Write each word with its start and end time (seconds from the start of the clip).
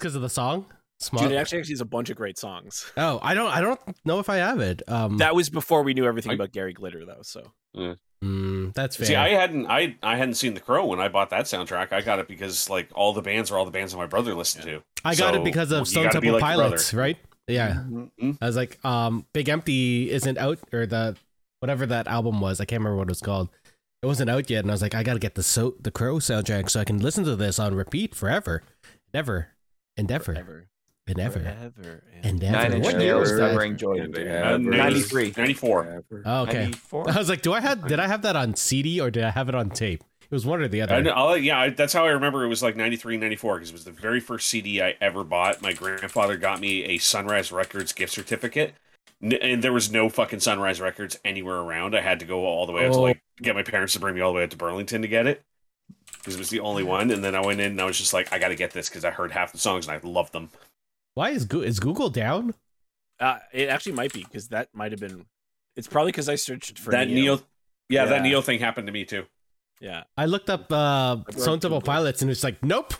Just 0.00 0.14
because 0.14 0.14
of 0.16 0.22
the 0.22 0.28
song? 0.30 0.66
Small. 0.98 1.22
Dude, 1.22 1.32
it 1.32 1.36
actually 1.36 1.58
actually 1.60 1.72
has 1.74 1.80
a 1.80 1.86
bunch 1.86 2.10
of 2.10 2.16
great 2.16 2.38
songs. 2.38 2.90
oh, 2.96 3.18
I 3.22 3.34
don't. 3.34 3.50
I 3.50 3.60
don't 3.60 3.80
know 4.04 4.18
if 4.18 4.28
I 4.28 4.36
have 4.36 4.60
it. 4.60 4.82
Um, 4.88 5.18
That 5.18 5.34
was 5.34 5.48
before 5.50 5.82
we 5.82 5.94
knew 5.94 6.04
everything 6.06 6.32
I- 6.32 6.34
about 6.34 6.52
Gary 6.52 6.72
Glitter, 6.74 7.04
though. 7.06 7.22
So 7.22 7.42
mm, 8.22 8.74
that's 8.74 8.96
fair. 8.96 9.06
See, 9.06 9.14
I 9.14 9.30
hadn't 9.30 9.66
I 9.66 9.96
I 10.02 10.16
hadn't 10.16 10.34
seen 10.34 10.54
The 10.54 10.60
Crow 10.60 10.84
when 10.86 11.00
I 11.00 11.08
bought 11.08 11.30
that 11.30 11.46
soundtrack. 11.46 11.92
I 11.92 12.02
got 12.02 12.18
it 12.18 12.28
because 12.28 12.68
like 12.68 12.88
all 12.94 13.12
the 13.12 13.22
bands 13.22 13.50
are 13.50 13.58
all 13.58 13.64
the 13.64 13.70
bands 13.70 13.92
that 13.92 13.98
my 13.98 14.06
brother 14.06 14.34
listened 14.34 14.64
to. 14.64 14.82
I 15.04 15.14
got 15.14 15.34
So, 15.34 15.40
it 15.40 15.44
because 15.44 15.72
of 15.72 15.80
you 15.80 15.84
Stone 15.86 16.04
gotta 16.04 16.20
be 16.20 16.26
Temple 16.28 16.40
like 16.40 16.56
Pilots, 16.56 16.92
right? 16.94 17.16
Yeah. 17.48 17.82
Mhm. 17.88 18.38
I 18.40 18.46
was 18.46 18.56
like, 18.56 18.78
um, 18.84 19.26
Big 19.32 19.48
Empty 19.48 20.10
isn't 20.10 20.36
out, 20.38 20.58
or 20.72 20.86
the 20.86 21.16
whatever 21.60 21.86
that 21.86 22.06
album 22.08 22.40
was. 22.40 22.60
I 22.60 22.64
can't 22.66 22.80
remember 22.80 22.98
what 22.98 23.08
it 23.08 23.10
was 23.10 23.20
called. 23.20 23.48
It 24.02 24.06
wasn't 24.06 24.30
out 24.30 24.48
yet, 24.50 24.60
and 24.64 24.70
I 24.70 24.74
was 24.74 24.82
like, 24.82 24.94
I 24.94 25.02
gotta 25.02 25.18
get 25.18 25.34
the 25.34 25.42
so 25.42 25.74
the 25.80 25.90
Crow 25.90 26.16
soundtrack 26.16 26.68
so 26.70 26.80
I 26.80 26.84
can 26.84 26.98
listen 27.00 27.24
to 27.24 27.36
this 27.36 27.58
on 27.58 27.74
repeat 27.74 28.14
forever, 28.14 28.62
never, 29.14 29.48
and 30.00 30.10
ever, 30.10 30.24
forever, 30.34 30.66
and 31.06 31.18
ever, 31.20 31.40
forever, 31.40 32.02
and 32.22 32.40
Nine 32.42 32.54
ever. 32.54 32.74
Inch 32.76 32.84
What 32.84 33.00
year 33.00 33.16
was 33.18 33.30
Nails, 33.30 33.40
that? 33.40 33.48
Never 33.48 33.64
enjoyed 33.64 34.18
it. 34.18 34.28
Uh, 34.44 34.58
93. 34.58 35.34
94. 35.36 36.04
Oh, 36.24 36.42
okay. 36.42 36.62
94. 36.64 37.10
I 37.10 37.16
was 37.18 37.28
like, 37.28 37.42
do 37.42 37.52
I 37.52 37.60
have 37.60 37.86
did 37.86 38.00
I 38.00 38.06
have 38.06 38.22
that 38.22 38.36
on 38.36 38.54
CD 38.56 39.00
or 39.00 39.10
did 39.10 39.24
I 39.24 39.30
have 39.30 39.48
it 39.48 39.54
on 39.54 39.70
tape? 39.70 40.02
It 40.22 40.34
was 40.34 40.46
one 40.46 40.60
or 40.62 40.68
the 40.68 40.80
other. 40.82 40.94
I 40.94 41.00
know, 41.00 41.10
I'll- 41.10 41.36
yeah, 41.36 41.58
I, 41.58 41.70
that's 41.70 41.92
how 41.92 42.06
I 42.06 42.10
remember 42.10 42.44
it 42.44 42.48
was 42.48 42.62
like 42.62 42.76
93, 42.76 43.16
94, 43.16 43.54
because 43.56 43.70
it 43.70 43.72
was 43.72 43.84
the 43.84 43.90
very 43.90 44.20
first 44.20 44.48
CD 44.48 44.80
I 44.80 44.94
ever 45.00 45.24
bought. 45.24 45.60
My 45.60 45.72
grandfather 45.72 46.36
got 46.36 46.60
me 46.60 46.84
a 46.84 46.98
Sunrise 46.98 47.50
Records 47.50 47.92
gift 47.92 48.12
certificate, 48.12 48.74
N- 49.20 49.32
and 49.32 49.60
there 49.64 49.72
was 49.72 49.90
no 49.90 50.08
fucking 50.08 50.38
Sunrise 50.38 50.80
Records 50.80 51.18
anywhere 51.24 51.56
around. 51.56 51.96
I 51.96 52.00
had 52.00 52.20
to 52.20 52.26
go 52.26 52.44
all 52.46 52.64
the 52.64 52.72
way 52.72 52.86
out 52.86 52.92
to 52.92 52.98
Oh. 52.98 53.02
like 53.02 53.20
get 53.42 53.56
my 53.56 53.64
parents 53.64 53.94
to 53.94 53.98
bring 54.00 54.14
me 54.14 54.20
all 54.20 54.30
the 54.32 54.36
way 54.36 54.44
out 54.44 54.50
to 54.52 54.56
Burlington 54.56 55.02
to 55.02 55.08
get 55.08 55.26
it, 55.26 55.42
because 56.20 56.34
it 56.36 56.38
was 56.38 56.50
the 56.50 56.60
only 56.60 56.82
one. 56.82 57.10
And 57.10 57.24
then 57.24 57.34
I 57.34 57.40
went 57.44 57.60
in 57.60 57.72
and 57.72 57.80
I 57.80 57.84
was 57.84 57.98
just 57.98 58.12
like, 58.12 58.32
I 58.32 58.38
got 58.38 58.48
to 58.48 58.54
get 58.56 58.70
this 58.72 58.88
because 58.88 59.04
I 59.04 59.10
heard 59.10 59.32
half 59.32 59.52
the 59.52 59.58
songs 59.58 59.88
and 59.88 59.96
I 59.96 60.06
loved 60.06 60.32
them. 60.32 60.50
Why 61.14 61.30
is 61.30 61.44
Go- 61.44 61.60
is 61.62 61.80
Google 61.80 62.10
down? 62.10 62.54
Uh, 63.18 63.38
it 63.52 63.68
actually 63.68 63.92
might 63.92 64.12
be 64.12 64.22
because 64.24 64.48
that 64.48 64.68
might 64.72 64.92
have 64.92 65.00
been. 65.00 65.26
It's 65.76 65.88
probably 65.88 66.12
because 66.12 66.28
I 66.28 66.36
searched 66.36 66.78
for 66.78 66.90
that 66.92 67.08
Neo. 67.08 67.36
Neo, 67.36 67.40
yeah, 67.88 68.04
that 68.06 68.22
Neo 68.22 68.40
thing 68.40 68.60
happened 68.60 68.86
to 68.86 68.92
me 68.92 69.04
too. 69.04 69.24
Yeah, 69.80 70.04
I 70.16 70.26
looked 70.26 70.48
up 70.50 70.70
uh, 70.72 71.16
broke 71.16 71.32
Stone 71.38 71.60
Temple 71.60 71.80
Google. 71.80 71.92
Pilots 71.92 72.22
and 72.22 72.30
it's 72.30 72.44
like, 72.44 72.62
nope, 72.62 72.94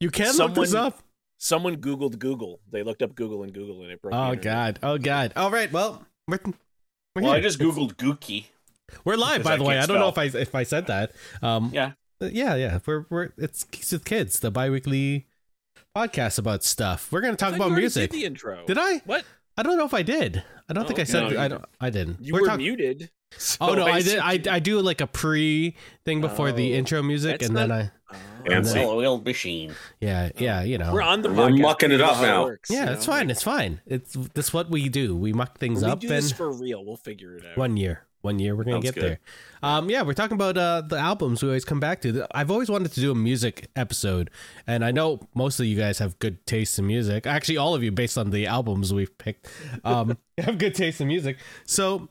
you 0.00 0.10
can't 0.10 0.36
look 0.36 0.54
this 0.54 0.70
Someone- 0.72 0.86
up. 0.92 0.98
someone 1.38 1.76
Googled 1.76 2.18
Google. 2.18 2.60
They 2.70 2.82
looked 2.82 3.02
up 3.02 3.14
Google 3.14 3.42
and 3.44 3.52
Google, 3.52 3.82
and 3.82 3.90
it 3.92 4.00
broke. 4.02 4.14
Oh 4.14 4.32
internet. 4.32 4.42
god, 4.42 4.78
oh 4.82 4.98
god. 4.98 5.32
All 5.36 5.50
right, 5.50 5.70
well, 5.72 6.04
we're, 6.28 6.38
we're, 6.44 6.52
Well, 7.22 7.24
here. 7.32 7.34
I 7.34 7.40
just 7.40 7.58
googled 7.58 7.94
Gookie. 7.96 8.46
we're 9.04 9.16
live, 9.16 9.42
by 9.42 9.56
the 9.56 9.64
way. 9.64 9.78
I 9.78 9.86
don't 9.86 9.98
know 9.98 10.08
if. 10.08 10.18
I 10.18 10.24
if 10.24 10.54
I 10.54 10.62
said 10.64 10.86
that. 10.88 11.12
Um, 11.42 11.70
Yeah. 11.72 11.92
Uh, 12.22 12.28
yeah, 12.32 12.54
yeah. 12.54 12.78
We're 12.86 13.06
we're 13.10 13.30
it's 13.36 13.64
Geeks 13.64 13.92
with 13.92 14.04
Kids, 14.04 14.38
the 14.40 14.50
biweekly 14.50 15.26
podcast 15.96 16.38
about 16.38 16.62
stuff. 16.64 17.10
We're 17.10 17.20
gonna 17.20 17.36
talk 17.36 17.50
thought 17.50 17.56
about 17.56 17.70
you 17.70 17.76
music. 17.78 18.10
Did 18.10 18.20
the 18.20 18.24
intro? 18.26 18.64
Did 18.66 18.78
I? 18.78 18.98
What? 19.04 19.24
I 19.56 19.62
don't 19.62 19.76
know 19.76 19.84
if 19.84 19.94
I 19.94 20.02
did. 20.02 20.42
I 20.68 20.72
don't 20.72 20.84
Oh, 20.84 20.86
think 20.86 21.00
I 21.00 21.04
said. 21.04 21.32
No, 21.32 21.40
I 21.40 21.48
don't. 21.48 21.64
I 21.80 21.90
didn't. 21.90 22.18
You 22.20 22.32
We're 22.34 22.42
were 22.42 22.46
talk- 22.48 22.58
muted. 22.58 23.10
Oh 23.62 23.72
no, 23.74 23.86
I 23.86 24.02
did. 24.02 24.18
I, 24.18 24.38
I 24.50 24.58
do 24.58 24.78
like 24.80 25.00
a 25.00 25.06
pre 25.06 25.74
thing 26.04 26.20
before 26.20 26.52
the 26.52 26.74
Oh, 26.74 26.76
intro 26.76 27.02
music, 27.02 27.38
that's 27.40 27.48
and 27.48 27.56
then 27.56 27.72
I 27.72 27.90
Oh. 28.12 28.16
And 28.44 28.62
then- 28.66 28.76
well-oiled 28.86 29.24
machine. 29.24 29.72
yeah 30.02 30.28
yeah 30.36 30.58
oh. 30.60 30.64
you 30.64 30.76
know 30.76 30.92
We're 30.92 31.00
on 31.00 31.22
the 31.22 31.30
We're 31.30 31.48
podcast. 31.48 31.60
mucking 31.62 31.90
it 31.92 31.94
We 31.94 31.98
know 32.00 32.04
up 32.10 32.16
how 32.16 32.22
now. 32.22 32.44
works, 32.44 32.68
yeah 32.70 32.88
you 32.88 32.92
it's 32.92 33.06
fine 33.06 33.30
it's 33.30 33.42
fine 33.42 33.80
it's 33.86 34.12
that's 34.34 34.52
what 34.52 34.68
we 34.68 34.90
do 34.90 35.16
we 35.16 35.32
muck 35.32 35.56
things 35.58 35.80
When 35.80 35.88
we 35.88 35.92
up 35.92 36.00
do 36.00 36.08
and 36.08 36.16
this 36.18 36.30
for 36.30 36.52
real. 36.52 36.84
We'll 36.84 36.98
figure 36.98 37.34
it 37.36 37.46
out. 37.46 37.56
one 37.56 37.78
year 37.78 38.04
one 38.22 38.38
year 38.38 38.56
we're 38.56 38.64
gonna 38.64 38.76
Sounds 38.76 38.84
get 38.84 38.94
good. 38.94 39.02
there 39.04 39.20
um 39.62 39.90
yeah 39.90 40.02
we're 40.02 40.14
talking 40.14 40.34
about 40.34 40.56
uh 40.56 40.80
the 40.80 40.96
albums 40.96 41.42
we 41.42 41.48
always 41.48 41.64
come 41.64 41.78
back 41.80 42.00
to 42.02 42.26
i've 42.34 42.50
always 42.50 42.70
wanted 42.70 42.90
to 42.92 43.00
do 43.00 43.10
a 43.10 43.14
music 43.14 43.68
episode 43.76 44.30
and 44.66 44.84
i 44.84 44.90
know 44.90 45.20
most 45.34 45.60
of 45.60 45.66
you 45.66 45.76
guys 45.76 45.98
have 45.98 46.18
good 46.20 46.44
taste 46.46 46.78
in 46.78 46.86
music 46.86 47.26
actually 47.26 47.56
all 47.56 47.74
of 47.74 47.82
you 47.82 47.90
based 47.92 48.16
on 48.16 48.30
the 48.30 48.46
albums 48.46 48.92
we've 48.94 49.16
picked 49.18 49.48
um 49.84 50.16
have 50.38 50.56
good 50.58 50.74
taste 50.74 51.00
in 51.00 51.08
music 51.08 51.36
so 51.66 52.08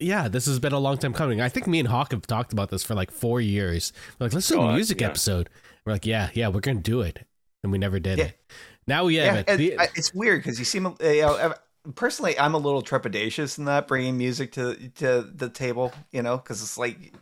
yeah, 0.00 0.26
this 0.26 0.46
has 0.46 0.58
been 0.58 0.72
a 0.72 0.78
long 0.80 0.98
time 0.98 1.12
coming. 1.14 1.40
I 1.40 1.48
think 1.48 1.68
me 1.68 1.78
and 1.78 1.88
Hawk 1.88 2.10
have 2.10 2.26
talked 2.26 2.52
about 2.52 2.68
this 2.68 2.82
for 2.82 2.96
like 2.96 3.12
four 3.12 3.40
years. 3.40 3.92
We're 4.18 4.26
like, 4.26 4.34
let's 4.34 4.48
do 4.48 4.58
Oh, 4.58 4.62
a 4.64 4.68
I- 4.70 4.74
music 4.74 5.00
yeah. 5.00 5.06
episode. 5.06 5.48
We're 5.86 5.92
like, 5.92 6.04
yeah, 6.04 6.30
yeah, 6.34 6.48
we're 6.48 6.60
gonna 6.60 6.80
do 6.80 7.00
it, 7.00 7.20
and 7.62 7.70
we 7.70 7.78
never 7.78 8.00
did 8.00 8.18
Yeah. 8.18 8.24
it. 8.24 8.40
Now 8.88 9.04
we 9.04 9.14
have 9.16 9.46
Yeah, 9.48 9.54
it. 9.54 9.56
The- 9.56 9.88
it's 9.94 10.12
weird 10.12 10.42
because 10.42 10.58
you 10.58 10.64
seem, 10.64 10.84
uh, 10.86 10.92
you 11.00 11.22
know, 11.22 11.34
uh, 11.36 11.54
personally, 11.94 12.38
I'm 12.38 12.54
a 12.54 12.58
little 12.58 12.82
trepidatious 12.82 13.58
in 13.58 13.66
that 13.66 13.86
bringing 13.86 14.16
music 14.16 14.52
to 14.52 14.76
to 14.96 15.28
the 15.34 15.48
table, 15.48 15.92
you 16.10 16.22
know, 16.22 16.36
because 16.36 16.62
it's 16.62 16.78
like 16.78 17.12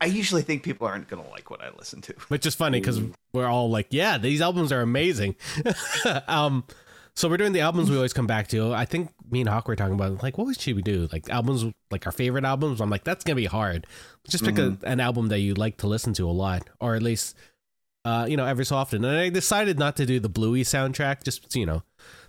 I 0.00 0.06
usually 0.06 0.42
think 0.42 0.62
people 0.62 0.86
aren't 0.86 1.08
gonna 1.08 1.28
like 1.30 1.50
what 1.50 1.62
I 1.62 1.70
listen 1.76 2.00
to. 2.02 2.14
which 2.28 2.46
is 2.46 2.54
funny 2.54 2.80
because 2.80 3.00
we're 3.32 3.46
all 3.46 3.70
like, 3.70 3.88
yeah, 3.90 4.18
these 4.18 4.40
albums 4.40 4.72
are 4.72 4.80
amazing. 4.80 5.36
um, 6.28 6.64
so 7.14 7.28
we're 7.28 7.36
doing 7.36 7.52
the 7.52 7.60
albums 7.60 7.90
we 7.90 7.96
always 7.96 8.12
come 8.12 8.28
back 8.28 8.46
to. 8.48 8.72
I 8.72 8.84
think 8.84 9.10
me 9.28 9.40
and 9.40 9.48
Hawk 9.48 9.66
were 9.66 9.74
talking 9.74 9.94
about 9.94 10.22
like, 10.22 10.38
what 10.38 10.60
should 10.60 10.76
we 10.76 10.82
do? 10.82 11.08
Like 11.10 11.28
albums, 11.30 11.64
like 11.90 12.06
our 12.06 12.12
favorite 12.12 12.44
albums. 12.44 12.80
I'm 12.80 12.90
like, 12.90 13.04
that's 13.04 13.24
gonna 13.24 13.36
be 13.36 13.46
hard. 13.46 13.86
Just 14.28 14.44
pick 14.44 14.58
a, 14.58 14.76
an 14.84 15.00
album 15.00 15.28
that 15.28 15.40
you 15.40 15.54
like 15.54 15.78
to 15.78 15.86
listen 15.86 16.12
to 16.14 16.28
a 16.28 16.30
lot, 16.30 16.68
or 16.80 16.94
at 16.94 17.02
least, 17.02 17.36
uh, 18.04 18.26
you 18.28 18.36
know, 18.36 18.44
every 18.44 18.64
so 18.64 18.76
often. 18.76 19.04
And 19.04 19.16
I 19.16 19.30
decided 19.30 19.78
not 19.78 19.96
to 19.96 20.06
do 20.06 20.20
the 20.20 20.28
Bluey 20.28 20.62
soundtrack, 20.62 21.24
just 21.24 21.56
you 21.56 21.66
know, 21.66 21.82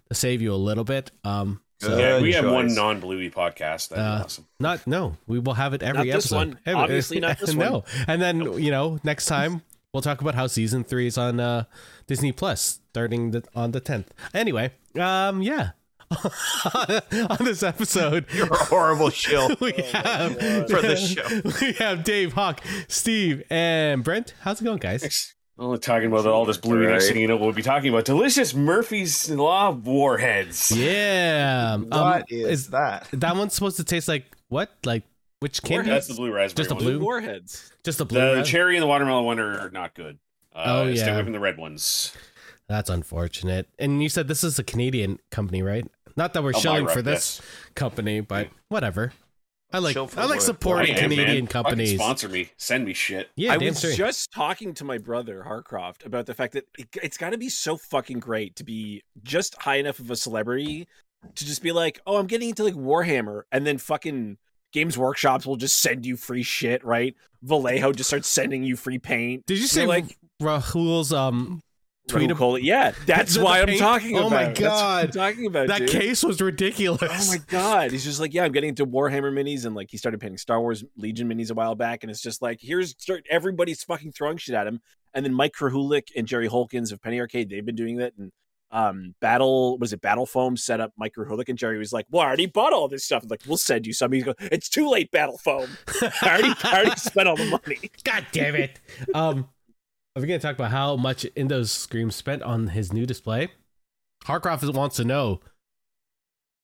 to 0.10 0.16
save 0.16 0.42
you 0.42 0.54
a 0.54 0.58
little 0.58 0.84
bit. 0.84 1.12
Um, 1.24 1.62
so 1.80 1.98
yeah, 1.98 2.20
we 2.20 2.34
have 2.34 2.46
one 2.50 2.74
non-bluey 2.76 3.30
podcast. 3.32 3.90
That'd 3.90 4.04
Uh, 4.06 4.18
be 4.18 4.24
awesome. 4.26 4.48
Not 4.60 4.86
no, 4.88 5.16
we 5.28 5.40
will 5.40 5.54
have 5.54 5.74
it 5.74 5.82
every 5.82 6.00
Not 6.10 6.16
this 6.16 6.26
episode. 6.26 6.36
one. 6.36 6.60
Every- 6.66 6.82
Obviously 6.82 7.20
not 7.22 7.40
this 7.40 7.54
no. 7.56 7.72
one. 7.72 7.84
And 8.08 8.22
then 8.22 8.42
you 8.62 8.72
know, 8.72 9.00
next 9.04 9.28
time 9.28 9.62
we'll 9.94 10.02
talk 10.02 10.20
about 10.22 10.36
how 10.36 10.48
season 10.48 10.84
three 10.84 11.08
is 11.08 11.18
on 11.18 11.40
uh, 11.40 11.64
Disney 12.08 12.32
Plus 12.32 12.80
starting 12.90 13.32
the, 13.32 13.44
on 13.56 13.72
the 13.72 13.80
tenth. 13.80 14.12
Anyway, 14.34 14.72
um, 15.00 15.42
yeah. 15.42 15.72
on 17.30 17.38
this 17.46 17.62
episode, 17.62 18.26
You're 18.34 18.48
a 18.52 18.56
horrible 18.58 19.12
shill. 19.12 19.56
we 19.62 19.74
have 19.94 20.34
For 20.68 20.82
the 20.82 20.96
show. 20.96 21.42
we 21.62 21.74
have 21.74 22.04
Dave, 22.04 22.34
Hawk, 22.34 22.62
Steve, 22.88 23.44
and 23.52 24.04
Brent. 24.04 24.34
How's 24.42 24.60
it 24.60 24.64
going, 24.64 24.80
guys? 24.80 25.36
Only 25.60 25.78
talking 25.78 26.08
about 26.08 26.26
all 26.26 26.46
this 26.46 26.58
bluey. 26.58 26.88
Next 26.88 27.06
Right. 27.06 27.14
thing 27.14 27.22
you 27.22 27.28
know, 27.28 27.36
we'll 27.36 27.52
be 27.52 27.62
talking 27.62 27.90
about 27.90 28.06
delicious 28.06 28.54
Murphy's 28.54 29.30
Law 29.30 29.72
warheads. 29.72 30.72
Yeah. 30.72 31.72
Um, 31.76 31.90
What 31.90 32.32
is 32.32 32.70
that? 32.70 33.08
that 33.12 33.36
one's 33.36 33.54
supposed 33.54 33.76
to 33.78 33.84
taste 33.84 34.08
like 34.08 34.24
what? 34.48 34.72
Like 34.86 35.04
which 35.42 35.62
candy? 35.62 35.90
That's 35.90 36.08
the 36.08 36.14
blue 36.14 36.32
raspberry. 36.32 36.64
Just 36.64 36.72
a 36.72 36.76
one. 36.76 36.84
blue? 36.84 37.00
Warheads. 37.00 37.72
Just 37.84 38.00
a 38.00 38.06
blue. 38.06 38.20
The 38.20 38.36
ras- 38.38 38.48
cherry 38.48 38.76
and 38.78 38.84
the 38.84 38.88
watermelon 38.88 39.26
one 39.26 39.40
are 39.40 39.70
not 39.72 39.94
good. 39.96 40.18
Uh, 40.56 40.64
Oh, 40.66 40.96
Stay 40.96 41.06
yeah. 41.06 41.14
away 41.16 41.24
from 41.24 41.34
the 41.34 41.40
red 41.40 41.58
ones. 41.58 42.14
That's 42.70 42.90
unfortunate. 42.90 43.68
And 43.78 44.02
you 44.02 44.10
said 44.10 44.28
this 44.28 44.44
is 44.44 44.60
a 44.60 44.64
Canadian 44.64 45.20
company, 45.32 45.62
right? 45.62 45.86
Not 46.16 46.34
that 46.34 46.44
we're 46.44 46.54
Oh, 46.56 46.60
shilling 46.60 46.88
for 46.88 47.02
this 47.02 47.42
company, 47.76 48.22
but 48.22 48.48
whatever. 48.70 49.12
I 49.72 49.80
like 49.80 49.96
I 49.96 50.02
like 50.02 50.18
what? 50.18 50.42
supporting 50.42 50.96
Hey, 50.96 51.02
man, 51.02 51.10
Canadian 51.12 51.46
fucking 51.46 51.64
companies. 51.64 51.94
Sponsor 51.96 52.30
me. 52.30 52.50
Send 52.58 52.86
me 52.86 52.94
shit. 52.94 53.30
Yeah, 53.36 53.54
I 53.54 53.58
was 53.58 53.78
straight. 53.78 53.98
just 53.98 54.32
talking 54.32 54.74
to 54.76 54.84
my 54.84 54.98
brother 54.98 55.46
Harcroft 55.48 56.06
about 56.06 56.26
the 56.26 56.34
fact 56.34 56.54
that 56.54 56.66
it, 56.78 56.88
it's 57.04 57.18
got 57.18 57.32
to 57.32 57.38
be 57.38 57.50
so 57.50 57.78
fucking 57.78 58.20
great 58.20 58.56
to 58.56 58.64
be 58.64 59.04
just 59.22 59.62
high 59.62 59.76
enough 59.76 60.00
of 60.00 60.10
a 60.10 60.16
celebrity 60.16 60.88
to 61.36 61.46
just 61.46 61.62
be 61.62 61.72
like, 61.72 62.00
oh, 62.08 62.18
I'm 62.18 62.28
getting 62.28 62.50
into 62.50 62.64
like 62.64 62.74
Warhammer, 62.74 63.44
and 63.52 63.68
then 63.68 63.78
fucking 63.78 64.38
Games 64.72 64.98
Workshops 64.98 65.46
will 65.46 65.58
just 65.58 65.82
send 65.82 66.06
you 66.06 66.18
free 66.18 66.44
shit, 66.44 66.84
right? 66.84 67.16
Vallejo 67.44 67.92
just 67.94 68.10
starts 68.10 68.28
sending 68.28 68.64
you 68.64 68.76
free 68.76 69.00
paint. 69.00 69.46
Did 69.46 69.56
you 69.56 69.62
You're 69.62 69.68
say 69.68 69.86
like 69.86 70.18
Rahul's 70.42 71.14
um 71.14 71.62
tweet 72.10 72.36
call 72.38 72.56
it. 72.56 72.64
Yeah, 72.64 72.92
that's 73.06 73.36
The 73.36 73.44
why 73.44 73.62
I'm 73.62 73.78
talking 73.78 74.18
Oh 74.18 74.28
about. 74.28 74.32
my 74.32 74.38
what 74.48 74.58
I'm 74.58 74.64
God. 74.64 75.14
talking 75.14 75.46
about 75.46 75.68
that 75.68 75.80
dude. 75.80 75.90
case 75.90 76.24
was 76.24 76.42
ridiculous. 76.42 77.02
Oh 77.04 77.32
my 77.32 77.38
god! 77.48 77.92
He's 77.92 78.04
just 78.04 78.20
like, 78.20 78.34
yeah, 78.34 78.44
I'm 78.44 78.52
getting 78.52 78.70
into 78.70 78.86
Warhammer 78.86 79.32
minis, 79.32 79.66
and 79.66 79.76
like 79.76 79.90
he 79.92 79.98
started 79.98 80.20
painting 80.20 80.38
Star 80.38 80.60
Wars 80.60 80.84
Legion 80.98 81.30
minis 81.30 81.52
a 81.52 81.54
while 81.54 81.76
back, 81.76 82.04
and 82.04 82.12
it's 82.12 82.22
just 82.22 82.42
like, 82.42 82.60
here's 82.62 82.92
start 82.98 83.26
everybody's 83.30 83.84
fucking 83.84 84.12
throwing 84.12 84.38
shit 84.38 84.56
at 84.56 84.68
him, 84.68 84.82
and 85.14 85.24
then 85.26 85.34
Mike 85.34 85.54
Krahulik 85.54 86.10
and 86.16 86.28
Jerry 86.28 86.48
Holkins 86.48 86.92
of 86.92 87.02
Penny 87.02 87.20
Arcade, 87.20 87.50
they've 87.50 87.66
been 87.66 87.76
doing 87.76 87.98
that, 87.98 88.14
and 88.18 88.32
um, 88.72 89.16
Battle 89.20 89.80
was 89.80 89.94
it 89.94 90.02
Battle 90.02 90.28
Foam 90.28 90.56
set 90.56 90.80
up 90.80 90.94
Mike 90.96 91.14
Krahulik 91.18 91.50
and 91.50 91.58
Jerry 91.58 91.80
was 91.80 91.92
like, 91.92 92.06
well, 92.12 92.22
I 92.22 92.28
already 92.28 92.46
bought 92.46 92.72
all 92.72 92.88
this 92.88 93.04
stuff. 93.04 93.26
like, 93.28 93.42
we'll 93.48 93.58
send 93.58 93.88
you 93.88 93.94
some. 93.94 94.12
He's 94.12 94.24
go, 94.24 94.36
it's 94.40 94.70
too 94.70 94.88
late, 94.88 95.10
Battle 95.10 95.40
Foam. 95.40 95.68
I 96.04 96.12
already, 96.24 96.54
I 96.64 96.72
already 96.82 96.96
spent 97.00 97.28
all 97.28 97.36
the 97.36 97.46
money. 97.46 97.90
God 98.04 98.28
damn 98.32 98.54
it. 98.54 98.80
um 99.16 99.50
are 100.20 100.22
we 100.22 100.28
gonna 100.28 100.40
talk 100.40 100.56
about 100.56 100.72
how 100.72 100.96
much 100.96 101.26
Indo's 101.36 101.72
Scream 101.72 102.12
spent 102.12 102.44
on 102.44 102.68
his 102.68 102.92
new 102.92 103.06
display? 103.06 103.50
Harcroft 104.26 104.74
wants 104.74 104.98
to 104.98 105.06
know. 105.06 105.40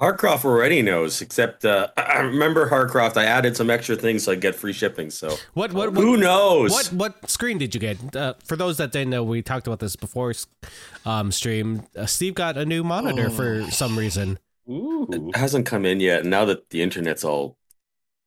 Harcroft 0.01 0.43
already 0.43 0.81
knows, 0.81 1.21
except 1.21 1.63
uh, 1.63 1.87
I 1.95 2.19
remember 2.19 2.69
Harcroft. 2.69 3.15
I 3.15 3.23
added 3.23 3.55
some 3.55 3.69
extra 3.69 3.95
things 3.95 4.23
so 4.23 4.33
I 4.33 4.35
get 4.35 4.53
free 4.53 4.73
shipping. 4.73 5.09
So 5.09 5.29
What 5.53 5.71
what 5.71 5.93
what 5.93 6.03
who 6.03 6.17
knows? 6.17 6.71
What 6.71 6.87
what 6.91 7.29
screen 7.29 7.57
did 7.57 7.73
you 7.73 7.79
get? 7.79 8.13
Uh, 8.13 8.33
for 8.43 8.57
those 8.57 8.75
that 8.77 8.91
didn't 8.91 9.09
know, 9.11 9.23
we 9.23 9.41
talked 9.41 9.67
about 9.67 9.79
this 9.79 9.95
before 9.95 10.33
um, 11.05 11.31
stream. 11.31 11.83
Uh, 11.95 12.05
Steve 12.05 12.33
got 12.33 12.57
a 12.57 12.65
new 12.65 12.83
monitor 12.83 13.29
for 13.29 13.63
some 13.71 13.97
reason. 13.97 14.37
Ooh. 14.69 15.07
It 15.09 15.37
hasn't 15.37 15.65
come 15.65 15.85
in 15.85 16.01
yet. 16.01 16.25
Now 16.25 16.43
that 16.43 16.71
the 16.71 16.81
internet's 16.81 17.23
all 17.23 17.57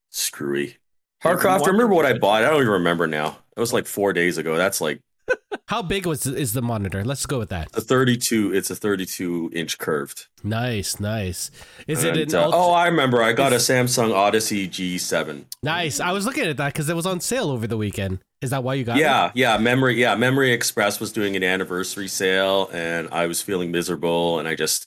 screwy. 0.09 0.79
Harcroft, 1.23 1.67
remember 1.67 1.95
what 1.95 2.07
I 2.07 2.17
bought? 2.17 2.45
I 2.45 2.49
don't 2.49 2.61
even 2.61 2.73
remember 2.73 3.07
now. 3.07 3.39
It 3.57 3.61
was 3.61 3.73
like 3.75 3.87
four 3.87 4.13
days 4.13 4.39
ago. 4.39 4.57
That's 4.57 4.81
like 4.81 5.03
How 5.67 5.83
big 5.83 6.07
was 6.07 6.27
is 6.27 6.55
the 6.55 6.63
monitor? 6.63 7.05
Let's 7.05 7.27
go 7.27 7.39
with 7.39 7.51
that. 7.51 7.69
A 7.77 7.81
32. 7.83 8.55
It's 8.55 8.71
a 8.71 8.75
32 8.75 9.51
inch 9.53 9.77
curved. 9.77 10.27
Nice, 10.43 10.99
nice. 10.99 11.51
Is 11.87 12.05
it 12.05 12.17
And, 12.17 12.33
an 12.33 12.35
uh, 12.39 12.45
ultra- 12.45 12.59
oh, 12.61 12.71
I 12.73 12.87
remember. 12.87 13.23
I 13.23 13.35
got 13.35 13.53
a 13.53 13.57
Samsung 13.57 14.15
Odyssey 14.15 14.67
G7. 14.67 15.45
nice? 15.63 16.01
I 16.01 16.13
was 16.13 16.25
looking 16.25 16.45
at 16.47 16.57
that 16.57 16.73
because 16.73 16.89
it 16.89 16.97
was 16.97 17.05
on 17.05 17.21
sale 17.21 17.51
over 17.51 17.67
the 17.67 17.77
weekend. 17.77 18.21
Is 18.41 18.51
that 18.51 18.63
why 18.65 18.75
you 18.75 18.85
got 18.85 18.97
it? 18.97 19.01
Yeah, 19.01 19.31
yeah. 19.35 19.59
Memory, 19.59 20.01
yeah. 20.01 20.15
Memory 20.15 20.53
Express 20.53 21.01
was 21.01 21.13
doing 21.13 21.37
an 21.37 21.43
anniversary 21.43 22.09
sale, 22.09 22.71
and 22.73 23.09
I 23.13 23.27
was 23.27 23.43
feeling 23.43 23.71
miserable, 23.71 24.39
and 24.39 24.49
I 24.49 24.55
just, 24.55 24.87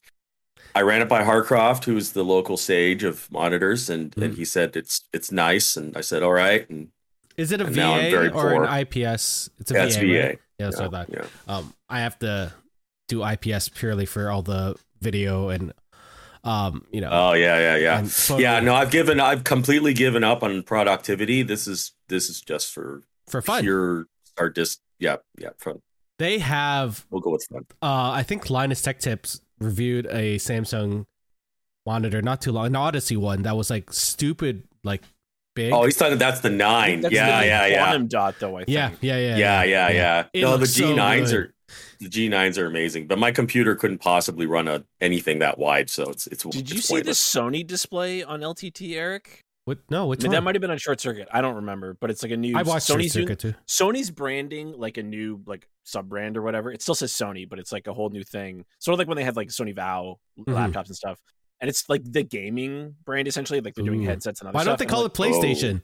I 0.73 0.81
ran 0.81 1.01
it 1.01 1.09
by 1.09 1.21
Harcroft, 1.23 1.83
who's 1.83 2.13
the 2.13 2.23
local 2.23 2.55
sage 2.57 3.03
of 3.03 3.29
monitors, 3.31 3.89
and 3.89 4.15
and 4.17 4.33
Mhm. 4.33 4.37
he 4.37 4.45
said 4.45 4.75
it's 4.75 5.01
it's 5.13 5.31
nice, 5.31 5.75
and 5.77 5.95
I 5.97 6.01
said 6.01 6.23
all 6.23 6.31
right, 6.33 6.67
and 6.69 6.87
Is 7.37 7.51
it 7.51 7.61
a 7.61 7.65
And 7.65 7.75
VA 7.75 8.17
or 8.27 8.29
poor. 8.31 8.63
an 8.63 8.79
IPS? 8.79 9.49
It's 9.59 9.71
a 9.71 9.73
yeah, 9.73 9.83
it's 9.85 9.95
VA. 9.95 10.01
VA. 10.01 10.19
right? 10.27 10.39
Yeah, 10.59 10.65
that's 10.67 10.79
yeah, 10.79 10.87
what 10.87 10.95
I 10.95 11.05
thought. 11.05 11.09
yeah. 11.47 11.55
Um, 11.55 11.73
I 11.89 11.99
have 12.01 12.19
to 12.19 12.53
do 13.07 13.23
IPS 13.25 13.69
purely 13.69 14.05
for 14.05 14.29
all 14.29 14.41
the 14.41 14.75
video 15.01 15.49
and, 15.49 15.73
um, 16.43 16.85
you 16.91 17.01
know, 17.01 17.09
Oh 17.11 17.33
yeah, 17.33 17.75
yeah, 17.75 18.01
yeah. 18.01 18.37
Yeah, 18.37 18.59
no, 18.59 18.73
I've 18.75 18.91
given, 18.91 19.19
I've 19.19 19.43
completely 19.43 19.93
given 19.93 20.23
up 20.23 20.43
on 20.43 20.63
productivity. 20.63 21.43
This 21.43 21.67
is 21.67 21.91
this 22.07 22.29
is 22.29 22.41
just 22.41 22.73
for 22.73 23.03
for 23.27 23.41
fun. 23.41 23.61
pure 23.63 24.07
or 24.39 24.49
just 24.49 24.81
yeah, 24.99 25.17
yeah, 25.37 25.49
fun. 25.57 25.81
They 26.19 26.39
have 26.39 27.05
We'll 27.09 27.21
go 27.21 27.31
with 27.31 27.45
fun. 27.51 27.65
uh 27.81 28.11
I 28.11 28.23
think 28.23 28.49
Linus 28.49 28.81
Tech 28.81 28.99
Tips 28.99 29.41
reviewed 29.59 30.05
a 30.07 30.37
Samsung 30.37 31.05
monitor 31.85 32.21
not 32.21 32.41
too 32.41 32.51
long, 32.51 32.67
an 32.67 32.75
Odyssey 32.75 33.17
one 33.17 33.41
that 33.43 33.55
was 33.57 33.69
like 33.69 33.91
stupid, 33.93 34.63
like 34.83 35.01
big. 35.55 35.73
Oh, 35.73 35.85
he's 35.85 35.95
talking. 35.97 36.17
That's 36.17 36.39
the 36.41 36.49
nine. 36.49 37.01
That's 37.01 37.13
Yeah, 37.13 37.39
the 37.41 37.45
yeah, 37.47 37.65
yeah, 37.67 37.83
Quantum 37.83 38.07
dot 38.07 38.35
though. 38.39 38.55
I 38.57 38.65
think. 38.65 38.69
yeah, 38.69 38.91
yeah, 39.01 39.17
yeah, 39.17 39.35
yeah, 39.37 39.63
yeah, 39.63 39.89
yeah. 39.89 40.25
It 40.33 40.41
No, 40.41 40.57
the 40.57 40.65
G 40.67 40.93
nines 40.93 41.31
good. 41.31 41.39
are 41.39 41.53
the 41.99 42.09
G 42.09 42.29
nines 42.29 42.57
are 42.57 42.65
amazing, 42.65 43.07
but 43.07 43.17
my 43.19 43.31
computer 43.31 43.75
couldn't 43.75 43.99
possibly 43.99 44.45
run 44.45 44.67
a 44.67 44.83
anything 44.99 45.39
that 45.39 45.57
wide, 45.57 45.89
so 45.89 46.03
it's 46.09 46.27
it's. 46.27 46.43
Did 46.43 46.69
you 46.69 46.77
it's 46.77 46.87
see 46.87 47.01
the 47.01 47.11
Sony 47.11 47.65
display 47.65 48.23
on 48.23 48.41
LTT, 48.41 48.95
Eric? 48.95 49.43
What? 49.65 49.77
No, 49.91 49.99
I 49.99 50.01
mean, 50.01 50.17
one? 50.23 50.31
that 50.31 50.41
might 50.43 50.55
have 50.55 50.61
been 50.61 50.71
on 50.71 50.79
Short 50.79 50.99
Circuit. 50.99 51.27
I 51.31 51.39
don't 51.41 51.55
remember, 51.55 51.95
but 52.01 52.09
it's 52.09 52.23
like 52.23 52.31
a 52.31 52.37
new. 52.37 52.57
I 52.57 52.63
watched 52.63 52.87
Short 52.87 52.99
Sony's 52.99 53.13
doing- 53.13 53.27
Circuit 53.27 53.39
too. 53.39 53.53
Sony's 53.67 54.09
branding 54.09 54.73
like 54.75 54.97
a 54.97 55.03
new 55.03 55.41
like 55.45 55.67
sub 55.83 56.09
brand 56.09 56.35
or 56.35 56.41
whatever. 56.41 56.71
It 56.71 56.81
still 56.81 56.95
says 56.95 57.11
Sony, 57.13 57.47
but 57.47 57.59
it's 57.59 57.71
like 57.71 57.85
a 57.87 57.93
whole 57.93 58.09
new 58.09 58.23
thing. 58.23 58.65
Sort 58.79 58.93
of 58.93 58.99
like 58.99 59.07
when 59.07 59.17
they 59.17 59.23
had 59.23 59.35
like 59.35 59.49
Sony 59.49 59.75
VAIO 59.75 60.15
Mhm. 60.39 60.45
laptops 60.55 60.87
and 60.87 60.95
stuff. 60.95 61.19
And 61.61 61.69
it's 61.69 61.87
like 61.87 62.01
the 62.03 62.23
gaming 62.23 62.95
brand 63.05 63.27
essentially. 63.27 63.61
Like 63.61 63.75
they're 63.75 63.85
doing 63.85 64.03
Ooh. 64.03 64.07
headsets 64.07 64.41
and 64.41 64.49
other 64.49 64.55
Why 64.55 64.63
stuff. 64.63 64.71
Why 64.73 64.77
don't 64.77 64.79
they 64.79 64.91
call 64.91 65.01
I'm 65.01 65.05
it 65.05 65.19
like, 65.19 65.31
PlayStation? 65.57 65.83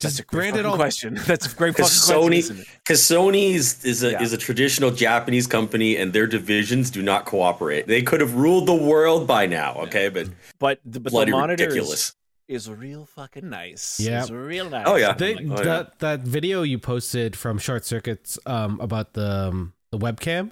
That's 0.00 0.16
Just 0.16 0.20
a 0.20 0.24
great 0.24 0.52
brand 0.52 0.56
it 0.56 0.58
fucking 0.60 0.70
all. 0.70 0.76
question. 0.76 1.14
That's 1.26 1.52
a 1.52 1.54
great 1.56 1.72
fucking 1.74 1.82
'Cause 1.84 2.04
question. 2.06 2.30
Sony- 2.32 2.38
isn't 2.38 2.58
it? 2.60 2.66
Because 2.84 3.00
Sony's 3.02 3.84
is 3.84 4.02
a 4.02 4.12
Yeah. 4.12 4.22
is 4.22 4.32
a 4.32 4.38
traditional 4.38 4.90
Japanese 4.90 5.46
company, 5.46 5.96
and 5.96 6.12
their 6.12 6.26
divisions 6.26 6.90
do 6.90 7.02
not 7.02 7.24
cooperate. 7.26 7.86
They 7.86 8.02
could 8.02 8.20
have 8.20 8.34
ruled 8.34 8.66
the 8.66 8.74
world 8.74 9.26
by 9.26 9.46
now, 9.46 9.74
okay? 9.82 10.08
But 10.08 10.28
But 10.58 10.80
the, 10.84 10.98
but 11.00 11.04
the 11.04 11.10
bloody 11.10 11.32
monitor 11.32 11.64
is, 11.64 11.74
ridiculous. 11.74 12.14
is 12.48 12.68
real 12.70 13.04
fucking 13.04 13.48
nice. 13.48 14.00
Yeah. 14.00 14.22
It's 14.22 14.30
real 14.30 14.70
nice. 14.70 14.84
Oh, 14.88 14.96
yeah. 14.96 15.12
They, 15.12 15.34
like, 15.34 15.44
Oh, 15.50 15.56
yeah. 15.58 15.62
that 15.64 15.98
that 16.00 16.20
video 16.22 16.62
you 16.62 16.78
posted 16.78 17.36
from 17.36 17.58
Short 17.58 17.84
Circuits 17.84 18.38
um 18.46 18.80
about 18.80 19.12
the 19.12 19.30
um, 19.50 19.74
the 19.92 19.98
webcam, 19.98 20.50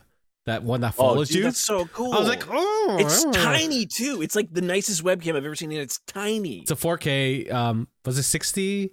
that 0.48 0.62
one 0.62 0.80
that 0.82 0.94
oh, 0.98 1.02
follows 1.02 1.28
dude, 1.28 1.36
you. 1.38 1.42
that's 1.44 1.58
so 1.60 1.86
cool. 1.86 2.12
I 2.12 2.18
was 2.18 2.28
like, 2.28 2.44
oh, 2.48 2.96
it's 3.00 3.24
oh. 3.24 3.32
tiny 3.32 3.86
too. 3.86 4.22
It's 4.22 4.34
like 4.36 4.52
the 4.52 4.60
nicest 4.60 5.04
webcam 5.04 5.36
I've 5.36 5.44
ever 5.44 5.54
seen. 5.54 5.70
And 5.70 5.80
it's 5.80 6.00
tiny. 6.06 6.58
It's 6.60 6.70
a 6.70 6.76
4K. 6.76 7.52
Um, 7.52 7.88
was 8.04 8.18
it 8.18 8.24
60 8.24 8.92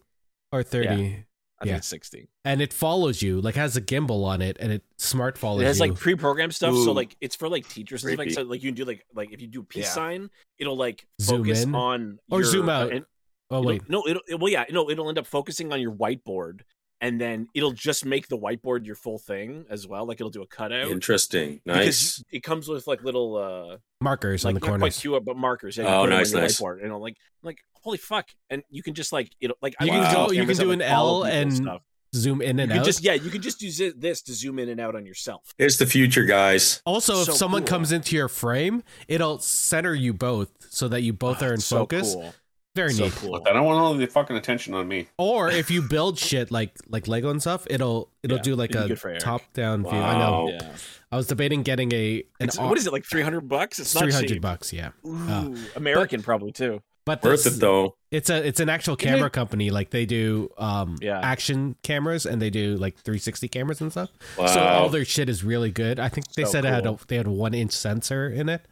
or 0.52 0.64
30? 0.64 1.26
I 1.58 1.64
think 1.64 1.72
yeah. 1.72 1.78
it's 1.78 1.88
sixty. 1.88 2.28
And 2.44 2.62
it 2.62 2.74
follows 2.74 3.22
you, 3.22 3.40
like 3.40 3.56
has 3.56 3.78
a 3.78 3.82
gimbal 3.82 4.26
on 4.26 4.42
it, 4.42 4.58
and 4.60 4.74
it 4.74 4.84
smart 4.98 5.38
follows 5.38 5.62
It 5.62 5.68
has 5.68 5.80
you. 5.80 5.88
like 5.88 5.98
pre-programmed 5.98 6.54
stuff, 6.54 6.76
so 6.76 6.92
like 6.92 7.16
it's 7.22 7.36
for 7.36 7.48
like 7.48 7.68
teachers 7.70 8.04
and 8.04 8.12
stuff. 8.12 8.20
Like, 8.26 8.32
so 8.32 8.42
like 8.44 8.62
you 8.62 8.70
can 8.72 8.76
do 8.76 8.84
like 8.84 9.06
like 9.16 9.32
if 9.32 9.42
you 9.42 9.48
do 9.48 9.64
peace 9.64 9.86
Yeah. 9.86 9.90
sign, 9.92 10.30
it'll 10.60 10.76
like 10.76 11.08
Zoom 11.22 11.44
focus 11.44 11.64
in? 11.64 11.74
on 11.74 12.20
Or 12.30 12.42
your- 12.42 12.52
zoom 12.52 12.68
out. 12.68 12.92
and 12.92 13.06
oh 13.50 13.60
it'll- 13.60 13.68
wait, 13.68 13.90
no, 13.90 14.06
it'll 14.06 14.22
it- 14.28 14.38
well 14.38 14.52
yeah, 14.52 14.66
no, 14.70 14.90
it'll 14.90 15.08
end 15.08 15.18
up 15.18 15.28
focusing 15.28 15.72
on 15.72 15.80
your 15.80 15.94
whiteboard, 15.94 16.62
and 17.02 17.20
then 17.20 17.48
it'll 17.54 17.72
just 17.74 18.06
make 18.06 18.28
the 18.28 18.38
whiteboard 18.38 18.86
your 18.86 18.96
full 18.96 19.18
thing 19.20 19.66
as 19.70 19.88
well. 19.88 20.06
Like 20.06 20.20
it'll 20.20 20.30
do 20.32 20.42
a 20.42 20.48
cutout. 20.48 20.90
interesting, 20.90 21.62
Because 21.66 21.86
nice. 22.20 22.24
it 22.32 22.44
comes 22.44 22.68
with 22.68 22.88
like 22.88 23.04
little 23.04 23.36
uh 23.38 23.78
markers 24.02 24.46
like 24.46 24.56
on 24.56 24.62
the 24.62 24.68
not 24.68 24.80
quite 24.80 24.94
corners. 24.94 25.22
QR 25.22 25.24
but 25.26 25.38
markers. 25.38 25.78
Yeah, 25.78 25.84
Oh, 25.86 25.88
put 25.88 25.92
'em 25.92 26.02
on 26.04 26.10
nice, 26.20 26.32
your 26.32 26.42
nice. 26.42 26.60
Whiteboard, 26.62 26.84
and 26.84 26.92
I'm 26.94 27.00
like 27.02 27.18
like 27.44 27.58
holy 27.84 27.98
fuck, 27.98 28.28
and 28.50 28.64
you 28.70 28.82
can 28.82 28.94
just 28.94 29.12
like 29.14 29.30
it'll 29.40 29.58
like 29.62 29.76
You 29.80 29.88
I 29.88 29.90
can 29.90 30.00
love 30.04 30.28
go- 30.28 30.34
you 30.34 30.46
can 30.46 30.56
do 30.58 30.72
an 30.72 30.82
L 30.82 31.24
and 31.24 31.54
stuff. 31.54 31.82
Zoom 32.16 32.42
in 32.42 32.58
and 32.62 32.72
can 32.72 32.80
out. 32.80 32.86
just 32.86 33.04
yeah, 33.04 33.12
you 33.14 33.30
can 33.30 33.42
just 33.42 33.62
use 33.62 33.82
it, 33.82 34.00
this 34.00 34.22
to 34.22 34.34
zoom 34.34 34.58
in 34.58 34.70
and 34.70 34.80
out 34.80 34.96
on 34.96 35.06
yourself. 35.06 35.54
It's 35.60 35.76
the 35.76 35.86
future, 35.86 36.24
guys. 36.24 36.82
also, 36.86 37.20
if 37.20 37.26
so 37.26 37.34
someone 37.34 37.64
cool. 37.64 37.68
comes 37.68 37.92
into 37.92 38.16
your 38.16 38.30
frame, 38.30 38.84
it'll 39.10 39.40
center 39.40 39.94
you 39.94 40.14
both 40.14 40.50
so 40.70 40.88
that 40.88 41.02
you 41.02 41.12
both 41.12 41.44
Ah, 41.44 41.48
are 41.48 41.50
in 41.50 41.56
it's 41.56 41.66
so 41.66 41.80
focus. 41.80 42.14
cool. 42.14 42.34
Very 42.76 42.92
So 42.94 43.06
neat. 43.06 43.14
cool. 43.16 43.42
I 43.48 43.54
don't 43.54 43.66
want 43.66 43.80
all 43.80 43.94
the 43.94 44.06
fucking 44.06 44.36
attention 44.36 44.74
on 44.74 44.88
me. 44.88 45.08
Or 45.18 45.50
if 45.50 45.72
you 45.72 45.82
build 45.82 46.20
shit 46.20 46.52
like 46.52 46.76
like 46.90 47.08
Lego 47.08 47.30
and 47.30 47.42
stuff, 47.42 47.66
it'll 47.70 48.12
it'll 48.22 48.38
Yeah, 48.38 48.44
do 48.44 48.56
like 48.56 48.76
a 48.76 48.88
good 48.90 49.00
for 49.00 49.10
Eric. 49.10 49.22
top 49.22 49.42
down 49.54 49.84
view. 49.84 49.92
I 49.92 50.18
know. 50.20 50.50
Yeah. 50.50 50.76
I 51.12 51.16
was 51.16 51.28
debating 51.28 51.64
getting 51.64 51.94
a 51.94 52.18
an 52.42 52.48
It's, 52.50 52.58
what 52.60 52.78
is 52.78 52.86
it 52.86 52.92
like? 52.94 53.06
Three 53.06 53.22
hundred 53.22 53.48
bucks? 53.48 53.80
It's 53.80 53.96
not 53.96 54.04
three 54.04 54.12
hundred 54.14 54.42
bucks, 54.42 54.74
yeah. 54.74 54.90
Ooh, 55.08 55.56
American 55.76 56.22
probably 56.22 56.52
too. 56.52 56.82
But 57.06 57.24
Worth 57.24 57.44
this- 57.46 57.56
it 57.58 57.60
though. 57.62 57.96
It's 58.12 58.30
a 58.30 58.46
it's 58.46 58.60
an 58.60 58.68
actual 58.68 58.96
camera 58.98 59.28
it- 59.28 59.34
company. 59.34 59.70
Like 59.70 59.92
they 59.92 60.06
do 60.06 60.50
um 60.58 60.98
Yeah. 61.02 61.20
action 61.22 61.76
cameras 61.84 62.26
and 62.26 62.42
they 62.42 62.50
do 62.50 62.76
like 62.76 62.98
360 62.98 63.48
cameras 63.48 63.80
and 63.80 63.92
stuff. 63.92 64.10
Wow. 64.38 64.48
So 64.48 64.60
all 64.60 64.90
their 64.90 65.06
shit 65.06 65.30
is 65.30 65.44
really 65.46 65.72
good. 65.72 66.00
I 66.00 66.10
think 66.10 66.26
they 66.34 66.44
So 66.44 66.52
said 66.52 66.66
it 66.66 66.70
had 66.74 66.86
a 66.86 66.98
they 67.08 67.16
had 67.16 67.28
a 67.28 67.32
one 67.32 67.54
inch 67.54 67.72
sensor 67.74 68.28
in 68.28 68.50
it. 68.50 68.66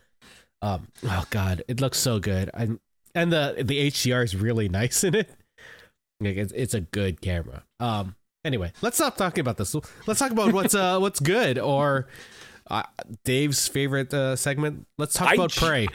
Um 0.61 0.87
oh 1.05 1.23
god, 1.29 1.63
it 1.67 1.79
looks 1.79 1.99
so 1.99 2.19
good. 2.19 2.49
I 2.53 2.69
and 3.15 3.31
the 3.31 3.55
the 3.63 3.91
HDR 3.91 4.23
is 4.23 4.35
really 4.35 4.69
nice 4.81 5.03
in 5.03 5.15
it. 5.15 5.29
Like 6.19 6.37
it's 6.37 6.53
it's 6.53 6.73
a 6.73 6.81
good 6.81 7.21
camera. 7.21 7.63
Um 7.79 8.15
anyway, 8.45 8.71
let's 8.81 8.97
stop 8.97 9.17
talking 9.17 9.41
about 9.41 9.57
this. 9.57 9.75
Let's 10.07 10.19
talk 10.19 10.31
about 10.31 10.53
what's 10.53 10.75
uh 10.75 10.99
what's 10.99 11.19
good 11.19 11.57
or 11.59 12.07
uh, 12.73 12.83
Dave's 13.23 13.67
favorite 13.67 14.13
uh, 14.13 14.35
segment. 14.35 14.87
Let's 14.97 15.13
talk 15.13 15.29
I 15.29 15.33
about 15.35 15.51
j- 15.51 15.59
Prey. 15.65 15.87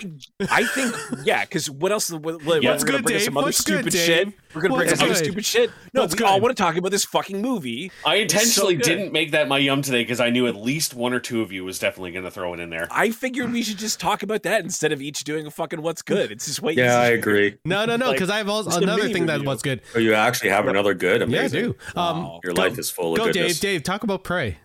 I 0.51 0.65
think 0.65 0.95
yeah, 1.25 1.45
because 1.45 1.71
what 1.71 1.93
else? 1.93 2.11
What, 2.11 2.45
what, 2.45 2.63
Yeah. 2.63 2.69
we're 2.71 2.73
What's 2.75 2.85
gonna 2.85 2.99
good, 2.99 3.05
bring 3.05 3.17
us 3.17 3.23
Dave? 3.23 3.27
some 3.27 3.37
other 3.37 3.47
What's 3.47 3.61
good, 3.63 3.75
stupid 3.79 3.93
Dave? 3.93 4.07
shit. 4.07 4.29
We're 4.55 4.63
gonna 4.63 4.75
bring 4.77 4.87
What's 4.89 5.01
some 5.01 5.11
other 5.11 5.15
stupid 5.19 5.45
shit. 5.45 5.71
No, 5.93 6.03
What's 6.03 6.17
we 6.19 6.25
all 6.25 6.41
want 6.41 6.57
to 6.57 6.63
talk 6.63 6.77
about 6.77 6.91
this 6.91 7.05
fucking 7.05 7.43
movie. 7.43 7.91
I 8.07 8.17
intentionally 8.17 8.77
good. 8.77 8.85
didn't 8.85 9.13
make 9.13 9.33
that 9.33 9.47
my 9.49 9.59
yum 9.59 9.83
today 9.83 10.03
because 10.03 10.21
I 10.21 10.31
knew 10.31 10.47
at 10.47 10.57
least 10.57 10.95
one 10.95 11.13
or 11.13 11.21
two 11.21 11.43
of 11.43 11.53
you 11.53 11.65
was 11.65 11.79
definitely 11.79 12.13
going 12.13 12.25
to 12.25 12.31
throw 12.31 12.55
it 12.55 12.61
in 12.61 12.71
there. 12.71 12.89
I 12.91 13.11
figured 13.11 13.53
we 13.53 13.63
should 13.63 13.77
just 13.79 14.01
talk 14.01 14.23
about 14.23 14.43
that 14.45 14.63
instead 14.65 14.91
of 14.93 15.03
each 15.03 15.25
doing 15.25 15.47
a 15.47 15.51
fucking 15.51 15.83
what's 15.83 16.01
good. 16.03 16.31
It's 16.33 16.47
just 16.47 16.63
way 16.63 16.73
Yeah, 16.75 16.99
I 16.99 17.09
agree. 17.09 17.59
No, 17.65 17.85
no, 17.85 17.97
no, 17.97 18.07
Like, 18.07 18.15
because 18.17 18.31
I 18.31 18.39
have 18.39 18.49
also 18.49 18.81
another 18.81 19.03
mini 19.03 19.13
thing 19.13 19.27
that 19.27 19.35
review. 19.35 19.49
was 19.49 19.63
good. 19.63 19.83
Oh, 19.95 19.99
you 19.99 20.15
actually 20.15 20.51
have 20.51 20.67
another 20.67 20.95
good. 20.95 21.29
Yeah, 21.31 21.43
I 21.43 21.49
do. 21.49 21.77
Um, 21.97 22.41
Your 22.45 22.55
Go- 22.55 22.63
life 22.63 22.79
is 22.79 22.89
full 22.91 23.13
of 23.13 23.19
Go, 23.19 23.25
goodness. 23.27 23.61
Dave. 23.61 23.73
Dave, 23.75 23.83
talk 23.83 24.03
about 24.03 24.25
Prey. 24.25 24.59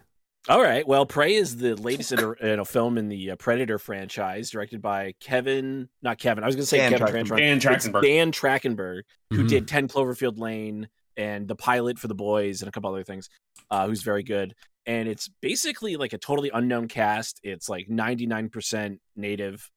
All 0.50 0.62
right. 0.62 0.86
Well, 0.86 1.06
Prey 1.06 1.36
is 1.36 1.56
the 1.56 1.76
latest 1.76 2.12
in 2.12 2.20
a, 2.20 2.32
in 2.34 2.60
a 2.60 2.66
film 2.66 2.98
in 2.98 3.08
the 3.08 3.32
uh, 3.32 3.36
Predator 3.38 3.80
franchise, 3.80 4.50
directed 4.50 4.82
by 4.82 5.14
Kevin, 5.22 5.88
not 6.02 6.18
Kevin. 6.20 6.44
I 6.44 6.48
was 6.48 6.56
going 6.56 6.64
to 6.64 6.68
say 6.68 6.78
Dan 6.80 6.98
Kevin 6.98 7.26
Trachtenberg. 7.26 7.28
Trachtenberg. 7.28 7.38
Dan 7.38 7.58
It's 7.58 7.66
Trachtenberg. 7.66 8.02
Dan 8.04 8.32
Trachtenberg, 8.34 9.02
who 9.30 9.44
Mhm. 9.46 9.48
did 9.50 9.68
10 9.70 9.88
Cloverfield 9.88 10.38
Lane 10.38 10.90
and 11.16 11.48
the 11.48 11.56
pilot 11.56 11.98
for 11.98 12.10
The 12.10 12.16
Boys 12.16 12.62
and 12.62 12.68
a 12.68 12.72
couple 12.74 12.90
other 12.90 13.06
things, 13.06 13.30
uh, 13.72 13.88
who's 13.88 14.04
very 14.04 14.24
good. 14.24 14.54
And 14.86 15.08
it's 15.08 15.30
basically 15.42 15.96
like 15.96 16.12
a 16.12 16.18
totally 16.18 16.52
unknown 16.54 16.90
cast. 16.90 17.40
It's 17.42 17.70
like 17.70 17.88
99% 17.88 19.00
native. 19.16 19.72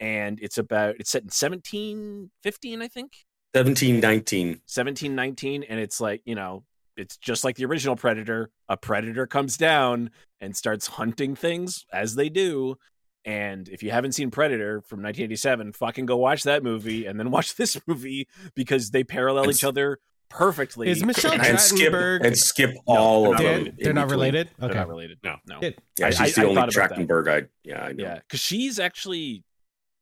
And 0.00 0.40
it's 0.42 0.58
about, 0.58 0.96
it's 0.98 1.10
set 1.10 1.22
in 1.22 1.30
1715, 1.30 2.82
I 2.82 2.88
think. 2.88 3.12
1719. 3.54 4.60
1719 4.66 5.62
and 5.62 5.80
it's 5.80 6.00
like 6.00 6.20
you 6.26 6.34
know 6.34 6.64
it's 6.98 7.16
just 7.16 7.44
like 7.44 7.56
the 7.56 7.64
original 7.64 7.96
predator 7.96 8.50
a 8.68 8.76
predator 8.76 9.26
comes 9.26 9.56
down 9.56 10.10
and 10.40 10.56
starts 10.56 10.86
hunting 10.86 11.34
things 11.34 11.84
as 11.92 12.14
they 12.14 12.28
do 12.28 12.76
and 13.24 13.68
if 13.68 13.82
you 13.82 13.90
haven't 13.90 14.12
seen 14.12 14.30
predator 14.30 14.80
from 14.82 14.98
1987 15.02 15.72
fucking 15.72 16.06
go 16.06 16.16
watch 16.16 16.42
that 16.44 16.62
movie 16.62 17.06
and 17.06 17.18
then 17.18 17.30
watch 17.36 17.56
this 17.56 17.76
movie 17.86 18.28
because 18.54 18.90
they 18.90 19.04
parallel 19.04 19.44
It's- 19.44 19.56
each 19.58 19.64
other 19.64 19.98
perfectly 20.30 20.88
Is 20.90 21.02
Michelle 21.02 21.32
And 21.32 21.42
And 21.42 21.58
skip 21.58 21.90
Trachtenberg- 21.90 22.26
and 22.26 22.36
skip 22.36 22.70
No, 22.74 22.80
all 22.86 23.22
they're 23.22 23.32
of 23.32 23.38
them. 23.38 23.64
They're, 23.64 23.72
they're 23.78 23.92
not 23.94 24.08
between. 24.08 24.20
related. 24.20 24.50
they're 24.58 24.68
Okay. 24.68 24.78
not 24.78 24.88
related 24.88 25.18
No. 25.24 25.36
no 25.46 25.58
Good. 25.60 25.76
Yeah, 25.98 26.10
she's 26.10 26.20
I- 26.38 26.42
the 26.42 26.46
I 26.46 26.50
only 26.50 26.54
thought. 26.72 26.90
Trachtenberg 26.90 27.28
I 27.30 27.48
yeah 27.64 27.82
I 27.84 27.92
know. 27.92 28.04
yeah 28.04 28.14
because 28.16 28.40
she's 28.40 28.78
actually 28.78 29.42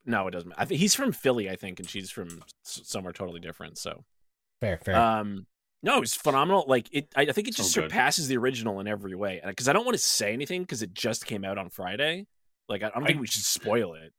no 0.05 0.27
it 0.27 0.33
doesn't 0.33 0.53
i 0.59 0.65
think 0.65 0.81
he's 0.81 0.95
from 0.97 1.13
philly 1.13 1.49
i 1.49 1.55
think 1.57 1.79
and 1.81 1.89
she's 1.89 2.11
from 2.11 2.43
somewhere 2.65 3.13
totally 3.13 3.39
different 3.41 3.79
so 3.79 4.05
Fair, 4.61 4.79
fair. 4.79 4.97
Um, 4.97 5.47
no, 5.87 6.03
it's 6.03 6.15
phenomenal. 6.15 6.65
Like 6.69 6.89
it, 6.93 7.09
I, 7.17 7.23
I 7.23 7.33
think 7.33 7.49
it 7.49 7.55
just 7.55 7.73
So 7.73 7.81
good. 7.83 7.91
surpasses 7.91 8.29
the 8.29 8.37
original 8.37 8.81
in 8.81 8.87
every 8.87 9.15
way. 9.15 9.41
Because 9.47 9.69
I 9.69 9.73
don't 9.73 9.85
want 9.87 9.97
to 9.97 10.03
say 10.03 10.33
anything 10.33 10.63
because 10.63 10.83
it 10.83 10.93
just 10.93 11.25
came 11.25 11.45
out 11.45 11.57
on 11.57 11.71
Friday. 11.71 12.27
Like 12.69 12.83
I, 12.83 12.89
I 12.89 12.91
don't 12.91 13.07
think 13.07 13.19
I- 13.19 13.21
we 13.21 13.27
should 13.27 13.45
spoil 13.45 13.95
it. 13.95 14.13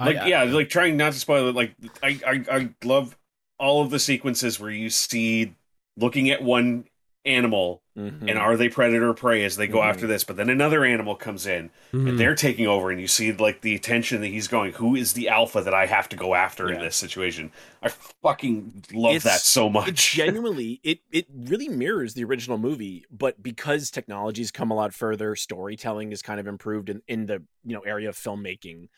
Like 0.00 0.16
I- 0.18 0.26
yeah, 0.26 0.42
like 0.44 0.68
trying 0.68 0.96
not 0.96 1.12
to 1.14 1.18
spoil 1.18 1.48
it. 1.48 1.54
Like 1.54 1.74
I, 2.02 2.20
I, 2.26 2.44
I 2.50 2.70
love 2.84 3.16
all 3.58 3.82
of 3.82 3.90
the 3.90 3.98
sequences 4.00 4.58
where 4.58 4.70
you 4.70 4.90
see 4.90 5.54
looking 5.96 6.30
at 6.30 6.42
one 6.42 6.84
animal 7.24 7.82
Mhm. 7.96 8.28
and 8.28 8.38
are 8.38 8.56
they 8.56 8.68
predator 8.68 9.10
or 9.10 9.14
prey 9.14 9.44
as 9.44 9.56
they 9.56 9.66
go 9.68 9.78
Mhm. 9.78 9.90
after 9.90 10.06
this 10.08 10.24
but 10.24 10.36
then 10.36 10.48
another 10.50 10.84
animal 10.84 11.14
comes 11.14 11.46
in 11.46 11.70
Mhm. 11.92 12.08
and 12.08 12.18
they're 12.18 12.34
taking 12.34 12.66
over 12.66 12.90
and 12.90 13.00
you 13.00 13.06
see 13.06 13.30
like 13.32 13.60
the 13.60 13.74
attention 13.74 14.20
that 14.22 14.28
he's 14.28 14.48
going 14.48 14.72
who 14.72 14.96
is 14.96 15.12
the 15.12 15.28
alpha 15.28 15.62
that 15.62 15.74
i 15.74 15.86
have 15.86 16.08
to 16.08 16.16
go 16.16 16.34
after 16.34 16.72
in 16.72 16.80
this 16.80 16.96
situation 16.96 17.52
i 17.82 17.88
fucking 17.88 18.84
love 18.92 19.14
It's- 19.16 19.22
that 19.24 19.40
so 19.40 19.66
it 19.68 19.70
much 19.70 20.12
genuinely 20.14 20.80
it 20.82 21.00
it 21.12 21.26
really 21.32 21.68
mirrors 21.68 22.14
the 22.14 22.24
original 22.24 22.58
movie 22.58 23.04
but 23.10 23.40
because 23.42 23.90
technology's 23.90 24.50
come 24.50 24.70
a 24.70 24.74
lot 24.74 24.92
further 24.94 25.36
storytelling 25.36 26.10
is 26.12 26.22
kind 26.22 26.40
of 26.40 26.46
improved 26.48 26.88
in, 26.88 27.02
in 27.06 27.26
the 27.26 27.42
you 27.64 27.74
know 27.74 27.82
area 27.82 28.08
of 28.08 28.16
filmmaking 28.16 28.88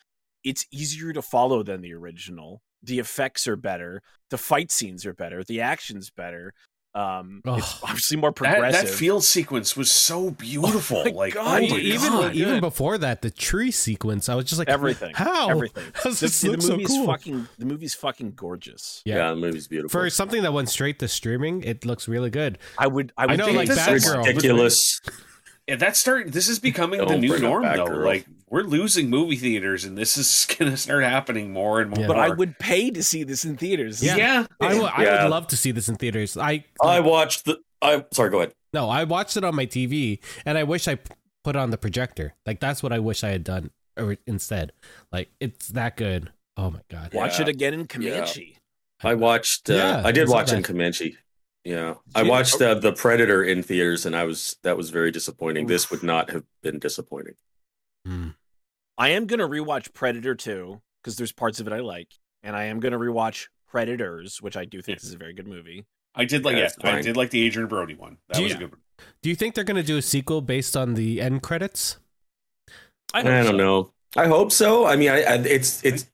it's 0.43 0.65
easier 0.71 1.11
to 1.13 1.21
follow 1.21 1.61
than 1.63 1.81
the 1.81 1.93
original 1.93 2.61
the 2.81 2.97
effects 2.97 3.45
are 3.47 3.55
better 3.57 4.01
the 4.31 4.37
fight 4.37 4.71
scenes 4.71 5.05
are 5.05 5.13
better 5.13 5.43
the 5.43 5.61
action's 5.61 6.09
better 6.09 6.53
um 6.95 7.41
it's 7.45 7.83
obviously 7.83 8.15
more 8.15 8.31
progressive 8.31 8.87
that 8.87 8.89
field 8.89 9.21
sequence 9.23 9.75
was 9.75 9.91
so 9.91 10.31
beautiful 10.31 11.03
my 11.03 11.11
like 11.11 11.33
God, 11.33 11.61
oh 11.63 11.75
even 11.77 12.09
God. 12.11 12.33
even 12.35 12.59
before 12.61 12.97
that, 12.97 13.21
the 13.21 13.29
tree 13.29 13.69
sequence, 13.71 14.29
I 14.29 14.35
was 14.35 14.45
just 14.45 14.57
like, 14.59 14.69
everything 14.69 15.11
How? 15.13 15.49
everything 15.49 15.83
Does 16.03 16.21
the, 16.21 16.27
this 16.27 16.41
the 16.41 16.51
look 16.51 16.61
so 16.61 16.69
movie's 16.71 16.87
cool? 16.87 17.05
fucking 17.07 17.47
the 17.59 17.65
movie's 17.65 17.93
fucking 17.93 18.31
gorgeous 18.37 19.01
Yeah. 19.05 19.15
Yeah, 19.17 19.29
the 19.31 19.35
movie's 19.35 19.67
beautiful. 19.67 19.89
For 19.89 20.09
something 20.09 20.41
that 20.43 20.53
went 20.53 20.69
straight 20.69 20.99
to 20.99 21.07
streaming, 21.09 21.63
it 21.63 21.85
looks 21.85 22.07
really 22.07 22.29
good. 22.29 22.57
i 22.77 22.87
would 22.87 23.11
i 23.17 23.25
would 23.25 23.37
know, 23.37 23.45
think 23.45 23.57
like 23.57 23.67
that's 23.67 24.05
Batgirl. 24.07 24.25
ridiculous. 24.25 25.01
Yeah, 25.67 25.77
that 25.77 25.95
start. 25.97 26.31
This 26.31 26.47
is 26.47 26.59
becoming 26.59 26.99
the 26.99 27.05
Don't 27.07 27.21
new 27.21 27.39
norm, 27.39 27.63
though. 27.63 27.69
Batgirl. 27.87 28.05
Like 28.05 28.25
we're 28.49 28.61
losing 28.61 29.09
movie 29.09 29.35
theaters, 29.35 29.83
and 29.83 29.97
this 29.97 30.17
is 30.17 30.45
gonna 30.59 30.77
start 30.77 31.03
happening 31.03 31.51
more 31.51 31.81
and 31.81 31.89
more. 31.89 32.01
Yeah. 32.01 32.07
but 32.07 32.17
i 32.19 32.29
would 32.29 32.59
pay 32.59 32.91
to 32.91 33.03
see 33.03 33.23
this 33.23 33.43
in 33.45 33.57
theaters 33.57 34.03
Yeah. 34.03 34.15
yeah, 34.15 34.45
I 34.61 34.75
would- 34.79 34.91
I 34.93 35.03
Yeah. 35.03 35.23
would 35.23 35.31
love 35.31 35.47
to 35.47 35.57
see 35.57 35.71
this 35.71 35.89
in 35.89 35.95
theaters. 35.95 36.37
I 36.37 36.65
I 36.81 36.99
watched 36.99 37.45
the. 37.45 37.57
I 37.81 38.05
sorry. 38.13 38.29
Go 38.29 38.37
ahead. 38.39 38.53
no, 38.73 38.89
I 38.89 39.03
watched 39.05 39.37
it 39.37 39.43
on 39.43 39.55
my 39.55 39.65
TV, 39.65 40.19
and 40.45 40.57
I 40.57 40.63
wish 40.63 40.87
I 40.87 40.95
put 41.43 41.55
it 41.55 41.59
on 41.59 41.71
the 41.71 41.77
projector. 41.77 42.35
Like 42.45 42.59
that's 42.59 42.83
what 42.83 42.91
I 42.93 42.99
wish 42.99 43.23
I 43.23 43.29
had 43.29 43.43
done 43.43 43.71
or 43.97 44.17
instead. 44.27 44.71
Like 45.11 45.29
it's 45.39 45.69
that 45.69 45.97
good. 45.97 46.31
Oh 46.57 46.69
my 46.71 46.81
god. 46.91 47.13
watch 47.13 47.39
it 47.39 47.47
again 47.49 47.73
in 47.73 47.85
comanche 47.87 48.57
I 49.03 49.15
watched. 49.15 49.69
Uh, 49.69 49.73
Yeah, 49.73 50.01
I 50.05 50.09
I 50.09 50.11
did 50.11 50.29
watch 50.29 50.51
in. 50.53 50.63
Comanche. 50.63 51.17
Yeah, 51.65 51.95
I 52.13 52.19
Did 52.19 52.25
you? 52.27 52.31
watched 52.31 52.61
uh, 52.61 52.75
the 52.75 52.93
Predator 52.93 53.43
in 53.43 53.63
theaters, 53.63 54.05
and 54.05 54.15
I 54.15 54.23
was 54.25 54.55
that 54.61 54.77
was 54.77 54.91
very 54.91 55.09
disappointing. 55.11 55.65
This 55.65 55.89
would 55.89 56.03
not 56.03 56.29
have 56.29 56.43
been 56.61 56.77
disappointing. 56.79 57.33
Mm. 58.07 58.35
I 58.99 59.09
am 59.09 59.25
gonna 59.25 59.47
rewatch 59.47 59.91
Predator 59.93 60.35
2 60.35 60.79
because 61.01 61.17
there's 61.17 61.31
parts 61.31 61.59
of 61.59 61.65
it 61.67 61.73
I 61.73 61.79
like, 61.79 62.09
and 62.43 62.55
I 62.55 62.65
am 62.65 62.79
gonna 62.79 62.99
rewatch 62.99 63.47
Predators, 63.67 64.41
which 64.43 64.55
I 64.55 64.65
do 64.65 64.81
think 64.81 65.01
is 65.03 65.11
a 65.13 65.17
very 65.17 65.33
good 65.33 65.47
movie. 65.47 65.85
I 66.13 66.25
did 66.25 66.45
like. 66.45 66.55
Yeah, 66.55 66.69
Yeah, 66.83 66.95
I 66.95 67.01
did 67.01 67.17
like 67.17 67.31
the 67.31 67.45
Adrien 67.47 67.67
Brody 67.67 67.95
one. 67.95 68.17
That 68.29 68.37
Do 68.37 68.43
was 68.43 68.51
you- 68.51 68.57
a 68.57 68.59
good 68.61 68.71
one. 68.71 68.81
Do 69.23 69.29
you 69.29 69.35
think 69.35 69.55
they're 69.55 69.63
gonna 69.65 69.83
do 69.83 69.97
a 69.97 70.01
sequel 70.03 70.41
based 70.41 70.77
on 70.77 70.93
the 70.93 71.19
end 71.19 71.41
credits? 71.41 71.97
I, 73.13 73.19
I, 73.19 73.23
don't 73.23 73.45
so. 73.47 73.51
know. 73.57 73.91
I 74.15 74.27
hope 74.27 74.51
so. 74.51 74.85
I 74.85 74.95
mean, 74.95 75.09
I, 75.09 75.23
I 75.23 75.33
it's 75.39 75.83
it's. 75.83 76.05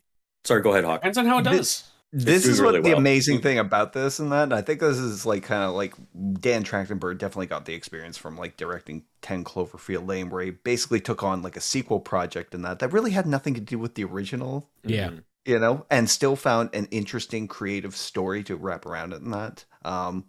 Sorry, 0.45 0.61
go 0.61 0.71
ahead, 0.71 0.85
Hawk. 0.85 1.01
Depends 1.01 1.17
on 1.17 1.25
how 1.25 1.39
it 1.39 1.43
This- 1.43 1.51
does. 1.57 1.90
This 2.13 2.43
doing 2.43 2.53
is 2.53 2.61
what 2.61 2.67
really 2.73 2.81
the 2.81 2.89
well. 2.89 2.97
amazing 2.97 3.41
thing 3.41 3.57
about 3.57 3.93
this 3.93 4.19
and 4.19 4.31
that. 4.33 4.51
I 4.51 4.61
think 4.61 4.81
this 4.81 4.97
is 4.97 5.25
like 5.25 5.43
kind 5.43 5.63
of 5.63 5.73
like 5.75 5.93
Dan 6.39 6.63
Trachtenberg 6.63 7.17
definitely 7.19 7.45
got 7.47 7.65
the 7.65 7.73
experience 7.73 8.17
from 8.17 8.37
like 8.37 8.57
directing 8.57 9.03
10 9.21 9.43
Cloverfield 9.45 10.07
Lane, 10.07 10.29
where 10.29 10.43
he 10.43 10.51
basically 10.51 10.99
took 10.99 11.23
on 11.23 11.41
like 11.41 11.55
a 11.55 11.61
sequel 11.61 12.01
project 12.01 12.53
and 12.53 12.65
that 12.65 12.79
that 12.79 12.91
really 12.91 13.11
had 13.11 13.25
nothing 13.25 13.53
to 13.53 13.61
do 13.61 13.79
with 13.79 13.95
the 13.95 14.03
original, 14.03 14.69
Yeah. 14.83 15.09
Mhm. 15.09 15.23
you 15.45 15.57
know, 15.59 15.85
and 15.89 16.09
still 16.09 16.35
found 16.35 16.69
an 16.73 16.87
interesting 16.91 17.47
creative 17.47 17.95
story 17.95 18.43
to 18.43 18.55
wrap 18.57 18.85
around 18.85 19.13
it 19.13 19.21
and 19.21 19.33
that. 19.33 19.63
Um, 19.85 20.25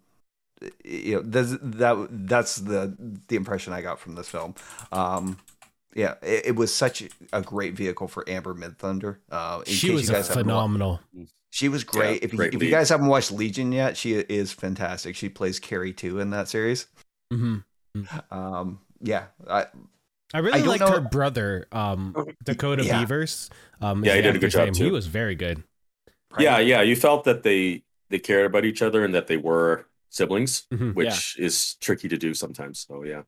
you 0.85 1.17
know, 1.17 1.23
there's, 1.25 1.51
that 1.61 2.07
that's 2.29 2.57
the 2.57 2.97
the 3.27 3.35
impression 3.35 3.73
I 3.73 3.83
got 3.83 3.99
from 3.99 4.15
this 4.15 4.29
film. 4.29 4.55
Um, 4.93 5.39
yeah, 5.95 6.15
it, 6.23 6.47
it 6.47 6.57
was 6.57 6.73
such 6.75 7.03
a 7.33 7.43
great 7.43 7.75
vehicle 7.75 8.09
for 8.09 8.29
Amber 8.29 8.55
Midthunder. 8.55 9.19
Uh, 9.31 9.63
in 9.67 9.73
She 9.73 9.89
case 9.89 9.95
was 9.97 10.09
you 10.09 10.15
guys 10.15 10.29
phenomenal. 10.31 11.01
she 11.51 11.69
was 11.69 11.85
great. 11.85 12.21
Yeah, 12.23 12.27
if 12.27 12.33
you, 12.33 12.37
great 12.39 12.55
if 12.55 12.63
you 12.63 12.71
guys 12.71 12.89
haven't 12.89 13.09
watched 13.09 13.31
Legion 13.33 13.73
yet, 13.73 13.97
she 13.97 14.15
is 14.15 14.53
fantastic. 14.53 15.17
She 15.17 15.29
plays 15.29 15.59
Carrie 15.61 15.93
too 15.93 16.19
in 16.21 16.31
that 16.31 16.49
series. 16.49 16.87
hmm 17.31 17.57
Um, 18.31 18.81
yeah, 19.01 19.25
I, 19.49 19.67
I 20.33 20.39
really 20.39 20.61
don't 20.61 20.69
liked 20.69 20.81
know- 20.81 20.93
her 20.93 21.01
brother, 21.01 21.67
um, 21.73 22.15
Dakota 22.45 22.85
Yeah. 22.85 23.01
Beavers. 23.01 23.51
Um, 23.81 24.05
Yeah, 24.05 24.15
he 24.17 24.23
did 24.23 24.37
a 24.37 24.39
good 24.39 24.51
job, 24.51 24.65
name. 24.67 24.75
too. 24.75 24.85
He 24.85 24.91
was 24.91 25.07
very 25.07 25.35
good. 25.35 25.63
Yeah, 26.39 26.59
yeah. 26.59 26.81
You 26.83 26.97
felt 26.97 27.25
that 27.25 27.43
they 27.43 27.83
they 28.09 28.19
cared 28.19 28.47
about 28.47 28.65
each 28.65 28.81
other 28.83 29.05
and 29.05 29.15
that 29.15 29.27
they 29.27 29.37
were 29.37 29.87
siblings, 30.11 30.65
Mhm. 30.73 30.95
which 30.95 31.39
is 31.39 31.75
tricky 31.77 32.09
to 32.09 32.17
do 32.17 32.33
sometimes. 32.35 32.87
So 32.89 33.03
yeah, 33.05 33.23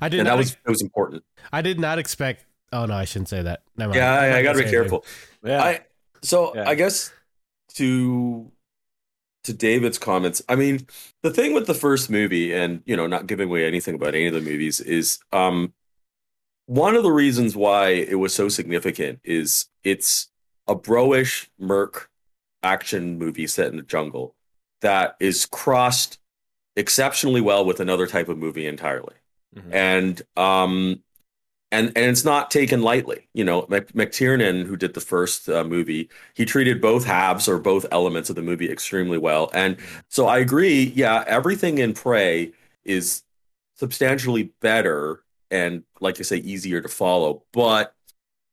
I 0.00 0.08
did 0.08 0.20
and 0.20 0.26
not. 0.26 0.32
that 0.32 0.38
was 0.38 0.52
it 0.52 0.70
was 0.70 0.82
important. 0.82 1.24
I 1.52 1.62
did 1.62 1.78
not 1.78 1.98
expect. 1.98 2.44
Oh 2.72 2.86
no, 2.86 2.94
I 2.94 3.04
shouldn't 3.04 3.28
say 3.28 3.42
that. 3.42 3.62
Never 3.76 3.90
mind. 3.90 3.98
Yeah, 3.98 4.12
I'm 4.12 4.32
I, 4.32 4.38
I 4.38 4.42
got 4.42 4.52
to 4.52 4.58
be 4.58 4.64
say 4.64 4.70
careful. 4.70 5.04
Yeah. 5.42 5.62
I 5.62 5.80
so 6.22 6.54
Yeah. 6.54 6.68
I 6.68 6.74
guess 6.74 7.12
to 7.74 8.50
to 9.44 9.52
David's 9.52 9.98
comments. 9.98 10.42
I 10.48 10.56
mean, 10.56 10.86
the 11.22 11.30
thing 11.30 11.54
with 11.54 11.66
the 11.66 11.74
first 11.74 12.10
movie, 12.10 12.52
and 12.52 12.82
you 12.84 12.96
know, 12.96 13.06
not 13.06 13.26
giving 13.26 13.48
away 13.48 13.66
anything 13.66 13.94
about 13.94 14.14
any 14.14 14.26
of 14.26 14.34
the 14.34 14.40
movies, 14.40 14.80
is 14.80 15.20
um 15.32 15.72
one 16.66 16.94
of 16.96 17.02
the 17.02 17.12
reasons 17.12 17.56
why 17.56 17.88
it 17.88 18.16
was 18.16 18.34
so 18.34 18.48
significant 18.50 19.20
is 19.24 19.66
it's 19.84 20.28
a 20.66 20.76
broish 20.76 21.48
merc 21.58 22.10
action 22.62 23.18
movie 23.18 23.46
set 23.46 23.68
in 23.68 23.76
the 23.76 23.82
jungle 23.82 24.34
that 24.82 25.16
is 25.18 25.46
crossed 25.46 26.18
exceptionally 26.76 27.40
well 27.40 27.64
with 27.64 27.80
another 27.80 28.06
type 28.06 28.28
of 28.28 28.36
movie 28.36 28.66
entirely 28.66 29.14
Mhm. 29.56 29.72
and 29.72 30.22
um 30.36 31.02
and 31.72 31.88
and 31.88 32.06
it's 32.06 32.24
not 32.24 32.50
taken 32.50 32.82
lightly 32.82 33.28
you 33.34 33.44
know 33.44 33.62
mctiernan 33.64 34.66
who 34.66 34.76
did 34.76 34.94
the 34.94 35.00
first 35.00 35.48
uh, 35.48 35.64
movie 35.64 36.10
he 36.34 36.44
treated 36.44 36.80
both 36.80 37.04
halves 37.04 37.48
or 37.48 37.58
both 37.58 37.86
elements 37.92 38.30
of 38.30 38.36
the 38.36 38.42
movie 38.42 38.70
extremely 38.70 39.18
well. 39.18 39.50
And 39.54 39.76
so 40.08 40.26
i 40.26 40.38
agree 40.38 40.92
yeah 40.96 41.24
everything 41.26 41.78
in 41.78 41.94
prey 41.94 42.52
is 42.84 43.22
substantially 43.76 44.52
better 44.60 45.22
and 45.50 45.84
like 46.00 46.18
i 46.20 46.22
say 46.22 46.38
easier 46.38 46.80
to 46.80 46.88
follow. 46.88 47.44
But 47.52 47.94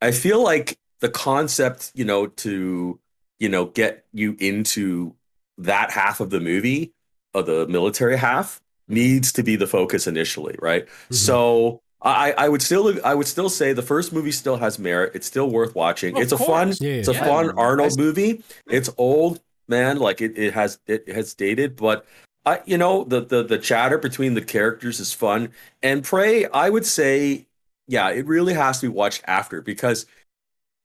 i 0.01 0.11
feel 0.11 0.43
like 0.43 0.77
the 1.01 1.09
concept 1.09 1.91
you 1.95 2.05
know 2.05 2.27
to 2.27 2.99
you 3.39 3.49
know 3.49 3.65
get 3.65 4.05
you 4.13 4.35
into 4.39 5.15
that 5.57 5.91
half 5.91 6.19
of 6.19 6.29
the 6.29 6.39
movie 6.39 6.93
of 7.33 7.45
the 7.45 7.67
military 7.67 8.17
half 8.17 8.61
needs 8.87 9.31
to 9.33 9.43
be 9.43 9.55
the 9.55 9.67
focus 9.67 10.07
initially 10.07 10.55
right 10.61 10.85
Mhm. 11.09 11.15
so 11.15 11.81
I, 12.01 12.33
I 12.37 12.49
would 12.49 12.61
still 12.61 12.93
I 13.03 13.15
would 13.15 13.25
still 13.25 13.49
say 13.49 13.73
the 13.73 13.81
first 13.81 14.13
movie 14.13 14.31
still 14.31 14.57
has 14.57 14.77
merit. 14.77 15.13
It's 15.15 15.25
still 15.25 15.49
worth 15.49 15.73
watching. 15.73 16.15
Of 16.15 16.21
it's 16.21 16.31
a 16.31 16.37
fun. 16.37 16.71
Yeah, 16.79 16.91
it's 16.91 17.07
a 17.07 17.15
fun 17.15 17.57
Arnold 17.57 17.97
movie. 17.97 18.43
It's 18.67 18.91
old, 18.97 19.41
man. 19.67 19.97
Like 19.97 20.21
it, 20.21 20.37
it 20.37 20.53
has 20.53 20.77
it 20.85 21.07
has 21.07 21.33
dated, 21.33 21.75
but 21.75 22.05
I 22.45 22.61
you 22.65 22.77
know 22.77 23.05
the 23.05 23.21
the 23.21 23.41
the 23.41 23.57
chatter 23.57 23.97
between 23.97 24.35
the 24.35 24.43
characters 24.43 24.99
is 24.99 25.13
fun. 25.13 25.49
And 25.81 26.03
Prey, 26.03 26.45
I 26.45 26.69
would 26.69 26.85
say, 26.85 27.47
yeah, 27.87 28.09
it 28.11 28.27
really 28.27 28.53
has 28.53 28.81
to 28.81 28.87
be 28.87 28.93
watched 28.93 29.23
after 29.25 29.63
because 29.63 30.05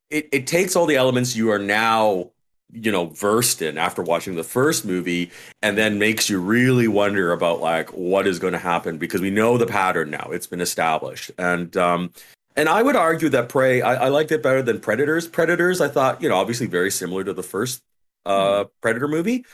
it, 0.09 0.27
it 0.33 0.47
takes 0.47 0.75
all 0.75 0.87
the 0.87 0.97
elements 0.97 1.37
you 1.37 1.51
are 1.51 1.59
now 1.59 2.31
you 2.73 2.93
know 2.93 3.07
versed 3.07 3.63
in 3.63 3.79
after 3.79 4.03
watching 4.03 4.37
the 4.37 4.45
first 4.45 4.85
movie 4.85 5.31
and 5.63 5.77
then 5.77 5.99
makes 5.99 6.31
you 6.31 6.39
really 6.41 6.89
wonder 6.89 7.33
about 7.33 7.61
like 7.61 7.91
what 7.91 8.27
is 8.27 8.39
going 8.39 8.53
to 8.53 8.59
happen 8.59 8.99
because 8.99 9.21
we 9.21 9.31
know 9.31 9.59
the 9.59 9.67
pattern 9.67 10.11
now. 10.11 10.29
It's 10.33 10.47
been 10.47 10.61
established. 10.61 11.31
And 11.39 11.77
um 11.77 12.13
and 12.57 12.69
i 12.69 12.83
would 12.83 12.97
argue 12.97 13.29
that 13.31 13.49
prey 13.49 13.81
I, 13.83 14.07
I 14.07 14.09
liked 14.09 14.33
it 14.33 14.43
better 14.43 14.63
than 14.63 14.81
predators. 14.81 15.27
Predators 15.29 15.81
i 15.81 15.89
thought 15.89 16.23
you 16.23 16.29
know 16.29 16.37
obviously 16.37 16.67
very 16.67 16.91
similar 16.91 17.25
to 17.25 17.33
the 17.33 17.43
first 17.43 17.83
uh 18.27 18.65
predator 18.81 19.09
movie. 19.09 19.45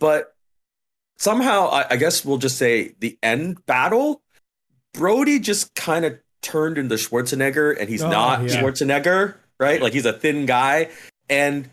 But 0.00 0.34
somehow 1.18 1.68
I, 1.68 1.86
I 1.90 1.96
guess 1.96 2.24
we'll 2.24 2.38
just 2.38 2.58
say 2.58 2.94
the 3.00 3.18
end 3.22 3.64
battle 3.66 4.22
brody 4.94 5.38
just 5.38 5.74
kind 5.74 6.04
of 6.04 6.18
turned 6.42 6.78
into 6.78 6.94
schwarzenegger 6.94 7.76
and 7.78 7.88
he's 7.88 8.02
Oh, 8.02 8.10
not 8.10 8.42
yeah. 8.42 8.62
schwarzenegger 8.62 9.34
right? 9.60 9.82
Like 9.82 9.92
he's 9.92 10.06
a 10.06 10.12
thin 10.12 10.46
guy. 10.46 10.88
And 11.28 11.68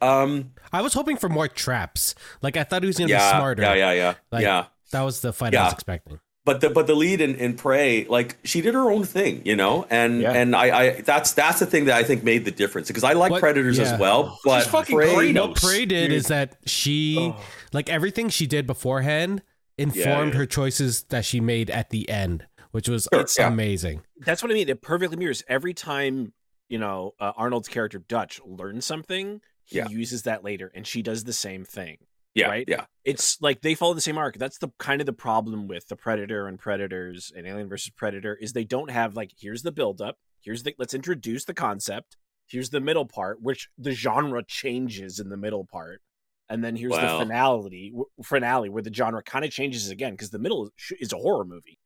um 0.00 0.52
I 0.72 0.82
was 0.82 0.94
hoping 0.94 1.16
for 1.16 1.28
more 1.28 1.48
traps. 1.48 2.14
Like 2.42 2.56
I 2.56 2.64
thought 2.64 2.82
he 2.82 2.86
was 2.86 2.98
gonna 2.98 3.10
yeah, 3.10 3.32
be 3.32 3.36
smarter. 3.38 3.62
Yeah, 3.62 3.74
yeah, 3.74 3.92
yeah, 3.92 4.14
Like- 4.32 4.42
yeah. 4.42 4.66
That 4.92 5.02
was 5.02 5.20
the 5.20 5.32
fight 5.32 5.54
I 5.54 5.64
was 5.64 5.72
expecting. 5.72 6.18
But 6.44 6.62
the 6.62 6.70
but 6.70 6.86
the 6.88 6.94
lead 6.94 7.20
in, 7.20 7.34
in 7.36 7.54
Prey, 7.54 8.06
like 8.06 8.38
she 8.44 8.60
did 8.60 8.74
her 8.74 8.90
own 8.90 9.04
thing, 9.04 9.42
you 9.44 9.54
know, 9.54 9.86
and 9.90 10.20
Yeah. 10.22 10.32
and 10.32 10.56
I, 10.56 10.78
I 10.80 11.00
that's 11.02 11.32
that's 11.32 11.60
the 11.60 11.66
thing 11.66 11.84
that 11.84 11.96
I 11.96 12.02
think 12.02 12.24
made 12.24 12.44
the 12.44 12.50
difference 12.50 12.88
because 12.88 13.04
I 13.04 13.12
like 13.12 13.30
What- 13.30 13.40
Predators 13.40 13.78
yeah. 13.78 13.92
as 13.92 14.00
well, 14.00 14.38
but 14.44 14.64
fucking 14.66 14.96
Prey, 14.96 15.14
great. 15.14 15.36
What 15.38 15.54
Prey 15.56 15.84
did 15.84 16.08
dude. 16.08 16.12
is 16.16 16.26
that 16.28 16.56
she, 16.66 17.18
Oh. 17.20 17.36
like 17.72 17.88
everything 17.88 18.30
she 18.30 18.46
did 18.46 18.66
beforehand, 18.66 19.42
informed 19.78 20.32
yeah. 20.32 20.38
her 20.38 20.46
choices 20.46 21.02
that 21.04 21.24
she 21.24 21.40
made 21.40 21.70
at 21.70 21.90
the 21.90 22.08
end, 22.08 22.46
which 22.72 22.88
was 22.88 23.06
Sure, 23.12 23.20
it's 23.20 23.38
yeah. 23.38 23.46
amazing. 23.46 24.02
That's 24.18 24.42
what 24.42 24.50
I 24.50 24.54
mean. 24.54 24.68
It 24.68 24.80
perfectly 24.82 25.18
mirrors 25.18 25.44
every 25.46 25.74
time 25.74 26.32
you 26.68 26.78
know 26.78 27.14
uh, 27.20 27.32
Arnold's 27.36 27.68
character 27.68 27.98
Dutch 27.98 28.40
learns 28.44 28.86
something. 28.86 29.40
He 29.70 29.78
Yeah. 29.78 29.88
uses 29.88 30.22
that 30.24 30.44
later, 30.44 30.70
and 30.74 30.86
she 30.86 31.00
does 31.02 31.24
the 31.24 31.32
same 31.32 31.64
thing. 31.64 31.98
Yeah, 32.34 32.48
Right? 32.48 32.64
yeah. 32.68 32.86
it's 33.04 33.40
like 33.40 33.60
they 33.62 33.74
follow 33.74 33.94
the 33.94 34.00
same 34.00 34.16
arc. 34.18 34.36
That's 34.38 34.58
the 34.58 34.68
kind 34.78 35.00
of 35.02 35.06
the 35.06 35.12
problem 35.12 35.66
with 35.66 35.88
the 35.88 35.96
Predator 35.96 36.46
and 36.46 36.58
Predators 36.60 37.32
and 37.34 37.44
Alien 37.46 37.68
versus 37.68 37.90
Predator 37.90 38.36
is 38.36 38.52
they 38.52 38.62
don't 38.64 38.90
have 38.90 39.16
like 39.16 39.32
here's 39.38 39.62
the 39.62 39.72
buildup, 39.72 40.16
here's 40.40 40.62
the 40.62 40.74
let's 40.78 40.94
introduce 40.94 41.44
the 41.44 41.54
concept, 41.54 42.16
here's 42.46 42.70
the 42.70 42.80
middle 42.80 43.04
part, 43.06 43.42
which 43.42 43.68
the 43.78 43.90
genre 43.92 44.44
changes 44.44 45.18
in 45.18 45.28
the 45.28 45.36
middle 45.36 45.64
part, 45.64 46.02
and 46.48 46.62
then 46.62 46.76
here's 46.76 46.92
Wow. 46.92 47.18
the 47.18 47.24
finale 47.24 47.90
w- 47.90 48.06
finale 48.22 48.68
where 48.68 48.82
the 48.82 48.94
genre 48.94 49.22
kind 49.24 49.44
of 49.44 49.50
changes 49.50 49.88
again 49.90 50.12
because 50.12 50.30
the 50.30 50.38
middle 50.38 50.66
is, 50.66 50.92
is 51.00 51.12
a 51.12 51.16
horror 51.16 51.44
movie. 51.44 51.78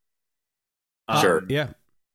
Um, 1.09 1.21
Sure. 1.23 1.43
Yeah. 1.49 1.73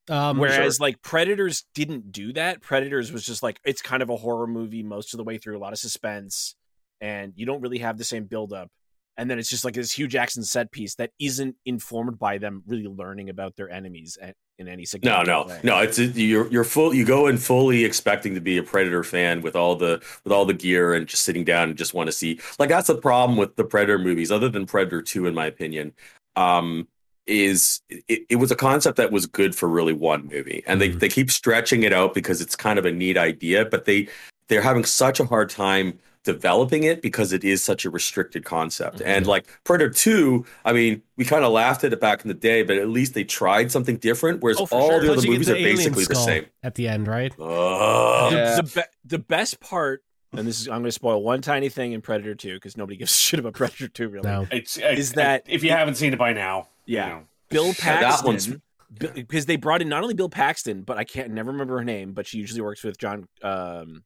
Um, 0.09 0.37
Whereas 0.39 0.79
like 0.79 1.01
Predators 1.01 1.65
didn't 1.75 2.11
do 2.11 2.33
that. 2.33 2.61
Predators 2.61 3.11
was 3.11 3.23
just 3.23 3.43
like 3.43 3.59
it's 3.63 3.81
kind 3.81 4.01
of 4.01 4.09
a 4.09 4.15
horror 4.17 4.47
movie 4.47 4.83
most 4.83 5.13
of 5.13 5.17
the 5.19 5.23
way 5.23 5.37
through, 5.37 5.57
a 5.57 5.59
lot 5.59 5.73
of 5.73 5.79
suspense, 5.79 6.55
and 6.99 7.33
you 7.35 7.45
don't 7.45 7.61
really 7.61 7.79
have 7.79 7.97
the 7.97 8.03
same 8.03 8.25
buildup. 8.25 8.69
And 9.17 9.29
then 9.29 9.37
it's 9.37 9.49
just 9.49 9.65
like 9.65 9.73
this 9.73 9.91
huge 9.91 10.15
action 10.15 10.43
set 10.43 10.71
piece 10.71 10.95
that 10.95 11.11
isn't 11.19 11.55
informed 11.65 12.17
by 12.17 12.37
them 12.37 12.63
really 12.65 12.87
learning 12.87 13.29
about 13.29 13.57
their 13.57 13.69
enemies 13.69 14.17
a- 14.21 14.33
in 14.57 14.67
any 14.69 14.83
No, 14.83 14.85
significant 14.85 15.27
no, 15.27 15.43
way. 15.45 15.59
no. 15.63 15.79
It's 15.79 15.99
you're 15.99 16.47
you're 16.47 16.63
full. 16.63 16.93
You 16.93 17.05
go 17.05 17.27
in 17.27 17.37
fully 17.37 17.83
expecting 17.83 18.33
to 18.35 18.41
be 18.41 18.57
a 18.57 18.63
Predator 18.63 19.03
fan 19.03 19.41
with 19.41 19.55
all 19.57 19.75
the 19.75 20.01
with 20.23 20.31
all 20.33 20.45
the 20.45 20.53
gear 20.53 20.93
and 20.93 21.05
just 21.05 21.23
sitting 21.23 21.43
down 21.43 21.67
and 21.69 21.77
just 21.77 21.93
want 21.93 22.07
to 22.07 22.13
see. 22.13 22.39
Like 22.59 22.69
that's 22.69 22.87
the 22.87 22.95
problem 22.97 23.37
with 23.37 23.57
the 23.57 23.63
Predator 23.65 23.99
movies, 23.99 24.31
other 24.31 24.47
than 24.49 24.65
Predator 24.65 25.01
Two, 25.01 25.25
in 25.27 25.33
my 25.33 25.45
opinion. 25.47 25.93
Um, 26.37 26.87
is 27.27 27.81
it, 27.89 28.21
it 28.29 28.35
was 28.37 28.51
a 28.51 28.55
concept 28.55 28.97
that 28.97 29.11
was 29.11 29.25
good 29.25 29.55
for 29.55 29.67
really 29.69 29.93
one 29.93 30.27
movie, 30.27 30.63
and 30.67 30.81
they 30.81 30.89
Mhm. 30.89 30.99
they 30.99 31.09
keep 31.09 31.29
stretching 31.31 31.83
it 31.83 31.93
out 31.93 32.13
because 32.13 32.41
it's 32.41 32.55
kind 32.55 32.79
of 32.79 32.85
a 32.85 32.91
neat 32.91 33.17
idea, 33.17 33.65
but 33.65 33.85
they 33.85 34.07
they're 34.47 34.61
having 34.61 34.83
such 34.85 35.19
a 35.19 35.25
hard 35.25 35.49
time 35.49 35.99
developing 36.25 36.83
it 36.83 37.01
because 37.01 37.31
it 37.31 37.43
is 37.43 37.63
such 37.63 37.85
a 37.85 37.89
restricted 37.89 38.43
concept. 38.43 39.01
And 39.05 39.25
like 39.25 39.45
Predator 39.63 39.89
2, 39.91 40.45
I 40.65 40.73
mean, 40.73 41.01
we 41.17 41.23
kind 41.23 41.45
of 41.45 41.51
laughed 41.53 41.83
at 41.85 41.93
it 41.93 42.01
back 42.01 42.23
in 42.23 42.27
the 42.27 42.33
day, 42.33 42.61
but 42.63 42.77
at 42.77 42.89
least 42.89 43.13
they 43.13 43.23
tried 43.23 43.71
something 43.71 43.97
different, 43.97 44.41
whereas 44.41 44.57
Oh, 44.59 44.67
all 44.71 44.89
sure. 44.89 44.99
the 45.01 45.05
Plus 45.07 45.17
other 45.19 45.27
movies 45.31 45.47
the 45.47 45.53
are 45.53 45.63
basically 45.63 46.03
the 46.03 46.15
same. 46.15 46.45
at 46.61 46.75
the 46.75 46.87
end, 46.89 47.07
right? 47.07 47.31
Ugh. 47.39 48.31
The, 48.31 48.37
Yeah. 48.37 48.55
the, 48.57 48.63
be- 48.63 48.81
the 49.05 49.19
best 49.19 49.59
part, 49.61 50.03
and 50.35 50.45
this 50.47 50.59
is 50.59 50.67
I'm 50.67 50.73
going 50.79 50.83
to 50.85 50.91
spoil 50.91 51.23
one 51.23 51.41
tiny 51.41 51.69
thing 51.69 51.93
in 51.93 52.01
Predator 52.01 52.35
2 52.35 52.55
because 52.55 52.75
nobody 52.75 52.97
gives 52.97 53.11
a 53.11 53.15
shit 53.15 53.39
about 53.39 53.53
Predator 53.53 53.87
2 53.87 54.09
really. 54.09 54.27
No. 54.29 54.45
It's, 54.51 54.77
Is 54.77 55.13
that- 55.13 55.43
if 55.47 55.63
you 55.63 55.71
haven't 55.71 55.95
seen 55.95 56.11
it 56.13 56.19
by 56.19 56.33
now? 56.33 56.67
You 56.89 56.97
Yeah. 56.97 57.07
know. 57.09 57.27
Bill 57.49 57.65
Yeah, 57.67 58.01
that 58.01 58.23
one's- 58.25 58.47
Paxton, 58.47 58.61
Bi- 58.91 59.07
because 59.21 59.45
they 59.45 59.55
brought 59.55 59.81
in 59.81 59.89
not 59.89 60.01
only 60.01 60.15
Bill 60.15 60.29
Paxton, 60.29 60.81
but 60.81 60.97
I 60.97 61.03
can't 61.03 61.31
never 61.31 61.51
remember 61.51 61.77
her 61.77 61.83
name, 61.85 62.13
but 62.13 62.25
she 62.27 62.37
usually 62.39 62.61
works 62.61 62.83
with 62.83 62.97
John. 62.97 63.27
Um, 63.43 64.03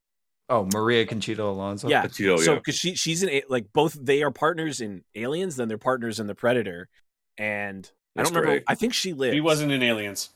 Oh, 0.49 0.67
Maria 0.73 1.05
Conchita 1.05 1.41
Alonso. 1.41 1.87
yeah, 1.87 2.01
But, 2.01 2.19
you 2.19 2.27
know, 2.27 2.37
so 2.37 2.51
yeah. 2.53 2.57
because 2.59 2.75
she 2.75 2.95
she's 2.95 3.23
in 3.23 3.41
like 3.47 3.71
both 3.71 3.93
they 3.93 4.21
are 4.23 4.29
partners 4.31 4.81
in 4.81 5.03
Aliens, 5.15 5.55
then 5.55 5.69
they're 5.69 5.77
partners 5.77 6.19
in 6.19 6.27
the 6.27 6.35
Predator, 6.35 6.89
and 7.37 7.89
I 8.17 8.23
don't 8.23 8.31
remember. 8.33 8.47
great. 8.47 8.63
I 8.67 8.75
think 8.75 8.93
she 8.93 9.13
lived. 9.13 9.33
He 9.33 9.39
wasn't 9.41 9.71
in 9.71 9.81
Aliens. 9.81 10.29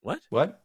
what? 0.00 0.20
What? 0.30 0.62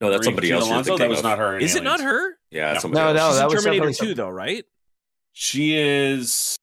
No, 0.00 0.10
that's 0.10 0.20
Maria 0.20 0.24
somebody 0.24 0.48
Conchita 0.48 0.60
else. 0.60 0.68
Alonso? 0.88 0.96
That 0.98 1.08
was 1.10 1.18
of. 1.18 1.24
not 1.24 1.38
her. 1.38 1.56
in 1.56 1.62
Is 1.62 1.74
it 1.76 1.82
not 1.84 2.00
her? 2.00 2.38
Yeah, 2.50 2.72
that's 2.72 2.76
No. 2.76 2.80
somebody 2.80 3.02
No, 3.02 3.08
else. 3.08 3.16
no, 3.18 3.28
She's 3.30 3.38
that 3.38 3.44
in 3.44 3.54
was 3.54 3.64
Terminator 3.98 4.04
2, 4.06 4.14
though, 4.14 4.30
right? 4.30 4.64
She 5.32 5.76
is. 5.76 6.56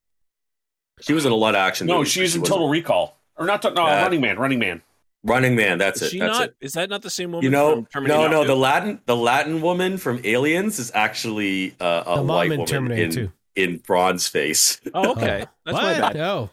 She 1.02 1.14
was 1.14 1.26
in 1.26 1.32
a 1.32 1.36
lot 1.36 1.56
of 1.56 1.60
action. 1.60 1.88
No, 1.88 2.00
movies, 2.00 2.12
she 2.12 2.24
in 2.24 2.44
Total 2.44 2.68
Recall. 2.68 3.18
Or 3.38 3.46
not? 3.46 3.62
To, 3.62 3.72
no, 3.72 3.84
Uh, 3.84 4.02
Running 4.02 4.22
Man. 4.22 4.38
Running 4.38 4.60
Man. 4.60 4.82
Running 5.24 5.56
Man. 5.56 5.78
That's 5.78 6.02
Is 6.02 6.08
it. 6.08 6.12
she 6.12 6.20
That's 6.20 6.40
not? 6.40 6.50
it. 6.50 6.56
Is 6.62 6.74
that 6.74 6.90
not 6.90 7.02
the 7.02 7.10
same 7.10 7.32
woman? 7.32 7.44
You 7.44 7.50
know, 7.50 7.76
from 7.92 8.06
Terminator 8.06 8.30
no, 8.30 8.32
no. 8.32 8.44
2? 8.44 8.48
The 8.48 8.56
Latin, 8.56 9.02
the 9.06 9.16
Latin 9.16 9.62
woman 9.62 9.98
from 9.98 10.22
Aliens 10.24 10.80
is 10.80 10.92
actually 10.96 11.76
uh, 11.80 12.04
a 12.06 12.16
the 12.18 12.24
mom 12.24 12.28
white 12.28 12.52
in 12.52 12.60
woman 12.60 12.66
Terminator 12.66 13.04
in, 13.04 13.12
2. 13.12 13.32
in 13.56 13.78
bronze 13.78 14.28
face. 14.28 14.80
Oh, 14.94 15.12
okay, 15.12 15.46
that's 15.66 15.74
what? 15.74 15.84
my 15.84 16.00
bad. 16.00 16.16
No. 16.16 16.50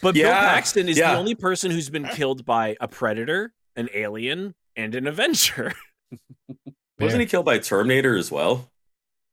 But 0.00 0.14
Bill 0.14 0.30
Paxton 0.30 0.88
is 0.88 0.96
yeah. 0.96 1.12
the 1.12 1.18
only 1.18 1.34
person 1.34 1.70
who's 1.70 1.90
been 1.90 2.06
killed 2.08 2.44
by 2.44 2.76
a 2.80 2.88
predator, 2.88 3.52
an 3.76 3.88
alien, 3.94 4.54
and 4.74 4.94
an 4.94 5.06
Avenger. 5.06 5.72
Wasn't 6.98 7.20
he 7.20 7.26
killed 7.26 7.44
by 7.44 7.58
Terminator 7.58 8.16
as 8.16 8.30
well? 8.30 8.70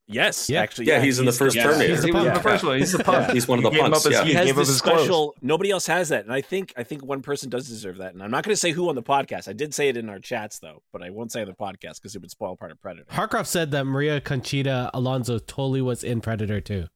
Yes, 0.06 0.48
Yeah. 0.50 0.60
actually. 0.62 0.86
Yeah, 0.86 1.00
he's 1.00 1.18
in 1.18 1.24
the 1.26 1.32
first 1.32 1.56
yes. 1.56 1.64
Terminator. 1.64 1.92
He's 1.92 2.00
the 2.02 2.06
He 2.08 2.12
was 2.12 2.22
punk. 2.24 2.34
the 2.34 2.40
first 2.42 2.64
one. 2.64 2.78
He's 2.78 2.92
the 2.92 3.04
punk. 3.04 3.30
He's 3.32 3.48
one 3.48 3.58
of 3.58 3.64
the 3.64 3.70
He 3.70 3.78
punks, 3.78 3.98
up 3.98 4.04
his- 4.04 4.12
yeah. 4.18 4.24
he 4.24 4.30
he 4.30 4.34
has 4.36 4.46
gave 4.46 4.54
up 4.56 4.60
this 4.60 4.68
his 4.68 4.80
clothes. 4.80 4.98
special. 5.00 5.34
Nobody 5.42 5.70
else 5.70 5.86
has 5.86 6.08
that, 6.10 6.24
and 6.24 6.32
I 6.32 6.40
think 6.40 6.72
I 6.76 6.82
think 6.82 7.04
one 7.04 7.22
person 7.22 7.48
does 7.50 7.68
deserve 7.68 7.98
that. 7.98 8.12
And 8.14 8.22
I'm 8.22 8.30
not 8.30 8.44
going 8.44 8.52
to 8.52 8.60
say 8.60 8.72
who 8.72 8.88
on 8.88 8.94
the 8.94 9.02
podcast. 9.02 9.48
I 9.48 9.52
did 9.52 9.74
say 9.74 9.88
it 9.88 9.96
in 9.96 10.08
our 10.08 10.18
chats 10.18 10.58
though, 10.58 10.82
but 10.92 11.02
I 11.02 11.10
won't 11.10 11.32
say 11.32 11.40
on 11.42 11.46
the 11.48 11.54
podcast 11.54 11.96
because 11.96 12.14
it 12.14 12.20
would 12.22 12.30
spoil 12.30 12.56
part 12.56 12.70
of 12.72 12.80
Predator. 12.80 13.06
Harcroft 13.10 13.46
said 13.46 13.70
that 13.72 13.84
Maria 13.84 14.20
Conchita 14.20 14.90
Alonso 14.94 15.38
totally 15.38 15.82
was 15.82 16.02
in 16.04 16.20
Predator 16.20 16.60
2. 16.60 16.86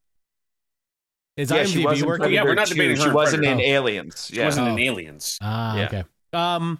Is 1.36 1.50
Yeah, 1.50 1.64
she 1.64 1.80
IMDb 1.82 1.84
was 1.84 2.00
in 2.00 2.06
working? 2.08 2.32
Yeah, 2.32 2.44
we're 2.44 2.54
not 2.54 2.68
debating 2.68 2.96
2. 2.96 3.02
her 3.02 3.08
She 3.08 3.14
wasn't 3.14 3.44
in 3.44 3.56
Predator. 3.56 3.74
Aliens. 3.74 4.30
She 4.32 4.40
wasn't 4.42 4.68
Oh. 4.68 4.72
in 4.72 4.78
Aliens. 4.78 5.38
Ah, 5.42 5.76
Yeah. 5.76 5.86
okay. 5.86 6.04
Um, 6.32 6.78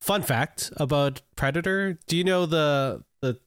fun 0.00 0.22
fact 0.22 0.70
about 0.78 1.20
Predator: 1.36 1.98
Do 2.06 2.16
you 2.16 2.24
know 2.24 2.46
the 2.46 3.04
the 3.20 3.38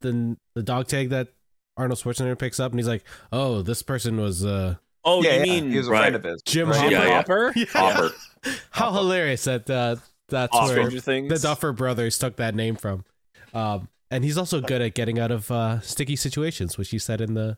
the 0.00 0.36
the 0.54 0.62
dog 0.62 0.86
tag 0.86 1.08
that 1.10 1.28
Arnold 1.76 1.98
Schwarzenegger 2.00 2.38
picks 2.38 2.60
up, 2.60 2.72
and 2.72 2.78
he's 2.78 2.88
like, 2.88 3.04
"Oh, 3.32 3.62
this 3.62 3.82
person 3.82 4.20
was 4.20 4.44
uh 4.44 4.76
Oh, 5.04 5.22
yeah, 5.22 5.32
you 5.32 5.36
yeah. 5.38 5.42
mean 5.60 5.70
he 5.72 5.78
was 5.78 5.88
a 5.88 5.90
Right. 5.90 6.00
friend 6.00 6.16
of 6.16 6.24
his. 6.24 6.42
Jim 6.42 6.68
Right. 6.68 6.92
Hopper." 6.92 7.52
Yeah, 7.56 7.64
yeah. 7.64 7.92
Hopper? 7.92 8.12
Hopper. 8.44 8.56
How 8.70 8.92
hilarious 8.92 9.44
that 9.44 9.68
uh, 9.70 9.96
that's 10.28 10.54
Oscar. 10.54 10.66
where 10.76 10.84
Stranger 10.86 11.00
Things. 11.00 11.28
the 11.28 11.38
Duffer 11.48 11.72
brothers 11.72 12.18
took 12.18 12.36
that 12.36 12.54
name 12.54 12.76
from. 12.76 13.04
Um, 13.54 13.88
and 14.10 14.24
he's 14.24 14.36
also 14.38 14.60
good 14.60 14.80
at 14.82 14.94
getting 14.94 15.18
out 15.18 15.30
of 15.30 15.50
uh, 15.50 15.80
sticky 15.80 16.16
situations, 16.16 16.76
which 16.78 16.90
he 16.90 16.98
said 16.98 17.20
in 17.20 17.34
the 17.34 17.56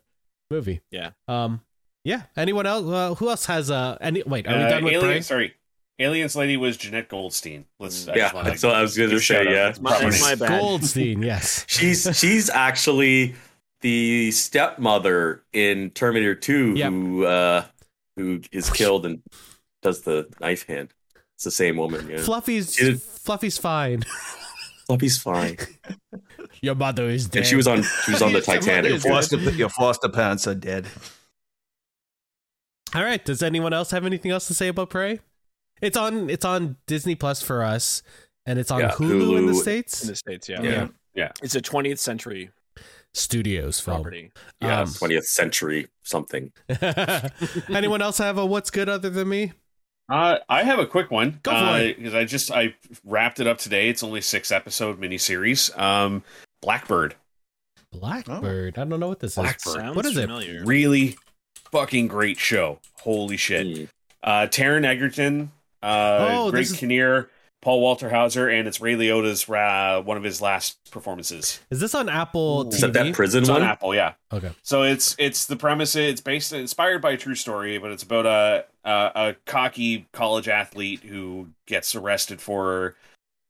movie. 0.49 0.81
Yeah. 0.91 1.11
Um, 1.27 1.61
yeah. 2.03 2.23
Anyone 2.37 2.65
else? 2.65 2.85
Uh, 2.85 3.15
who 3.15 3.29
else 3.29 3.45
has 3.47 3.69
uh? 3.71 3.97
Any? 4.01 4.23
Wait, 4.23 4.47
are 4.47 4.55
we 4.57 4.63
Uh, 4.63 4.69
done 4.69 4.83
with 4.83 4.93
Alien, 4.93 5.09
Prey? 5.11 5.21
Sorry. 5.21 5.53
Aliens 5.97 6.35
lady 6.35 6.57
was 6.57 6.77
Jenette 6.77 7.07
Goldstein. 7.07 7.65
Let's. 7.79 8.07
I 8.07 8.15
Yeah, 8.15 8.31
just 8.31 8.43
that's 8.45 8.63
what 8.63 8.75
I 8.75 8.81
was 8.81 8.97
gonna 8.97 9.09
give 9.09 9.17
a 9.17 9.21
say, 9.21 9.43
yeah. 9.45 9.51
That's 9.65 9.79
My- 9.79 9.91
proper 9.97 10.17
my 10.19 10.35
bad. 10.35 10.59
Goldstein. 10.59 11.21
Yes. 11.23 11.63
She's 11.67 12.07
she's 12.17 12.49
actually 12.49 13.35
the 13.81 14.31
stepmother 14.31 15.43
in 15.53 15.89
Terminator 15.91 16.35
2 16.35 16.73
Yep. 16.75 16.91
who 16.91 17.25
uh 17.25 17.65
who 18.15 18.41
is 18.51 18.69
killed 18.69 19.05
and 19.05 19.21
does 19.81 20.01
the 20.01 20.27
knife 20.39 20.65
hand. 20.67 20.89
It's 21.35 21.43
the 21.43 21.51
same 21.51 21.75
woman, 21.77 22.07
yeah. 22.09 22.21
Fluffy's 22.21 22.79
It- 22.79 23.01
Fluffy's 23.01 23.57
fine. 23.57 24.03
Fluffy's 24.87 25.17
fine. 25.21 25.57
Your 26.61 26.75
mother 26.75 27.09
is 27.09 27.27
dead. 27.27 27.39
And 27.39 27.47
she 27.47 27.55
was 27.55 27.67
on 27.67 27.83
she 28.05 28.11
was 28.11 28.21
on 28.21 28.31
the 28.33 28.41
Titanic. 28.51 28.91
Your 28.91 28.99
foster, 28.99 29.37
your 29.37 29.69
foster 29.69 30.09
parents 30.09 30.47
are 30.47 30.55
dead. 30.55 30.87
All 32.93 33.03
right. 33.03 33.23
Does 33.23 33.43
anyone 33.43 33.73
else 33.73 33.91
have 33.91 34.05
anything 34.05 34.31
else 34.31 34.47
to 34.47 34.53
say 34.53 34.67
about 34.69 34.89
Prey? 34.89 35.19
It's 35.81 35.97
on. 35.97 36.29
It's 36.29 36.45
on 36.45 36.77
Disney 36.87 37.15
Plus 37.15 37.41
for 37.41 37.61
us, 37.63 38.01
and 38.45 38.57
it's 38.57 38.71
on 38.71 38.79
Yeah, 38.79 38.91
Hulu, 38.91 39.37
in 39.37 39.45
the 39.47 39.53
states. 39.55 40.01
in 40.03 40.07
the 40.07 40.15
states, 40.15 40.47
yeah. 40.47 40.61
Yeah. 40.61 40.87
Yeah. 41.13 41.31
It's 41.43 41.55
a 41.55 41.61
20th 41.61 41.99
century 41.99 42.49
Studios 43.15 43.79
film. 43.79 43.97
property. 43.97 44.31
Yeah, 44.61 44.81
Um, 44.81 44.87
20th 44.87 45.25
century 45.25 45.87
something. 46.03 46.51
anyone 47.69 48.01
else 48.01 48.17
have 48.17 48.37
a 48.37 48.45
what's 48.45 48.69
good 48.69 48.89
other 48.89 49.09
than 49.09 49.29
me? 49.29 49.53
Uh, 50.07 50.37
I 50.49 50.63
have 50.63 50.77
a 50.79 50.85
quick 50.85 51.09
one. 51.09 51.39
Go 51.43 51.51
for 51.51 51.79
it. 51.81 51.97
Because 51.97 52.13
I 52.13 52.25
just 52.25 52.51
I 52.51 52.75
wrapped 53.03 53.39
it 53.39 53.47
up 53.47 53.57
today. 53.57 53.89
It's 53.89 54.03
only 54.03 54.21
six 54.21 54.51
episode 54.51 54.99
miniseries. 55.01 55.75
Um, 55.79 56.23
Blackbird. 56.61 57.15
Blackbird. 57.91 58.77
I 58.77 58.83
don't 58.85 58.99
know 58.99 59.07
what 59.07 59.19
this 59.19 59.35
Blackbird. 59.35 59.67
is. 59.77 59.81
Sounds 59.81 59.95
What 59.95 60.05
is 60.05 60.17
it? 60.17 60.29
Really 60.65 61.17
fucking 61.71 62.07
great 62.07 62.37
show. 62.37 62.79
Holy 63.01 63.37
shit. 63.37 63.65
Mm. 63.67 63.87
Uh, 64.23 64.47
Taron 64.47 64.85
Egerton, 64.85 65.51
uh, 65.83 66.27
Oh, 66.31 66.51
Greg 66.51 66.63
this 66.63 66.71
is- 66.71 66.77
Kinnear, 66.79 67.29
Paul 67.65 67.81
Walter 67.81 68.11
Hauser, 68.11 68.47
and 68.47 68.67
it's 68.67 68.79
Ray 68.79 68.93
Liotta's 68.93 69.49
uh, 69.49 69.99
one 70.05 70.17
of 70.17 70.23
his 70.23 70.39
last 70.39 70.77
performances. 70.91 71.59
Is 71.71 71.79
this 71.79 71.95
on 71.95 72.09
Apple 72.09 72.69
Is 72.69 72.79
that 72.81 72.93
that 72.93 73.15
prison 73.15 73.41
It's 73.41 73.49
on? 73.49 73.63
Apple, 73.63 73.95
yeah. 73.95 74.13
Okay. 74.31 74.51
So 74.61 74.83
it's 74.83 75.15
it's 75.17 75.47
the 75.47 75.55
premise. 75.55 75.95
It's 75.95 76.21
based 76.21 76.53
inspired 76.53 77.01
by 77.01 77.13
a 77.13 77.17
true 77.17 77.33
story, 77.33 77.79
but 77.79 77.89
it's 77.89 78.03
about 78.03 78.27
a 78.27 78.65
a, 78.87 79.11
a 79.15 79.35
cocky 79.47 80.05
college 80.13 80.47
athlete 80.47 81.05
who 81.05 81.47
gets 81.65 81.95
arrested 81.95 82.39
for 82.39 82.97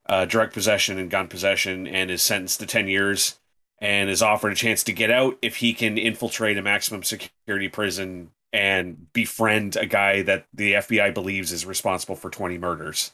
uh, 0.05 0.23
drug 0.23 0.53
possession 0.53 0.97
and 0.97 1.09
gun 1.09 1.27
possession 1.27 1.85
and 1.85 2.09
is 2.09 2.21
sentenced 2.21 2.61
to 2.61 2.65
ten 2.65 2.87
years 2.87 3.37
and 3.79 4.09
is 4.09 4.21
offered 4.21 4.53
a 4.53 4.55
chance 4.55 4.81
to 4.83 4.93
get 4.93 5.11
out 5.11 5.37
if 5.41 5.57
he 5.57 5.73
can 5.73 5.97
infiltrate 5.97 6.57
a 6.57 6.61
maximum 6.61 7.03
security 7.03 7.67
prison 7.67 8.31
and 8.53 9.11
befriend 9.11 9.75
a 9.75 9.85
guy 9.85 10.21
that 10.21 10.45
the 10.53 10.71
FBI 10.71 11.13
believes 11.13 11.51
is 11.51 11.65
responsible 11.65 12.15
for 12.15 12.29
twenty 12.29 12.57
murders. 12.57 13.11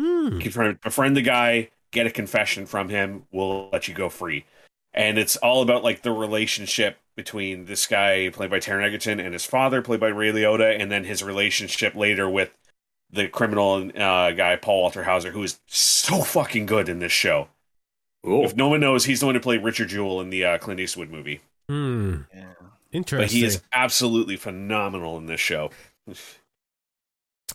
Hmm. 0.00 0.38
Confront- 0.38 0.80
befriend 0.80 1.14
the 1.16 1.22
guy, 1.22 1.68
get 1.90 2.06
a 2.06 2.10
confession 2.10 2.64
from 2.64 2.88
him, 2.88 3.24
we'll 3.30 3.68
let 3.70 3.86
you 3.86 3.92
go 3.92 4.08
free. 4.08 4.46
And 4.94 5.18
it's 5.18 5.36
all 5.36 5.62
about 5.62 5.84
like 5.84 6.02
the 6.02 6.10
relationship 6.10 6.98
between 7.16 7.66
this 7.66 7.86
guy 7.86 8.30
played 8.30 8.50
by 8.50 8.60
Taron 8.60 8.82
Egerton 8.82 9.20
and 9.20 9.34
his 9.34 9.44
father 9.44 9.82
played 9.82 10.00
by 10.00 10.08
Ray 10.08 10.32
Liotta, 10.32 10.80
and 10.80 10.90
then 10.90 11.04
his 11.04 11.22
relationship 11.22 11.94
later 11.94 12.28
with 12.30 12.50
the 13.12 13.28
criminal 13.28 13.90
uh, 13.94 14.30
guy 14.30 14.56
Paul 14.56 14.80
Walter 14.82 15.04
Hauser, 15.04 15.32
who 15.32 15.42
is 15.42 15.60
so 15.66 16.22
fucking 16.22 16.64
good 16.66 16.88
in 16.88 16.98
this 16.98 17.12
show. 17.12 17.48
Cool. 18.24 18.44
If 18.44 18.56
no 18.56 18.68
one 18.68 18.80
knows, 18.80 19.04
he's 19.04 19.20
the 19.20 19.26
one 19.26 19.34
who 19.34 19.40
played 19.40 19.62
Richard 19.62 19.88
Jewell 19.88 20.20
in 20.20 20.30
the 20.30 20.44
uh, 20.44 20.58
Clint 20.58 20.80
Eastwood 20.80 21.10
movie. 21.10 21.40
Hmm. 21.68 22.22
Yeah. 22.34 22.46
Interesting. 22.92 23.26
but 23.26 23.30
he 23.30 23.44
is 23.44 23.62
absolutely 23.72 24.36
phenomenal 24.36 25.16
in 25.18 25.26
this 25.26 25.40
show. 25.40 25.70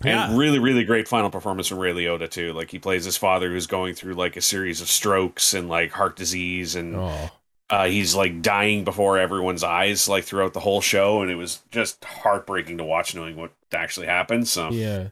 Yeah. 0.03 0.29
And 0.29 0.37
really, 0.37 0.59
really 0.59 0.83
great 0.83 1.07
final 1.07 1.29
performance 1.29 1.67
from 1.67 1.79
Ray 1.79 1.93
Liotta 1.93 2.29
too. 2.29 2.53
Like 2.53 2.71
he 2.71 2.79
plays 2.79 3.05
his 3.05 3.17
father 3.17 3.49
who's 3.49 3.67
going 3.67 3.93
through 3.95 4.13
like 4.15 4.35
a 4.35 4.41
series 4.41 4.81
of 4.81 4.89
strokes 4.89 5.53
and 5.53 5.69
like 5.69 5.91
heart 5.91 6.15
disease, 6.15 6.75
and 6.75 6.95
Oh, 6.95 7.29
uh, 7.69 7.85
he's 7.85 8.13
like 8.15 8.41
dying 8.41 8.83
before 8.83 9.17
everyone's 9.17 9.63
eyes, 9.63 10.07
like 10.09 10.23
throughout 10.25 10.53
the 10.53 10.59
whole 10.59 10.81
show. 10.81 11.21
And 11.21 11.31
it 11.31 11.35
was 11.35 11.61
just 11.71 12.03
heartbreaking 12.03 12.77
to 12.79 12.83
watch, 12.83 13.15
knowing 13.15 13.35
what 13.37 13.51
actually 13.73 14.07
happened. 14.07 14.47
So 14.47 14.69
yeah. 14.71 15.09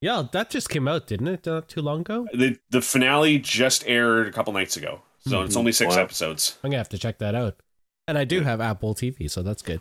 Yeah, 0.00 0.22
that 0.30 0.48
just 0.50 0.68
came 0.68 0.86
out, 0.86 1.08
didn't 1.08 1.26
it? 1.26 1.44
Not 1.44 1.68
too 1.68 1.82
long 1.82 2.02
ago. 2.02 2.28
the 2.32 2.56
the 2.70 2.80
finale 2.80 3.38
just 3.38 3.84
aired 3.88 4.28
a 4.28 4.32
couple 4.32 4.52
nights 4.52 4.76
ago, 4.76 5.02
so 5.26 5.42
it's 5.42 5.54
Mhm. 5.54 5.58
only 5.58 5.72
six 5.72 5.96
Wow. 5.96 6.02
episodes. 6.02 6.56
I'm 6.62 6.70
gonna 6.70 6.78
have 6.78 6.88
to 6.90 6.98
check 6.98 7.18
that 7.18 7.34
out. 7.34 7.56
And 8.06 8.16
I 8.16 8.24
do 8.24 8.42
have 8.42 8.60
Apple 8.60 8.94
TV, 8.94 9.28
so 9.28 9.42
that's 9.42 9.60
good. 9.60 9.80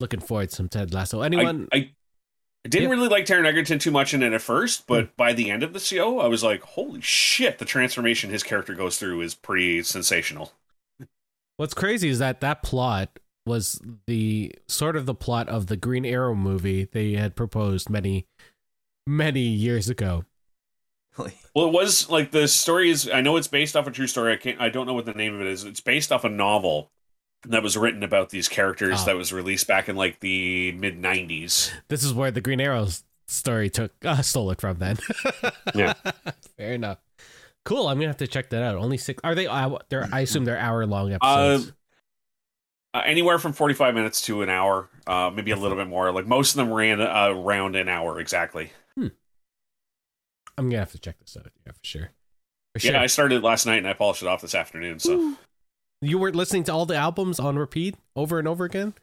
Looking 0.00 0.20
forward 0.20 0.50
to 0.50 0.54
some 0.56 0.68
Ted 0.68 0.92
Lasso. 0.92 1.22
Anyone? 1.22 1.66
I, 1.72 1.76
I, 1.76 1.90
I 2.66 2.68
didn't 2.68 2.88
Yeah. 2.88 2.94
really 2.96 3.08
like 3.08 3.26
Taron 3.26 3.46
Egerton 3.46 3.78
too 3.78 3.90
much 3.90 4.12
in 4.12 4.22
it 4.22 4.32
at 4.32 4.42
first, 4.42 4.86
but 4.86 5.04
Hmm. 5.04 5.10
by 5.16 5.32
the 5.32 5.50
end 5.50 5.62
of 5.62 5.72
the 5.72 5.78
show, 5.80 6.18
I 6.18 6.26
was 6.26 6.42
like, 6.42 6.62
"Holy 6.62 7.00
shit!" 7.00 7.58
The 7.58 7.64
transformation 7.64 8.30
his 8.30 8.42
character 8.42 8.74
goes 8.74 8.98
through 8.98 9.20
is 9.20 9.34
pretty 9.34 9.82
sensational. 9.84 10.52
What's 11.58 11.74
crazy 11.74 12.08
is 12.08 12.18
that 12.18 12.40
that 12.40 12.62
plot 12.62 13.18
was 13.46 13.80
the 14.06 14.52
sort 14.68 14.96
of 14.96 15.06
the 15.06 15.14
plot 15.14 15.48
of 15.48 15.68
the 15.68 15.76
Green 15.76 16.04
Arrow 16.04 16.34
movie 16.34 16.84
they 16.84 17.12
had 17.12 17.36
proposed 17.36 17.88
many, 17.88 18.26
many 19.06 19.40
years 19.42 19.88
ago. 19.88 20.24
Well, 21.54 21.68
it 21.68 21.72
was 21.72 22.10
like 22.10 22.32
the 22.32 22.46
story 22.48 22.90
is. 22.90 23.08
I 23.08 23.22
know 23.22 23.36
it's 23.38 23.48
based 23.48 23.74
off 23.74 23.86
a 23.86 23.90
true 23.90 24.06
story. 24.06 24.34
I 24.34 24.36
can't. 24.36 24.60
I 24.60 24.68
don't 24.68 24.84
know 24.86 24.92
what 24.92 25.06
the 25.06 25.14
name 25.14 25.34
of 25.34 25.40
it 25.40 25.46
is. 25.46 25.64
It's 25.64 25.80
based 25.80 26.12
off 26.12 26.24
a 26.24 26.28
novel 26.28 26.90
that 27.50 27.62
was 27.62 27.76
written 27.76 28.02
about 28.02 28.30
these 28.30 28.48
characters 28.48 29.00
Oh. 29.02 29.04
that 29.06 29.16
was 29.16 29.32
released 29.32 29.66
back 29.66 29.88
in 29.88 29.96
like 29.96 30.20
the 30.20 30.72
mid 30.72 31.00
'90s. 31.00 31.70
This 31.88 32.02
is 32.04 32.12
where 32.14 32.30
the 32.30 32.40
Green 32.40 32.60
Arrow 32.60 32.88
story 33.28 33.70
took 33.70 33.92
uh, 34.04 34.22
stole 34.22 34.50
it 34.50 34.60
from. 34.60 34.78
Then, 34.78 34.96
Yeah. 35.74 35.94
fair 36.56 36.72
enough. 36.74 36.98
Cool. 37.64 37.88
I'm 37.88 37.96
gonna 37.98 38.08
have 38.08 38.16
to 38.18 38.26
check 38.28 38.50
that 38.50 38.62
out. 38.62 38.76
Only 38.76 38.96
six. 38.98 39.20
Are 39.24 39.34
they? 39.34 39.46
Uh, 39.46 39.78
they're. 39.88 40.08
I 40.12 40.20
assume 40.20 40.44
they're 40.44 40.58
hour 40.58 40.86
long 40.86 41.12
episodes. 41.12 41.72
Uh, 42.94 43.02
anywhere 43.04 43.38
from 43.38 43.52
45 43.52 43.94
minutes 43.94 44.22
to 44.22 44.40
an 44.40 44.48
hour, 44.48 44.88
uh, 45.06 45.30
maybe 45.34 45.50
a 45.50 45.56
little 45.56 45.76
bit 45.76 45.86
more. 45.86 46.10
Like 46.12 46.26
most 46.26 46.52
of 46.52 46.56
them 46.56 46.72
ran 46.72 47.00
uh, 47.00 47.28
around 47.30 47.76
an 47.76 47.88
hour 47.88 48.18
exactly. 48.20 48.70
I'm 50.58 50.70
gonna 50.70 50.78
have 50.78 50.92
to 50.92 50.98
check 50.98 51.18
this 51.20 51.36
out. 51.36 51.50
Yeah, 51.66 51.72
for 51.72 51.84
sure. 51.84 52.10
For 52.72 52.78
sure. 52.80 52.92
Yeah, 52.92 53.02
I 53.02 53.06
started 53.06 53.42
last 53.42 53.66
night 53.66 53.76
and 53.78 53.86
I 53.88 53.92
polished 53.92 54.22
it 54.22 54.28
off 54.28 54.40
this 54.40 54.54
afternoon. 54.54 54.98
So 54.98 55.34
you 56.02 56.18
weren't 56.18 56.36
listening 56.36 56.64
to 56.64 56.72
all 56.72 56.86
the 56.86 56.96
albums 56.96 57.38
on 57.40 57.56
repeat 57.56 57.96
over 58.14 58.38
and 58.38 58.46
over 58.46 58.64
again. 58.64 58.94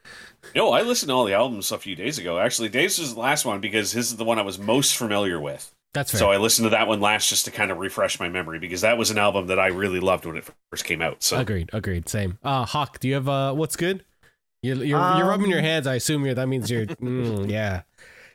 no, 0.55 0.71
I 0.71 0.81
listened 0.83 1.09
to 1.09 1.13
all 1.13 1.25
the 1.25 1.33
albums 1.33 1.71
a 1.71 1.77
few 1.77 1.95
days 1.95 2.17
ago. 2.17 2.39
Actually, 2.39 2.69
Dave's 2.69 2.99
was 2.99 3.13
the 3.15 3.19
last 3.19 3.45
one 3.45 3.59
because 3.59 3.91
his 3.91 4.07
is 4.11 4.17
the 4.17 4.23
one 4.25 4.39
I 4.39 4.43
was 4.43 4.59
most 4.59 4.95
familiar 4.95 5.39
with. 5.39 5.73
That's 5.93 6.11
fair. 6.11 6.19
So 6.19 6.31
I 6.31 6.37
listened 6.37 6.65
to 6.65 6.69
that 6.71 6.87
one 6.87 6.99
last 7.01 7.29
just 7.29 7.45
to 7.45 7.51
kind 7.51 7.69
of 7.71 7.77
refresh 7.77 8.19
my 8.19 8.27
memory 8.27 8.57
because 8.59 8.81
that 8.81 8.97
was 8.97 9.11
an 9.11 9.17
album 9.19 9.47
that 9.47 9.59
I 9.59 9.67
really 9.67 9.99
loved 9.99 10.25
when 10.25 10.37
it 10.37 10.45
first 10.71 10.85
came 10.85 11.01
out. 11.03 11.21
So 11.21 11.37
Agreed. 11.39 11.69
Agreed. 11.71 12.09
Same. 12.09 12.39
Uh, 12.43 12.65
Hawk, 12.65 12.99
do 12.99 13.07
you 13.07 13.13
have 13.13 13.29
uh, 13.29 13.53
what's 13.53 13.75
good? 13.75 14.03
You're 14.63 14.77
you're, 14.77 15.17
you're 15.17 15.27
rubbing 15.27 15.49
your 15.49 15.59
Um, 15.59 15.65
hands. 15.65 15.85
I 15.87 15.95
assume 15.95 16.25
you're. 16.25 16.35
That 16.35 16.47
means 16.47 16.71
you're. 16.71 16.85
Mm, 16.95 17.49
yeah. 17.49 17.81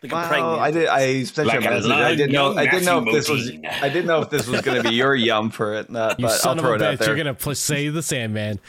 Like 0.03 0.13
a 0.13 0.15
Well, 0.15 0.29
pregnant. 0.29 0.61
I 0.61 0.71
did. 0.71 0.89
I 0.89 1.23
sent 1.25 1.49
Like 1.49 1.61
you 1.63 1.69
a 1.69 1.71
a 1.73 1.75
message. 1.75 1.91
I 1.91 2.15
didn't 2.15 2.33
know. 2.33 2.55
I 2.57 2.65
didn't 2.67 2.85
know 2.85 2.99
if 3.07 3.13
this 3.13 3.29
was. 3.29 3.51
I 3.83 3.89
didn't 3.89 4.07
know 4.07 4.23
if 4.23 4.31
this 4.31 4.47
was 4.47 4.61
going 4.61 4.83
to 4.83 4.89
be 4.89 4.95
your 4.95 5.15
yum 5.15 5.51
for 5.51 5.75
it. 5.75 5.91
Not, 5.91 6.21
you 6.21 6.29
son 6.29 6.59
I'll 6.59 6.65
throw 6.65 6.75
of 6.75 6.81
a 6.83 6.93
it 6.93 7.01
bitch! 7.01 7.07
You're 7.07 7.17
gonna 7.17 7.35
pl- 7.35 7.55
say 7.55 7.89
the 7.89 8.03
Sandman. 8.03 8.61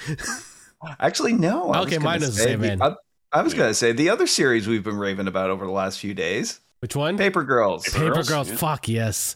Actually, 0.99 1.33
no. 1.33 1.71
I 1.71 1.81
Okay, 1.81 1.97
mine 1.97 2.21
is 2.23 2.35
the 2.35 2.43
Sandman. 2.43 2.79
same. 2.79 2.81
I, 2.81 2.95
I 3.31 3.41
was 3.41 3.53
going 3.53 3.69
to 3.69 3.73
say 3.73 3.91
the 3.91 4.09
other 4.09 4.25
series 4.27 4.67
we've 4.67 4.83
been 4.83 4.97
raving 4.97 5.27
about 5.27 5.49
over 5.49 5.65
the 5.65 5.71
last 5.71 5.99
few 5.99 6.13
days, 6.13 6.61
Which 6.79 6.95
one? 6.95 7.17
Paper 7.17 7.43
Girls. 7.43 7.83
Paper 7.85 7.97
Paper 7.99 8.13
Girls? 8.15 8.29
Girls. 8.29 8.49
Yeah. 8.49 8.55
Fuck 8.55 8.87
yes. 8.87 9.35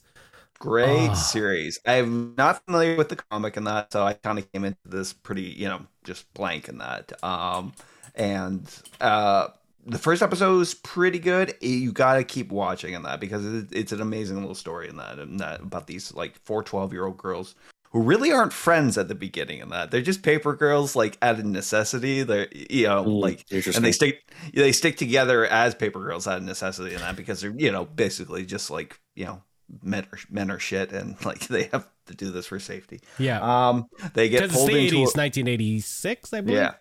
Great 0.60 1.10
Ah. 1.10 1.14
series. 1.14 1.78
I'm 1.86 2.34
not 2.38 2.64
familiar 2.66 2.96
with 2.96 3.10
the 3.10 3.18
comic 3.18 3.58
and 3.58 3.68
that, 3.68 3.92
so 3.92 4.04
I 4.04 4.14
kind 4.14 4.40
of 4.40 4.50
came 4.54 4.64
into 4.64 4.80
this 4.86 5.12
pretty, 5.12 5.42
you 5.44 5.68
know, 5.68 5.82
just 6.06 6.34
blank 6.34 6.70
in 6.70 6.78
that. 6.78 7.12
Um, 7.22 7.74
and 8.16 8.66
uh, 9.02 9.50
the 9.86 9.98
first 9.98 10.22
episode 10.22 10.58
was 10.58 10.74
pretty 10.74 11.20
good. 11.20 11.54
You 11.62 11.92
got 11.92 12.16
to 12.16 12.24
keep 12.24 12.52
watching 12.52 12.94
in 12.94 13.04
that 13.04 13.20
because 13.20 13.46
it's 13.72 13.92
an 13.92 14.02
amazing 14.02 14.38
little 14.40 14.56
story 14.56 14.88
in 14.90 14.98
that, 14.98 15.20
and 15.20 15.40
that 15.40 15.62
about 15.62 15.88
these 15.88 16.14
like 16.14 16.36
four 16.46 16.64
12 16.64 16.94
year 16.94 17.06
old 17.06 17.18
girls 17.18 17.56
who 17.92 18.02
really 18.02 18.32
aren't 18.32 18.54
friends 18.54 18.98
at 18.98 19.08
the 19.08 19.14
beginning 19.14 19.60
in 19.60 19.70
that. 19.70 19.92
They're 19.92 20.02
just 20.02 20.24
paper 20.24 20.56
girls, 20.56 20.96
like 20.96 21.18
out 21.22 21.38
of 21.38 21.46
necessity. 21.46 22.24
They're, 22.24 22.48
you 22.52 22.88
know, 22.88 23.04
Mm, 23.04 23.22
like 23.22 23.46
and 23.52 23.86
they 23.86 23.92
stick 23.92 24.24
they 24.54 24.72
stick 24.72 24.98
together 24.98 25.46
as 25.46 25.76
paper 25.76 26.00
girls 26.04 26.28
out 26.28 26.38
of 26.38 26.44
necessity 26.44 26.96
in 26.96 27.02
that 27.02 27.16
because 27.16 27.42
they're 27.42 27.54
you 27.56 27.72
know 27.72 27.86
basically 27.86 28.46
just 28.46 28.72
like 28.72 29.00
you 29.16 29.26
know 29.26 29.44
men 29.84 30.08
are 30.12 30.20
men 30.32 30.50
are 30.50 30.60
shit 30.60 30.92
and 30.92 31.24
like 31.26 31.48
they 31.48 31.64
have 31.74 31.88
to 32.08 32.16
do 32.16 32.32
this 32.32 32.46
for 32.48 32.60
safety. 32.60 33.00
Yeah. 33.20 33.40
Um, 33.70 33.88
they 34.14 34.28
get 34.30 34.50
pulled 34.50 34.70
the 34.70 34.78
into 34.78 34.96
80s, 34.96 35.16
a- 35.16 35.18
1986, 35.18 36.34
I 36.34 36.42
believe. 36.42 36.58
yeah 36.58 36.74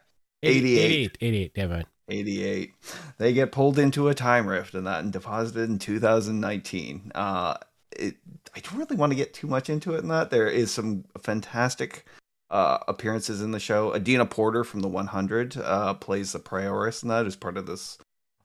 88. 0.44 0.78
88. 0.84 1.18
88. 1.20 1.54
Damn 1.54 1.72
it. 1.72 1.86
88. 2.08 2.72
They 3.18 3.32
get 3.32 3.52
pulled 3.52 3.78
into 3.78 4.08
a 4.08 4.14
time 4.14 4.46
rift 4.46 4.74
and 4.74 4.86
that 4.86 5.02
and 5.02 5.12
deposited 5.12 5.68
in 5.70 5.78
2019. 5.78 7.12
Uh, 7.14 7.54
it, 7.92 8.16
I 8.54 8.60
don't 8.60 8.78
really 8.78 8.96
want 8.96 9.12
to 9.12 9.16
get 9.16 9.34
too 9.34 9.46
much 9.46 9.70
into 9.70 9.94
it 9.94 10.00
in 10.02 10.08
that. 10.08 10.30
There 10.30 10.48
is 10.48 10.70
some 10.70 11.04
fantastic 11.20 12.06
uh, 12.50 12.78
appearances 12.88 13.40
in 13.42 13.50
the 13.50 13.60
show. 13.60 13.94
Adina 13.94 14.26
Porter 14.26 14.64
from 14.64 14.80
the 14.80 14.88
100 14.88 15.56
uh, 15.56 15.94
plays 15.94 16.32
the 16.32 16.38
prioress 16.38 17.02
in 17.02 17.08
that 17.08 17.26
as 17.26 17.36
part 17.36 17.56
of 17.56 17.66
this 17.66 17.98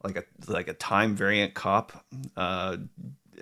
like 0.03 0.17
a 0.17 0.23
like 0.51 0.67
a 0.67 0.73
time 0.73 1.15
variant 1.15 1.53
cop. 1.53 2.05
Uh, 2.35 2.77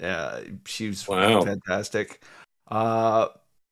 uh, 0.01 0.41
she's 0.65 1.07
Wow. 1.07 1.41
fantastic. 1.43 2.23
Uh, 2.67 3.27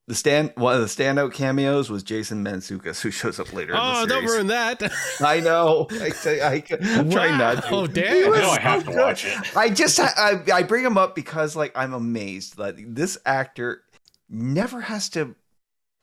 the 0.08 0.16
stand 0.16 0.52
one 0.56 0.76
of 0.76 0.82
the 0.82 0.88
standout 0.88 1.34
cameos 1.34 1.90
was 1.90 2.04
Jason 2.04 2.44
Mantzoukas, 2.44 3.02
who 3.02 3.10
shows 3.12 3.40
up 3.40 3.54
later. 3.54 3.72
in 3.74 3.78
the 3.80 3.84
Oh, 4.02 4.06
don't 4.06 4.26
ruin 4.26 4.48
that. 4.48 4.82
I 5.22 5.40
know. 5.40 5.88
I, 5.92 6.10
say- 6.10 6.42
I, 6.42 6.64
I'm 6.98 7.10
trying 7.10 7.38
not 7.38 7.64
to. 7.66 7.72
Wow, 7.72 7.86
damn. 7.88 8.14
He 8.16 8.24
I 8.26 8.28
was 8.28 8.40
know 8.40 8.50
I 8.50 8.60
have 8.60 8.82
so 8.82 8.86
to 8.88 8.92
good. 8.98 9.02
watch 9.02 9.26
it. 9.26 9.58
I 9.58 9.70
just 9.70 10.00
I, 10.00 10.42
I 10.54 10.64
bring 10.64 10.84
him 10.84 10.98
up 10.98 11.16
because 11.16 11.56
like 11.56 11.72
I'm 11.76 11.94
amazed 11.94 12.58
that 12.58 12.76
this 12.96 13.18
actor 13.26 13.82
never 14.30 14.82
has 14.82 15.08
to 15.12 15.36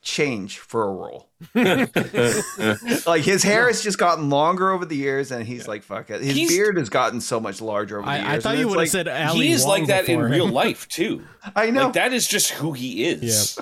change 0.02 0.58
for 0.58 0.84
a 0.88 0.92
role. 0.92 1.28
Like 3.06 3.22
his 3.22 3.42
hair 3.42 3.66
has 3.66 3.82
just 3.82 3.98
gotten 3.98 4.30
longer 4.30 4.70
over 4.70 4.84
the 4.84 4.96
years, 4.96 5.30
and 5.30 5.44
he's 5.46 5.66
like, 5.68 5.82
"Fuck 5.82 6.10
it." 6.10 6.22
His 6.22 6.34
He's- 6.36 6.50
beard 6.50 6.76
has 6.78 6.88
gotten 6.88 7.20
so 7.20 7.40
much 7.40 7.60
larger 7.60 7.98
over 7.98 8.06
the 8.06 8.16
years. 8.16 8.26
I, 8.28 8.34
I 8.36 8.40
thought 8.40 8.56
you 8.58 8.66
it's 8.68 8.70
would 8.76 8.80
have 8.80 8.88
said 8.88 9.08
Ali 9.08 9.46
he 9.48 9.52
is 9.52 9.62
Wong 9.64 9.80
like 9.80 9.86
that 9.88 10.08
in 10.08 10.18
before. 10.20 10.30
real 10.30 10.48
life 10.62 10.88
too. 10.88 11.24
I 11.56 11.70
know. 11.70 11.84
Like 11.84 11.94
that 11.94 12.12
is 12.12 12.26
just 12.26 12.50
who 12.52 12.72
he 12.72 13.04
is. 13.04 13.58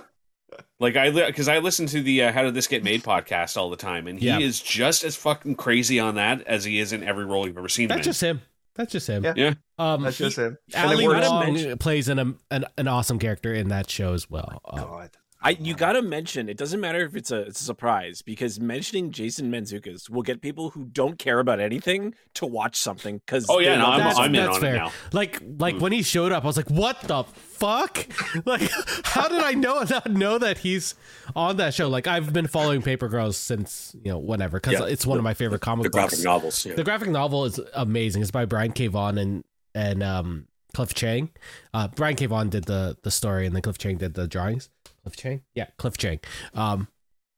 Like 0.80 0.96
I, 0.96 1.10
because 1.10 1.48
I 1.48 1.58
listen 1.58 1.86
to 1.86 2.00
the 2.02 2.24
uh, 2.24 2.32
"How 2.32 2.42
Did 2.42 2.54
This 2.54 2.68
Get 2.68 2.84
Made" 2.84 3.02
podcast 3.02 3.56
all 3.56 3.68
the 3.70 3.76
time, 3.76 4.06
and 4.06 4.18
he 4.18 4.26
Yeah. 4.26 4.38
is 4.38 4.60
just 4.60 5.02
as 5.04 5.16
fucking 5.16 5.56
crazy 5.56 5.98
on 5.98 6.14
that 6.14 6.42
as 6.46 6.64
he 6.64 6.78
is 6.78 6.92
in 6.92 7.02
every 7.02 7.24
role 7.24 7.46
you've 7.46 7.58
ever 7.58 7.68
seen 7.68 7.84
him 7.84 7.88
That's 7.88 8.06
in. 8.06 8.10
just 8.10 8.20
him. 8.20 8.42
That's 8.76 8.92
just 8.92 9.08
him. 9.08 9.24
Yeah. 9.24 9.32
Yeah. 9.36 9.54
Um, 9.78 10.02
That's 10.04 10.18
just 10.18 10.38
him. 10.38 10.56
And 10.72 10.90
it 10.92 10.94
Ali 10.94 11.08
works. 11.08 11.28
Wong 11.28 11.52
mention- 11.52 11.78
plays 11.78 12.08
an, 12.08 12.38
an 12.52 12.64
an 12.76 12.86
awesome 12.86 13.18
character 13.18 13.52
in 13.52 13.68
that 13.70 13.90
show 13.90 14.12
as 14.14 14.30
well. 14.30 14.60
Um, 14.64 14.78
God. 14.80 15.10
I 15.40 15.50
you 15.50 15.74
gotta 15.74 16.02
mention 16.02 16.48
it 16.48 16.56
doesn't 16.56 16.80
matter 16.80 17.04
if 17.04 17.14
it's 17.14 17.30
a 17.30 17.42
it's 17.42 17.60
a 17.60 17.64
surprise 17.64 18.22
because 18.22 18.58
mentioning 18.58 19.12
Jason 19.12 19.52
Mantzoukas 19.52 20.10
will 20.10 20.22
get 20.22 20.40
people 20.42 20.70
who 20.70 20.86
don't 20.86 21.16
care 21.16 21.38
about 21.38 21.60
anything 21.60 22.14
to 22.34 22.44
watch 22.46 22.74
something 22.76 23.18
because 23.18 23.46
Oh 23.48 23.60
yeah, 23.60 23.76
no, 23.76 23.86
I'm, 23.86 23.98
That's- 23.98 24.18
I'm 24.18 24.34
in 24.34 24.42
that's 24.44 24.56
on 24.56 24.60
fair. 24.60 24.74
it 24.74 24.78
now. 24.78 24.92
Like 25.12 25.40
like 25.58 25.76
Mm. 25.76 25.80
when 25.80 25.92
he 25.92 26.02
showed 26.02 26.32
up, 26.32 26.42
I 26.42 26.46
was 26.48 26.56
like, 26.56 26.70
"What 26.70 27.00
the 27.02 27.22
fuck? 27.22 28.06
Like, 28.44 28.68
how 29.04 29.28
did 29.28 29.40
I 29.42 29.52
know 29.52 29.82
not 29.90 30.10
know 30.10 30.38
that 30.38 30.58
he's 30.58 30.94
on 31.36 31.56
that 31.58 31.72
show? 31.74 31.88
Like, 31.88 32.06
I've 32.06 32.32
been 32.32 32.46
following 32.46 32.82
Paper 32.82 33.08
Girls 33.08 33.36
since 33.36 33.94
you 34.02 34.10
know 34.10 34.18
whatever 34.18 34.58
because 34.58 34.80
Yeah. 34.80 34.86
it's 34.86 35.06
one 35.06 35.18
of 35.18 35.24
my 35.24 35.34
favorite 35.34 35.60
comic 35.60 35.84
the 35.84 35.90
graphic 35.90 36.10
books. 36.18 36.24
novels. 36.24 36.66
Yeah. 36.66 36.74
The 36.74 36.84
graphic 36.84 37.10
novel 37.10 37.44
is 37.44 37.60
amazing. 37.74 38.22
It's 38.22 38.30
by 38.32 38.44
Brian 38.44 38.72
K. 38.72 38.88
Vaughan 38.88 39.18
and 39.18 39.44
and 39.74 40.02
um, 40.02 40.46
Cliff 40.74 40.94
Chiang. 40.94 41.30
Uh, 41.72 41.88
Brian 41.88 42.16
K. 42.16 42.26
Vaughan 42.26 42.48
did 42.48 42.64
the 42.64 42.96
the 43.02 43.10
story, 43.10 43.46
and 43.46 43.54
then 43.54 43.62
Cliff 43.62 43.78
Chiang 43.78 43.98
did 43.98 44.14
the 44.14 44.26
drawings. 44.26 44.68
Cliff 45.02 45.16
Chiang, 45.16 45.42
yeah, 45.54 45.66
Cliff 45.78 45.96
Chiang. 45.96 46.20
Um, 46.54 46.88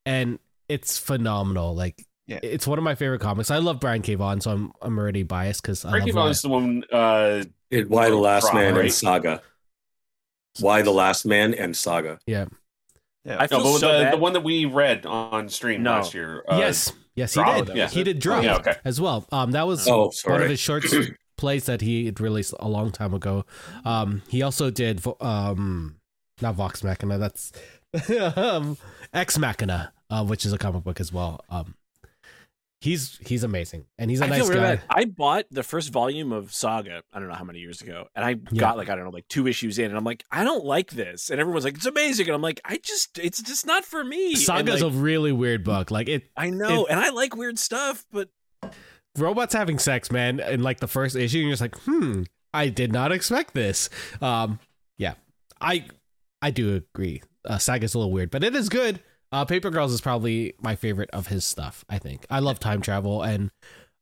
and 0.07 0.39
it's 0.69 0.99
phenomenal. 0.99 1.75
Like, 1.75 2.05
Yeah. 2.27 2.41
it's 2.43 2.67
one 2.67 2.79
of 2.79 2.85
my 2.85 2.95
favorite 2.95 3.21
comics. 3.21 3.51
I 3.51 3.59
love 3.59 3.81
Brian 3.81 4.03
K. 4.03 4.15
Vaughan, 4.15 4.41
so 4.41 4.51
I'm 4.51 4.73
I'm 4.83 4.99
already 4.99 5.23
biased 5.23 5.63
because 5.63 5.85
I 5.85 5.91
Frankie 5.91 6.13
love 6.13 6.25
Vaughn's 6.27 6.43
the 6.43 6.49
one. 6.49 6.85
Uh, 6.93 7.45
It, 7.71 7.89
why 7.91 8.09
the 8.11 8.17
Last 8.17 8.45
Prop, 8.45 8.55
Man 8.55 8.75
right? 8.75 8.85
and 8.85 8.93
Saga. 8.93 9.43
Y 10.61 10.83
the 10.83 10.91
Last 10.91 11.25
Man 11.27 11.55
and 11.55 11.77
Saga. 11.77 12.19
Yeah. 12.27 12.47
Yeah, 13.25 13.37
I 13.39 13.43
no, 13.43 13.49
feel 13.49 13.63
but 13.75 13.79
so 13.79 14.05
the, 14.05 14.11
the 14.13 14.17
one 14.17 14.33
that 14.33 14.41
we 14.43 14.65
read 14.65 15.05
on 15.07 15.49
stream 15.51 15.83
No. 15.83 15.93
last 15.93 16.15
year. 16.15 16.43
Uh, 16.49 16.57
yes, 16.57 16.91
yes, 17.15 17.35
he 17.35 17.43
did. 17.45 17.77
yeah. 17.77 17.89
He 17.89 18.03
did 18.03 18.19
drop 18.19 18.43
Yeah, 18.43 18.57
okay. 18.57 18.77
as 18.85 18.99
well. 19.01 19.27
Um, 19.31 19.51
that 19.53 19.67
was 19.67 19.87
Oh, 19.87 20.05
one 20.05 20.13
sorry. 20.13 20.45
of 20.45 20.51
his 20.51 20.59
short 20.59 20.85
plays 21.37 21.67
that 21.67 21.83
he 21.83 22.07
had 22.07 22.19
released 22.19 22.55
a 22.59 22.69
long 22.69 22.91
time 22.91 23.13
ago. 23.13 23.45
Um, 23.85 24.23
he 24.29 24.41
also 24.43 24.71
did 24.71 25.03
um, 25.21 25.97
not 26.43 26.55
Vox 26.55 26.83
Machina. 26.83 27.19
That's 27.19 27.53
um, 28.37 28.77
Ex 29.13 29.39
Machina, 29.39 29.93
uh, 30.11 30.25
which 30.25 30.45
is 30.47 30.53
a 30.53 30.59
comic 30.59 30.85
book 30.85 31.01
as 31.01 31.13
well. 31.13 31.45
Um, 31.49 31.75
he's 32.81 33.19
he's 33.27 33.45
amazing 33.45 33.85
and 33.99 34.11
he's 34.11 34.23
a 34.23 34.25
I 34.25 34.29
nice 34.29 34.49
guy. 34.49 34.55
bad. 34.55 34.81
I 34.89 35.05
bought 35.05 35.45
the 35.51 35.63
first 35.63 35.91
volume 35.93 36.33
of 36.33 36.53
Saga. 36.53 37.03
I 37.13 37.19
don't 37.19 37.29
know 37.29 37.35
how 37.35 37.45
many 37.45 37.59
years 37.59 37.83
ago, 37.83 38.07
and 38.15 38.25
I 38.25 38.31
Yeah. 38.31 38.61
got 38.61 38.77
like 38.77 38.89
I 38.89 38.95
don't 38.95 39.05
know 39.05 39.11
like 39.11 39.29
two 39.29 39.47
issues 39.47 39.79
in, 39.79 39.87
and 39.87 39.97
I'm 39.97 40.05
like, 40.05 40.25
I 40.31 40.45
don't 40.45 40.65
like 40.65 40.91
this, 40.93 41.31
and 41.31 41.41
everyone's 41.41 41.65
like, 41.65 41.75
it's 41.75 41.87
amazing, 41.87 42.27
and 42.27 42.35
I'm 42.35 42.43
like, 42.43 42.61
I 42.65 42.79
just 42.83 43.19
it's 43.19 43.43
just 43.43 43.67
not 43.67 43.85
for 43.85 44.03
me. 44.03 44.35
Saga's 44.37 44.83
like, 44.83 44.93
a 44.93 44.97
really 44.97 45.33
weird 45.33 45.63
book. 45.65 45.91
Like 45.91 46.09
it, 46.09 46.31
I 46.37 46.51
know, 46.51 46.87
and 46.87 46.99
I 46.99 47.11
like 47.11 47.37
weird 47.37 47.59
stuff, 47.59 48.05
but 48.13 48.29
robots 49.19 49.53
having 49.53 49.79
sex, 49.79 50.11
man, 50.11 50.41
in 50.41 50.63
like 50.63 50.81
the 50.81 50.89
first 50.89 51.17
issue, 51.17 51.39
and 51.39 51.49
you're 51.49 51.53
just 51.53 51.63
like, 51.63 51.77
hmm, 51.81 52.23
I 52.55 52.69
did 52.69 52.93
not 52.93 53.13
expect 53.13 53.53
this. 53.53 53.91
Um, 54.23 54.59
yeah, 54.97 55.15
I 55.61 55.87
I 56.43 56.51
do 56.51 56.77
agree. 56.77 57.23
Uh, 57.45 57.59
Saga's 57.59 57.95
a 57.95 57.99
little 57.99 58.13
weird, 58.13 58.31
but 58.31 58.45
it 58.45 58.55
is 58.55 58.69
good. 58.69 59.01
Uh, 59.33 59.45
Paper 59.45 59.71
Girls 59.71 59.93
is 59.93 60.01
probably 60.01 60.55
my 60.61 60.75
favorite 60.77 61.11
of 61.13 61.29
his 61.29 61.45
stuff. 61.45 61.85
I 61.89 61.99
think 61.99 62.27
I 62.31 62.41
love 62.41 62.59
time 62.59 62.81
travel 62.81 63.23
and 63.23 63.51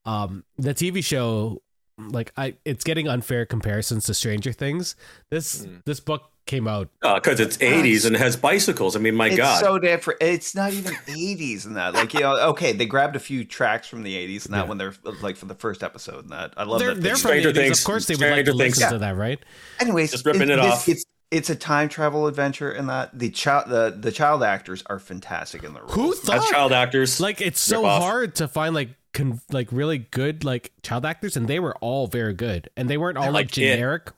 um 0.05 0.44
the 0.57 0.74
TV 0.74 1.05
show. 1.05 1.62
Like 1.98 2.33
I, 2.37 2.55
it's 2.64 2.85
getting 2.85 3.09
unfair 3.09 3.44
comparisons 3.44 4.05
to 4.07 4.14
Stranger 4.14 4.53
Things. 4.53 4.94
This 5.31 5.66
Mm. 5.66 5.83
this 5.85 5.98
book 6.01 6.22
came 6.46 6.66
out. 6.68 6.88
because 7.03 7.40
it's 7.40 7.57
80s 7.59 8.07
and 8.07 8.14
it 8.14 8.20
has 8.20 8.37
bicycles. 8.37 8.94
I 8.96 9.01
mean, 9.01 9.14
my 9.16 9.27
it's 9.27 9.37
God. 9.37 9.61
so 9.61 9.79
different. 9.81 10.22
It's 10.22 10.55
not 10.55 10.72
even 10.72 10.94
80s 11.07 11.66
in 11.66 11.74
that. 11.74 11.92
Like, 11.94 12.14
you 12.14 12.20
know, 12.20 12.37
okay, 12.51 12.72
they 12.72 12.87
grabbed 12.87 13.16
a 13.16 13.20
few 13.20 13.44
tracks 13.44 13.87
from 13.88 14.03
the 14.05 14.14
80s 14.14 14.46
and 14.46 14.55
that 14.55 14.62
Yeah. 14.62 14.68
when 14.68 14.79
they're 14.79 14.94
like 15.20 15.37
for 15.37 15.44
the 15.46 15.55
first 15.57 15.83
episode 15.83 16.20
and 16.24 16.31
that. 16.33 16.55
I 16.57 16.62
love 16.62 16.79
They're 16.79 16.94
that. 16.94 17.03
they're 17.03 17.14
they- 17.16 17.20
from 17.20 17.31
the 17.33 17.40
Stranger 17.40 17.51
80s. 17.51 17.55
Things- 17.55 17.79
Of 17.81 17.85
course, 17.85 18.07
they 18.07 18.14
would 18.14 18.20
like 18.20 18.29
Stranger 18.31 18.53
to 18.53 18.59
Things. 18.59 18.77
listen 18.79 18.92
to 18.92 18.98
that, 19.01 19.16
right? 19.16 19.40
Anyways, 19.81 20.12
Just 20.12 20.24
ripping 20.24 20.42
it 20.48 20.57
this- 20.57 20.64
off. 20.64 20.88
It's 20.88 21.05
it's 21.31 21.51
a 21.51 21.57
time 21.57 21.88
travel 21.88 22.27
adventure 22.27 22.71
and 22.73 22.88
that 22.88 23.19
the 23.19 23.31
child 23.31 23.69
the, 23.69 23.95
the 23.99 24.11
child 24.12 24.43
actors 24.43 24.83
are 24.87 24.99
fantastic 24.99 25.62
in 25.62 25.75
the 25.75 25.81
role. 25.81 25.91
Who 25.91 26.12
As 26.12 26.21
thought? 26.21 26.49
child 26.51 26.73
actors. 26.73 27.21
like 27.21 27.41
it's 27.41 27.61
so 27.61 27.85
off. 27.85 28.03
hard 28.03 28.35
to 28.37 28.49
find 28.49 28.75
like 28.75 28.91
con- 29.12 29.41
like 29.51 29.69
really 29.71 29.99
good 29.99 30.45
like 30.45 30.73
child 30.83 31.05
actors 31.05 31.37
and 31.37 31.47
they 31.49 31.61
were 31.61 31.77
all 31.79 32.07
very 32.07 32.35
good 32.35 32.71
and 32.77 32.88
they 32.88 32.97
weren't 32.97 33.19
all 33.19 33.27
like, 33.27 33.33
Like 33.35 33.47
It. 33.49 33.53
generic 33.53 34.12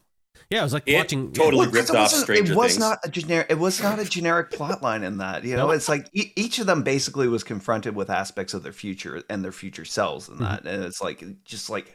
yeah 0.51 0.61
it 0.61 0.62
was 0.64 0.73
like 0.73 0.85
It 0.87 0.96
watching 0.96 1.33
totally- 1.33 1.59
Well, 1.59 1.66
'cause 1.66 1.75
ripped 1.75 1.90
it 1.90 1.96
off 1.96 2.03
wasn't- 2.12 2.23
Stranger 2.23 2.53
It 2.53 2.57
was 2.57 2.73
Things. 2.73 2.79
not 2.81 2.99
a 3.05 3.09
generic. 3.09 3.46
It 3.51 3.59
was 3.59 3.83
not 3.83 3.99
a 3.99 4.05
generic 4.05 4.51
plot 4.51 4.83
line 4.83 5.03
in 5.05 5.18
that. 5.18 5.44
You 5.44 5.57
know, 5.57 5.66
No. 5.68 5.73
it's 5.73 5.88
like 5.88 6.09
e- 6.12 6.33
each 6.37 6.59
of 6.59 6.66
them 6.66 6.83
basically 6.83 7.29
was 7.29 7.44
confronted 7.44 7.94
with 7.96 8.11
aspects 8.11 8.53
of 8.55 8.62
their 8.64 8.73
future 8.73 9.23
and 9.31 9.44
their 9.44 9.53
future 9.53 9.85
selves 9.85 10.29
in 10.29 10.35
mm-hmm. 10.35 10.44
that, 10.44 10.64
and 10.66 10.85
it's 10.85 11.01
like 11.01 11.25
just 11.44 11.70
like 11.70 11.87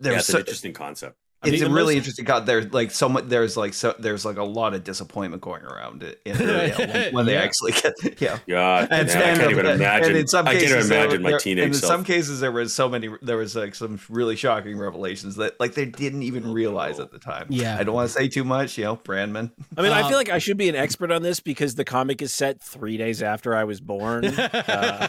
yeah, 0.00 0.10
there's 0.10 0.16
it's 0.20 0.26
so, 0.28 0.34
an 0.38 0.40
interesting 0.40 0.72
concept. 0.72 1.16
I 1.42 1.46
mean, 1.46 1.54
it's 1.54 1.62
a 1.62 1.68
really 1.70 1.94
most- 1.94 1.98
interesting. 1.98 2.24
God, 2.24 2.46
there's 2.46 2.72
like 2.72 2.90
so 2.92 3.08
much. 3.08 3.24
There's 3.24 3.56
like 3.56 3.74
so 3.74 3.94
there's 3.98 4.24
like 4.24 4.36
a 4.36 4.44
lot 4.44 4.74
of 4.74 4.84
disappointment 4.84 5.42
going 5.42 5.62
around 5.64 6.02
it 6.02 6.20
in, 6.24 6.38
you 6.38 6.46
when, 6.46 7.12
when 7.14 7.26
they 7.26 7.34
Yeah. 7.34 7.42
actually 7.42 7.72
get 7.72 7.94
yeah. 8.20 8.38
God, 8.48 8.88
And, 8.90 9.08
man, 9.08 9.16
I 9.16 9.20
and- 9.22 9.38
can't 9.40 9.50
even 9.50 9.66
and 9.66 9.80
imagine. 9.80 10.16
in 10.16 10.26
some 10.28 10.46
I 10.46 10.52
can't 10.52 10.62
cases, 10.64 10.76
even 10.76 10.88
there- 10.88 11.04
imagine 11.04 11.22
my 11.22 11.38
teenage 11.38 11.64
and 11.64 11.74
in 11.74 11.80
self. 11.80 11.90
some 11.92 12.04
cases, 12.04 12.40
there 12.40 12.52
was 12.52 12.72
so 12.72 12.88
many. 12.88 13.08
There 13.22 13.36
was 13.36 13.56
like 13.56 13.74
some 13.74 13.98
really 14.08 14.36
shocking 14.36 14.78
revelations 14.78 15.36
that 15.36 15.58
like 15.58 15.74
they 15.74 15.86
didn't 15.86 16.22
even 16.22 16.52
realize 16.52 17.00
at 17.00 17.10
the 17.10 17.18
time. 17.18 17.46
Yeah. 17.50 17.76
I 17.78 17.82
don't 17.84 17.94
want 17.94 18.08
to 18.08 18.14
say 18.14 18.28
too 18.28 18.44
much. 18.44 18.78
You 18.78 18.84
know, 18.84 18.96
Brandman. 18.96 19.50
I 19.76 19.82
mean, 19.82 19.92
I 19.92 20.02
Uh, 20.02 20.08
feel 20.08 20.16
like 20.18 20.30
I 20.30 20.38
should 20.38 20.56
be 20.56 20.68
an 20.68 20.76
expert 20.76 21.10
on 21.10 21.22
this 21.22 21.40
because 21.40 21.74
the 21.74 21.84
comic 21.84 22.22
is 22.22 22.32
set 22.32 22.62
three 22.62 22.96
days 22.96 23.22
after 23.22 23.54
I 23.54 23.64
was 23.64 23.80
born. 23.80 24.24
Uh, 24.72 25.08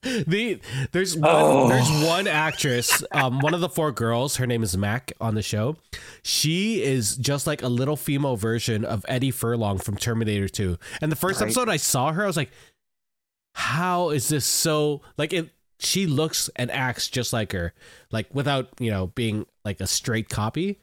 the 0.02 0.60
there's 0.92 1.16
one 1.16 1.28
Oh. 1.34 1.68
there's 1.68 1.90
one 2.06 2.28
actress 2.28 3.02
um 3.10 3.40
one 3.40 3.52
of 3.52 3.60
the 3.60 3.68
four 3.68 3.90
girls 3.90 4.36
her 4.36 4.46
name 4.46 4.62
is 4.62 4.76
Mac 4.76 5.12
on 5.20 5.34
the 5.34 5.42
show 5.42 5.76
she 6.22 6.82
is 6.82 7.16
just 7.16 7.48
like 7.48 7.62
a 7.62 7.68
little 7.68 7.96
female 7.96 8.36
version 8.36 8.84
of 8.84 9.04
Eddie 9.08 9.32
Furlong 9.32 9.78
from 9.78 9.96
Terminator 9.96 10.48
2 10.48 10.78
and 11.02 11.10
the 11.10 11.16
first 11.16 11.40
Right. 11.40 11.46
episode 11.48 11.68
I 11.68 11.78
saw 11.78 12.12
her 12.12 12.22
I 12.22 12.26
was 12.28 12.36
like 12.36 12.50
how 13.54 14.10
is 14.10 14.28
this 14.28 14.46
so 14.46 15.00
like 15.16 15.32
it 15.32 15.50
she 15.80 16.06
looks 16.06 16.48
and 16.54 16.70
acts 16.70 17.08
just 17.08 17.32
like 17.32 17.50
her 17.52 17.72
like 18.12 18.32
without 18.32 18.68
you 18.78 18.90
know 18.92 19.08
being 19.08 19.46
like 19.64 19.80
a 19.80 19.86
straight 19.88 20.28
copy 20.28 20.78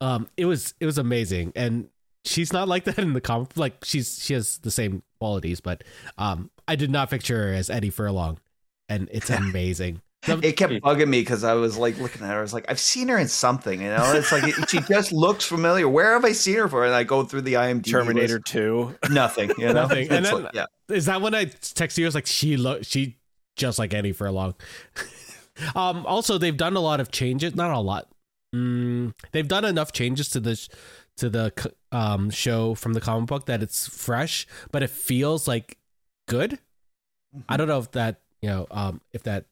um 0.00 0.28
it 0.36 0.46
was 0.46 0.74
it 0.80 0.86
was 0.86 0.98
amazing 0.98 1.52
and 1.54 1.88
she's 2.24 2.52
not 2.52 2.68
like 2.68 2.84
that 2.84 2.98
in 2.98 3.12
the 3.12 3.20
comic 3.20 3.56
like 3.56 3.84
she's 3.84 4.22
she 4.22 4.34
has 4.34 4.58
the 4.58 4.70
same 4.70 5.02
qualities 5.18 5.60
but 5.60 5.82
um 6.18 6.50
i 6.68 6.76
did 6.76 6.90
not 6.90 7.08
picture 7.10 7.48
her 7.48 7.54
as 7.54 7.70
eddie 7.70 7.90
furlong 7.90 8.38
and 8.88 9.08
it's 9.12 9.30
amazing 9.30 10.00
It 10.26 10.58
kept 10.58 10.74
bugging 10.74 11.08
me 11.08 11.22
because 11.22 11.44
I 11.44 11.54
was 11.54 11.78
like 11.78 11.96
looking 11.98 12.20
at 12.22 12.28
her. 12.28 12.40
I 12.40 12.42
was 12.42 12.52
like, 12.52 12.66
I've 12.68 12.78
seen 12.78 13.08
her 13.08 13.16
in 13.16 13.26
something. 13.26 13.80
You 13.80 13.88
know, 13.88 14.12
it's 14.12 14.30
like 14.30 14.44
she 14.68 14.80
just 14.82 15.12
looks 15.12 15.46
familiar. 15.46 15.88
Where 15.88 16.12
have 16.12 16.26
I 16.26 16.32
seen 16.32 16.56
her 16.56 16.68
for? 16.68 16.84
And 16.84 16.94
I 16.94 17.04
go 17.04 17.24
through 17.24 17.40
the 17.40 17.54
IMDb. 17.54 17.90
Terminator 17.90 18.34
list. 18.34 18.44
Two. 18.44 18.94
Nothing. 19.10 19.50
You 19.56 19.68
know, 19.68 19.72
Nothing. 19.72 20.10
And 20.10 20.26
then- 20.26 20.42
like, 20.42 20.52
yeah. 20.52 20.66
is 20.90 21.06
that 21.06 21.22
when 21.22 21.34
i 21.34 21.46
texted 21.46 21.96
you 21.98 22.04
i 22.04 22.08
was 22.08 22.14
like 22.14 22.26
she 22.26 22.58
look 22.58 22.84
she 22.84 23.16
just 23.56 23.78
like 23.78 23.94
eddie 23.94 24.12
furlong 24.12 24.54
um 25.74 26.04
also 26.04 26.36
they've 26.36 26.56
done 26.56 26.76
a 26.76 26.80
lot 26.80 27.00
of 27.00 27.10
changes 27.10 27.54
not 27.54 27.70
a 27.70 27.78
lot 27.80 28.08
mm, 28.54 29.12
they've 29.32 29.48
done 29.48 29.64
enough 29.64 29.90
changes 29.92 30.28
to 30.30 30.40
this 30.40 30.64
sh- 30.64 30.68
to 31.20 31.30
the 31.30 31.72
um 31.92 32.28
show 32.30 32.74
from 32.74 32.92
the 32.92 33.00
comic 33.00 33.28
book 33.28 33.46
that 33.46 33.62
it's 33.62 33.86
fresh 33.86 34.46
but 34.72 34.82
it 34.82 34.90
feels 34.90 35.46
like 35.48 35.78
good 36.28 36.58
I 37.48 37.56
don't 37.56 37.68
know 37.68 37.78
if 37.78 37.90
that 37.92 38.20
you 38.42 38.48
know 38.48 38.66
um 38.70 39.00
if 39.12 39.22
that 39.22 39.44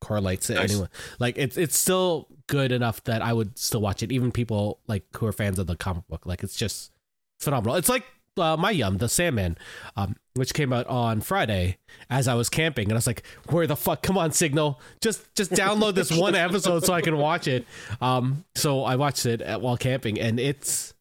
correlates 0.00 0.48
to 0.48 0.54
Nice. 0.54 0.70
anyone. 0.70 0.88
Like 1.18 1.38
it's 1.38 1.56
it's 1.56 1.76
still 1.76 2.28
good 2.46 2.70
enough 2.72 3.02
that 3.04 3.22
I 3.22 3.32
would 3.32 3.58
still 3.58 3.80
watch 3.80 4.02
it. 4.02 4.12
Even 4.12 4.30
people 4.30 4.78
like 4.86 5.04
who 5.16 5.26
are 5.26 5.32
fans 5.32 5.58
of 5.58 5.66
the 5.66 5.76
comic 5.76 6.06
book. 6.08 6.26
Like 6.26 6.42
it's 6.42 6.54
just 6.56 6.92
phenomenal. 7.40 7.76
It's 7.76 7.88
like 7.88 8.04
uh, 8.36 8.56
my 8.58 8.70
yum, 8.70 8.98
the 8.98 9.08
Sandman, 9.08 9.56
um, 9.96 10.16
which 10.34 10.52
came 10.54 10.72
out 10.72 10.86
on 10.88 11.20
Friday 11.20 11.78
as 12.10 12.26
I 12.28 12.34
was 12.34 12.48
camping, 12.50 12.86
and 12.86 12.92
I 12.92 12.96
was 12.96 13.06
like, 13.06 13.24
"Where 13.48 13.66
the 13.66 13.76
fuck? 13.76 14.02
Come 14.02 14.18
on, 14.18 14.32
Signal! 14.32 14.80
Just 15.00 15.34
just 15.34 15.52
download 15.52 15.94
this 15.94 16.10
one 16.12 16.34
episode 16.48 16.84
so 16.84 16.92
I 16.92 17.00
can 17.00 17.16
watch 17.16 17.46
it." 17.48 17.64
Um, 18.00 18.44
so 18.56 18.82
I 18.84 18.96
watched 18.96 19.24
it 19.24 19.40
at, 19.40 19.60
while 19.60 19.76
camping, 19.76 20.20
and 20.20 20.38
it's 20.40 20.93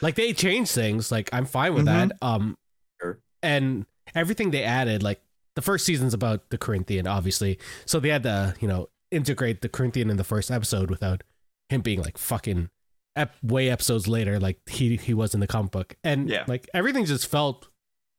like 0.00 0.14
they 0.14 0.32
changed 0.32 0.72
things. 0.72 1.10
Like 1.12 1.28
I'm 1.32 1.46
fine 1.46 1.74
with 1.74 1.86
that. 1.86 2.12
Um, 2.22 2.56
Sure. 3.00 3.18
and 3.42 3.86
everything 4.14 4.50
they 4.50 4.62
added, 4.62 5.02
like 5.02 5.20
the 5.56 5.62
first 5.62 5.84
season's 5.86 6.14
about 6.14 6.50
the 6.50 6.58
Corinthian, 6.58 7.06
obviously. 7.06 7.58
So 7.86 8.00
they 8.00 8.08
had 8.08 8.22
to, 8.24 8.54
you 8.60 8.68
know, 8.68 8.88
integrate 9.10 9.60
the 9.62 9.68
Corinthian 9.68 10.10
in 10.10 10.16
the 10.16 10.24
first 10.24 10.50
episode 10.50 10.90
without 10.90 11.22
him 11.68 11.80
being 11.80 12.02
like 12.02 12.18
fucking 12.18 12.70
ep- 13.16 13.34
way 13.42 13.70
episodes 13.70 14.08
later, 14.08 14.38
like 14.40 14.58
he 14.68 14.96
he 14.96 15.14
was 15.14 15.34
in 15.34 15.40
the 15.40 15.46
comic 15.46 15.70
book, 15.72 15.96
and 16.04 16.28
Yeah. 16.28 16.44
like 16.48 16.68
everything 16.74 17.04
just 17.04 17.26
felt 17.26 17.68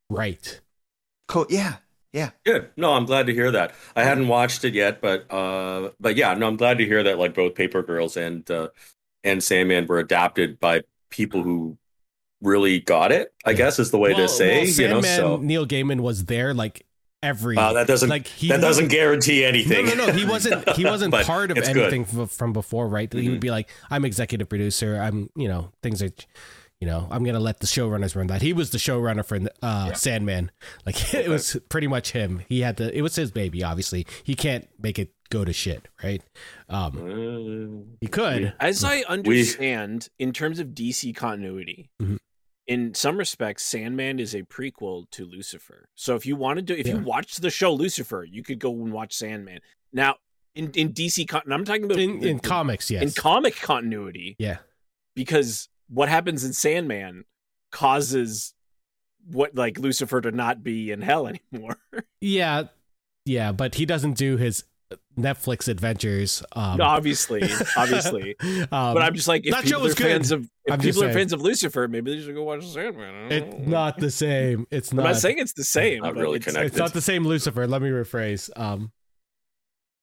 right. 0.09 0.61
Cool. 1.27 1.45
Yeah. 1.49 1.75
Yeah. 2.13 2.29
Good. 2.45 2.69
No, 2.77 2.93
I'm 2.93 3.05
glad 3.05 3.27
to 3.27 3.33
hear 3.33 3.51
that. 3.51 3.73
I 3.95 4.03
hadn't 4.03 4.29
watched 4.29 4.63
it 4.63 4.73
yet, 4.73 5.01
but 5.01 5.29
uh, 5.31 5.89
but 5.99 6.15
yeah, 6.15 6.33
no, 6.33 6.47
I'm 6.47 6.55
glad 6.55 6.77
to 6.77 6.85
hear 6.85 7.03
that 7.03 7.19
like 7.19 7.33
both 7.33 7.55
Paper 7.55 7.83
Girls 7.83 8.15
and 8.15 8.49
uh, 8.49 8.69
and 9.25 9.43
Sandman 9.43 9.85
were 9.87 9.99
adapted 9.99 10.59
by 10.61 10.83
people 11.15 11.41
who 11.43 11.77
really 12.41 12.79
got 12.79 13.11
it. 13.11 13.33
I 13.45 13.51
Yeah. 13.51 13.57
guess 13.57 13.79
is 13.79 13.91
the 13.91 13.97
way 13.97 14.13
Well- 14.13 14.27
to 14.27 14.29
say. 14.29 14.57
well, 14.65 14.67
you 14.67 14.87
know, 14.89 15.01
so 15.01 15.37
Neil 15.37 15.65
Gaiman 15.65 16.01
was 16.01 16.25
there 16.25 16.53
like 16.53 16.85
every. 17.23 17.57
uh, 17.57 17.73
that 17.73 17.87
doesn't 17.87 18.09
like 18.09 18.27
he 18.27 18.49
that 18.49 18.61
doesn't 18.61 18.89
guarantee 18.89 19.43
anything. 19.43 19.85
no, 19.87 19.95
no. 19.95 20.11
He 20.11 20.25
wasn't. 20.25 20.69
He 20.75 20.85
wasn't 20.93 21.13
part 21.13 21.49
of 21.49 21.57
it's 21.57 21.69
good. 21.69 21.93
anything 21.93 22.21
f- 22.21 22.29
from 22.31 22.53
before, 22.53 22.87
right? 22.87 23.11
He 23.11 23.27
Mhm. 23.27 23.31
would 23.31 23.39
be 23.39 23.49
like, 23.51 23.69
"I'm 23.89 24.05
executive 24.05 24.47
producer. 24.49 24.99
I'm, 25.01 25.29
you 25.35 25.47
know, 25.47 25.71
things 25.81 26.03
are, 26.03 26.11
you 26.81 26.85
know, 26.87 27.07
I'm 27.09 27.23
gonna 27.23 27.39
let 27.39 27.61
the 27.61 27.67
showrunners 27.67 28.15
run 28.15 28.27
that." 28.27 28.41
He 28.43 28.53
was 28.53 28.69
the 28.69 28.77
showrunner 28.77 29.25
for 29.25 29.39
uh, 29.63 29.93
Sandman. 29.93 30.51
Like 30.85 31.13
it 31.15 31.29
was 31.29 31.57
pretty 31.69 31.87
much 31.87 32.11
him. 32.11 32.43
He 32.47 32.61
had 32.61 32.77
to. 32.77 32.95
It 32.95 33.01
was 33.01 33.15
his 33.15 33.31
baby. 33.31 33.63
Obviously, 33.63 34.05
he 34.23 34.35
can't 34.35 34.67
make 34.79 34.99
it 34.99 35.11
go 35.29 35.43
to 35.45 35.51
shit, 35.53 35.87
right? 36.03 36.21
Um, 36.69 36.97
Uh, 36.97 37.95
he 38.01 38.07
could. 38.07 38.53
As 38.59 38.83
I 38.83 39.01
understand, 39.01 40.09
in 40.19 40.31
terms 40.33 40.59
of 40.59 40.69
DC 40.75 41.13
continuity, 41.15 41.89
Mhm. 42.01 42.17
in 42.67 42.93
some 42.93 43.17
respects, 43.17 43.63
Sandman 43.63 44.19
is 44.19 44.33
a 44.35 44.43
prequel 44.43 45.09
to 45.11 45.25
Lucifer. 45.25 45.89
So 45.95 46.15
if 46.15 46.25
you 46.25 46.35
wanted 46.35 46.67
to, 46.67 46.77
if 46.79 46.87
you 46.87 46.97
watched 46.97 47.41
the 47.41 47.49
show 47.49 47.73
Lucifer, 47.73 48.23
you 48.23 48.43
could 48.43 48.59
go 48.59 48.71
and 48.71 48.91
watch 48.91 49.13
Sandman. 49.13 49.59
Now, 49.93 50.17
in 50.55 50.71
in 50.71 50.93
DC, 50.93 51.25
con- 51.27 51.51
I'm 51.51 51.65
talking 51.65 51.83
about 51.85 51.99
in 51.99 52.19
the- 52.19 52.29
in 52.29 52.39
comics, 52.39 52.89
yes. 52.89 53.03
in 53.03 53.11
comic 53.11 53.55
continuity, 53.55 54.35
yeah. 54.39 54.59
because 55.15 55.69
what 55.87 56.07
happens 56.09 56.43
in 56.43 56.53
Sandman 56.53 57.25
causes 57.71 58.53
what 59.27 59.55
like 59.55 59.77
Lucifer 59.79 60.21
to 60.21 60.31
not 60.31 60.63
be 60.63 60.91
in 60.91 61.01
hell 61.01 61.27
anymore. 61.51 61.77
Yeah, 62.21 62.67
yeah, 63.25 63.51
but 63.51 63.75
he 63.75 63.85
doesn't 63.85 64.13
do 64.17 64.37
his 64.37 64.63
Netflix 65.17 65.67
adventures. 65.67 66.43
Um, 66.53 66.79
obviously, 66.81 67.41
obviously. 67.77 68.35
um, 68.41 68.67
But 68.69 69.01
I'm 69.01 69.15
just 69.15 69.27
like, 69.27 69.45
if 69.45 69.51
that 69.53 69.63
show 69.63 69.77
people 69.77 69.83
was 69.83 69.93
are 69.93 70.03
fans 70.03 70.29
good. 70.29 70.39
of 70.39 70.49
if 70.65 70.73
I'm 70.73 70.79
people 70.79 71.03
are 71.03 71.13
fans 71.13 71.33
of 71.33 71.41
Lucifer, 71.41 71.87
maybe 71.87 72.15
they 72.15 72.21
should 72.23 72.35
go 72.35 72.43
watch 72.43 72.65
Sandman. 72.67 73.31
It's 73.31 73.67
not 73.67 73.97
the 73.97 74.11
same. 74.11 74.67
It's 74.71 74.93
not. 74.93 75.01
I'm 75.01 75.05
not. 75.05 75.11
not 75.13 75.21
saying 75.21 75.39
it's 75.39 75.53
the 75.53 75.63
same. 75.63 76.01
Not 76.03 76.13
but 76.15 76.21
really 76.21 76.37
it's, 76.37 76.45
connected. 76.45 76.67
it's 76.67 76.77
not 76.77 76.93
the 76.93 77.01
same 77.01 77.25
Lucifer. 77.25 77.65
Let 77.67 77.81
me 77.81 77.89
rephrase. 77.89 78.49
Um, 78.55 78.91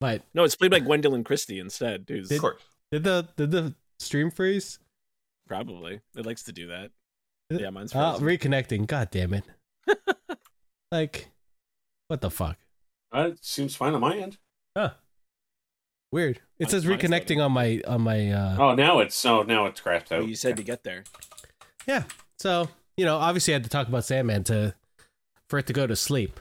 but 0.01 0.23
No, 0.35 0.43
it's 0.45 0.57
played 0.57 0.71
by 0.73 0.81
Gwendoline 0.81 1.25
Christie 1.25 1.59
instead. 1.61 2.05
Who's 2.09 2.31
Of 2.31 2.41
course. 2.41 2.63
did 2.91 3.05
the 3.05 3.29
did 3.37 3.51
the 3.51 3.75
stream 3.99 4.31
freeze? 4.31 4.79
probably 5.47 6.01
it 6.17 6.25
likes 6.25 6.43
to 6.45 6.53
do 6.53 6.69
that. 6.69 6.91
it- 7.51 7.61
Yeah, 7.61 7.71
mine's 7.71 7.95
Uh, 7.95 8.17
reconnecting. 8.19 8.87
God 8.87 9.11
damn 9.11 9.35
it! 9.35 9.45
like, 10.91 11.29
what 12.09 12.21
the 12.21 12.31
fuck? 12.31 12.57
That 13.13 13.45
seems 13.45 13.77
fine 13.77 13.93
on 13.95 14.01
my 14.01 14.17
end. 14.17 14.39
Weird. 16.13 16.41
It 16.59 16.69
says 16.71 16.85
mine's 16.85 17.03
reconnecting 17.03 17.43
on 17.45 17.53
my 17.53 17.81
on 17.87 18.03
my 18.03 18.31
uh 18.31 18.57
Oh, 18.59 18.75
now 18.75 18.99
it's 18.99 19.25
oh 19.25 19.43
now 19.43 19.65
it's 19.67 19.81
crashed 19.81 20.13
out. 20.13 20.27
you 20.27 20.35
said 20.35 20.57
to 20.59 20.63
get 20.63 20.85
there. 20.85 21.05
yeah. 21.87 22.05
So, 22.39 22.69
you 22.97 23.05
know, 23.07 23.17
obviously 23.17 23.55
I 23.55 23.57
had 23.57 23.65
to 23.65 23.71
talk 23.71 23.89
about 23.89 24.05
Sandman 24.05 24.45
to 24.45 24.75
for 25.49 25.59
it 25.59 25.67
to 25.69 25.73
go 25.73 25.87
to 25.87 25.97
sleep. 25.97 26.39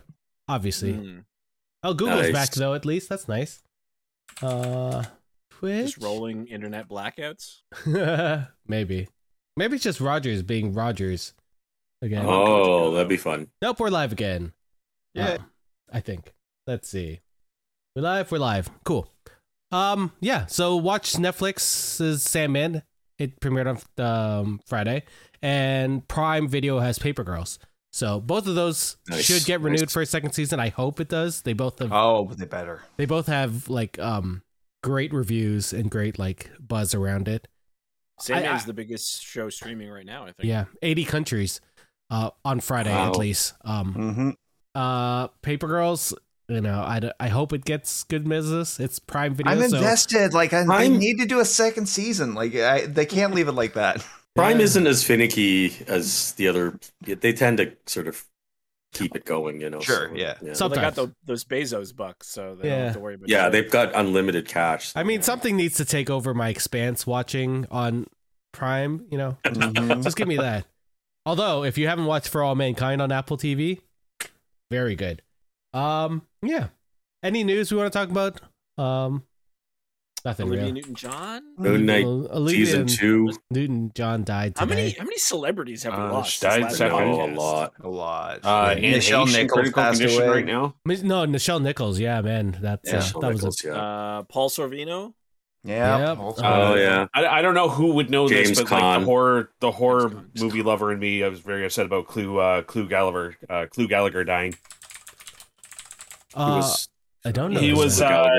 Obviously. 0.50 0.94
Mm. 0.94 1.24
Oh, 1.84 1.94
Google's 1.94 2.22
Nice. 2.24 2.34
back 2.34 2.52
though, 2.52 2.74
at 2.74 2.86
least. 2.86 3.08
That's 3.08 3.28
nice. 3.30 3.64
Uh 4.42 5.04
Twitch. 5.52 5.94
Just 5.94 6.04
rolling 6.04 6.48
internet 6.48 6.90
blackouts. 6.90 7.62
Maybe. 8.68 9.08
Maybe 9.56 9.76
it's 9.76 9.84
just 9.84 10.02
Rogers 10.02 10.44
being 10.44 10.74
Rogers 10.74 11.34
again. 12.02 12.26
Oh, 12.28 12.92
that'd 12.92 13.08
be 13.08 13.18
fun. 13.18 13.48
Nope, 13.62 13.80
we're 13.80 13.90
live 13.90 14.12
again. 14.12 14.52
Yeah. 15.14 15.34
Um, 15.34 15.46
I 15.94 16.00
think. 16.02 16.34
Let's 16.68 16.90
see. 16.90 17.20
We're 17.96 18.02
live. 18.04 18.32
We're 18.32 18.38
live. 18.40 18.70
Cool. 18.84 19.12
Um. 19.72 20.14
Yeah. 20.20 20.46
So 20.46 20.76
watch 20.76 21.14
Netflix's 21.14 22.24
Sandman. 22.24 22.84
It 23.18 23.40
premiered 23.40 23.68
on 23.98 24.04
um, 24.04 24.60
Friday, 24.66 25.04
and 25.42 26.08
Prime 26.08 26.48
Video 26.48 26.80
has 26.80 26.98
Paper 27.00 27.24
Girls. 27.24 27.60
So 27.94 28.20
both 28.22 28.48
of 28.48 28.56
those 28.56 28.96
Nice, 29.10 29.26
should 29.26 29.44
get 29.46 29.60
renewed 29.62 29.82
nice. 29.82 29.92
for 29.94 30.02
a 30.02 30.06
second 30.06 30.32
season. 30.32 30.60
I 30.60 30.70
hope 30.70 31.00
it 31.02 31.10
does. 31.10 31.42
They 31.42 31.54
both 31.54 31.80
have. 31.80 31.92
Oh, 31.92 32.32
they 32.34 32.46
better. 32.46 32.82
They 32.98 33.06
both 33.06 33.28
have 33.28 33.70
like 33.70 34.00
um 34.00 34.42
great 34.84 35.14
reviews 35.14 35.74
and 35.74 35.92
great 35.92 36.18
like 36.18 36.50
buzz 36.60 36.96
around 36.96 37.28
it. 37.28 37.48
Sandman's 38.22 38.64
I- 38.64 38.68
the 38.68 38.74
biggest 38.74 39.22
show 39.24 39.50
streaming 39.50 39.90
right 39.90 40.06
now. 40.06 40.24
I 40.24 40.32
think. 40.32 40.48
Yeah, 40.48 40.66
eighty 40.82 41.04
countries. 41.06 41.60
Uh, 42.10 42.30
on 42.44 42.60
Friday 42.60 42.94
Wow. 42.94 43.10
at 43.10 43.18
least. 43.18 43.54
Um. 43.66 43.94
hmm 43.94 44.30
uh 44.74 45.28
paper 45.42 45.68
girls 45.68 46.14
you 46.52 46.62
know 46.62 46.80
I, 46.82 47.12
I 47.20 47.28
hope 47.30 47.54
it 47.54 47.64
gets 47.66 48.04
good 48.04 48.28
business 48.28 48.80
it's 48.80 49.00
prime 49.00 49.34
video 49.36 49.54
I'm 49.54 49.70
so 49.70 49.78
invested. 49.78 50.34
Like 50.34 50.54
I, 50.54 50.64
they 50.64 50.74
I'm- 50.74 50.98
need 51.00 51.18
to 51.20 51.26
do 51.26 51.40
a 51.40 51.46
second 51.46 51.88
season. 51.88 52.34
Like 52.36 52.54
I, 52.56 52.86
they 52.86 53.06
can't 53.06 53.34
leave 53.34 53.48
it 53.48 53.54
like 53.54 53.74
that. 53.74 54.06
Prime 54.36 54.60
Yeah. 54.60 54.64
isn't 54.64 54.88
as 54.88 55.04
finicky 55.04 55.74
as 55.88 56.32
the 56.34 56.48
other. 56.48 56.80
They 57.02 57.34
tend 57.34 57.58
to 57.58 57.74
sort 57.86 58.08
of 58.08 58.24
keep 58.94 59.14
it 59.16 59.26
going, 59.26 59.60
you 59.60 59.70
know. 59.70 59.82
Sure, 59.82 60.08
so, 60.10 60.16
yeah. 60.16 60.36
Well, 60.42 60.70
they 60.70 60.76
got 60.78 60.96
tho- 60.96 61.12
those 61.26 61.44
Bezos 61.44 61.94
bucks, 61.96 62.28
so 62.30 62.56
they 62.56 62.70
don't 62.70 62.78
Yeah. 62.78 62.84
have 62.86 62.94
to 62.94 63.00
worry 63.02 63.16
about. 63.16 63.28
Yeah, 63.30 63.50
they've 63.50 63.70
got 63.70 63.94
unlimited 63.94 64.48
cash. 64.48 64.94
i 64.96 65.04
mean 65.04 65.22
something 65.22 65.56
needs 65.58 65.76
to 65.76 65.86
take 65.86 66.10
over 66.10 66.34
my 66.34 66.48
expanse 66.50 67.06
watching 67.08 67.66
on 67.72 68.08
prime 68.54 69.06
you 69.12 69.18
know 69.18 69.38
Mhm. 69.46 70.04
just 70.04 70.16
give 70.18 70.28
me 70.28 70.36
that 70.38 70.66
although 71.26 71.64
if 71.64 71.78
you 71.78 71.88
haven't 71.88 72.06
watched 72.06 72.28
for 72.30 72.44
all 72.44 72.54
mankind 72.56 73.02
on 73.02 73.10
apple 73.12 73.38
tv 73.38 73.80
very 74.70 74.96
good 74.96 75.22
um 75.74 76.22
yeah 76.44 76.68
any 77.24 77.44
news 77.44 77.72
we 77.72 77.78
want 77.78 77.92
to 77.92 77.98
talk 77.98 78.10
about 78.10 78.42
um 78.78 79.24
nothing 80.26 80.48
Olivia 80.48 80.66
real 80.66 80.74
Newton-John. 80.76 81.42
Moon 81.58 81.86
Knight 81.86 82.06
Olivia 82.06 82.66
season 82.66 82.88
two. 82.88 83.32
newton 83.50 83.92
john 83.96 84.24
died 84.24 84.54
How 84.58 84.66
many 84.66 84.92
how 84.92 85.04
many 85.04 85.18
celebrities 85.18 85.84
have 85.84 85.94
we 85.98 86.04
Uh, 86.04 86.12
lost? 86.14 86.42
died 86.42 86.62
since 86.62 86.72
this 86.74 86.80
last 86.82 86.92
I 86.94 87.06
know 87.06 87.12
afternoon. 87.22 87.38
a 87.38 87.40
lot. 87.42 87.74
A 87.82 87.90
lot. 87.90 88.40
Uh, 88.44 88.76
Yeah. 88.78 88.84
and 88.84 88.96
Michelle 88.98 89.26
Nichelle 89.26 89.44
Nichols 89.44 89.72
passed 89.72 90.02
away. 90.02 90.28
right 90.28 90.46
now. 90.46 90.76
No 90.86 91.26
nichelle 91.26 91.62
nichols 91.62 92.00
yeah 92.00 92.22
man 92.22 92.58
that's 92.62 92.88
Yeah. 92.90 92.98
uh, 92.98 93.00
Michelle 93.02 93.22
that 93.22 93.34
was 93.34 93.64
a 93.66 93.68
yeah. 93.68 93.74
Uh, 93.74 94.24
Paul 94.24 94.50
Sorvino. 94.50 95.14
Yeah. 95.64 96.10
Yep. 96.10 96.18
Oh 96.20 96.76
yeah. 96.76 97.06
I, 97.14 97.28
I 97.28 97.42
don't 97.44 97.54
know 97.54 97.70
who 97.70 97.94
would 97.94 98.10
know 98.10 98.28
James 98.28 98.50
this, 98.50 98.62
but 98.62 98.72
like 98.72 99.00
the 99.00 99.06
horror, 99.06 99.52
the 99.60 99.72
horror 99.72 100.10
James 100.10 100.24
Caan. 100.40 100.42
movie 100.44 100.64
lover 100.64 100.92
in 100.92 100.98
me, 101.00 101.24
I 101.24 101.28
was 101.30 101.40
very 101.40 101.64
upset 101.66 101.86
about 101.86 102.08
Clu, 102.08 102.40
uh, 102.40 102.64
Clu 102.64 102.88
Gulager, 102.90 103.36
uh, 103.48 103.68
Clu 103.68 103.88
Gulager 103.88 104.26
dying. 104.26 104.56
He 106.34 106.40
uh, 106.40 106.58
was 106.58 106.90
i 107.24 107.32
don't 107.32 107.54
know 107.54 107.60
he 107.60 107.74
was, 107.74 108.00
name. 108.00 108.10
uh, 108.12 108.30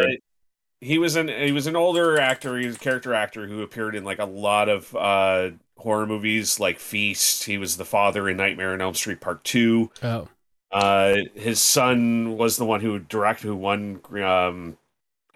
he 0.81 0.99
was 0.99 1.15
an, 1.15 1.29
he 1.29 1.53
was 1.53 1.69
an 1.69 1.77
older 1.77 2.19
actor. 2.19 2.59
He 2.59 2.67
was 2.67 2.75
a 2.75 2.81
character 2.81 3.15
actor 3.15 3.47
who 3.47 3.63
appeared 3.63 3.95
in 3.95 4.05
like 4.05 4.19
a 4.19 4.25
lot 4.25 4.69
of 4.69 4.95
uh 4.97 5.51
horror 5.77 6.07
movies, 6.07 6.59
like 6.61 6.79
Feast. 6.79 7.45
He 7.45 7.59
was 7.59 7.77
the 7.77 7.85
father 7.85 8.29
in 8.29 8.37
Nightmare 8.37 8.73
on 8.73 8.81
Elm 8.81 8.95
Street 8.95 9.21
Part 9.21 9.45
Two. 9.45 9.91
oh 10.03 10.29
Uh, 10.71 11.17
his 11.35 11.61
son 11.61 12.37
was 12.37 12.57
the 12.57 12.65
one 12.65 12.81
who 12.81 12.99
directed, 12.99 13.47
who 13.47 13.57
won 13.57 14.01
um, 14.23 14.79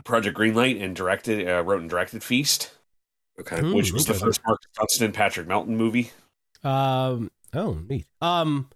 Project 0.04 0.36
Greenlight 0.36 0.82
and 0.82 0.96
directed, 0.96 1.48
uh, 1.48 1.62
wrote 1.62 1.80
and 1.80 1.90
directed 1.90 2.22
Feast, 2.24 2.72
okay. 3.40 3.60
Hmm. 3.60 3.74
which 3.74 3.92
was 3.92 4.06
the 4.06 4.14
first 4.14 4.40
Mark 4.46 4.60
Dunstan 4.76 5.12
Patrick 5.12 5.46
Melton 5.46 5.76
movie. 5.76 6.10
Um. 6.64 7.30
Oh, 7.54 7.78
neat. 7.88 8.06
Um, 8.20 8.68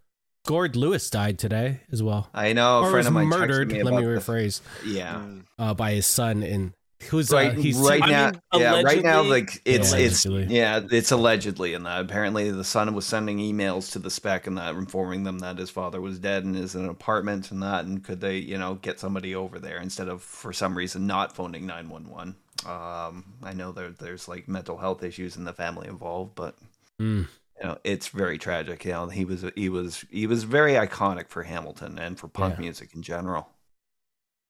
Gord 0.46 0.74
Lewis 0.76 1.08
died 1.10 1.38
today 1.38 1.80
as 1.92 2.02
well, 2.02 2.28
I 2.34 2.52
know. 2.52 2.78
A 2.78 2.82
or 2.82 2.90
friend 2.90 2.96
was 2.96 3.06
of 3.08 3.12
mine 3.12 3.26
murdered. 3.28 3.70
me 3.70 3.82
Let 3.82 3.94
me 3.94 4.04
about 4.04 4.24
the- 4.24 4.32
rephrase. 4.32 4.60
Yeah. 4.86 5.22
Uh, 5.58 5.74
by 5.74 5.92
his 5.92 6.06
son 6.06 6.42
in 6.42 6.74
who's 7.08 7.30
Right, 7.30 7.52
uh, 7.52 7.60
he's 7.60 7.78
right 7.78 8.02
I 8.02 8.10
now, 8.10 8.30
mean, 8.30 8.40
yeah, 8.60 8.82
right 8.82 9.02
now, 9.02 9.22
like 9.22 9.62
it's 9.64 9.92
Yeah, 9.92 9.98
it's 10.00 10.24
allegedly. 10.26 10.56
yeah, 10.56 10.80
it's 10.90 11.10
allegedly, 11.10 11.74
and 11.74 11.86
that 11.86 12.00
apparently 12.02 12.50
the 12.50 12.64
son 12.64 12.92
was 12.94 13.06
sending 13.06 13.38
emails 13.38 13.92
to 13.92 13.98
the 13.98 14.10
spec 14.10 14.46
and 14.46 14.58
that 14.58 14.74
informing 14.74 15.24
them 15.24 15.38
that 15.38 15.56
his 15.58 15.70
father 15.70 16.00
was 16.00 16.18
dead 16.18 16.44
and 16.44 16.56
is 16.56 16.74
in 16.74 16.82
an 16.84 16.90
apartment 16.90 17.50
and 17.52 17.62
that, 17.62 17.84
and 17.86 18.02
could 18.04 18.20
they, 18.20 18.36
you 18.38 18.58
know, 18.58 18.74
get 18.74 19.00
somebody 19.00 19.34
over 19.34 19.58
there 19.58 19.78
instead 19.80 20.08
of 20.08 20.22
for 20.22 20.52
some 20.52 20.76
reason 20.76 21.06
not 21.06 21.34
phoning 21.34 21.66
nine 21.66 21.88
one 21.88 22.08
one. 22.10 22.34
Um, 22.66 23.24
I 23.42 23.54
know 23.54 23.72
there 23.72 23.90
there's 23.90 24.28
like 24.28 24.46
mental 24.48 24.76
health 24.76 25.02
issues 25.02 25.36
in 25.36 25.44
the 25.44 25.52
family 25.54 25.88
involved, 25.88 26.34
but 26.34 26.56
Mm. 27.00 27.28
You 27.60 27.66
know 27.68 27.78
it's 27.84 28.08
very 28.08 28.38
tragic. 28.38 28.84
You 28.84 28.92
know, 28.92 29.08
he 29.08 29.24
was 29.24 29.44
he 29.54 29.68
was 29.68 30.04
he 30.10 30.26
was 30.26 30.44
very 30.44 30.72
iconic 30.74 31.28
for 31.28 31.42
Hamilton 31.42 31.98
and 31.98 32.18
for 32.18 32.28
punk 32.28 32.54
Yeah. 32.56 32.60
music 32.60 32.94
in 32.94 33.02
general. 33.02 33.48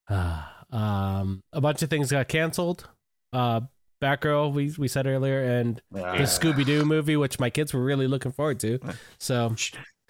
Ah, 0.09 0.65
um, 0.71 1.41
a 1.53 1.61
bunch 1.61 1.81
of 1.83 1.89
things 1.89 2.11
got 2.11 2.27
canceled. 2.27 2.87
Uh, 3.33 3.61
Batgirl, 4.01 4.51
we 4.53 4.73
we 4.77 4.87
said 4.87 5.05
earlier, 5.07 5.41
and 5.43 5.81
the 5.91 6.01
Scooby 6.01 6.65
Doo 6.65 6.83
movie, 6.85 7.15
which 7.17 7.39
my 7.39 7.49
kids 7.49 7.73
were 7.73 7.83
really 7.83 8.07
looking 8.07 8.31
forward 8.31 8.59
to. 8.61 8.79
So 9.19 9.55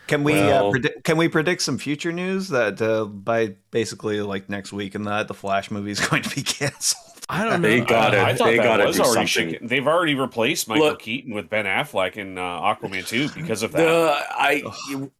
Can 0.08 0.24
we 0.24 0.34
uh, 0.40 0.48
Well- 0.48 0.72
predict? 0.72 1.04
Can 1.04 1.18
we 1.18 1.28
predict 1.28 1.62
some 1.62 1.78
future 1.78 2.12
news 2.12 2.48
that 2.50 2.82
uh, 2.82 3.06
by 3.06 3.56
basically 3.72 4.22
like 4.22 4.50
next 4.50 4.72
week 4.74 4.96
and 4.96 5.06
that 5.08 5.28
the 5.28 5.34
Flash 5.34 5.70
movie 5.72 5.92
is 5.92 6.00
going 6.08 6.24
to 6.24 6.34
be 6.36 6.42
canceled? 6.42 7.11
I 7.32 7.44
don't 7.46 7.62
know. 7.62 7.67
They 7.70 7.80
got 7.82 8.13
I, 8.13 8.17
it. 8.17 8.24
I 8.24 8.36
thought 8.36 8.46
They 8.48 8.58
that 8.58 8.63
gotta 8.63 8.86
was 8.88 8.96
do 8.98 9.04
already 9.04 9.28
something. 9.28 9.52
shaken. 9.54 9.67
They've 9.67 9.88
already 9.88 10.15
replaced 10.15 10.67
Michael 10.67 10.88
Look- 10.88 11.00
Keaton 11.02 11.34
with 11.34 11.50
Ben 11.50 11.65
Affleck 11.65 12.17
in 12.17 12.38
uh, 12.38 12.41
Aquaman 12.41 13.08
2 13.08 13.30
because 13.30 13.63
of 13.63 13.72
that. 13.72 13.78
The 13.78 14.13
I 14.32 14.63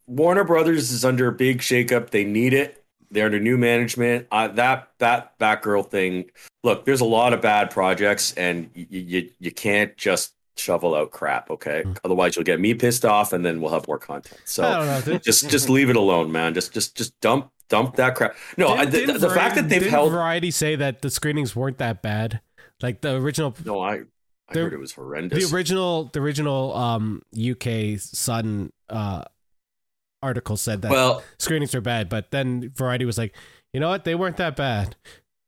Warner 0.08 0.43
Brothers 0.43 0.91
is 0.91 1.06
under 1.06 1.28
a 1.28 1.32
big 1.32 1.60
shakeup. 1.60 2.10
They 2.10 2.24
need 2.24 2.54
it. 2.54 2.84
They're 3.10 3.26
under 3.26 3.39
new 3.39 3.58
management. 3.58 4.28
Uh, 4.32 4.47
that 4.50 4.89
that 5.00 5.38
Batgirl 5.39 5.89
thing. 5.89 6.32
Look, 6.63 6.86
there's 6.86 7.02
a 7.02 7.06
lot 7.06 7.34
of 7.34 7.41
bad 7.41 7.69
projects, 7.71 8.34
and 8.36 8.69
you 8.74 8.86
you, 8.89 9.30
you 9.39 9.52
can't 9.52 9.95
just 9.97 10.34
shovel 10.58 10.95
out 10.95 11.12
crap. 11.12 11.50
Okay, 11.50 11.84
Mm. 11.86 11.97
otherwise 12.06 12.36
you'll 12.36 12.45
get 12.45 12.60
me 12.62 12.74
pissed 12.74 13.04
off, 13.04 13.34
and 13.34 13.45
then 13.45 13.60
we'll 13.62 13.71
have 13.74 13.86
more 13.88 13.97
content. 13.97 14.39
So 14.45 14.63
don't 14.63 14.86
know. 14.86 15.02
Did- 15.02 15.24
just 15.24 15.50
just 15.50 15.69
leave 15.69 15.89
it 15.89 15.95
alone, 15.97 16.32
man. 16.32 16.54
Just 16.54 16.71
just 16.74 16.95
just 16.95 17.19
dump 17.19 17.52
dump 17.71 17.95
that 17.95 18.13
crap. 18.15 18.36
No, 18.57 18.77
didn't- 18.86 19.13
the, 19.19 19.27
the 19.27 19.34
fact 19.34 19.55
that 19.55 19.67
they've 19.69 19.89
held. 19.89 20.12
Variety 20.12 20.51
say 20.51 20.75
that 20.75 21.01
the 21.01 21.10
screenings 21.10 21.55
weren't 21.55 21.79
that 21.79 22.01
bad, 22.03 22.41
like 22.81 23.01
the 23.01 23.15
original 23.15 23.55
No, 23.65 23.79
I 23.81 23.93
I 23.93 24.53
There- 24.53 24.63
heard 24.65 24.73
it 24.73 24.79
was 24.79 24.91
horrendous. 24.93 25.49
the 25.49 25.55
original 25.55 26.10
the 26.13 26.19
original 26.19 26.75
um 26.75 27.21
UK 27.36 27.97
Sun 27.99 28.71
uh 28.89 29.23
article 30.22 30.57
said 30.57 30.82
that 30.84 30.91
well, 30.91 31.24
screenings 31.39 31.74
are 31.74 31.82
bad, 31.82 32.09
but 32.09 32.30
then 32.32 32.72
Variety 32.76 33.05
was 33.05 33.17
like, 33.17 33.34
you 33.74 33.80
know 33.80 33.89
what, 33.89 34.03
they 34.03 34.13
weren't 34.15 34.38
that 34.38 34.55
bad. 34.55 34.95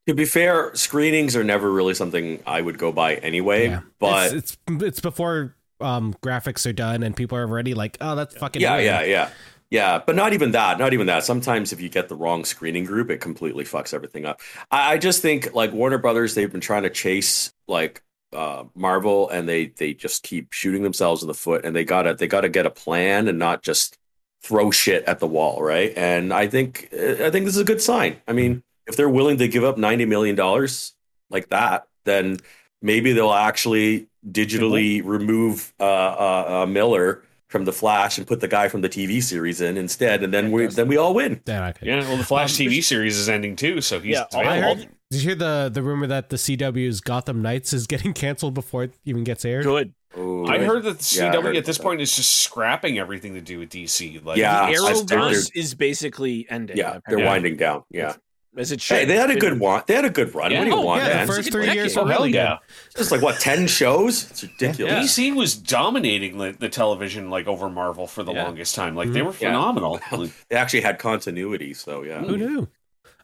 to 0.08 0.14
be 0.16 0.26
fair, 0.26 0.74
screenings 0.76 1.36
are 1.36 1.44
never 1.44 1.72
really 1.72 1.94
something 1.94 2.42
I 2.48 2.62
would 2.62 2.78
go 2.78 2.92
by 2.92 3.16
anyway. 3.16 3.68
yeah, 3.68 3.82
But 4.00 4.34
it's, 4.34 4.58
it's 4.68 4.84
it's 4.84 5.00
before 5.00 5.56
um 5.80 6.16
graphics 6.24 6.66
are 6.70 6.74
done 6.74 7.04
and 7.04 7.16
people 7.16 7.38
are 7.38 7.42
already 7.48 7.74
like, 7.74 7.98
oh, 8.02 8.16
that's 8.16 8.36
fucking 8.38 8.62
yeah, 8.62 8.76
weird. 8.78 8.86
yeah, 8.86 9.04
yeah. 9.04 9.30
Yeah, 9.74 10.04
but 10.06 10.16
not 10.16 10.34
even 10.34 10.52
that. 10.52 10.78
Not 10.78 10.94
even 10.94 11.08
that. 11.08 11.24
Sometimes 11.24 11.74
if 11.74 11.82
you 11.82 11.90
get 11.90 12.08
the 12.08 12.16
wrong 12.16 12.46
screening 12.46 12.84
group, 12.84 13.10
it 13.10 13.20
completely 13.20 13.64
fucks 13.64 13.92
everything 13.92 14.24
up. 14.24 14.40
I, 14.70 14.94
I 14.94 14.98
just 15.00 15.24
think 15.24 15.56
like 15.56 15.74
Warner 15.74 15.98
Brothers, 15.98 16.36
they've 16.36 16.52
been 16.52 16.62
trying 16.62 16.84
to 16.84 16.92
chase 16.92 17.52
like 17.68 18.04
uh, 18.34 18.66
Marvel, 18.76 19.30
and 19.30 19.50
they 19.50 19.70
they 19.70 19.96
just 19.96 20.22
keep 20.22 20.54
shooting 20.54 20.84
themselves 20.84 21.24
in 21.24 21.28
the 21.28 21.34
foot. 21.34 21.66
And 21.66 21.76
they 21.76 21.86
gotta 21.86 22.14
they 22.14 22.28
gotta 22.28 22.50
get 22.50 22.68
a 22.68 22.70
plan 22.70 23.28
and 23.28 23.40
not 23.40 23.64
just 23.64 23.98
throw 24.44 24.70
shit 24.70 25.06
at 25.06 25.18
the 25.18 25.26
wall, 25.26 25.64
right? 25.64 25.92
And 25.98 26.32
I 26.32 26.46
think 26.46 26.90
I 26.94 27.32
think 27.32 27.46
this 27.46 27.56
is 27.56 27.62
a 27.62 27.64
good 27.64 27.82
sign. 27.82 28.18
I 28.28 28.34
mean, 28.34 28.62
if 28.86 28.96
they're 28.96 29.10
willing 29.10 29.40
to 29.40 29.48
give 29.48 29.64
up 29.64 29.80
ninety 29.80 30.06
million 30.06 30.36
dollars 30.36 30.94
like 31.32 31.50
that, 31.50 31.88
then 32.04 32.38
maybe 32.80 33.12
they'll 33.12 33.34
actually 33.34 34.06
digitally 34.30 35.02
remove 35.04 35.74
uh, 35.80 35.84
uh, 35.84 36.46
uh, 36.62 36.66
Miller 36.68 37.24
from 37.54 37.64
the 37.66 37.72
Flash 37.72 38.18
and 38.18 38.28
put 38.28 38.42
the 38.42 38.48
guy 38.50 38.68
from 38.68 38.82
the 38.82 38.90
TV 38.90 39.22
series 39.24 39.62
in 39.62 39.78
instead, 39.78 40.24
and 40.24 40.34
then 40.34 40.52
we 40.52 40.66
then 40.66 40.88
we 40.90 40.98
all 40.98 41.14
win. 41.14 41.40
They're 41.46 41.62
not. 41.62 41.78
Yeah, 41.82 42.02
well, 42.02 42.18
the 42.18 42.26
Flash 42.26 42.60
Um, 42.60 42.66
TV 42.68 42.84
series 42.84 43.18
is 43.18 43.30
ending 43.30 43.56
too, 43.56 43.80
so 43.80 44.00
he's 44.02 44.16
Yeah, 44.16 44.26
I 44.34 44.40
I 44.40 44.58
available. 44.58 44.82
heard. 44.84 44.90
Did 45.12 45.22
you 45.22 45.28
hear 45.30 45.36
the 45.36 45.70
the 45.72 45.84
rumor 45.84 46.08
that 46.08 46.30
the 46.30 46.38
CW's 46.38 47.00
Gotham 47.00 47.42
Knights 47.44 47.72
is 47.72 47.88
getting 47.88 48.14
canceled 48.24 48.56
before 48.56 48.84
it 48.84 48.96
even 49.06 49.24
gets 49.24 49.46
aired? 49.46 49.64
Good. 49.64 49.94
Oh, 50.18 50.46
I 50.48 50.58
heard 50.60 50.84
that 50.84 51.00
the 51.00 51.16
Yeah, 51.16 51.32
CW 51.34 51.44
heard 51.44 51.56
at 51.58 51.66
this 51.66 51.78
that. 51.78 51.84
point 51.84 52.02
is 52.02 52.16
just 52.16 52.32
scrapping 52.42 52.98
everything 53.00 53.34
to 53.36 53.42
do 53.42 53.60
with 53.60 53.70
DC. 53.70 54.24
Like, 54.26 54.38
Yeah, 54.38 54.66
the 54.68 54.74
Arrowverse 54.78 55.50
is 55.56 55.74
basically 55.76 56.46
ending. 56.50 56.78
yeah, 56.78 57.00
they're 57.08 57.24
winding 57.26 57.56
down. 57.58 57.84
Yeah, 57.90 58.16
as 58.58 58.72
it 58.72 58.82
should. 58.82 58.98
Hey, 58.98 59.06
they 59.06 59.16
had 59.16 59.30
a 59.32 59.36
good 59.40 59.60
one. 59.60 59.84
They 59.88 59.96
had 59.96 60.06
a 60.06 60.10
good 60.10 60.34
run. 60.36 60.52
Yeah. 60.52 60.60
What 60.60 60.66
do 60.66 60.70
you 60.72 60.76
Oh, 60.78 60.82
want, 60.82 61.02
yeah, 61.04 61.10
the 61.10 61.16
man? 61.16 61.28
first 61.28 61.52
three 61.52 61.62
decade. 61.66 61.76
years 61.76 61.98
Oh, 61.98 62.04
were 62.04 62.12
hell 62.12 62.20
really 62.22 62.34
yeah. 62.34 62.58
Just 62.96 63.12
like 63.12 63.22
what, 63.22 63.40
ten 63.40 63.68
shows? 63.68 64.30
It's 64.32 64.44
ridiculous. 64.44 64.92
Yeah. 65.18 65.32
DC 65.32 65.36
was 65.36 65.56
dominating 65.56 66.38
the, 66.38 66.52
the 66.58 66.70
television 66.70 67.30
like 67.30 67.48
over 67.48 67.70
Marvel 67.70 68.06
for 68.08 68.24
the 68.24 68.34
Yeah. 68.34 68.44
longest 68.44 68.76
time. 68.76 68.96
Like 68.96 69.12
they 69.12 69.22
were 69.22 69.32
Yeah. 69.32 69.50
phenomenal. 69.50 70.00
They 70.50 70.56
actually 70.56 70.82
had 70.82 71.00
continuity, 71.00 71.74
so 71.74 72.04
yeah. 72.04 72.22
Who 72.22 72.38
knew? 72.38 72.68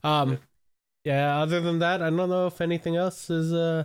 Um, 0.03 0.39
yeah. 1.03 1.39
Other 1.41 1.61
than 1.61 1.79
that, 1.79 2.01
I 2.01 2.09
don't 2.09 2.29
know 2.29 2.47
if 2.47 2.59
anything 2.61 2.95
else 2.95 3.29
is. 3.29 3.53
Uh, 3.53 3.83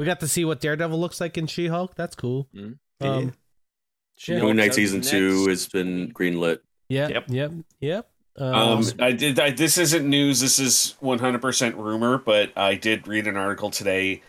we 0.00 0.06
got 0.06 0.20
to 0.20 0.28
see 0.28 0.44
what 0.44 0.60
Daredevil 0.60 0.98
looks 0.98 1.20
like 1.20 1.38
in 1.38 1.46
She-Hulk. 1.46 1.94
That's 1.94 2.16
cool. 2.16 2.48
Mhm. 2.54 2.78
Um, 3.00 3.32
She-Hulk 4.16 4.44
Moon 4.44 4.56
Knight 4.56 4.74
season 4.74 4.98
next 5.00 5.10
two 5.10 5.46
has 5.48 5.66
been 5.68 6.12
greenlit. 6.12 6.58
yeah. 6.88 7.08
Yep. 7.08 7.24
Yep. 7.28 7.52
Yep. 7.80 8.10
Um, 8.36 8.80
Um, 8.80 8.84
I 8.98 9.12
did. 9.12 9.38
I, 9.38 9.50
this 9.50 9.78
isn't 9.78 10.08
news. 10.08 10.40
This 10.40 10.58
is 10.58 10.94
100% 11.00 11.76
rumor. 11.76 12.18
But 12.18 12.52
I 12.56 12.74
did 12.74 13.06
read 13.08 13.26
an 13.26 13.36
article 13.36 13.70
today 13.70 14.22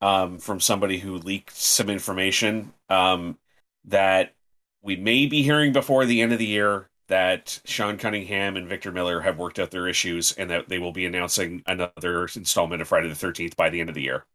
um, 0.00 0.38
from 0.38 0.60
somebody 0.60 0.98
who 0.98 1.18
leaked 1.18 1.56
some 1.56 1.90
information 1.90 2.74
um, 2.90 3.38
that 3.86 4.34
we 4.82 4.96
may 4.96 5.26
be 5.26 5.42
hearing 5.42 5.72
before 5.72 6.06
the 6.06 6.22
end 6.22 6.32
of 6.32 6.38
the 6.40 6.46
year 6.46 6.88
that 7.08 7.60
Sean 7.66 7.98
Cunningham 7.98 8.56
and 8.56 8.68
Victor 8.68 8.92
Miller 8.92 9.20
have 9.22 9.38
worked 9.38 9.58
out 9.58 9.70
their 9.72 9.88
issues 9.88 10.32
and 10.32 10.50
that 10.50 10.68
they 10.68 10.78
will 10.78 10.92
be 10.92 11.06
announcing 11.06 11.62
another 11.66 12.24
installment 12.36 12.82
of 12.82 12.88
Friday 12.88 13.08
the 13.08 13.14
13th 13.16 13.56
by 13.56 13.70
the 13.70 13.80
end 13.80 13.90
of 13.90 13.94
the 13.94 14.02
year. 14.02 14.26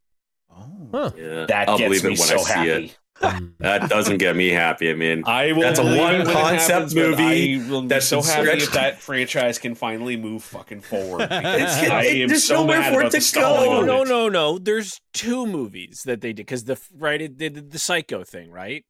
Oh. 0.50 0.90
huh. 0.94 1.12
Yeah, 1.14 1.48
That 1.48 1.68
I'll 1.68 1.78
gets 1.78 2.04
me 2.04 2.10
it 2.10 2.18
when 2.18 2.30
so 2.30 2.36
I 2.36 2.38
see 2.38 2.68
happy. 2.68 2.68
it. 2.68 2.98
That 3.20 3.90
doesn't 3.90 4.18
get 4.20 4.36
me 4.36 4.50
happy. 4.50 4.90
I 4.90 4.94
mean, 4.94 5.24
I 5.26 5.52
will. 5.52 5.62
That's 5.62 5.80
a 5.80 5.84
one 5.84 6.16
it 6.16 6.20
when 6.20 6.22
it 6.22 6.34
concept 6.34 6.70
happens, 6.70 6.96
movie 6.96 7.24
I 7.24 7.70
will 7.70 7.82
be 7.82 7.88
that's 7.88 8.08
so 8.08 8.22
been 8.22 8.30
happy 8.30 8.42
stretched- 8.44 8.64
if 8.64 8.72
that 8.74 9.00
franchise 9.02 9.58
can 9.58 9.76
finally 9.76 10.18
move 10.18 10.44
fucking 10.44 10.82
forward. 10.82 11.22
It's- 11.32 11.80
because 11.80 11.90
I 11.90 12.04
it- 12.04 12.22
am 12.22 12.28
there's 12.30 12.44
so 12.44 12.62
nowhere 12.64 12.80
mad 12.80 12.94
for 12.94 13.02
it 13.02 13.12
to 13.12 13.34
go. 13.34 13.80
on 13.80 13.86
No, 13.86 14.04
no, 14.04 14.30
no. 14.30 14.58
There's 14.60 15.02
two 15.14 15.46
movies 15.48 16.04
that 16.06 16.22
they 16.22 16.30
did 16.34 16.46
because 16.46 16.66
the 16.66 16.80
right 16.96 17.22
it 17.22 17.38
did 17.38 17.72
the 17.72 17.80
Psycho 17.80 18.24
thing, 18.24 18.52
right? 18.52 18.86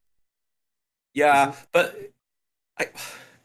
yeah, 1.13 1.47
mm-hmm. 1.47 1.59
but 1.71 1.97
I, 2.78 2.86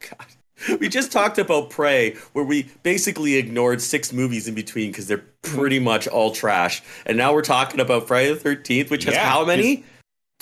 God, 0.00 0.78
we 0.80 0.88
just 0.88 1.10
talked 1.10 1.38
about 1.38 1.70
Prey, 1.70 2.16
where 2.32 2.44
we 2.44 2.68
basically 2.82 3.36
ignored 3.36 3.80
six 3.80 4.12
movies 4.12 4.46
in 4.46 4.54
between 4.54 4.90
because 4.90 5.06
they're 5.06 5.18
mm-hmm. 5.18 5.56
pretty 5.56 5.78
much 5.78 6.06
all 6.08 6.32
trash, 6.32 6.82
and 7.06 7.16
now 7.16 7.32
we're 7.32 7.42
talking 7.42 7.80
about 7.80 8.06
Friday 8.08 8.30
the 8.30 8.36
Thirteenth, 8.36 8.90
which 8.90 9.04
has 9.04 9.14
Yeah, 9.14 9.28
how 9.28 9.44
many? 9.44 9.84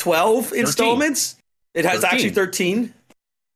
Twelve 0.01 0.53
installments. 0.53 1.37
It 1.75 1.85
has 1.85 2.01
13. 2.01 2.11
actually 2.15 2.31
thirteen. 2.31 2.95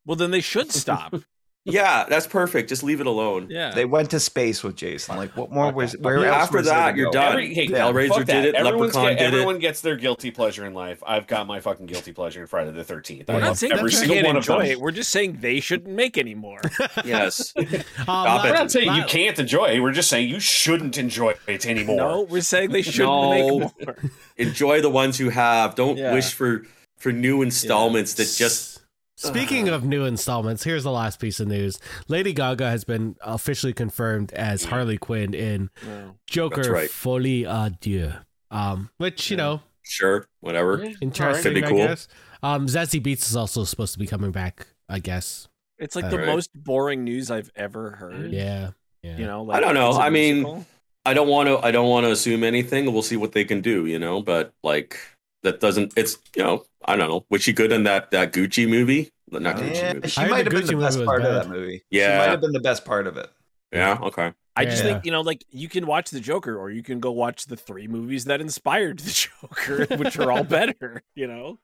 Well, 0.07 0.16
then 0.16 0.30
they 0.30 0.40
should 0.42 0.70
stop. 0.72 1.14
Yeah, 1.66 2.04
that's 2.10 2.26
perfect. 2.26 2.68
Just 2.68 2.82
leave 2.82 3.00
it 3.00 3.06
alone. 3.06 3.46
yeah. 3.48 3.70
They 3.72 3.86
went 3.86 4.10
to 4.10 4.20
space 4.20 4.62
with 4.62 4.76
Jason. 4.76 5.16
Like, 5.16 5.34
what 5.34 5.50
more 5.50 5.68
Fuck 5.68 5.76
was? 5.76 5.92
that. 5.92 6.02
Where 6.02 6.20
Yeah, 6.20 6.34
else 6.34 6.42
after 6.44 6.58
was 6.58 6.66
that, 6.66 6.94
you're 6.94 7.06
go? 7.06 7.12
done. 7.12 7.32
Every, 7.32 7.54
hey, 7.54 7.64
Yeah. 7.64 7.78
Hellraiser 7.78 8.08
fuck 8.08 8.18
that. 8.18 8.26
did 8.26 8.44
it, 8.44 8.54
Everyone's 8.54 8.94
Leprechaun 8.94 9.12
get- 9.14 9.18
did 9.18 9.24
it. 9.24 9.26
everyone 9.28 9.58
gets 9.60 9.80
their 9.80 9.96
guilty 9.96 10.30
pleasure 10.30 10.66
in 10.66 10.74
life. 10.74 11.02
I've 11.06 11.26
got 11.26 11.46
my 11.46 11.60
fucking 11.60 11.86
guilty 11.86 12.12
pleasure 12.12 12.42
in 12.42 12.46
Friday 12.48 12.70
the 12.72 12.84
Thirteenth. 12.84 13.28
We're 13.28 13.34
We're 13.36 13.40
not 13.40 13.46
not 13.46 13.56
saying 13.56 13.72
every 13.72 13.92
single 13.92 14.14
can't 14.16 14.26
one 14.26 14.36
of 14.36 14.42
enjoy 14.42 14.58
them. 14.58 14.66
it. 14.72 14.80
We're 14.80 14.90
just 14.90 15.10
saying 15.10 15.38
they 15.40 15.60
shouldn't 15.60 15.94
make 15.94 16.18
anymore. 16.18 16.60
Yes. 17.04 17.54
um, 17.56 17.64
Stop 18.02 18.44
We're 18.44 18.50
it. 18.50 18.52
not 18.52 18.70
saying 18.70 18.94
you 18.94 19.04
can't 19.04 19.38
enjoy 19.38 19.66
it. 19.74 19.80
We're 19.80 19.92
just 19.92 20.10
saying 20.10 20.28
you 20.28 20.40
shouldn't 20.40 20.98
enjoy 20.98 21.34
it 21.46 21.64
anymore. 21.66 21.96
no, 21.96 22.20
we're 22.22 22.42
saying 22.42 22.72
they 22.72 22.82
shouldn't 22.82 23.08
No. 23.08 23.58
make 23.58 23.86
more. 23.86 23.96
Enjoy 24.36 24.82
the 24.82 24.90
ones 24.90 25.18
you 25.18 25.30
have. 25.30 25.74
Don't 25.76 25.96
Yeah. 25.96 26.12
wish 26.12 26.32
for 26.34 26.62
for 26.98 27.10
new 27.12 27.42
installments 27.42 28.14
that 28.14 28.32
just 28.36 28.74
Speaking 29.16 29.68
of 29.68 29.84
new 29.84 30.04
installments, 30.04 30.64
here's 30.64 30.82
the 30.84 30.90
last 30.90 31.20
piece 31.20 31.38
of 31.40 31.46
news. 31.48 31.78
Lady 32.08 32.32
Gaga 32.32 32.68
has 32.68 32.84
been 32.84 33.14
officially 33.22 33.72
confirmed 33.72 34.32
as 34.32 34.64
Harley 34.64 34.98
Quinn 34.98 35.34
in 35.34 35.70
No. 35.86 36.16
Joker 36.26 36.56
That's 36.56 36.68
right. 36.68 36.90
Folie 36.90 37.42
à 37.44 37.70
Deux. 37.80 38.12
Um, 38.50 38.90
which, 38.98 39.30
you 39.30 39.36
know, 39.36 39.60
sure, 39.82 40.26
whatever. 40.40 40.82
interesting, 41.00 41.42
Could 41.42 41.54
be 41.54 41.64
I 41.64 41.68
cool. 41.68 41.78
guess. 41.78 42.08
Um, 42.42 42.66
Zazie 42.66 43.02
Beetz 43.02 43.26
is 43.28 43.36
also 43.36 43.64
supposed 43.64 43.92
to 43.94 43.98
be 43.98 44.06
coming 44.06 44.32
back, 44.32 44.66
I 44.88 44.98
guess. 44.98 45.48
It's 45.78 45.96
like 45.96 46.06
Uh, 46.06 46.10
the 46.10 46.18
right. 46.18 46.26
most 46.26 46.50
boring 46.54 47.04
news 47.04 47.30
I've 47.30 47.50
ever 47.56 47.92
heard. 47.92 48.30
Yeah. 48.32 48.70
Yeah. 49.02 49.16
You 49.16 49.26
know, 49.26 49.42
like, 49.44 49.56
I 49.58 49.60
don't 49.60 49.74
know. 49.74 49.92
I 49.92 50.10
mean, 50.10 50.42
musical. 50.42 50.66
I 51.06 51.14
don't 51.14 51.28
want 51.28 51.48
to. 51.48 51.58
I 51.64 51.70
don't 51.70 51.88
want 51.88 52.04
to 52.06 52.10
assume 52.12 52.42
anything. 52.44 52.90
We'll 52.92 53.02
see 53.02 53.16
what 53.16 53.32
they 53.32 53.44
can 53.44 53.60
do. 53.60 53.86
You 53.86 53.98
know, 53.98 54.22
but 54.22 54.52
like 54.62 54.98
that 55.45 55.61
doesn't. 55.61 55.92
It's 55.97 56.18
you 56.36 56.42
know. 56.42 56.64
I 56.84 56.97
don't 56.97 57.09
know. 57.09 57.24
Was 57.30 57.42
she 57.42 57.53
good 57.55 57.72
in 57.72 57.84
that 57.84 58.11
that 58.11 58.32
Gucci 58.32 58.68
movie? 58.68 59.11
Not 59.30 59.57
Gucci 59.57 59.74
Yeah, 59.74 59.92
movie. 59.95 60.09
she 60.09 60.20
I 60.20 60.28
might 60.28 60.45
the 60.45 60.57
have 60.57 60.66
been 60.66 60.76
the 60.76 60.82
best 60.84 60.99
was 60.99 61.07
part 61.07 61.22
of 61.24 61.32
that 61.34 61.49
movie. 61.49 61.82
Yeah, 61.90 62.12
she 62.12 62.18
might 62.18 62.30
have 62.30 62.40
been 62.42 62.53
the 62.53 62.61
best 62.61 62.84
part 62.84 63.07
of 63.07 63.16
it. 63.16 63.30
Yeah. 63.72 63.99
Okay. 64.03 64.32
I 64.57 64.64
just 64.66 64.84
Yeah. 64.84 64.92
think 64.92 65.05
you 65.07 65.11
know, 65.12 65.20
like 65.22 65.45
you 65.51 65.68
can 65.68 65.86
watch 65.86 66.11
the 66.11 66.20
Joker, 66.20 66.57
or 66.57 66.70
you 66.70 66.82
can 66.82 67.01
go 67.01 67.11
watch 67.11 67.47
the 67.47 67.57
three 67.57 67.88
movies 67.88 68.26
that 68.26 68.40
inspired 68.40 68.99
the 69.01 69.11
Joker, 69.40 69.97
which 69.97 70.18
are 70.18 70.30
all 70.30 70.45
better. 70.45 71.03
You 71.14 71.26
know, 71.26 71.59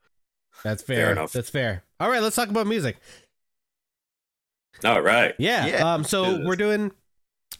That's 0.63 0.81
fair. 0.83 0.97
Fair 1.05 1.11
enough. 1.11 1.31
That's 1.33 1.49
fair. 1.49 1.83
All 1.99 2.09
right, 2.09 2.21
let's 2.21 2.35
talk 2.35 2.49
about 2.49 2.67
music. 2.67 2.97
All 4.83 5.01
right. 5.01 5.35
Yeah. 5.37 5.67
Yeah, 5.67 5.93
um. 5.93 6.03
So 6.03 6.37
do 6.39 6.47
we're 6.47 6.55
doing 6.55 6.91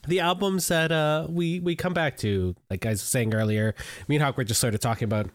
the 0.07 0.19
albums 0.21 0.67
that 0.69 0.91
uh 0.91 1.27
we 1.29 1.59
we 1.59 1.75
come 1.75 1.93
back 1.93 2.17
to. 2.17 2.55
Like 2.69 2.85
I 2.85 2.89
was 2.89 3.01
saying 3.01 3.33
earlier, 3.33 3.75
me 4.07 4.15
and 4.15 4.23
Hawk 4.23 4.37
were 4.37 4.43
just 4.43 4.59
sort 4.59 4.73
of 4.73 4.79
talking 4.79 5.05
about 5.05 5.29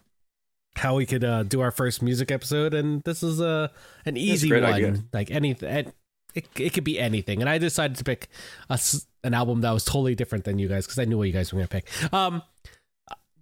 how 0.76 0.96
we 0.96 1.06
could 1.06 1.24
uh 1.24 1.42
do 1.42 1.60
our 1.60 1.70
first 1.70 2.02
music 2.02 2.30
episode, 2.30 2.74
and 2.74 3.02
this 3.04 3.22
is 3.22 3.40
uh 3.40 3.68
an 4.04 4.16
easy 4.16 4.48
great 4.48 4.62
one. 4.62 4.72
idea. 4.72 4.94
Like 5.12 5.30
anything. 5.30 5.92
It, 6.34 6.48
it 6.54 6.74
could 6.74 6.84
be 6.84 6.98
anything, 7.00 7.40
and 7.40 7.48
I 7.48 7.56
decided 7.56 7.96
to 7.96 8.04
pick 8.04 8.28
a 8.68 8.74
s 8.74 9.06
an 9.24 9.32
album 9.32 9.62
that 9.62 9.72
was 9.72 9.84
totally 9.84 10.14
different 10.14 10.44
than 10.44 10.58
you 10.58 10.68
guys 10.68 10.84
because 10.86 10.98
I 10.98 11.06
knew 11.06 11.16
what 11.16 11.24
you 11.24 11.32
guys 11.32 11.50
were 11.52 11.58
gonna 11.60 11.68
pick. 11.68 11.88
Um, 12.12 12.42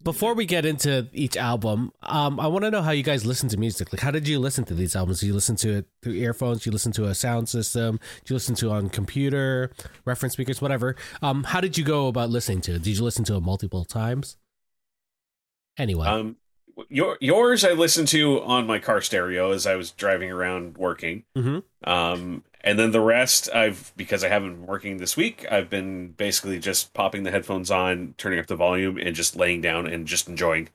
before 0.04 0.34
we 0.34 0.44
get 0.44 0.64
into 0.66 1.08
each 1.12 1.36
album, 1.36 1.90
um, 2.02 2.38
I 2.38 2.46
want 2.46 2.64
to 2.66 2.70
know 2.70 2.82
how 2.82 2.90
you 2.92 3.02
guys 3.02 3.24
listen 3.24 3.48
to 3.48 3.56
music. 3.56 3.90
Like, 3.90 4.00
how 4.02 4.10
did 4.10 4.28
you 4.28 4.38
listen 4.38 4.62
to 4.66 4.74
these 4.74 4.94
albums? 4.94 5.20
Do 5.20 5.26
you 5.26 5.32
listen 5.32 5.56
to 5.56 5.78
it 5.78 5.86
through 6.02 6.12
earphones? 6.12 6.62
Do 6.62 6.68
you 6.68 6.72
listen 6.72 6.92
to 6.92 7.06
a 7.06 7.14
sound 7.14 7.48
system? 7.48 7.98
Do 8.24 8.32
you 8.32 8.36
listen 8.36 8.54
to 8.56 8.68
it 8.68 8.72
on 8.72 8.90
computer, 8.90 9.72
reference 10.04 10.34
speakers, 10.34 10.60
whatever? 10.60 10.94
Um, 11.22 11.42
how 11.44 11.60
did 11.62 11.78
you 11.78 11.84
go 11.84 12.06
about 12.08 12.28
listening 12.28 12.60
to 12.62 12.74
it? 12.74 12.82
Did 12.82 12.96
you 12.98 13.02
listen 13.02 13.24
to 13.24 13.34
it 13.36 13.40
multiple 13.40 13.84
times? 13.86 14.36
Anyway, 15.78 16.06
Um, 16.06 16.36
your 16.88 17.18
yours 17.20 17.64
I 17.64 17.72
listened 17.72 18.08
to 18.08 18.42
on 18.42 18.66
my 18.66 18.78
car 18.78 19.00
stereo 19.00 19.52
as 19.52 19.66
I 19.66 19.76
was 19.76 19.90
driving 19.90 20.30
around 20.30 20.76
working. 20.76 21.24
Mhm. 21.36 21.62
Um, 21.84 22.44
and 22.62 22.78
then 22.78 22.92
the 22.92 23.00
rest 23.00 23.48
I've 23.54 23.92
because 23.96 24.24
I 24.24 24.28
haven't 24.28 24.54
been 24.54 24.66
working 24.66 24.96
this 24.96 25.16
week. 25.16 25.46
I've 25.50 25.68
been 25.68 26.12
basically 26.12 26.58
just 26.58 26.94
popping 26.94 27.22
the 27.22 27.30
headphones 27.30 27.70
on, 27.70 28.14
turning 28.16 28.38
up 28.38 28.46
the 28.46 28.56
volume, 28.56 28.96
and 28.98 29.14
just 29.14 29.36
laying 29.36 29.60
down 29.60 29.86
and 29.86 30.06
just 30.06 30.28
enjoying. 30.28 30.68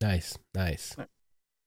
nice, 0.00 0.36
nice. 0.54 0.96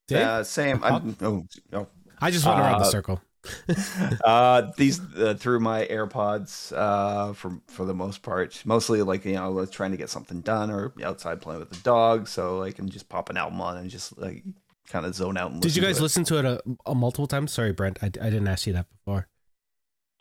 Dave? 0.08 0.26
Uh, 0.26 0.44
same. 0.44 0.84
I'm, 0.84 1.16
oh, 1.22 1.46
no. 1.72 1.88
I 2.22 2.32
just 2.32 2.46
went 2.46 2.60
around 2.60 2.80
the 2.80 2.88
uh, 2.88 2.92
circle. 2.92 3.22
uh 4.24 4.72
these 4.78 5.02
uh, 5.18 5.34
through 5.38 5.60
my 5.60 5.86
AirPods 5.88 6.72
uh 6.76 7.34
for 7.34 7.60
for 7.68 7.86
the 7.86 7.94
most 7.94 8.22
part 8.22 8.62
mostly 8.66 9.02
like 9.02 9.26
you 9.26 9.34
know 9.34 9.46
I 9.46 9.48
was 9.50 9.70
trying 9.70 9.92
to 9.92 9.98
get 9.98 10.10
something 10.10 10.40
done 10.42 10.72
or 10.72 10.94
outside 11.04 11.42
playing 11.42 11.60
with 11.60 11.70
the 11.70 11.80
dog 11.82 12.28
so 12.28 12.64
I 12.64 12.72
can 12.72 12.90
just 12.90 13.10
pop 13.10 13.30
an 13.30 13.36
album 13.38 13.60
on 13.60 13.78
and 13.78 13.90
just 13.90 14.18
like 14.18 14.44
kind 14.88 15.06
of 15.06 15.16
zone 15.16 15.38
out 15.38 15.52
and 15.52 15.62
Did 15.62 15.76
you 15.76 15.82
guys 15.82 16.00
it. 16.00 16.04
listen 16.04 16.24
to 16.26 16.38
it 16.40 16.46
a, 16.46 16.62
a 16.86 16.96
multiple 16.96 17.28
times? 17.28 17.52
Sorry, 17.52 17.72
Brent, 17.72 18.00
I, 18.02 18.08
I 18.08 18.10
didn't 18.10 18.48
ask 18.48 18.68
you 18.68 18.74
that 18.74 18.88
before. 18.90 19.28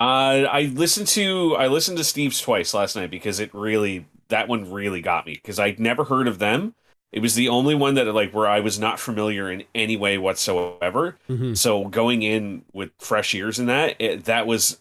Uh, 0.01 0.49
I 0.51 0.63
listened 0.75 1.07
to 1.09 1.55
I 1.57 1.69
listened 1.69 1.99
to 1.99 2.05
Steve's 2.05 2.41
twice 2.41 2.75
last 2.75 2.97
night 2.97 3.11
because 3.11 3.39
it 3.39 3.55
really 3.55 4.07
that 4.29 4.49
one 4.49 4.71
really 4.71 5.01
got 5.01 5.27
me 5.27 5.35
because 5.35 5.59
I'd 5.61 5.79
never 5.79 6.05
heard 6.05 6.27
of 6.27 6.39
them. 6.39 6.75
It 7.13 7.21
was 7.21 7.35
the 7.35 7.49
only 7.49 7.75
one 7.75 7.95
that 7.95 8.07
like 8.15 8.33
where 8.33 8.49
I 8.49 8.61
was 8.61 8.79
not 8.79 8.99
familiar 8.99 9.51
in 9.51 9.65
any 9.75 9.97
way 9.97 10.17
whatsoever. 10.19 11.19
Mhm. 11.29 11.57
So 11.57 11.85
going 11.85 12.23
in 12.23 12.65
with 12.73 12.91
fresh 12.99 13.35
ears 13.35 13.59
in 13.59 13.67
that, 13.67 13.97
it, 14.01 14.25
that 14.25 14.47
was 14.47 14.79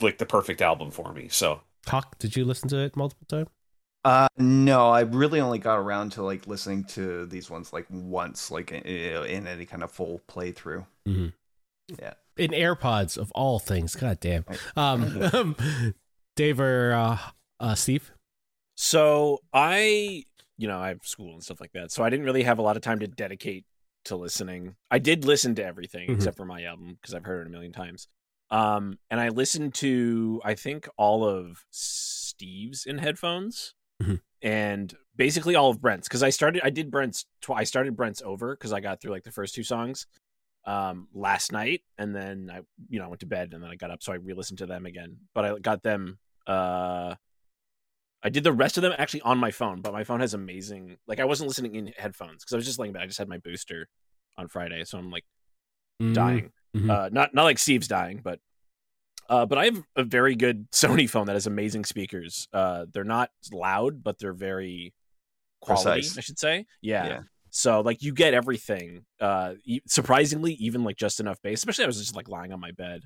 like 0.00 0.18
the 0.18 0.26
perfect 0.26 0.62
album 0.62 0.90
for 0.90 1.12
me. 1.12 1.28
So 1.28 1.62
Hawk, 1.86 2.18
did 2.18 2.36
you 2.36 2.44
listen 2.44 2.68
to 2.70 2.78
it 2.78 2.96
multiple 2.96 3.26
times? 3.28 3.48
uh 4.06 4.28
no 4.36 4.90
I 4.90 5.00
really 5.00 5.40
only 5.40 5.58
got 5.58 5.76
around 5.76 6.12
to 6.12 6.22
like 6.22 6.46
listening 6.46 6.84
to 6.88 7.24
these 7.24 7.48
ones 7.48 7.72
like 7.72 7.86
once 7.88 8.50
like 8.50 8.70
in, 8.70 8.82
in 8.82 9.46
any 9.46 9.64
kind 9.64 9.82
of 9.82 9.90
full 9.90 10.20
playthrough 10.28 10.84
Mm-hmm. 11.08 11.28
Yeah. 11.98 12.12
In 12.36 12.50
AirPods 12.50 13.16
of 13.16 13.30
all 13.32 13.58
things. 13.58 13.94
God 13.94 14.20
damn. 14.20 14.44
Um, 14.76 15.56
Dave 16.36 16.60
or 16.60 16.92
uh, 16.92 17.18
uh, 17.60 17.74
Steve? 17.74 18.10
so 18.76 19.38
I, 19.52 20.24
you 20.56 20.68
know, 20.68 20.78
I 20.78 20.88
have 20.88 21.00
school 21.02 21.32
and 21.34 21.42
stuff 21.42 21.60
like 21.60 21.72
that, 21.72 21.90
so 21.92 22.04
I 22.04 22.10
didn't 22.10 22.26
really 22.26 22.42
have 22.44 22.58
a 22.58 22.62
lot 22.62 22.76
of 22.76 22.82
time 22.82 23.00
to 23.00 23.06
dedicate 23.06 23.64
to 24.06 24.16
listening. 24.16 24.76
I 24.90 24.98
did 24.98 25.24
listen 25.24 25.54
to 25.56 25.64
everything 25.64 26.08
Mhm. 26.10 26.14
except 26.16 26.36
for 26.36 26.44
my 26.44 26.64
album 26.64 26.94
because 27.00 27.14
I've 27.14 27.24
heard 27.24 27.40
it 27.42 27.46
a 27.46 27.50
million 27.50 27.72
times. 27.72 28.06
Um, 28.50 28.98
and 29.10 29.18
I 29.20 29.30
listened 29.30 29.74
to 29.76 30.40
I 30.44 30.54
think 30.54 30.88
all 30.96 31.24
of 31.26 31.64
Steve's 31.70 32.84
in 32.84 32.98
headphones, 32.98 33.74
Mhm. 34.02 34.20
and 34.42 34.94
basically 35.16 35.54
all 35.54 35.70
of 35.70 35.80
Brent's 35.80 36.06
because 36.08 36.22
I 36.22 36.30
started 36.30 36.60
I 36.64 36.70
did 36.70 36.90
Brent's 36.90 37.24
tw- 37.40 37.50
I 37.52 37.64
started 37.64 37.96
Brent's 37.96 38.20
over 38.22 38.54
because 38.54 38.72
I 38.72 38.80
got 38.80 39.00
through 39.00 39.12
like 39.12 39.24
the 39.24 39.32
first 39.32 39.54
two 39.54 39.62
songs 39.62 40.06
um 40.66 41.08
last 41.12 41.52
night 41.52 41.82
and 41.98 42.14
then 42.16 42.50
I 42.52 42.60
you 42.88 42.98
know 42.98 43.04
I 43.04 43.08
went 43.08 43.20
to 43.20 43.26
bed 43.26 43.52
and 43.54 43.62
then 43.62 43.70
I 43.70 43.76
got 43.76 43.90
up 43.90 44.02
so 44.02 44.12
I 44.12 44.16
re-listened 44.16 44.58
to 44.58 44.66
them 44.66 44.86
again 44.86 45.18
but 45.34 45.44
I 45.44 45.58
got 45.58 45.82
them 45.82 46.18
uh 46.46 47.14
I 48.24 48.30
did 48.30 48.42
the 48.42 48.52
rest 48.52 48.78
of 48.78 48.82
them 48.82 48.94
actually 48.96 49.20
on 49.20 49.36
my 49.38 49.50
phone, 49.50 49.82
but 49.82 49.92
my 49.92 50.02
phone 50.02 50.20
has 50.20 50.32
amazing. 50.34 50.96
Like 51.06 51.20
I 51.20 51.24
wasn't 51.26 51.48
listening 51.48 51.74
in 51.74 51.88
headphones 51.96 52.42
because 52.42 52.54
I 52.54 52.56
was 52.56 52.64
just 52.64 52.78
laying 52.78 52.94
back. 52.94 53.02
I 53.02 53.06
just 53.06 53.18
had 53.18 53.28
my 53.28 53.38
booster 53.38 53.86
on 54.38 54.48
Friday, 54.48 54.82
so 54.84 54.98
I'm 54.98 55.10
like 55.10 55.24
Mm, 56.02 56.12
dying. 56.14 56.52
mhm. 56.76 56.90
Uh, 56.90 57.08
not 57.12 57.34
not 57.34 57.44
like 57.44 57.58
Steve's 57.58 57.86
dying, 57.86 58.20
but 58.24 58.40
uh, 59.28 59.46
but 59.46 59.58
I 59.58 59.66
have 59.66 59.82
a 59.94 60.02
very 60.02 60.34
good 60.34 60.68
Sony 60.72 61.08
phone 61.08 61.26
that 61.26 61.34
has 61.34 61.46
amazing 61.46 61.84
speakers. 61.84 62.48
Uh, 62.52 62.86
they're 62.92 63.04
not 63.04 63.30
loud, 63.52 64.02
but 64.02 64.18
they're 64.18 64.32
very 64.32 64.92
quality. 65.60 66.00
Precise. 66.00 66.18
I 66.18 66.20
should 66.22 66.38
say, 66.38 66.66
yeah. 66.82 67.06
Yeah. 67.06 67.20
So 67.50 67.80
like 67.82 68.02
you 68.02 68.12
get 68.12 68.34
everything. 68.34 69.04
Uh, 69.20 69.54
e- 69.64 69.82
surprisingly, 69.86 70.54
even 70.54 70.82
like 70.82 70.96
just 70.96 71.20
enough 71.20 71.40
bass. 71.42 71.58
Especially 71.60 71.84
I 71.84 71.86
was 71.86 71.98
just 71.98 72.16
like 72.16 72.28
lying 72.28 72.52
on 72.52 72.58
my 72.58 72.72
bed, 72.72 73.02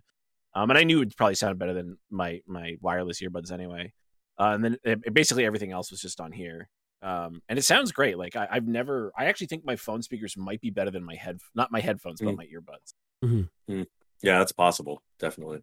um, 0.55 0.71
and 0.71 0.79
I 0.79 0.85
knew 0.85 1.03
it 1.03 1.14
probably 1.16 1.35
sounded 1.35 1.59
better 1.59 1.75
than 1.75 1.99
my 2.11 2.41
my 2.47 2.77
wireless 2.81 3.21
earbuds 3.21 3.53
anyway. 3.53 3.93
Uh, 4.39 4.53
and 4.55 4.64
then 4.64 4.76
it, 4.84 5.01
it- 5.05 5.14
basically 5.14 5.45
everything 5.45 5.72
else 5.72 5.91
was 5.91 6.01
just 6.01 6.20
on 6.20 6.32
here. 6.32 6.68
Um, 7.01 7.43
and 7.49 7.59
it 7.59 7.62
sounds 7.62 7.93
great. 7.93 8.18
Like 8.18 8.34
I, 8.34 8.49
I've 8.51 8.66
never, 8.66 9.12
I 9.16 9.26
actually 9.26 9.47
think 9.47 9.64
my 9.64 9.76
phone 9.76 10.03
speakers 10.03 10.36
might 10.36 10.61
be 10.61 10.70
better 10.70 10.91
than 10.91 11.05
my 11.05 11.14
head, 11.14 11.39
not 11.55 11.70
my 11.70 11.80
headphones, 11.80 12.20
but 12.20 12.34
Mm. 12.34 12.39
my 12.39 12.47
earbuds. 12.47 13.86
Yeah, 14.20 14.39
that's 14.39 14.51
possible. 14.53 15.03
Definitely. 15.20 15.61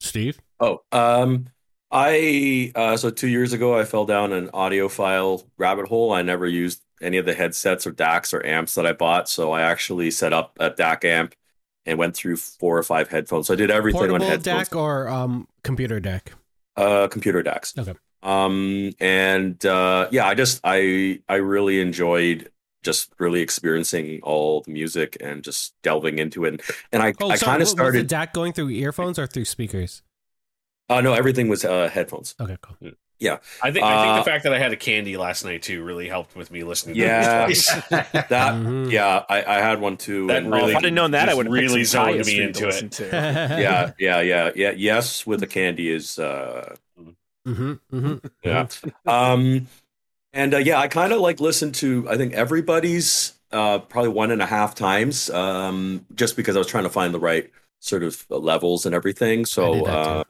Steve. 0.00 0.38
Oh, 0.60 0.80
um, 0.92 1.46
I 1.90 2.72
uh, 2.74 2.96
so 2.98 3.08
two 3.10 3.28
years 3.28 3.52
ago 3.54 3.78
I 3.78 3.84
fell 3.84 4.04
down 4.04 4.32
an 4.32 4.48
audiophile 4.48 5.46
rabbit 5.56 5.86
hole. 5.88 6.12
I 6.12 6.22
never 6.22 6.46
used 6.46 6.82
any 7.00 7.16
of 7.18 7.24
the 7.24 7.32
headsets 7.34 7.86
or 7.86 7.92
DACs 7.92 8.34
or 8.34 8.44
amps 8.44 8.74
that 8.74 8.86
I 8.86 8.92
bought, 8.92 9.28
so 9.28 9.52
I 9.52 9.62
actually 9.62 10.10
set 10.10 10.32
up 10.32 10.56
a 10.60 10.70
DAC 10.70 11.04
amp 11.04 11.34
and 11.86 11.98
went 11.98 12.16
through 12.16 12.36
four 12.36 12.76
or 12.76 12.82
five 12.82 13.08
headphones. 13.08 13.46
So 13.46 13.54
I 13.54 13.56
did 13.56 13.70
everything 13.70 14.00
on 14.02 14.08
Portable 14.08 14.26
headphones, 14.26 14.68
deck 14.68 14.76
or 14.76 15.08
um 15.08 15.46
computer 15.62 16.00
deck. 16.00 16.32
Uh, 16.76 17.08
computer 17.08 17.42
DACs. 17.42 17.78
Okay. 17.78 17.94
Um, 18.22 18.92
and 19.00 19.64
uh, 19.66 20.08
yeah, 20.10 20.26
I 20.26 20.34
just 20.34 20.60
I 20.64 21.20
I 21.28 21.36
really 21.36 21.80
enjoyed 21.80 22.50
just 22.82 23.12
really 23.18 23.40
experiencing 23.40 24.20
all 24.22 24.60
the 24.62 24.70
music 24.70 25.16
and 25.20 25.42
just 25.42 25.74
delving 25.82 26.18
into 26.18 26.44
it. 26.44 26.60
And 26.92 27.02
I 27.02 27.14
Oh, 27.20 27.30
I 27.30 27.36
kind 27.38 27.56
of 27.56 27.60
Was 27.66 27.70
started. 27.70 28.08
the 28.08 28.14
DAC 28.14 28.32
going 28.32 28.52
through 28.52 28.70
earphones 28.70 29.18
or 29.18 29.26
through 29.26 29.46
speakers? 29.46 30.02
Uh, 30.90 31.00
no, 31.00 31.14
everything 31.14 31.48
was 31.48 31.64
uh, 31.64 31.88
headphones. 31.88 32.34
Okay, 32.38 32.56
cool. 32.60 32.76
I 33.22 33.36
think 33.36 33.42
I 33.62 33.70
think 33.70 33.84
Uh, 33.84 34.18
the 34.18 34.24
fact 34.24 34.44
that 34.44 34.52
I 34.52 34.58
had 34.58 34.72
a 34.72 34.76
candy 34.76 35.16
last 35.16 35.44
night 35.44 35.62
too 35.62 35.82
really 35.82 36.08
helped 36.08 36.36
with 36.36 36.50
me 36.50 36.62
listening. 36.64 36.96
Yeah. 36.96 37.46
to 37.46 37.52
it 37.52 37.54
twice. 37.56 37.66
That 38.28 38.54
Mhm. 38.54 38.90
yeah, 38.90 39.24
I, 39.28 39.44
I 39.44 39.54
had 39.60 39.80
one 39.80 39.96
too. 39.96 40.26
That 40.26 40.42
and 40.42 40.52
really- 40.52 40.72
if 40.72 40.76
I'd 40.78 40.84
have 40.84 40.92
known 40.92 41.12
that, 41.12 41.28
I 41.28 41.34
would 41.34 41.46
have 41.46 41.52
really 41.52 41.78
picked 41.80 41.88
zoned 41.88 42.26
me 42.26 42.42
into 42.42 42.68
it. 42.68 42.90
to. 42.92 43.04
yeah, 43.12 43.92
yeah, 43.98 44.20
yeah, 44.20 44.50
yeah. 44.54 44.72
Yes, 44.76 45.26
with 45.26 45.40
the 45.40 45.46
candy 45.46 45.88
is 45.90 46.18
uh 46.18 46.76
hmm 47.46 47.72
hmm 47.90 48.14
yeah. 48.42 48.66
um 49.06 49.68
and 50.32 50.54
uh, 50.54 50.58
yeah, 50.58 50.78
I 50.80 50.88
kind 50.88 51.12
of 51.12 51.20
like 51.20 51.40
listened 51.40 51.74
to 51.76 52.06
I 52.08 52.16
think 52.16 52.32
everybody's 52.34 53.34
uh 53.52 53.78
probably 53.80 54.10
one 54.10 54.30
and 54.32 54.42
a 54.42 54.46
half 54.46 54.74
times 54.74 55.30
um 55.30 56.04
just 56.14 56.36
because 56.36 56.56
I 56.56 56.58
was 56.58 56.66
trying 56.68 56.84
to 56.84 56.90
find 56.90 57.14
the 57.14 57.20
right 57.20 57.50
sort 57.80 58.02
of 58.02 58.26
levels 58.30 58.86
and 58.86 58.94
everything. 58.94 59.44
So 59.46 59.84
uh 59.86 60.24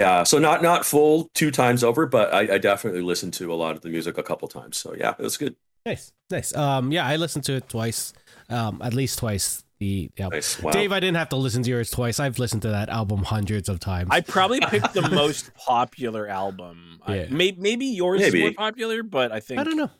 yeah. 0.00 0.18
yeah, 0.18 0.22
so 0.24 0.38
not 0.38 0.62
not 0.62 0.84
full 0.86 1.30
two 1.34 1.50
times 1.50 1.82
over, 1.84 2.06
but 2.06 2.32
I, 2.32 2.54
I 2.54 2.58
definitely 2.58 3.02
listened 3.02 3.34
to 3.34 3.52
a 3.52 3.56
lot 3.56 3.76
of 3.76 3.82
the 3.82 3.88
music 3.88 4.18
a 4.18 4.22
couple 4.22 4.48
times. 4.48 4.76
So 4.76 4.94
yeah, 4.94 5.14
it 5.18 5.22
was 5.22 5.36
good. 5.36 5.54
nice, 5.86 6.12
nice. 6.30 6.54
Um, 6.54 6.92
yeah, 6.92 7.06
I 7.06 7.16
listened 7.16 7.44
to 7.46 7.54
it 7.54 7.68
twice, 7.68 8.12
um, 8.48 8.80
at 8.82 8.94
least 8.94 9.18
twice. 9.18 9.64
The, 9.80 10.10
the 10.16 10.24
album. 10.24 10.36
Nice. 10.38 10.60
Wow. 10.60 10.72
Dave, 10.72 10.90
I 10.90 10.98
didn't 10.98 11.18
have 11.18 11.28
to 11.28 11.36
listen 11.36 11.62
to 11.62 11.70
yours 11.70 11.88
twice. 11.88 12.18
I've 12.18 12.40
listened 12.40 12.62
to 12.62 12.68
that 12.70 12.88
album 12.88 13.22
hundreds 13.22 13.68
of 13.68 13.78
times. 13.78 14.08
I 14.10 14.22
probably 14.22 14.58
picked 14.74 14.92
the 14.92 15.08
most 15.08 15.54
popular 15.54 16.26
album. 16.26 16.98
I, 17.06 17.14
Yeah. 17.14 17.26
may, 17.30 17.54
maybe 17.56 17.86
yours 17.86 18.20
Maybe. 18.20 18.38
is 18.38 18.42
more 18.56 18.66
popular, 18.70 19.04
but 19.04 19.30
I 19.30 19.38
think 19.38 19.60
I 19.60 19.62
don't 19.62 19.76
know. 19.76 19.90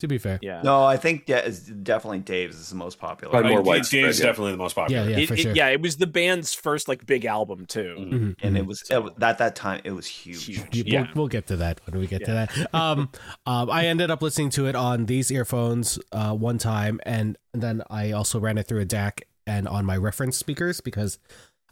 To 0.00 0.06
be 0.06 0.16
fair, 0.18 0.38
Yeah, 0.42 0.62
No, 0.62 0.84
I 0.84 0.96
think 0.96 1.24
yeah, 1.26 1.38
it's 1.38 1.58
definitely 1.58 2.20
Dave's 2.20 2.56
is 2.56 2.68
the 2.70 2.76
most 2.76 3.00
popular. 3.00 3.32
Probably 3.32 3.50
more 3.50 3.58
Like, 3.60 3.66
widespread, 3.66 4.04
Dave's 4.04 4.20
yeah. 4.20 4.26
definitely 4.26 4.52
the 4.52 4.58
most 4.58 4.74
popular. 4.76 5.02
yeah, 5.02 5.08
yeah, 5.10 5.18
It- 5.18 5.26
for 5.26 5.34
it- 5.34 5.40
sure. 5.40 5.52
yeah, 5.56 5.68
it 5.70 5.80
was 5.80 5.96
the 5.96 6.06
band's 6.06 6.54
first 6.54 6.86
like 6.86 7.04
big 7.04 7.24
album 7.24 7.66
too. 7.66 7.96
Mhm. 7.98 8.10
Mhm, 8.12 8.34
and 8.42 8.54
mhm. 8.54 8.58
it 8.60 8.66
was 8.66 8.82
it, 8.88 9.22
at 9.22 9.38
that 9.38 9.56
time 9.56 9.80
it 9.82 9.90
was 9.90 10.06
huge. 10.06 10.44
Huge. 10.44 10.86
Yeah. 10.86 11.00
We'll, 11.00 11.08
we'll 11.14 11.26
get 11.28 11.48
to 11.48 11.56
that 11.56 11.80
when 11.86 11.98
we 12.00 12.06
get 12.06 12.24
to 12.26 12.30
that. 12.32 12.74
Um, 12.74 13.10
um, 13.44 13.70
I 13.72 13.86
ended 13.86 14.08
up 14.10 14.22
listening 14.22 14.50
to 14.50 14.66
it 14.66 14.76
on 14.76 15.06
these 15.06 15.32
earphones 15.32 15.98
uh, 16.12 16.32
one 16.32 16.58
time, 16.58 17.00
and 17.04 17.36
then 17.52 17.82
I 17.90 18.12
also 18.12 18.38
ran 18.38 18.56
it 18.56 18.68
through 18.68 18.80
a 18.82 18.86
DAC 18.86 19.22
and 19.48 19.66
on 19.66 19.84
my 19.84 19.96
reference 19.96 20.36
speakers 20.36 20.80
because 20.80 21.18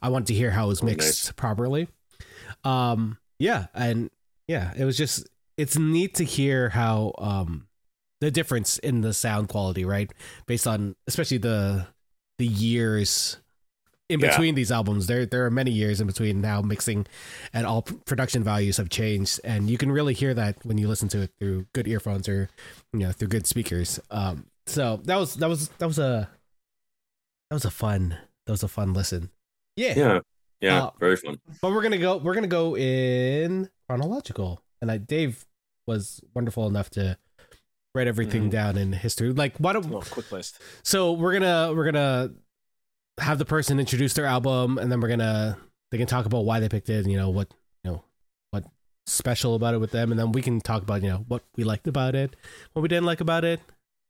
I 0.03 0.09
wanted 0.09 0.27
to 0.29 0.35
hear 0.35 0.51
how 0.51 0.65
it 0.65 0.69
was 0.69 0.83
Oh, 0.83 0.87
mixed 0.87 1.27
nice. 1.27 1.33
properly. 1.33 1.87
Um, 2.65 3.19
yeah, 3.39 3.67
and 3.73 4.11
yeah, 4.49 4.73
it 4.77 4.85
was 4.85 4.97
just 4.97 5.29
it's 5.57 5.79
neat 5.79 6.15
to 6.15 6.25
hear 6.25 6.71
how 6.71 7.13
um 7.19 7.66
the 8.21 8.31
difference 8.31 8.79
in 8.79 9.01
the 9.03 9.13
sound 9.13 9.49
quality, 9.49 9.85
right? 9.85 10.11
Based 10.47 10.67
on 10.67 10.97
especially 11.07 11.39
the 11.39 11.87
the 12.39 12.47
years 12.47 13.39
in 14.09 14.21
Yeah. 14.21 14.29
between 14.31 14.55
these 14.55 14.71
albums. 14.71 15.07
There 15.07 15.27
there 15.27 15.45
are 15.47 15.51
many 15.51 15.71
years 15.71 16.01
in 16.01 16.07
between 16.07 16.41
now 16.41 16.63
mixing 16.63 17.07
and 17.53 17.67
all 17.67 17.83
production 17.83 18.43
values 18.45 18.77
have 18.77 18.89
changed 18.89 19.41
and 19.45 19.69
you 19.69 19.77
can 19.79 19.91
really 19.91 20.15
hear 20.15 20.33
that 20.35 20.65
when 20.65 20.79
you 20.79 20.87
listen 20.89 21.09
to 21.09 21.23
it 21.23 21.33
through 21.39 21.67
good 21.73 21.89
earphones 21.89 22.29
or 22.29 22.49
you 22.93 23.01
know 23.01 23.13
through 23.13 23.29
good 23.29 23.47
speakers. 23.47 23.99
Um 24.11 24.47
so 24.67 25.01
that 25.05 25.17
was 25.17 25.35
that 25.37 25.49
was 25.49 25.69
that 25.79 25.87
was 25.87 25.99
a 25.99 26.29
that 27.51 27.55
was 27.57 27.65
a 27.65 27.71
fun 27.71 28.17
that 28.47 28.53
was 28.53 28.63
a 28.63 28.69
fun 28.69 28.93
listen. 28.95 29.31
Yeah. 29.77 29.95
Yeah. 29.97 30.21
Yeah, 30.61 30.85
Uh, 30.85 30.91
very 30.99 31.17
fun. 31.17 31.39
But 31.61 31.73
we're 31.73 31.83
gonna 31.83 31.99
go. 31.99 32.17
We're 32.17 32.33
gonna 32.35 32.47
go 32.47 32.75
in 32.79 33.69
chronological, 33.87 34.63
and 34.81 34.91
I 34.91 34.97
Dave 34.97 35.45
was 35.87 36.23
wonderful 36.33 36.67
enough 36.67 36.89
to 36.91 37.19
write 37.97 38.07
everything 38.07 38.49
Mhm. 38.49 38.51
down 38.51 38.77
in 38.77 38.93
history. 38.93 39.33
Like, 39.33 39.57
why 39.59 39.73
don't? 39.73 39.87
Well, 39.87 40.03
quick 40.03 40.31
list. 40.31 40.61
So 40.85 41.13
we're 41.13 41.33
gonna 41.33 41.73
we're 41.75 41.85
gonna 41.91 42.31
have 43.19 43.39
the 43.39 43.45
person 43.45 43.81
introduce 43.81 44.13
their 44.15 44.27
album, 44.27 44.79
and 44.79 44.93
then 44.93 45.01
we're 45.01 45.09
gonna 45.09 45.57
they 45.91 45.99
can 45.99 46.07
talk 46.07 46.27
about 46.27 46.45
why 46.45 46.61
they 46.61 46.69
picked 46.69 46.89
it, 46.91 47.03
and 47.05 47.11
you 47.11 47.17
know 47.19 47.31
what 47.31 47.53
you 47.83 47.91
know 47.91 48.05
what 48.51 48.65
special 49.07 49.55
about 49.55 49.75
it 49.75 49.79
with 49.79 49.91
them, 49.91 50.11
and 50.13 50.19
then 50.21 50.33
we 50.33 50.43
can 50.43 50.61
talk 50.61 50.83
about 50.83 51.03
you 51.03 51.09
know 51.09 51.25
what 51.29 51.43
we 51.57 51.65
liked 51.65 51.89
about 51.89 52.15
it, 52.15 52.37
what 52.75 52.83
we 52.83 52.89
didn't 52.89 53.07
like 53.07 53.21
about 53.21 53.45
it. 53.45 53.61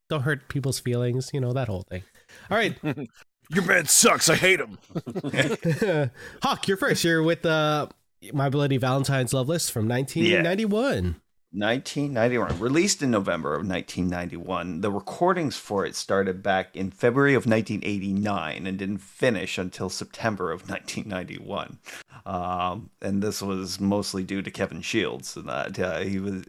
Don't 0.08 0.22
hurt 0.22 0.48
people's 0.48 0.78
feelings, 0.80 1.30
you 1.32 1.40
know 1.40 1.52
that 1.52 1.68
whole 1.68 1.82
thing. 1.88 2.02
All 2.50 2.56
right, 2.56 2.76
Your 3.50 3.62
band 3.64 3.88
sucks. 3.88 4.28
I 4.28 4.34
hate 4.34 4.58
him. 4.60 4.76
Hawk, 6.42 6.66
you're 6.66 6.76
first. 6.76 7.04
You're 7.04 7.22
with 7.22 7.46
uh, 7.46 7.86
My 8.32 8.48
Bloody 8.48 8.76
Valentine's 8.76 9.32
Loveless 9.32 9.70
from 9.70 9.86
1991. 9.88 11.20
1991, 11.58 12.60
released 12.60 13.02
in 13.02 13.10
November 13.10 13.54
of 13.54 13.66
1991. 13.66 14.82
The 14.82 14.90
recordings 14.90 15.56
for 15.56 15.86
it 15.86 15.96
started 15.96 16.42
back 16.42 16.76
in 16.76 16.90
February 16.90 17.34
of 17.34 17.46
1989 17.46 18.66
and 18.66 18.78
didn't 18.78 18.98
finish 18.98 19.56
until 19.56 19.88
September 19.88 20.52
of 20.52 20.68
1991. 20.68 21.78
Um, 22.26 22.90
and 23.00 23.22
this 23.22 23.40
was 23.40 23.80
mostly 23.80 24.22
due 24.22 24.42
to 24.42 24.50
Kevin 24.50 24.82
Shields 24.82 25.36
and 25.36 25.48
that 25.48 25.78
uh, 25.78 26.00
he 26.00 26.18
was 26.18 26.44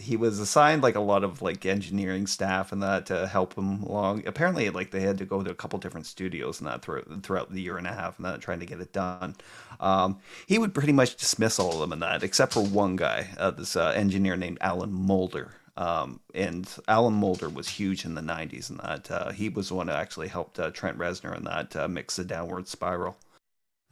he 0.00 0.16
was 0.16 0.40
assigned 0.40 0.82
like 0.82 0.96
a 0.96 1.00
lot 1.00 1.22
of 1.22 1.42
like 1.42 1.64
engineering 1.64 2.26
staff 2.26 2.72
and 2.72 2.82
that 2.82 3.06
to 3.06 3.28
help 3.28 3.54
him 3.54 3.82
along. 3.84 4.26
Apparently, 4.26 4.68
like 4.70 4.90
they 4.90 5.02
had 5.02 5.18
to 5.18 5.24
go 5.24 5.42
to 5.42 5.50
a 5.50 5.54
couple 5.54 5.78
different 5.78 6.06
studios 6.06 6.58
and 6.60 6.68
that 6.68 6.82
throughout 6.82 7.22
throughout 7.22 7.52
the 7.52 7.60
year 7.60 7.76
and 7.76 7.86
a 7.86 7.92
half 7.92 8.16
and 8.18 8.26
that 8.26 8.40
trying 8.40 8.60
to 8.60 8.66
get 8.66 8.80
it 8.80 8.92
done. 8.92 9.36
Um, 9.78 10.18
he 10.46 10.58
would 10.58 10.74
pretty 10.74 10.92
much 10.92 11.16
dismiss 11.16 11.58
all 11.58 11.74
of 11.74 11.80
them 11.80 11.92
and 11.92 12.02
that, 12.02 12.22
except 12.22 12.52
for 12.52 12.64
one 12.64 12.96
guy, 12.96 13.28
uh, 13.38 13.50
this 13.50 13.76
uh, 13.76 13.92
engineer 13.94 14.36
named 14.40 14.58
Alan 14.60 14.92
Moulder. 14.92 15.52
Um, 15.76 16.20
and 16.34 16.68
Alan 16.88 17.14
Moulder 17.14 17.48
was 17.48 17.68
huge 17.68 18.04
in 18.04 18.14
the 18.14 18.20
90s, 18.20 18.70
and 18.70 18.80
that 18.80 19.10
uh, 19.10 19.30
he 19.30 19.48
was 19.48 19.68
the 19.68 19.74
one 19.74 19.88
who 19.88 19.94
actually 19.94 20.28
helped 20.28 20.58
uh, 20.58 20.70
Trent 20.70 20.98
Reznor 20.98 21.36
in 21.36 21.44
that 21.44 21.76
uh, 21.76 21.88
mix 21.88 22.16
the 22.16 22.24
downward 22.24 22.66
spiral. 22.68 23.16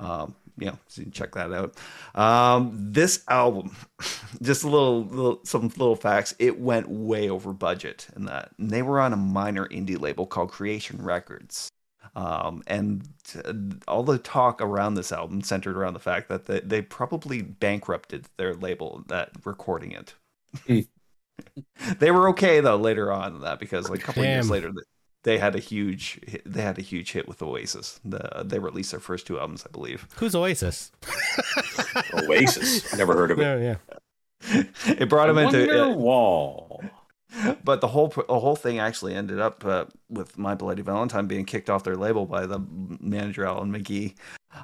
Um, 0.01 0.35
know, 0.67 0.79
so 0.89 1.01
you 1.01 1.05
can 1.07 1.13
check 1.13 1.33
that 1.35 1.53
out. 1.53 1.75
Um, 2.21 2.73
this 2.75 3.25
album, 3.29 3.77
just 4.43 4.65
a 4.65 4.69
little, 4.69 5.05
little, 5.05 5.41
some 5.45 5.69
little 5.69 5.97
facts. 5.97 6.35
It 6.39 6.61
went 6.61 6.89
way 6.89 7.31
over 7.31 7.53
budget 7.53 8.09
in 8.17 8.25
that, 8.27 8.51
and 8.59 8.71
they 8.71 8.83
were 8.83 9.01
on 9.01 9.13
a 9.13 9.17
minor 9.17 9.67
indie 9.69 10.01
label 10.01 10.27
called 10.27 10.51
Creation 10.51 11.03
Records. 11.03 11.71
Um, 12.17 12.63
and 12.67 13.09
uh, 13.45 13.53
all 13.87 14.03
the 14.03 14.19
talk 14.19 14.61
around 14.61 14.95
this 14.95 15.13
album 15.13 15.43
centered 15.43 15.77
around 15.77 15.93
the 15.93 16.01
fact 16.01 16.29
that 16.29 16.47
they, 16.47 16.61
they 16.61 16.83
probably 16.83 17.43
bankrupted 17.43 18.27
their 18.37 18.55
label 18.55 19.05
that 19.09 19.31
recording 19.45 19.93
it. 19.93 20.15
They 21.99 22.11
were 22.11 22.29
okay 22.31 22.61
though 22.61 22.77
later 22.77 23.13
on 23.13 23.37
in 23.37 23.41
that 23.43 23.59
because 23.61 23.89
like 23.89 24.01
a 24.01 24.03
couple 24.03 24.23
of 24.23 24.29
years 24.29 24.51
later 24.51 24.73
they 25.23 25.39
had 25.39 25.55
a 25.55 25.59
huge 25.59 26.21
hit, 26.27 26.43
they 26.45 26.63
had 26.63 26.79
a 26.79 26.83
huge 26.83 27.13
hit 27.13 27.29
with 27.29 27.43
Oasis. 27.43 28.01
The, 28.05 28.43
they 28.45 28.59
released 28.59 28.93
their 28.93 29.01
first 29.01 29.27
two 29.27 29.39
albums, 29.39 29.65
I 29.67 29.71
believe. 29.71 30.07
Who's 30.17 30.35
Oasis? 30.35 30.93
Oasis. 32.15 32.97
Never 32.97 33.15
heard 33.15 33.31
of 33.31 33.39
it. 33.39 33.43
Yeah, 33.43 33.77
yeah. 34.55 34.63
it 34.87 35.09
brought 35.09 35.29
him 35.29 35.39
into 35.39 35.95
Wall. 35.95 36.83
but 37.63 37.81
the 37.81 37.89
whole 37.89 38.09
the 38.09 38.41
whole 38.41 38.57
thing 38.57 38.79
actually 38.79 39.15
ended 39.15 39.39
up 39.39 39.65
uh, 39.65 39.85
with 40.09 40.39
My 40.39 40.55
Bloody 40.55 40.83
Valentine 40.83 41.27
being 41.27 41.45
kicked 41.45 41.69
off 41.69 41.85
their 41.85 41.97
label 41.97 42.25
by 42.25 42.47
the 42.47 42.61
manager 43.01 43.45
Alan 43.45 43.73
McGee. 43.73 44.15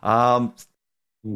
Um, 0.02 0.54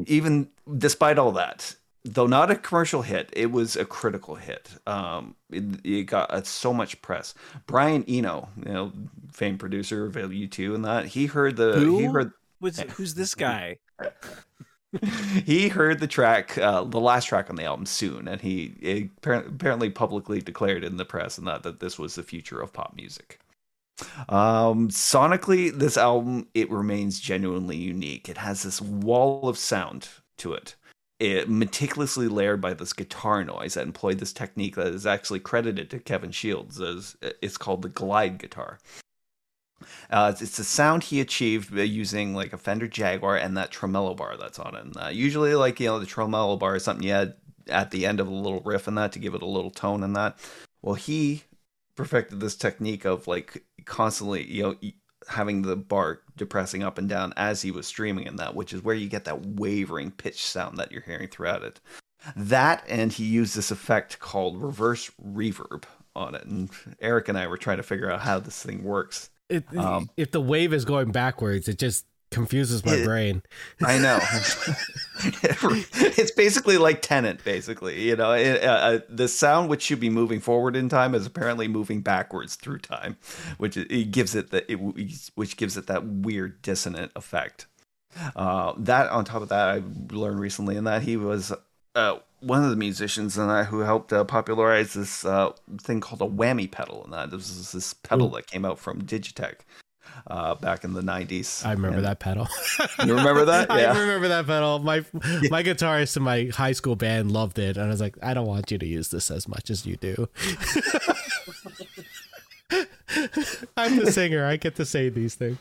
even 0.07 0.49
despite 0.79 1.19
all 1.19 1.33
that, 1.33 1.77
though 2.15 2.27
not 2.27 2.51
a 2.51 2.57
commercial 2.57 3.03
hit, 3.03 3.31
it 3.33 3.51
was 3.51 3.77
a 3.77 3.85
critical 3.85 4.35
hit. 4.35 4.71
Um, 4.87 5.35
it, 5.51 5.65
it 5.85 6.03
got 6.05 6.31
uh, 6.31 6.43
so 6.43 6.73
much 6.73 7.01
press. 7.03 7.35
Brian 7.67 8.05
Eno, 8.09 8.49
you 8.65 8.73
know, 8.73 8.93
famed 9.33 9.61
producer 9.61 10.07
of 10.07 10.15
U2 10.15 10.75
and 10.75 10.85
that, 10.85 11.07
he 11.07 11.27
heard 11.27 11.57
the 11.57 11.73
Who? 11.75 11.99
he 11.99 12.05
heard 12.05 12.33
What's, 12.61 12.81
who's 12.81 13.15
this 13.15 13.35
guy? 13.35 13.79
he 15.45 15.69
heard 15.69 16.01
the 16.01 16.07
track, 16.07 16.57
uh, 16.59 16.83
the 16.85 17.01
last 17.01 17.27
track 17.27 17.51
on 17.51 17.57
the 17.57 17.65
album 17.65 17.87
soon, 17.87 18.27
and 18.27 18.41
he, 18.41 18.75
he 18.81 19.11
apparently 19.23 19.91
publicly 19.91 20.41
declared 20.41 20.83
in 20.83 20.97
the 20.97 21.05
press 21.05 21.39
and 21.39 21.47
that 21.47 21.63
that 21.63 21.81
this 21.81 21.99
was 21.99 22.15
the 22.15 22.23
future 22.23 22.61
of 22.61 22.73
pop 22.73 22.95
music. 22.97 23.39
Um, 24.29 24.89
sonically, 24.89 25.77
this 25.77 25.97
album 25.97 26.49
it 26.55 26.71
remains 26.71 27.21
genuinely 27.21 27.77
unique. 27.77 28.29
It 28.29 28.39
has 28.39 28.63
this 28.63 28.81
wall 28.81 29.49
of 29.49 29.59
sound 29.59 30.09
to 30.39 30.53
it. 30.53 30.75
It 31.21 31.49
meticulously 31.49 32.29
layered 32.29 32.61
by 32.61 32.75
this 32.75 32.93
guitar 32.93 33.43
noise 33.43 33.75
that 33.75 33.87
employed 33.87 34.19
this 34.21 34.33
technique 34.33 34.77
that 34.77 34.89
is 34.89 35.07
actually 35.07 35.41
credited 35.41 35.91
to 35.91 35.99
Kevin 35.99 36.31
Shields 36.31 36.81
as 36.81 37.17
it's 37.43 37.57
called 37.57 37.83
the 37.83 37.89
glide 37.89 38.39
guitar. 38.39 38.79
Uh, 40.11 40.33
it's, 40.41 40.59
a 40.59 40.65
sound 40.65 41.05
he 41.05 41.21
achieved 41.21 41.73
using 41.73 42.35
like 42.35 42.53
a 42.53 42.59
Fender 42.59 42.89
Jaguar 42.89 43.37
and 43.37 43.57
that 43.57 43.71
tremolo 43.71 44.15
bar 44.15 44.37
that's 44.37 44.59
on 44.59 44.75
it. 44.75 44.97
Uh, 44.97 45.09
usually, 45.09 45.55
like 45.55 45.81
you 45.81 45.87
know, 45.87 45.99
the 45.99 46.07
tremolo 46.07 46.57
bar 46.57 46.77
is 46.77 46.85
something 46.85 47.07
you 47.07 47.13
add 47.13 47.35
at 47.69 47.91
the 47.91 48.07
end 48.07 48.21
of 48.21 48.29
a 48.29 48.33
little 48.33 48.61
riff 48.61 48.89
and 48.89 48.97
that 48.99 49.13
to 49.13 49.19
give 49.19 49.35
it 49.35 49.43
a 49.43 49.47
little 49.47 49.71
tone 49.71 50.03
and 50.03 50.17
that. 50.17 50.39
Well, 50.83 50.95
he 50.95 51.45
perfected 51.97 52.41
this 52.41 52.57
technique 52.57 53.05
of 53.05 53.27
like 53.27 53.65
constantly, 53.85 54.45
you 54.51 54.63
know, 54.63 54.77
having 55.29 55.63
the 55.63 55.77
bar 55.77 56.21
depressing 56.39 56.83
up 56.83 56.97
and 56.99 57.09
down 57.09 57.35
as 57.37 57.63
he 57.63 57.71
was 57.71 57.87
streaming 57.87 58.27
in 58.27 58.37
that, 58.37 58.55
which 58.55 58.73
is 58.73 58.83
where 58.83 58.95
you 58.95 59.09
get 59.09 59.25
that 59.27 59.45
wavering 59.45 60.11
pitch 60.11 60.43
sound 60.43 60.79
that 60.79 60.91
you're 60.91 61.03
hearing 61.03 61.29
throughout 61.29 61.63
it. 61.63 61.81
That 62.37 62.85
and 62.89 63.13
he 63.13 63.25
used 63.25 63.57
this 63.57 63.71
effect 63.71 64.19
called 64.19 64.61
reverse 64.63 65.11
reverb 65.25 65.85
on 66.17 66.35
it. 66.35 66.45
And 66.45 66.71
Eric 67.01 67.29
and 67.29 67.39
I 67.39 67.47
were 67.47 67.59
trying 67.59 67.77
to 67.77 67.83
figure 67.83 68.11
out 68.11 68.21
how 68.21 68.41
this 68.41 68.63
thing 68.63 68.83
works. 68.83 69.31
It, 69.49 69.65
Um, 69.77 70.11
if 70.17 70.31
the 70.31 70.41
wave 70.41 70.73
is 70.73 70.85
going 70.85 71.13
backwards, 71.13 71.69
it 71.69 71.79
just 71.79 72.05
confuses 72.31 72.85
my 72.85 72.95
It- 72.95 73.05
brain. 73.05 73.43
I 73.83 73.99
know. 73.99 74.19
it's 75.23 76.31
basically 76.33 76.79
like 76.79 77.03
Tenet, 77.03 77.43
basically. 77.45 78.03
You 78.09 78.17
know, 78.17 78.33
it, 78.33 78.63
uh, 78.63 78.67
uh, 78.67 78.99
the 79.09 79.29
sound 79.29 79.69
which 79.69 79.83
should 79.83 80.01
be 80.01 80.11
moving 80.11 80.41
forward 80.41 80.77
in 80.77 80.89
time 80.89 81.15
is 81.15 81.27
apparently 81.27 81.69
moving 81.69 82.01
backwards 82.01 82.55
through 82.57 82.79
time, 82.79 83.17
which 83.59 83.77
it, 83.77 83.91
it 83.91 84.11
gives 84.11 84.35
it 84.35 84.51
that 84.51 84.65
it, 84.71 84.77
which 85.35 85.57
gives 85.57 85.77
it 85.77 85.87
that 85.87 86.05
weird 86.05 86.61
dissonant 86.63 87.13
effect. 87.17 87.67
Uh, 88.37 88.73
that 88.79 89.11
on 89.11 89.25
top 89.25 89.43
of 89.43 89.49
that, 89.49 89.69
I 89.69 89.83
learned 90.11 90.41
recently 90.41 90.77
in 90.77 90.85
that 90.85 91.03
he 91.03 91.17
was 91.17 91.53
uh, 91.95 92.17
one 92.41 92.65
of 92.65 92.71
the 92.71 92.77
musicians 92.77 93.37
in 93.37 93.49
that 93.49 93.67
who 93.67 93.81
helped 93.81 94.13
uh, 94.13 94.25
popularize 94.25 94.95
this 94.95 95.25
uh, 95.25 95.53
thing 95.81 96.01
called 96.01 96.23
a 96.23 96.33
whammy 96.35 96.71
pedal. 96.71 97.05
And 97.05 97.13
that 97.13 97.31
this 97.31 97.51
is 97.51 97.73
this 97.73 97.95
pedal 97.95 98.31
that 98.31 98.47
came 98.47 98.65
out 98.65 98.79
from 98.79 99.03
Digitech 99.03 99.57
uh, 100.29 100.55
back 100.55 100.85
in 100.85 100.93
the 100.93 101.01
'90s. 101.03 101.65
I 101.67 101.73
remember 101.73 101.97
And- 101.99 102.07
that 102.07 102.19
pedal. 102.21 102.47
You 103.07 103.15
remember 103.17 103.45
that? 103.47 103.69
Yeah. 103.71 103.93
I 103.93 103.99
remember 104.01 104.29
that 104.29 104.47
pedal. 104.47 104.79
My 104.81 105.01
my 105.51 105.63
guitarist 105.63 106.17
in 106.17 106.23
my 106.23 106.45
high 106.53 106.73
school 106.73 106.97
band 106.97 107.33
loved 107.33 107.59
it, 107.59 107.77
and 107.77 107.87
I 107.87 107.89
was 107.89 108.01
like, 108.01 108.17
I 108.23 108.35
don't 108.35 108.47
want 108.47 108.71
you 108.71 108.79
to 108.79 108.87
use 108.87 109.09
this 109.09 109.31
as 109.31 109.47
much 109.49 109.71
as 109.71 109.87
you 109.87 109.97
do. 109.97 110.29
I'm 113.77 113.97
the 113.97 114.13
singer. 114.13 114.45
I 114.45 114.57
get 114.57 114.77
to 114.77 114.85
say 114.85 115.09
these 115.09 115.35
things. 115.35 115.59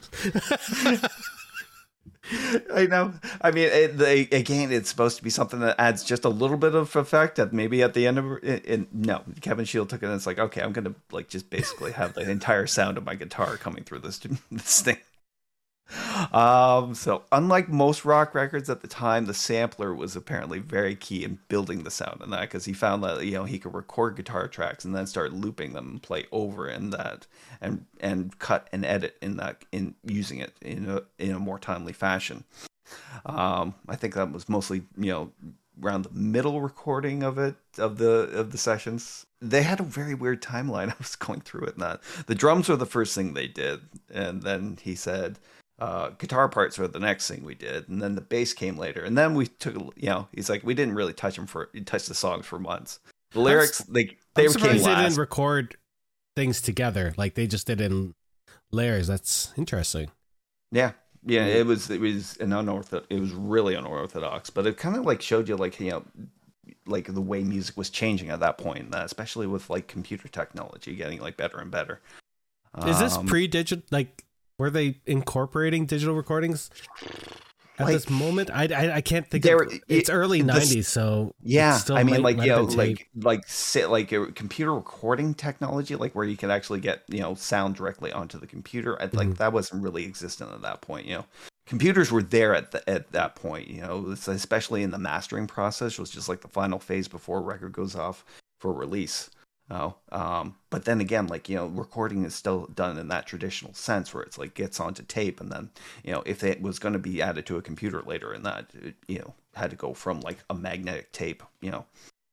I 2.74 2.88
know. 2.88 3.14
I 3.42 3.52
mean, 3.52 3.70
it, 3.72 3.98
the, 3.98 4.28
again, 4.32 4.72
it's 4.72 4.90
supposed 4.90 5.18
to 5.18 5.24
be 5.24 5.30
something 5.30 5.60
that 5.62 5.76
adds 5.80 6.04
just 6.04 6.26
a 6.26 6.30
little 6.30 6.58
bit 6.58 6.76
of 6.76 6.96
effect. 6.96 7.40
At 7.40 7.54
maybe 7.54 7.82
at 7.82 7.94
the 7.94 8.08
end 8.08 8.18
of 8.18 8.44
it, 8.44 8.64
it, 8.66 8.94
no, 8.94 9.24
Kevin 9.42 9.66
Shield 9.66 9.90
took 9.90 10.04
it 10.04 10.08
and 10.08 10.16
it's 10.16 10.28
like, 10.28 10.40
okay, 10.40 10.62
I'm 10.62 10.74
gonna 10.74 10.96
like 11.12 11.30
just 11.30 11.50
basically 11.50 11.92
have 11.94 12.14
the 12.14 12.30
entire 12.30 12.68
sound 12.68 12.98
of 12.98 13.06
my 13.06 13.16
guitar 13.16 13.58
coming 13.58 13.84
through 13.84 14.00
this 14.00 14.20
this 14.52 14.82
thing. 14.82 14.98
Um, 16.34 16.94
so 16.96 17.24
unlike 17.32 17.70
most 17.70 18.04
rock 18.04 18.36
records 18.36 18.70
at 18.70 18.82
the 18.82 18.88
time, 18.88 19.26
the 19.26 19.34
sampler 19.34 19.94
was 19.94 20.16
apparently 20.16 20.60
very 20.60 20.96
key 20.96 21.24
in 21.24 21.40
building 21.48 21.84
the 21.84 21.92
sound 21.92 22.22
in 22.22 22.30
that 22.32 22.42
because 22.42 22.66
he 22.66 22.74
found 22.74 23.04
that 23.04 23.26
you 23.26 23.34
know 23.34 23.46
he 23.46 23.60
could 23.60 23.74
record 23.74 24.16
guitar 24.16 24.48
tracks 24.48 24.84
and 24.84 24.96
then 24.96 25.08
start 25.08 25.34
looping 25.34 25.74
them 25.74 25.90
and 25.90 26.04
play 26.04 26.26
over 26.32 26.68
in 26.68 26.90
that 26.92 27.28
and 27.62 27.86
and 28.00 28.38
cut 28.40 28.68
and 28.72 28.86
edit 28.86 29.18
in 29.22 29.38
that 29.38 29.64
in 29.72 29.96
using 30.04 30.40
it 30.40 30.54
in 30.62 30.90
a 30.90 31.04
in 31.18 31.32
a 31.32 31.40
more 31.40 31.60
timely 31.60 31.94
fashion. 31.94 32.44
Um, 33.26 33.76
I 33.88 33.96
think 33.96 34.14
that 34.16 34.32
was 34.32 34.50
mostly 34.50 34.84
you 34.98 35.12
know 35.12 35.32
around 35.84 36.04
the 36.04 36.12
middle 36.12 36.62
recording 36.62 37.24
of 37.24 37.38
it 37.38 37.56
of 37.78 37.98
the 37.98 38.30
of 38.34 38.52
the 38.52 38.58
sessions. 38.58 39.26
They 39.40 39.64
had 39.64 39.80
a 39.80 39.84
very 39.84 40.14
weird 40.14 40.42
timeline. 40.42 40.90
I 40.92 40.96
was 40.98 41.16
going 41.16 41.42
through 41.42 41.68
it 41.68 41.76
and 41.76 41.84
that 41.84 42.02
the 42.26 42.36
drums 42.36 42.70
were 42.70 42.76
the 42.76 42.86
first 42.86 43.16
thing 43.16 43.34
they 43.34 43.48
did, 43.48 43.82
and 44.14 44.42
then 44.42 44.78
he 44.82 44.96
said 44.96 45.40
uh, 45.80 46.10
guitar 46.18 46.50
parts 46.50 46.78
were 46.78 46.88
the 46.88 47.00
next 47.00 47.28
thing 47.28 47.44
we 47.44 47.56
did, 47.56 47.88
and 47.88 48.02
then 48.02 48.16
the 48.16 48.22
bass 48.22 48.54
came 48.54 48.78
later, 48.78 49.04
and 49.04 49.18
then 49.18 49.36
we 49.36 49.48
took 49.48 49.76
you 49.96 50.10
know 50.10 50.28
he's 50.32 50.50
like 50.50 50.64
we 50.64 50.74
didn't 50.74 50.96
really 50.96 51.14
touch 51.14 51.36
them 51.36 51.46
for 51.46 51.70
touch 51.86 52.08
the 52.08 52.16
songs 52.16 52.46
for 52.46 52.60
months. 52.60 53.00
The 53.32 53.42
lyrics 53.42 53.80
they 53.80 54.18
they 54.36 54.46
I'm 54.46 54.50
surprised 54.50 54.86
they 54.86 54.96
didn't 54.96 55.18
record 55.18 55.76
things 56.36 56.62
together. 56.62 57.14
Like 57.18 57.36
they 57.36 57.48
just 57.48 57.68
did 57.68 57.82
in 57.82 58.16
layers. 58.72 59.08
That's 59.08 59.54
interesting. 59.58 60.10
Yeah, 60.72 60.94
yeah, 61.26 61.46
it 61.46 61.66
was 61.66 61.90
it 61.90 62.02
was 62.02 62.38
an 62.38 62.54
unorthodox. 62.54 63.08
It 63.10 63.20
was 63.20 63.32
really 63.34 63.76
unorthodox, 63.76 64.50
but 64.50 64.66
it 64.66 64.78
kind 64.78 64.96
of 64.96 65.06
like 65.06 65.22
showed 65.22 65.48
you 65.48 65.58
like 65.58 65.80
you 65.80 65.92
know, 65.92 66.04
like 66.86 67.14
the 67.14 67.22
way 67.22 67.44
music 67.44 67.78
was 67.78 67.90
changing 67.90 68.30
at 68.30 68.40
that 68.40 68.58
point, 68.58 68.94
especially 68.96 69.46
with 69.46 69.70
like 69.70 69.88
computer 69.88 70.28
technology 70.28 70.96
getting 70.96 71.20
like 71.20 71.38
better 71.38 71.60
and 71.60 71.70
better. 71.70 72.02
Is 72.86 73.00
this 73.00 73.18
Um, 73.18 73.26
pre-digital? 73.26 73.84
Like, 73.90 74.24
were 74.58 74.70
they 74.70 74.95
incorporating 75.05 75.86
digital 75.86 76.16
recordings 76.16 76.70
at 77.78 77.86
Like- 77.86 77.93
this 77.93 78.10
moment? 78.10 78.49
I, 78.51 78.64
I 78.74 78.95
I 78.95 79.01
can't 79.01 79.30
think. 79.30 79.43
There- 79.43 79.62
of, 79.64 79.72
it's 79.88 80.10
it- 80.10 80.14
early 80.14 80.41
the- 80.41 80.51
'90s, 80.53 80.86
so 80.88 81.34
Yeah, 81.43 81.78
still 81.78 81.95
I 81.95 82.03
mean, 82.03 82.22
like 82.24 82.38
you 82.38 82.47
know, 82.47 82.64
like 82.64 83.08
like 83.16 83.41
sit 83.47 83.89
like 83.89 84.12
a 84.12 84.32
computer 84.32 84.74
recording 84.74 85.34
technology, 85.34 85.95
like 85.95 86.14
where 86.16 86.26
you 86.26 86.38
can 86.38 86.49
actually 86.49 86.80
get 86.80 87.03
you 87.08 87.20
know 87.20 87.36
sound 87.36 87.76
directly 87.76 88.12
onto 88.12 88.39
the 88.39 88.47
computer. 88.47 88.99
I- 89.01 89.10
Like 89.14 89.30
Mhm. 89.30 89.38
that 89.38 89.53
wasn't 89.53 89.84
really 89.84 90.05
existent 90.05 90.51
at 90.51 90.62
that 90.64 90.82
point. 90.82 91.05
You 91.05 91.16
know, 91.18 91.26
computers 91.68 92.12
were 92.12 92.24
there 92.24 92.55
at 92.55 92.72
the, 92.72 92.88
at 92.89 93.12
that 93.12 93.36
point. 93.36 93.68
You 93.68 93.82
know, 93.82 94.08
especially 94.28 94.82
in 94.82 94.89
the 94.91 94.97
mastering 94.99 95.45
process, 95.45 95.99
was 95.99 96.10
just 96.10 96.28
like 96.28 96.41
the 96.41 96.47
final 96.47 96.80
phase 96.80 97.08
before 97.08 97.38
a 97.38 97.41
record 97.41 97.74
goes 97.74 97.95
off 97.95 98.26
for 98.60 98.74
release. 98.74 99.30
Oh, 99.70 99.95
um, 100.13 100.55
but 100.70 100.86
then 100.86 101.01
again, 101.01 101.28
like 101.28 101.49
you 101.49 101.57
know, 101.57 101.68
recording 101.68 102.24
is 102.24 102.34
still 102.34 102.68
done 102.68 102.97
in 102.97 103.09
that 103.09 103.26
traditional 103.28 103.74
sense, 103.74 104.13
where 104.13 104.24
it's 104.24 104.38
like 104.38 104.53
gets 104.53 104.80
onto 104.80 105.03
tape, 105.03 105.41
and 105.41 105.51
then 105.51 105.72
you 106.03 106.11
know, 106.13 106.24
if 106.26 106.41
it 106.43 106.61
was 106.61 106.80
going 106.80 106.93
to 106.93 106.99
be 106.99 107.22
added 107.22 107.45
to 107.47 107.57
a 107.57 107.61
computer 107.61 108.01
later, 108.01 108.34
in 108.34 108.43
that 108.43 108.68
it, 108.74 108.95
you 109.07 109.20
know 109.20 109.34
had 109.55 109.70
to 109.72 109.76
go 109.76 109.93
from 109.93 110.22
like 110.22 110.38
a 110.49 110.53
magnetic 110.53 111.11
tape, 111.11 111.43
you 111.61 111.72
know, 111.72 111.86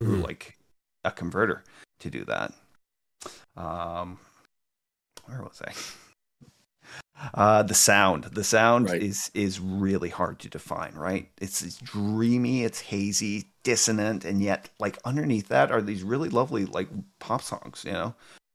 through 0.04 0.18
Mhm. 0.18 0.22
like 0.22 0.58
a 1.04 1.10
converter 1.10 1.64
to 2.00 2.10
do 2.10 2.24
that. 2.26 2.52
Um, 3.56 4.18
where 5.26 5.42
was 5.42 5.60
I? 5.66 5.72
Uh, 7.32 7.62
the 7.62 7.74
sound. 7.74 8.24
The 8.24 8.44
sound 8.44 8.90
Right. 8.90 9.02
is 9.02 9.30
is 9.34 9.60
really 9.60 10.08
hard 10.08 10.38
to 10.40 10.48
define, 10.48 10.94
right? 10.94 11.30
It's, 11.40 11.62
it's 11.62 11.76
dreamy, 11.78 12.64
it's 12.64 12.80
hazy, 12.80 13.46
dissonant, 13.62 14.24
and 14.24 14.42
yet 14.42 14.68
like 14.80 14.98
underneath 15.04 15.48
that 15.48 15.70
are 15.70 15.80
these 15.80 16.02
really 16.02 16.28
lovely 16.28 16.66
like 16.66 16.88
pop 17.20 17.40
songs, 17.42 17.84
you 17.86 17.92
know, 17.92 18.14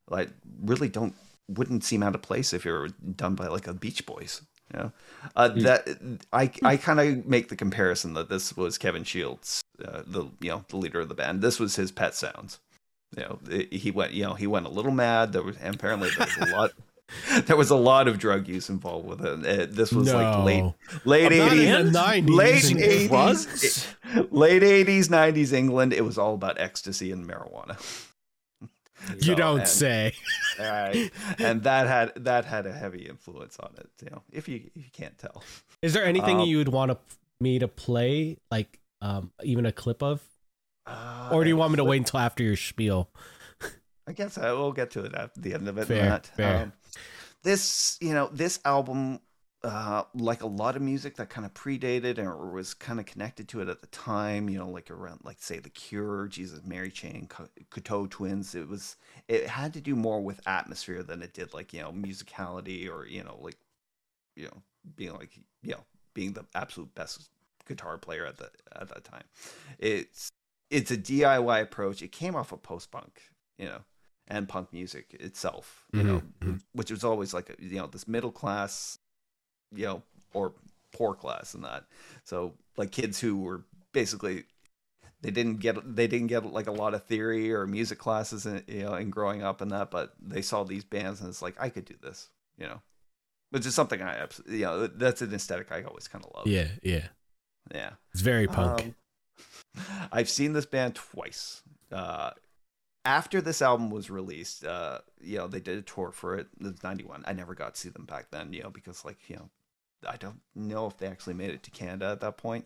like 0.10 0.30
really 0.62 0.90
don't 0.90 1.16
wouldn't 1.48 1.84
seem 1.84 2.04
out 2.04 2.14
of 2.16 2.22
place 2.22 2.54
if 2.54 2.66
it 2.66 2.72
were 2.72 2.90
done 3.16 3.34
by 3.36 3.48
like 3.48 3.68
a 3.68 3.74
Beach 3.74 4.06
Boys. 4.06 4.42
You 4.74 4.80
know, 4.80 4.92
uh, 5.36 5.50
Mm. 5.50 5.64
that 5.64 6.20
I 6.32 6.52
I 6.64 6.78
kind 6.78 7.00
of 7.00 7.26
make 7.26 7.50
the 7.50 7.56
comparison 7.56 8.14
that 8.14 8.30
this 8.30 8.56
was 8.56 8.78
Kevin 8.78 9.04
Shields, 9.04 9.62
uh, 9.84 10.04
the 10.06 10.26
you 10.42 10.50
know 10.50 10.66
the 10.68 10.78
leader 10.78 11.00
of 11.00 11.08
the 11.10 11.16
band. 11.16 11.42
This 11.42 11.60
was 11.60 11.76
his 11.78 11.92
pet 11.92 12.14
sounds. 12.14 12.60
You 13.18 13.24
know, 13.24 13.40
it- 13.50 13.74
he 13.74 13.90
went 13.90 14.12
you 14.14 14.26
know 14.26 14.34
he 14.36 14.46
went 14.48 14.68
a 14.68 14.70
little 14.70 14.92
mad. 14.92 15.32
There 15.34 15.42
was 15.42 15.56
apparently 15.64 16.10
there 16.18 16.28
was 16.38 16.50
a 16.50 16.56
lot. 16.56 16.72
There 17.46 17.56
was 17.58 17.70
a 17.70 17.76
lot 17.76 18.08
of 18.08 18.18
drug 18.20 18.48
use 18.48 18.70
involved 18.70 19.08
with 19.08 19.26
it. 19.26 19.46
Uh, 19.46 19.66
this 19.70 19.92
was 19.92 20.14
like 20.14 20.44
late 20.46 20.74
late 21.06 21.32
eighties, 21.32 21.70
in 21.70 21.88
90s. 21.92 22.30
late 22.30 22.76
eighties, 22.84 23.88
late 24.32 24.64
eighties, 24.64 25.10
nineties 25.10 25.52
England. 25.54 25.94
It 25.94 26.04
was 26.06 26.18
all 26.18 26.34
about 26.36 26.60
ecstasy 26.60 27.12
and 27.12 27.28
marijuana. 27.28 27.78
You 29.16 29.22
So, 29.22 29.36
don't 29.36 29.60
and- 29.60 29.68
say. 29.68 30.14
Right. 30.60 31.10
and 31.38 31.64
that 31.64 31.88
had 31.88 32.12
that 32.26 32.44
had 32.44 32.66
a 32.66 32.74
heavy 32.74 33.04
influence 33.08 33.58
on 33.62 33.72
it. 33.78 33.90
You 34.04 34.10
know, 34.12 34.24
if 34.30 34.50
you 34.50 34.58
if 34.76 34.84
you 34.84 34.92
can't 34.92 35.18
tell. 35.18 35.42
Is 35.82 35.94
there 35.94 36.04
anything 36.04 36.42
Um, 36.42 36.48
you 36.50 36.58
would 36.58 36.68
want 36.68 36.92
to, 36.92 36.98
me 37.40 37.60
to 37.60 37.70
play, 37.70 38.38
like 38.52 38.78
um, 39.02 39.32
even 39.42 39.66
a 39.66 39.72
clip 39.72 40.04
of, 40.04 40.22
Uh, 40.86 41.30
or 41.32 41.46
do 41.46 41.50
you 41.50 41.56
want 41.56 41.72
me 41.72 41.78
to 41.78 41.86
wait 41.86 42.00
until 42.00 42.20
after 42.20 42.44
your 42.44 42.58
spiel? 42.58 43.10
I 44.06 44.12
guess 44.12 44.38
I 44.38 44.52
will 44.52 44.74
get 44.74 44.92
to 44.92 45.06
it 45.06 45.14
at 45.16 45.34
the 45.42 45.54
end 45.54 45.70
of 45.70 45.78
it. 45.78 45.86
Fair, 45.86 46.10
Matt. 46.10 46.26
fair. 46.36 46.64
Um, 46.64 46.74
this, 47.44 47.98
you 48.02 48.14
know, 48.14 48.30
this 48.32 48.60
album 48.66 49.20
uh, 49.64 50.04
like 50.14 50.42
a 50.42 50.48
lot 50.48 50.78
of 50.78 50.82
music 50.82 51.18
that 51.18 51.30
kind 51.30 51.46
of 51.46 51.54
predated 51.54 52.18
or 52.18 52.50
was 52.50 52.74
kind 52.74 53.00
of 53.00 53.06
connected 53.06 53.50
to 53.50 53.62
it 53.62 53.68
at 53.68 53.82
the 53.82 53.88
time, 53.88 54.50
you 54.50 54.58
know, 54.58 54.70
like 54.70 54.90
around, 54.90 55.20
like 55.24 55.38
say, 55.40 55.60
The 55.60 55.70
Cure, 55.70 56.28
Jesus, 56.28 56.62
Mary 56.64 56.92
Chain, 56.92 57.28
Cocteau 57.28 58.10
Twins. 58.10 58.56
It 58.56 58.70
was, 58.70 58.96
it 59.28 59.48
had 59.48 59.74
to 59.74 59.82
do 59.82 59.96
more 59.96 60.22
with 60.22 60.40
atmosphere 60.48 61.04
than 61.04 61.22
it 61.22 61.34
did 61.34 61.54
like 61.54 61.74
you 61.74 61.82
know 61.82 61.92
musicality 61.92 62.90
or 62.90 63.06
you 63.06 63.24
know 63.24 63.38
like, 63.42 63.58
you 64.36 64.46
know, 64.46 64.64
being 64.96 65.14
like 65.14 65.38
you 65.62 65.72
know 65.72 65.84
being 66.14 66.34
the 66.34 66.46
absolute 66.56 66.94
best 66.96 67.30
guitar 67.68 67.98
player 67.98 68.26
at 68.26 68.38
the 68.38 68.50
at 68.74 68.88
that 68.88 69.04
time. 69.04 69.24
It's 69.78 70.32
it's 70.70 70.92
a 70.92 70.98
DIY 70.98 71.62
approach. 71.62 72.02
It 72.02 72.12
came 72.12 72.36
off 72.36 72.52
of 72.52 72.64
post 72.64 72.92
punk, 72.92 73.22
you 73.58 73.66
know, 73.66 73.82
and 74.30 74.48
punk 74.48 74.72
music 74.72 75.16
itself, 75.20 75.86
you 75.92 76.04
know, 76.04 76.22
Mhm, 76.42 76.62
which 76.74 76.92
was 76.92 77.04
always 77.04 77.34
like 77.34 77.56
you 77.60 77.78
know 77.78 77.88
this 77.88 78.08
middle 78.08 78.32
class, 78.32 79.00
you 79.74 79.86
know, 79.86 80.04
or 80.34 80.54
poor 80.92 81.16
class 81.16 81.54
and 81.54 81.64
that. 81.64 81.86
So 82.24 82.56
like 82.78 82.92
kids 82.92 83.20
who 83.20 83.38
were 83.38 83.66
basically 83.92 84.46
they 85.22 85.32
didn't 85.32 85.58
get 85.58 85.76
they 85.96 86.08
didn't 86.08 86.28
get 86.28 86.46
like 86.46 86.68
a 86.68 86.72
lot 86.72 86.94
of 86.94 87.06
theory 87.06 87.54
or 87.54 87.66
music 87.68 87.98
classes 87.98 88.46
in, 88.46 88.64
you 88.68 88.84
know 88.84 88.94
in 88.96 89.10
growing 89.10 89.44
up 89.44 89.62
and 89.62 89.72
that, 89.72 89.92
but 89.92 90.14
they 90.22 90.42
saw 90.42 90.64
these 90.64 90.84
bands 90.86 91.20
and 91.20 91.30
it's 91.30 91.42
like 91.42 91.56
I 91.60 91.70
could 91.70 91.86
do 91.86 91.96
this, 92.02 92.30
you 92.58 92.68
know. 92.68 92.82
Which 93.52 93.66
is 93.66 93.74
something 93.74 94.00
I 94.00 94.28
you 94.48 94.62
know, 94.62 94.86
that's 94.88 95.24
an 95.24 95.34
aesthetic 95.34 95.72
I 95.72 95.82
always 95.84 96.08
kind 96.08 96.24
of 96.24 96.32
love. 96.36 96.48
Yeah, 96.48 96.68
yeah. 96.84 97.08
Yeah. 97.74 97.92
It's 98.14 98.22
very 98.22 98.48
punk. 98.48 98.82
Um, 98.82 98.96
I've 100.12 100.30
seen 100.30 100.54
this 100.54 100.66
band 100.66 100.96
twice. 100.96 101.64
Uh, 101.92 102.32
after 103.06 103.42
this 103.42 103.62
album 103.62 103.90
was 103.90 104.10
released, 104.10 104.66
uh, 104.66 105.00
you 105.22 105.38
know, 105.38 105.48
they 105.48 105.60
did 105.60 105.78
a 105.78 105.82
tour 105.82 106.12
for 106.12 106.36
it. 106.36 106.48
It 106.60 106.64
was 106.64 106.84
91. 106.84 107.24
I 107.26 107.34
never 107.34 107.56
got 107.56 107.76
to 107.76 107.82
see 107.82 107.90
them 107.90 108.06
back 108.06 108.28
then, 108.32 108.54
you 108.54 108.64
know, 108.64 108.70
because, 108.70 109.06
like, 109.06 109.18
you 109.30 109.38
know, 109.38 109.50
I 110.08 110.18
don't 110.18 110.42
know 110.56 110.88
if 110.88 110.98
they 110.98 111.08
actually 111.08 111.34
made 111.34 111.50
it 111.52 111.64
to 111.64 111.72
Canada 111.72 112.12
at 112.12 112.22
that 112.22 112.38
point. 112.38 112.66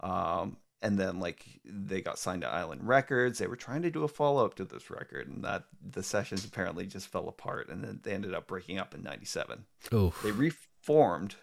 Um, 0.00 0.56
and 0.82 0.98
then, 0.98 1.20
like, 1.20 1.44
they 1.64 2.00
got 2.00 2.18
signed 2.18 2.42
to 2.42 2.48
Island 2.48 2.86
Records. 2.86 3.38
They 3.38 3.46
were 3.46 3.56
trying 3.56 3.82
to 3.82 3.90
do 3.90 4.04
a 4.04 4.08
follow 4.08 4.44
up 4.44 4.54
to 4.54 4.64
this 4.64 4.90
record, 4.90 5.28
and 5.28 5.42
that 5.44 5.64
the 5.82 6.02
sessions 6.02 6.44
apparently 6.44 6.86
just 6.86 7.08
fell 7.08 7.28
apart, 7.28 7.68
and 7.68 7.82
then 7.82 8.00
they 8.02 8.12
ended 8.12 8.34
up 8.34 8.46
breaking 8.46 8.78
up 8.78 8.94
in 8.94 9.02
97 9.02 9.64
oh, 9.92 10.14
they 10.22 10.32
reformed 10.32 11.34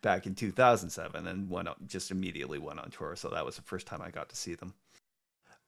back 0.00 0.26
in 0.26 0.34
2007 0.34 1.26
and 1.26 1.50
went 1.50 1.68
on, 1.68 1.76
just 1.86 2.10
immediately 2.10 2.58
went 2.58 2.78
on 2.78 2.90
tour 2.90 3.14
so 3.16 3.28
that 3.28 3.44
was 3.44 3.56
the 3.56 3.62
first 3.62 3.86
time 3.86 4.02
i 4.02 4.10
got 4.10 4.28
to 4.28 4.36
see 4.36 4.54
them 4.54 4.74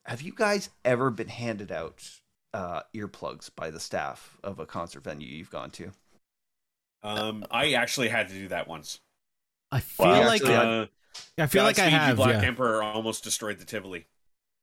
have 0.07 0.23
you 0.23 0.33
guys 0.35 0.71
ever 0.85 1.11
been 1.11 1.29
handed 1.29 1.71
out 1.73 2.03
uh, 2.53 2.81
earplugs 2.95 3.51
by 3.55 3.71
the 3.71 3.81
staff 3.81 4.37
of 4.43 4.59
a 4.59 4.67
concert 4.67 5.05
venue 5.05 5.29
you've 5.29 5.51
gone 5.51 5.71
to 5.71 5.93
Um, 7.03 7.45
I 7.51 7.73
actually 7.75 8.09
had 8.09 8.29
to 8.29 8.35
do 8.35 8.49
that 8.49 8.69
once. 8.69 9.01
I 9.73 9.81
feel 9.81 10.07
Well, 10.07 10.27
like 10.27 10.43
actually, 10.43 10.55
Uh, 10.57 10.87
I 11.39 11.47
feel 11.47 11.65
like 11.65 11.79
I 11.79 11.91
Godspeed 11.91 11.93
You 11.93 11.99
have. 11.99 12.17
Black 12.17 12.43
Yeah. 12.43 12.49
Emperor 12.49 12.83
almost 12.83 13.25
destroyed 13.25 13.59
the 13.59 13.65
Tivoli. 13.65 14.07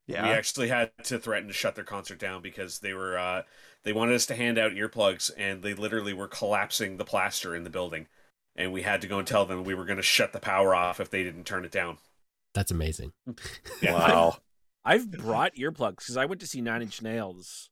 yeah 0.06 0.24
We 0.24 0.30
actually 0.30 0.68
had 0.70 0.92
to 1.06 1.18
threaten 1.20 1.48
to 1.48 1.54
shut 1.54 1.76
their 1.76 1.84
concert 1.84 2.20
down 2.20 2.42
because 2.42 2.80
they 2.80 2.94
were 2.94 3.18
uh, 3.18 3.44
they 3.84 3.94
wanted 3.94 4.16
us 4.16 4.26
to 4.28 4.36
hand 4.36 4.58
out 4.58 4.74
earplugs 4.74 5.32
and 5.38 5.64
they 5.64 5.74
literally 5.74 6.14
were 6.14 6.28
collapsing 6.28 6.98
the 6.98 7.06
plaster 7.06 7.56
in 7.56 7.64
the 7.64 7.70
building, 7.70 8.08
and 8.56 8.74
we 8.74 8.82
had 8.82 9.02
to 9.02 9.08
go 9.08 9.18
and 9.20 9.28
tell 9.28 9.46
them 9.46 9.64
we 9.64 9.74
were 9.74 9.86
going 9.86 9.98
to 9.98 10.04
shut 10.04 10.34
the 10.34 10.40
power 10.40 10.76
off 10.76 11.00
if 11.00 11.10
they 11.10 11.24
didn't 11.24 11.46
turn 11.46 11.64
it 11.66 11.72
down. 11.72 11.98
That's 12.54 12.72
amazing. 12.72 13.14
Yeah. 13.82 13.94
Wow. 13.94 14.38
I've 14.86 15.10
brought 15.24 15.56
earplugs 15.56 15.98
because 15.98 16.18
I 16.18 16.26
went 16.26 16.42
to 16.42 16.48
see 16.48 16.62
Nine 16.62 16.82
Inch 16.82 17.02
Nails 17.02 17.70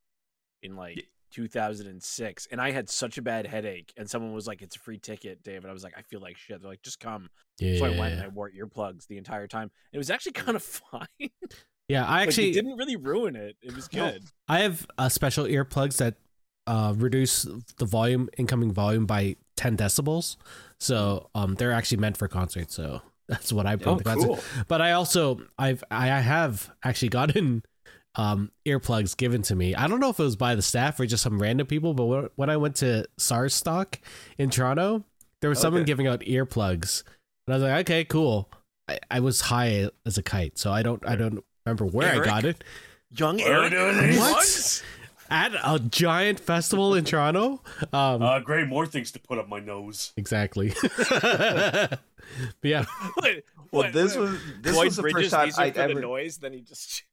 in 0.61 0.75
like 0.75 1.07
2006, 1.31 2.47
and 2.51 2.61
I 2.61 2.71
had 2.71 2.89
such 2.89 3.17
a 3.17 3.21
bad 3.21 3.47
headache. 3.47 3.93
And 3.97 4.09
someone 4.09 4.33
was 4.33 4.47
like, 4.47 4.61
"It's 4.61 4.75
a 4.75 4.79
free 4.79 4.97
ticket, 4.97 5.43
David." 5.43 5.69
I 5.69 5.73
was 5.73 5.83
like, 5.83 5.93
"I 5.97 6.01
feel 6.01 6.19
like 6.19 6.37
shit." 6.37 6.61
They're 6.61 6.69
like, 6.69 6.81
"Just 6.81 6.99
come." 6.99 7.29
Yeah, 7.59 7.79
So 7.79 7.85
I 7.85 7.89
went 7.89 8.13
and 8.15 8.23
I 8.23 8.27
wore 8.27 8.49
earplugs 8.49 9.07
the 9.07 9.17
entire 9.17 9.47
time. 9.47 9.71
It 9.93 9.97
was 9.97 10.09
actually 10.09 10.31
kind 10.43 10.55
of 10.55 10.63
fine. 10.63 11.29
yeah. 11.87 12.05
I 12.05 12.19
Like, 12.19 12.27
actually 12.29 12.49
it 12.51 12.53
didn't 12.53 12.77
really 12.77 12.95
ruin 12.95 13.35
it. 13.35 13.55
It 13.61 13.75
was 13.75 13.87
good. 13.87 14.23
I 14.47 14.59
have 14.59 14.85
uh, 14.97 15.09
special 15.09 15.45
earplugs 15.45 15.97
that 15.97 16.15
uh, 16.67 16.93
reduce 16.97 17.43
the 17.77 17.85
volume, 17.85 18.29
incoming 18.37 18.71
volume 18.71 19.05
by 19.05 19.35
10 19.55 19.77
decibels. 19.77 20.35
So 20.79 21.29
um, 21.35 21.55
they're 21.55 21.71
actually 21.71 21.97
meant 21.97 22.17
for 22.17 22.27
concerts. 22.27 22.75
So 22.75 23.01
that's 23.27 23.51
what 23.53 23.65
I 23.65 23.75
put 23.75 23.87
Oh, 23.87 23.95
the 23.97 24.03
concert. 24.03 24.25
cool. 24.27 24.39
But 24.67 24.81
I 24.81 24.91
also 24.93 25.39
I've 25.57 25.83
I 25.91 26.11
I 26.11 26.19
have 26.19 26.71
actually 26.83 27.09
gotten 27.09 27.63
um, 28.15 28.51
earplugs 28.65 29.17
given 29.17 29.41
to 29.43 29.55
me. 29.55 29.75
I 29.75 29.87
don't 29.87 29.99
know 29.99 30.09
if 30.09 30.19
it 30.19 30.23
was 30.23 30.35
by 30.37 30.55
the 30.55 30.61
staff 30.61 30.99
or 30.99 31.05
just 31.05 31.21
some 31.23 31.41
random 31.41 31.67
people, 31.67 31.93
but 31.93 32.05
when- 32.05 32.29
when 32.35 32.49
I 32.49 32.55
went 32.57 32.75
to 32.77 33.05
SARStock 33.19 33.95
in 34.37 34.49
Toronto, 34.49 35.03
there 35.41 35.49
was 35.49 35.59
someone 35.59 35.83
giving 35.83 36.07
out 36.07 36.21
earplugs, 36.21 37.03
and 37.45 37.53
I 37.53 37.57
was 37.57 37.63
like, 37.63 37.79
okay, 37.85 38.05
cool. 38.05 38.49
I, 38.87 38.99
I 39.11 39.19
was 39.19 39.41
high 39.41 39.89
as 40.05 40.17
a 40.17 40.23
kite, 40.23 40.57
so 40.57 40.71
I 40.71 40.81
don't 40.81 41.05
I 41.05 41.15
don't 41.17 41.43
remember 41.65 41.85
where 41.85 42.07
Eric? 42.13 42.21
I 42.21 42.25
got 42.25 42.45
it. 42.45 42.63
Young 43.11 43.37
What 43.37 43.51
are 43.51 43.69
we 43.69 43.75
Eric. 43.75 44.17
What? 44.19 44.83
At 45.29 45.53
a 45.53 45.79
giant 45.79 46.39
festival 46.39 46.93
in 46.93 47.03
Toronto. 47.05 47.61
Um, 47.91 48.21
Uh, 48.21 48.39
great, 48.39 48.67
more 48.67 48.85
things 48.85 49.11
to 49.13 49.19
put 49.19 49.37
up 49.39 49.47
my 49.49 49.59
nose. 49.59 50.13
exactly. 50.17 50.73
but 51.09 51.99
yeah, 52.63 52.85
What- 53.15 53.43
well 53.71 53.83
what- 53.83 53.93
this 53.93 54.15
was 54.15 54.39
this 54.61 54.75
Lloyd 54.75 54.85
was 54.85 54.95
the 54.97 55.01
Bridges 55.01 55.33
first 55.33 55.55
time 55.57 55.65
i 55.65 55.71
for 55.71 55.79
ever 55.81 55.93
the 55.95 56.01
noise. 56.01 56.37
Then 56.37 56.53
he 56.53 56.61
just 56.61 57.03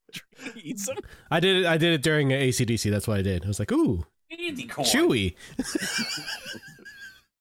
eats 0.56 0.86
them. 0.86 0.96
I 1.30 1.40
did 1.40 1.58
it. 1.58 1.66
I 1.66 1.76
did 1.78 1.92
it 1.94 2.02
during 2.02 2.28
ACDC. 2.30 2.90
That's 2.90 3.06
what 3.08 3.18
I 3.18 3.22
did. 3.22 3.44
I 3.44 3.48
was 3.48 3.58
like, 3.58 3.70
ooh, 3.72 4.04
Andy 4.30 4.66
chewy. 4.66 5.34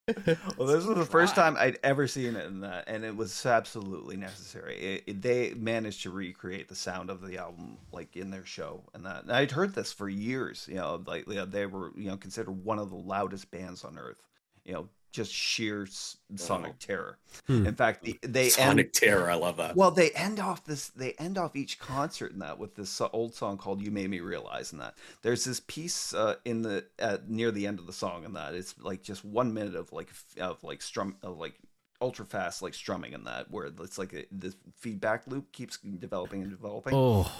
well, 0.57 0.67
this 0.67 0.85
was 0.85 0.97
the 0.97 1.05
first 1.05 1.35
time 1.35 1.55
I'd 1.57 1.77
ever 1.83 2.07
seen 2.07 2.35
it 2.35 2.45
in 2.47 2.61
that, 2.61 2.85
and 2.87 3.05
it 3.05 3.15
was 3.15 3.45
absolutely 3.45 4.17
necessary. 4.17 4.75
It, 4.77 5.03
it- 5.07 5.21
they 5.21 5.53
managed 5.53 6.03
to 6.03 6.09
recreate 6.09 6.67
the 6.69 6.75
sound 6.75 7.09
of 7.09 7.21
the 7.21 7.37
album 7.37 7.77
like 7.91 8.17
in 8.17 8.31
their 8.31 8.45
show, 8.45 8.83
and 8.93 9.05
that. 9.05 9.23
And 9.23 9.31
I'd 9.31 9.51
heard 9.51 9.73
this 9.75 9.91
for 9.93 10.09
years. 10.09 10.67
You 10.69 10.75
know, 10.75 11.01
like 11.05 11.27
you 11.27 11.35
know, 11.35 11.45
they 11.45 11.65
were 11.67 11.91
you 11.95 12.09
know 12.09 12.17
considered 12.17 12.51
one 12.65 12.79
of 12.79 12.89
the 12.89 12.95
loudest 12.95 13.51
bands 13.51 13.83
on 13.85 13.97
earth. 13.97 14.27
You 14.65 14.73
know, 14.73 14.89
just 15.11 15.31
sheer 15.33 15.87
sonic 16.35 16.71
Wow. 16.71 16.75
terror. 16.79 17.17
Hmm. 17.47 17.65
In 17.67 17.75
fact, 17.75 18.03
the, 18.03 18.17
they 18.21 18.43
end 18.43 18.51
Sonic 18.51 18.93
Terror. 18.93 19.29
I 19.29 19.35
love 19.35 19.57
that. 19.57 19.75
well, 19.75 19.91
they 19.91 20.11
end 20.11 20.39
off 20.39 20.63
this. 20.65 20.87
They 20.89 21.13
end 21.13 21.37
off 21.37 21.55
each 21.55 21.79
concert 21.79 22.31
in 22.31 22.39
that 22.39 22.57
with 22.59 22.75
this 22.75 23.01
old 23.13 23.33
song 23.35 23.57
called 23.57 23.81
"You 23.81 23.91
Made 23.91 24.09
Me 24.09 24.19
Realize." 24.19 24.71
In 24.71 24.79
that 24.79 24.95
there's 25.21 25.43
this 25.43 25.59
piece 25.59 26.13
uh, 26.13 26.35
in 26.45 26.61
the 26.61 26.85
at 26.99 27.29
near 27.29 27.51
the 27.51 27.67
end 27.67 27.79
of 27.79 27.87
the 27.87 27.93
song, 27.93 28.23
In 28.23 28.33
that 28.33 28.53
it's 28.55 28.75
like 28.79 29.01
just 29.03 29.23
one 29.25 29.53
minute 29.53 29.75
of 29.75 29.91
like 29.91 30.09
of 30.39 30.63
like 30.63 30.81
strum 30.81 31.17
of 31.23 31.37
like 31.37 31.55
ultra 32.01 32.25
fast 32.25 32.63
like 32.63 32.73
strumming 32.73 33.13
in 33.13 33.25
that 33.25 33.51
where 33.51 33.65
it's 33.67 33.97
like 33.99 34.11
a, 34.13 34.25
this 34.31 34.55
feedback 34.75 35.27
loop 35.27 35.51
keeps 35.51 35.77
developing 35.77 36.41
and 36.41 36.49
developing. 36.49 36.93
Oh, 36.95 37.31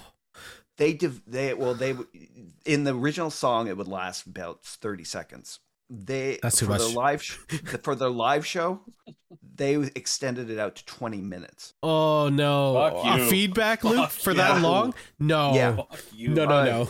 They 0.78 0.94
div- 0.94 1.24
they 1.26 1.54
well 1.54 1.74
they 1.74 1.94
w- 1.94 2.08
in 2.66 2.84
the 2.84 2.94
original 2.96 3.30
song 3.32 3.68
it 3.68 3.76
would 3.78 3.88
last 3.88 4.26
about 4.28 4.64
thirty 4.64 5.04
seconds. 5.04 5.60
They 5.94 6.40
That's 6.42 6.58
too 6.58 6.68
for 6.68 6.78
their 6.78 6.88
live 6.88 7.22
sh- 7.22 7.34
for 7.84 7.96
their 7.96 8.10
live 8.10 8.46
show 8.46 8.80
they 9.56 9.76
extended 9.76 10.50
it 10.50 10.58
out 10.58 10.76
to 10.78 10.86
twenty 10.86 11.20
minutes. 11.22 11.74
oh 11.84 12.30
no! 12.30 12.74
Fuck 13.04 13.06
A 13.06 13.18
you. 13.24 13.30
feedback 13.30 13.84
loop 13.84 14.10
Fuck 14.10 14.12
for 14.12 14.34
that 14.34 14.58
you. 14.58 14.64
long? 14.64 14.94
No. 15.20 15.54
Yeah. 15.54 15.76
Fuck 15.76 16.00
you. 16.14 16.30
No, 16.30 16.46
no, 16.46 16.56
Uh, 16.58 16.64
no. 16.66 16.90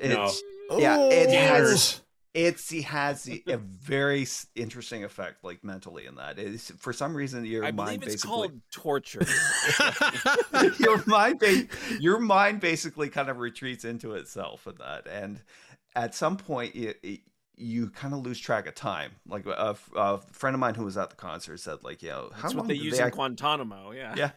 It's 0.00 0.42
No. 0.70 0.78
yeah, 0.78 0.98
it 1.02 1.28
has 1.30 1.58
Haters. 1.60 2.00
it's 2.32 2.72
it 2.72 2.84
has 2.84 3.24
the, 3.24 3.42
a 3.48 3.58
very 3.58 4.22
s- 4.22 4.46
interesting 4.54 5.04
effect, 5.04 5.44
like 5.44 5.62
mentally 5.62 6.06
in 6.06 6.14
that. 6.14 6.38
It's 6.38 6.70
for 6.78 6.94
some 6.94 7.14
reason 7.14 7.44
your 7.44 7.62
I 7.64 7.72
mind 7.72 8.00
believe 8.00 8.14
it's 8.14 8.24
basically 8.24 8.48
called 8.48 8.60
torture. 8.72 9.20
your 10.78 11.02
mind 11.06 11.38
ba- 11.38 11.66
your 12.00 12.18
mind 12.18 12.60
basically 12.60 13.10
kind 13.10 13.28
of 13.28 13.38
retreats 13.38 13.84
into 13.84 14.14
itself 14.14 14.66
in 14.66 14.76
that, 14.78 15.06
and 15.06 15.40
at 15.94 16.14
some 16.14 16.36
point 16.38 16.74
you 16.74 16.94
you 17.60 17.90
kind 17.90 18.14
of 18.14 18.20
lose 18.20 18.38
track 18.40 18.66
of 18.66 18.74
time. 18.74 19.12
Like 19.28 19.46
a, 19.46 19.76
a 19.94 20.18
friend 20.32 20.54
of 20.54 20.60
mine 20.60 20.74
who 20.74 20.84
was 20.84 20.96
at 20.96 21.10
the 21.10 21.16
concert 21.16 21.58
said, 21.60 21.78
like, 21.82 22.02
you 22.02 22.08
know, 22.08 22.30
how 22.34 22.42
That's 22.42 22.54
long 22.54 22.66
what 22.66 22.68
they 22.68 22.74
use 22.74 22.94
they 22.94 23.02
in 23.02 23.06
act- 23.08 23.16
Guantanamo. 23.16 23.92
Yeah. 23.92 24.14
yeah. 24.16 24.30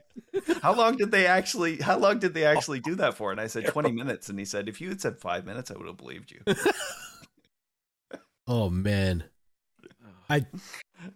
How 0.62 0.76
long 0.76 0.98
did 0.98 1.12
they 1.12 1.26
actually 1.26 1.78
how 1.78 1.98
long 1.98 2.20
did 2.20 2.34
they 2.34 2.46
actually 2.46 2.80
do 2.80 2.96
that 2.96 3.16
for? 3.16 3.32
And 3.32 3.40
I 3.40 3.48
said 3.48 3.66
20 3.68 3.92
minutes 3.92 4.30
and 4.30 4.38
he 4.38 4.46
said 4.46 4.68
if 4.68 4.82
you 4.82 4.90
had 4.90 5.02
said 5.02 5.18
5 5.18 5.46
minutes 5.46 5.72
I 5.72 5.76
would 5.76 5.88
have 5.88 5.98
believed 5.98 6.32
you. 6.32 6.42
oh 8.48 8.70
man. 8.70 9.24
I. 10.30 10.46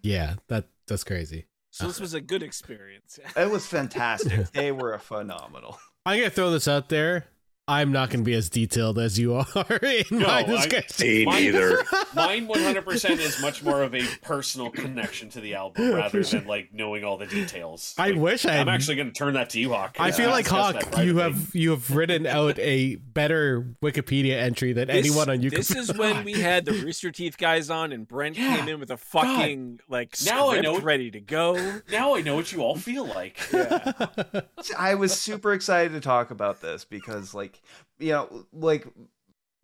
Yeah, 0.02 0.34
that 0.48 0.68
that's 0.86 1.04
crazy. 1.04 1.46
So 1.70 1.86
this 1.86 2.00
uh, 2.00 2.02
was 2.02 2.14
a 2.14 2.20
good 2.20 2.42
experience. 2.42 3.18
It 3.36 3.50
was 3.50 3.66
fantastic. 3.66 4.50
they 4.52 4.72
were 4.72 4.98
phenomenal. 4.98 5.78
I'm 6.06 6.18
gonna 6.18 6.30
throw 6.30 6.50
this 6.50 6.68
out 6.68 6.88
there. 6.88 7.26
I'm 7.68 7.92
not 7.92 8.08
going 8.10 8.20
to 8.20 8.24
be 8.24 8.34
as 8.34 8.48
detailed 8.48 8.98
as 8.98 9.18
you 9.18 9.34
are 9.34 9.46
in 9.82 10.04
No, 10.18 10.26
my 10.26 10.42
discussion. 10.42 11.06
Me 11.06 11.24
Mine- 11.26 11.42
neither. 11.44 11.84
Mine 12.14 12.48
100% 12.48 13.10
is 13.18 13.40
much 13.42 13.62
more 13.62 13.82
of 13.82 13.94
a 13.94 14.02
personal 14.22 14.70
connection 14.70 15.28
to 15.30 15.40
the 15.40 15.54
album 15.54 15.92
rather 15.94 16.22
than 16.24 16.46
like 16.46 16.72
knowing 16.72 17.04
all 17.04 17.18
the 17.18 17.26
details. 17.26 17.94
I 17.98 18.08
Like, 18.10 18.20
wish 18.20 18.46
I. 18.46 18.56
I'm 18.56 18.68
actually 18.68 18.96
going 18.96 19.08
to 19.08 19.14
turn 19.14 19.34
that 19.34 19.50
to 19.50 19.60
you, 19.60 19.70
Hawk. 19.74 19.96
I 20.00 20.10
feel 20.10 20.30
Uh, 20.30 20.32
like 20.32 20.46
Hawk, 20.48 20.82
you 21.04 21.18
have 21.18 21.54
you 21.54 21.70
have 21.70 21.94
written 21.94 22.26
out 22.26 22.58
a 22.58 22.96
better 22.96 23.60
Wikipedia 23.82 24.32
entry 24.40 24.72
than 24.72 24.88
This- 24.88 25.06
anyone 25.06 25.28
on 25.28 25.38
YouTube. 25.40 25.56
This 25.56 25.70
is 25.76 25.92
when 25.96 26.24
we 26.24 26.32
had 26.40 26.64
the 26.64 26.72
Rooster 26.72 27.10
Teeth 27.10 27.36
guys 27.36 27.68
on, 27.68 27.92
and 27.92 28.08
Brent 28.08 28.38
Yeah. 28.38 28.56
came 28.56 28.68
in 28.68 28.80
with 28.80 28.90
a 28.90 28.96
fucking 28.96 29.80
like 29.88 30.16
Now 30.24 30.48
I 30.48 30.58
script 30.58 30.64
know- 30.64 30.80
ready 30.80 31.10
to 31.10 31.20
go. 31.20 31.80
Now 31.92 32.14
I 32.14 32.22
know 32.22 32.36
what 32.36 32.50
you 32.50 32.62
all 32.62 32.76
feel 32.76 33.04
like. 33.06 33.38
I 34.78 34.94
was 34.94 35.12
super 35.18 35.52
excited 35.52 35.92
to 35.92 36.00
talk 36.00 36.30
about 36.30 36.60
this 36.60 36.84
because, 36.84 37.34
like, 37.34 37.57
you 37.98 38.12
know, 38.12 38.46
like 38.52 38.86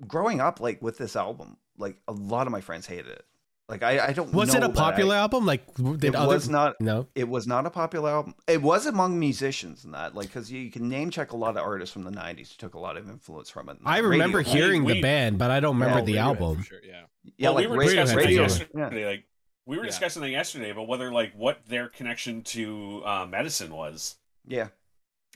growing 0.07 0.41
up, 0.41 0.61
like 0.61 0.83
with 0.83 0.99
this 0.99 1.17
album, 1.17 1.57
like 1.79 1.97
a 2.09 2.13
lot 2.13 2.47
of 2.47 2.53
my 2.53 2.61
friends 2.61 2.87
hated 2.87 3.09
it. 3.09 3.25
Like, 3.67 3.83
I, 3.83 4.09
I 4.09 4.13
don't. 4.13 4.31
was 4.35 4.49
know 4.53 4.59
it 4.59 4.65
a 4.65 4.69
that 4.69 4.79
I- 4.79 4.91
popular 4.91 5.15
album? 5.17 5.47
Like, 5.47 5.75
did 5.75 6.05
it 6.05 6.15
other 6.15 6.29
was 6.35 6.51
not. 6.51 6.79
no? 6.81 7.07
It 7.15 7.27
was 7.31 7.47
not 7.47 7.65
a 7.65 7.71
popular 7.71 8.11
album. 8.11 8.35
It 8.47 8.61
was 8.61 8.85
among 8.85 9.19
musicians 9.19 9.85
and 9.85 9.95
that, 9.95 10.15
like, 10.15 10.27
because 10.27 10.53
you, 10.53 10.71
can 10.71 10.87
name 10.91 11.09
check 11.09 11.33
a 11.33 11.37
lot 11.37 11.57
of 11.57 11.63
artists 11.65 11.91
from 11.91 12.05
the 12.05 12.11
'90s 12.11 12.51
who 12.53 12.59
took 12.59 12.75
a 12.75 12.79
lot 12.79 12.99
of 12.99 13.09
influence 13.09 13.49
from 13.49 13.71
it. 13.71 13.79
I 13.87 13.99
remember 13.99 14.39
Radio- 14.39 14.53
hearing 14.53 14.85
the 14.85 14.95
we- 14.95 15.01
band, 15.01 15.39
but 15.39 15.51
I 15.51 15.61
don't 15.61 15.77
remember 15.81 16.01
Yeah, 16.01 16.05
the 16.05 16.19
album. 16.19 16.63
sure, 16.63 16.79
yeah. 16.85 17.05
Yeah, 17.39 17.49
well, 17.49 17.55
like 17.55 17.63
we 17.63 17.71
were 17.71 17.79
radio, 17.79 18.03
discussing 18.03 18.17
radio, 18.19 18.43
that 18.43 18.69
yeah. 18.75 18.81
yesterday. 18.83 19.07
Like 19.07 19.25
we 19.65 19.77
were 19.79 19.85
Yeah. 19.85 19.91
discussing 19.91 20.21
that 20.23 20.31
yesterday 20.31 20.69
about 20.71 20.87
whether 20.87 21.11
like 21.11 21.33
what 21.35 21.61
their 21.67 21.89
connection 21.89 22.43
to 22.43 23.03
uh, 23.07 23.25
medicine 23.27 23.73
was. 23.75 24.17
yeah. 24.47 24.69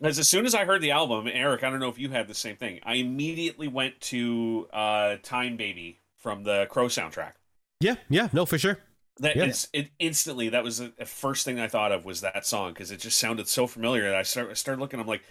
Because 0.01 0.19
as 0.19 0.29
soon 0.29 0.47
as 0.47 0.55
I 0.55 0.65
heard 0.65 0.81
the 0.81 0.93
album, 0.93 1.29
Eric, 1.33 1.65
I 1.65 1.71
don't 1.71 1.81
know 1.81 1.89
if 1.89 1.99
you 1.99 2.11
had 2.11 2.29
the 2.29 2.35
same 2.35 2.57
thing. 2.57 2.81
I 2.85 2.95
immediately 2.95 3.69
went 3.69 4.01
to 4.03 4.69
uh, 4.73 5.17
"Time 5.23 5.57
Baby" 5.57 6.01
from 6.17 6.45
the 6.45 6.67
Crow 6.71 6.87
soundtrack. 6.87 7.33
Yeah, 7.81 7.97
yeah, 8.09 8.29
no, 8.33 8.47
for 8.47 8.59
sure. 8.59 8.79
That 9.21 9.37
Yeah. 9.37 9.45
it's 9.47 9.69
it 9.73 9.91
instantly. 9.99 10.49
That 10.49 10.63
was 10.63 10.79
the 10.79 10.93
first 11.05 11.45
thing 11.45 11.59
I 11.59 11.67
thought 11.67 11.91
of 11.91 12.05
was 12.05 12.21
that 12.21 12.47
song 12.47 12.73
because 12.73 12.91
it 12.93 12.99
just 13.01 13.19
sounded 13.19 13.49
so 13.49 13.67
familiar. 13.67 14.05
That 14.05 14.15
I 14.15 14.23
start, 14.23 14.51
I 14.51 14.55
started 14.55 14.81
looking. 14.81 15.01
I'm 15.01 15.07
like, 15.07 15.25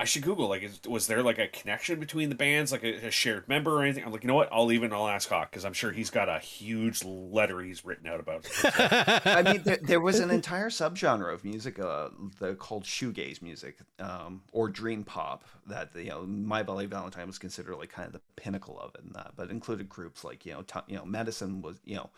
I 0.00 0.04
should 0.04 0.22
Google. 0.22 0.48
Like, 0.48 0.62
is, 0.62 0.80
was 0.88 1.06
there 1.08 1.22
like 1.22 1.38
a 1.38 1.46
connection 1.46 2.00
between 2.00 2.30
the 2.30 2.34
bands, 2.34 2.72
like 2.72 2.82
a, 2.82 3.08
a 3.08 3.10
shared 3.10 3.46
member 3.48 3.76
or 3.76 3.82
anything? 3.82 4.02
I'm 4.02 4.10
like, 4.10 4.22
you 4.24 4.28
know 4.28 4.34
what? 4.34 4.48
I'll 4.50 4.64
leave 4.64 4.82
it 4.82 4.86
and 4.86 4.94
I'll 4.94 5.06
ask 5.06 5.28
Hawk 5.28 5.50
because 5.50 5.66
I'm 5.66 5.74
sure 5.74 5.92
he's 5.92 6.08
got 6.08 6.30
a 6.30 6.38
huge 6.38 7.04
letter 7.04 7.60
he's 7.60 7.84
written 7.84 8.06
out 8.06 8.18
about. 8.18 8.48
I 8.64 9.42
mean, 9.42 9.62
there, 9.62 9.78
there 9.82 10.00
was 10.00 10.18
an 10.18 10.30
entire 10.30 10.70
subgenre 10.70 11.30
of 11.34 11.44
music 11.44 11.78
uh, 11.78 12.08
the, 12.38 12.54
called 12.54 12.84
shoegaze 12.84 13.42
music 13.42 13.76
um, 13.98 14.40
or 14.52 14.70
dream 14.70 15.04
pop 15.04 15.44
that 15.66 15.90
you 15.94 16.08
know 16.08 16.22
My 16.22 16.62
Bloody 16.62 16.86
Valentine 16.86 17.26
was 17.26 17.38
considered 17.38 17.76
like 17.76 17.92
kind 17.92 18.06
of 18.06 18.14
the 18.14 18.22
pinnacle 18.36 18.80
of 18.80 18.94
it, 18.94 19.02
and 19.02 19.14
that, 19.14 19.32
but 19.36 19.50
included 19.50 19.90
groups 19.90 20.24
like 20.24 20.46
you 20.46 20.54
know 20.54 20.62
t- 20.62 20.80
you 20.86 20.96
know 20.96 21.04
Medicine 21.04 21.60
was 21.60 21.78
you 21.84 21.96
know 21.96 22.08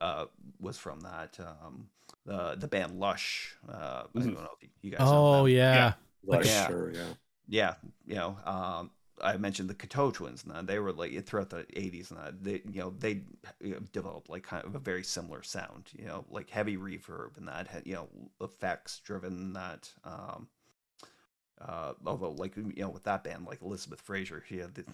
uh, 0.00 0.24
was 0.58 0.78
from 0.78 1.00
that 1.00 1.38
um, 1.38 1.88
the 2.24 2.56
the 2.56 2.66
band 2.66 2.98
Lush. 2.98 3.54
Uh, 3.68 4.04
I 4.14 4.18
don't 4.18 4.32
know 4.32 4.48
if 4.62 4.70
you 4.80 4.90
guys. 4.92 5.00
oh 5.02 5.44
them. 5.44 5.48
yeah. 5.48 5.74
Yeah. 5.74 5.92
Like, 6.26 6.44
Yeah. 6.44 6.66
sure, 6.66 6.92
yeah. 6.92 7.04
Yeah, 7.48 7.74
you 8.06 8.16
know, 8.16 8.36
um, 8.44 8.90
I 9.22 9.36
mentioned 9.36 9.70
the 9.70 9.74
Cocteau 9.74 10.12
twins, 10.12 10.44
and 10.48 10.68
they 10.68 10.78
were 10.78 10.92
like 10.92 11.24
throughout 11.26 11.50
the 11.50 11.64
'80s, 11.76 12.10
and 12.10 12.18
they, 12.42 12.62
you 12.70 12.80
know, 12.80 12.90
they 12.90 13.22
developed 13.92 14.28
like 14.28 14.42
kind 14.42 14.64
of 14.64 14.74
a 14.74 14.78
very 14.80 15.04
similar 15.04 15.42
sound, 15.42 15.90
you 15.96 16.06
know, 16.06 16.24
like 16.30 16.50
heavy 16.50 16.76
reverb 16.76 17.36
and 17.36 17.48
that, 17.48 17.86
you 17.86 17.94
know, 17.94 18.08
effects 18.40 19.00
driven 19.00 19.52
that. 19.54 19.90
Um, 20.04 20.48
uh, 21.60 21.94
although, 22.04 22.32
like 22.32 22.56
you 22.56 22.72
know, 22.76 22.90
with 22.90 23.04
that 23.04 23.24
band, 23.24 23.46
like 23.46 23.62
Elizabeth 23.62 24.00
Fraser, 24.00 24.42
she 24.46 24.58
had 24.58 24.74
the, 24.74 24.84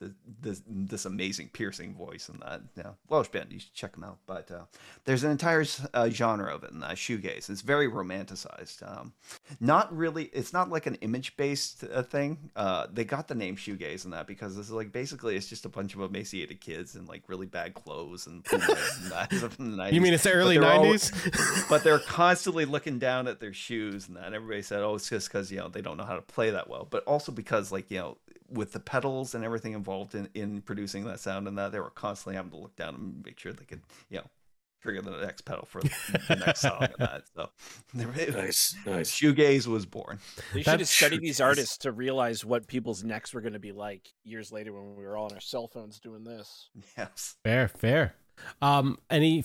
the 0.00 0.14
this 0.40 0.62
this 0.66 1.04
amazing 1.04 1.50
piercing 1.52 1.94
voice 1.94 2.28
and 2.28 2.40
that. 2.42 2.62
Yeah, 2.76 2.92
Welsh 3.08 3.28
band, 3.28 3.52
you 3.52 3.60
should 3.60 3.74
check 3.74 3.92
them 3.94 4.04
out. 4.04 4.18
But 4.26 4.50
uh, 4.50 4.64
there's 5.04 5.24
an 5.24 5.30
entire 5.30 5.64
uh, 5.94 6.08
genre 6.10 6.54
of 6.54 6.64
it 6.64 6.70
in 6.70 6.80
that 6.80 6.96
shoegaze. 6.96 7.50
It's 7.50 7.62
very 7.62 7.88
romanticized. 7.88 8.82
Um, 8.88 9.12
not 9.60 9.94
really 9.96 10.24
it's 10.32 10.52
not 10.52 10.70
like 10.70 10.86
an 10.86 10.94
image 10.96 11.36
based 11.36 11.84
uh, 11.92 12.02
thing 12.02 12.50
uh 12.56 12.86
they 12.92 13.04
got 13.04 13.28
the 13.28 13.34
name 13.34 13.56
shoegaze 13.56 14.04
in 14.04 14.10
that 14.10 14.26
because 14.26 14.56
it's 14.58 14.70
like 14.70 14.92
basically 14.92 15.36
it's 15.36 15.48
just 15.48 15.64
a 15.64 15.68
bunch 15.68 15.94
of 15.94 16.00
emaciated 16.00 16.60
kids 16.60 16.94
in 16.94 17.06
like 17.06 17.22
really 17.28 17.46
bad 17.46 17.74
clothes 17.74 18.26
and, 18.26 18.46
and 18.52 18.62
that 19.10 19.28
the 19.30 19.48
90s. 19.58 19.92
You 19.92 20.00
mean 20.00 20.14
it's 20.14 20.24
the 20.24 20.32
early 20.32 20.58
all- 20.58 20.84
'90s? 20.84 21.68
but 21.68 21.82
they're 21.82 21.98
constantly 21.98 22.64
looking 22.64 22.98
down 22.98 23.26
at 23.26 23.40
their 23.40 23.52
shoes 23.52 24.08
and 24.08 24.16
that 24.16 24.26
and 24.26 24.34
everybody 24.34 24.62
said 24.62 24.82
oh 24.82 24.94
it's 24.94 25.08
just 25.08 25.28
because 25.28 25.50
you 25.50 25.58
know 25.58 25.68
they 25.68 25.80
don't 25.82 25.96
know 25.96 26.04
how 26.04 26.16
to 26.16 26.22
play 26.22 26.50
that 26.50 26.68
well 26.68 26.86
but 26.88 27.02
also 27.04 27.32
because 27.32 27.72
like 27.72 27.90
you 27.90 27.98
know 27.98 28.16
with 28.50 28.72
the 28.72 28.80
pedals 28.80 29.34
and 29.34 29.44
everything 29.44 29.72
involved 29.74 30.14
in 30.14 30.28
in 30.34 30.60
producing 30.62 31.04
that 31.04 31.20
sound 31.20 31.46
and 31.48 31.58
that 31.58 31.72
they 31.72 31.80
were 31.80 31.90
constantly 31.90 32.34
having 32.36 32.50
to 32.50 32.56
look 32.56 32.74
down 32.76 32.94
and 32.94 33.22
make 33.24 33.38
sure 33.38 33.52
they 33.52 33.64
could 33.64 33.82
you 34.08 34.18
know 34.18 34.24
trigger 34.80 35.02
the 35.02 35.10
next 35.10 35.44
pedal 35.44 35.66
for 35.66 35.80
the 35.82 36.36
next 36.46 36.60
song 36.60 36.80
and 36.82 36.94
that 36.98 37.24
so 37.34 37.50
Nice, 37.94 38.76
nice. 38.86 39.10
shoegaze 39.10 39.66
was 39.66 39.84
born 39.86 40.20
They 40.54 40.62
should 40.62 40.78
have 40.80 40.88
studied 40.88 41.20
these 41.20 41.40
artists 41.40 41.78
to 41.78 41.90
realize 41.92 42.44
what 42.44 42.66
people's 42.68 43.02
necks 43.02 43.34
were 43.34 43.40
going 43.40 43.54
to 43.54 43.58
be 43.58 43.72
like 43.72 44.08
years 44.24 44.52
later 44.52 44.72
when 44.72 44.94
we 44.96 45.04
were 45.04 45.16
all 45.16 45.26
on 45.26 45.32
our 45.34 45.40
cell 45.40 45.66
phones 45.66 45.98
doing 45.98 46.22
this. 46.24 46.70
yes 46.96 47.36
fair, 47.44 47.68
fair. 47.68 48.14
Um, 48.62 48.98
any? 49.10 49.44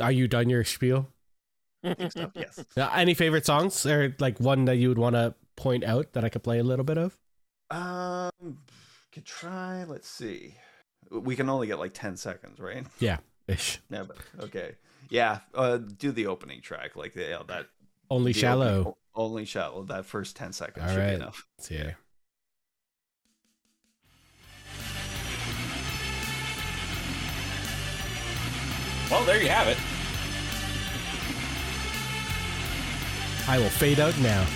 Are 0.00 0.12
you 0.12 0.28
done 0.28 0.50
your 0.50 0.62
spiel? 0.64 1.08
I 1.82 1.94
think 1.94 2.12
so, 2.12 2.30
yes 2.34 2.62
Uh, 2.76 2.90
any 2.94 3.14
favorite 3.14 3.46
songs 3.46 3.86
or 3.86 4.14
like 4.18 4.38
one 4.38 4.66
that 4.66 4.76
you 4.76 4.88
would 4.90 4.98
want 4.98 5.16
to 5.16 5.34
point 5.56 5.84
out 5.84 6.12
that 6.12 6.22
I 6.24 6.28
could 6.28 6.42
play 6.42 6.58
a 6.58 6.64
little 6.64 6.84
bit 6.84 6.98
of? 6.98 7.18
Um, 7.70 8.30
could 9.12 9.24
try. 9.24 9.84
Let's 9.84 10.08
see. 10.08 10.54
We 11.10 11.36
can 11.36 11.48
only 11.48 11.66
get 11.66 11.78
like 11.78 11.94
ten 11.94 12.16
seconds, 12.16 12.58
right? 12.58 12.86
Yeah, 13.00 13.18
ish. 13.48 13.80
Yeah, 13.90 14.04
but 14.04 14.16
okay. 14.44 14.74
Yeah, 15.08 15.40
uh, 15.54 15.78
do 15.78 16.12
the 16.12 16.26
opening 16.26 16.60
track, 16.60 16.94
like 16.96 17.14
the, 17.14 17.22
yeah, 17.22 17.42
that. 17.48 17.66
Only 18.10 18.32
the 18.32 18.38
shallow. 18.40 18.78
opening- 18.80 18.94
only 19.14 19.44
shallow. 19.44 19.84
That 19.84 20.06
first 20.06 20.36
ten 20.36 20.52
seconds 20.52 20.84
All 20.86 20.92
should 20.94 21.00
right. 21.00 21.08
be 21.10 21.14
enough. 21.16 21.46
Let's 21.58 21.68
see 21.68 21.76
here. 21.76 21.96
well, 29.10 29.24
there 29.24 29.42
you 29.42 29.48
have 29.48 29.66
it. 29.68 29.76
I 33.48 33.58
will 33.58 33.68
fade 33.70 33.98
out 33.98 34.16
now. 34.20 34.46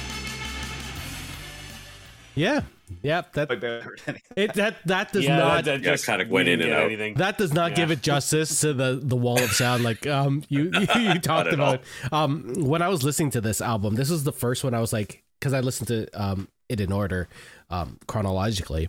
Yeah, 2.37 2.61
yeah. 3.03 3.23
That 3.35 3.49
Way 3.49 3.57
better 3.57 3.97
than- 4.05 4.19
it 4.37 4.55
that 4.55 4.77
that 4.87 5.13
does 5.13 5.25
yeah, 5.25 5.37
not 5.39 5.65
that, 5.65 5.83
that 5.83 5.83
just 5.83 6.07
kinda 6.07 6.27
went 6.29 6.49
in 6.49 6.61
and 6.61 6.73
out. 6.73 6.85
Anything. 6.85 7.15
that 7.15 7.39
does 7.39 7.53
not 7.53 7.75
give 7.75 7.91
it 7.91 8.03
justice 8.03 8.61
to 8.61 8.73
the 8.73 9.01
the 9.03 9.17
wall 9.17 9.43
of 9.43 9.51
sound 9.53 9.83
like 9.85 10.07
um 10.07 10.43
you 10.49 10.71
you, 10.75 10.87
you 11.13 11.19
talked 11.19 11.53
about 11.53 11.83
um 12.13 12.53
when 12.57 12.83
i 12.83 12.89
was 12.89 13.03
listening 13.05 13.31
to 13.31 13.41
this 13.41 13.61
album 13.61 13.95
this 13.95 14.11
was 14.11 14.25
the 14.25 14.33
first 14.33 14.65
one 14.65 14.75
i 14.75 14.81
was 14.81 14.93
like 14.93 15.23
because 15.41 15.53
i 15.53 15.61
listened 15.61 15.89
to 15.89 16.07
um 16.21 16.49
it 16.69 16.81
in 16.81 16.93
order 16.93 17.29
um 17.71 17.99
chronologically 18.07 18.89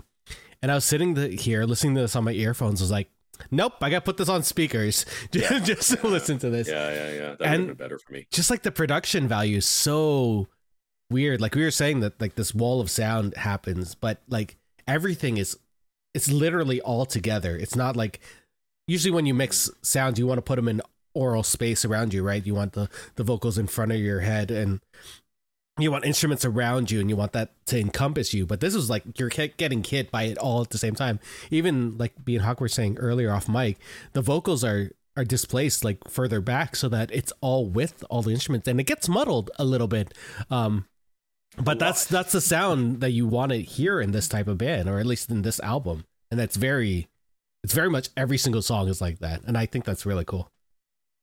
and 0.61 0.71
i 0.71 0.75
was 0.75 0.85
sitting 0.85 1.13
the, 1.13 1.29
here 1.29 1.63
listening 1.65 1.95
to 1.95 2.01
this 2.01 2.15
on 2.15 2.23
my 2.23 2.31
earphones 2.31 2.81
I 2.81 2.83
was 2.83 2.91
like 2.91 3.09
nope 3.51 3.73
i 3.81 3.89
gotta 3.89 4.01
put 4.05 4.17
this 4.17 4.29
on 4.29 4.43
speakers 4.43 5.05
just, 5.31 5.65
just 5.65 5.89
to 5.97 6.07
listen 6.07 6.37
to 6.39 6.49
this 6.49 6.67
Yeah, 6.67 6.89
yeah, 6.93 7.11
yeah. 7.11 7.19
That 7.19 7.39
would 7.39 7.47
And- 7.47 7.67
have 7.69 7.77
been 7.77 7.85
better 7.87 7.99
for 7.99 8.13
me. 8.13 8.27
just 8.31 8.49
like 8.49 8.63
the 8.63 8.71
production 8.71 9.27
value 9.27 9.57
is 9.57 9.65
so 9.65 10.47
weird. 11.09 11.41
Like 11.41 11.55
we 11.55 11.63
were 11.63 11.71
saying 11.71 11.99
that 12.01 12.19
like 12.19 12.35
this 12.35 12.53
wall 12.53 12.81
of 12.81 12.89
sound 12.89 13.35
happens, 13.37 13.95
but 13.95 14.21
like 14.27 14.57
everything 14.87 15.37
is 15.37 15.57
it's 16.13 16.29
literally 16.29 16.81
all 16.81 17.05
together. 17.05 17.55
It's 17.55 17.75
not 17.75 17.95
like 17.95 18.19
usually 18.87 19.11
when 19.11 19.25
you 19.25 19.33
mix 19.33 19.69
sounds, 19.81 20.17
you 20.19 20.27
want 20.27 20.37
to 20.37 20.43
put 20.43 20.55
them 20.55 20.67
in 20.67 20.81
oral 21.13 21.43
space 21.43 21.85
around 21.85 22.13
you, 22.13 22.23
right? 22.23 22.45
You 22.45 22.55
want 22.55 22.73
the 22.73 22.89
the 23.15 23.23
vocals 23.23 23.57
in 23.57 23.67
front 23.67 23.91
of 23.91 23.99
your 23.99 24.21
head 24.21 24.51
and 24.51 24.81
you 25.77 25.91
want 25.91 26.05
instruments 26.05 26.45
around 26.45 26.89
you 26.89 27.01
and 27.01 27.09
you 27.09 27.15
want 27.15 27.33
that 27.33 27.51
to 27.65 27.77
encompass 27.77 28.33
you 28.33 28.45
but 28.45 28.61
this 28.61 28.73
is 28.73 28.89
like 28.89 29.03
you're 29.19 29.29
getting 29.29 29.83
hit 29.83 30.09
by 30.09 30.23
it 30.23 30.37
all 30.37 30.61
at 30.61 30.69
the 30.69 30.77
same 30.77 30.95
time 30.95 31.19
even 31.51 31.97
like 31.97 32.13
being 32.23 32.39
hawk 32.39 32.61
was 32.61 32.73
saying 32.73 32.97
earlier 32.97 33.31
off 33.31 33.49
mic 33.49 33.77
the 34.13 34.21
vocals 34.21 34.63
are 34.63 34.91
are 35.17 35.25
displaced 35.25 35.83
like 35.83 36.09
further 36.09 36.39
back 36.39 36.75
so 36.75 36.87
that 36.87 37.11
it's 37.11 37.33
all 37.41 37.65
with 37.65 38.03
all 38.09 38.21
the 38.21 38.31
instruments 38.31 38.67
and 38.67 38.79
it 38.79 38.85
gets 38.85 39.09
muddled 39.09 39.51
a 39.59 39.65
little 39.65 39.87
bit 39.87 40.13
um 40.49 40.85
but 41.57 41.79
that's 41.79 42.05
that's 42.05 42.31
the 42.31 42.41
sound 42.41 43.01
that 43.01 43.11
you 43.11 43.27
want 43.27 43.51
to 43.51 43.61
hear 43.61 43.99
in 44.01 44.11
this 44.11 44.27
type 44.27 44.47
of 44.47 44.57
band 44.57 44.89
or 44.89 44.99
at 44.99 45.05
least 45.05 45.29
in 45.29 45.41
this 45.41 45.59
album 45.61 46.05
and 46.31 46.39
that's 46.39 46.55
very 46.55 47.07
it's 47.63 47.73
very 47.73 47.89
much 47.89 48.09
every 48.15 48.37
single 48.37 48.61
song 48.61 48.87
is 48.87 49.01
like 49.01 49.19
that 49.19 49.41
and 49.45 49.57
i 49.57 49.65
think 49.65 49.85
that's 49.85 50.05
really 50.05 50.25
cool 50.25 50.51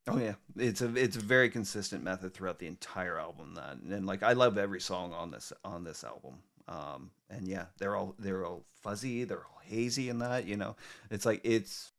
Oh 0.09 0.19
yeah, 0.19 0.35
it's 0.57 0.83
a 0.83 0.95
it's 0.97 1.17
a 1.17 1.21
very 1.21 1.49
consistent 1.49 2.03
method 2.03 2.35
throughout 2.35 2.59
the 2.59 2.67
entire 2.67 3.19
album. 3.19 3.55
That 3.55 3.77
and 3.95 4.05
like 4.05 4.25
I 4.25 4.33
love 4.33 4.59
every 4.59 4.81
song 4.81 5.13
on 5.13 5.31
this 5.31 5.53
on 5.65 5.85
this 5.85 6.03
album. 6.03 6.41
Um, 6.67 7.11
and 7.31 7.47
yeah, 7.47 7.67
they're 7.79 7.95
all 7.95 8.15
they're 8.19 8.45
all 8.45 8.65
fuzzy, 8.83 9.23
they're 9.25 9.45
all 9.45 9.61
hazy, 9.63 10.09
and 10.09 10.21
that 10.21 10.47
you 10.47 10.57
know, 10.57 10.77
it's 11.11 11.25
like 11.25 11.41
it's. 11.45 11.92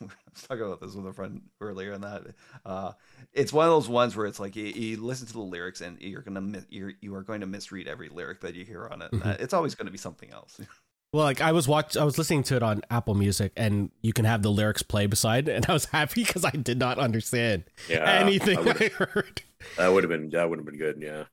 I 0.00 0.04
was 0.04 0.42
talking 0.48 0.64
about 0.64 0.80
this 0.80 0.94
with 0.94 1.06
a 1.06 1.12
friend 1.12 1.42
earlier, 1.60 1.92
and 1.92 2.04
that 2.04 2.22
uh, 2.64 2.92
it's 3.32 3.52
one 3.52 3.66
of 3.66 3.72
those 3.72 3.88
ones 3.88 4.16
where 4.16 4.26
it's 4.26 4.40
like 4.40 4.56
you, 4.56 4.66
you 4.66 4.96
listen 5.02 5.26
to 5.26 5.32
the 5.32 5.40
lyrics 5.40 5.80
and 5.80 6.00
you're 6.00 6.22
gonna 6.22 6.40
mi- 6.40 6.64
you're 6.68 6.92
you 7.00 7.14
are 7.14 7.22
going 7.22 7.40
to 7.40 7.46
misread 7.46 7.88
every 7.88 8.08
lyric 8.08 8.40
that 8.40 8.54
you 8.54 8.64
hear 8.64 8.88
on 8.88 9.02
it. 9.02 9.12
And 9.12 9.22
that, 9.22 9.40
it's 9.40 9.54
always 9.54 9.74
going 9.74 9.86
to 9.86 9.92
be 9.92 9.98
something 9.98 10.30
else. 10.30 10.60
Well, 11.14 11.24
like 11.24 11.42
I 11.42 11.52
was 11.52 11.68
watch, 11.68 11.94
I 11.98 12.04
was 12.04 12.16
listening 12.16 12.42
to 12.44 12.56
it 12.56 12.62
on 12.62 12.80
Apple 12.88 13.14
Music, 13.14 13.52
and 13.54 13.90
you 14.00 14.14
can 14.14 14.24
have 14.24 14.40
the 14.40 14.50
lyrics 14.50 14.82
play 14.82 15.04
beside, 15.04 15.46
and 15.46 15.66
I 15.68 15.74
was 15.74 15.84
happy 15.84 16.24
because 16.26 16.42
I 16.42 16.52
did 16.52 16.78
not 16.78 16.98
understand 16.98 17.64
Yeah, 17.86 18.10
anything 18.10 18.56
I 18.66 18.70
I 18.70 18.88
heard. 18.88 19.42
That 19.76 19.92
would 19.92 20.04
have 20.04 20.10
been 20.10 20.30
that 20.30 20.48
would 20.48 20.58
have 20.58 20.64
been 20.64 20.78
good. 20.78 21.02
Yeah. 21.02 21.24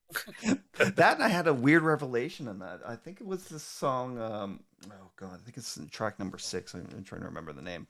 that 0.77 1.15
and 1.15 1.23
I 1.23 1.29
had 1.29 1.47
a 1.47 1.53
weird 1.53 1.83
revelation 1.83 2.49
in 2.49 2.59
that. 2.59 2.81
I 2.85 2.97
think 2.97 3.21
it 3.21 3.27
was 3.27 3.45
this 3.45 3.63
song. 3.63 4.19
Um, 4.19 4.59
oh 4.91 5.11
god, 5.15 5.35
I 5.35 5.45
think 5.45 5.55
it's 5.55 5.79
track 5.91 6.19
number 6.19 6.37
six. 6.37 6.73
I'm, 6.73 6.85
I'm 6.95 7.03
trying 7.05 7.21
to 7.21 7.27
remember 7.27 7.53
the 7.53 7.61
name. 7.61 7.87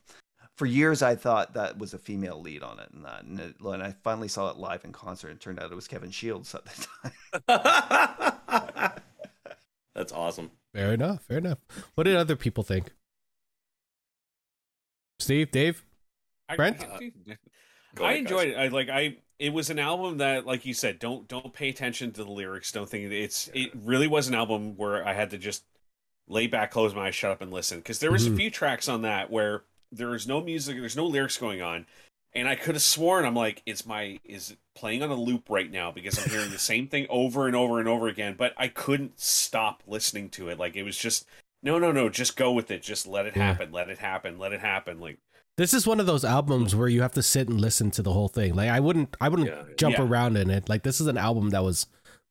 For 0.59 0.65
years, 0.65 1.01
I 1.01 1.15
thought 1.15 1.53
that 1.53 1.77
was 1.77 1.93
a 1.93 1.97
female 1.97 2.41
lead 2.41 2.63
on 2.63 2.79
it, 2.81 2.89
and 2.91 3.05
that, 3.05 3.23
and 3.23 3.39
it, 3.39 3.55
when 3.61 3.81
I 3.81 3.93
finally 4.03 4.27
saw 4.27 4.49
it 4.49 4.57
live 4.57 4.83
in 4.83 4.91
concert, 4.91 5.29
it 5.29 5.39
turned 5.39 5.57
out 5.57 5.71
it 5.71 5.75
was 5.75 5.87
Kevin 5.87 6.11
Shields 6.11 6.53
at 6.53 6.65
the 6.65 6.87
time. 7.47 8.91
That's 9.95 10.11
awesome. 10.11 10.51
Fair 10.73 10.91
enough. 10.91 11.23
Fair 11.23 11.37
enough. 11.37 11.59
What 11.95 12.03
did 12.03 12.17
other 12.17 12.35
people 12.35 12.65
think? 12.65 12.91
Steve, 15.19 15.49
Dave, 15.51 15.81
I, 16.49 16.57
Brent? 16.57 16.79
Go 17.95 18.03
I 18.03 18.09
ahead, 18.09 18.17
enjoyed 18.19 18.47
it. 18.49 18.55
I 18.57 18.67
like 18.67 18.89
I 18.89 19.15
it 19.39 19.53
was 19.53 19.69
an 19.69 19.79
album 19.79 20.17
that 20.17 20.45
like 20.45 20.65
you 20.65 20.73
said, 20.73 20.99
don't 20.99 21.25
don't 21.29 21.53
pay 21.53 21.69
attention 21.69 22.11
to 22.11 22.25
the 22.25 22.29
lyrics. 22.31 22.73
Don't 22.73 22.89
think 22.89 23.13
it's 23.13 23.49
it 23.53 23.71
really 23.85 24.07
was 24.07 24.27
an 24.27 24.35
album 24.35 24.75
where 24.75 25.07
I 25.07 25.13
had 25.13 25.29
to 25.29 25.37
just 25.37 25.63
lay 26.27 26.47
back, 26.47 26.71
close 26.71 26.93
my 26.93 27.07
eyes, 27.07 27.15
shut 27.15 27.31
up 27.31 27.41
and 27.41 27.49
listen 27.53 27.77
because 27.77 27.99
there 27.99 28.11
was 28.11 28.27
Mhm. 28.27 28.33
a 28.33 28.35
few 28.35 28.51
tracks 28.51 28.89
on 28.89 29.03
that 29.03 29.31
where 29.31 29.63
there 29.91 30.13
is 30.15 30.27
no 30.27 30.41
music, 30.41 30.77
there's 30.77 30.95
no 30.95 31.05
lyrics 31.05 31.37
going 31.37 31.61
on. 31.61 31.85
And 32.33 32.47
I 32.47 32.55
could 32.55 32.75
have 32.75 32.83
sworn 32.83 33.25
I'm 33.25 33.35
like, 33.35 33.63
is 33.65 33.85
my 33.85 34.19
is 34.23 34.55
playing 34.75 35.01
on 35.01 35.09
a 35.09 35.15
loop 35.15 35.49
right 35.49 35.69
now 35.69 35.91
because 35.91 36.17
I'm 36.19 36.29
hearing 36.29 36.51
the 36.51 36.59
same 36.59 36.87
thing 36.87 37.07
over 37.09 37.47
and 37.47 37.55
over 37.55 37.79
and 37.79 37.87
over 37.87 38.07
again, 38.07 38.35
but 38.37 38.53
I 38.55 38.67
couldn't 38.67 39.19
stop 39.19 39.81
listening 39.87 40.29
to 40.31 40.49
it. 40.49 40.59
Like 40.59 40.75
it 40.75 40.83
was 40.83 40.97
just 40.97 41.25
no, 41.63 41.79
no, 41.79 41.91
no, 41.91 42.07
just 42.07 42.37
go 42.37 42.51
with 42.51 42.71
it. 42.71 42.83
Just 42.83 43.07
let 43.07 43.25
it 43.25 43.35
Yeah. 43.35 43.47
happen. 43.47 43.71
Let 43.71 43.89
it 43.89 43.97
happen. 43.97 44.37
Let 44.37 44.53
it 44.53 44.61
happen. 44.61 44.99
Like 44.99 45.17
this 45.57 45.73
is 45.73 45.87
one 45.87 45.99
of 45.99 46.05
those 46.05 46.23
albums 46.23 46.75
where 46.75 46.87
you 46.87 47.01
have 47.01 47.13
to 47.13 47.23
sit 47.23 47.49
and 47.49 47.59
listen 47.59 47.89
to 47.91 48.01
the 48.03 48.13
whole 48.13 48.29
thing. 48.29 48.53
Like 48.53 48.69
I 48.69 48.79
wouldn't, 48.79 49.17
I 49.19 49.27
wouldn't 49.27 49.49
Yeah. 49.49 49.63
jump 49.75 49.97
Yeah. 49.97 50.03
around 50.03 50.37
in 50.37 50.49
it. 50.51 50.69
Like 50.69 50.83
this 50.83 51.01
is 51.01 51.07
an 51.07 51.17
album 51.17 51.49
that 51.49 51.63
was 51.63 51.87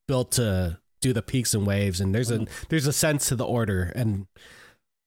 built 0.06 0.30
to 0.32 0.78
do 1.00 1.12
the 1.12 1.22
peaks 1.22 1.54
and 1.54 1.66
waves, 1.66 2.00
and 2.00 2.14
there's 2.14 2.30
a 2.30 2.38
mm-hmm. 2.38 2.64
there's 2.70 2.86
a 2.86 2.92
sense 2.92 3.28
to 3.28 3.36
the 3.36 3.44
order, 3.44 3.92
and 3.94 4.26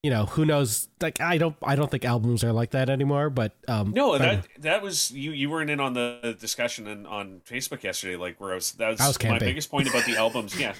you 0.03 0.09
know 0.09 0.25
who 0.25 0.45
knows. 0.45 0.87
Like 0.99 1.21
I 1.21 1.37
don't, 1.37 1.55
I 1.61 1.75
don't 1.75 1.89
think 1.91 2.05
albums 2.05 2.43
are 2.43 2.51
like 2.51 2.71
that 2.71 2.89
anymore. 2.89 3.29
But 3.29 3.53
um, 3.67 3.91
No, 3.91 4.17
that 4.17 4.47
that 4.59 4.81
was 4.81 5.11
you. 5.11 5.31
You 5.31 5.49
weren't 5.49 5.69
in 5.69 5.79
on 5.79 5.93
the 5.93 6.35
discussion 6.39 6.87
in, 6.87 7.05
on 7.05 7.41
Facebook 7.45 7.83
yesterday, 7.83 8.15
like 8.15 8.39
where 8.41 8.51
I 8.51 8.55
was. 8.55 8.71
That 8.73 8.89
was, 8.89 8.99
was 8.99 9.23
my 9.23 9.37
biggest 9.37 9.69
point 9.69 9.87
about 9.87 10.05
the 10.05 10.15
albums. 10.17 10.59
Yeah, 10.59 10.73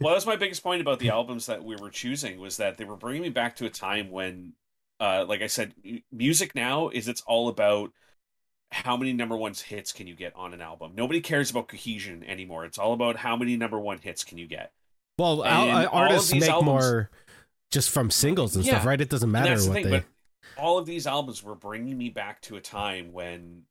well, 0.00 0.10
that 0.10 0.16
was 0.16 0.26
my 0.26 0.36
biggest 0.36 0.62
point 0.62 0.80
about 0.80 1.00
the 1.00 1.10
albums 1.10 1.46
that 1.46 1.64
we 1.64 1.76
were 1.76 1.90
choosing 1.90 2.38
was 2.38 2.56
that 2.58 2.76
they 2.76 2.84
were 2.84 2.96
bringing 2.96 3.22
me 3.22 3.30
back 3.30 3.56
to 3.56 3.66
a 3.66 3.70
time 3.70 4.10
when, 4.10 4.52
uh, 5.00 5.24
like 5.26 5.42
I 5.42 5.48
said, 5.48 5.74
music 6.12 6.54
now 6.54 6.88
is 6.88 7.08
it's 7.08 7.22
all 7.22 7.48
about 7.48 7.92
how 8.70 8.96
many 8.96 9.12
number 9.12 9.36
one 9.36 9.54
hits 9.54 9.92
can 9.92 10.06
you 10.06 10.14
get 10.14 10.36
on 10.36 10.54
an 10.54 10.60
album. 10.60 10.92
Nobody 10.94 11.20
cares 11.20 11.50
about 11.50 11.68
cohesion 11.68 12.22
anymore. 12.22 12.64
It's 12.64 12.78
all 12.78 12.92
about 12.92 13.16
how 13.16 13.34
many 13.36 13.56
number 13.56 13.80
one 13.80 13.98
hits 13.98 14.22
can 14.22 14.38
you 14.38 14.46
get. 14.46 14.72
well, 15.18 15.42
and 15.42 15.70
al- 15.70 15.88
artists 15.88 16.32
make 16.32 16.48
albums- 16.48 16.66
more 16.66 17.10
just 17.70 17.90
from 17.90 18.10
singles 18.10 18.56
and 18.56 18.64
stuff, 18.64 18.84
right? 18.84 19.00
It 19.00 19.08
doesn't 19.08 19.30
matter 19.30 19.50
that's 19.50 19.64
the 19.64 19.70
what 19.70 19.82
thing, 19.82 19.90
they. 19.90 20.04
all 20.56 20.78
of 20.78 20.86
these 20.86 21.06
albums 21.06 21.42
were 21.42 21.54
bringing 21.54 21.96
me 21.98 22.08
back 22.08 22.40
to 22.42 22.56
a 22.56 22.60
time 22.60 23.12
when 23.12 23.62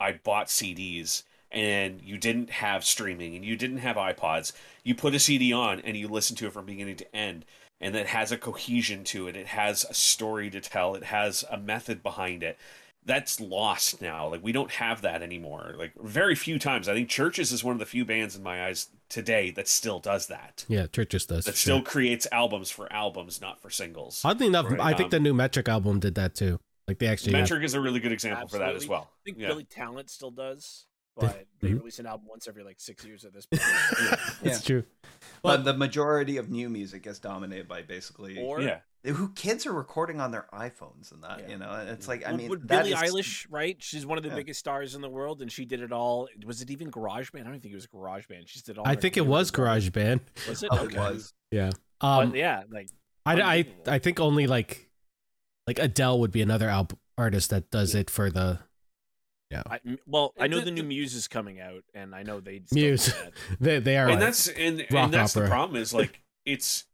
I 0.00 0.12
bought 0.12 0.46
CDs 0.48 1.22
and 1.50 2.00
you 2.02 2.16
didn't 2.16 2.50
have 2.50 2.84
streaming 2.84 3.36
and 3.36 3.44
you 3.44 3.56
didn't 3.56 3.78
have 3.78 3.96
iPods. 3.96 4.52
You 4.84 4.94
put 4.94 5.14
a 5.14 5.18
CD 5.18 5.52
on 5.52 5.80
and 5.80 5.96
you 5.96 6.08
listen 6.08 6.34
to 6.36 6.46
it 6.46 6.52
from 6.52 6.64
beginning 6.64 6.96
to 6.96 7.16
end, 7.16 7.44
and 7.80 7.94
it 7.94 8.06
has 8.06 8.32
a 8.32 8.38
cohesion 8.38 9.04
to 9.04 9.28
it. 9.28 9.36
It 9.36 9.48
has 9.48 9.84
a 9.84 9.94
story 9.94 10.48
to 10.50 10.60
tell. 10.60 10.94
It 10.94 11.04
has 11.04 11.44
a 11.50 11.58
method 11.58 12.02
behind 12.02 12.42
it. 12.42 12.58
That's 13.04 13.40
lost 13.40 14.00
now. 14.00 14.28
Like 14.28 14.42
we 14.44 14.52
don't 14.52 14.70
have 14.70 15.02
that 15.02 15.22
anymore. 15.22 15.74
Like 15.76 15.92
very 16.00 16.34
few 16.36 16.58
times. 16.58 16.88
I 16.88 16.94
think 16.94 17.08
CHVRCHES 17.08 17.52
is 17.52 17.64
one 17.64 17.72
of 17.74 17.80
the 17.80 17.86
few 17.86 18.04
bands 18.04 18.36
in 18.36 18.42
my 18.42 18.64
eyes 18.66 18.88
today 19.08 19.50
that 19.52 19.66
still 19.68 19.98
does 19.98 20.28
that. 20.28 20.64
yeah, 20.68 20.86
CHVRCHES 20.86 21.26
does. 21.26 21.44
That 21.46 21.50
for 21.52 21.56
still 21.56 21.78
sure. 21.78 21.84
creates 21.84 22.26
albums 22.30 22.70
for 22.70 22.92
albums, 22.92 23.40
not 23.40 23.60
for 23.60 23.70
singles. 23.70 24.22
Oddly 24.24 24.46
enough, 24.46 24.70
Right. 24.70 24.80
I 24.80 24.92
think 24.94 25.06
Um, 25.06 25.10
the 25.10 25.20
new 25.20 25.34
Metric 25.34 25.68
album 25.68 25.98
did 25.98 26.14
that 26.14 26.34
too. 26.36 26.60
Like 26.86 26.98
they 26.98 27.06
actually. 27.08 27.32
Metric 27.32 27.64
is 27.64 27.74
a 27.74 27.80
really 27.80 28.00
good 28.00 28.12
example 28.12 28.46
for 28.48 28.58
that 28.58 28.74
as 28.76 28.86
well. 28.86 29.10
I 29.12 29.20
think 29.24 29.38
Yeah. 29.38 29.48
Billy 29.48 29.64
Talent 29.64 30.08
still 30.10 30.30
does, 30.30 30.86
but 31.16 31.46
they 31.60 31.68
Mhm. 31.68 31.78
release 31.78 31.98
an 31.98 32.06
album 32.06 32.26
once 32.28 32.48
every 32.48 32.64
like 32.64 32.80
six 32.80 33.04
years 33.04 33.24
at 33.24 33.32
this 33.34 33.46
point. 33.46 33.62
It's 34.42 34.62
true. 34.66 34.84
but 35.42 35.64
the 35.64 35.74
majority 35.74 36.36
of 36.38 36.48
new 36.50 36.68
music 36.68 37.06
is 37.06 37.18
dominated 37.18 37.68
by 37.68 37.82
basically 37.82 38.38
or 38.42 38.60
yeah. 38.62 38.80
who 39.04 39.30
kids 39.34 39.66
are 39.66 39.72
recording 39.72 40.20
on 40.20 40.30
their 40.30 40.46
iPhones 40.52 41.12
and 41.12 41.22
that. 41.22 41.40
Yeah. 41.40 41.48
You 41.50 41.58
know, 41.58 41.70
and 41.70 41.88
it's 41.90 42.08
like 42.08 42.26
I 42.26 42.32
mean, 42.32 42.48
with 42.48 42.66
that 42.68 42.84
Billie 42.84 42.92
is- 42.94 42.98
Eilish, 43.12 43.46
right? 43.50 43.76
She's 43.80 44.04
one 44.06 44.16
of 44.18 44.24
the 44.24 44.30
Yeah. 44.30 44.36
biggest 44.36 44.60
stars 44.60 44.94
in 44.94 45.00
the 45.02 45.10
world, 45.10 45.42
and 45.42 45.52
she 45.52 45.64
did 45.64 45.80
it 45.82 45.92
all. 45.92 46.28
Was 46.46 46.62
it 46.62 46.70
even 46.70 46.90
GarageBand? 46.90 47.40
I 47.40 47.50
don't 47.50 47.60
think 47.60 47.72
it 47.72 47.76
was 47.76 47.86
GarageBand. 47.86 48.48
She 48.48 48.60
did 48.60 48.78
all. 48.78 48.86
I 48.88 48.94
think 48.96 49.16
it 49.16 49.26
was 49.26 49.50
as 49.52 49.58
well. 49.58 49.66
GarageBand. 49.76 50.20
Was 50.48 50.62
it? 50.62 50.68
Oh, 50.72 50.84
okay. 50.86 50.96
it 50.96 50.98
was. 50.98 51.34
Yeah. 51.50 51.70
But 52.00 52.06
Um, 52.28 52.34
yeah, 52.34 52.64
like 52.70 52.88
I, 53.26 53.40
I. 53.40 53.66
I 53.86 53.98
think 54.00 54.18
only 54.18 54.46
like, 54.48 54.90
like 55.68 55.78
Adele 55.78 56.18
would 56.20 56.32
be 56.32 56.42
another 56.42 56.68
al- 56.68 56.88
artist 57.16 57.50
that 57.50 57.70
does 57.70 57.94
it 57.94 58.10
for 58.10 58.30
the 58.30 58.58
I, 59.70 59.80
m- 59.86 59.98
well, 60.06 60.32
I 60.38 60.46
know 60.46 60.58
The- 60.58 60.66
the 60.66 60.70
new 60.72 60.82
the- 60.82 60.88
Muse 60.88 61.14
is 61.14 61.28
coming 61.28 61.60
out, 61.60 61.82
and 61.94 62.14
I 62.14 62.22
know 62.22 62.40
they 62.40 62.62
still 62.66 62.82
Muse. 62.82 63.12
they 63.60 63.78
they 63.78 63.96
are. 63.98 64.08
and 64.08 64.20
that's 64.22 64.48
and, 64.48 64.80
rock 64.90 65.04
and 65.04 65.14
that's 65.14 65.36
opera. 65.36 65.46
the 65.46 65.50
problem 65.50 65.80
is 65.80 65.92
like 65.94 66.20
it's 66.44 66.84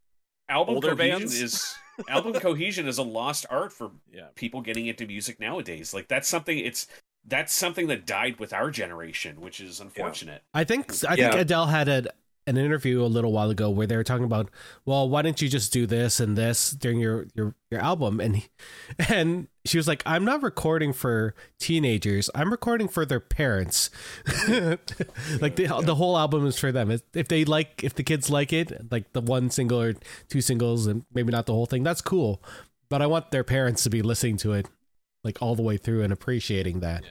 album 0.47 0.75
Older 0.75 0.95
cohesion 0.95 1.19
bands? 1.19 1.41
is 1.41 1.75
album 2.09 2.33
cohesion 2.33 2.87
is 2.87 2.97
a 2.97 3.03
lost 3.03 3.45
art 3.49 3.71
for 3.73 3.91
Yeah. 4.11 4.27
people 4.35 4.61
getting 4.61 4.87
into 4.87 5.05
music 5.05 5.39
nowadays. 5.39 5.93
Like 5.93 6.07
that's 6.07 6.27
something 6.27 6.57
it's 6.57 6.87
that's 7.25 7.53
something 7.53 7.87
that 7.87 8.05
died 8.05 8.39
with 8.39 8.53
our 8.53 8.71
generation, 8.71 9.41
which 9.41 9.59
is 9.59 9.79
unfortunate. 9.79 10.41
I 10.53 10.63
think 10.63 10.91
I 11.03 11.15
think 11.15 11.33
Yeah. 11.33 11.39
Adele 11.39 11.65
had 11.67 11.87
a, 11.87 12.05
an 12.49 12.57
interview 12.57 13.03
a 13.03 13.07
little 13.07 13.31
while 13.31 13.49
ago 13.49 13.69
where 13.69 13.85
they 13.85 13.95
were 13.95 14.03
talking 14.03 14.25
about, 14.25 14.49
well, 14.83 15.07
why 15.07 15.21
don't 15.21 15.41
you 15.41 15.47
just 15.47 15.71
do 15.71 15.85
this 15.85 16.19
and 16.19 16.37
this 16.37 16.71
during 16.71 16.99
your 16.99 17.27
your 17.35 17.55
your 17.69 17.79
album? 17.79 18.19
And 18.19 18.37
he, 18.37 18.49
and 19.09 19.47
she 19.65 19.77
was 19.77 19.87
like, 19.87 20.01
I'm 20.05 20.25
not 20.25 20.41
recording 20.41 20.91
for 20.91 21.35
teenagers. 21.59 22.29
I'm 22.33 22.51
recording 22.51 22.87
for 22.87 23.05
their 23.05 23.19
parents. 23.19 23.91
like 24.49 25.55
the 25.55 25.81
the 25.83 25.95
whole 25.95 26.17
album 26.17 26.45
is 26.47 26.59
for 26.59 26.71
them. 26.71 26.91
If- 26.91 27.29
they 27.29 27.45
like, 27.45 27.83
if 27.83 27.93
the 27.93 28.03
kids 28.03 28.29
like 28.31 28.51
it, 28.51 28.91
like 28.91 29.13
the 29.13 29.21
one 29.21 29.51
single 29.51 29.79
or 29.79 29.93
two 30.27 30.41
singles, 30.41 30.87
and 30.87 31.05
maybe 31.13 31.31
not 31.31 31.45
the 31.45 31.53
whole 31.53 31.67
thing, 31.67 31.83
that's 31.83 32.01
cool. 32.01 32.41
But 32.89 33.03
I 33.03 33.05
want 33.05 33.29
their 33.29 33.43
parents 33.43 33.83
to 33.83 33.89
be 33.91 34.01
listening 34.01 34.37
to 34.37 34.53
it 34.53 34.67
like 35.23 35.41
all 35.41 35.55
the 35.55 35.61
way 35.61 35.77
through 35.77 36.01
and 36.01 36.11
appreciating 36.11 36.79
that. 36.79 37.03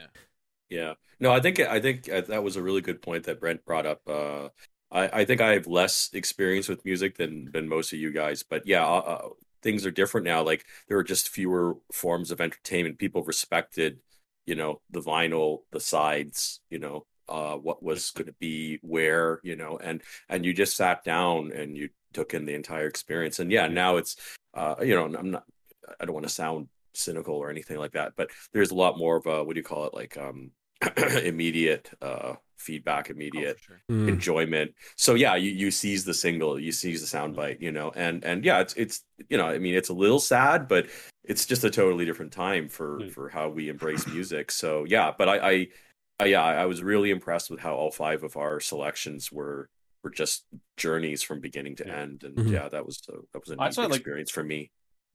Yeah. 0.69 0.95
No, 1.19 1.31
I 1.31 1.39
think 1.39 1.59
I 1.59 1.79
think 1.79 2.09
uh, 2.09 2.21
that 2.21 2.43
was 2.43 2.55
a 2.55 2.61
really 2.61 2.81
good 2.81 3.01
point 3.01 3.25
that 3.25 3.39
Brent 3.39 3.65
brought 3.65 3.85
up. 3.85 4.01
Uh, 4.07 4.49
I, 4.91 5.21
I 5.21 5.25
think 5.25 5.41
I 5.41 5.53
have 5.53 5.67
less 5.67 6.09
experience 6.13 6.67
with 6.67 6.85
music 6.85 7.17
than 7.17 7.51
than 7.51 7.67
most 7.69 7.93
of 7.93 7.99
you 7.99 8.11
guys, 8.11 8.43
but 8.43 8.65
yeah, 8.65 8.85
uh, 8.85 8.99
uh, 8.99 9.29
things 9.61 9.85
are 9.85 9.91
different 9.91 10.25
now. 10.25 10.41
Like 10.43 10.65
there 10.87 10.97
are 10.97 11.03
just 11.03 11.29
fewer 11.29 11.75
forms 11.91 12.31
of 12.31 12.41
entertainment. 12.41 12.97
People 12.97 13.23
respected, 13.23 13.99
you 14.45 14.55
know, 14.55 14.81
the 14.89 15.01
vinyl, 15.01 15.59
the 15.71 15.79
sides, 15.79 16.61
you 16.69 16.79
know, 16.79 17.05
uh, 17.27 17.55
what 17.55 17.83
was 17.83 18.11
going 18.11 18.27
to 18.27 18.35
be 18.39 18.79
where, 18.81 19.39
you 19.43 19.55
know, 19.55 19.77
and 19.77 20.01
and 20.29 20.45
you 20.45 20.53
just 20.53 20.75
sat 20.75 21.03
down 21.03 21.51
and 21.51 21.77
you 21.77 21.89
took 22.13 22.33
in 22.33 22.45
the 22.45 22.55
entire 22.55 22.87
experience. 22.87 23.39
And 23.39 23.51
yeah, 23.51 23.67
now 23.67 23.97
it's, 23.97 24.15
uh, 24.53 24.75
you 24.81 24.95
know, 24.95 25.05
I'm 25.05 25.31
not, 25.31 25.43
I 25.99 26.05
don't 26.05 26.15
want 26.15 26.25
to 26.25 26.33
sound 26.33 26.67
cynical 26.93 27.35
or 27.35 27.51
anything 27.51 27.77
like 27.77 27.91
that, 27.91 28.13
but 28.15 28.29
there's 28.53 28.71
a 28.71 28.75
lot 28.75 28.97
more 28.97 29.17
of 29.17 29.25
a 29.27 29.43
what 29.43 29.53
do 29.53 29.59
you 29.59 29.63
call 29.63 29.85
it, 29.85 29.93
like 29.93 30.17
um, 30.17 30.51
immediate 31.23 31.89
uh, 32.01 32.35
feedback, 32.57 33.07
Oh, 33.09 33.13
immediate 33.13 33.59
for 33.59 33.63
sure. 33.65 33.81
Mm. 33.91 34.07
enjoyment. 34.09 34.71
So 34.95 35.15
yeah, 35.15 35.35
you 35.35 35.51
you 35.51 35.71
seize 35.71 36.05
the 36.05 36.13
single, 36.13 36.59
you 36.59 36.71
seize 36.71 37.01
the 37.09 37.17
soundbite, 37.17 37.61
you 37.61 37.71
know, 37.71 37.91
and 37.95 38.23
and 38.23 38.43
yeah, 38.45 38.59
it's 38.59 38.73
it's 38.75 39.03
you 39.29 39.37
know, 39.37 39.47
I 39.47 39.59
mean, 39.59 39.75
it's 39.75 39.89
a 39.89 39.93
little 39.93 40.19
sad, 40.19 40.67
but 40.67 40.87
it's 41.23 41.45
just 41.45 41.63
a 41.63 41.69
totally 41.69 42.05
different 42.05 42.31
time 42.31 42.69
for 42.69 42.99
Mm. 42.99 43.11
for 43.11 43.29
how 43.29 43.49
we 43.49 43.69
embrace 43.69 44.07
music. 44.07 44.51
So 44.51 44.85
yeah, 44.85 45.11
but 45.17 45.29
I, 45.29 45.37
I, 45.51 45.67
I 46.19 46.25
yeah, 46.25 46.43
I 46.43 46.65
was 46.65 46.81
really 46.83 47.11
impressed 47.11 47.49
with 47.49 47.59
how 47.59 47.75
all 47.75 47.91
five 47.91 48.23
of 48.23 48.35
our 48.37 48.59
selections 48.59 49.31
were 49.31 49.69
were 50.03 50.09
just 50.09 50.45
journeys 50.77 51.21
from 51.23 51.41
beginning 51.41 51.75
to 51.77 51.83
Yeah. 51.85 51.97
end, 51.99 52.23
and 52.23 52.35
Mhm. 52.37 52.51
yeah, 52.51 52.69
that 52.69 52.85
was 52.85 53.01
a, 53.09 53.13
that 53.33 53.39
was 53.41 53.49
a 53.51 53.55
That's 53.57 53.77
neat 53.77 53.89
like- 53.89 53.99
experience 53.99 54.31
for 54.31 54.43
me. 54.43 54.71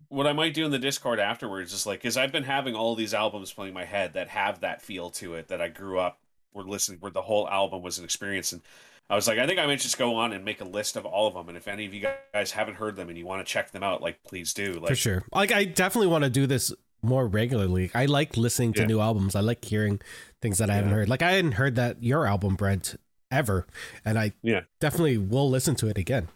What 0.09 0.27
I 0.27 0.33
might 0.33 0.55
do 0.55 0.65
in 0.65 0.71
the 0.71 0.79
Discord 0.79 1.19
afterwards 1.19 1.73
is 1.73 1.87
like, 1.87 2.01
because 2.01 2.17
I've 2.17 2.31
been 2.31 2.45
having 2.45 2.75
all 2.75 2.95
these 2.95 3.15
albums 3.15 3.53
playing 3.53 3.75
my 3.75 3.85
head 3.85 4.15
that 4.15 4.29
have 4.29 4.61
that 4.61 4.81
feel 4.83 5.11
to 5.11 5.35
it 5.35 5.49
that 5.49 5.61
I 5.61 5.69
grew 5.69 5.99
up 5.99 6.21
were 6.53 6.63
listening, 6.63 7.01
where 7.01 7.11
the 7.11 7.23
whole 7.23 7.49
album 7.49 7.83
was 7.83 7.99
an 7.99 8.05
experience, 8.05 8.53
and 8.53 8.63
I 9.11 9.17
was 9.17 9.27
like, 9.27 9.39
I 9.39 9.47
think 9.47 9.59
I 9.59 9.67
might 9.67 9.81
just 9.81 9.99
go 9.99 10.15
on 10.15 10.33
and 10.33 10.45
make 10.45 10.61
a 10.61 10.65
list 10.65 10.97
of 10.97 11.05
all 11.05 11.27
of 11.27 11.35
them, 11.35 11.49
and 11.49 11.57
if 11.59 11.67
any 11.67 11.85
of 11.85 11.93
you 11.93 12.07
guys 12.33 12.53
haven't 12.53 12.77
heard 12.77 12.97
them 12.97 13.09
and 13.09 13.19
you 13.19 13.27
want 13.27 13.45
to 13.45 13.51
check 13.53 13.73
them 13.73 13.83
out, 13.83 14.01
like 14.03 14.23
please 14.23 14.55
do. 14.55 14.75
Like, 14.75 14.89
for 14.89 14.95
sure. 14.95 15.25
Like 15.33 15.51
I 15.53 15.65
definitely 15.65 16.07
want 16.09 16.25
to 16.25 16.31
do 16.31 16.47
this 16.47 16.73
more 17.03 17.27
regularly. 17.27 17.91
I 17.95 18.07
like 18.07 18.37
listening 18.37 18.73
to 18.75 18.81
Yeah. 18.83 18.87
new 18.87 19.01
albums. 19.01 19.35
I 19.35 19.41
like 19.41 19.65
hearing 19.65 20.01
things 20.41 20.59
that 20.59 20.71
I 20.71 20.75
haven't 20.77 20.93
heard. 20.93 21.09
Like 21.09 21.23
I 21.23 21.33
hadn't 21.33 21.53
heard 21.53 21.75
that 21.75 22.03
your 22.03 22.27
album, 22.27 22.55
Brent, 22.55 22.95
ever, 23.31 23.67
and 24.05 24.19
I 24.19 24.33
Yeah. 24.43 24.61
definitely 24.81 25.19
will 25.19 25.51
listen 25.51 25.75
to 25.77 25.89
it 25.89 25.99
again. 25.99 26.29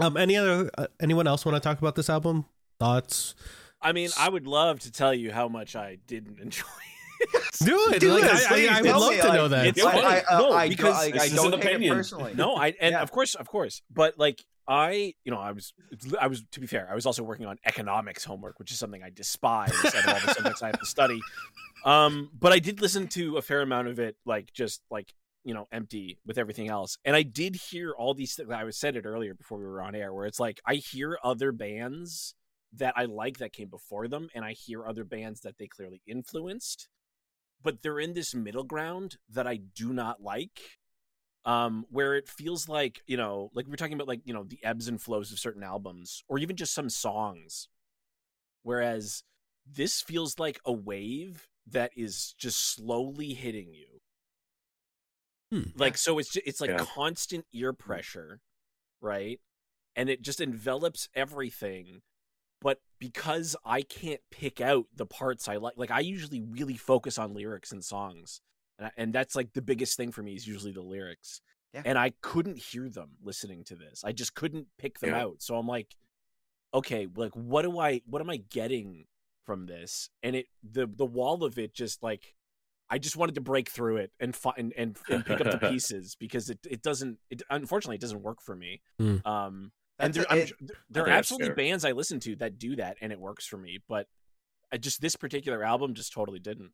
Um, 0.00 0.16
any 0.16 0.36
other 0.36 0.70
uh, 0.76 0.88
anyone 1.00 1.26
else 1.28 1.46
want 1.46 1.54
to 1.56 1.60
talk 1.60 1.78
about 1.78 1.94
this 1.94 2.10
album 2.10 2.46
thoughts? 2.78 3.34
I 3.80 3.92
mean, 3.92 4.10
I 4.18 4.28
would 4.28 4.46
love 4.46 4.80
to 4.80 4.92
tell 4.92 5.12
you 5.14 5.30
how 5.32 5.48
much 5.48 5.76
I 5.76 5.98
didn't 6.06 6.40
enjoy. 6.42 6.64
Do 7.62 7.92
it. 7.92 8.00
Do 8.00 8.12
like, 8.12 8.22
this, 8.22 8.44
I, 8.46 8.48
please, 8.48 8.68
I, 8.68 8.78
I 8.78 8.82
would 8.82 8.90
love 8.96 9.10
me, 9.12 9.20
to 9.20 9.28
like, 9.28 9.34
know 9.34 9.48
that. 9.48 9.66
it's 9.66 9.80
funny. 9.82 10.02
I, 10.02 10.22
I, 10.28 10.38
No, 10.38 10.52
I, 10.52 10.68
because 10.68 10.96
I, 10.96 11.04
I 11.06 11.10
this 11.10 11.24
is 11.26 11.32
don't 11.34 11.54
an 11.54 11.60
hate 11.60 11.66
it 11.66 11.74
opinion. 11.76 11.94
personally. 11.96 12.34
no, 12.34 12.56
I 12.56 12.74
and 12.80 12.92
Yeah. 12.92 13.02
of 13.02 13.10
course, 13.10 13.34
of 13.34 13.46
course, 13.48 13.82
but 13.92 14.18
like 14.18 14.44
I, 14.66 15.14
you 15.24 15.30
know, 15.30 15.38
I 15.38 15.52
was, 15.52 15.72
I 16.20 16.26
was 16.26 16.42
to 16.52 16.60
be 16.60 16.66
fair, 16.66 16.88
I 16.90 16.94
was 16.94 17.06
also 17.06 17.22
working 17.22 17.46
on 17.46 17.58
economics 17.66 18.24
homework, 18.24 18.58
which 18.58 18.72
is 18.72 18.78
something 18.78 19.02
I 19.02 19.10
despise 19.10 19.72
out 19.84 19.94
of 19.94 20.08
all 20.08 20.20
the 20.20 20.34
subjects 20.34 20.62
I 20.62 20.66
have 20.68 20.80
to 20.80 20.86
study. 20.86 21.20
Um, 21.84 22.30
but 22.38 22.52
I 22.52 22.58
did 22.58 22.80
listen 22.80 23.08
to 23.08 23.36
a 23.36 23.42
fair 23.42 23.60
amount 23.60 23.88
of 23.88 23.98
it, 23.98 24.16
like 24.24 24.52
just 24.52 24.82
like 24.90 25.12
you 25.44 25.52
know, 25.52 25.68
empty 25.70 26.18
with 26.26 26.38
everything 26.38 26.68
else, 26.68 26.96
and 27.04 27.14
I 27.14 27.22
did 27.22 27.56
hear 27.56 27.92
all 27.92 28.14
these. 28.14 28.34
things. 28.34 28.50
I 28.50 28.68
said 28.70 28.96
it 28.96 29.04
earlier 29.04 29.34
before 29.34 29.58
we 29.58 29.64
were 29.66 29.82
on 29.82 29.94
air, 29.94 30.12
where 30.14 30.24
it's 30.26 30.40
like 30.40 30.60
I 30.66 30.76
hear 30.76 31.18
other 31.22 31.52
bands 31.52 32.34
that 32.76 32.94
I 32.96 33.04
like 33.04 33.38
that 33.38 33.52
came 33.52 33.68
before 33.68 34.08
them, 34.08 34.28
and 34.34 34.44
I 34.44 34.52
hear 34.52 34.86
other 34.86 35.04
bands 35.04 35.40
that 35.40 35.58
they 35.58 35.66
clearly 35.66 36.02
influenced, 36.06 36.88
but 37.62 37.82
they're 37.82 38.00
in 38.00 38.14
this 38.14 38.34
middle 38.34 38.64
ground 38.64 39.16
that 39.28 39.46
I 39.46 39.56
do 39.56 39.92
not 39.92 40.22
like 40.22 40.60
um, 41.44 41.84
where 41.90 42.14
it 42.14 42.28
feels 42.28 42.68
like 42.68 43.02
you 43.06 43.16
know, 43.16 43.50
like 43.54 43.66
we're 43.66 43.76
talking 43.76 43.94
about, 43.94 44.08
like 44.08 44.22
you 44.24 44.34
know, 44.34 44.44
the 44.44 44.58
ebbs 44.64 44.88
and 44.88 45.00
flows 45.00 45.30
of 45.32 45.38
certain 45.38 45.62
albums, 45.62 46.22
or 46.28 46.38
even 46.38 46.56
just 46.56 46.74
some 46.74 46.88
songs. 46.88 47.68
Whereas 48.62 49.22
this 49.66 50.00
feels 50.00 50.38
like 50.38 50.58
a 50.64 50.72
wave 50.72 51.46
that 51.66 51.92
is 51.96 52.34
just 52.38 52.74
slowly 52.74 53.34
hitting 53.34 53.74
you. 53.74 54.00
Hmm. 55.50 55.70
Like 55.76 55.98
so, 55.98 56.18
it's 56.18 56.32
just, 56.32 56.46
it's 56.46 56.60
like 56.60 56.70
Yeah. 56.70 56.84
constant 56.94 57.44
ear 57.52 57.72
pressure, 57.72 58.40
right? 59.00 59.38
And 59.94 60.08
it 60.08 60.22
just 60.22 60.40
envelops 60.40 61.08
everything. 61.14 62.00
But 62.64 62.80
because 62.98 63.54
I 63.64 63.82
can't 63.82 64.20
pick 64.32 64.60
out 64.60 64.86
the 64.96 65.06
parts 65.06 65.46
I 65.48 65.56
like, 65.56 65.74
like 65.76 65.90
I 65.92 66.00
usually 66.00 66.40
really 66.40 66.76
focus 66.76 67.18
on 67.18 67.32
lyrics 67.34 67.70
and 67.70 67.84
songs 67.84 68.40
and, 68.78 68.86
I, 68.88 68.90
and 68.96 69.12
that's 69.12 69.36
like 69.36 69.52
the 69.52 69.62
biggest 69.62 69.96
thing 69.96 70.10
for 70.10 70.22
me 70.24 70.34
is 70.34 70.46
usually 70.48 70.72
the 70.72 70.80
lyrics 70.82 71.40
Yeah. 71.74 71.82
and 71.84 71.96
i 71.96 72.10
couldn't 72.22 72.58
hear 72.58 72.88
them 72.88 73.10
listening 73.22 73.62
to 73.64 73.76
this 73.76 74.02
i 74.04 74.10
just 74.10 74.34
couldn't 74.34 74.66
pick 74.78 74.98
them 74.98 75.10
Yeah. 75.10 75.22
out 75.22 75.36
so 75.42 75.56
i'm 75.56 75.68
like 75.68 75.94
okay 76.72 77.06
like 77.14 77.32
what 77.34 77.62
do 77.62 77.78
i 77.78 78.00
what 78.06 78.20
am 78.20 78.30
i 78.30 78.38
getting 78.50 79.04
from 79.46 79.66
this 79.66 80.08
and 80.24 80.34
it 80.34 80.46
the 80.68 80.86
the 80.86 81.04
wall 81.06 81.44
of 81.44 81.58
it 81.58 81.72
just 81.74 82.02
like 82.02 82.34
i 82.90 82.98
just 82.98 83.16
wanted 83.16 83.34
to 83.36 83.40
break 83.40 83.68
through 83.68 83.98
it 83.98 84.10
and 84.18 84.34
find 84.34 84.72
and, 84.76 84.96
and 85.08 85.24
pick 85.24 85.40
up 85.40 85.50
the 85.60 85.68
pieces 85.70 86.16
because 86.18 86.50
it, 86.50 86.58
it 86.68 86.82
doesn't 86.82 87.18
it 87.30 87.42
unfortunately 87.50 87.96
it 87.96 88.00
doesn't 88.00 88.22
work 88.22 88.40
for 88.42 88.56
me 88.56 88.80
Hmm. 88.98 89.16
um 89.24 89.72
and 89.98 90.12
there, 90.14 90.24
That's- 90.28 90.52
I'm, 90.60 90.66
it- 90.68 90.76
there 90.90 91.04
are 91.04 91.08
absolutely 91.08 91.48
fair. 91.48 91.54
bands 91.56 91.84
i 91.84 91.92
listen 91.92 92.18
to 92.20 92.36
that 92.36 92.58
do 92.58 92.76
that 92.76 92.96
and 93.00 93.12
it 93.12 93.20
works 93.20 93.46
for 93.46 93.56
me 93.56 93.78
but 93.88 94.08
I 94.72 94.76
just 94.76 95.00
this 95.00 95.14
particular 95.14 95.62
album 95.62 95.94
just 95.94 96.12
totally 96.12 96.40
didn't 96.40 96.72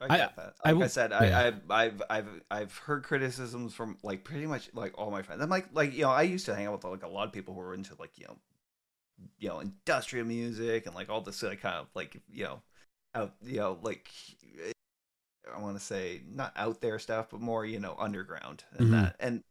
I 0.00 0.04
I- 0.04 0.18
that. 0.18 0.36
Like 0.36 0.52
I, 0.64 0.72
will- 0.72 0.88
said, 0.88 1.10
yeah. 1.10 1.18
I, 1.18 1.46
I've, 1.48 1.60
I've, 1.68 2.02
I've, 2.08 2.28
I've 2.48 2.76
heard 2.78 3.02
criticisms 3.02 3.74
from 3.74 3.96
like 4.04 4.22
pretty 4.22 4.46
much 4.46 4.70
like 4.72 4.96
all 4.96 5.10
my 5.10 5.22
friends. 5.22 5.42
I'm 5.42 5.48
like, 5.50 5.66
like 5.72 5.92
you 5.94 6.02
know, 6.02 6.10
I 6.10 6.22
used 6.22 6.46
to 6.46 6.54
hang 6.54 6.66
out 6.66 6.74
with 6.74 6.84
like 6.84 7.02
a 7.02 7.08
lot 7.08 7.26
of 7.26 7.32
people 7.32 7.54
who 7.54 7.60
were 7.60 7.74
into 7.74 7.96
like 7.98 8.16
you 8.16 8.26
know, 8.28 8.36
you 9.40 9.48
know, 9.48 9.58
industrial 9.58 10.26
music 10.26 10.86
and 10.86 10.94
like 10.94 11.10
all 11.10 11.22
this 11.22 11.42
like 11.42 11.60
kind 11.60 11.74
of 11.74 11.88
like 11.96 12.22
you 12.30 12.44
know, 12.44 12.62
out 13.16 13.34
you 13.42 13.56
know 13.56 13.78
like 13.82 14.08
I 15.52 15.60
want 15.60 15.76
to 15.76 15.84
say 15.84 16.22
not 16.30 16.52
out 16.54 16.80
there 16.80 17.00
stuff, 17.00 17.30
but 17.32 17.40
more 17.40 17.66
you 17.66 17.80
know 17.80 17.96
underground 17.98 18.62
and 18.78 18.88
Mhm. 18.88 18.92
that 18.92 19.16
and. 19.18 19.42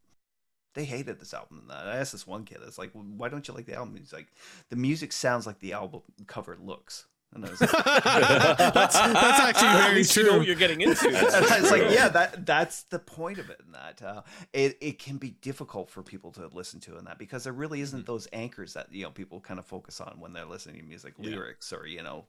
They 0.73 0.85
hated 0.85 1.19
this 1.19 1.33
album. 1.33 1.59
And 1.61 1.69
that 1.69 1.85
I 1.87 1.97
asked 1.97 2.11
this 2.13 2.25
one 2.27 2.45
kid, 2.45 2.57
"It's 2.65 2.77
like, 2.77 2.91
why 2.93 3.29
don't 3.29 3.47
you 3.47 3.53
like 3.53 3.65
the 3.65 3.75
album?" 3.75 3.95
He's 3.97 4.13
like, 4.13 4.27
"The 4.69 4.75
music 4.75 5.11
sounds 5.11 5.45
like 5.45 5.59
the 5.59 5.73
album 5.73 6.01
cover 6.27 6.57
looks." 6.59 7.05
And 7.35 7.43
I 7.45 7.49
was 7.49 7.61
like, 7.61 7.71
that's 7.83 8.93
that's 8.93 9.39
actually 9.39 9.67
very 9.81 9.95
least 9.95 10.15
you 10.15 10.21
know 10.23 10.29
true. 10.29 10.37
what 10.39 10.47
you're 10.47 10.55
getting 10.55 10.81
into 10.81 11.07
and 11.07 11.17
it's 11.17 11.71
like, 11.71 11.89
yeah, 11.89 12.07
that 12.09 12.45
that's 12.45 12.83
the 12.83 12.99
point 12.99 13.39
of 13.39 13.49
it. 13.49 13.59
In 13.65 13.71
that 13.71 14.01
uh, 14.03 14.21
it 14.53 14.77
it 14.81 14.99
can 14.99 15.17
be 15.17 15.31
difficult 15.31 15.89
for 15.89 16.03
people 16.03 16.31
to 16.33 16.47
listen 16.53 16.79
to 16.81 16.97
in 16.97 17.05
that 17.05 17.17
because 17.17 17.43
there 17.43 17.53
really 17.53 17.81
isn't 17.81 18.05
those 18.05 18.27
anchors 18.33 18.73
that 18.73 18.93
you 18.93 19.03
know 19.03 19.09
people 19.09 19.39
kind 19.39 19.59
of 19.59 19.65
focus 19.65 19.99
on 19.99 20.19
when 20.19 20.33
they're 20.33 20.45
listening 20.45 20.77
to 20.77 20.83
music, 20.83 21.15
Yeah. 21.17 21.31
lyrics, 21.31 21.73
or 21.73 21.87
you 21.87 22.03
know, 22.03 22.25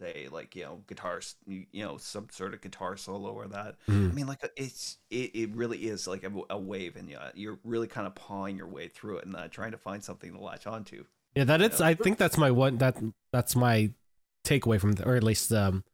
they 0.00 0.28
like 0.30 0.54
you 0.56 0.64
know 0.64 0.80
guitars, 0.86 1.36
you, 1.46 1.66
you 1.72 1.84
know, 1.84 1.96
some 1.98 2.28
sort 2.30 2.54
of 2.54 2.60
guitar 2.60 2.96
solo 2.96 3.30
or 3.30 3.48
that. 3.48 3.76
Mm. 3.88 4.10
I 4.10 4.14
mean, 4.14 4.26
like 4.26 4.40
it's 4.56 4.98
it, 5.10 5.34
it 5.34 5.50
really 5.54 5.78
is 5.78 6.06
like 6.06 6.24
a, 6.24 6.32
a 6.50 6.58
wave, 6.58 6.96
and 6.96 7.08
yeah, 7.08 7.30
you're 7.34 7.58
really 7.64 7.86
kind 7.86 8.06
of 8.06 8.14
pawing 8.14 8.56
your 8.56 8.68
way 8.68 8.88
through 8.88 9.18
it 9.18 9.26
and 9.26 9.36
uh, 9.36 9.48
trying 9.48 9.72
to 9.72 9.78
find 9.78 10.02
something 10.02 10.32
to 10.32 10.40
latch 10.40 10.66
onto. 10.66 11.04
Yeah, 11.34 11.44
that 11.44 11.60
is. 11.60 11.80
Yeah. 11.80 11.86
I 11.86 11.94
think 11.94 12.18
that's 12.18 12.38
my 12.38 12.50
one. 12.50 12.78
That 12.78 12.96
that's 13.32 13.54
my 13.54 13.92
takeaway 14.44 14.80
from, 14.80 14.92
the, 14.92 15.06
or 15.06 15.16
at 15.16 15.22
least 15.22 15.52
um, 15.52 15.84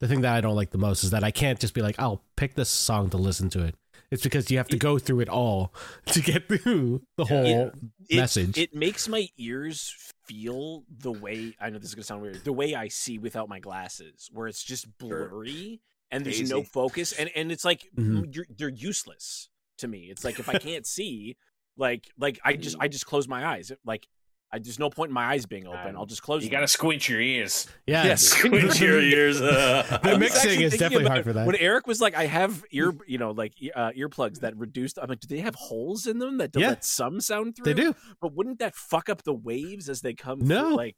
the 0.00 0.08
thing 0.08 0.20
that 0.22 0.34
I 0.34 0.40
don't 0.40 0.56
like 0.56 0.70
the 0.70 0.78
most 0.78 1.04
is 1.04 1.10
that 1.10 1.24
I 1.24 1.30
can't 1.30 1.58
just 1.58 1.74
be 1.74 1.82
like, 1.82 1.98
I'll 1.98 2.22
pick 2.36 2.54
this 2.54 2.70
song 2.70 3.10
to 3.10 3.16
listen 3.16 3.50
to 3.50 3.64
it. 3.64 3.74
It's 4.10 4.22
because 4.22 4.50
you 4.50 4.56
have 4.58 4.68
to 4.68 4.76
It- 4.76 4.80
go 4.80 4.98
through 4.98 5.20
it 5.20 5.28
all 5.28 5.72
to 6.06 6.20
get 6.20 6.48
through 6.48 7.02
the 7.16 7.24
whole 7.26 7.72
It- 8.08 8.16
message. 8.16 8.56
It 8.58 8.74
makes 8.74 9.06
my 9.08 9.28
ears 9.36 9.94
feel 10.26 10.84
the 10.90 11.12
way 11.12 11.54
I 11.60 11.70
know 11.70 11.78
this 11.78 11.90
is 11.90 11.94
gonna 11.94 12.04
sound 12.04 12.22
weird. 12.22 12.44
The 12.44 12.52
way 12.52 12.74
I 12.74 12.88
see 12.88 13.18
without 13.18 13.48
my 13.48 13.58
glasses, 13.60 14.28
where 14.32 14.46
it's 14.46 14.62
just 14.62 14.84
Sure. 15.00 15.28
blurry 15.28 15.80
and 16.10 16.24
there's 16.24 16.48
no 16.50 16.62
focus, 16.62 17.12
and 17.12 17.30
and 17.34 17.52
it's 17.52 17.64
like 17.64 17.86
Mhm. 17.96 18.34
you're, 18.34 18.46
they're 18.48 18.68
useless 18.70 19.50
to 19.78 19.88
me. 19.88 20.08
It's 20.10 20.24
like 20.24 20.38
if 20.38 20.48
I 20.48 20.58
can't 20.58 20.86
see, 20.86 21.36
like 21.76 22.08
like 22.18 22.38
I 22.44 22.54
just 22.56 22.76
I 22.80 22.88
just 22.88 23.04
close 23.06 23.28
my 23.28 23.44
eyes. 23.46 23.70
Like 23.84 24.08
I 24.50 24.58
there's 24.58 24.78
no 24.78 24.88
point 24.90 25.10
in 25.10 25.14
my 25.14 25.24
eyes 25.26 25.44
being 25.46 25.66
open. 25.66 25.94
I'll 25.96 26.06
just 26.06 26.22
close. 26.22 26.42
You 26.42 26.48
them. 26.48 26.56
got 26.56 26.60
to 26.62 26.68
squint 26.68 27.08
your 27.08 27.20
ears. 27.20 27.68
yeah, 27.86 28.04
Yes. 28.04 28.22
Squint 28.28 28.80
your 28.80 29.00
ears. 29.14 29.40
uh. 29.40 29.98
The 30.02 30.18
mixing 30.18 30.60
is 30.62 30.76
definitely 30.76 31.06
hard 31.06 31.24
for 31.24 31.32
that. 31.34 31.46
When 31.46 31.56
Eric 31.56 31.86
was 31.86 32.00
like, 32.00 32.14
"I 32.16 32.24
have 32.26 32.64
ear, 32.70 32.92
you 33.06 33.18
know, 33.18 33.32
like 33.32 33.52
uh, 33.74 33.90
earplugs 33.96 34.40
that 34.40 34.56
reduced," 34.56 34.98
I'm 35.00 35.08
like, 35.08 35.20
"Do 35.20 35.28
they 35.28 35.40
have 35.42 35.54
holes 35.54 36.06
in 36.06 36.18
them 36.18 36.38
that 36.38 36.52
to 36.54 36.60
Yeah. 36.60 36.68
let 36.68 36.84
some 36.84 37.20
sound 37.20 37.56
through?" 37.56 37.64
they 37.66 37.74
do. 37.74 37.94
But 38.20 38.34
wouldn't 38.34 38.58
that 38.60 38.74
fuck 38.74 39.08
up 39.08 39.22
the 39.24 39.34
waves 39.34 39.88
as 39.88 40.00
they 40.00 40.14
come? 40.14 40.38
No. 40.40 40.68
through? 40.68 40.76
like 40.76 40.96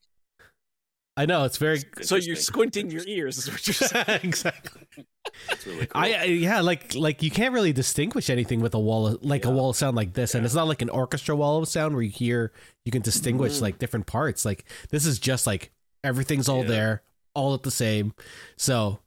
I 1.20 1.26
know 1.26 1.44
it's 1.44 1.58
very 1.58 1.80
so 2.02 2.16
you're 2.16 2.36
squinting 2.36 2.90
your 2.90 3.02
ears. 3.06 3.36
Is 3.38 3.50
what 3.50 3.66
you're 3.66 3.74
saying. 4.06 4.20
exactly. 4.22 4.86
That's 5.48 5.66
really 5.66 5.86
cool. 5.86 6.02
I, 6.02 6.12
I 6.14 6.24
yeah, 6.24 6.60
like 6.60 6.94
like 6.94 7.22
you 7.22 7.30
can't 7.30 7.52
really 7.52 7.72
distinguish 7.72 8.30
anything 8.30 8.60
with 8.60 8.74
a 8.74 8.78
wall 8.80 9.06
of, 9.06 9.22
like 9.22 9.44
a 9.44 9.50
wall 9.50 9.70
of 9.70 9.76
sound 9.76 9.96
like 9.96 10.14
this, 10.14 10.34
and 10.34 10.44
it's 10.46 10.54
not 10.54 10.66
like 10.66 10.82
an 10.82 10.88
orchestra 10.88 11.36
wall 11.36 11.58
of 11.58 11.68
sound 11.68 11.94
where 11.94 12.02
you 12.02 12.10
hear 12.10 12.52
you 12.84 12.92
can 12.92 13.02
distinguish 13.02 13.58
Mhm. 13.58 13.62
like 13.62 13.78
different 13.78 14.06
parts. 14.06 14.44
Like 14.44 14.64
this 14.90 15.04
is 15.04 15.18
just 15.18 15.46
like 15.46 15.72
everything's 16.02 16.48
all 16.48 16.62
Yeah. 16.62 16.68
there, 16.68 17.02
all 17.34 17.52
at 17.54 17.62
the 17.64 17.70
same. 17.70 18.14
So 18.56 19.00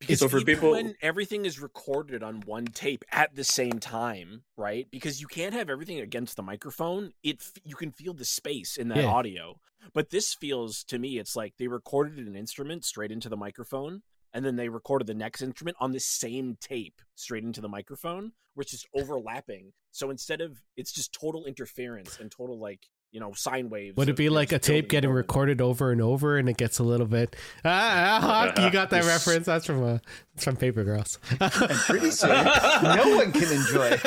Because 0.00 0.18
So 0.18 0.28
for 0.28 0.42
people- 0.42 0.72
when 0.72 0.96
everything 1.00 1.46
is 1.46 1.58
recorded 1.60 2.22
on 2.22 2.42
one 2.42 2.66
tape 2.66 3.04
at 3.10 3.34
the 3.34 3.44
same 3.44 3.78
time, 3.78 4.42
right? 4.58 4.86
Because 4.90 5.20
you 5.22 5.26
can't 5.26 5.54
have 5.54 5.70
everything 5.70 5.98
against 6.00 6.36
the 6.36 6.42
microphone. 6.42 7.12
It 7.22 7.36
f- 7.40 7.54
you 7.64 7.74
can 7.76 7.90
feel 7.90 8.12
the 8.12 8.26
space 8.26 8.76
in 8.76 8.88
that 8.88 8.98
Yeah. 8.98 9.06
audio. 9.06 9.60
But 9.92 10.10
this 10.10 10.34
feels 10.34 10.82
to 10.84 10.98
me, 10.98 11.18
it's 11.18 11.36
like 11.36 11.54
they 11.58 11.68
recorded 11.68 12.26
an 12.26 12.36
instrument 12.36 12.84
straight 12.84 13.12
into 13.12 13.28
the 13.28 13.36
microphone, 13.36 14.02
and 14.32 14.44
then 14.44 14.56
they 14.56 14.68
recorded 14.68 15.06
the 15.06 15.14
next 15.14 15.42
instrument 15.42 15.76
on 15.80 15.92
the 15.92 16.00
same 16.00 16.56
tape 16.60 17.00
straight 17.14 17.44
into 17.44 17.60
the 17.60 17.68
microphone, 17.68 18.32
which 18.54 18.72
is 18.74 18.84
overlapping. 18.94 19.72
So 19.92 20.10
instead 20.10 20.40
of 20.40 20.62
it's 20.76 20.92
just 20.92 21.12
total 21.12 21.44
interference 21.44 22.18
and 22.18 22.30
total 22.30 22.58
like 22.58 22.80
you 23.12 23.20
know 23.20 23.32
sine 23.32 23.70
waves. 23.70 23.96
would 23.96 24.08
it 24.08 24.16
be 24.16 24.28
like 24.28 24.50
a 24.50 24.58
tape 24.58 24.88
getting 24.88 25.08
and 25.08 25.16
recorded 25.16 25.60
over 25.60 25.92
and 25.92 26.00
over, 26.00 26.36
and 26.36 26.48
it 26.48 26.56
gets 26.56 26.80
a 26.80 26.82
little 26.82 27.06
bit 27.06 27.36
ah, 27.64 28.18
ah 28.20 28.20
Hawk, 28.46 28.58
you 28.64 28.70
got 28.72 28.90
that 28.90 29.04
Yes. 29.04 29.06
reference? 29.26 29.46
That's 29.46 29.66
from 29.66 29.84
uh, 29.84 29.98
it's 30.34 30.42
from 30.42 30.56
Paper 30.56 30.82
Girls. 30.82 31.20
And 31.40 31.52
pretty 31.52 32.10
soon, 32.12 32.30
no 32.30 33.16
one 33.16 33.30
can 33.30 33.52
enjoy. 33.52 33.98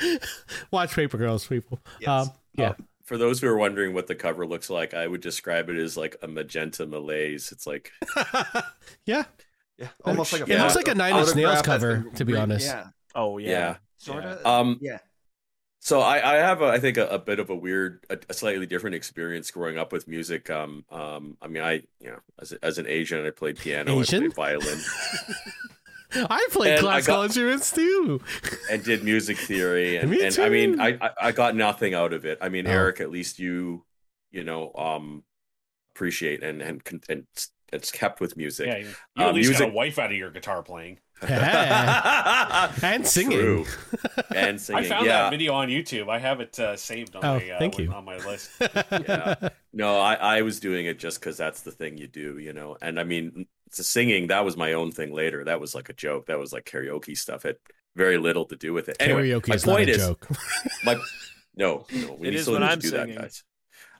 Watch 0.70 0.94
Paper 0.94 1.16
Girls, 1.18 1.46
people. 1.46 1.78
Yes. 2.00 2.08
Um, 2.08 2.30
yeah, 2.54 2.68
Uh, 2.70 2.74
for 3.08 3.16
those 3.16 3.40
who 3.40 3.48
are 3.48 3.56
wondering 3.56 3.94
what 3.94 4.06
the 4.06 4.14
cover 4.14 4.46
looks 4.46 4.68
like, 4.68 4.92
I 4.92 5.06
would 5.06 5.22
describe 5.22 5.70
it 5.70 5.76
as 5.78 5.96
like 5.96 6.16
a 6.22 6.28
magenta 6.28 6.86
malaise. 6.86 7.50
It's 7.52 7.66
like 7.66 7.90
yeah. 9.06 9.24
Yeah, 9.78 9.88
almost 10.04 10.32
like 10.32 10.42
a 10.46 10.52
It 10.52 10.58
looks 10.58 10.76
like 10.76 10.88
a 10.88 10.94
Nine 10.94 11.16
Inch 11.16 11.34
Nails 11.34 11.62
cover, 11.62 11.98
been 12.00 12.14
to 12.16 12.24
be 12.24 12.32
re- 12.34 12.40
honest. 12.40 12.66
Yeah, 12.66 12.88
Oh 13.14 13.38
yeah. 13.38 13.48
yeah. 13.48 13.76
sort 13.96 14.24
of. 14.24 14.44
Um, 14.44 14.78
yeah, 14.82 14.98
So 15.78 16.00
I, 16.00 16.34
I 16.34 16.34
have, 16.38 16.60
a, 16.62 16.66
I 16.66 16.80
think, 16.80 16.96
a, 16.96 17.06
a 17.06 17.18
bit 17.18 17.38
of 17.38 17.48
a 17.48 17.54
weird, 17.54 18.04
a, 18.10 18.18
a 18.28 18.34
slightly 18.34 18.66
different 18.66 18.96
experience 18.96 19.50
growing 19.52 19.78
up 19.78 19.92
with 19.92 20.08
music. 20.08 20.50
Um, 20.50 20.84
um, 20.90 21.36
I 21.40 21.46
mean, 21.46 21.62
I, 21.62 21.72
you 22.00 22.08
know, 22.10 22.18
as, 22.40 22.52
as 22.54 22.78
an 22.78 22.88
Asian, 22.88 23.24
I 23.24 23.30
played 23.30 23.56
piano, 23.56 24.00
Asian? 24.00 24.24
I 24.24 24.28
played 24.28 24.34
violin, 24.34 24.80
I 26.14 26.46
played 26.52 26.70
And 26.78 26.78
I 26.80 27.00
classical 27.00 27.16
got- 27.18 27.24
instruments 27.26 27.70
too. 27.72 28.20
and 28.70 28.82
did 28.82 29.04
music 29.04 29.36
theory, 29.36 29.96
and, 29.98 30.10
Me 30.10 30.24
and 30.24 30.38
I 30.38 30.48
mean. 30.48 30.80
I, 30.80 30.98
I, 31.00 31.10
I 31.22 31.32
got 31.32 31.54
nothing 31.54 31.94
out 31.94 32.12
of 32.12 32.24
it. 32.24 32.38
I 32.40 32.48
mean, 32.48 32.66
Oh. 32.66 32.70
Eric, 32.70 33.00
at 33.00 33.10
least 33.10 33.38
you, 33.38 33.84
you 34.30 34.44
know, 34.44 34.72
um, 34.74 35.22
appreciate 35.94 36.42
and 36.42 36.62
and 36.62 36.82
con- 36.84 37.00
and 37.08 37.26
it's 37.72 37.90
kept 37.90 38.20
with 38.20 38.36
music. 38.36 38.66
Yeah, 38.68 38.78
you, 38.78 38.86
you 39.16 39.22
at 39.22 39.28
Um, 39.28 39.34
least 39.34 39.50
got 39.52 39.58
music- 39.60 39.72
a 39.72 39.76
wife 39.76 39.98
out 39.98 40.10
of 40.10 40.16
your 40.16 40.30
guitar 40.30 40.62
playing. 40.62 40.98
and 41.22 43.04
singing. 43.06 43.38
True. 43.38 43.64
And 44.34 44.60
singing. 44.60 44.84
I 44.84 44.88
found 44.88 45.06
yeah. 45.06 45.22
that 45.22 45.30
video 45.30 45.52
on 45.54 45.68
YouTube. 45.68 46.08
I 46.08 46.18
have 46.18 46.40
it 46.40 46.58
uh, 46.60 46.76
saved 46.76 47.16
on 47.16 47.24
Oh, 47.24 47.38
my 47.38 47.50
uh, 47.50 47.58
thank 47.58 47.78
you. 47.78 47.92
on 47.92 48.04
my 48.04 48.18
list. 48.18 48.50
yeah. 48.60 49.48
No, 49.72 49.98
I, 49.98 50.14
I 50.14 50.42
was 50.42 50.60
doing 50.60 50.86
it 50.86 50.98
just 50.98 51.20
because 51.20 51.36
that's 51.36 51.62
the 51.62 51.72
thing 51.72 51.98
you 51.98 52.06
do, 52.06 52.38
you 52.38 52.52
know. 52.52 52.76
And 52.80 52.98
I 53.00 53.04
mean, 53.04 53.46
the 53.76 53.84
singing 53.84 54.28
that 54.28 54.44
was 54.44 54.56
my 54.56 54.72
own 54.74 54.92
thing 54.92 55.12
later. 55.12 55.44
That 55.44 55.60
was 55.60 55.74
like 55.74 55.88
a 55.88 55.92
joke. 55.94 56.26
That 56.26 56.38
was 56.38 56.52
like 56.52 56.64
karaoke 56.64 57.16
stuff. 57.16 57.44
It 57.44 57.48
had 57.48 57.56
very 57.96 58.18
little 58.18 58.44
to 58.46 58.56
do 58.56 58.72
with 58.72 58.88
it. 58.88 58.96
Anyway, 59.00 59.24
Karaoke 59.28 59.48
my 59.48 59.54
is 59.54 59.66
not 59.66 59.76
point 59.76 59.88
a 59.88 59.90
is, 59.90 59.96
joke. 59.96 60.28
my 60.82 60.96
no, 61.56 61.86
no, 61.92 62.14
we 62.14 62.28
It 62.28 62.32
need 62.32 62.36
is 62.36 62.42
still 62.42 62.54
when 62.54 62.62
need 62.62 62.70
to 62.70 62.72
I'm 62.72 62.78
do 62.78 62.90
singing. 62.90 63.14
that, 63.14 63.14
guys. 63.14 63.44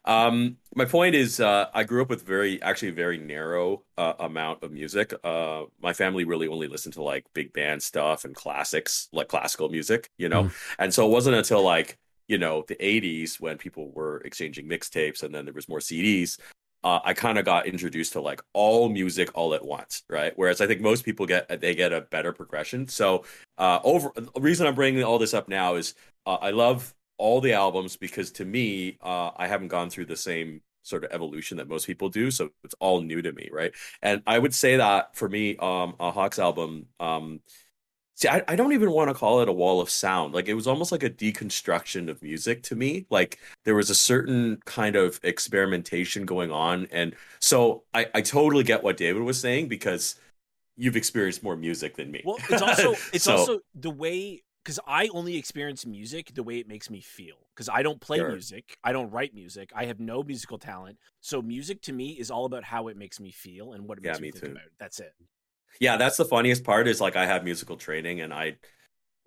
Um, 0.04 0.56
my 0.74 0.84
point 0.86 1.14
is, 1.14 1.40
uh, 1.40 1.66
I 1.74 1.84
grew 1.84 2.00
up 2.02 2.08
with 2.08 2.22
very, 2.26 2.62
actually, 2.62 2.92
very 2.92 3.18
narrow 3.18 3.84
uh, 3.98 4.14
amount 4.20 4.62
of 4.62 4.72
music. 4.72 5.12
Uh, 5.22 5.64
my 5.82 5.92
family 5.92 6.24
really 6.24 6.48
only 6.48 6.68
listened 6.68 6.94
to 6.94 7.02
like 7.02 7.26
big 7.34 7.52
band 7.52 7.82
stuff 7.82 8.24
and 8.24 8.34
classics, 8.34 9.08
like 9.12 9.28
classical 9.28 9.68
music, 9.68 10.10
you 10.16 10.28
know. 10.28 10.48
And 10.78 10.94
so 10.94 11.06
it 11.06 11.10
wasn't 11.10 11.36
until 11.36 11.62
like 11.62 11.98
you 12.28 12.38
know 12.38 12.64
the 12.68 12.76
'80s 12.76 13.40
when 13.40 13.58
people 13.58 13.90
were 13.92 14.22
exchanging 14.24 14.68
mixtapes, 14.68 15.22
and 15.22 15.34
then 15.34 15.44
there 15.44 15.54
was 15.54 15.68
more 15.68 15.80
CDs. 15.80 16.38
Uh, 16.84 17.00
I 17.04 17.12
kind 17.12 17.38
of 17.38 17.44
got 17.44 17.66
introduced 17.66 18.12
to 18.12 18.20
like 18.20 18.40
all 18.52 18.88
music 18.88 19.30
all 19.34 19.54
at 19.54 19.64
once, 19.64 20.04
right? 20.08 20.32
Whereas 20.36 20.60
I 20.60 20.66
think 20.66 20.80
most 20.80 21.04
people 21.04 21.26
get 21.26 21.60
they 21.60 21.74
get 21.74 21.92
a 21.92 22.02
better 22.02 22.32
progression. 22.32 22.86
So 22.88 23.24
uh, 23.58 23.80
over 23.82 24.12
the 24.14 24.40
reason 24.40 24.66
I'm 24.66 24.74
bringing 24.74 25.02
all 25.02 25.18
this 25.18 25.34
up 25.34 25.48
now 25.48 25.74
is 25.74 25.94
uh, 26.26 26.34
I 26.36 26.50
love 26.50 26.94
all 27.16 27.40
the 27.40 27.52
albums 27.52 27.96
because 27.96 28.30
to 28.32 28.44
me, 28.44 28.98
uh, 29.02 29.30
I 29.36 29.48
haven't 29.48 29.68
gone 29.68 29.90
through 29.90 30.06
the 30.06 30.16
same 30.16 30.62
sort 30.82 31.04
of 31.04 31.12
evolution 31.12 31.58
that 31.58 31.68
most 31.68 31.86
people 31.86 32.08
do, 32.08 32.30
so 32.30 32.50
it's 32.64 32.74
all 32.80 33.00
new 33.00 33.20
to 33.22 33.32
me, 33.32 33.48
right? 33.52 33.74
And 34.02 34.22
I 34.26 34.38
would 34.38 34.54
say 34.54 34.76
that 34.76 35.16
for 35.16 35.28
me, 35.28 35.56
um, 35.56 35.96
a 36.00 36.10
Hawks 36.10 36.38
album, 36.38 36.86
um, 37.00 37.40
see, 38.18 38.28
I, 38.28 38.42
I 38.48 38.56
don't 38.56 38.72
even 38.72 38.90
want 38.90 39.08
to 39.10 39.14
call 39.14 39.40
it 39.40 39.48
a 39.48 39.52
wall 39.52 39.80
of 39.80 39.88
sound. 39.88 40.34
Like 40.34 40.48
it 40.48 40.54
was 40.54 40.66
almost 40.66 40.90
like 40.92 41.02
a 41.04 41.10
deconstruction 41.10 42.10
of 42.10 42.22
music 42.22 42.62
to 42.64 42.76
me. 42.76 43.06
Like 43.10 43.38
there 43.64 43.74
was 43.74 43.90
a 43.90 43.94
certain 43.94 44.58
kind 44.64 44.96
of 44.96 45.20
experimentation 45.22 46.26
going 46.26 46.50
on, 46.50 46.88
and 46.90 47.14
so 47.40 47.84
I, 47.94 48.06
I 48.14 48.20
totally 48.20 48.64
get 48.64 48.82
what 48.82 48.96
David 48.96 49.22
was 49.22 49.40
saying 49.40 49.68
because 49.68 50.16
you've 50.76 50.96
experienced 50.96 51.42
more 51.42 51.56
music 51.56 51.96
than 51.96 52.10
me. 52.10 52.22
Well, 52.24 52.38
it's 52.50 52.62
also 52.62 52.94
it's 53.12 53.24
So- 53.24 53.36
also 53.36 53.60
the 53.74 53.90
way 53.90 54.42
because 54.64 54.80
I 54.86 55.08
only 55.14 55.36
experience 55.36 55.86
music 55.86 56.34
the 56.34 56.42
way 56.42 56.58
it 56.58 56.68
makes 56.68 56.90
me 56.90 57.00
feel. 57.00 57.36
Because 57.54 57.70
I 57.70 57.82
don't 57.82 58.00
play 58.00 58.18
Sure. 58.18 58.30
music, 58.30 58.76
I 58.84 58.92
don't 58.92 59.10
write 59.10 59.34
music, 59.34 59.70
I 59.74 59.86
have 59.86 59.98
no 59.98 60.22
musical 60.22 60.58
talent. 60.58 60.98
So 61.20 61.40
music 61.42 61.80
to 61.82 61.92
me 61.92 62.10
is 62.10 62.30
all 62.30 62.44
about 62.44 62.64
how 62.64 62.88
it 62.88 62.96
makes 62.96 63.18
me 63.18 63.30
feel 63.32 63.72
and 63.72 63.88
what 63.88 63.98
it 63.98 64.04
Yeah, 64.04 64.10
makes 64.12 64.20
me, 64.20 64.26
me 64.28 64.32
think 64.32 64.44
too. 64.44 64.50
about. 64.52 64.62
That's 64.78 65.00
it. 65.00 65.12
Yeah 65.80 65.96
that's 65.96 66.16
the 66.16 66.24
funniest 66.24 66.64
part 66.64 66.88
is 66.88 67.00
like 67.00 67.16
i 67.16 67.26
have 67.26 67.44
musical 67.44 67.76
training 67.76 68.20
and 68.20 68.32
i 68.32 68.56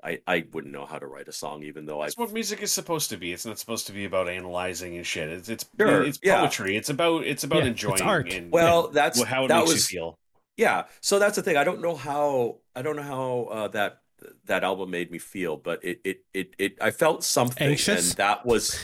i 0.03 0.19
i 0.27 0.45
wouldn't 0.51 0.73
know 0.73 0.85
how 0.85 0.97
to 0.99 1.05
write 1.07 1.27
a 1.27 1.31
song 1.31 1.63
even 1.63 1.85
though 1.85 2.01
i 2.01 2.05
That's 2.05 2.18
what 2.18 2.34
music 2.34 2.61
is 2.61 2.72
supposed 2.72 3.09
to 3.11 3.18
be. 3.18 3.31
It's 3.34 3.45
not 3.45 3.59
supposed 3.59 3.88
to 3.88 3.93
be 3.93 4.05
about 4.05 4.27
analyzing 4.30 4.97
and 4.97 5.05
shit. 5.05 5.30
It's 5.30 5.47
it's 5.49 5.65
Sure, 5.80 6.03
it's 6.03 6.19
yeah. 6.23 6.39
poetry. 6.41 6.76
It's 6.76 6.89
about 6.89 7.23
it's 7.26 7.43
about 7.43 7.63
Yeah, 7.63 7.69
it's 7.72 7.84
enjoying 7.84 8.01
art. 8.01 8.34
and 8.34 8.51
well 8.51 8.89
that's 8.89 9.22
how 9.23 9.45
it 9.45 9.49
that 9.49 9.59
makes 9.59 9.69
was 9.73 9.91
you 9.91 9.97
feel. 9.99 10.19
yeah 10.57 10.85
so 11.01 11.19
that's 11.19 11.35
the 11.35 11.43
thing 11.43 11.55
i 11.57 11.63
don't 11.63 11.81
know 11.81 11.95
how 11.95 12.57
i 12.76 12.81
don't 12.81 12.95
know 12.97 13.03
how 13.03 13.47
uh, 13.51 13.68
that 13.69 14.01
that 14.45 14.64
album 14.64 14.89
made 14.91 15.10
me 15.11 15.18
feel 15.18 15.57
but 15.57 15.84
it 15.84 15.99
it 16.03 16.23
it, 16.34 16.53
it 16.60 16.77
i 16.81 16.91
felt 16.91 17.23
something 17.23 17.69
Anxious? 17.69 18.10
and 18.11 18.18
that 18.18 18.45
was 18.45 18.77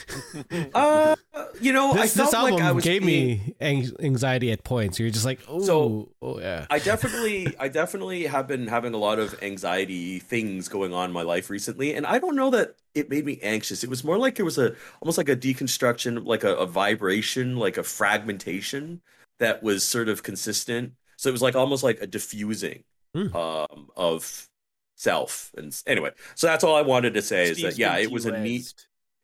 uh 0.74 1.14
you 1.60 1.72
know 1.72 1.92
i 1.92 2.06
felt 2.06 2.26
this 2.26 2.34
album 2.34 2.54
like 2.54 2.62
i 2.64 2.72
was 2.72 2.84
gave 2.84 3.04
being- 3.04 3.38
me 3.38 3.54
anxiety 3.60 4.50
at 4.52 4.64
points. 4.64 4.98
You're 4.98 5.10
just 5.10 5.24
like, 5.24 5.40
oh, 5.48 5.60
So- 5.62 6.12
oh 6.22 6.38
yeah. 6.40 6.66
I 6.70 6.78
definitely, 6.78 7.54
I 7.58 7.68
definitely 7.68 8.26
have 8.26 8.46
been 8.46 8.66
having 8.66 8.94
a 8.94 8.96
lot 8.96 9.18
of 9.18 9.40
anxiety 9.42 10.18
things 10.20 10.68
going 10.68 10.92
on 10.94 11.10
in 11.10 11.12
my 11.12 11.22
life 11.22 11.50
recently, 11.50 11.94
and 11.94 12.06
I 12.06 12.18
don't 12.18 12.36
know 12.36 12.50
that 12.50 12.76
it 12.94 13.10
made 13.10 13.24
me 13.26 13.38
anxious. 13.42 13.82
It 13.84 13.90
was 13.90 14.04
more 14.04 14.16
like 14.18 14.38
it 14.38 14.44
was 14.44 14.58
a 14.58 14.74
almost 15.00 15.18
like 15.18 15.28
a 15.28 15.36
deconstruction, 15.36 16.24
like 16.26 16.44
a, 16.44 16.54
a 16.56 16.66
vibration, 16.66 17.56
like 17.56 17.76
a 17.76 17.82
fragmentation 17.82 19.00
that 19.38 19.62
was 19.62 19.84
sort 19.84 20.08
of 20.08 20.22
consistent. 20.22 20.92
So 21.16 21.28
it 21.28 21.32
was 21.32 21.42
like 21.42 21.56
almost 21.56 21.82
like 21.82 22.00
a 22.00 22.06
diffusing 22.06 22.84
Hmm. 23.14 23.34
um, 23.34 23.88
of 23.96 24.48
self. 24.98 25.52
And 25.56 25.74
anyway, 25.86 26.12
so 26.36 26.46
that's 26.48 26.64
all 26.64 26.76
I 26.76 26.82
wanted 26.82 27.14
to 27.14 27.22
say 27.22 27.50
is 27.50 27.62
that 27.62 27.78
yeah, 27.78 27.96
it 27.98 28.10
was 28.10 28.26
a 28.26 28.32
neat, 28.32 28.74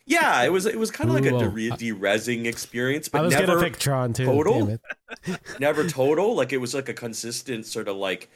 yeah, 0.07 0.43
it 0.45 0.53
was 0.53 0.67
it 0.67 0.79
was 0.79 0.91
kind 0.91 1.11
of 1.11 1.15
like 1.15 1.27
a 1.27 1.35
Ooh, 1.35 1.39
de- 1.51 1.73
de-resing 1.73 2.47
experience, 2.47 3.09
I 3.13 3.21
but 3.21 3.23
was 3.23 3.37
never 3.37 3.57
gonna 3.57 3.57
pick 3.57 3.79
Tron 3.79 4.13
too. 4.13 4.25
total? 4.25 4.77
never 5.59 5.85
total. 5.85 6.35
Like 6.35 6.53
it 6.53 6.59
was 6.59 6.75
like 6.75 6.89
a 6.89 6.95
consistent 6.95 7.67
sort 7.67 7.89
of 7.89 7.97
like 7.97 8.31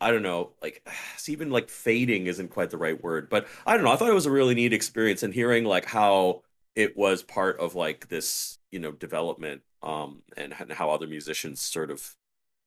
I 0.00 0.10
don't 0.10 0.22
know, 0.22 0.52
like 0.62 0.86
even 1.28 1.50
like 1.50 1.68
fading 1.70 2.26
isn't 2.26 2.50
quite 2.50 2.70
the 2.70 2.78
right 2.78 3.02
word, 3.02 3.28
but 3.30 3.46
I 3.66 3.74
don't 3.74 3.84
know. 3.84 3.92
I 3.92 3.96
thought 3.96 4.10
it 4.10 4.14
was 4.14 4.26
a 4.26 4.30
really 4.32 4.54
neat 4.54 4.72
experience 4.72 5.22
and 5.22 5.34
hearing 5.34 5.64
like 5.64 5.86
how 5.86 6.42
it 6.74 6.96
was 6.96 7.22
part 7.22 7.58
of 7.60 7.74
like 7.74 8.08
this, 8.08 8.58
you 8.70 8.78
know, 8.80 8.92
development 8.92 9.62
um 9.82 10.22
and, 10.36 10.54
and 10.58 10.72
how 10.72 10.90
other 10.90 11.06
musicians 11.08 11.60
sort 11.60 11.90
of 11.90 12.14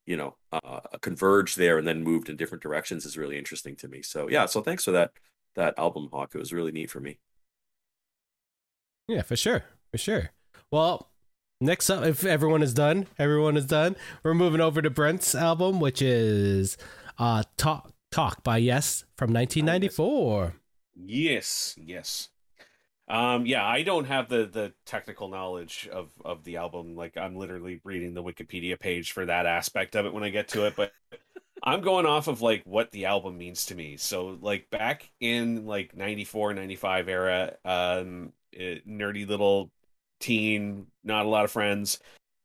you 0.06 0.18
know 0.18 0.36
uh 0.52 0.80
converged 1.02 1.58
there 1.58 1.78
and 1.78 1.88
then 1.88 2.04
moved 2.04 2.30
in 2.30 2.36
different 2.36 2.62
directions 2.62 3.06
is 3.06 3.18
really 3.18 3.38
interesting 3.38 3.76
to 3.78 3.88
me. 3.88 4.02
So 4.02 4.30
yeah, 4.30 4.46
so 4.46 4.62
thanks 4.62 4.84
for 4.84 4.92
that 4.92 5.12
that 5.56 5.78
album 5.78 6.10
hawk. 6.12 6.32
It 6.34 6.40
was 6.40 6.54
really 6.54 6.72
neat 6.72 6.92
for 6.92 7.00
me. 7.00 7.20
Yeah, 9.08 9.22
for 9.22 9.36
sure, 9.36 9.64
for 9.92 9.98
sure. 9.98 10.32
Well, 10.72 11.12
next 11.62 11.90
up, 11.90 12.04
if 12.04 12.26
everyone 12.26 12.64
is 12.64 12.74
done, 12.74 13.08
everyone 13.20 13.56
is 13.56 13.66
done. 13.66 13.96
We're 14.24 14.34
moving 14.34 14.62
over 14.62 14.82
to 14.82 14.90
Brent's 14.90 15.36
album, 15.36 15.80
which 15.80 16.02
is 16.02 16.78
uh 17.18 17.44
"Talk 17.58 17.94
Talk" 18.12 18.44
by 18.44 18.58
Yes 18.58 19.06
from 19.16 19.34
1994. 19.34 20.56
Yes, 20.96 21.76
yes. 21.78 22.30
Um, 23.08 23.46
yeah, 23.46 23.64
I 23.66 23.84
don't 23.84 24.06
have 24.06 24.30
the 24.30 24.46
the 24.48 24.74
technical 24.86 25.28
knowledge 25.30 25.88
of 25.92 26.10
of 26.24 26.44
the 26.44 26.58
album. 26.58 26.96
Like 26.96 27.18
I'm 27.18 27.36
literally 27.36 27.80
reading 27.84 28.14
the 28.14 28.24
Wikipedia 28.24 28.80
page 28.80 29.12
for 29.12 29.26
that 29.26 29.46
aspect 29.46 29.96
of 29.96 30.06
it 30.06 30.14
when 30.14 30.24
I 30.24 30.30
get 30.30 30.48
to 30.50 30.66
it, 30.66 30.76
but 30.76 30.92
I'm 31.64 31.82
going 31.82 32.06
off 32.06 32.28
of 32.28 32.42
like 32.42 32.64
what 32.66 32.92
the 32.92 33.06
album 33.06 33.38
means 33.38 33.68
to 33.68 33.76
me. 33.76 33.98
So 33.98 34.38
like 34.42 34.70
back 34.72 35.12
in 35.20 35.66
like 35.68 35.96
94, 35.96 36.54
95 36.56 37.08
era, 37.10 37.56
um 37.64 38.34
eh, 38.56 38.80
nerdy 38.88 39.28
little 39.28 39.72
teen, 40.20 40.88
not 41.04 41.26
a 41.26 41.30
lot 41.30 41.46
of 41.46 41.52
friends, 41.52 42.00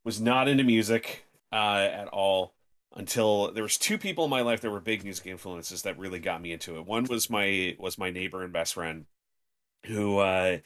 was 0.04 0.20
not 0.20 0.48
into 0.48 0.64
music 0.64 1.24
uh 1.52 1.88
at 1.92 2.08
all 2.08 2.54
until 2.96 3.52
there 3.52 3.62
was 3.62 3.78
two 3.78 3.96
people 3.98 4.24
in 4.24 4.30
my 4.30 4.42
life 4.42 4.60
that 4.60 4.70
were 4.70 4.80
big 4.80 5.04
music 5.04 5.26
influences 5.26 5.82
that 5.82 5.98
really 5.98 6.18
got 6.18 6.42
me 6.42 6.52
into 6.52 6.76
it. 6.76 6.86
One 6.86 7.04
was 7.04 7.30
my 7.30 7.76
was 7.78 7.96
my 7.98 8.10
neighbor 8.10 8.42
and 8.44 8.52
best 8.52 8.74
friend 8.74 9.06
who 9.86 10.18
uh 10.18 10.58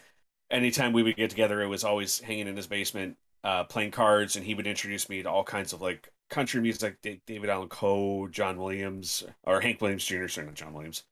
anytime 0.50 0.92
we 0.92 1.02
would 1.02 1.16
get 1.16 1.30
together 1.30 1.62
it 1.62 1.68
was 1.68 1.84
always 1.84 2.20
hanging 2.20 2.48
in 2.48 2.56
his 2.56 2.66
basement 2.66 3.16
uh 3.44 3.64
playing 3.64 3.90
cards 3.90 4.36
and 4.36 4.44
he 4.46 4.54
would 4.54 4.66
introduce 4.66 5.08
me 5.08 5.22
to 5.22 5.30
all 5.30 5.44
kinds 5.44 5.72
of 5.72 5.80
like 5.80 6.10
country 6.30 6.60
music 6.60 7.00
Da- 7.02 7.20
David 7.26 7.50
Allan 7.50 7.68
Coe, 7.68 8.28
John 8.28 8.58
Williams 8.58 9.24
or 9.44 9.60
Hank 9.60 9.80
Williams 9.80 10.04
Jr. 10.04 10.28
sorry 10.28 10.46
not 10.46 10.54
John 10.56 10.72
Williams. 10.72 11.04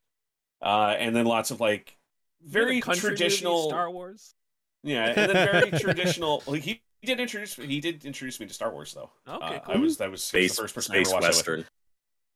Uh 0.62 0.94
and 0.98 1.14
then 1.14 1.26
lots 1.26 1.50
of 1.50 1.60
like 1.60 1.96
very 2.42 2.80
Country 2.80 3.10
movie, 3.10 3.16
traditional 3.16 3.68
Star 3.68 3.90
Wars. 3.90 4.34
yeah, 4.82 5.06
and 5.16 5.30
then 5.30 5.48
very 5.50 5.70
traditional. 5.72 6.42
Like 6.46 6.62
he, 6.62 6.82
he 7.00 7.06
did 7.06 7.20
introduce 7.20 7.54
he 7.56 7.80
did 7.80 8.04
introduce 8.04 8.40
me 8.40 8.46
to 8.46 8.54
Star 8.54 8.72
Wars 8.72 8.92
though. 8.94 9.10
Okay, 9.28 9.60
Uh. 9.66 9.72
I 9.72 9.76
was 9.76 9.96
that 9.98 10.10
was, 10.10 10.28
he 10.32 10.40
was 10.40 10.50
Space 10.50 10.56
the 10.56 10.62
first 10.62 10.74
person 10.74 10.94
I 10.94 10.98
ever 10.98 11.04
space 11.04 11.12
watched 11.12 11.22
that 11.22 11.36
with. 11.36 11.36
western. 11.36 11.66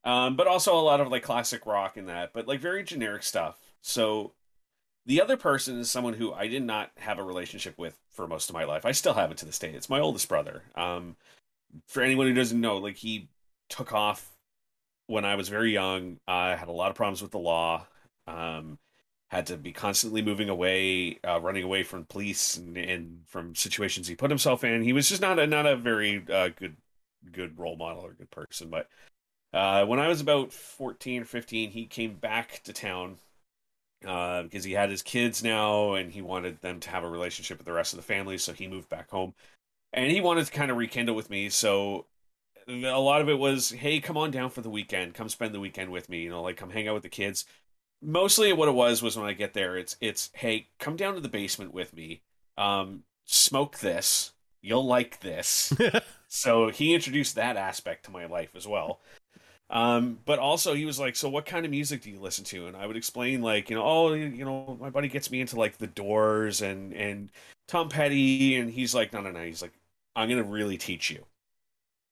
Um, 0.05 0.37
but 0.37 0.47
also 0.47 0.79
a 0.79 0.81
lot 0.83 1.01
of 1.01 1.09
like 1.09 1.23
classic 1.25 1.67
rock 1.67 1.97
and 1.97 2.09
that, 2.09 2.33
but 2.33 2.47
like 2.47 2.61
very 2.61 2.85
generic 2.85 3.23
stuff. 3.25 3.59
So 3.83 4.35
the 5.07 5.23
other 5.23 5.37
person 5.37 5.79
is 5.79 5.91
someone 5.91 6.15
who 6.15 6.33
I 6.33 6.49
did 6.49 6.65
not 6.65 6.91
have 6.99 7.19
a 7.19 7.25
relationship 7.25 7.79
with 7.79 7.97
for 8.11 8.27
most 8.27 8.51
of 8.51 8.55
my 8.55 8.65
life. 8.65 8.85
I 8.85 8.93
still 8.93 9.15
have 9.15 9.31
it 9.31 9.39
to 9.39 9.47
this 9.47 9.59
day. 9.59 9.71
It's 9.71 9.89
my 9.89 10.01
oldest 10.01 10.29
brother. 10.29 10.63
Um, 10.75 11.17
for 11.87 12.03
anyone 12.03 12.27
who 12.27 12.35
doesn't 12.35 12.61
know, 12.61 12.79
like 12.79 12.97
he 12.97 13.29
took 13.69 13.93
off 13.93 14.33
when 15.07 15.25
I 15.25 15.37
was 15.37 15.49
very 15.49 15.73
young. 15.73 16.19
I 16.27 16.57
had 16.57 16.69
a 16.69 16.73
lot 16.73 16.91
of 16.91 16.97
problems 16.97 17.23
with 17.23 17.31
the 17.31 17.39
law. 17.39 17.87
Um, 18.27 18.79
had 19.29 19.47
to 19.47 19.57
be 19.57 19.73
constantly 19.73 20.23
moving 20.23 20.49
away, 20.49 21.19
uh, 21.25 21.41
running 21.41 21.65
away 21.65 21.83
from 21.83 22.05
police 22.05 22.57
and, 22.57 22.77
and 22.77 23.21
from 23.27 23.55
situations 23.55 24.07
he 24.07 24.15
put 24.15 24.31
himself 24.31 24.63
in. 24.63 24.83
He 24.83 24.93
was 24.93 25.09
just 25.09 25.21
not 25.21 25.39
a 25.39 25.47
not 25.47 25.67
a 25.67 25.77
very 25.77 26.25
uh, 26.33 26.51
good 26.57 26.77
good 27.33 27.59
role 27.59 27.77
model 27.77 28.03
or 28.05 28.13
good 28.13 28.31
person. 28.31 28.71
But 28.71 28.89
uh, 29.53 29.85
when 29.87 29.99
I 29.99 30.09
was 30.09 30.21
about 30.21 30.53
fourteen 30.53 31.23
or 31.23 31.25
fifteen, 31.25 31.71
he 31.71 31.87
came 31.87 32.15
back 32.15 32.63
to 32.65 32.73
town 32.73 33.19
uh, 34.05 34.43
because 34.43 34.65
he 34.65 34.73
had 34.73 34.91
his 34.91 35.03
kids 35.03 35.43
now 35.43 35.95
and 35.95 36.13
he 36.13 36.23
wanted 36.23 36.61
them 36.61 36.81
to 36.81 36.91
have 36.91 37.05
a 37.05 37.09
relationship 37.09 37.59
with 37.59 37.67
the 37.67 37.73
rest 37.73 37.93
of 37.93 37.99
the 37.99 38.03
family. 38.03 38.39
So 38.39 38.53
he 38.53 38.67
moved 38.67 38.89
back 38.89 39.11
home, 39.11 39.35
and 39.93 40.11
he 40.11 40.21
wanted 40.21 40.47
to 40.47 40.53
kind 40.53 40.71
of 40.71 40.77
rekindle 40.77 41.15
with 41.15 41.31
me. 41.31 41.49
So 41.49 42.07
a 42.69 43.01
lot 43.01 43.21
of 43.21 43.29
it 43.29 43.39
was, 43.39 43.71
hey, 43.71 44.01
come 44.01 44.17
on 44.17 44.31
down 44.31 44.51
for 44.51 44.61
the 44.61 44.71
weekend, 44.71 45.15
come 45.15 45.29
spend 45.29 45.55
the 45.55 45.61
weekend 45.61 45.91
with 45.93 46.09
me. 46.09 46.23
You 46.23 46.31
know, 46.31 46.43
like 46.43 46.57
come 46.57 46.71
hang 46.71 46.89
out 46.89 46.95
with 46.95 47.05
the 47.05 47.09
kids 47.09 47.45
mostly 48.03 48.53
what 48.53 48.69
it 48.69 48.75
was 48.75 49.03
was 49.03 49.17
when 49.17 49.27
I 49.27 49.33
get 49.33 49.55
there, 49.55 49.77
it's 49.77 49.97
it's 50.01 50.31
hey, 50.35 50.69
come 50.79 50.97
down 50.97 51.15
to 51.15 51.21
the 51.21 51.29
basement 51.29 51.73
with 51.73 51.95
me, 51.95 52.23
um, 52.57 53.03
smoke 53.25 53.79
this, 53.79 54.33
you'll 54.63 54.87
like 54.87 55.21
this. 55.21 55.73
so 56.29 56.69
he 56.71 56.95
introduced 56.95 57.35
that 57.35 57.57
aspect 57.57 58.05
to 58.05 58.11
my 58.11 58.27
life 58.27 58.51
as 58.55 58.67
well. 58.67 59.01
Um, 59.69 60.21
but 60.25 60.39
also 60.39 60.75
he 60.75 60.85
was 60.85 60.99
like, 61.01 61.17
"So 61.17 61.29
what 61.29 61.45
kind 61.47 61.65
of 61.65 61.71
music 61.71 62.03
do 62.03 62.11
you 62.11 62.21
listen 62.21 62.45
to?" 62.47 62.67
And 62.69 62.77
I 62.77 62.87
would 62.87 62.97
explain 62.97 63.43
like, 63.43 63.69
you 63.71 63.77
know, 63.77 63.83
oh, 63.85 64.13
you 64.15 64.45
know, 64.45 64.77
my 64.81 64.91
buddy 64.91 65.09
gets 65.09 65.31
me 65.31 65.41
into 65.41 65.57
like 65.57 65.79
the 65.79 65.87
Doors 65.89 66.63
and 66.63 66.93
and 66.93 67.31
Tom 67.69 67.89
Petty, 67.89 68.57
and 68.57 68.71
he's 68.71 68.95
like, 68.95 69.13
no, 69.13 69.21
no, 69.21 69.31
no. 69.33 69.43
He's 69.45 69.63
like, 69.63 69.73
I'm 70.15 70.29
gonna 70.29 70.45
really 70.45 70.79
teach 70.79 71.11
you. 71.11 71.25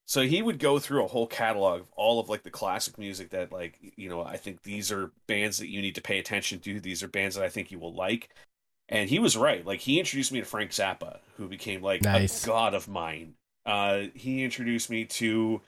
So 0.06 0.22
he 0.22 0.42
would 0.42 0.58
go 0.58 0.78
through 0.78 1.04
a 1.04 1.08
whole 1.08 1.26
catalog 1.26 1.80
of 1.82 1.92
all 1.96 2.20
of 2.20 2.28
like 2.28 2.42
the 2.42 2.50
classic 2.50 2.98
music 2.98 3.30
that 3.30 3.52
like 3.52 3.78
you 3.96 4.08
know 4.08 4.22
I 4.22 4.36
think 4.36 4.62
these 4.62 4.92
are 4.92 5.12
bands 5.26 5.58
that 5.58 5.68
you 5.70 5.80
need 5.80 5.94
to 5.94 6.02
pay 6.02 6.18
attention 6.18 6.60
to. 6.60 6.80
These 6.80 7.02
are 7.02 7.08
bands 7.08 7.36
that 7.36 7.44
I 7.44 7.48
think 7.48 7.70
you 7.70 7.78
will 7.78 7.94
like. 7.94 8.30
And 8.88 9.08
he 9.08 9.18
was 9.18 9.36
right. 9.36 9.64
Like 9.66 9.80
he 9.80 9.98
introduced 9.98 10.32
me 10.32 10.40
to 10.40 10.46
Frank 10.46 10.72
Zappa, 10.72 11.20
who 11.36 11.48
became 11.48 11.82
like 11.82 12.02
Nice. 12.02 12.44
a 12.44 12.46
god 12.46 12.74
of 12.74 12.88
mine. 12.88 13.34
Uh, 13.66 14.04
he 14.14 14.44
introduced 14.44 14.90
me 14.90 15.06
to 15.06 15.62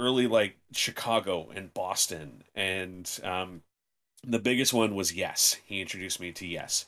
early 0.00 0.26
like 0.26 0.56
Chicago 0.72 1.50
and 1.54 1.72
Boston, 1.74 2.42
and 2.54 3.20
um, 3.22 3.62
the 4.24 4.38
biggest 4.38 4.72
one 4.72 4.94
was 4.94 5.12
Yes. 5.12 5.58
He 5.64 5.80
introduced 5.80 6.18
me 6.20 6.32
to 6.32 6.46
Yes, 6.46 6.86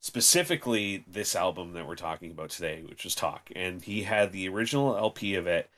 specifically 0.00 1.04
this 1.06 1.36
album 1.36 1.74
that 1.74 1.86
we're 1.86 1.94
talking 1.94 2.30
about 2.30 2.50
today, 2.50 2.82
which 2.88 3.04
was 3.04 3.14
Talk, 3.14 3.50
and 3.54 3.82
he 3.82 4.02
had 4.02 4.32
the 4.32 4.48
original 4.48 4.96
LP 4.96 5.34
of 5.34 5.46
it. 5.46 5.70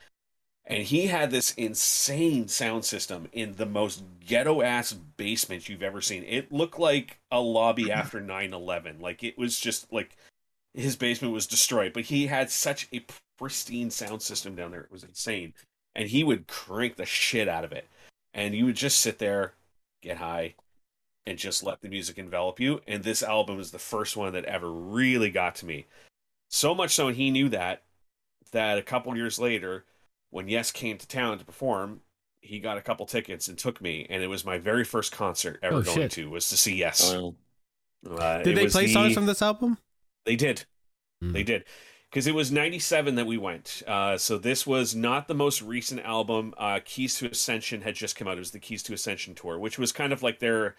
And 0.68 0.82
he 0.82 1.06
had 1.06 1.30
this 1.30 1.54
insane 1.54 2.48
sound 2.48 2.84
system 2.84 3.28
in 3.32 3.54
the 3.54 3.66
most 3.66 4.02
ghetto 4.26 4.62
ass 4.62 4.92
basement 4.92 5.68
you've 5.68 5.82
ever 5.82 6.00
seen. 6.00 6.24
It 6.24 6.50
looked 6.50 6.76
like 6.76 7.20
a 7.30 7.40
lobby 7.40 7.92
after 7.92 8.20
9 8.20 8.52
11. 8.52 8.98
Like, 9.00 9.22
it 9.22 9.38
was 9.38 9.60
just 9.60 9.92
like 9.92 10.16
his 10.74 10.96
basement 10.96 11.32
was 11.32 11.46
destroyed, 11.46 11.92
but 11.92 12.04
he 12.04 12.26
had 12.26 12.50
such 12.50 12.88
a 12.92 13.04
pristine 13.38 13.90
sound 13.90 14.22
system 14.22 14.56
down 14.56 14.72
there. 14.72 14.80
It 14.80 14.90
was 14.90 15.04
insane. 15.04 15.54
And 15.96 16.08
he 16.10 16.22
would 16.22 16.46
crank 16.46 16.94
the 16.96 17.06
shit 17.06 17.48
out 17.48 17.64
of 17.64 17.72
it. 17.72 17.88
And 18.34 18.54
you 18.54 18.66
would 18.66 18.76
just 18.76 19.00
sit 19.00 19.18
there, 19.18 19.54
get 20.02 20.18
high, 20.18 20.54
and 21.26 21.38
just 21.38 21.64
let 21.64 21.80
the 21.80 21.88
music 21.88 22.18
envelop 22.18 22.60
you. 22.60 22.82
And 22.86 23.02
this 23.02 23.22
album 23.22 23.58
is 23.58 23.70
the 23.72 23.78
first 23.78 24.16
one 24.16 24.32
that 24.34 24.44
ever 24.44 24.70
really 24.70 25.30
got 25.30 25.54
to 25.56 25.66
me. 25.66 25.86
So 26.50 26.74
much 26.74 26.94
so, 26.94 27.08
and 27.08 27.16
he 27.16 27.30
knew 27.30 27.48
that, 27.48 27.82
that 28.52 28.78
a 28.78 28.82
couple 28.82 29.16
years 29.16 29.38
later, 29.38 29.84
when 30.30 30.48
Yes 30.48 30.70
came 30.70 30.98
to 30.98 31.08
town 31.08 31.38
to 31.38 31.44
perform, 31.44 32.02
he 32.42 32.60
got 32.60 32.76
a 32.78 32.82
couple 32.82 33.06
tickets 33.06 33.48
and 33.48 33.58
took 33.58 33.80
me, 33.80 34.06
and 34.08 34.22
it 34.22 34.28
was 34.28 34.44
my 34.44 34.58
very 34.58 34.84
first 34.84 35.10
concert 35.12 35.58
ever 35.62 35.76
Oh, 35.76 35.82
going 35.82 35.96
shit. 35.96 36.10
to 36.12 36.30
was 36.30 36.48
to 36.50 36.56
see 36.56 36.76
Yes. 36.76 37.10
Uh, 37.10 38.42
Did 38.42 38.56
they 38.56 38.68
play 38.68 38.86
the- 38.86 38.92
songs 38.92 39.14
from 39.14 39.26
this 39.26 39.42
album? 39.42 39.78
They 40.26 40.36
did. 40.36 40.64
Hmm. 41.20 41.32
They 41.32 41.42
did. 41.42 41.64
Because 42.16 42.26
it 42.26 42.34
was 42.34 42.50
97 42.50 43.16
that 43.16 43.26
we 43.26 43.36
went. 43.36 43.82
Uh, 43.86 44.16
so 44.16 44.38
this 44.38 44.66
was 44.66 44.94
not 44.94 45.28
the 45.28 45.34
most 45.34 45.60
recent 45.60 46.00
album. 46.00 46.54
Uh, 46.56 46.80
Keys 46.82 47.18
to 47.18 47.30
Ascension 47.30 47.82
had 47.82 47.94
just 47.94 48.16
come 48.16 48.26
out. 48.26 48.38
It 48.38 48.40
was 48.40 48.52
the 48.52 48.58
Keys 48.58 48.82
to 48.84 48.94
Ascension 48.94 49.34
tour, 49.34 49.58
which 49.58 49.78
was 49.78 49.92
kind 49.92 50.14
of 50.14 50.22
like 50.22 50.38
their. 50.38 50.76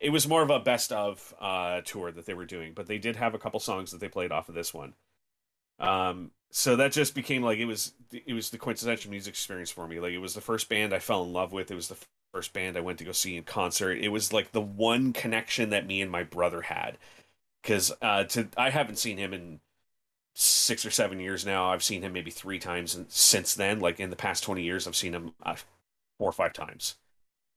It 0.00 0.08
was 0.08 0.26
more 0.26 0.40
of 0.40 0.48
a 0.48 0.58
best 0.58 0.90
of 0.90 1.34
uh, 1.42 1.82
tour 1.82 2.10
that 2.10 2.24
they 2.24 2.32
were 2.32 2.46
doing, 2.46 2.72
but 2.72 2.86
they 2.86 2.96
did 2.96 3.16
have 3.16 3.34
a 3.34 3.38
couple 3.38 3.60
songs 3.60 3.90
that 3.90 4.00
they 4.00 4.08
played 4.08 4.32
off 4.32 4.48
of 4.48 4.54
this 4.54 4.72
one. 4.72 4.94
Um, 5.78 6.30
so 6.50 6.74
that 6.76 6.92
just 6.92 7.14
became 7.14 7.42
like 7.42 7.58
it 7.58 7.66
was 7.66 7.92
it 8.10 8.32
was 8.32 8.48
the 8.48 8.56
quintessential 8.56 9.10
music 9.10 9.34
experience 9.34 9.70
for 9.70 9.86
me. 9.86 10.00
Like 10.00 10.14
it 10.14 10.20
was 10.20 10.32
the 10.32 10.40
first 10.40 10.70
band 10.70 10.94
I 10.94 11.00
fell 11.00 11.22
in 11.22 11.34
love 11.34 11.52
with. 11.52 11.70
It 11.70 11.74
was 11.74 11.88
the 11.88 11.98
first 12.32 12.54
band 12.54 12.78
I 12.78 12.80
went 12.80 12.98
to 13.00 13.04
go 13.04 13.12
see 13.12 13.36
in 13.36 13.44
concert. 13.44 13.98
It 13.98 14.08
was 14.08 14.32
like 14.32 14.52
the 14.52 14.62
one 14.62 15.12
connection 15.12 15.68
that 15.68 15.86
me 15.86 16.00
and 16.00 16.10
my 16.10 16.22
brother 16.22 16.62
had 16.62 16.96
because 17.62 17.92
uh, 18.00 18.24
to 18.24 18.48
I 18.56 18.70
haven't 18.70 18.96
seen 18.96 19.18
him 19.18 19.34
in 19.34 19.60
six 20.40 20.86
or 20.86 20.90
seven 20.90 21.18
years 21.18 21.44
now. 21.44 21.70
I've 21.70 21.82
seen 21.82 22.02
him 22.02 22.12
maybe 22.12 22.30
three 22.30 22.60
times 22.60 22.94
and 22.94 23.10
since 23.10 23.54
then. 23.54 23.80
Like 23.80 23.98
in 23.98 24.10
the 24.10 24.16
past 24.16 24.44
twenty 24.44 24.62
years, 24.62 24.86
I've 24.86 24.96
seen 24.96 25.14
him 25.14 25.32
uh, 25.42 25.56
four 26.18 26.28
or 26.28 26.32
five 26.32 26.52
times. 26.52 26.94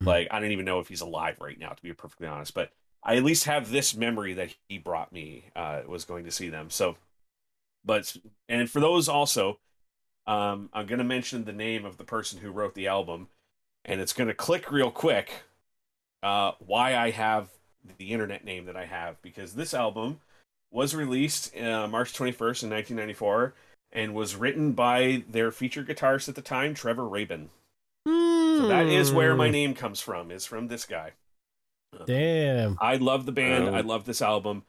Hmm. 0.02 0.08
Like 0.08 0.28
I 0.32 0.40
don't 0.40 0.52
even 0.52 0.66
know 0.66 0.80
if 0.80 0.88
he's 0.88 1.02
alive 1.02 1.38
right 1.40 1.60
now, 1.60 1.70
to 1.70 1.84
be 1.84 1.94
perfectly 1.94 2.28
honest. 2.28 2.56
But 2.56 2.72
I 3.03 3.16
at 3.16 3.24
least 3.24 3.45
have 3.45 3.70
this 3.70 3.95
memory 3.95 4.34
that 4.34 4.56
he 4.68 4.80
brought 4.80 5.14
me. 5.14 5.45
Uh, 5.56 5.82
was 5.86 6.06
going 6.06 6.26
to 6.26 6.32
see 6.32 6.49
them. 6.49 6.72
So, 6.72 6.98
but 7.86 8.16
and 8.49 8.68
for 8.70 8.80
those 8.80 9.08
also, 9.08 9.60
um, 10.26 10.70
I'm 10.74 10.88
going 10.88 10.99
to 10.99 11.06
mention 11.06 11.45
the 11.45 11.53
name 11.53 11.86
of 11.86 11.98
the 11.98 12.03
person 12.03 12.40
who 12.40 12.49
wrote 12.49 12.74
the 12.74 12.88
album, 12.88 13.28
and 13.86 14.02
it's 14.02 14.14
going 14.14 14.28
to 14.28 14.34
click 14.34 14.72
real 14.72 14.91
quick. 14.91 15.44
Uh, 16.24 16.53
why 16.60 16.95
I 16.95 17.12
have 17.12 17.49
the 17.98 18.12
internet 18.12 18.44
name 18.44 18.66
that 18.66 18.76
I 18.76 18.86
have 18.86 19.20
because 19.24 19.53
this 19.53 19.74
album 19.74 20.20
was 20.72 20.95
released 20.95 21.56
uh, 21.57 21.88
March 21.88 22.14
21st 22.14 22.64
in 22.64 22.69
1994 22.69 23.53
and 23.91 24.14
was 24.15 24.35
written 24.35 24.72
by 24.72 25.23
their 25.30 25.52
featured 25.52 25.88
guitarist 25.88 26.30
at 26.30 26.35
the 26.35 26.41
time, 26.41 26.73
Trevor 26.73 27.07
Rabin. 27.07 27.49
So 28.07 28.68
that 28.68 28.85
is 28.88 29.11
where 29.11 29.35
my 29.35 29.48
Hmm. 29.48 29.52
name 29.53 29.73
comes 29.76 29.99
from. 29.99 30.31
Is 30.31 30.45
from 30.45 30.68
this 30.68 30.85
guy. 30.85 31.11
Damn. 32.06 32.77
I 32.80 32.95
love 32.95 33.26
the 33.26 33.31
band. 33.31 33.69
Oh. 33.69 33.73
I 33.73 33.81
love 33.81 34.06
this 34.06 34.22
album. 34.22 34.64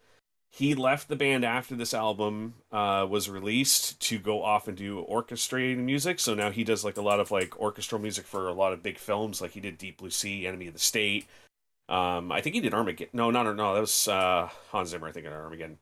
He 0.51 0.75
left 0.75 1.09
the 1.09 1.17
band 1.17 1.45
after 1.45 1.75
this 1.75 1.95
album 1.95 2.55
uh, 2.71 3.07
was 3.09 3.31
released 3.31 4.01
to 4.01 4.19
go 4.19 4.43
off 4.43 4.69
and 4.69 4.77
do 4.77 4.99
orchestrated 5.01 5.79
music. 5.79 6.19
So 6.21 6.35
now 6.35 6.51
he 6.51 6.63
does 6.65 6.85
like 6.85 6.97
a 6.99 7.03
lot 7.03 7.21
of 7.21 7.31
like 7.31 7.59
orchestral 7.59 8.01
music 8.01 8.27
for 8.27 8.49
a 8.49 8.53
lot 8.53 8.73
of 8.75 8.83
big 8.83 8.99
films. 8.99 9.41
Like 9.41 9.53
he 9.53 9.61
did 9.61 9.79
Deep 9.79 9.99
Blue 9.99 10.11
Sea, 10.11 10.47
Enemy 10.47 10.67
of 10.67 10.75
the 10.75 10.81
State. 10.81 11.27
Um, 11.89 12.31
I 12.33 12.41
think 12.43 12.55
he 12.55 12.61
did 12.61 12.75
Armageddon. 12.75 13.11
No, 13.13 13.31
no, 13.31 13.43
no, 13.43 13.53
no. 13.55 13.75
That 13.75 13.81
was 13.81 14.09
uh, 14.09 14.49
Hans 14.71 14.91
Zimmer. 14.91 15.09
I 15.09 15.13
think 15.13 15.27
in 15.27 15.33
Armageddon. 15.33 15.79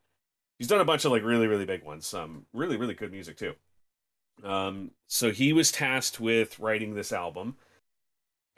He's 0.61 0.69
done 0.69 0.83
a 0.83 0.85
bunch 0.85 1.07
of 1.07 1.11
like 1.11 1.25
really, 1.25 1.47
really 1.47 1.65
big 1.65 1.85
ones. 1.85 2.13
Um, 2.13 2.45
really, 2.53 2.77
really 2.77 2.93
good 2.93 3.11
music 3.11 3.39
too. 3.39 3.55
Um, 4.45 4.91
so 5.07 5.31
he 5.31 5.55
was 5.55 5.73
tasked 5.73 6.21
with 6.21 6.59
writing 6.59 6.95
this 6.95 7.15
album. 7.15 7.57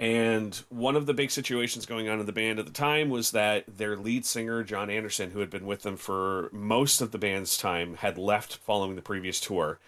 And 0.01 0.61
one 0.69 0.97
of 0.97 1.07
the 1.07 1.15
big 1.15 1.31
situations 1.31 1.87
going 1.87 2.09
on 2.09 2.19
in 2.19 2.27
the 2.27 2.33
band 2.33 2.59
at 2.59 2.67
the 2.67 2.73
time 2.73 3.09
was 3.09 3.31
that 3.31 3.65
their 3.69 3.97
lead 3.97 4.27
singer, 4.27 4.65
Jon 4.65 4.91
Anderson, 4.91 5.31
who 5.31 5.39
had 5.39 5.49
been 5.49 5.65
with 5.65 5.83
them 5.83 5.97
for 5.97 6.51
most 6.53 7.01
of 7.01 7.13
the 7.13 7.19
band's 7.19 7.57
time, 7.57 7.95
had 7.95 8.19
left 8.19 8.57
following 8.57 8.97
the 8.97 9.03
previous 9.03 9.39
tour. 9.39 9.79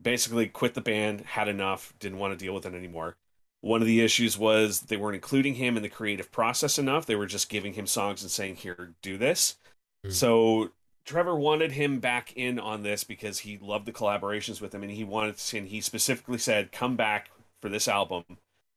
Basically, 0.00 0.46
quit 0.46 0.74
the 0.74 0.80
band, 0.80 1.22
had 1.22 1.48
enough, 1.48 1.92
didn't 1.98 2.18
want 2.18 2.38
to 2.38 2.44
deal 2.44 2.54
with 2.54 2.66
it 2.66 2.74
anymore. 2.74 3.16
One 3.62 3.80
of 3.80 3.88
the 3.88 4.00
issues 4.00 4.38
was 4.38 4.82
they 4.82 4.96
weren't 4.96 5.16
including 5.16 5.54
him 5.54 5.76
in 5.76 5.82
the 5.82 5.88
creative 5.88 6.30
process 6.30 6.78
enough. 6.78 7.04
They 7.04 7.16
were 7.16 7.26
just 7.26 7.48
giving 7.48 7.72
him 7.72 7.88
songs 7.88 8.22
and 8.22 8.30
saying, 8.30 8.56
Here, 8.56 8.92
do 9.02 9.18
this. 9.18 9.56
Hmm. 10.04 10.10
So 10.12 10.70
Trevor 11.08 11.36
wanted 11.36 11.72
him 11.72 12.00
back 12.00 12.34
in 12.36 12.58
on 12.58 12.82
this 12.82 13.02
because 13.02 13.38
he 13.38 13.56
loved 13.56 13.86
the 13.86 13.92
collaborations 13.92 14.60
with 14.60 14.74
him 14.74 14.82
and 14.82 14.92
he 14.92 15.04
wanted 15.04 15.38
to, 15.38 15.58
and 15.58 15.68
he 15.68 15.80
specifically 15.80 16.36
said, 16.36 16.70
Come 16.70 16.96
back 16.96 17.30
for 17.62 17.70
this 17.70 17.88
album 17.88 18.24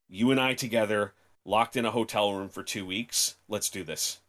you 0.08 0.32
and 0.32 0.40
I 0.40 0.54
together, 0.54 1.14
locked 1.46 1.76
in 1.76 1.86
a 1.86 1.92
hotel 1.92 2.34
room 2.34 2.48
for 2.48 2.64
two 2.64 2.86
weeks. 2.86 3.36
Let's 3.50 3.70
do 3.70 3.84
this. 3.84 4.20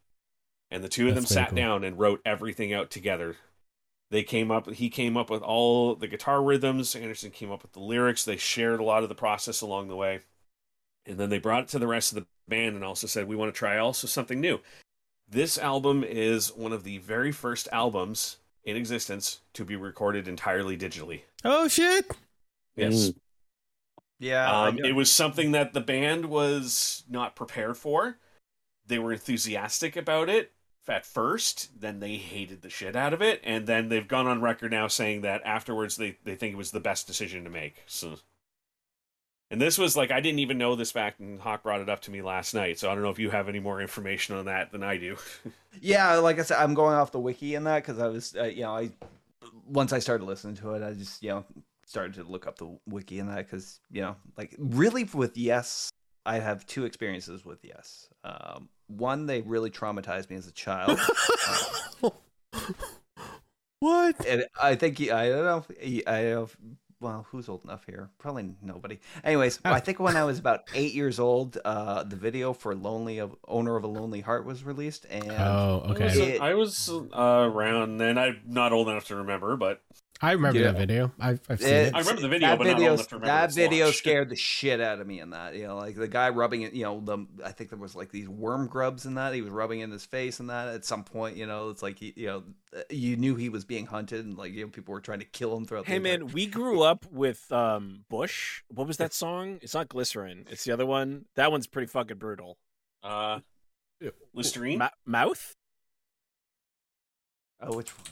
And 0.70 0.82
the 0.82 0.88
two 0.88 1.08
of 1.08 1.14
That's 1.14 1.28
them 1.28 1.34
sat 1.34 1.48
cool. 1.50 1.56
down 1.56 1.84
and 1.84 1.96
wrote 1.96 2.22
everything 2.24 2.72
out 2.72 2.90
together. 2.90 3.36
They 4.10 4.24
came 4.24 4.50
up. 4.50 4.70
He 4.70 4.88
came 4.88 5.16
up 5.16 5.30
with 5.30 5.42
all 5.42 5.94
the 5.94 6.08
guitar 6.08 6.42
rhythms. 6.42 6.96
Anderson 6.96 7.30
came 7.30 7.52
up 7.52 7.62
with 7.62 7.72
the 7.72 7.80
lyrics. 7.80 8.24
They 8.24 8.36
shared 8.36 8.80
a 8.80 8.84
lot 8.84 9.04
of 9.04 9.10
the 9.10 9.14
process 9.14 9.60
along 9.60 9.88
the 9.88 9.96
way, 9.96 10.20
and 11.06 11.18
then 11.18 11.30
they 11.30 11.38
brought 11.38 11.64
it 11.64 11.68
to 11.68 11.78
the 11.78 11.86
rest 11.86 12.12
of 12.12 12.16
the 12.16 12.26
band 12.48 12.74
and 12.74 12.84
also 12.84 13.06
said, 13.06 13.28
"We 13.28 13.36
want 13.36 13.54
to 13.54 13.58
try 13.58 13.78
also 13.78 14.06
something 14.06 14.40
new." 14.40 14.60
This 15.32 15.56
album 15.56 16.04
is 16.04 16.54
one 16.54 16.74
of 16.74 16.84
the 16.84 16.98
very 16.98 17.32
first 17.32 17.66
albums 17.72 18.36
in 18.64 18.76
existence 18.76 19.40
to 19.54 19.64
be 19.64 19.76
recorded 19.76 20.28
entirely 20.28 20.76
digitally. 20.76 21.22
Oh 21.42 21.68
shit. 21.68 22.04
Yes. 22.76 23.08
Mm. 23.08 23.14
Yeah, 24.18 24.62
Um, 24.62 24.78
it 24.78 24.94
was 24.94 25.10
something 25.10 25.52
that 25.52 25.72
the 25.72 25.80
band 25.80 26.26
was 26.26 27.02
not 27.08 27.34
prepared 27.34 27.78
for. 27.78 28.18
They 28.86 28.98
were 28.98 29.14
enthusiastic 29.14 29.96
about 29.96 30.28
it 30.28 30.52
at 30.86 31.06
first, 31.06 31.80
then 31.80 32.00
they 32.00 32.16
hated 32.16 32.60
the 32.60 32.68
shit 32.68 32.94
out 32.94 33.14
of 33.14 33.22
it, 33.22 33.40
and 33.42 33.66
then 33.66 33.88
they've 33.88 34.06
gone 34.06 34.26
on 34.26 34.42
record 34.42 34.72
now 34.72 34.86
saying 34.86 35.22
that 35.22 35.40
afterwards 35.46 35.96
they, 35.96 36.18
they 36.24 36.34
think 36.34 36.52
it 36.52 36.58
was 36.58 36.72
the 36.72 36.80
best 36.80 37.06
decision 37.06 37.44
to 37.44 37.50
make. 37.50 37.82
So, 37.86 38.16
and 39.52 39.60
this 39.60 39.76
was 39.76 39.96
like 39.96 40.10
I 40.10 40.20
didn't 40.20 40.38
even 40.38 40.56
know 40.56 40.74
this 40.74 40.90
fact, 40.90 41.20
and 41.20 41.38
Hawk 41.38 41.62
brought 41.62 41.82
it 41.82 41.88
up 41.90 42.00
to 42.02 42.10
me 42.10 42.22
last 42.22 42.54
night. 42.54 42.78
So 42.78 42.90
I 42.90 42.94
don't 42.94 43.04
know 43.04 43.10
if 43.10 43.18
you 43.18 43.28
have 43.28 43.50
any 43.50 43.60
more 43.60 43.82
information 43.82 44.34
on 44.34 44.46
that 44.46 44.72
than 44.72 44.82
I 44.82 44.96
do. 44.96 45.16
Yeah, 45.80 46.16
like 46.16 46.38
I 46.38 46.42
said, 46.42 46.58
I'm 46.58 46.74
going 46.74 46.94
off 46.94 47.12
the 47.12 47.18
wiki 47.18 47.54
in 47.54 47.64
that 47.64 47.82
because 47.82 47.98
I 47.98 48.06
was, 48.06 48.36
uh, 48.38 48.44
you 48.44 48.60
know, 48.60 48.76
I 48.76 48.90
once 49.66 49.94
I 49.94 50.00
started 50.00 50.26
listening 50.26 50.54
to 50.56 50.74
it, 50.74 50.82
I 50.82 50.92
just, 50.92 51.22
you 51.22 51.30
know, 51.30 51.46
started 51.86 52.12
to 52.16 52.24
look 52.24 52.46
up 52.46 52.58
the 52.58 52.76
wiki 52.86 53.18
in 53.18 53.26
that 53.28 53.46
because, 53.46 53.80
you 53.90 54.02
know, 54.02 54.16
like 54.36 54.54
really 54.58 55.04
with 55.04 55.34
Yes, 55.38 55.88
I 56.26 56.40
have 56.40 56.66
two 56.66 56.84
experiences 56.84 57.46
with 57.46 57.60
Yes. 57.64 58.10
Um, 58.22 58.68
one, 58.88 59.24
they 59.24 59.40
really 59.40 59.70
traumatized 59.70 60.28
me 60.28 60.36
as 60.36 60.46
a 60.46 60.52
child. 60.52 61.00
what? 63.80 64.26
and 64.26 64.44
I 64.62 64.74
think 64.74 65.00
I 65.10 65.30
don't 65.30 65.44
know, 65.46 65.64
if 65.80 66.06
I 66.06 66.22
don't 66.22 66.30
know, 66.32 66.42
if- 66.42 66.56
well, 67.02 67.26
who's 67.30 67.48
old 67.48 67.64
enough 67.64 67.84
here? 67.84 68.08
Probably 68.18 68.54
nobody. 68.62 69.00
Anyways, 69.24 69.58
I 69.64 69.80
think 69.80 69.98
when 70.00 70.16
I 70.16 70.24
was 70.24 70.38
about 70.38 70.60
eight 70.74 70.94
years 70.94 71.18
old, 71.18 71.58
uh, 71.64 72.04
the 72.04 72.16
video 72.16 72.52
for 72.52 72.74
"Lonely 72.74 73.18
of 73.18 73.34
Owner 73.46 73.76
of 73.76 73.84
a 73.84 73.88
Lonely 73.88 74.20
Heart" 74.20 74.46
was 74.46 74.64
released, 74.64 75.04
and 75.10 75.30
Oh, 75.30 75.82
okay. 75.90 76.36
It- 76.36 76.40
I 76.40 76.54
was 76.54 76.88
uh, 76.88 77.20
around 77.52 77.98
then. 77.98 78.16
I'm 78.16 78.40
not 78.46 78.72
old 78.72 78.88
enough 78.88 79.06
to 79.08 79.16
remember, 79.16 79.56
but 79.56 79.82
I 80.24 80.32
remember 80.32 80.60
Yeah. 80.60 80.70
that 80.70 80.78
video. 80.78 81.12
I've, 81.18 81.40
I've 81.48 81.60
seen 81.60 81.68
It- 81.68 81.86
it. 81.88 81.94
I 81.96 81.98
remember 81.98 82.22
the 82.22 82.28
video, 82.28 82.48
that 82.50 82.58
but 82.58 82.64
not 82.68 82.72
video, 82.76 82.90
old 82.90 82.98
enough 83.00 83.08
to 83.08 83.14
remember 83.16 83.26
that 83.32 83.52
video 83.54 83.84
launch. 83.86 83.96
scared 83.98 84.28
the 84.28 84.36
shit 84.36 84.80
out 84.80 85.00
of 85.00 85.06
me 85.08 85.18
in 85.18 85.30
that. 85.30 85.56
You 85.56 85.66
know, 85.66 85.76
like 85.76 85.96
the 85.96 86.06
guy 86.06 86.28
rubbing 86.28 86.62
it. 86.62 86.72
You 86.74 86.84
know, 86.84 87.00
the 87.00 87.26
I 87.44 87.50
think 87.50 87.70
there 87.70 87.78
was 87.78 87.96
like 87.96 88.12
these 88.12 88.28
worm 88.28 88.68
grubs 88.68 89.04
in 89.04 89.14
that. 89.14 89.34
He 89.34 89.42
was 89.42 89.50
rubbing 89.50 89.80
in 89.80 89.90
his 89.90 90.04
face 90.06 90.38
and 90.38 90.48
that. 90.48 90.68
At 90.68 90.84
some 90.84 91.02
point, 91.02 91.36
you 91.36 91.46
know, 91.46 91.70
it's 91.70 91.82
like 91.82 91.98
he, 91.98 92.12
you 92.16 92.26
know, 92.28 92.42
you 92.88 93.16
knew 93.16 93.34
he 93.34 93.48
was 93.48 93.64
being 93.64 93.86
hunted 93.86 94.24
and 94.24 94.38
like 94.38 94.52
you 94.52 94.62
know 94.64 94.70
people 94.70 94.92
were 94.92 95.00
trying 95.00 95.18
to 95.18 95.24
kill 95.26 95.56
him 95.56 95.64
throughout. 95.64 95.86
Hey 95.86 95.98
the 95.98 96.08
entire- 96.10 96.24
man, 96.26 96.32
we 96.32 96.46
grew 96.46 96.82
up 96.92 97.04
with 97.10 97.50
um 97.50 98.04
Bush. 98.08 98.62
What 98.68 98.86
was 98.86 98.98
that 98.98 99.12
song? 99.12 99.58
It's 99.60 99.74
not 99.74 99.88
Glycerine. 99.88 100.46
It's 100.50 100.62
the 100.64 100.70
other 100.72 100.86
one. 100.86 101.24
That 101.34 101.50
one's 101.50 101.66
pretty 101.66 101.88
fucking 101.88 102.18
brutal. 102.18 102.58
Uh, 103.02 103.40
Listerine? 104.32 104.78
Ma- 104.78 104.90
mouth? 105.04 105.56
Oh, 107.60 107.76
which 107.76 107.90
one? 107.96 108.06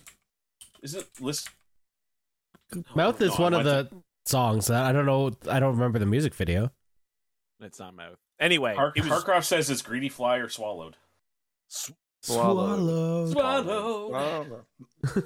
Is 0.82 0.95
it 0.97 1.07
List? 1.20 1.51
Mouth 2.94 3.20
Oh, 3.20 3.24
is 3.24 3.38
no, 3.38 3.42
one 3.44 3.55
of 3.55 3.64
went 3.64 3.90
the 3.90 4.02
songs 4.26 4.66
that 4.68 4.84
I 4.84 4.92
don't 4.92 5.06
know. 5.06 5.30
I 5.51 5.60
don't 5.60 5.72
remember 5.74 5.98
the 5.98 6.06
music 6.06 6.34
video. 6.34 6.70
It's 7.60 7.78
not 7.78 7.94
mouth. 7.94 8.16
Anyway, 8.38 8.74
Har- 8.74 8.92
was 8.97 9.06
Harcroft 9.06 9.44
says 9.44 9.68
it's 9.70 9.82
greedy 9.82 10.09
fly 10.09 10.36
or 10.36 10.48
swallowed. 10.48 10.97
sw- 11.68 11.90
Swallowed. 12.22 13.32
Swallow. 13.32 14.10
Oh. 14.14 15.22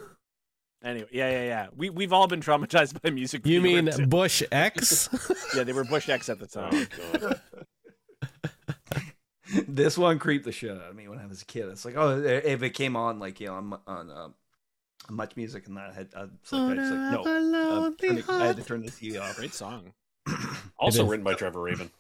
anyway. 0.85 1.09
Yeah, 1.13 1.31
yeah, 1.31 1.45
yeah. 1.45 1.67
We 1.77 1.91
we've 1.91 2.13
all 2.13 2.27
been 2.29 2.41
traumatized 2.41 3.01
by 3.03 3.11
music. 3.11 3.47
You 3.47 3.61
mean 3.61 3.91
too. 3.91 4.07
Bush 4.09 4.43
X? 4.53 5.09
yeah? 5.57 5.65
They 5.65 5.73
were 5.73 5.85
Bush 5.85 6.09
X 6.09 6.29
at 6.29 6.39
the 6.39 6.47
time. 6.47 6.89
Oh, 7.13 7.33
this 9.69 9.97
one 9.99 10.19
creeped 10.19 10.45
the 10.45 10.53
shit 10.53 10.71
out 10.71 10.91
of 10.91 10.97
me 10.97 11.07
when 11.07 11.19
I 11.19 11.27
was 11.27 11.43
a 11.43 11.45
kid. 11.45 11.67
It's 11.69 11.85
like, 11.85 11.97
oh, 11.97 12.21
if 12.23 12.63
it 12.63 12.71
came 12.71 12.97
on 12.97 13.19
like 13.19 13.41
you 13.41 13.49
know 13.49 13.55
on, 13.55 13.79
on 13.87 14.11
uh, 14.11 14.29
MuchMusic 15.09 15.67
and 15.67 15.77
that, 15.77 15.91
I 15.91 15.93
had, 15.93 16.09
I 16.17 16.23
was 16.23 16.31
like, 16.53 16.79
I 16.79 16.83
was 16.83 16.91
like 16.91 17.25
no, 17.43 17.85
I'm 17.87 17.97
turning- 17.97 18.25
I 18.29 18.47
had 18.47 18.57
to 18.57 18.65
turn 18.65 18.85
the 18.85 18.91
TV 18.91 19.21
off. 19.21 19.37
Great 19.37 19.55
song. 19.55 19.93
Also 20.79 21.05
written 21.07 21.25
by 21.25 21.35
Trevor 21.35 21.63
Rabin. 21.63 21.91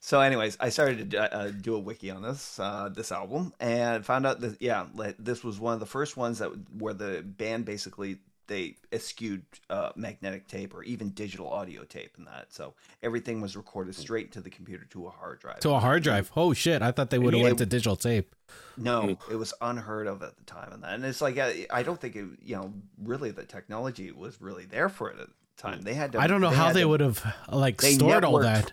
So, 0.00 0.20
anyways, 0.20 0.56
I 0.60 0.70
started 0.70 1.12
to 1.12 1.34
uh, 1.34 1.50
do 1.50 1.74
a 1.74 1.78
wiki 1.78 2.10
on 2.10 2.22
this 2.22 2.58
uh, 2.58 2.88
this 2.92 3.12
album 3.12 3.52
and 3.60 4.04
found 4.04 4.26
out 4.26 4.40
that 4.40 4.60
yeah, 4.60 4.86
like, 4.94 5.16
this 5.18 5.44
was 5.44 5.60
one 5.60 5.74
of 5.74 5.80
the 5.80 5.86
first 5.86 6.16
ones 6.16 6.38
that 6.38 6.50
where 6.78 6.94
the 6.94 7.22
band 7.22 7.64
basically 7.64 8.18
they 8.50 8.76
eschewed 8.92 9.42
uh, 9.70 9.92
magnetic 9.96 10.46
tape 10.48 10.74
or 10.74 10.82
even 10.82 11.08
digital 11.10 11.48
audio 11.48 11.84
tape 11.84 12.12
and 12.18 12.26
that. 12.26 12.52
So 12.52 12.74
everything 13.02 13.40
was 13.40 13.56
recorded 13.56 13.94
straight 13.94 14.32
to 14.32 14.40
the 14.42 14.50
computer 14.50 14.84
to 14.90 15.06
a 15.06 15.10
hard 15.10 15.38
drive. 15.40 15.60
to 15.60 15.70
a 15.70 15.78
hard 15.78 16.02
drive. 16.02 16.30
Oh 16.36 16.52
shit! 16.52 16.82
I 16.82 16.90
thought 16.90 17.08
they 17.10 17.18
would 17.18 17.32
have 17.32 17.40
Yeah. 17.40 17.46
went 17.46 17.58
to 17.58 17.66
digital 17.66 17.96
tape. 17.96 18.34
No, 18.76 19.16
it 19.30 19.36
was 19.36 19.54
unheard 19.60 20.06
of 20.08 20.22
at 20.22 20.36
the 20.36 20.44
time, 20.44 20.72
and 20.72 20.82
that, 20.82 20.92
and 20.94 21.04
it's 21.04 21.20
like 21.22 21.38
I, 21.38 21.66
I 21.70 21.82
don't 21.82 22.00
think 22.00 22.16
it, 22.16 22.26
you 22.42 22.56
know, 22.56 22.74
really 23.02 23.30
the 23.30 23.44
technology 23.44 24.10
was 24.10 24.40
really 24.40 24.64
there 24.66 24.88
for 24.88 25.08
it 25.10 25.20
at 25.20 25.28
the 25.28 25.32
time. 25.62 25.82
They 25.82 25.94
had 25.94 26.12
to. 26.12 26.18
I 26.20 26.26
don't 26.26 26.40
know 26.42 26.50
how 26.50 26.72
they 26.72 26.84
would 26.84 27.00
have 27.00 27.24
like 27.48 27.80
they 27.80 27.94
stored 27.94 28.24
all 28.24 28.40
that. 28.40 28.72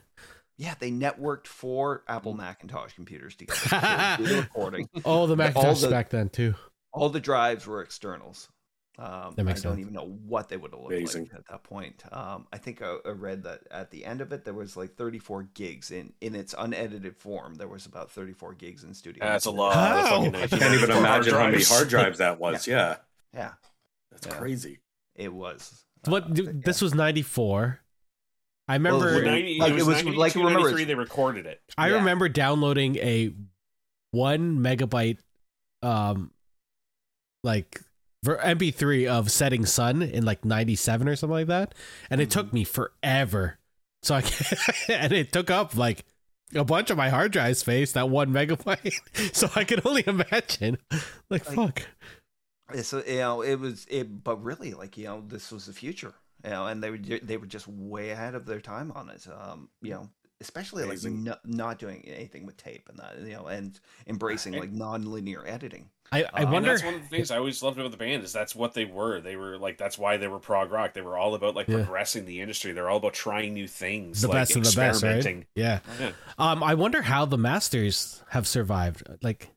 Yeah, 0.57 0.73
they 0.79 0.89
networked 0.89 1.45
four 1.45 2.03
Apple. 2.07 2.33
Macintosh 2.33 2.93
computers 2.93 3.35
together 3.35 3.59
to 3.69 4.15
do 4.17 4.25
the 4.27 4.41
recording. 4.41 4.89
Oh, 5.05 5.27
the 5.27 5.35
Macintosh 5.35 5.81
the- 5.81 5.89
back 5.89 6.09
then 6.09 6.29
too. 6.29 6.55
All 6.91 7.09
the 7.09 7.19
drives 7.19 7.67
were 7.67 7.81
externals. 7.83 8.49
Um, 8.99 9.33
That 9.35 9.43
makes 9.43 9.61
I 9.61 9.63
don't 9.65 9.73
sense. 9.73 9.81
even 9.81 9.93
know 9.93 10.17
what 10.25 10.49
they 10.49 10.57
would 10.57 10.71
have 10.71 10.79
looked 10.81 10.93
Amazing. 10.93 11.25
like 11.25 11.35
at 11.35 11.47
that 11.51 11.63
point. 11.63 12.01
Um, 12.11 12.47
I 12.51 12.57
think 12.57 12.81
I, 12.81 12.95
I 13.05 13.09
read 13.09 13.43
that 13.43 13.61
at 13.69 13.91
the 13.91 14.03
end 14.05 14.21
of 14.21 14.31
it, 14.31 14.43
there 14.43 14.55
was 14.55 14.75
like 14.75 14.95
34 14.95 15.43
gigs 15.53 15.91
in 15.91 16.13
in 16.19 16.33
its 16.33 16.55
unedited 16.57 17.15
form. 17.15 17.55
There 17.55 17.67
was 17.67 17.85
about 17.85 18.09
34 18.09 18.55
gigs 18.55 18.83
in 18.83 18.95
studio. 18.95 19.23
That's 19.23 19.45
a 19.45 19.51
lot. 19.51 19.75
How? 19.75 19.93
That's 19.95 20.09
fucking 20.09 20.35
I 20.35 20.39
nice. 20.39 20.49
Can't 20.49 20.73
even 20.73 20.91
imagine 20.97 21.33
how 21.35 21.47
many 21.49 21.63
hard 21.63 21.89
drives 21.89 22.17
that 22.17 22.39
was. 22.39 22.65
Yeah, 22.67 22.97
Yeah, 23.35 23.53
that's 24.11 24.25
Yeah. 24.25 24.33
crazy. 24.33 24.79
it 25.15 25.31
was. 25.31 25.83
What? 26.05 26.23
Uh, 26.23 26.27
dude, 26.29 26.45
yeah. 26.47 26.51
This 26.65 26.81
was 26.81 26.95
ninety 26.95 27.21
four. 27.21 27.79
I 28.69 28.77
Well, 28.79 28.99
remember. 28.99 29.05
we're 29.17 29.25
90, 29.25 29.59
Like, 29.59 29.69
it 29.69 29.71
it 29.71 29.75
was, 29.75 29.85
was 29.85 29.95
92, 30.03 30.17
like, 30.17 30.35
remember, 30.35 30.59
93, 30.59 30.83
they 30.85 30.95
recorded 30.95 31.45
it. 31.45 31.61
I 31.77 31.87
remember 31.87 32.27
downloading 32.27 32.97
a 32.97 33.31
one 34.11 34.57
megabyte, 34.59 35.19
um, 35.81 36.31
like 37.43 37.79
for 37.79 37.86
MP3 38.25 39.07
of 39.07 39.31
Setting 39.31 39.65
Sun 39.65 40.01
in 40.01 40.25
like 40.25 40.43
'97 40.43 41.07
or 41.07 41.15
something 41.15 41.33
like 41.33 41.47
that, 41.47 41.75
and 42.09 42.19
it 42.21 42.29
took 42.31 42.51
me 42.51 42.63
forever. 42.63 43.57
So 44.03 44.15
I 44.15 44.23
and 44.89 45.13
it 45.13 45.31
took 45.31 45.49
up 45.49 45.75
like 45.75 46.05
a 46.55 46.63
bunch 46.63 46.89
of 46.89 46.97
my 46.97 47.09
hard 47.09 47.31
drive 47.31 47.57
space 47.57 47.91
that 47.93 48.09
one 48.09 48.31
megabyte. 48.31 49.33
So 49.33 49.49
I 49.55 49.63
can 49.63 49.81
only 49.85 50.03
imagine. 50.07 50.77
Like, 51.29 51.47
Like- 51.47 51.55
fuck. 51.55 51.81
Uh, 52.69 53.01
you 53.07 53.17
know 53.17 53.41
it 53.41 53.59
was 53.59 53.85
it, 53.89 54.23
but 54.23 54.43
really 54.43 54.73
like 54.73 54.97
you 54.97 55.05
know 55.05 55.23
this 55.25 55.51
was 55.51 55.67
the 55.67 55.73
future, 55.73 56.13
you 56.43 56.49
know, 56.49 56.67
and 56.67 56.83
they 56.83 56.91
were 56.91 56.97
they 56.97 57.37
were 57.37 57.45
just 57.45 57.67
way 57.67 58.09
ahead 58.09 58.35
of 58.35 58.45
their 58.45 58.59
time 58.59 58.91
on 58.91 59.09
it. 59.09 59.25
Um, 59.27 59.69
you 59.81 59.91
know, 59.91 60.09
especially 60.41 60.83
like 60.83 60.91
Amazing. 60.91 61.23
no, 61.23 61.35
not 61.45 61.79
doing 61.79 62.03
anything 62.07 62.45
with 62.45 62.57
tape 62.57 62.87
and 62.89 62.99
that, 62.99 63.19
you 63.21 63.33
know, 63.33 63.47
and 63.47 63.79
embracing 64.07 64.53
Right. 64.53 64.61
like 64.61 64.71
non-linear 64.71 65.43
editing. 65.47 65.89
I, 66.11 66.23
I 66.33 66.43
And 66.43 66.51
wonder. 66.53 66.69
that's 66.69 66.83
one 66.85 66.93
of 66.93 67.01
the 67.01 67.07
things 67.07 67.31
I 67.31 67.37
always 67.37 67.61
loved 67.61 67.77
about 67.79 67.91
the 67.91 67.97
band 67.97 68.23
is 68.23 68.31
that's 68.31 68.55
what 68.55 68.73
they 68.73 68.85
were. 68.85 69.19
They 69.19 69.35
were 69.35 69.57
like 69.57 69.77
that's 69.77 69.97
why 69.97 70.15
they 70.17 70.27
were 70.29 70.39
prog 70.39 70.71
rock. 70.71 70.93
They 70.93 71.01
were 71.01 71.17
all 71.17 71.35
about 71.35 71.53
like 71.55 71.67
Yeah. 71.67 71.77
progressing 71.77 72.25
the 72.25 72.39
industry. 72.39 72.71
They're 72.71 72.89
all 72.89 72.97
about 72.97 73.13
trying 73.13 73.53
new 73.53 73.67
things, 73.67 74.21
the 74.21 74.29
like 74.29 74.35
best 74.35 74.55
of 74.55 74.63
the 74.63 74.73
best, 74.75 75.03
right? 75.03 75.45
Yeah. 75.55 75.79
Yeah. 75.99 76.11
Um, 76.37 76.63
I 76.63 76.75
wonder 76.75 77.01
how 77.01 77.25
the 77.25 77.37
masters 77.37 78.23
have 78.29 78.47
survived. 78.47 79.03
Like, 79.21 79.49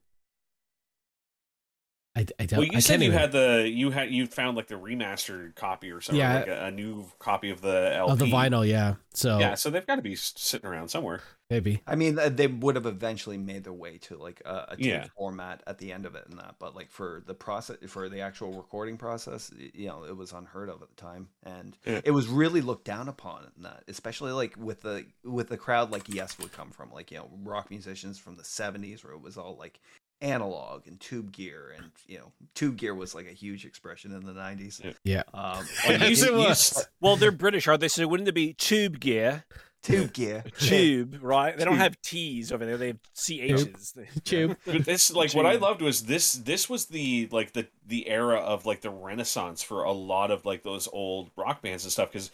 I, 2.16 2.26
I 2.40 2.46
don't. 2.46 2.58
Well, 2.58 2.66
you 2.66 2.72
I 2.76 2.80
said 2.80 3.00
you 3.00 3.06
even, 3.06 3.18
had 3.18 3.30
the 3.30 3.70
you 3.72 3.90
had 3.92 4.10
you 4.10 4.26
found 4.26 4.56
like 4.56 4.66
the 4.66 4.74
remastered 4.74 5.54
copy 5.54 5.90
or 5.92 6.00
something, 6.00 6.18
Yeah. 6.20 6.34
like 6.40 6.48
a, 6.48 6.64
a 6.66 6.70
new 6.72 7.06
copy 7.20 7.50
of 7.50 7.60
the 7.60 7.92
LP 7.94 8.12
of 8.12 8.18
the 8.18 8.24
vinyl, 8.26 8.66
yeah. 8.66 8.94
So 9.14 9.38
Yeah, 9.38 9.54
so 9.54 9.70
they've 9.70 9.86
got 9.86 9.96
to 9.96 10.02
be 10.02 10.16
sitting 10.16 10.68
around 10.68 10.88
somewhere. 10.88 11.20
maybe. 11.50 11.82
I 11.86 11.94
mean, 11.96 12.16
uh, 12.18 12.28
they 12.28 12.46
would 12.46 12.76
have 12.76 12.86
eventually 12.86 13.38
made 13.38 13.64
their 13.64 13.72
way 13.72 13.98
to 13.98 14.16
like 14.16 14.40
a, 14.44 14.50
a 14.70 14.76
Yeah. 14.78 15.06
format 15.16 15.62
at 15.68 15.78
the 15.78 15.92
end 15.92 16.04
of 16.06 16.14
it 16.16 16.26
and 16.28 16.38
that, 16.38 16.56
but 16.58 16.74
like 16.74 16.90
for 16.90 17.22
the 17.26 17.34
process, 17.34 17.76
for 17.88 18.08
the 18.08 18.20
actual 18.20 18.52
recording 18.54 18.96
process, 18.96 19.52
you 19.72 19.86
know, 19.88 20.02
it 20.04 20.16
was 20.16 20.32
unheard 20.32 20.68
of 20.68 20.82
at 20.82 20.88
the 20.90 20.96
time, 21.00 21.28
and 21.44 21.76
Yeah. 21.86 22.00
it 22.04 22.10
was 22.10 22.26
really 22.26 22.60
looked 22.60 22.84
down 22.84 23.08
upon 23.08 23.50
in 23.56 23.62
that, 23.62 23.84
especially 23.86 24.32
like 24.32 24.54
with 24.56 24.80
the 24.82 25.06
with 25.24 25.48
the 25.48 25.56
crowd 25.56 25.90
like 25.92 26.08
Yes 26.08 26.38
would 26.40 26.52
come 26.52 26.70
from, 26.70 26.90
like 26.92 27.10
you 27.12 27.18
know, 27.18 27.30
rock 27.44 27.70
musicians 27.70 28.18
from 28.18 28.36
the 28.36 28.42
'70s, 28.44 29.04
where 29.04 29.12
it 29.12 29.20
was 29.20 29.36
all 29.36 29.56
like 29.56 29.80
analog 30.20 30.86
and 30.86 31.00
tube 31.00 31.32
gear, 31.32 31.74
and 31.76 31.90
you 32.06 32.18
know, 32.18 32.32
tube 32.54 32.76
gear 32.76 32.94
was 32.94 33.14
like 33.14 33.26
a 33.26 33.32
huge 33.32 33.64
expression 33.64 34.12
in 34.12 34.20
the 34.24 34.32
'90s. 34.32 34.82
Yeah. 34.84 34.92
Yeah. 35.04 35.22
Um, 35.34 35.66
Well, 35.86 35.92
and 35.92 36.02
you- 36.02 36.08
Yes, 36.10 36.22
it 36.22 36.34
was. 36.34 36.86
Well, 37.00 37.16
they're 37.16 37.30
British, 37.32 37.66
aren't 37.68 37.80
they? 37.80 37.88
So 37.88 38.06
wouldn't 38.06 38.28
it 38.28 38.34
be 38.34 38.52
tube 38.54 39.00
gear? 39.00 39.44
tube 39.82 40.12
gear, 40.12 40.44
Tube, 40.58 41.16
right? 41.22 41.56
They 41.56 41.64
don't 41.64 41.78
have 41.78 41.98
T's 42.02 42.52
over 42.52 42.66
there. 42.66 42.76
They 42.76 42.88
have 42.88 42.98
CH's. 43.14 43.94
Tube. 44.24 44.58
But 44.66 44.84
this 44.84 45.10
like 45.10 45.32
what 45.32 45.46
I 45.46 45.54
loved 45.54 45.80
was 45.80 46.02
this 46.02 46.34
this 46.34 46.68
was 46.68 46.86
the 46.86 47.28
like 47.32 47.54
the 47.54 47.66
the 47.86 48.06
era 48.08 48.36
of 48.40 48.66
like 48.66 48.82
the 48.82 48.90
renaissance 48.90 49.62
for 49.62 49.84
a 49.84 49.92
lot 49.92 50.30
of 50.30 50.44
like 50.44 50.62
those 50.64 50.86
old 50.92 51.30
rock 51.34 51.62
bands 51.62 51.84
and 51.84 51.92
stuff 51.92 52.12
because 52.12 52.30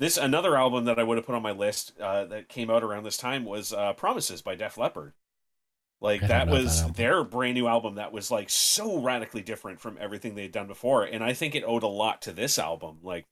this 0.00 0.16
another 0.16 0.56
album 0.56 0.86
that 0.86 0.98
I 0.98 1.04
would 1.04 1.18
have 1.18 1.26
put 1.26 1.36
on 1.36 1.42
my 1.42 1.52
list 1.52 1.92
uh, 2.00 2.24
that 2.24 2.48
came 2.48 2.68
out 2.68 2.82
around 2.82 3.04
this 3.04 3.16
time 3.16 3.44
was 3.44 3.72
uh, 3.72 3.92
Promises 3.92 4.42
by 4.42 4.56
Def 4.56 4.76
Leppard. 4.76 5.12
Like 6.00 6.26
that 6.26 6.46
know 6.46 6.54
that 6.54 6.62
was 6.62 6.92
their 6.92 7.24
brand 7.24 7.54
new 7.54 7.66
album 7.66 7.96
that 7.96 8.12
was 8.12 8.30
like 8.30 8.50
so 8.50 9.00
radically 9.00 9.42
different 9.42 9.80
from 9.80 9.98
everything 10.00 10.34
they'd 10.34 10.52
done 10.52 10.66
before, 10.68 11.04
and 11.04 11.24
I 11.24 11.32
think 11.32 11.54
it 11.54 11.64
owed 11.64 11.82
a 11.82 11.88
lot 11.88 12.22
to 12.22 12.32
this 12.32 12.58
album. 12.58 12.98
Like 13.02 13.26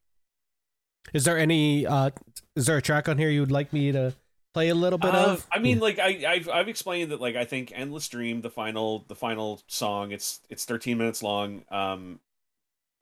Is 1.14 1.24
there 1.24 1.38
any? 1.38 1.86
uh 1.86 2.10
Is 2.56 2.66
there 2.66 2.76
a 2.76 2.82
track 2.82 3.08
on 3.08 3.18
here 3.18 3.30
you 3.30 3.40
would 3.40 3.52
like 3.52 3.72
me 3.72 3.92
to 3.92 4.14
play 4.54 4.68
a 4.68 4.74
little 4.74 4.98
bit 4.98 5.14
Uh, 5.14 5.18
of? 5.32 5.46
I 5.52 5.58
mean, 5.60 5.78
like 5.78 5.98
I, 5.98 6.24
I've 6.26 6.48
I've 6.48 6.68
explained 6.68 7.12
that 7.12 7.20
like 7.20 7.36
I 7.36 7.44
think 7.44 7.72
"Endless 7.74 8.08
Dream," 8.08 8.40
the 8.40 8.50
final 8.50 9.04
the 9.06 9.14
final 9.14 9.62
song, 9.68 10.10
it's 10.12 10.40
it's 10.50 10.64
13 10.64 10.98
minutes 10.98 11.22
long. 11.22 11.64
Um, 11.70 12.20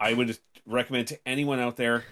I 0.00 0.12
would 0.14 0.38
recommend 0.66 1.08
to 1.08 1.18
anyone 1.26 1.60
out 1.60 1.76
there. 1.76 2.04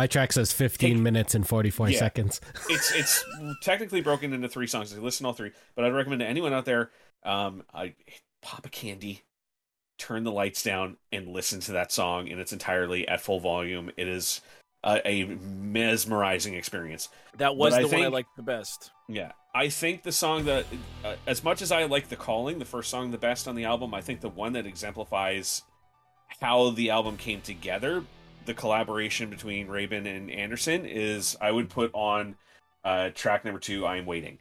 My 0.00 0.06
track 0.06 0.32
says 0.32 0.50
15 0.50 0.94
Take- 0.94 1.02
minutes 1.02 1.34
and 1.34 1.46
44 1.46 1.90
Yeah. 1.90 1.98
seconds. 1.98 2.40
It's 2.70 2.90
it's 2.94 3.22
technically 3.60 4.00
broken 4.00 4.32
into 4.32 4.48
three 4.48 4.66
songs. 4.66 4.94
I 4.94 4.98
listen 4.98 5.24
to 5.24 5.28
all 5.28 5.34
three, 5.34 5.50
but 5.76 5.84
I'd 5.84 5.92
recommend 5.92 6.20
to 6.20 6.26
anyone 6.26 6.54
out 6.54 6.64
there. 6.64 6.90
Um, 7.22 7.64
I 7.74 7.94
pop 8.40 8.64
a 8.64 8.70
candy, 8.70 9.24
turn 9.98 10.24
the 10.24 10.32
lights 10.32 10.62
down, 10.62 10.96
and 11.12 11.28
listen 11.28 11.60
to 11.60 11.72
that 11.72 11.92
song 11.92 12.28
in 12.28 12.38
its 12.38 12.50
entirely 12.50 13.06
at 13.06 13.20
full 13.20 13.40
volume. 13.40 13.90
It 13.98 14.08
is 14.08 14.40
a, 14.82 15.06
a 15.06 15.24
mesmerizing 15.24 16.54
experience. 16.54 17.10
That 17.36 17.56
was 17.56 17.74
But 17.74 17.90
the 17.90 17.96
I 17.96 17.98
one 17.98 18.06
I 18.06 18.08
liked 18.08 18.36
the 18.36 18.42
best. 18.42 18.90
Yeah, 19.06 19.32
I 19.54 19.68
think 19.68 20.02
the 20.02 20.12
song 20.12 20.46
that, 20.46 20.64
uh, 21.04 21.16
as 21.26 21.44
much 21.44 21.60
as 21.60 21.70
I 21.70 21.84
like 21.84 22.08
the 22.08 22.16
calling, 22.16 22.58
the 22.58 22.64
first 22.64 22.88
song 22.88 23.10
the 23.10 23.18
best 23.18 23.46
on 23.46 23.54
the 23.54 23.66
album, 23.66 23.92
I 23.92 24.00
think 24.00 24.22
the 24.22 24.30
one 24.30 24.54
that 24.54 24.64
exemplifies 24.64 25.62
how 26.40 26.70
the 26.70 26.88
album 26.88 27.18
came 27.18 27.42
together, 27.42 28.02
the 28.46 28.54
collaboration 28.54 29.30
between 29.30 29.68
Rabin 29.68 30.06
and 30.06 30.30
Anderson, 30.30 30.84
is 30.86 31.36
I 31.40 31.50
would 31.50 31.68
put 31.68 31.90
on 31.94 32.36
uh, 32.84 33.10
track 33.14 33.44
number 33.44 33.60
two, 33.60 33.84
"I 33.86 33.96
Am 33.96 34.06
Waiting," 34.06 34.38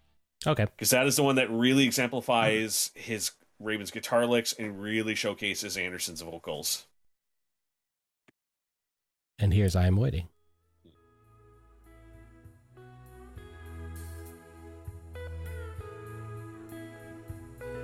Okay. 0.47 0.65
because 0.65 0.89
that 0.91 1.05
is 1.07 1.15
the 1.15 1.23
one 1.23 1.35
that 1.35 1.49
really 1.49 1.85
exemplifies 1.85 2.91
his 2.95 3.31
Rabin's 3.59 3.91
guitar 3.91 4.25
licks 4.25 4.53
and 4.53 4.81
really 4.81 5.15
showcases 5.15 5.75
Anderson's 5.77 6.21
vocals. 6.21 6.85
And 9.37 9.53
here's 9.53 9.75
I 9.75 9.87
Am 9.87 9.95
Waiting. 9.97 10.27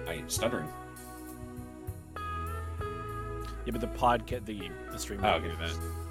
I 0.07 0.13
am 0.13 0.29
stuttering. 0.29 0.67
Yeah, 3.65 3.71
but 3.71 3.81
the 3.81 3.87
podcast, 3.87 4.45
the 4.45 4.69
the 4.91 4.99
stream. 4.99 5.19
Oh, 5.23 5.31
won't 5.31 5.43
do 5.43 5.49
okay. 5.51 5.65
that. 5.65 6.04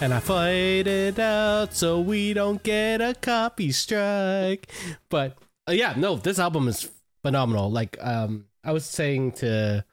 And 0.00 0.14
I 0.14 0.20
fight 0.20 0.86
it 0.86 1.18
out 1.18 1.74
so 1.74 2.00
we 2.00 2.32
don't 2.32 2.62
get 2.62 3.00
a 3.00 3.14
copy 3.14 3.72
strike. 3.72 4.70
But 5.08 5.36
uh, 5.68 5.72
yeah, 5.72 5.94
no, 5.96 6.14
this 6.16 6.38
album 6.38 6.68
is 6.68 6.88
phenomenal. 7.22 7.70
Like 7.70 7.96
um 8.00 8.46
I 8.62 8.70
was 8.72 8.84
saying 8.84 9.32
to 9.32 9.84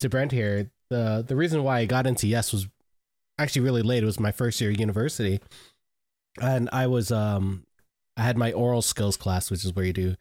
to 0.00 0.08
Brent 0.08 0.30
here, 0.30 0.70
the 0.90 1.24
the 1.26 1.34
reason 1.34 1.64
why 1.64 1.80
I 1.80 1.86
got 1.86 2.06
into 2.06 2.28
Yes 2.28 2.52
was 2.52 2.68
actually 3.36 3.62
really 3.62 3.82
late. 3.82 4.04
It 4.04 4.06
was 4.06 4.20
my 4.20 4.30
first 4.30 4.60
year 4.60 4.70
of 4.70 4.78
university. 4.78 5.40
And 6.40 6.68
I 6.72 6.86
was 6.86 7.10
um 7.10 7.64
I 8.16 8.22
had 8.22 8.38
my 8.38 8.52
oral 8.52 8.82
skills 8.82 9.16
class, 9.16 9.50
which 9.50 9.64
is 9.64 9.74
where 9.74 9.84
you 9.84 9.92
do, 9.92 10.02
you 10.02 10.16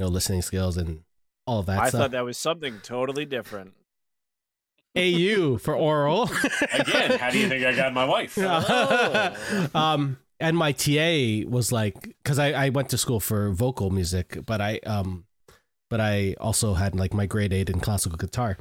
know, 0.00 0.08
listening 0.08 0.42
skills 0.42 0.76
and 0.76 1.04
all 1.46 1.60
of 1.60 1.66
that 1.66 1.78
I 1.80 1.88
stuff. 1.88 2.00
thought 2.00 2.10
that 2.10 2.24
was 2.24 2.36
something 2.36 2.80
totally 2.82 3.26
different. 3.26 3.74
AU 4.96 5.58
for 5.58 5.74
oral. 5.74 6.30
Again, 6.72 7.18
how 7.18 7.30
do 7.30 7.38
you 7.38 7.48
think 7.48 7.64
I 7.64 7.74
got 7.74 7.92
my 7.94 8.04
wife? 8.04 8.36
um, 9.74 10.18
and 10.38 10.56
my 10.56 10.72
TA 10.72 11.48
was 11.48 11.72
like, 11.72 12.02
because 12.22 12.38
I, 12.38 12.52
I 12.52 12.68
went 12.70 12.90
to 12.90 12.98
school 12.98 13.20
for 13.20 13.50
vocal 13.50 13.90
music, 13.90 14.38
but 14.44 14.60
I 14.60 14.80
um, 14.84 15.24
but 15.88 16.00
I 16.00 16.34
also 16.40 16.74
had 16.74 16.94
like 16.94 17.14
my 17.14 17.26
grade 17.26 17.52
eight 17.52 17.70
in 17.70 17.80
classical 17.80 18.18
guitar, 18.18 18.58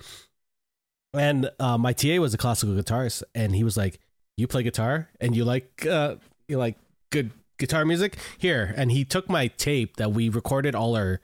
and 1.14 1.50
uh, 1.60 1.78
my 1.78 1.94
TA 1.94 2.18
was 2.18 2.34
a 2.34 2.38
classical 2.38 2.76
guitarist, 2.76 3.24
and 3.34 3.56
he 3.56 3.64
was 3.64 3.78
like, 3.78 4.00
"You 4.38 4.48
play 4.48 4.64
guitar, 4.64 5.10
and 5.20 5.36
you 5.36 5.44
like 5.44 5.86
uh, 5.86 6.16
you 6.48 6.58
like 6.58 6.78
good 7.10 7.32
guitar 7.58 7.84
music 7.84 8.18
here," 8.38 8.74
and 8.78 8.92
he 8.92 9.04
took 9.04 9.30
my 9.30 9.48
tape 9.48 9.98
that 9.98 10.12
we 10.12 10.30
recorded 10.30 10.76
all 10.76 10.96
our 10.96 11.20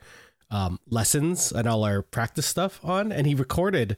um, 0.50 0.80
lessons 0.88 1.52
and 1.52 1.68
all 1.68 1.84
our 1.84 2.02
practice 2.02 2.46
stuff 2.46 2.80
on, 2.82 3.12
and 3.12 3.26
he 3.26 3.34
recorded 3.34 3.96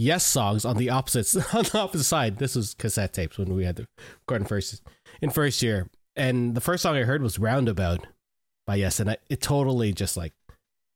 yes 0.00 0.24
songs 0.24 0.64
on 0.64 0.78
the 0.78 0.88
opposites 0.88 1.36
on 1.54 1.64
the 1.64 1.78
opposite 1.78 2.04
side. 2.04 2.38
This 2.38 2.56
was 2.56 2.74
cassette 2.74 3.12
tapes 3.12 3.38
when 3.38 3.54
we 3.54 3.64
had 3.64 3.76
to 3.76 3.86
record 4.22 4.42
in 4.42 4.46
first 4.46 4.82
in 5.20 5.30
first 5.30 5.62
year. 5.62 5.88
And 6.16 6.54
the 6.54 6.60
first 6.60 6.82
song 6.82 6.96
I 6.96 7.02
heard 7.02 7.22
was 7.22 7.38
Roundabout 7.38 8.06
by 8.66 8.76
Yes, 8.76 8.98
and 8.98 9.10
I, 9.10 9.18
it 9.28 9.40
totally 9.40 9.92
just 9.92 10.16
like 10.16 10.32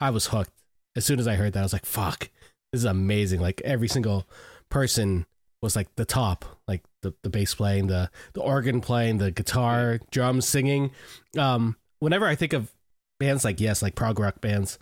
I 0.00 0.10
was 0.10 0.26
hooked. 0.26 0.50
As 0.96 1.04
soon 1.04 1.18
as 1.18 1.28
I 1.28 1.34
heard 1.34 1.52
that, 1.52 1.60
I 1.60 1.62
was 1.62 1.72
like, 1.72 1.86
"Fuck, 1.86 2.30
this 2.72 2.80
is 2.80 2.84
amazing!" 2.84 3.40
Like 3.40 3.60
every 3.62 3.88
single 3.88 4.26
person 4.70 5.26
was 5.60 5.76
like 5.76 5.94
the 5.96 6.04
top, 6.04 6.44
like 6.66 6.82
the 7.02 7.14
the 7.22 7.30
bass 7.30 7.54
playing, 7.54 7.88
the 7.88 8.10
the 8.32 8.40
organ 8.40 8.80
playing, 8.80 9.18
the 9.18 9.30
guitar, 9.30 10.00
drums, 10.10 10.48
singing. 10.48 10.90
Um, 11.38 11.76
whenever 12.00 12.26
I 12.26 12.34
think 12.34 12.52
of 12.52 12.72
bands 13.20 13.44
like 13.44 13.60
Yes, 13.60 13.82
like 13.82 13.94
prog 13.94 14.18
rock 14.18 14.40
bands, 14.40 14.78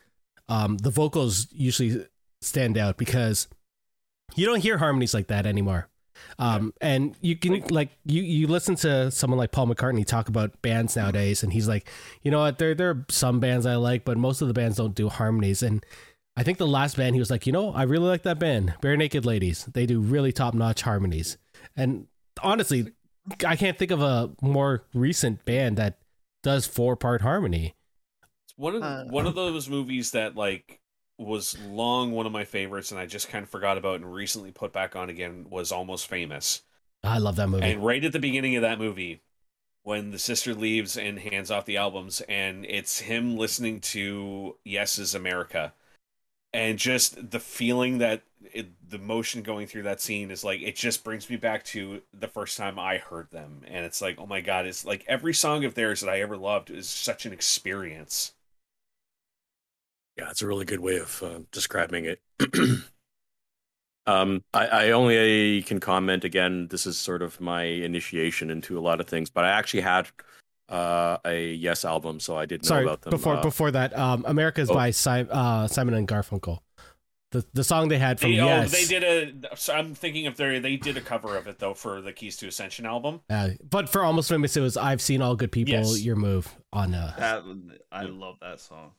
um, 0.49 0.77
the 0.79 0.91
vocals 0.91 1.49
usually 1.51 2.07
stand 2.41 2.77
out 2.77 2.97
because 2.97 3.49
you 4.35 4.47
don't 4.47 4.61
hear 4.61 4.79
harmonies 4.79 5.15
like 5.15 5.29
that 5.29 5.47
anymore. 5.47 5.89
Um, 6.39 6.73
and 6.81 7.17
you 7.21 7.37
can 7.37 7.61
like 7.69 7.91
you 8.05 8.23
you 8.23 8.47
listen 8.47 8.75
to 8.77 9.11
someone 9.11 9.39
like 9.39 9.51
Paul 9.51 9.67
McCartney 9.67 10.07
talk 10.07 10.29
about 10.29 10.61
bands 10.63 10.97
nowadays, 10.97 11.43
and 11.43 11.53
he's 11.53 11.67
like, 11.67 11.89
you 12.23 12.31
know 12.31 12.41
what, 12.41 12.59
there 12.59 12.75
there 12.75 12.91
are 12.91 13.05
some 13.09 13.41
bands 13.41 13.67
I 13.67 13.75
like, 13.77 14.05
but 14.05 14.17
most 14.17 14.41
of 14.41 14.49
the 14.49 14.55
bands 14.55 14.77
don't 14.77 14.95
do 14.95 15.09
harmonies. 15.09 15.63
And 15.63 15.85
I 16.37 16.43
think 16.43 16.59
the 16.59 16.67
last 16.67 16.97
band 16.97 17.15
he 17.15 17.19
was 17.19 17.31
like, 17.31 17.47
you 17.47 17.53
know, 17.53 17.73
I 17.73 17.83
really 17.83 18.07
like 18.09 18.23
that 18.23 18.39
band, 18.39 18.75
Barenaked 18.81 19.25
Ladies. 19.25 19.65
They 19.67 19.85
do 19.87 20.01
really 20.01 20.33
top 20.33 20.55
notch 20.55 20.83
harmonies. 20.83 21.39
And 21.77 22.07
honestly, 22.43 22.93
I 23.45 23.57
can't 23.57 23.79
think 23.79 23.91
of 23.91 24.01
a 24.03 24.31
more 24.41 24.85
recent 24.95 25.45
band 25.45 25.77
that 25.79 25.99
does 26.43 26.67
four 26.67 26.97
part 26.97 27.23
harmony. 27.23 27.75
It's 28.45 28.55
one 28.57 28.77
of 28.77 28.83
Uh, 28.83 29.05
one 29.05 29.27
of 29.27 29.35
those 29.35 29.69
movies 29.69 30.13
that 30.13 30.37
like 30.37 30.81
was 31.23 31.59
long 31.61 32.13
one 32.13 32.27
of 32.27 32.33
my 32.33 32.45
favorites, 32.45 32.91
and 32.91 33.01
I 33.01 33.07
just 33.07 33.29
kind 33.29 33.43
of 33.43 33.51
forgot 33.51 33.79
about 33.79 33.97
and 33.97 34.13
recently 34.13 34.51
put 34.51 34.73
back 34.73 34.97
on 34.97 35.09
again. 35.09 35.47
Was 35.51 35.73
Almost 35.73 36.07
Famous, 36.07 36.63
I 37.03 37.19
love 37.19 37.37
that 37.37 37.49
movie. 37.49 37.65
and 37.65 37.85
right 37.85 38.05
at 38.05 38.13
the 38.13 38.19
beginning 38.19 38.57
of 38.57 38.63
that 38.63 38.79
movie, 38.79 39.21
when 39.83 40.11
the 40.11 40.19
sister 40.19 40.55
leaves 40.55 40.97
and 40.97 41.19
hands 41.19 41.51
off 41.51 41.65
the 41.65 41.77
albums, 41.77 42.21
and 42.29 42.65
it's 42.67 43.01
him 43.01 43.37
listening 43.37 43.81
to 43.81 44.57
Yes 44.65 44.99
is 44.99 45.15
America, 45.15 45.73
and 46.53 46.79
just 46.79 47.31
the 47.31 47.41
feeling 47.41 47.99
that 47.99 48.23
it, 48.53 48.69
the 48.89 48.99
motion 48.99 49.43
going 49.43 49.67
through 49.67 49.85
that 49.85 50.01
scene 50.01 50.31
is 50.31 50.45
like 50.45 50.61
it 50.61 50.77
just 50.77 51.05
brings 51.05 51.31
me 51.31 51.37
back 51.37 51.65
to 51.65 52.03
the 52.13 52.29
first 52.29 52.57
time 52.59 52.79
I 52.79 52.99
heard 52.99 53.31
them, 53.31 53.63
and 53.67 53.85
it's 53.85 54.03
like, 54.03 54.19
oh 54.19 54.27
my 54.27 54.41
god, 54.41 54.67
it's 54.67 54.85
like 54.85 55.05
every 55.09 55.35
song 55.35 55.65
of 55.65 55.75
theirs 55.75 56.01
that 56.01 56.11
I 56.11 56.21
ever 56.21 56.37
loved 56.37 56.71
is 56.71 56.89
such 56.89 57.27
an 57.27 57.33
experience. 57.33 58.33
Yeah, 60.17 60.31
it's 60.31 60.43
a 60.43 60.47
really 60.47 60.65
good 60.65 60.81
way 60.81 60.99
of 60.99 61.23
uh, 61.23 61.41
describing 61.51 62.05
it. 62.05 62.21
um, 64.07 64.43
I, 64.53 64.67
I 64.67 64.91
only 64.91 65.63
can 65.63 65.81
comment 65.81 66.25
again. 66.25 66.69
This 66.69 66.87
is 66.87 66.99
sort 66.99 67.23
of 67.23 67.41
my 67.41 67.63
initiation 67.63 68.51
into 68.51 68.79
a 68.79 68.83
lot 68.83 69.01
of 69.01 69.07
things, 69.07 69.31
but 69.31 69.45
I 69.45 69.51
actually 69.51 69.81
had 69.81 70.09
uh, 70.69 71.19
a 71.25 71.53
Yes 71.55 71.85
album, 71.85 72.21
so 72.21 72.37
I 72.37 72.47
did 72.47 72.63
know 72.63 72.69
Sorry, 72.69 72.85
about 72.85 73.03
them. 73.03 73.11
before 73.11 73.37
Uh, 73.37 73.43
before 73.43 73.71
that, 73.71 73.97
um, 73.97 74.25
America's 74.27 74.71
oh. 74.71 74.75
by 74.75 74.91
si- 74.91 75.27
uh, 75.31 75.67
Simon 75.67 75.95
and 75.95 76.07
Garfunkel. 76.09 76.59
The 77.31 77.45
the 77.55 77.65
song 77.65 77.89
they 77.89 77.99
had 77.99 78.21
from 78.21 78.33
They, 78.33 78.37
Yes. 78.37 78.75
Oh, 78.75 78.77
they 78.77 78.85
did 78.85 79.45
a. 79.45 79.57
So 79.57 79.73
I'm 79.73 79.95
thinking 79.95 80.27
if 80.27 80.37
they 80.37 80.59
they 80.59 80.77
did 80.77 80.99
a 80.99 81.01
cover 81.01 81.37
of 81.37 81.47
it 81.47 81.59
though 81.59 81.73
for 81.73 82.03
the 82.03 82.13
Keys 82.13 82.37
to 82.39 82.49
Ascension 82.49 82.85
album. 82.85 83.21
Uh, 83.31 83.51
but 83.69 83.89
for 83.89 84.03
almost 84.03 84.29
famous, 84.29 84.55
it 84.55 84.61
was 84.61 84.77
"I've 84.77 85.01
seen 85.01 85.23
all 85.23 85.35
good 85.35 85.51
people." 85.51 85.73
Yes. 85.73 86.03
Your 86.03 86.17
move 86.17 86.55
on. 86.75 86.95
Uh, 86.95 87.15
That 87.19 87.43
I 87.91 88.03
love 88.03 88.37
that 88.43 88.61
song. 88.61 88.93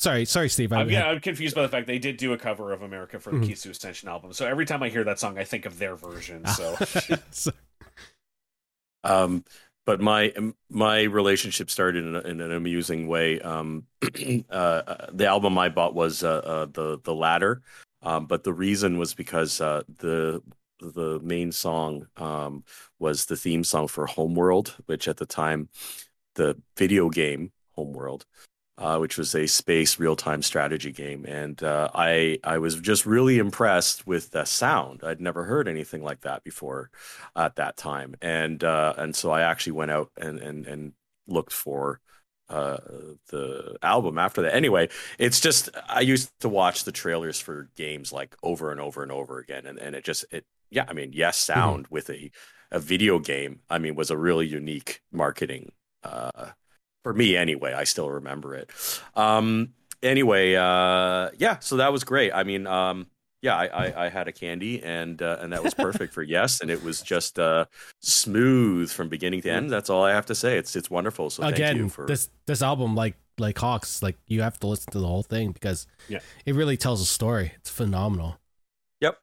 Sorry, 0.00 0.24
sorry, 0.24 0.48
Steve. 0.48 0.72
I, 0.72 0.80
I'm, 0.80 0.88
yeah, 0.88 1.08
I'm 1.08 1.20
confused 1.20 1.54
by 1.54 1.60
the 1.60 1.68
fact 1.68 1.86
they 1.86 1.98
did 1.98 2.16
do 2.16 2.32
a 2.32 2.38
cover 2.38 2.72
of 2.72 2.80
America 2.80 3.20
for 3.20 3.32
the 3.32 3.36
Mhm. 3.36 3.48
Keys 3.48 3.60
to 3.64 3.70
Ascension 3.70 4.08
album. 4.08 4.32
So 4.32 4.46
every 4.46 4.64
time 4.64 4.82
I 4.82 4.88
hear 4.88 5.04
that 5.04 5.18
song, 5.18 5.36
I 5.38 5.44
think 5.44 5.66
of 5.66 5.78
their 5.78 5.94
version. 5.94 6.46
So 6.46 6.74
So- 7.30 7.50
Um, 9.04 9.44
but 9.84 10.00
my 10.00 10.32
my 10.70 11.02
relationship 11.02 11.68
started 11.70 12.06
in, 12.06 12.16
a, 12.16 12.20
in 12.20 12.40
an 12.40 12.50
amusing 12.50 13.08
way. 13.08 13.40
Um, 13.40 13.84
uh, 14.50 14.52
uh, 14.54 15.06
the 15.12 15.26
album 15.26 15.58
I 15.58 15.68
bought 15.68 15.94
was 15.94 16.24
uh, 16.24 16.38
uh, 16.38 16.66
the 16.72 16.98
the 17.04 17.14
Ladder, 17.14 17.60
um, 18.02 18.24
but 18.24 18.42
the 18.42 18.54
reason 18.54 18.96
was 18.96 19.12
because 19.12 19.60
uh, 19.60 19.82
the 19.98 20.42
the 20.80 21.20
main 21.22 21.52
song 21.52 22.06
um, 22.16 22.64
was 22.98 23.26
the 23.26 23.36
theme 23.36 23.64
song 23.64 23.86
for 23.86 24.06
Homeworld, 24.06 24.76
which 24.86 25.08
at 25.08 25.18
the 25.18 25.26
time 25.26 25.68
the 26.36 26.56
video 26.78 27.10
game 27.10 27.52
Homeworld, 27.74 28.24
uh, 28.80 28.98
which 28.98 29.18
was 29.18 29.34
a 29.34 29.46
space 29.46 29.98
real 30.00 30.16
time 30.16 30.42
strategy 30.42 30.92
game, 30.92 31.26
and 31.26 31.62
uh, 31.62 31.90
I 31.94 32.38
I 32.44 32.58
was 32.58 32.76
just 32.80 33.06
really 33.06 33.38
impressed 33.38 34.06
with 34.06 34.30
the 34.30 34.44
sound. 34.46 35.02
I'd 35.04 35.20
never 35.20 35.44
heard 35.44 35.68
anything 35.68 36.02
like 36.02 36.22
that 36.22 36.44
before 36.44 36.90
at 37.36 37.56
that 37.56 37.76
time, 37.76 38.14
and 38.22 38.64
uh, 38.64 38.94
and 38.98 39.14
so 39.14 39.30
I 39.30 39.42
actually 39.42 39.72
went 39.72 39.90
out 39.92 40.10
and 40.16 40.38
and 40.40 40.66
and 40.66 40.92
looked 41.28 41.52
for 41.52 42.00
uh, 42.48 42.78
the 43.28 43.76
album 43.82 44.18
after 44.18 44.42
that. 44.42 44.54
Anyway, 44.54 44.88
it's 45.18 45.40
just 45.40 45.70
I 45.88 46.00
used 46.00 46.30
to 46.40 46.48
watch 46.48 46.84
the 46.84 46.92
trailers 46.92 47.40
for 47.40 47.70
games 47.76 48.12
like 48.12 48.34
over 48.42 48.72
and 48.72 48.80
over 48.80 49.02
and 49.02 49.12
over 49.12 49.38
again, 49.38 49.66
and 49.66 49.78
and 49.78 49.94
it 49.94 50.04
just 50.04 50.24
it 50.30 50.44
yeah 50.70 50.86
I 50.88 50.92
mean 50.94 51.12
yes 51.12 51.38
sound 51.38 51.86
with 51.90 52.10
a 52.10 52.30
a 52.72 52.78
video 52.78 53.18
game 53.18 53.60
I 53.68 53.78
mean 53.78 53.94
was 53.94 54.10
a 54.10 54.16
really 54.16 54.46
unique 54.46 55.02
marketing 55.12 55.72
uh, 56.04 56.50
for 57.02 57.12
me 57.14 57.36
anyway. 57.36 57.72
I 57.72 57.84
still 57.84 58.10
remember 58.10 58.54
it. 58.54 58.70
Um, 59.14 59.74
anyway, 60.02 60.54
uh, 60.54 61.30
yeah, 61.38 61.58
so 61.60 61.76
that 61.76 61.92
was 61.92 62.04
great. 62.04 62.32
I 62.32 62.42
mean, 62.44 62.66
um, 62.66 63.06
yeah, 63.42 63.56
I, 63.56 63.66
I, 63.66 64.04
I 64.06 64.08
had 64.10 64.28
a 64.28 64.32
candy 64.32 64.82
and 64.82 65.20
uh, 65.22 65.38
and 65.40 65.52
that 65.54 65.62
was 65.64 65.72
perfect 65.72 66.12
for 66.12 66.22
yes, 66.36 66.60
and 66.60 66.70
it 66.70 66.82
was 66.82 67.00
just 67.00 67.38
uh, 67.38 67.64
smooth 68.00 68.90
from 68.90 69.08
beginning 69.08 69.40
to 69.42 69.50
end. 69.50 69.70
That's 69.70 69.88
all 69.88 70.04
I 70.04 70.12
have 70.12 70.26
to 70.26 70.34
say. 70.34 70.58
It's 70.58 70.76
it's 70.76 70.90
wonderful. 70.90 71.30
So 71.30 71.42
thank 71.42 71.54
again, 71.56 71.76
you 71.76 71.88
for 71.88 72.06
this 72.06 72.28
this 72.46 72.60
album, 72.62 72.94
like 72.94 73.16
like 73.38 73.56
Hawks, 73.56 74.02
like 74.02 74.18
you 74.26 74.42
have 74.42 74.58
to 74.60 74.66
listen 74.66 74.92
to 74.92 74.98
the 74.98 75.06
whole 75.06 75.22
thing 75.22 75.52
because 75.52 75.86
Yeah. 76.08 76.18
it 76.44 76.54
really 76.54 76.76
tells 76.76 77.00
a 77.00 77.06
story. 77.06 77.52
It's 77.56 77.70
phenomenal. 77.70 78.38
Yep. 79.00 79.14
for 79.14 79.20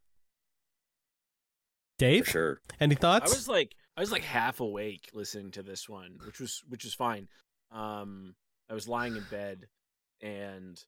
Dave, 1.99 2.27
sure. 2.27 2.61
any 2.79 2.95
thoughts? 2.95 3.25
I 3.25 3.27
thoughts? 3.27 3.35
was 3.37 3.47
like 3.47 3.75
I 3.95 3.99
was 4.01 4.11
like 4.11 4.23
half 4.23 4.59
awake 4.59 5.09
listening 5.13 5.51
to 5.51 5.61
this 5.63 5.87
one, 5.87 6.17
which 6.25 6.39
was 6.39 6.63
which 6.67 6.83
was 6.83 6.95
fine. 6.95 7.27
Um 7.72 8.35
I 8.69 8.73
was 8.73 8.88
lying 8.88 9.15
in 9.15 9.23
bed 9.30 9.68
and 10.22 10.84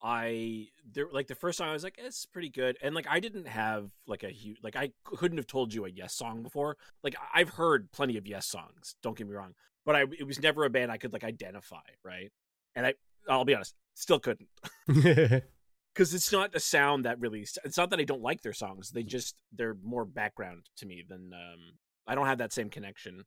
I 0.00 0.68
there 0.92 1.08
like 1.12 1.26
the 1.26 1.34
first 1.34 1.58
song 1.58 1.68
I 1.68 1.72
was 1.72 1.82
like 1.82 1.98
it's 1.98 2.26
pretty 2.26 2.50
good 2.50 2.76
and 2.82 2.94
like 2.94 3.06
I 3.08 3.18
didn't 3.18 3.48
have 3.48 3.90
like 4.06 4.22
a 4.22 4.30
huge 4.30 4.58
like 4.62 4.76
I 4.76 4.92
couldn't 5.04 5.38
have 5.38 5.46
told 5.46 5.74
you 5.74 5.84
a 5.84 5.88
Yes 5.88 6.14
song 6.14 6.42
before. 6.42 6.76
Like 7.02 7.16
I've 7.34 7.50
heard 7.50 7.90
plenty 7.92 8.16
of 8.16 8.26
Yes 8.26 8.46
songs, 8.46 8.94
don't 9.02 9.16
get 9.16 9.26
me 9.26 9.34
wrong, 9.34 9.54
but 9.84 9.96
I 9.96 10.04
it 10.18 10.26
was 10.26 10.40
never 10.40 10.64
a 10.64 10.70
band 10.70 10.92
I 10.92 10.98
could 10.98 11.12
like 11.12 11.24
identify, 11.24 11.82
right? 12.04 12.30
And 12.76 12.86
I 12.86 12.94
I'll 13.28 13.44
be 13.44 13.54
honest, 13.54 13.74
still 13.94 14.20
couldn't 14.20 14.48
because 15.98 16.14
it's 16.14 16.30
not 16.30 16.54
a 16.54 16.60
sound 16.60 17.04
that 17.04 17.18
really. 17.18 17.40
It's 17.64 17.76
not 17.76 17.90
that 17.90 17.98
I 17.98 18.04
don't 18.04 18.22
like 18.22 18.42
their 18.42 18.52
songs. 18.52 18.90
They 18.90 19.02
just 19.02 19.34
they're 19.52 19.76
more 19.82 20.04
background 20.04 20.66
to 20.76 20.86
me 20.86 21.04
than 21.06 21.32
um. 21.34 21.72
I 22.06 22.14
don't 22.14 22.26
have 22.26 22.38
that 22.38 22.52
same 22.52 22.70
connection, 22.70 23.24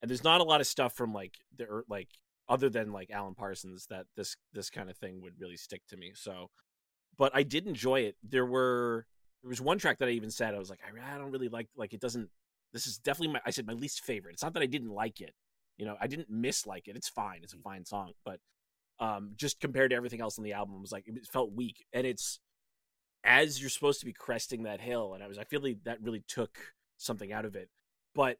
and 0.00 0.08
there's 0.08 0.22
not 0.22 0.40
a 0.40 0.44
lot 0.44 0.60
of 0.60 0.68
stuff 0.68 0.94
from 0.94 1.12
like 1.12 1.34
the 1.56 1.64
er, 1.64 1.84
like 1.88 2.08
other 2.52 2.68
than 2.68 2.92
like 2.92 3.10
Alan 3.10 3.34
Parsons 3.34 3.86
that 3.88 4.04
this 4.14 4.36
this 4.52 4.68
kind 4.68 4.90
of 4.90 4.96
thing 4.98 5.22
would 5.22 5.40
really 5.40 5.56
stick 5.56 5.80
to 5.88 5.96
me. 5.96 6.12
So, 6.14 6.50
but 7.16 7.32
I 7.34 7.44
did 7.44 7.66
enjoy 7.66 8.00
it. 8.00 8.16
There 8.22 8.44
were 8.44 9.06
there 9.42 9.48
was 9.48 9.62
one 9.62 9.78
track 9.78 9.98
that 9.98 10.08
I 10.08 10.12
even 10.12 10.30
said 10.30 10.54
I 10.54 10.58
was 10.58 10.68
like 10.68 10.80
I, 10.84 11.14
I 11.14 11.18
don't 11.18 11.32
really 11.32 11.48
like 11.48 11.68
like 11.74 11.94
it 11.94 12.00
doesn't. 12.00 12.28
This 12.74 12.86
is 12.86 12.98
definitely 12.98 13.32
my 13.32 13.40
I 13.46 13.50
said 13.50 13.66
my 13.66 13.72
least 13.72 14.04
favorite. 14.04 14.34
It's 14.34 14.42
not 14.42 14.52
that 14.52 14.62
I 14.62 14.66
didn't 14.66 14.90
like 14.90 15.22
it. 15.22 15.32
You 15.78 15.86
know, 15.86 15.96
I 15.98 16.06
didn't 16.06 16.28
mislike 16.28 16.88
it. 16.88 16.96
It's 16.96 17.08
fine. 17.08 17.40
It's 17.42 17.54
a 17.54 17.58
fine 17.58 17.86
song, 17.86 18.12
but 18.22 18.38
um, 19.00 19.32
just 19.34 19.58
compared 19.58 19.90
to 19.90 19.96
everything 19.96 20.20
else 20.20 20.36
on 20.36 20.44
the 20.44 20.52
album, 20.52 20.76
it 20.76 20.82
was 20.82 20.92
like 20.92 21.08
it 21.08 21.26
felt 21.26 21.52
weak. 21.52 21.86
And 21.94 22.06
it's 22.06 22.38
as 23.24 23.62
you're 23.62 23.70
supposed 23.70 24.00
to 24.00 24.06
be 24.06 24.12
cresting 24.12 24.64
that 24.64 24.82
hill, 24.82 25.14
and 25.14 25.24
I 25.24 25.26
was 25.26 25.38
I 25.38 25.44
feel 25.44 25.62
like 25.62 25.84
that 25.84 26.02
really 26.02 26.22
took 26.28 26.58
something 26.98 27.32
out 27.32 27.46
of 27.46 27.56
it. 27.56 27.70
But 28.14 28.36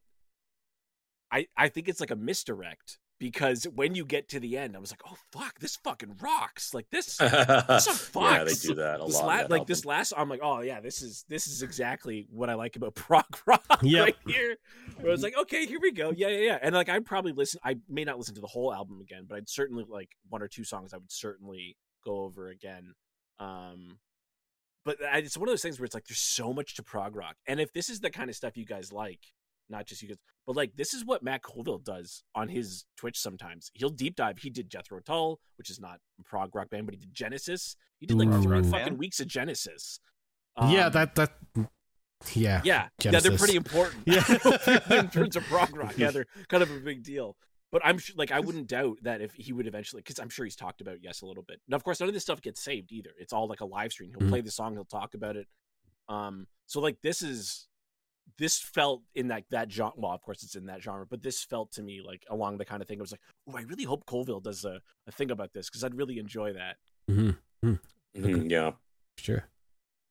I 1.30 1.46
I 1.56 1.70
think 1.70 1.88
it's 1.88 2.00
like 2.00 2.10
a 2.10 2.16
misdirect 2.16 2.98
because 3.22 3.62
when 3.72 3.94
you 3.94 4.04
get 4.04 4.28
to 4.30 4.40
the 4.40 4.58
end, 4.58 4.74
I 4.74 4.80
was 4.80 4.90
like, 4.90 5.00
oh 5.08 5.14
fuck, 5.30 5.60
this 5.60 5.76
fucking 5.76 6.16
rocks. 6.20 6.74
Like 6.74 6.86
this, 6.90 7.18
this 7.18 7.28
fucks. 8.12 8.32
yeah, 8.32 8.42
they 8.44 8.54
do 8.54 8.74
that 8.74 9.00
a 9.00 9.04
this 9.06 9.14
lot. 9.14 9.26
la- 9.26 9.36
that 9.36 9.50
like 9.50 9.60
album. 9.60 9.66
this 9.68 9.84
last, 9.84 10.12
I'm 10.16 10.28
like, 10.28 10.40
oh 10.42 10.60
yeah, 10.60 10.80
this 10.80 11.02
is 11.02 11.24
this 11.28 11.46
is 11.46 11.62
exactly 11.62 12.26
what 12.30 12.50
I 12.50 12.54
like 12.54 12.74
about 12.74 12.94
prog 12.96 13.24
rock 13.46 13.64
Yep. 13.80 14.04
right 14.04 14.16
here. 14.26 14.56
Where 14.96 15.10
I 15.10 15.12
was 15.12 15.22
like, 15.22 15.38
okay, 15.38 15.66
here 15.66 15.78
we 15.80 15.92
go, 15.92 16.10
yeah, 16.10 16.26
yeah, 16.28 16.38
yeah, 16.46 16.58
and 16.62 16.74
like 16.74 16.88
I'd 16.88 17.04
probably 17.06 17.30
listen. 17.32 17.60
I 17.64 17.76
may 17.88 18.02
not 18.02 18.18
listen 18.18 18.34
to 18.34 18.40
the 18.40 18.48
whole 18.48 18.74
album 18.74 19.00
again, 19.00 19.26
but 19.28 19.36
I'd 19.36 19.48
certainly 19.48 19.84
like 19.88 20.08
one 20.28 20.42
or 20.42 20.48
two 20.48 20.64
songs. 20.64 20.92
I 20.92 20.96
would 20.96 21.12
certainly 21.12 21.76
go 22.04 22.22
over 22.24 22.48
again. 22.48 22.94
Um, 23.38 23.98
but 24.84 24.96
I- 25.04 25.18
it's 25.18 25.38
one 25.38 25.48
of 25.48 25.52
those 25.52 25.62
things 25.62 25.78
where 25.78 25.84
it's 25.84 25.94
like 25.94 26.06
there's 26.08 26.18
so 26.18 26.52
much 26.52 26.74
to 26.74 26.82
prog 26.82 27.14
rock, 27.14 27.36
and 27.46 27.60
if 27.60 27.72
this 27.72 27.88
is 27.88 28.00
the 28.00 28.10
kind 28.10 28.28
of 28.28 28.34
stuff 28.34 28.56
you 28.56 28.66
guys 28.66 28.92
like, 28.92 29.20
not 29.68 29.86
just 29.86 30.02
you 30.02 30.08
guys, 30.08 30.18
but 30.46 30.56
like 30.56 30.76
this 30.76 30.92
is 30.94 31.04
what 31.04 31.22
Matt 31.22 31.42
Colville 31.42 31.78
does 31.78 32.22
on 32.34 32.48
his 32.48 32.84
Twitch. 32.96 33.18
Sometimes 33.18 33.70
he'll 33.74 33.90
deep 33.90 34.16
dive. 34.16 34.38
He 34.38 34.50
did 34.50 34.68
Jethro 34.70 35.00
Tull, 35.00 35.40
which 35.56 35.70
is 35.70 35.80
not 35.80 35.98
a 36.20 36.24
prog 36.24 36.54
rock 36.54 36.70
band, 36.70 36.86
but 36.86 36.94
he 36.94 37.00
did 37.00 37.14
Genesis. 37.14 37.76
He 37.98 38.06
did 38.06 38.16
like 38.18 38.28
Ooh. 38.28 38.42
three 38.42 38.56
Rock 38.60 38.64
fucking 38.66 38.98
weeks 38.98 39.20
of 39.20 39.28
Genesis. 39.28 40.00
yeah, 40.60 40.86
Um, 40.86 40.92
that 40.92 41.14
that 41.14 41.32
yeah. 42.34 42.60
yeah, 42.64 42.88
yeah, 43.02 43.18
they're 43.20 43.36
pretty 43.36 43.56
important. 43.56 44.02
Yeah. 44.06 44.24
in 44.90 45.08
terms 45.10 45.36
of 45.36 45.44
prog 45.44 45.76
rock, 45.76 45.94
yeah, 45.96 46.10
they're 46.10 46.26
kind 46.48 46.62
of 46.62 46.70
a 46.70 46.78
big 46.80 47.02
deal. 47.02 47.36
But 47.72 47.80
I'm 47.84 47.96
sure, 47.98 48.14
like, 48.18 48.30
I 48.30 48.38
wouldn't 48.40 48.66
doubt 48.68 48.98
that 49.02 49.22
if 49.22 49.32
he 49.32 49.52
would 49.54 49.66
eventually, 49.66 50.02
because 50.02 50.18
I'm 50.18 50.28
sure 50.28 50.44
he's 50.44 50.54
talked 50.56 50.82
about 50.82 50.98
yes 51.02 51.22
a 51.22 51.26
little 51.26 51.42
bit. 51.42 51.58
And 51.66 51.74
of 51.74 51.82
course, 51.82 52.00
none 52.00 52.08
of 52.08 52.14
this 52.14 52.22
stuff 52.22 52.42
gets 52.42 52.62
saved 52.62 52.92
either. 52.92 53.10
It's 53.18 53.32
all 53.32 53.48
like 53.48 53.60
a 53.62 53.64
live 53.64 53.92
stream. 53.92 54.10
He'll 54.10 54.26
Mhm. 54.26 54.30
play 54.30 54.40
the 54.42 54.50
song, 54.50 54.74
he'll 54.74 54.84
talk 54.84 55.14
about 55.14 55.36
it. 55.36 55.48
Um, 56.08 56.46
so 56.66 56.80
like 56.80 56.98
this 57.02 57.22
is 57.22 57.66
this 58.38 58.58
felt 58.58 59.02
in 59.14 59.28
that 59.28 59.44
that 59.50 59.70
genre. 59.70 59.92
Well, 59.96 60.12
of 60.12 60.22
course, 60.22 60.42
it's 60.42 60.54
in 60.56 60.66
that 60.66 60.82
genre, 60.82 61.06
but 61.08 61.22
this 61.22 61.42
felt 61.44 61.72
to 61.72 61.82
me 61.82 62.00
like 62.04 62.24
along 62.30 62.58
the 62.58 62.64
kind 62.64 62.82
of 62.82 62.88
thing. 62.88 62.98
I 62.98 63.02
was 63.02 63.12
like, 63.12 63.20
oh, 63.48 63.56
I 63.56 63.62
really 63.62 63.84
hope 63.84 64.06
Colville 64.06 64.40
does 64.40 64.64
a, 64.64 64.80
a 65.06 65.12
thing 65.12 65.30
about 65.30 65.52
this 65.52 65.68
because 65.68 65.84
I'd 65.84 65.94
really 65.94 66.18
enjoy 66.18 66.52
that. 66.54 66.76
hmm 67.08 67.30
Mhm, 68.16 68.50
yeah. 68.50 68.72
Sure. 69.16 69.44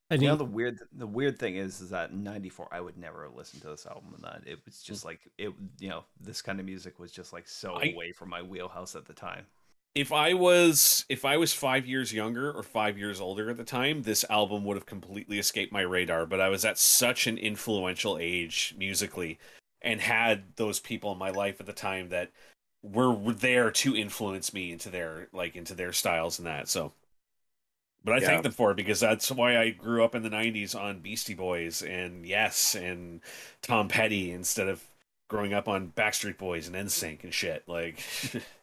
And 0.10 0.22
You 0.22 0.28
know 0.30 0.36
the 0.36 0.44
weird 0.46 0.80
the 0.92 1.08
weird 1.08 1.40
thing 1.40 1.56
is 1.56 1.80
is 1.80 1.90
that 1.92 2.14
'94 2.14 2.68
I 2.72 2.82
would 2.82 2.98
never 2.98 3.30
listen 3.34 3.60
to 3.62 3.68
this 3.68 3.86
album 3.86 4.14
and 4.16 4.24
that 4.24 4.42
it 4.46 4.60
was 4.66 4.82
just 4.82 5.06
like 5.06 5.20
it 5.38 5.54
you 5.80 5.88
know 5.90 6.04
this 6.20 6.42
kind 6.42 6.60
of 6.60 6.66
music 6.66 7.00
was 7.00 7.12
just 7.14 7.32
like 7.32 7.48
so 7.48 7.76
I- 7.76 7.92
away 7.94 8.12
from 8.12 8.30
my 8.30 8.42
wheelhouse 8.42 8.96
at 8.96 9.06
the 9.06 9.14
time. 9.14 9.46
If 9.94 10.12
I 10.12 10.34
was 10.34 11.06
if 11.10 11.26
I 11.26 11.38
was 11.38 11.54
five 11.54 11.86
years 11.86 12.14
younger 12.14 12.52
or 12.52 12.64
five 12.64 12.98
years 12.98 13.20
older 13.20 13.50
at 13.50 13.58
the 13.58 13.64
time, 13.64 14.04
this 14.04 14.24
album 14.30 14.64
would 14.66 14.78
have 14.78 14.86
completely 14.86 15.38
escaped 15.40 15.74
my 15.74 15.82
radar. 15.82 16.26
But 16.26 16.40
I 16.42 16.50
was 16.50 16.64
at 16.66 16.78
such 16.78 17.28
an 17.28 17.38
influential 17.38 18.18
age 18.20 18.74
musically, 18.78 19.40
and 19.82 20.00
had 20.02 20.56
those 20.56 20.80
people 20.80 21.12
in 21.12 21.18
my 21.18 21.30
life 21.32 21.60
at 21.60 21.66
the 21.66 21.74
time 21.74 22.10
that 22.10 22.32
were 22.82 23.12
were 23.14 23.34
there 23.34 23.72
to 23.72 23.96
influence 23.96 24.54
me 24.54 24.72
into 24.72 24.90
their 24.90 25.28
like 25.34 25.56
into 25.56 25.74
their 25.76 25.94
styles 25.94 26.40
and 26.40 26.48
that. 26.48 26.70
So, 26.70 26.94
but 28.04 28.16
I 28.16 28.20
Yeah. 28.20 28.28
thank 28.32 28.44
them 28.44 28.52
for 28.52 28.72
it 28.72 28.78
because 28.78 29.00
that's 29.00 29.30
why 29.32 29.58
I 29.58 29.70
grew 29.70 30.04
up 30.04 30.16
in 30.16 30.24
the 30.24 30.30
'90s 30.30 30.74
on 30.74 31.00
Beastie 31.02 31.36
Boys 31.36 31.82
and 31.84 32.26
Yes 32.26 32.74
and 32.76 33.22
Tom 33.62 33.88
Petty 33.88 34.32
instead 34.32 34.68
of 34.68 34.84
growing 35.30 35.54
up 35.54 35.68
on 35.68 35.92
Backstreet 35.92 36.38
Boys 36.38 36.68
and 36.68 36.76
NSYNC 36.76 37.24
and 37.24 37.34
shit. 37.34 37.64
Like, 37.68 38.04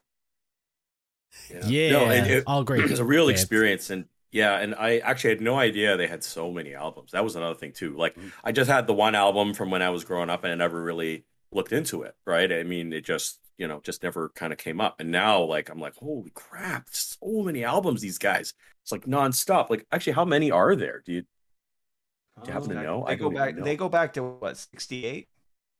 yeah, 1.66 1.92
No, 1.92 2.06
and 2.06 2.26
it, 2.26 2.44
all 2.46 2.64
great. 2.64 2.84
it 2.84 2.90
was 2.90 2.98
a 3.00 3.04
real 3.04 3.26
bands. 3.26 3.40
experience 3.40 3.90
and 3.90 4.06
yeah 4.30 4.58
and 4.58 4.74
i 4.74 4.98
actually 4.98 5.30
had 5.30 5.40
no 5.40 5.56
idea 5.58 5.96
they 5.96 6.06
had 6.06 6.22
so 6.22 6.52
many 6.52 6.74
albums 6.74 7.12
that 7.12 7.24
was 7.24 7.34
another 7.36 7.54
thing 7.54 7.72
too 7.72 7.96
like 7.96 8.14
Mhm. 8.14 8.30
i 8.44 8.52
just 8.52 8.70
had 8.70 8.86
the 8.86 8.92
one 8.92 9.14
album 9.14 9.54
from 9.54 9.70
when 9.70 9.80
i 9.80 9.88
was 9.88 10.04
growing 10.04 10.28
up 10.28 10.44
and 10.44 10.52
i 10.52 10.56
never 10.56 10.82
really 10.82 11.24
looked 11.50 11.72
into 11.72 12.02
it 12.02 12.14
right 12.26 12.52
i 12.52 12.62
mean 12.62 12.92
it 12.92 13.04
just 13.06 13.40
you 13.56 13.66
know 13.66 13.80
just 13.82 14.02
never 14.02 14.28
kind 14.30 14.52
of 14.52 14.58
came 14.58 14.80
up 14.82 15.00
and 15.00 15.10
now 15.10 15.40
like 15.42 15.70
i'm 15.70 15.80
like 15.80 15.94
holy 15.96 16.30
crap 16.34 16.88
so 16.90 17.16
many 17.42 17.64
albums 17.64 18.02
these 18.02 18.18
guys 18.18 18.52
it's 18.82 18.92
like 18.92 19.06
nonstop 19.06 19.70
like 19.70 19.86
actually 19.92 20.12
how 20.12 20.26
many 20.26 20.50
are 20.50 20.76
there 20.76 21.02
do 21.06 21.12
you 21.12 21.22
Do 21.22 22.48
you 22.48 22.52
happen 22.52 22.68
to 22.68 22.74
know? 22.82 23.04
I 23.06 23.14
go 23.14 23.30
back. 23.30 23.50
even 23.52 23.64
They 23.64 23.76
go 23.76 23.88
back 23.88 24.12
to 24.14 24.22
what 24.22 24.56
'68. 24.58 25.26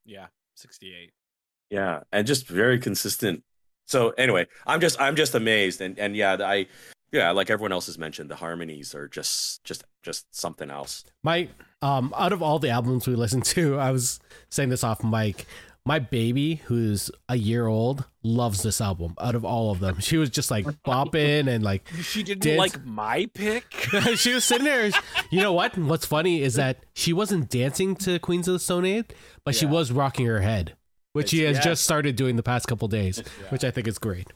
Yeah, 0.06 0.26
68. 0.56 1.12
yeah 1.70 2.00
and 2.10 2.26
just 2.26 2.48
very 2.48 2.78
consistent 2.78 3.44
so 3.88 4.10
anyway 4.18 4.46
i'm 4.66 4.80
just 4.80 5.00
i'm 5.00 5.16
just 5.16 5.34
amazed 5.34 5.80
and 5.80 5.98
and 5.98 6.14
yeah 6.14 6.36
i 6.40 6.66
yeah 7.10 7.30
like 7.32 7.50
everyone 7.50 7.72
else 7.72 7.86
has 7.86 7.98
mentioned 7.98 8.30
the 8.30 8.36
harmonies 8.36 8.94
are 8.94 9.08
just 9.08 9.64
just 9.64 9.82
just 10.02 10.26
something 10.34 10.70
else 10.70 11.04
My 11.24 11.48
um 11.82 12.14
out 12.16 12.32
of 12.32 12.42
all 12.42 12.58
the 12.58 12.70
albums 12.70 13.06
we 13.08 13.14
listened 13.16 13.44
to, 13.46 13.78
I 13.88 13.90
was 13.90 14.20
saying 14.50 14.68
this 14.68 14.84
off 14.84 15.02
mic. 15.02 15.46
My 15.86 15.98
baby, 16.00 16.56
who's 16.66 17.10
a 17.30 17.36
year 17.36 17.66
old, 17.66 18.04
loves 18.22 18.62
this 18.62 18.78
album. 18.78 19.14
Out 19.18 19.34
of 19.34 19.42
all 19.44 19.70
of 19.70 19.80
them, 19.80 20.00
she 20.00 20.18
was 20.18 20.28
just 20.28 20.50
like 20.50 20.66
bopping 20.86 21.48
and 21.48 21.64
like 21.64 21.88
She 22.02 22.22
didn't 22.22 22.42
Did- 22.42 22.58
like 22.58 22.84
my 22.84 23.24
pick. 23.32 23.72
she 24.16 24.34
was 24.34 24.44
sitting 24.44 24.64
there. 24.66 24.90
You 25.30 25.40
know 25.40 25.54
what? 25.54 25.78
What's 25.78 26.04
funny 26.04 26.42
is 26.42 26.54
that 26.56 26.84
she 26.94 27.14
wasn't 27.14 27.48
dancing 27.48 27.96
to 28.04 28.18
Queens 28.18 28.46
of 28.48 28.52
the 28.52 28.58
Stone 28.58 28.84
Age, 28.84 29.06
but 29.44 29.54
she 29.54 29.64
was 29.64 29.90
rocking 29.90 30.26
her 30.26 30.40
head, 30.40 30.76
which 31.12 31.30
he 31.30 31.40
has 31.42 31.56
Yes. 31.56 31.64
just 31.64 31.84
started 31.84 32.16
doing 32.16 32.36
the 32.36 32.42
past 32.42 32.66
couple 32.68 32.88
days, 32.88 33.18
which 33.50 33.64
I 33.64 33.70
think 33.70 33.86
is 33.88 33.98
great. 33.98 34.28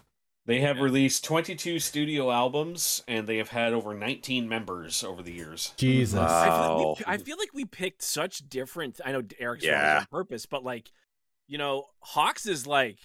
They 0.44 0.61
have 0.61 0.81
released 0.81 1.24
22 1.24 1.78
studio 1.78 2.32
albums 2.32 3.05
and 3.07 3.28
they 3.28 3.36
have 3.36 3.51
had 3.51 3.73
over 3.73 3.94
19 3.94 4.49
members 4.49 5.05
over 5.05 5.23
the 5.23 5.32
years. 5.32 5.73
Jesus. 5.77 6.19
Wow. 6.19 6.27
I 6.27 6.47
feel, 6.49 6.89
like 6.89 6.99
we, 6.99 7.05
I 7.07 7.16
feel 7.19 7.36
like 7.39 7.55
we 7.55 7.65
picked 7.65 8.03
such 8.03 8.49
different. 8.49 9.01
I 9.05 9.12
know 9.12 9.23
Eric's 9.39 9.65
Yeah. 9.65 9.70
yeah. 9.81 9.99
on 10.01 10.07
purpose, 10.11 10.47
but 10.47 10.65
like, 10.65 10.90
you 11.47 11.59
know, 11.59 11.85
Hawks 12.01 12.47
is 12.47 12.66
like, 12.66 12.99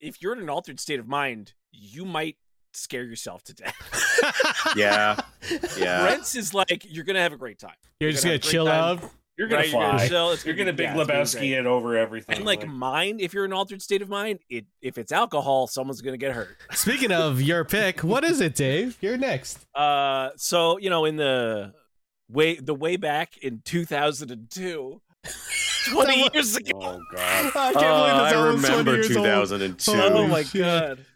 if 0.00 0.22
you're 0.22 0.32
in 0.32 0.38
an 0.40 0.48
altered 0.48 0.80
state 0.80 0.98
of 0.98 1.06
mind, 1.06 1.52
you 1.72 2.06
might 2.06 2.38
scare 2.72 3.04
yourself 3.04 3.42
to 3.44 3.52
death. 3.52 3.74
yeah 4.76 5.20
yeah 5.76 6.02
Brent's 6.02 6.34
is 6.36 6.54
like, 6.54 6.86
you're 6.88 7.04
gonna 7.04 7.20
have 7.20 7.32
a 7.34 7.36
great 7.36 7.58
time. 7.58 7.74
You're 8.00 8.08
You're 8.08 8.12
just 8.12 8.24
gonna 8.24 8.38
gonna 8.38 8.44
have 8.44 8.48
a 8.48 8.50
chill 8.50 8.64
great 8.64 9.04
out. 9.04 9.10
Time. 9.40 9.48
You're 9.48 9.48
gonna 9.48 9.60
Right, 9.60 9.70
you're 9.70 9.80
fly. 9.80 9.96
gonna 9.98 10.08
chill, 10.08 10.30
it's 10.32 10.44
You're 10.46 10.54
gonna 10.54 10.72
be- 10.72 10.76
big 10.84 10.94
yeah, 10.94 11.00
it's 11.00 11.34
gonna 11.34 11.42
be 11.42 11.50
Lebowski 11.52 11.58
it 11.60 11.66
over 11.66 11.96
everything. 11.96 12.36
And 12.36 12.44
like 12.44 12.66
mind, 12.68 13.20
if 13.20 13.32
you're 13.34 13.44
in 13.44 13.52
an 13.52 13.56
altered 13.56 13.80
state 13.82 14.02
of 14.02 14.08
mind, 14.08 14.40
it 14.48 14.66
if 14.82 14.98
it's 14.98 15.12
alcohol, 15.12 15.66
someone's 15.66 16.00
gonna 16.02 16.16
get 16.18 16.32
hurt. 16.32 16.56
Speaking 16.72 17.10
of 17.12 17.40
your 17.42 17.64
pick, 17.64 18.04
what 18.04 18.22
is 18.24 18.40
it, 18.40 18.54
Dave? 18.54 18.96
You're 19.00 19.16
next. 19.16 19.66
Uh, 19.74 20.30
so 20.36 20.78
you 20.78 20.90
know, 20.90 21.04
in 21.06 21.16
the 21.16 21.72
way 22.30 22.56
the 22.56 22.74
way 22.74 22.96
back 22.96 23.36
in 23.38 23.60
2002, 23.64 25.00
20 25.90 26.28
years 26.34 26.56
ago. 26.56 26.70
oh 26.80 27.00
god. 27.14 27.52
I 27.56 27.72
can't 27.72 27.76
Uh, 27.76 27.80
believe 27.80 28.14
this 28.14 28.32
I 28.32 28.32
20 28.32 28.56
remember 28.56 28.94
years 28.94 29.16
old. 29.16 29.26
2002. 29.26 29.92
Oh 29.92 30.26
my 30.26 30.42
god. 30.54 31.06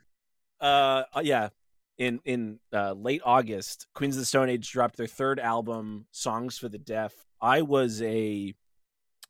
Uh, 0.61 1.03
uh, 1.17 1.21
yeah. 1.23 1.49
In 1.97 2.21
in 2.25 2.59
uh, 2.73 2.93
late 2.95 3.21
August, 3.25 3.87
Queens 3.95 4.17
of 4.17 4.21
the 4.23 4.27
Stone 4.27 4.49
Age 4.49 4.69
dropped 4.73 4.97
their 4.97 5.07
third 5.07 5.39
album, 5.39 6.07
Songs 6.11 6.59
for 6.59 6.69
the 6.69 6.79
Deaf. 6.79 7.13
I 7.45 7.61
was 7.61 8.01
a 8.01 8.55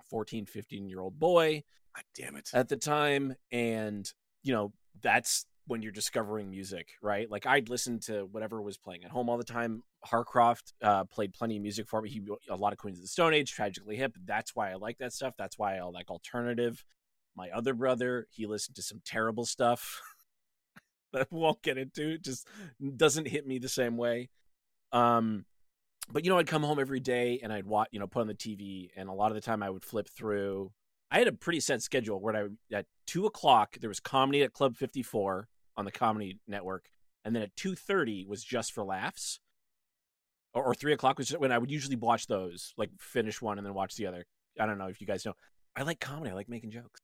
14, 0.09 0.47
15 0.47 0.89
year 0.89 1.01
old 1.01 1.19
boy 1.19 1.65
God 1.97 2.05
damn 2.15 2.37
it. 2.37 2.49
at 2.55 2.69
the 2.69 2.77
time, 2.77 3.35
and 3.51 4.11
you 4.45 4.53
know 4.53 4.73
that's 5.03 5.47
when 5.67 5.83
you're 5.83 5.91
discovering 5.91 6.49
music, 6.49 6.91
right? 7.03 7.29
Like 7.29 7.45
I'd 7.45 7.69
listen 7.69 7.99
to 8.01 8.27
whatever 8.31 8.63
was 8.63 8.79
playing 8.79 9.03
at 9.05 9.11
home 9.11 9.29
all 9.29 9.37
the 9.37 9.43
time. 9.43 9.83
Harcroft 10.07 10.73
uh, 10.81 11.05
played 11.05 11.33
plenty 11.33 11.57
of 11.57 11.63
music 11.63 11.89
for 11.89 12.01
me. 12.01 12.09
He 12.09 12.23
a 12.49 12.55
lot 12.55 12.73
of 12.73 12.79
Queens 12.79 12.99
of 12.99 13.03
the 13.03 13.09
Stone 13.09 13.35
Age, 13.35 13.51
Tragically 13.51 13.97
Hip. 13.97 14.17
That's 14.25 14.55
why 14.55 14.71
I 14.71 14.75
like 14.75 14.99
that 14.99 15.13
stuff. 15.13 15.35
That's 15.37 15.59
why 15.59 15.79
I 15.79 15.83
like 15.83 16.09
alternative. 16.09 16.85
My 17.35 17.51
other 17.51 17.75
brother, 17.75 18.29
he 18.31 18.47
listened 18.47 18.77
to 18.77 18.83
some 18.83 19.01
terrible 19.05 19.45
stuff 19.45 20.01
that 21.13 21.27
we 21.33 21.41
won't 21.41 21.63
get 21.63 21.79
into. 21.79 22.13
It 22.13 22.23
just 22.23 22.47
doesn't 22.97 23.27
hit 23.27 23.45
me 23.45 23.59
the 23.59 23.69
same 23.69 23.97
way. 23.97 24.29
Um, 24.93 25.47
but 26.11 26.25
you 26.25 26.31
know, 26.31 26.39
I'd 26.39 26.47
come 26.47 26.63
home 26.63 26.79
every 26.79 27.01
day 27.01 27.41
and 27.43 27.53
I'd 27.53 27.67
watch, 27.67 27.89
you 27.93 27.99
know, 27.99 28.07
put 28.07 28.21
on 28.21 28.27
the 28.27 28.35
TV, 28.35 28.91
and 28.97 29.09
a 29.09 29.13
lot 29.13 29.31
of 29.31 29.35
the 29.35 29.41
time 29.41 29.63
I 29.63 29.71
would 29.71 29.85
flip 29.85 30.09
through. 30.09 30.73
I 31.11 31.19
had 31.19 31.29
a 31.29 31.33
pretty 31.33 31.61
set 31.61 31.83
schedule 31.83 32.21
where 32.21 32.37
I 32.37 32.77
at 32.77 32.87
two 33.07 33.27
o'clock 33.27 33.77
there 33.81 33.89
was 33.89 34.01
comedy 34.01 34.43
at 34.43 34.53
Club 34.53 34.77
Fifty 34.77 35.03
Four 35.03 35.49
on 35.77 35.85
the 35.85 35.93
Comedy 35.93 36.39
Network, 36.47 36.87
and 37.25 37.35
then 37.35 37.43
at 37.43 37.57
two 37.57 37.75
thirty 37.75 38.25
was 38.27 38.43
just 38.45 38.73
for 38.73 38.85
laughs, 38.85 39.41
or, 40.53 40.65
or 40.65 40.75
three 40.75 40.93
o'clock 40.93 41.19
was 41.19 41.31
when 41.31 41.53
I 41.53 41.59
would 41.59 41.71
usually 41.71 41.97
watch 41.97 42.27
those, 42.27 42.75
like 42.77 42.91
finish 42.99 43.41
one 43.41 43.59
and 43.59 43.67
then 43.67 43.75
watch 43.75 43.97
the 43.97 44.07
other. 44.07 44.25
I 44.59 44.67
don't 44.67 44.79
know 44.79 44.87
if 44.87 45.01
you 45.01 45.07
guys 45.07 45.25
know. 45.25 45.35
I 45.77 45.83
like 45.83 46.01
comedy. 46.01 46.31
I 46.31 46.35
like 46.35 46.49
making 46.49 46.71
jokes. 46.71 47.01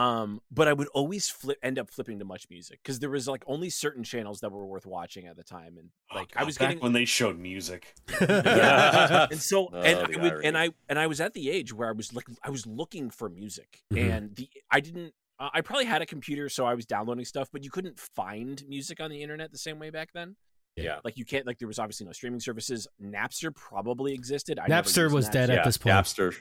Um, 0.00 0.40
but 0.50 0.66
I 0.66 0.72
would 0.72 0.88
always 0.88 1.28
flip 1.28 1.58
end 1.62 1.78
up 1.78 1.90
flipping 1.90 2.18
to 2.20 2.24
MuchMusic 2.24 2.70
because 2.70 3.00
there 3.00 3.10
was 3.10 3.28
like 3.28 3.42
only 3.46 3.68
certain 3.68 4.02
channels 4.02 4.40
that 4.40 4.50
were 4.50 4.64
worth 4.64 4.86
watching 4.86 5.26
at 5.26 5.36
the 5.36 5.42
time, 5.44 5.76
and 5.78 5.90
like 6.14 6.32
I 6.34 6.44
was 6.44 6.56
back 6.56 6.68
getting 6.68 6.82
when 6.82 6.92
they 6.94 7.04
showed 7.04 7.38
music. 7.38 7.94
yeah. 8.20 9.26
and 9.30 9.40
so 9.40 9.68
Oh, 9.72 9.80
and 9.80 9.98
I 10.16 10.22
would, 10.22 10.44
and 10.44 10.56
I 10.56 10.70
and 10.88 10.98
I 10.98 11.06
was 11.06 11.20
at 11.20 11.34
the 11.34 11.50
age 11.50 11.72
where 11.74 11.88
I 11.88 11.92
was 11.92 12.14
like 12.14 12.24
I 12.42 12.48
was 12.50 12.66
looking 12.66 13.10
for 13.10 13.28
music 13.28 13.82
Mhm. 13.92 14.16
and 14.16 14.36
the 14.36 14.48
I 14.70 14.80
didn't 14.80 15.12
uh, 15.38 15.50
I 15.52 15.60
probably 15.60 15.84
had 15.86 16.00
a 16.02 16.06
computer 16.06 16.48
so 16.48 16.64
I 16.64 16.74
was 16.74 16.86
downloading 16.86 17.24
stuff 17.24 17.48
but 17.52 17.62
you 17.64 17.70
couldn't 17.70 17.98
find 17.98 18.62
music 18.68 19.00
on 19.00 19.10
the 19.10 19.22
internet 19.22 19.52
the 19.52 19.58
same 19.58 19.78
way 19.78 19.90
back 19.90 20.12
then. 20.14 20.36
Yeah. 20.76 21.00
Like 21.04 21.18
you 21.18 21.24
can't 21.26 21.46
like 21.46 21.58
there 21.58 21.68
was 21.68 21.78
obviously 21.78 22.06
no 22.06 22.12
streaming 22.12 22.40
services. 22.40 22.86
Napster 23.02 23.54
probably 23.54 24.14
existed. 24.14 24.58
I 24.58 24.66
Napster 24.68 25.12
was 25.12 25.28
Napster. 25.28 25.32
dead 25.32 25.48
yeah, 25.50 25.54
at 25.56 25.64
this 25.64 25.76
point. 25.76 25.94
Napster. 25.94 26.34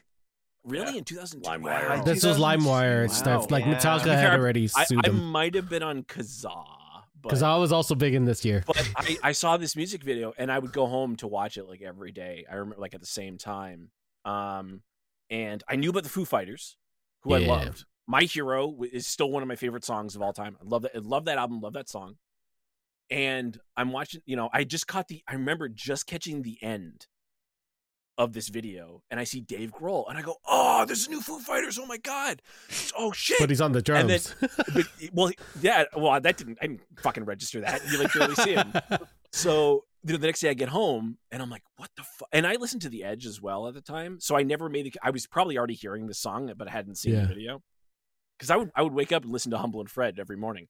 Really 0.64 0.91
Yeah. 0.94 0.98
in 0.99 1.03
2002. 1.06 1.49
LimeWire. 1.49 1.90
Wow. 1.98 2.03
This 2.03 2.23
was 2.23 2.38
LimeWire 2.38 3.07
Wow. 3.07 3.14
stuff. 3.14 3.52
Like 3.52 3.65
Yeah. 3.65 3.76
Metallica 3.80 4.15
had 4.15 4.30
fair, 4.30 4.40
already 4.40 4.69
I, 4.76 4.84
sued 4.84 4.99
I 5.06 5.10
them 5.10 5.23
might 5.31 5.56
have 5.56 5.69
been 5.69 5.84
on 5.84 6.03
Kazaa. 6.03 6.76
But 7.22 7.30
because 7.30 7.44
I 7.44 7.56
was 7.57 7.72
also 7.72 7.95
big 7.95 8.14
in 8.14 8.26
this 8.26 8.45
year. 8.45 8.64
but 8.65 8.77
I, 8.95 9.18
I 9.23 9.31
saw 9.34 9.57
this 9.57 9.76
music 9.76 10.03
video 10.03 10.34
and 10.38 10.49
I 10.52 10.57
would 10.60 10.72
go 10.72 10.86
home 10.88 11.15
to 11.18 11.27
watch 11.27 11.57
it 11.57 11.65
like 11.65 11.81
every 11.81 12.11
day. 12.11 12.45
I 12.49 12.56
remember 12.56 12.80
like 12.80 12.94
at 12.94 13.02
the 13.02 13.06
same 13.07 13.38
time. 13.38 13.91
Um, 14.26 14.84
and 15.30 15.64
I 15.68 15.76
knew 15.76 15.90
about 15.90 16.03
the 16.03 16.10
Foo 16.10 16.23
Fighters, 16.26 16.77
who 17.22 17.34
I 17.34 17.40
loved. 17.40 17.86
My 18.07 18.23
Hero 18.23 18.76
is 18.91 19.06
still 19.06 19.30
one 19.30 19.44
of 19.44 19.48
my 19.48 19.56
favorite 19.56 19.84
songs 19.86 20.15
of 20.15 20.22
all 20.22 20.34
time. 20.34 20.57
I 20.61 20.65
love 20.65 20.81
that. 20.84 20.95
I 20.95 20.99
love 20.99 21.26
that 21.26 21.38
album. 21.38 21.60
Love 21.61 21.73
that 21.73 21.88
song. 21.90 22.15
And 23.11 23.60
I'm 23.77 23.91
watching. 23.91 24.22
You 24.26 24.36
know, 24.36 24.49
I 24.53 24.64
just 24.64 24.88
caught 24.88 25.07
the. 25.07 25.22
I 25.27 25.34
remember 25.34 25.68
just 25.69 26.07
catching 26.07 26.41
the 26.41 26.57
end 26.64 27.06
of 28.19 28.33
this 28.33 28.49
video, 28.49 29.01
and 29.09 29.19
I 29.19 29.23
see 29.23 29.41
Dave 29.41 29.71
Grohl, 29.71 30.05
and 30.09 30.17
I 30.17 30.21
go, 30.21 30.35
"Oh, 30.45 30.85
there's 30.85 31.07
a 31.07 31.09
new 31.09 31.21
Foo 31.21 31.39
Fighters! 31.39 31.79
Oh 31.79 31.85
my 31.87 31.97
god! 31.97 32.41
Oh 32.95 33.11
shit!" 33.11 33.37
But 33.39 33.49
he's 33.49 33.61
on 33.61 33.71
the 33.71 33.79
And 33.95 34.07
then- 34.09 34.19
drums. 34.19 34.55
but, 34.73 34.85
well, 35.13 35.31
yeah, 35.61 35.85
well, 35.95 36.19
that 36.21 36.37
didn't. 36.37 36.59
I 36.61 36.67
didn't 36.67 36.81
fucking 37.01 37.25
register 37.25 37.61
that. 37.61 37.81
You 37.89 37.97
like 37.97 38.13
barely 38.13 38.35
see 38.35 38.53
him. 38.53 38.73
So 39.31 39.85
you 40.03 40.13
know, 40.13 40.17
the 40.17 40.25
next 40.25 40.39
day 40.39 40.49
I 40.49 40.55
get 40.55 40.69
home 40.69 41.19
and 41.31 41.39
I'm 41.39 41.51
like, 41.51 41.61
what 41.77 41.91
the 41.95 42.01
fuck? 42.01 42.27
And 42.31 42.47
I 42.47 42.55
listened 42.55 42.81
to 42.81 42.89
The 42.89 43.03
Edge 43.03 43.27
as 43.27 43.39
well 43.39 43.67
at 43.67 43.75
the 43.75 43.81
time. 43.81 44.19
So 44.19 44.35
I 44.35 44.41
never 44.41 44.69
made 44.69 44.87
it. 44.87 44.97
I 45.03 45.11
was 45.11 45.27
probably 45.27 45.55
already 45.55 45.75
hearing 45.75 46.07
the 46.07 46.15
song, 46.15 46.51
but 46.57 46.67
I 46.67 46.71
hadn't 46.71 46.95
seen 46.95 47.13
Yeah. 47.13 47.21
the 47.21 47.27
video. 47.27 47.61
Because 48.37 48.49
I 48.49 48.55
would 48.55 48.71
I 48.75 48.81
would 48.81 48.93
wake 48.93 49.11
up 49.11 49.21
and 49.23 49.31
listen 49.31 49.51
to 49.51 49.59
Humble 49.59 49.81
and 49.81 49.89
Fred 49.89 50.17
every 50.19 50.35
morning. 50.35 50.67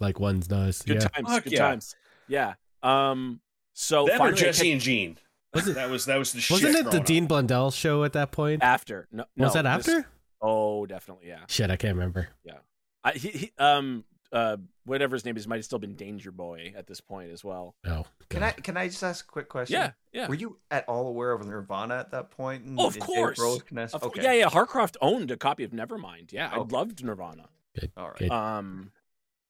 like 0.00 0.18
one's 0.18 0.46
does. 0.48 0.80
Good 0.80 1.02
Yeah. 1.02 1.08
times. 1.08 1.28
Fuck 1.28 1.44
good 1.44 1.52
yeah. 1.52 1.58
times. 1.58 1.94
Yeah. 2.26 2.54
Um. 2.82 3.40
So 3.74 4.06
Them 4.06 4.14
or 4.14 4.18
finally 4.18 4.38
I 4.40 4.44
Jesse 4.44 4.62
kept- 4.64 4.72
and 4.72 4.80
Gene. 4.80 5.18
Was 5.54 5.68
it- 5.68 5.74
That 5.74 5.90
was 5.90 6.04
that 6.06 6.18
was 6.18 6.32
the 6.32 6.40
shit. 6.40 6.54
Wasn't 6.54 6.74
it 6.74 6.84
the 6.84 6.90
growing 6.90 7.04
Dean. 7.04 7.26
Blundell 7.26 7.70
show 7.70 8.04
at 8.04 8.12
that 8.14 8.30
point? 8.32 8.62
after. 8.62 9.06
No, 9.12 9.24
Was 9.36 9.54
no, 9.54 9.62
that 9.62 9.76
this- 9.78 9.88
after? 9.88 10.08
oh, 10.40 10.86
definitely. 10.86 11.28
Yeah. 11.28 11.40
Shit, 11.48 11.70
I 11.70 11.76
can't 11.76 11.94
remember. 11.96 12.28
Yeah, 12.44 12.58
I, 13.04 13.12
he, 13.12 13.28
he, 13.28 13.52
um. 13.58 14.04
Uh. 14.32 14.56
Whatever 14.84 15.14
his 15.14 15.24
name 15.24 15.36
is, 15.36 15.46
might 15.46 15.56
have 15.58 15.64
still 15.64 15.78
been 15.78 15.94
Danger 15.94 16.32
Boy 16.32 16.72
at 16.76 16.88
this 16.88 17.00
point 17.00 17.30
as 17.30 17.44
well. 17.44 17.76
Oh, 17.86 18.04
Can 18.30 18.42
I 18.42 18.50
can 18.50 18.76
I 18.76 18.88
just 18.88 19.04
ask 19.04 19.24
a 19.24 19.30
quick 19.30 19.48
question? 19.48 19.74
Yeah. 19.80 19.92
Yeah. 20.12 20.26
Were 20.26 20.34
you 20.34 20.58
at 20.72 20.88
all 20.88 21.06
aware 21.06 21.30
of 21.30 21.46
Nirvana 21.46 21.98
at 22.00 22.10
that 22.10 22.32
point? 22.32 22.64
And 22.64 22.80
Oh, 22.80 22.88
of 22.88 22.94
did 22.94 23.02
course. 23.02 23.38
Grohl 23.38 23.62
Of- 23.94 24.02
okay. 24.02 24.22
Yeah, 24.24 24.32
yeah. 24.32 24.48
Harcroft 24.48 24.96
owned 25.00 25.30
a 25.30 25.36
copy 25.36 25.62
of 25.62 25.70
Nevermind. 25.70 26.32
Yeah, 26.32 26.50
I 26.52 26.58
loved 26.58 27.04
Nirvana. 27.04 27.48
All 27.96 28.08
right. 28.08 28.16
Good. 28.18 28.30
Um, 28.32 28.90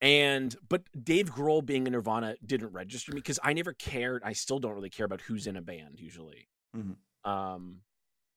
and 0.03 0.55
but 0.69 0.83
Dave 1.05 1.31
Grohl 1.31 1.65
being 1.65 1.87
in 1.87 1.95
Nirvana 1.95 2.37
didn't 2.45 2.73
register 2.73 3.13
me 3.13 3.21
because 3.21 3.39
I 3.43 3.55
never 3.55 3.73
cared. 3.73 4.23
I 4.25 4.35
still 4.35 4.59
don't 4.59 4.75
really 4.75 4.91
care 4.91 5.07
about 5.07 5.23
who's 5.23 5.47
in 5.47 5.57
a 5.57 5.63
band 5.63 6.01
usually. 6.01 6.49
Mhm. 6.77 6.97
Um, 7.25 7.83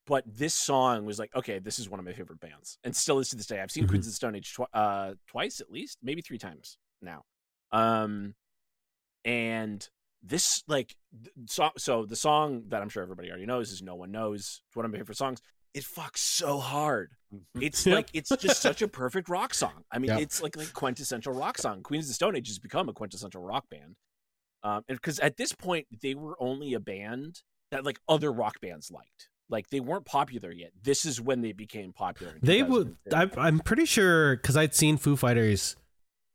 but 0.05 0.23
this 0.27 0.53
song 0.53 1.05
was 1.05 1.17
like, 1.17 1.35
okay, 1.35 1.57
this 1.57 1.79
is 1.79 1.89
one 1.89 1.99
of 1.99 2.05
my 2.05 2.13
favorite 2.13 2.39
bands, 2.39 2.77
and 2.83 2.95
still 2.95 3.17
is 3.19 3.29
to 3.29 3.35
this 3.35 3.47
day. 3.47 3.59
I've 3.59 3.71
seen 3.71 3.85
Mhm. 3.85 3.89
Queens 3.89 4.05
of 4.05 4.11
the 4.11 4.15
Stone 4.15 4.35
Age 4.35 4.53
twi- 4.53 4.67
uh, 4.71 5.15
twice 5.25 5.59
at 5.59 5.71
least, 5.71 5.97
maybe 6.03 6.21
three 6.21 6.37
times 6.37 6.77
now. 7.01 7.25
Um, 7.71 8.35
and 9.23 9.89
this 10.21 10.63
like 10.67 10.95
so, 11.47 11.71
so 11.77 12.05
the 12.05 12.15
song 12.15 12.69
that 12.69 12.81
I'm 12.81 12.89
sure 12.89 13.03
everybody 13.03 13.29
already 13.29 13.45
knows 13.45 13.71
is 13.71 13.81
"No 13.81 13.95
One 13.95 14.11
Knows." 14.11 14.61
It's 14.67 14.75
one 14.75 14.85
of 14.85 14.91
my 14.91 14.97
favorite 14.97 15.17
songs. 15.17 15.41
It 15.75 15.83
fucks 15.83 16.19
so 16.19 16.57
hard. 16.57 17.11
It's 17.59 17.85
like 17.85 18.07
it's 18.13 18.29
just 18.39 18.61
such 18.61 18.81
a 18.81 18.87
perfect 18.87 19.27
rock 19.27 19.53
song. 19.53 19.83
I 19.91 19.99
mean, 19.99 20.09
Yeah. 20.09 20.19
it's 20.19 20.41
like 20.41 20.55
like 20.55 20.71
quintessential 20.73 21.33
rock 21.33 21.57
song. 21.57 21.83
Queens 21.83 22.05
of 22.05 22.07
the 22.07 22.13
Stone 22.13 22.37
Age 22.37 22.47
has 22.47 22.59
become 22.59 22.87
a 22.87 22.93
quintessential 22.93 23.41
rock 23.43 23.65
band. 23.69 23.95
Um, 24.63 24.83
and 24.87 24.97
because 24.97 25.19
at 25.19 25.35
this 25.37 25.51
point 25.51 25.85
they 26.01 26.15
were 26.15 26.35
only 26.39 26.73
a 26.73 26.79
band 26.79 27.41
that 27.71 27.83
like 27.83 27.99
other 28.07 28.31
rock 28.31 28.61
bands 28.61 28.89
liked. 28.89 29.27
Like 29.49 29.69
they 29.69 29.81
weren't 29.81 30.05
popular 30.05 30.49
yet. 30.51 30.71
This 30.81 31.05
is 31.05 31.19
when 31.19 31.41
they 31.41 31.51
became 31.51 31.91
popular. 31.91 32.33
They 32.41 32.63
would. 32.63 32.95
I, 33.13 33.29
I'm 33.37 33.59
pretty 33.59 33.85
sure 33.85 34.37
because 34.37 34.55
I'd 34.55 34.73
seen 34.73 34.95
Foo 34.97 35.17
Fighters. 35.17 35.75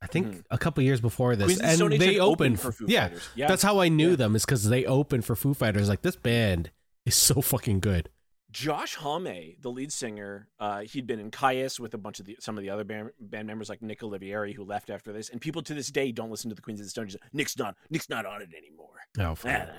I 0.03 0.07
think 0.07 0.27
Mhm. 0.29 0.45
a 0.51 0.59
couple 0.59 0.83
years 0.85 1.01
before 1.01 1.35
this, 1.35 1.47
Queens 1.59 1.81
and 1.81 1.93
they 1.93 2.15
had 2.15 2.21
opened 2.23 2.61
for 2.61 2.73
Foo 2.73 2.85
Yeah, 2.89 3.09
Fighters. 3.09 3.29
Yeah, 3.35 3.49
that's 3.49 3.63
how 3.63 3.81
I 3.81 3.89
knew 3.89 4.11
Yeah. 4.11 4.17
them. 4.17 4.37
Is 4.37 4.45
because 4.45 4.69
they 4.69 4.85
opened 4.85 5.25
for 5.25 5.35
Foo 5.35 5.55
Fighters. 5.55 5.89
Like 5.89 6.03
this 6.03 6.17
band 6.17 6.71
is 7.07 7.15
so 7.17 7.41
fucking 7.41 7.81
good. 7.81 8.11
Josh 8.51 8.97
Homme, 8.97 9.55
the 9.61 9.71
lead 9.71 9.93
singer, 9.93 10.49
uh, 10.59 10.81
he'd 10.81 11.07
been 11.07 11.21
in 11.21 11.31
Kyuss 11.31 11.79
with 11.79 11.95
a 11.95 11.99
bunch 11.99 12.21
of 12.21 12.27
the 12.27 12.37
some 12.41 12.57
of 12.59 12.63
the 12.63 12.71
other 12.71 12.85
band, 12.85 13.11
band 13.21 13.47
members 13.47 13.69
like 13.69 13.83
Nick 13.83 14.01
Oliveri, 14.01 14.55
who 14.55 14.65
left 14.65 14.91
after 14.91 15.13
this. 15.13 15.29
And 15.29 15.41
people 15.41 15.63
to 15.63 15.75
this 15.75 15.89
day 15.91 16.11
don't 16.13 16.31
listen 16.31 16.49
to 16.51 16.55
the 16.55 16.63
Queens 16.63 16.81
of 16.81 16.87
the 16.87 16.91
Stone 16.91 17.07
Age. 17.07 17.17
Nick's 17.33 17.57
not 17.59 17.77
Nick's 17.91 18.09
not 18.09 18.27
on 18.27 18.43
it 18.43 18.51
anymore. 18.57 19.01
Oh. 19.19 19.37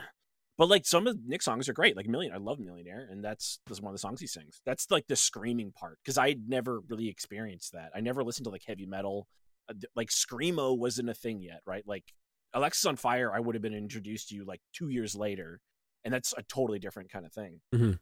But 0.58 0.70
like 0.70 0.86
some 0.86 1.08
of 1.08 1.18
Nick's 1.26 1.46
songs 1.46 1.68
are 1.70 1.74
great. 1.74 1.96
Like 1.98 2.08
Million, 2.08 2.34
I 2.34 2.38
love 2.38 2.60
Millionaire, 2.60 3.08
and 3.10 3.24
that's 3.24 3.60
that's 3.66 3.82
one 3.82 3.92
of 3.92 3.96
the 3.96 4.00
songs 4.00 4.20
he 4.22 4.28
sings. 4.28 4.62
That's 4.64 4.92
like 4.92 5.08
the 5.08 5.16
screaming 5.16 5.72
part 5.72 5.98
because 6.04 6.20
I 6.20 6.28
had 6.28 6.48
never 6.48 6.82
really 6.82 7.08
experienced 7.10 7.72
that. 7.72 7.90
I 7.96 8.00
never 8.02 8.24
listened 8.24 8.44
to 8.44 8.52
like 8.52 8.64
heavy 8.68 8.86
metal. 8.86 9.28
Uh, 9.70 9.74
Like 9.96 10.10
screamo 10.10 10.78
wasn't 10.78 11.10
a 11.10 11.16
thing 11.16 11.42
yet, 11.42 11.62
right? 11.66 11.84
Like 11.88 12.14
Alexisonfire, 12.56 13.32
I 13.34 13.40
would 13.40 13.56
have 13.56 13.62
been 13.64 13.74
introduced 13.74 14.30
to 14.30 14.36
you 14.36 14.46
like 14.46 14.62
two 14.72 14.90
years 14.90 15.16
later, 15.16 15.62
and 16.04 16.14
that's 16.14 16.34
a 16.38 16.44
totally 16.44 16.78
different 16.80 17.10
kind 17.12 17.26
of 17.26 17.34
thing. 17.34 17.62
Mhm. 17.74 17.98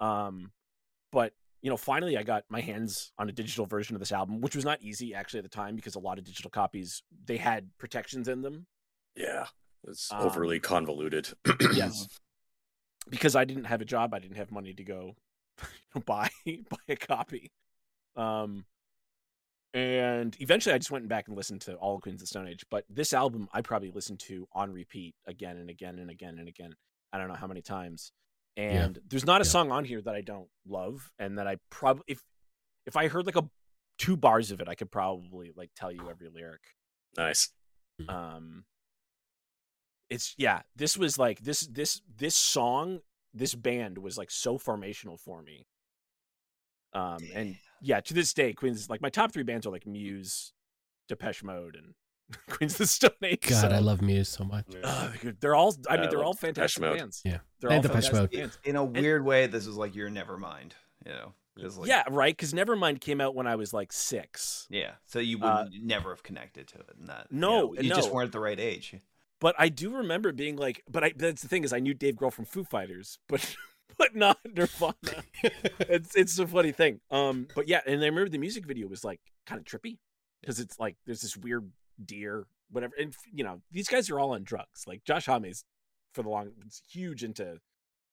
Um, 0.00 0.50
but 1.12 1.32
you 1.62 1.70
know, 1.70 1.76
finally, 1.76 2.16
I 2.16 2.22
got 2.22 2.44
my 2.48 2.60
hands 2.60 3.12
on 3.18 3.28
a 3.28 3.32
digital 3.32 3.66
version 3.66 3.96
of 3.96 4.00
this 4.00 4.12
album, 4.12 4.40
which 4.40 4.54
was 4.54 4.64
not 4.64 4.82
easy 4.82 5.14
actually 5.14 5.38
at 5.38 5.44
the 5.44 5.48
time 5.48 5.74
because 5.74 5.94
a 5.94 5.98
lot 6.00 6.18
of 6.18 6.24
digital 6.24 6.50
copies 6.50 7.02
they 7.24 7.36
had 7.38 7.70
protections 7.78 8.28
in 8.28 8.42
them. 8.42 8.66
Yeah. 9.16 9.46
It's 9.88 10.12
Um, 10.12 10.20
overly 10.22 10.60
convoluted. 10.60 11.28
Yes. 11.74 12.08
because 13.08 13.34
I 13.34 13.44
didn't 13.44 13.64
have 13.64 13.80
a 13.80 13.84
job, 13.84 14.14
I 14.14 14.18
didn't 14.18 14.36
have 14.36 14.50
money 14.52 14.74
to 14.74 14.84
go 14.84 15.16
buy 16.06 16.28
buy 16.46 16.76
a 16.88 16.96
copy. 16.96 17.50
Um, 18.16 18.64
and 19.74 20.36
eventually, 20.40 20.74
I 20.74 20.78
just 20.78 20.90
went 20.90 21.08
back 21.08 21.28
and 21.28 21.36
listened 21.36 21.60
to 21.62 21.74
all 21.74 22.00
Queens 22.00 22.16
of 22.16 22.20
the 22.20 22.26
Stone 22.28 22.48
Age. 22.48 22.64
But 22.70 22.84
this 22.88 23.12
album, 23.12 23.48
I 23.52 23.60
probably 23.60 23.90
listened 23.90 24.20
to 24.20 24.48
on 24.52 24.72
repeat 24.72 25.14
again 25.26 25.56
and 25.58 25.68
again 25.68 25.98
and 25.98 26.10
again 26.10 26.38
and 26.38 26.48
again. 26.48 26.74
I 27.12 27.18
don't 27.18 27.28
know 27.28 27.34
how 27.34 27.46
many 27.46 27.60
times. 27.62 28.12
And 28.56 28.98
there's 29.08 29.26
not 29.26 29.40
a 29.42 29.44
Yeah. 29.44 29.50
song 29.50 29.70
on 29.70 29.84
here 29.84 30.00
that 30.00 30.14
I 30.14 30.22
don't 30.22 30.48
love, 30.66 31.12
and 31.18 31.38
that 31.38 31.46
I 31.46 31.56
probably 31.70 32.04
if 32.08 32.22
if 32.86 32.96
I 32.96 33.08
heard 33.08 33.26
like 33.26 33.36
a 33.36 33.48
two 33.98 34.16
bars 34.16 34.50
of 34.50 34.60
it, 34.60 34.68
I 34.68 34.74
could 34.74 34.90
probably 34.90 35.52
like 35.54 35.70
tell 35.74 35.92
you 35.92 36.08
every 36.08 36.28
lyric. 36.28 36.62
Nice. 37.16 37.50
um 38.08 38.64
it's 40.08 40.34
yeah 40.38 40.62
this 40.76 40.96
was 40.96 41.18
like 41.18 41.40
this 41.40 41.60
this 41.62 42.00
this 42.16 42.36
song 42.36 43.00
this 43.34 43.54
band 43.54 43.98
was 43.98 44.16
like 44.16 44.30
so 44.30 44.58
formational 44.58 45.18
for 45.18 45.42
me. 45.42 45.66
Um 46.92 47.18
and 47.34 47.56
yeah 47.82 48.00
to 48.00 48.14
this 48.14 48.32
day 48.32 48.52
queens 48.52 48.88
like 48.88 49.00
my 49.02 49.10
top 49.10 49.32
three 49.32 49.42
bands 49.42 49.66
are 49.66 49.70
like 49.70 49.86
muse 49.86 50.52
depeche 51.08 51.42
mode 51.42 51.74
and 51.76 51.94
queens 52.48 52.72
of 52.74 52.78
the 52.78 52.86
stone 52.86 53.10
age 53.22 53.42
God, 53.48 53.72
I 53.72 53.78
love 53.78 54.02
Muse 54.02 54.28
so 54.28 54.44
much. 54.44 54.66
Ugh, 54.82 55.16
they're 55.22 55.36
they're 55.40 55.54
all 55.54 55.74
i 55.88 55.96
mean 55.96 56.06
I 56.06 56.08
they're 56.08 56.18
love 56.18 56.26
all 56.26 56.32
Depeche 56.34 56.40
fantastic 56.40 56.80
Mode. 56.82 56.98
bands 56.98 57.22
Yeah. 57.24 57.38
they're 57.60 57.70
And 57.70 57.76
all 57.78 57.82
Depeche 57.82 58.08
fantastic 58.10 58.12
Mode. 58.14 58.30
bands. 58.32 58.58
In 58.64 58.76
a 58.76 58.84
weird 58.84 59.24
way, 59.24 59.46
this 59.46 59.66
is 59.66 59.76
like 59.76 59.94
your 59.94 60.08
Nevermind. 60.10 60.72
You 61.04 61.12
know, 61.12 61.32
'cause, 61.60 61.78
like, 61.78 61.88
yeah 61.88 62.02
right 62.10 62.36
because 62.36 62.52
nevermind 62.52 63.00
came 63.00 63.20
out 63.20 63.36
when 63.36 63.46
i 63.46 63.54
was 63.54 63.72
like 63.72 63.92
six 63.92 64.66
yeah. 64.70 64.92
So 65.06 65.20
you 65.20 65.38
would 65.38 65.46
Uh, 65.46 65.66
never 65.80 66.10
have 66.10 66.22
connected 66.24 66.66
to 66.68 66.78
it 66.78 66.90
in 66.98 67.06
that. 67.06 67.28
you 67.30 67.38
No, 67.38 67.60
know, 67.72 67.74
you, 67.80 67.90
just 67.90 68.10
weren't 68.12 68.26
at 68.26 68.32
the 68.32 68.40
right 68.40 68.58
age. 68.58 68.96
But 69.38 69.54
I 69.58 69.68
do 69.68 69.90
remember 69.98 70.32
being 70.32 70.56
like, 70.56 70.82
but 70.90 71.04
I 71.04 71.12
that's 71.14 71.42
the 71.42 71.48
thing 71.48 71.62
is 71.62 71.72
I 71.72 71.78
knew 71.78 71.94
Dave 71.94 72.16
Grohl 72.16 72.32
from 72.32 72.44
Foo 72.46 72.64
Fighters, 72.64 73.18
but 73.28 73.54
but 73.98 74.16
not 74.16 74.38
Nirvana. 74.52 74.94
it's 75.80 76.16
it's 76.16 76.38
a 76.40 76.46
funny 76.46 76.72
thing. 76.72 77.00
Um, 77.10 77.46
but 77.54 77.68
yeah, 77.68 77.82
and 77.86 78.02
I 78.02 78.06
remember 78.06 78.28
the 78.30 78.38
music 78.38 78.66
video 78.66 78.88
was 78.88 79.04
like 79.04 79.20
kind 79.46 79.60
of 79.60 79.64
trippy 79.64 79.98
because 80.40 80.58
it's 80.58 80.80
like 80.80 80.96
there's 81.06 81.20
this 81.20 81.36
weird 81.36 81.70
deer, 82.04 82.46
whatever, 82.70 82.94
and 82.98 83.14
you 83.32 83.44
know 83.44 83.60
these 83.70 83.88
guys 83.88 84.10
are 84.10 84.18
all 84.20 84.32
on 84.32 84.42
drugs. 84.44 84.84
Like 84.86 85.04
Josh 85.04 85.26
Homme's 85.26 85.64
for 86.12 86.22
the 86.22 86.28
long, 86.28 86.50
it's 86.66 86.80
huge 86.90 87.22
into, 87.24 87.58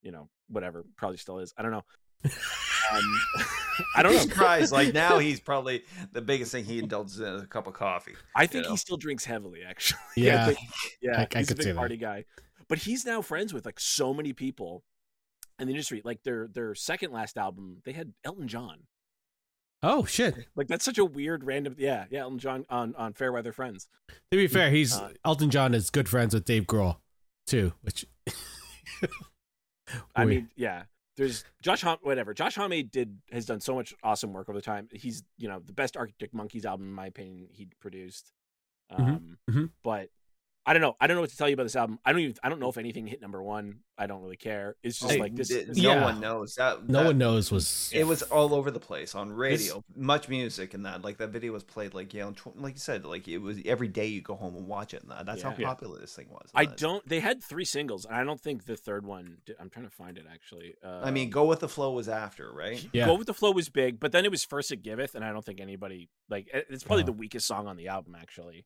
you 0.01 0.11
know, 0.11 0.29
whatever, 0.49 0.83
probably 0.97 1.17
still 1.17 1.39
is. 1.39 1.53
I 1.57 1.61
don't 1.61 1.71
know. 1.71 1.83
Um, 2.25 3.19
I 3.95 4.03
don't 4.03 4.11
He 4.11 4.17
know. 4.17 4.23
surprised. 4.25 4.71
Like 4.71 4.93
now, 4.93 5.19
he's 5.19 5.39
probably 5.39 5.83
the 6.11 6.21
biggest 6.21 6.51
thing 6.51 6.65
he 6.65 6.79
indulges 6.79 7.19
in 7.19 7.25
is 7.27 7.43
a 7.43 7.47
cup 7.47 7.65
of 7.67 7.73
coffee. 7.73 8.13
I 8.35 8.45
think 8.45 8.65
know? 8.65 8.71
he 8.71 8.77
still 8.77 8.97
drinks 8.97 9.25
heavily. 9.25 9.61
Actually, 9.67 9.99
Yeah. 10.17 10.43
I 10.47 10.53
think- 10.53 10.59
yeah. 11.01 11.19
I- 11.21 11.27
I 11.35 11.39
he's 11.39 11.47
could 11.47 11.59
a 11.59 11.63
see 11.63 11.69
big 11.69 11.75
that. 11.75 11.79
party 11.79 11.97
guy, 11.97 12.25
but 12.67 12.77
he's 12.79 13.05
now 13.05 13.21
friends 13.21 13.53
with 13.53 13.65
like 13.65 13.79
so 13.79 14.13
many 14.13 14.33
people 14.33 14.83
in 15.59 15.67
the 15.67 15.73
industry. 15.73 16.01
Like 16.03 16.23
their 16.23 16.47
their 16.53 16.75
second 16.75 17.11
last 17.11 17.37
album, 17.37 17.77
they 17.85 17.93
had 17.93 18.13
Elton 18.23 18.47
John. 18.47 18.79
Oh 19.83 20.05
shit. 20.05 20.47
Like 20.55 20.67
that's 20.67 20.85
such 20.85 20.97
a 20.97 21.05
weird 21.05 21.43
random. 21.43 21.75
Yeah, 21.77 22.05
yeah. 22.09 22.21
Elton 22.21 22.39
John 22.39 22.65
on 22.69 22.95
on 22.95 23.13
Fairweather 23.13 23.51
Friends. 23.51 23.87
To 24.31 24.37
be 24.37 24.47
fair, 24.47 24.71
he's 24.71 24.97
Uh, 24.97 25.11
Elton 25.25 25.49
John 25.49 25.73
is 25.73 25.89
good 25.89 26.07
friends 26.07 26.33
with 26.33 26.45
Dave 26.45 26.63
Grohl 26.65 26.97
too, 27.45 27.73
which 27.81 28.05
I 30.15 30.25
mean, 30.25 30.49
yeah. 30.55 30.83
There's 31.15 31.43
Josh 31.61 31.81
Homme, 31.83 31.99
whatever. 32.01 32.33
Josh 32.33 32.55
Homme 32.55 32.81
did 32.89 33.19
has 33.31 33.45
done 33.45 33.59
so 33.59 33.75
much 33.75 33.93
awesome 34.01 34.33
work 34.33 34.49
over 34.49 34.57
the 34.57 34.63
time. 34.63 34.87
He's 34.91 35.21
you 35.37 35.47
know 35.47 35.59
the 35.63 35.73
best 35.73 35.95
Arctic 35.95 36.33
Monkeys 36.33 36.65
album 36.65 36.87
in 36.87 36.93
my 36.93 37.05
opinion 37.05 37.47
he 37.51 37.67
produced. 37.79 38.31
Um, 38.89 39.37
mhm. 39.49 39.69
but 39.83 40.09
I 40.65 40.71
don't 40.71 40.81
know. 40.81 40.95
I 41.01 41.07
don't 41.07 41.15
know 41.17 41.21
what 41.21 41.29
to 41.31 41.35
tell 41.35 41.49
you 41.49 41.55
about 41.55 41.63
this 41.63 41.75
album. 41.75 41.99
I 42.05 42.13
don't 42.13 42.21
even. 42.21 42.35
I 42.41 42.47
don't 42.47 42.59
know 42.61 42.69
if 42.69 42.77
anything 42.77 43.05
hit 43.05 43.21
number 43.21 43.43
one. 43.43 43.79
I 43.97 44.07
don't 44.07 44.21
really 44.21 44.37
care. 44.37 44.75
It's 44.81 44.97
just 44.97 45.11
Hey, 45.11 45.19
like 45.19 45.35
this. 45.35 45.49
Th- 45.49 45.67
no 45.67 45.73
Yeah. 45.75 46.03
one 46.03 46.19
knows 46.21 46.55
that. 46.55 46.87
no 46.87 46.99
that- 46.99 47.05
one 47.07 47.17
knows 47.17 47.51
was 47.51 47.91
It 47.93 48.05
was 48.07 48.21
all 48.23 48.53
over 48.55 48.71
the 48.71 48.79
place 48.79 49.13
on 49.13 49.31
radio, 49.33 49.83
MuchMusic 49.99 50.73
and 50.73 50.85
that. 50.85 51.01
Like 51.01 51.17
that 51.17 51.29
video 51.31 51.51
was 51.51 51.63
played 51.65 51.93
like 51.93 52.13
yeah, 52.13 52.25
on 52.27 52.35
like 52.55 52.75
you 52.75 52.79
said, 52.79 53.05
like 53.05 53.27
it 53.27 53.39
was 53.39 53.59
every 53.65 53.89
day 53.89 54.05
you 54.07 54.21
go 54.21 54.35
home 54.35 54.55
and 54.55 54.67
watch 54.67 54.93
it. 54.93 55.01
And 55.03 55.11
that. 55.11 55.25
That's 55.25 55.41
how 55.41 55.53
Yeah. 55.57 55.67
popular 55.67 55.99
this 55.99 56.15
thing 56.15 56.27
was. 56.29 56.49
I 56.55 56.65
that- 56.65 56.77
don't. 56.77 57.07
They 57.07 57.19
had 57.19 57.43
three 57.43 57.65
singles, 57.65 58.05
and 58.05 58.15
I 58.15 58.23
don't 58.23 58.39
think 58.39 58.65
the 58.65 58.77
third 58.77 59.05
one. 59.05 59.39
Did, 59.45 59.57
I'm 59.59 59.69
trying 59.69 59.85
to 59.89 59.91
find 59.95 60.17
it 60.17 60.25
actually. 60.31 60.75
Uh, 60.83 61.01
I 61.03 61.11
mean, 61.11 61.29
go 61.29 61.45
with 61.45 61.59
the 61.59 61.69
flow 61.69 61.91
was 61.91 62.07
after, 62.07 62.51
right? 62.53 62.87
Yeah. 62.93 63.05
Go 63.07 63.15
with 63.15 63.27
the 63.27 63.33
Flow 63.33 63.51
was 63.51 63.67
big, 63.67 63.99
but 63.99 64.13
then 64.13 64.23
it 64.23 64.31
was 64.31 64.45
First 64.45 64.71
It 64.71 64.81
Giveth, 64.81 65.13
and 65.13 65.25
I 65.25 65.33
don't 65.33 65.43
think 65.43 65.59
anybody 65.59 66.09
like 66.29 66.47
it's 66.53 66.83
probably 66.85 67.03
Oh. 67.03 67.07
the 67.07 67.11
weakest 67.11 67.47
song 67.47 67.67
on 67.67 67.75
the 67.75 67.89
album 67.89 68.15
actually, 68.15 68.65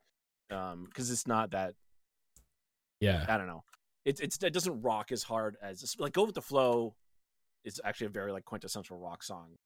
um, 0.51 0.85
because 0.85 1.09
it's 1.09 1.25
not 1.25 1.51
that 1.51 1.73
yeah. 2.99 3.25
I 3.27 3.37
don't 3.37 3.47
know. 3.47 3.63
It 4.05 4.19
it's 4.19 4.41
it 4.41 4.53
doesn't 4.53 4.81
rock 4.81 5.11
as 5.11 5.23
hard 5.23 5.57
as 5.61 5.95
like 5.99 6.13
Go 6.13 6.25
with 6.25 6.35
the 6.35 6.41
Flow 6.41 6.95
is 7.63 7.81
actually 7.83 8.07
a 8.07 8.11
very 8.11 8.31
like 8.31 8.45
quintessential 8.45 8.97
rock 8.97 9.23
song. 9.23 9.57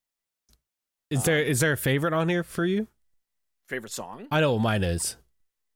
Is 1.09 1.23
there 1.23 1.39
um, 1.39 1.45
is 1.45 1.59
there 1.59 1.73
a 1.73 1.77
favorite 1.77 2.13
on 2.13 2.29
here 2.29 2.43
for 2.43 2.65
you? 2.65 2.87
Favorite 3.67 3.91
song? 3.91 4.27
I 4.31 4.41
know 4.41 4.53
what 4.53 4.61
mine 4.61 4.83
is. 4.83 5.17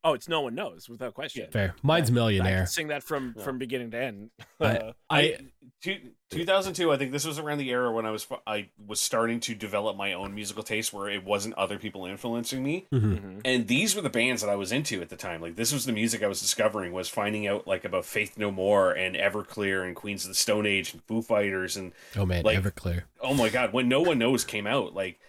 Oh, 0.07 0.13
it's 0.13 0.29
No 0.29 0.41
One 0.41 0.53
Knows 0.53 0.87
without 0.87 1.15
question. 1.15 1.49
Fair. 1.51 1.73
Mine's 1.81 2.11
I 2.11 2.13
Millionaire. 2.13 2.57
can 2.59 2.67
sing 2.67 2.87
that 2.89 3.01
from 3.03 3.33
Yeah. 3.35 3.43
from 3.43 3.57
beginning 3.57 3.89
to 3.91 3.97
end. 3.99 4.29
I- 4.61 4.77
Uh, 4.77 4.93
I 5.09 5.37
Two, 5.81 5.97
2002 6.31 6.91
i 6.91 6.97
think 6.97 7.11
this 7.11 7.25
was 7.25 7.37
around 7.37 7.59
the 7.59 7.69
era 7.69 7.91
when 7.91 8.05
i 8.07 8.09
was 8.11 8.25
i 8.47 8.69
was 8.87 8.99
starting 8.99 9.39
to 9.41 9.53
develop 9.53 9.95
my 9.97 10.13
own 10.13 10.33
musical 10.33 10.63
taste 10.63 10.91
where 10.93 11.09
it 11.09 11.23
wasn't 11.23 11.53
other 11.55 11.77
people 11.77 12.05
influencing 12.05 12.63
me 12.63 12.85
mhm. 12.91 13.19
mhm. 13.19 13.41
and 13.45 13.67
these 13.67 13.95
were 13.95 14.01
the 14.01 14.09
bands 14.09 14.41
that 14.41 14.49
i 14.49 14.55
was 14.55 14.71
into 14.71 14.99
at 15.01 15.09
the 15.09 15.15
time 15.15 15.41
like 15.41 15.55
this 15.57 15.71
was 15.71 15.85
the 15.85 15.91
music 15.91 16.23
i 16.23 16.27
was 16.27 16.39
discovering 16.41 16.91
was 16.91 17.07
finding 17.09 17.45
out 17.45 17.67
like 17.67 17.83
about 17.85 18.03
faith 18.05 18.35
no 18.37 18.49
more 18.49 18.91
and 18.93 19.15
everclear 19.15 19.85
and 19.85 19.95
queens 19.95 20.23
of 20.23 20.29
the 20.29 20.35
stone 20.35 20.65
age 20.65 20.93
and 20.93 21.03
foo 21.03 21.21
fighters 21.21 21.77
and 21.77 21.91
Oh 22.15 22.25
man, 22.25 22.43
Like- 22.43 22.57
Everclear. 22.59 23.03
oh 23.21 23.35
my 23.35 23.49
god 23.49 23.71
when 23.73 23.87
no 23.87 24.01
one 24.01 24.17
knows 24.17 24.43
came 24.43 24.65
out 24.65 24.95
like 24.95 25.19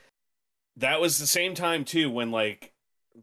that 0.77 1.01
was 1.01 1.19
the 1.19 1.27
same 1.27 1.55
time 1.55 1.85
too 1.85 2.09
when 2.11 2.31
like 2.31 2.73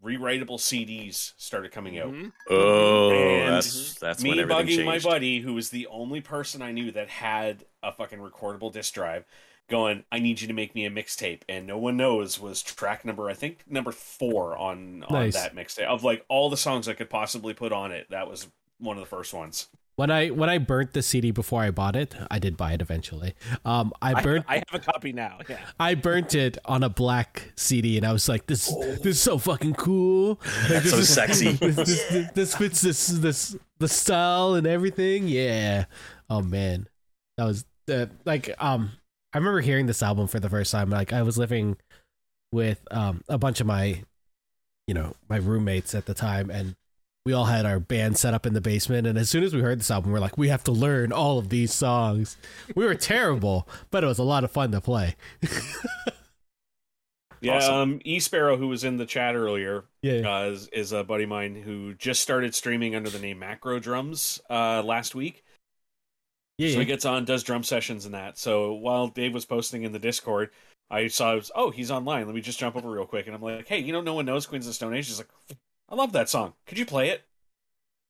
rewritable 0.01 0.57
cds 0.57 1.33
started 1.37 1.71
coming 1.71 1.99
out 1.99 2.11
Mhm. 2.13 2.31
Oh, 2.49 3.11
And 3.11 3.53
that's 3.55 3.93
that's 3.95 4.23
me 4.23 4.29
when 4.29 4.39
everything 4.39 4.79
bugging 4.79 4.85
my 4.85 4.99
buddy 4.99 5.39
who 5.39 5.53
was 5.53 5.69
the 5.69 5.87
only 5.87 6.21
person 6.21 6.61
i 6.61 6.71
knew 6.71 6.91
that 6.91 7.09
had 7.09 7.65
a 7.83 7.91
fucking 7.91 8.19
recordable 8.19 8.71
disc 8.71 8.93
drive 8.93 9.25
going 9.69 10.03
i 10.11 10.19
need 10.19 10.41
you 10.41 10.47
to 10.47 10.53
make 10.53 10.73
me 10.75 10.85
a 10.85 10.89
mixtape 10.89 11.41
and 11.47 11.65
no 11.67 11.77
one 11.77 11.95
knows 11.95 12.39
was 12.39 12.61
track 12.61 13.05
number 13.05 13.29
i 13.29 13.33
think 13.33 13.59
number 13.67 13.91
four 13.91 14.57
on 14.57 15.03
on 15.03 15.13
Nice. 15.13 15.33
that 15.35 15.55
mixtape 15.55 15.85
of 15.85 16.03
like 16.03 16.25
all 16.27 16.49
the 16.49 16.57
songs 16.57 16.87
i 16.87 16.93
could 16.93 17.09
possibly 17.09 17.53
put 17.53 17.71
on 17.71 17.91
it 17.91 18.07
that 18.09 18.27
was 18.27 18.47
one 18.79 18.97
of 18.97 19.01
the 19.01 19.07
first 19.09 19.33
ones 19.33 19.67
When 19.95 20.09
I 20.09 20.29
when 20.29 20.49
I 20.49 20.57
burnt 20.57 20.93
the 20.93 21.03
CD 21.03 21.29
before 21.29 21.61
I 21.61 21.69
bought 21.69 21.95
it, 21.95 22.15
I 22.31 22.39
did 22.39 22.57
buy 22.57 22.73
it 22.73 22.81
eventually. 22.81 23.35
Um, 23.63 23.93
I 24.01 24.13
I, 24.13 24.21
burnt 24.23 24.45
I 24.47 24.55
have 24.55 24.65
a 24.73 24.79
copy 24.79 25.13
now. 25.13 25.37
Yeah. 25.47 25.59
I 25.79 25.93
burnt 25.93 26.33
it 26.33 26.57
on 26.65 26.81
a 26.83 26.89
black 26.89 27.51
CD, 27.55 27.97
and 27.97 28.05
I 28.05 28.11
was 28.11 28.27
like, 28.27 28.47
"This, 28.47 28.73
this 28.73 29.05
is 29.05 29.21
so 29.21 29.37
fucking 29.37 29.75
cool. 29.75 30.39
Like, 30.43 30.53
That's 30.69 30.83
this 30.85 30.91
so 30.91 30.97
is- 30.97 31.13
sexy. 31.13 31.51
This, 31.61 31.75
this, 31.75 32.07
this, 32.09 32.31
this 32.31 32.55
fits 32.55 32.81
this 32.81 33.07
this 33.07 33.55
the 33.77 33.87
style 33.87 34.55
and 34.55 34.65
everything. 34.65 35.27
Yeah. 35.27 35.85
Oh 36.27 36.41
man, 36.41 36.87
that 37.37 37.45
was 37.45 37.63
the 37.85 38.09
like 38.25 38.49
um. 38.59 38.93
I 39.31 39.37
remember 39.37 39.61
hearing 39.61 39.85
this 39.85 40.01
album 40.03 40.27
for 40.27 40.39
the 40.39 40.49
first 40.49 40.71
time. 40.71 40.89
Like 40.89 41.13
I 41.13 41.21
was 41.21 41.37
living 41.37 41.77
with 42.51 42.81
um 42.89 43.21
a 43.29 43.37
bunch 43.37 43.61
of 43.61 43.67
my, 43.67 44.01
you 44.87 44.95
know, 44.95 45.15
my 45.29 45.37
roommates 45.37 45.93
at 45.93 46.07
the 46.07 46.13
time, 46.15 46.49
and 46.49 46.75
we 47.25 47.31
all 47.31 47.45
had 47.45 47.65
our 47.65 47.79
band 47.79 48.17
set 48.17 48.33
up 48.33 48.45
in 48.45 48.53
the 48.53 48.59
basement. 48.59 49.07
And 49.07 49.17
as 49.17 49.29
soon 49.29 49.43
as 49.43 49.53
we 49.53 49.61
heard 49.61 49.79
this 49.79 49.89
album, 49.89 50.11
we're 50.11 50.19
like, 50.19 50.37
we 50.37 50.49
have 50.49 50.63
to 50.65 50.71
learn 50.73 51.13
all 51.13 51.39
of 51.39 51.47
these 51.49 51.73
songs. 51.73 52.35
We 52.75 52.83
were 52.85 52.95
terrible, 52.95 53.67
but 53.91 54.03
it 54.03 54.07
was 54.07 54.19
a 54.19 54.23
lot 54.23 54.43
of 54.43 54.51
fun 54.51 54.71
to 54.71 54.81
play. 54.81 55.15
yeah 57.41 57.55
Awesome. 57.57 57.75
um 57.75 57.99
e 58.05 58.19
sparrow 58.19 58.55
who 58.57 58.67
was 58.69 58.83
in 58.85 58.95
the 58.97 59.05
chat 59.05 59.35
earlier 59.35 59.83
Yeah. 60.01 60.21
uh, 60.43 60.43
is, 60.45 60.67
is 60.69 60.91
a 60.93 61.03
buddy 61.03 61.23
of 61.23 61.29
mine 61.29 61.55
who 61.55 61.93
just 61.93 62.21
started 62.21 62.55
streaming 62.55 62.95
under 62.95 63.09
the 63.09 63.19
name 63.19 63.39
macro 63.39 63.79
drums 63.79 64.41
uh 64.49 64.81
last 64.81 65.13
week 65.13 65.43
Yeah. 66.57 66.69
So 66.69 66.73
yeah. 66.75 66.79
he 66.79 66.85
gets 66.85 67.03
on, 67.05 67.25
does 67.25 67.43
drum 67.43 67.63
sessions 67.63 68.05
and 68.05 68.13
that. 68.13 68.37
So 68.37 68.73
while 68.73 69.07
Dave 69.07 69.33
was 69.33 69.43
posting 69.45 69.83
in 69.83 69.91
the 69.91 69.99
Discord, 69.99 70.51
I 70.91 71.07
saw, 71.07 71.33
it 71.33 71.35
was, 71.37 71.51
oh, 71.55 71.71
he's 71.71 71.89
online. 71.89 72.25
Let 72.27 72.35
me 72.35 72.41
just 72.41 72.59
jump 72.59 72.75
over 72.75 72.89
real 72.91 73.05
quick. 73.07 73.25
And 73.27 73.35
I'm 73.35 73.41
like, 73.41 73.67
hey, 73.67 73.79
you 73.79 73.91
know, 73.91 74.01
no 74.01 74.13
one 74.13 74.25
knows 74.25 74.45
Queens 74.45 74.65
of 74.65 74.69
the 74.69 74.73
Stone 74.75 74.93
Age. 74.93 75.07
He's 75.07 75.17
like, 75.17 75.29
I 75.89 75.95
love 75.95 76.11
that 76.13 76.29
song. 76.29 76.53
Could 76.65 76.77
you 76.77 76.85
play 76.85 77.09
it? 77.09 77.23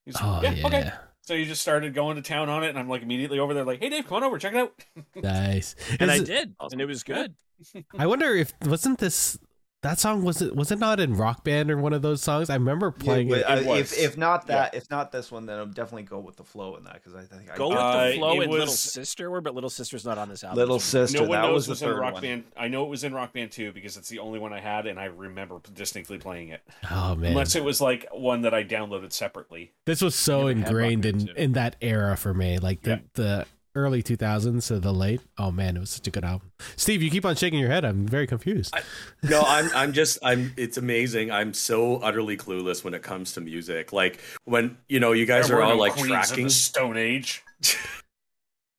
He's 0.06 0.16
Oh 0.22 0.40
like, 0.44 0.58
yeah. 0.58 0.68
okay. 0.68 0.92
So 1.22 1.34
you 1.34 1.46
just 1.46 1.62
started 1.62 1.94
going 1.94 2.18
to 2.18 2.22
town 2.22 2.50
on 2.50 2.64
it. 2.64 2.70
And 2.70 2.78
I'm 2.80 2.90
like, 2.90 3.02
immediately 3.02 3.40
over 3.40 3.54
there, 3.54 3.64
like, 3.64 3.80
hey, 3.82 3.90
Dave, 3.90 4.06
come 4.08 4.18
on 4.18 4.24
over, 4.24 4.38
check 4.38 4.54
it 4.54 4.58
out. 4.58 4.74
Nice. 5.24 5.76
And 6.00 6.12
I 6.12 6.16
Is- 6.16 6.24
did, 6.24 6.56
Awesome. 6.60 6.74
and 6.74 6.82
it 6.82 6.86
was 6.86 7.04
good. 7.04 7.36
I 7.98 8.08
wonder 8.08 8.36
if 8.36 8.52
wasn't 8.66 9.00
this 9.00 9.38
that 9.84 10.00
song 10.00 10.24
was 10.24 10.42
it 10.42 10.56
was 10.56 10.72
it 10.72 10.80
not 10.80 11.00
in 11.00 11.16
Rock 11.16 11.44
Band 11.44 11.70
or 11.70 11.78
one 11.78 11.94
of 11.94 12.02
those 12.02 12.22
songs? 12.22 12.50
I 12.50 12.56
remember 12.56 12.90
playing 12.92 13.30
Yeah, 13.30 13.36
it. 13.38 13.44
but, 13.48 13.52
uh, 13.58 13.62
It 13.62 13.66
was. 13.68 13.94
if 13.94 14.00
if 14.00 14.18
not 14.18 14.48
that, 14.48 14.74
if 14.74 14.90
not 14.90 15.12
this 15.12 15.32
one, 15.32 15.46
then 15.46 15.60
I'll 15.60 15.66
definitely 15.66 16.04
go 16.04 16.20
with 16.20 16.36
the 16.38 16.44
flow 16.44 16.76
in 16.78 16.84
that 16.86 16.94
because 16.96 17.14
I 17.16 17.24
think 17.24 17.52
I 17.52 17.56
Go 17.56 17.70
with 17.70 17.78
Uh, 17.78 18.08
the 18.08 18.14
flow 18.16 18.30
it 18.40 18.44
and 18.44 18.52
Little 18.52 18.66
was- 18.66 18.80
Sister 18.80 19.30
were, 19.30 19.42
but 19.42 19.54
Little 19.54 19.70
Sister's 19.70 20.04
not 20.06 20.18
on 20.18 20.30
this 20.30 20.44
album. 20.44 20.58
Little 20.58 20.80
Sister. 20.80 21.20
no 21.20 21.24
one 21.28 21.32
that 21.42 21.48
knows 21.48 21.54
was 21.54 21.66
the 21.68 21.72
was 21.72 21.82
in 21.84 21.88
third 21.90 22.00
Rock 22.00 22.14
one. 22.14 22.22
Band. 22.22 22.44
I 22.58 22.68
know 22.68 22.84
it 22.84 22.90
was 22.90 23.04
in 23.04 23.14
Rock 23.14 23.34
Band 23.34 23.52
too 23.52 23.72
because 23.72 23.96
it's 23.98 24.10
the 24.10 24.20
only 24.20 24.40
one 24.40 24.52
I 24.54 24.60
had, 24.60 24.88
and 24.88 25.00
I 25.00 25.06
remember 25.06 25.60
distinctly 25.74 26.18
playing 26.18 26.50
it. 26.50 26.62
Oh 26.90 27.16
man, 27.16 27.32
Unless 27.32 27.56
it 27.56 27.64
was 27.64 27.80
like 27.80 28.08
one 28.12 28.42
that 28.42 28.54
I 28.54 28.64
downloaded 28.64 29.12
separately. 29.14 29.72
this 29.86 30.02
was 30.02 30.16
so 30.16 30.48
Never 30.48 30.50
had 30.50 30.58
Rock 30.58 30.68
ingrained 30.70 31.06
in 31.06 31.28
too. 31.28 31.34
in 31.36 31.52
that 31.54 31.76
era 31.82 32.18
for 32.18 32.34
me. 32.34 32.58
Like 32.58 32.82
the 32.84 32.90
Yeah. 32.92 33.00
the 33.14 33.46
early 33.76 34.04
2000s 34.04 34.68
to 34.68 34.80
the 34.80 34.94
late. 34.94 35.22
Oh 35.38 35.52
man, 35.52 35.78
it 35.78 35.80
was 35.80 35.90
such 35.90 36.08
a 36.08 36.12
good 36.12 36.24
album. 36.24 36.52
Steve, 36.76 37.02
you 37.02 37.10
keep 37.10 37.26
on 37.26 37.36
shaking 37.36 37.60
your 37.60 37.70
head. 37.70 37.84
I'm 37.86 38.08
very 38.08 38.28
confused. 38.28 38.74
no, 39.24 39.42
I'm 39.42 39.70
I'm 39.76 39.94
just 39.94 40.20
I'm 40.24 40.54
it's 40.58 40.78
amazing. 40.78 41.32
I'm 41.32 41.54
so 41.54 41.98
utterly 41.98 42.38
clueless 42.38 42.84
when 42.84 42.94
it 42.94 43.02
comes 43.04 43.34
to 43.34 43.42
music. 43.42 43.92
Like 43.94 44.20
when 44.46 44.78
you 44.88 45.00
know 45.00 45.12
you 45.12 45.26
guys 45.26 45.48
There 45.48 45.58
are 45.58 45.64
all 45.64 45.72
no 45.72 45.78
like 45.78 45.96
tracking. 45.96 46.46
the 46.46 46.50
Stone 46.50 46.98
Age. 46.98 47.44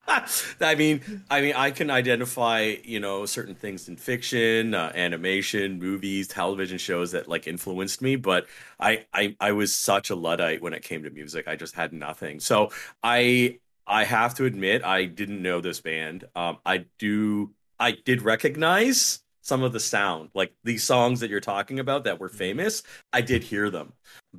I 0.06 0.74
mean, 0.76 1.00
I 1.30 1.40
mean, 1.40 1.54
I 1.56 1.70
can 1.70 1.90
identify, 1.90 2.74
you 2.84 3.00
know, 3.00 3.24
certain 3.24 3.54
things 3.54 3.88
in 3.88 3.96
fiction, 3.96 4.74
uh, 4.74 4.92
animation, 4.94 5.78
movies, 5.78 6.28
television 6.28 6.76
shows 6.78 7.12
that 7.12 7.26
like 7.26 7.46
influenced 7.46 8.02
me. 8.02 8.16
But 8.16 8.46
I, 8.78 9.06
I, 9.14 9.34
I 9.40 9.52
was 9.52 9.74
such 9.74 10.10
a 10.10 10.14
luddite 10.14 10.60
when 10.60 10.74
it 10.74 10.82
came 10.82 11.04
to 11.04 11.10
music. 11.10 11.48
I 11.48 11.56
just 11.56 11.74
had 11.74 11.92
nothing. 11.92 12.38
So 12.40 12.70
I, 13.02 13.60
I 13.86 14.04
have 14.04 14.34
to 14.36 14.44
admit, 14.44 14.84
I 14.84 15.04
didn't 15.04 15.42
know 15.42 15.60
this 15.60 15.80
band. 15.80 16.24
Um, 16.34 16.58
I 16.64 16.86
do, 16.98 17.52
I 17.78 17.92
did 17.92 18.22
recognize 18.22 19.20
some 19.44 19.62
of 19.62 19.72
the 19.72 19.80
sound, 19.80 20.30
like 20.34 20.54
these 20.64 20.82
songs 20.82 21.20
that 21.20 21.28
you're 21.28 21.38
talking 21.38 21.78
about 21.78 22.04
that 22.04 22.18
were 22.18 22.30
famous. 22.30 22.82
I 23.12 23.20
did 23.20 23.42
hear 23.42 23.68
them, 23.68 23.92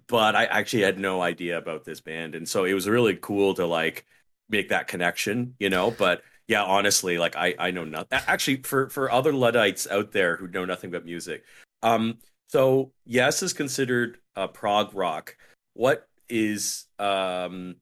but 0.08 0.36
I 0.36 0.46
actually 0.46 0.82
had 0.82 0.98
no 0.98 1.22
idea 1.22 1.60
about 1.60 1.86
this 1.86 2.02
band, 2.02 2.34
and 2.34 2.50
so 2.50 2.66
it 2.66 2.74
was 2.74 2.90
really 2.90 3.16
cool 3.16 3.54
to 3.54 3.68
like 3.68 4.06
make 4.50 4.70
that 4.70 4.88
connection, 4.88 5.56
you 5.60 5.70
know. 5.70 5.92
But 5.92 6.24
yeah, 6.48 6.64
honestly, 6.64 7.20
like 7.20 7.36
I 7.36 7.54
I 7.60 7.70
know 7.70 7.86
nothing. 7.86 8.20
Actually, 8.28 8.64
for 8.64 8.90
for 8.90 9.12
other 9.12 9.32
luddites 9.32 9.88
out 9.90 10.12
there 10.12 10.38
who 10.38 10.48
know 10.48 10.66
nothing 10.66 10.90
about 10.90 11.06
music, 11.06 11.44
um, 11.84 12.18
so 12.48 12.92
yes 13.06 13.44
is 13.44 13.54
considered 13.54 14.18
uh, 14.36 14.48
prog 14.48 14.96
rock. 14.96 15.38
What 15.74 16.08
is 16.30 16.86
um, 16.98 17.76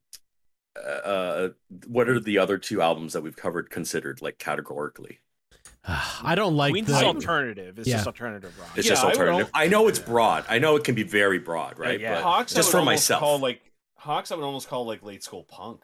uh, 0.76 1.50
what 1.88 2.10
are 2.10 2.20
the 2.20 2.38
other 2.38 2.58
two 2.58 2.82
albums 2.82 3.14
that 3.14 3.22
we've 3.22 3.36
covered 3.36 3.70
considered 3.70 4.22
like 4.22 4.38
categorically? 4.38 5.20
I 5.86 6.34
don't 6.36 6.56
like 6.56 6.72
Queen's 6.72 6.88
the 6.88 7.04
alternative. 7.06 7.78
It's 7.80 7.88
Yeah. 7.88 7.95
just 7.98 8.08
alternative 8.08 8.58
rock. 8.60 8.78
It's 8.78 8.88
Yeah, 8.88 8.94
just 8.94 9.04
alternative. 9.06 9.52
al- 9.54 9.62
I 9.62 9.68
know 9.68 9.88
it's 9.88 10.00
broad. 10.00 10.45
I 10.50 10.60
know 10.60 10.76
it 10.76 10.84
can 10.84 10.95
be 10.95 11.04
very 11.04 11.40
broad, 11.40 11.78
right? 11.78 12.00
yeah. 12.00 12.16
But 12.16 12.24
Hawks, 12.24 12.54
just 12.54 12.72
for 12.72 12.84
myself. 12.84 13.20
call 13.20 13.40
like 13.40 13.62
Hawks, 13.98 14.32
I 14.32 14.36
would 14.36 14.44
almost 14.45 14.68
call 14.68 14.86
like 14.86 15.04
late 15.04 15.24
school 15.24 15.44
punk. 15.44 15.82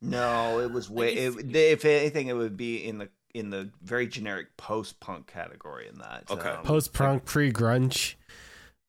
No, 0.00 0.60
it 0.60 0.70
was 0.70 0.88
way. 0.88 1.28
Like, 1.28 1.44
It, 1.44 1.56
if 1.56 1.84
anything, 1.84 2.28
it 2.28 2.34
would 2.34 2.56
be 2.56 2.84
in 2.84 2.98
the 2.98 3.08
in 3.34 3.50
the 3.50 3.70
very 3.82 4.06
generic 4.06 4.56
post 4.56 4.98
punk 5.00 5.26
category 5.26 5.86
in 5.88 5.98
that. 5.98 6.24
Okay. 6.30 6.48
Um, 6.48 6.64
Post 6.64 6.92
punk, 6.92 7.24
pre 7.24 7.52
grunge. 7.52 8.14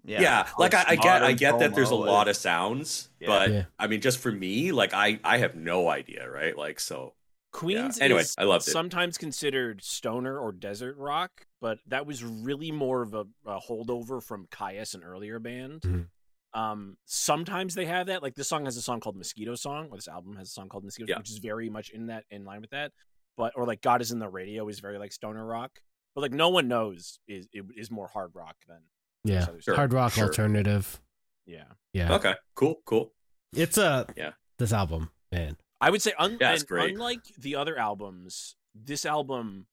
Yeah, 0.05 0.47
like 0.57 0.73
I, 0.73 0.85
I 0.89 0.95
get, 0.95 1.23
I 1.23 1.33
postmodern 1.33 1.37
get 1.37 1.59
that 1.59 1.75
there's 1.75 1.91
a 1.91 1.95
lot 1.95 2.27
of 2.27 2.35
sounds, 2.35 3.09
Yeah. 3.19 3.27
but 3.27 3.51
Yeah. 3.51 3.63
I 3.77 3.87
mean, 3.87 4.01
just 4.01 4.19
for 4.19 4.31
me, 4.31 4.71
like 4.71 4.93
I, 4.93 5.19
I 5.23 5.37
have 5.39 5.55
no 5.55 5.89
idea, 5.89 6.29
right? 6.29 6.57
Like, 6.57 6.79
so 6.79 7.13
Queens 7.51 7.99
Anyway, 7.99 8.21
is 8.21 8.35
I 8.37 8.43
loved 8.43 8.67
it. 8.67 8.71
sometimes 8.71 9.17
considered 9.17 9.83
stoner 9.83 10.37
or 10.39 10.51
desert 10.51 10.95
rock, 10.97 11.47
but 11.59 11.79
that 11.87 12.05
was 12.05 12.23
really 12.23 12.71
more 12.71 13.01
of 13.01 13.13
a, 13.13 13.25
a 13.45 13.59
holdover 13.59 14.21
from 14.23 14.47
Kyuss, 14.47 14.93
an 14.95 15.03
earlier 15.03 15.39
band. 15.39 15.81
Mhm. 15.81 16.07
Um, 16.53 16.97
sometimes 17.05 17.75
they 17.75 17.85
have 17.85 18.07
that. 18.07 18.23
Like 18.23 18.35
this 18.35 18.47
song 18.47 18.65
has 18.65 18.77
a 18.77 18.81
song 18.81 18.99
called 19.01 19.15
Mosquito 19.17 19.55
Song, 19.55 19.87
or 19.91 19.97
this 19.97 20.07
album 20.07 20.35
has 20.37 20.47
a 20.47 20.51
song 20.51 20.69
called 20.69 20.83
Mosquito, 20.83 21.11
Yeah. 21.11 21.17
which 21.17 21.29
is 21.29 21.37
very 21.39 21.69
much 21.69 21.89
in 21.91 22.07
that 22.07 22.23
in 22.31 22.43
line 22.45 22.61
with 22.61 22.71
that. 22.71 22.91
But 23.37 23.53
or 23.55 23.65
like 23.65 23.81
God 23.81 24.01
is 24.01 24.11
in 24.11 24.19
the 24.19 24.29
radio 24.29 24.67
is 24.67 24.79
very 24.79 24.97
like 24.97 25.11
stoner 25.11 25.45
rock, 25.45 25.79
but 26.15 26.21
like 26.21 26.31
no 26.31 26.49
one 26.49 26.67
knows 26.67 27.19
is 27.27 27.47
it 27.53 27.65
is 27.75 27.91
more 27.91 28.07
hard 28.07 28.31
rock 28.33 28.55
than 28.67 28.79
Yeah. 29.23 29.47
Sure. 29.59 29.75
Hard 29.75 29.93
rock 29.93 30.13
sure. 30.13 30.25
alternative. 30.25 30.99
Yeah, 31.45 31.65
Yeah. 31.93 32.13
okay, 32.15 32.35
cool, 32.55 32.81
cool. 32.85 33.13
It's 33.53 33.77
a 33.77 34.05
Yeah. 34.15 34.33
this 34.57 34.71
album, 34.71 35.11
man. 35.31 35.57
I 35.81 35.89
would 35.89 36.01
say 36.01 36.13
un- 36.17 36.37
Yeah, 36.39 36.53
it's 36.53 36.63
great. 36.63 36.93
unlike 36.93 37.23
the 37.37 37.55
other 37.55 37.77
albums, 37.77 38.55
this 38.75 39.05
album 39.05 39.67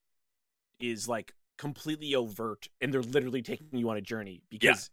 is 0.80 1.08
like 1.08 1.34
completely 1.58 2.14
overt 2.14 2.68
and 2.80 2.92
they're 2.92 3.02
literally 3.02 3.42
taking 3.42 3.68
you 3.72 3.88
on 3.90 3.96
a 3.96 4.00
journey 4.00 4.42
because 4.50 4.90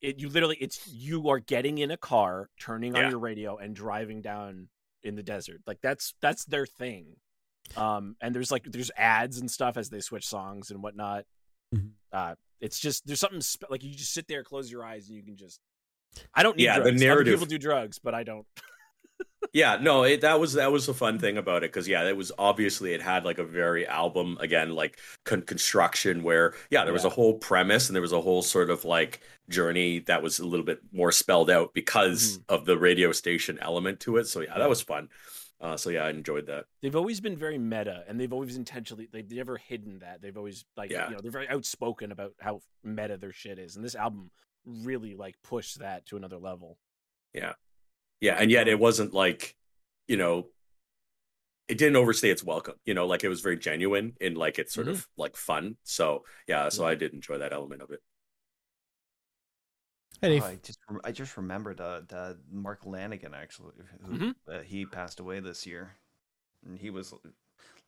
it 0.00 0.18
you 0.18 0.28
literally 0.28 0.56
it's 0.60 0.86
you 0.88 1.28
are 1.28 1.38
getting 1.38 1.78
in 1.78 1.90
a 1.90 1.96
car, 1.96 2.50
turning 2.60 2.94
on 2.96 3.02
Yeah. 3.02 3.10
your 3.10 3.18
radio 3.18 3.56
and 3.56 3.74
driving 3.74 4.20
down 4.20 4.68
in 5.02 5.14
the 5.16 5.22
desert. 5.22 5.62
Like 5.66 5.80
that's 5.80 6.14
that's 6.20 6.44
their 6.44 6.66
thing. 6.66 7.16
Um 7.76 8.16
and 8.20 8.34
there's 8.34 8.50
like 8.50 8.64
there's 8.64 8.90
ads 8.96 9.38
and 9.38 9.50
stuff 9.50 9.76
as 9.76 9.90
they 9.90 10.00
switch 10.00 10.26
songs 10.26 10.70
and 10.70 10.82
whatnot. 10.82 11.24
Mhm. 11.74 11.92
Uh 12.12 12.34
it's 12.62 12.78
just 12.80 13.06
there's 13.06 13.20
something 13.20 13.42
spe- 13.42 13.68
like 13.70 13.82
you 13.84 13.94
just 13.94 14.14
sit 14.14 14.26
there, 14.28 14.42
close 14.42 14.72
your 14.72 14.82
eyes, 14.84 15.08
and 15.08 15.16
you 15.18 15.22
can 15.22 15.36
just. 15.36 15.60
I 16.34 16.42
don't 16.42 16.56
need 16.56 16.64
Yeah, 16.64 16.78
the 16.78 16.84
drugs. 16.90 16.96
Other 17.02 17.04
narrative- 17.06 17.34
people 17.34 17.46
do 17.46 17.58
drugs, 17.58 17.98
but 17.98 18.14
I 18.14 18.22
don't. 18.22 18.46
Yeah, 19.52 19.76
no, 19.80 20.04
it, 20.04 20.20
that 20.22 20.40
was 20.40 20.54
that 20.54 20.72
was 20.72 20.86
the 20.86 20.94
fun 20.94 21.18
thing 21.18 21.36
about 21.36 21.58
it 21.64 21.70
because 21.72 21.86
yeah, 21.86 22.08
it 22.08 22.16
was 22.16 22.32
obviously 22.38 22.94
it 22.94 23.02
had 23.02 23.24
like 23.24 23.38
a 23.38 23.44
very 23.44 23.86
album 23.86 24.38
again 24.40 24.70
like 24.74 24.98
con- 25.24 25.42
construction 25.42 26.22
where 26.22 26.54
yeah 26.70 26.84
there 26.84 26.92
was 26.92 27.04
a 27.04 27.08
whole 27.10 27.34
premise 27.34 27.88
and 27.88 27.94
there 27.94 28.00
was 28.02 28.12
a 28.12 28.20
whole 28.20 28.40
sort 28.42 28.70
of 28.70 28.84
like 28.84 29.20
journey 29.48 29.98
that 30.00 30.22
was 30.22 30.38
a 30.38 30.46
little 30.46 30.64
bit 30.64 30.78
more 30.92 31.12
spelled 31.12 31.50
out 31.50 31.74
because 31.74 32.38
Mhm. 32.38 32.44
of 32.48 32.64
the 32.66 32.78
radio 32.78 33.12
station 33.12 33.58
element 33.60 34.00
to 34.00 34.16
it. 34.16 34.26
So 34.26 34.40
yeah, 34.40 34.56
that 34.58 34.68
was 34.68 34.80
fun. 34.80 35.08
Uh, 35.62 35.76
so 35.76 35.88
yeah, 35.90 36.04
I 36.04 36.10
enjoyed 36.10 36.46
that. 36.48 36.64
they've 36.82 36.96
always 36.96 37.20
been 37.20 37.36
very 37.36 37.56
meta 37.56 38.02
and 38.08 38.18
they've 38.18 38.32
always 38.32 38.56
intentionally 38.56 39.08
they've 39.12 39.30
never 39.30 39.56
hidden 39.56 40.00
that 40.00 40.20
they've 40.20 40.36
always 40.36 40.64
like 40.76 40.90
Yeah. 40.90 41.08
you 41.08 41.14
know 41.14 41.20
they're 41.22 41.30
very 41.30 41.48
outspoken 41.48 42.10
about 42.12 42.32
how 42.40 42.60
meta 42.82 43.16
their 43.16 43.32
shit 43.32 43.58
is 43.60 43.76
and 43.76 43.84
this 43.84 43.94
album 43.94 44.30
really 44.66 45.14
like 45.14 45.36
pushed 45.44 45.78
that 45.78 46.04
to 46.06 46.16
another 46.16 46.38
level 46.38 46.78
Yeah, 47.32 47.52
yeah, 48.20 48.34
and 48.40 48.50
yet 48.50 48.66
it 48.68 48.78
wasn't 48.78 49.14
like 49.14 49.56
you 50.08 50.16
know 50.16 50.48
it 51.68 51.78
didn't 51.78 51.96
overstay 51.96 52.28
its 52.28 52.42
welcome. 52.44 52.74
You 52.84 52.92
know, 52.92 53.06
like 53.06 53.22
it 53.24 53.28
was 53.28 53.40
very 53.40 53.56
genuine 53.56 54.14
in 54.20 54.34
like 54.34 54.58
it's 54.58 54.74
sort 54.74 54.88
of 54.88 55.06
like 55.16 55.36
fun. 55.36 55.76
So 55.84 56.24
yeah, 56.48 56.68
so 56.68 56.84
I 56.84 56.96
did 56.96 57.14
enjoy 57.14 57.38
that 57.38 57.52
element 57.52 57.80
of 57.82 57.90
it. 57.92 58.00
Any 60.22 60.40
Oh, 60.40 60.44
I 60.44 60.58
just 60.62 60.78
I 61.04 61.12
just 61.12 61.36
remembered 61.36 61.80
uh, 61.80 62.02
that 62.08 62.38
Mark 62.50 62.84
Lanegan 62.84 63.34
actually, 63.34 63.72
who 64.04 64.12
Mhm. 64.18 64.34
uh, 64.48 64.60
he 64.60 64.86
passed 64.86 65.18
away 65.20 65.40
this 65.40 65.66
year, 65.66 65.96
and 66.64 66.78
he 66.78 66.90
was 66.90 67.12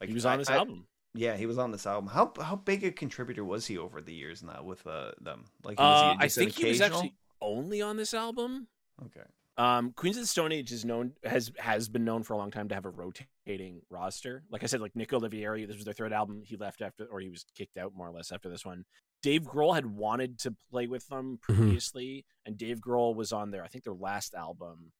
like 0.01 0.09
he 0.09 0.15
was 0.15 0.24
I- 0.24 0.32
on 0.32 0.39
this 0.39 0.51
I- 0.51 0.56
album 0.56 0.86
Yeah, 1.16 1.36
he 1.36 1.47
was 1.47 1.59
on 1.59 1.70
this 1.70 1.86
album. 1.86 2.09
How 2.11 2.32
how 2.40 2.56
big 2.56 2.82
a 2.85 2.90
contributor 2.90 3.44
was 3.44 3.66
he 3.66 3.78
over 3.78 4.01
the 4.01 4.12
years 4.12 4.43
now 4.43 4.62
with 4.65 4.85
uh, 4.86 5.12
them? 5.20 5.44
Like, 5.62 5.77
uh, 5.78 6.16
i 6.19 6.28
think 6.28 6.52
he 6.52 6.66
was 6.69 6.81
actually 6.81 7.15
only 7.40 7.81
on 7.82 7.97
this 7.97 8.15
album 8.15 8.66
okay. 9.05 9.27
um 9.59 9.93
queens 9.93 10.16
of 10.16 10.23
the 10.23 10.27
stone 10.27 10.51
age 10.51 10.73
is 10.73 10.85
known 10.85 11.12
has 11.24 11.52
has 11.59 11.89
been 11.90 12.05
known 12.05 12.23
for 12.23 12.32
a 12.32 12.36
long 12.39 12.51
time 12.51 12.69
to 12.70 12.74
have 12.74 12.86
a 12.86 12.90
rotating 12.90 13.82
roster 13.90 14.43
like 14.51 14.62
i 14.62 14.66
said 14.66 14.81
like 14.81 14.97
nico 14.97 15.20
oliveri 15.20 15.66
this 15.66 15.77
was 15.77 15.85
their 15.85 15.93
third 15.93 16.12
album 16.12 16.43
he 16.43 16.56
left 16.56 16.81
after 16.81 17.05
or 17.06 17.20
he 17.20 17.28
was 17.28 17.44
kicked 17.55 17.77
out 17.77 17.93
more 17.94 18.09
or 18.09 18.12
less 18.12 18.32
after 18.32 18.48
this 18.48 18.65
one 18.65 18.85
dave 19.28 19.42
grohl 19.52 19.74
had 19.74 19.86
wanted 19.86 20.38
to 20.44 20.51
play 20.70 20.86
with 20.94 21.06
them 21.09 21.26
Mhm. 21.26 21.40
previously 21.40 22.24
and 22.44 22.56
dave 22.64 22.78
grohl 22.86 23.14
was 23.14 23.32
on 23.32 23.51
their 23.51 23.64
i 23.64 23.68
think 23.68 23.84
their 23.84 23.94
last 24.09 24.34
album 24.34 24.92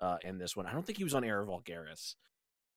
uh 0.00 0.18
in 0.28 0.38
this 0.38 0.56
one. 0.56 0.66
I 0.66 0.72
don't 0.72 0.84
think 0.86 0.96
he 0.98 1.04
was 1.04 1.14
on 1.18 1.24
era 1.24 1.44
vulgaris. 1.46 2.14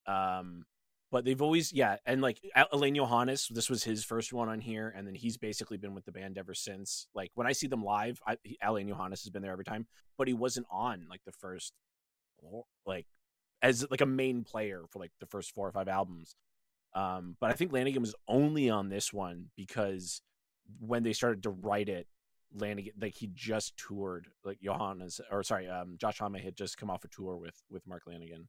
Um 0.05 0.65
but 1.11 1.23
they've 1.25 1.41
always 1.47 1.71
yeah 1.71 1.95
and 2.05 2.21
like 2.21 2.39
alain 2.71 2.95
johannes 2.95 3.47
this 3.57 3.69
was 3.69 3.84
his 3.84 4.03
first 4.03 4.34
one 4.34 4.49
on 4.49 4.59
here 4.59 4.88
and 4.95 5.05
then 5.07 5.15
he's 5.15 5.38
basically 5.38 5.77
been 5.77 5.93
with 5.93 6.05
the 6.05 6.11
band 6.11 6.38
ever 6.38 6.53
since. 6.53 7.07
Like 7.13 7.31
when 7.35 7.47
i 7.47 7.53
see 7.53 7.67
them 7.67 7.84
live 7.84 8.19
I, 8.27 8.38
he- 8.43 8.57
alain 8.61 8.88
johannes 8.88 9.23
has 9.23 9.30
been 9.30 9.41
there 9.43 9.51
every 9.57 9.63
time 9.73 9.85
but 10.17 10.27
he 10.27 10.34
wasn't 10.34 10.67
on 10.71 11.05
like 11.09 11.21
the 11.25 11.31
first 11.43 11.73
like 12.85 13.05
as 13.61 13.85
like 13.89 14.01
a 14.01 14.05
main 14.05 14.43
player 14.43 14.84
for 14.89 14.99
like 14.99 15.11
the 15.19 15.25
first 15.34 15.53
four 15.55 15.67
or 15.67 15.71
five 15.71 15.88
albums. 15.88 16.35
Um 16.93 17.38
but 17.39 17.49
i 17.49 17.53
think 17.53 17.71
lanegan 17.71 17.99
was 18.01 18.15
only 18.27 18.69
on 18.69 18.89
this 18.89 19.13
one 19.13 19.49
because 19.55 20.21
when 20.80 21.03
they 21.03 21.14
started 21.14 21.44
to 21.44 21.49
write 21.49 21.90
it 21.90 22.07
lanegan 22.56 22.91
like 23.02 23.15
he 23.15 23.27
just 23.34 23.76
toured 23.77 24.27
like 24.44 24.60
johannes 24.61 25.19
or 25.31 25.41
sorry 25.41 25.68
um 25.68 25.95
josh 25.98 26.19
Homme 26.19 26.35
had 26.35 26.56
just 26.56 26.77
come 26.77 26.90
off 26.90 27.03
a 27.03 27.07
tour 27.07 27.35
with 27.35 27.64
with 27.69 27.85
mark 27.88 28.03
lanegan 28.07 28.45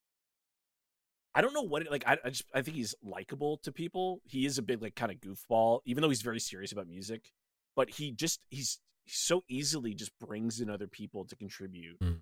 I 1.34 1.40
don't 1.40 1.52
know 1.52 1.62
what 1.62 1.82
it 1.82 1.90
like. 1.90 2.04
I, 2.06 2.16
I 2.24 2.30
just 2.30 2.44
I 2.54 2.62
think 2.62 2.76
he's 2.76 2.94
likable 3.02 3.58
to 3.58 3.72
people. 3.72 4.20
He 4.24 4.46
is 4.46 4.56
a 4.58 4.62
big 4.62 4.80
like 4.80 4.94
kind 4.94 5.10
of 5.10 5.18
goofball, 5.18 5.80
even 5.84 6.00
though 6.00 6.08
he's 6.08 6.22
very 6.22 6.38
serious 6.38 6.70
about 6.70 6.86
music. 6.86 7.32
But 7.74 7.90
he 7.90 8.12
just 8.12 8.40
he's, 8.50 8.78
he 9.02 9.10
so 9.10 9.42
easily 9.48 9.94
just 9.94 10.16
brings 10.20 10.60
in 10.60 10.70
other 10.70 10.86
people 10.86 11.24
to 11.24 11.34
contribute. 11.34 11.98
Mm. 12.00 12.20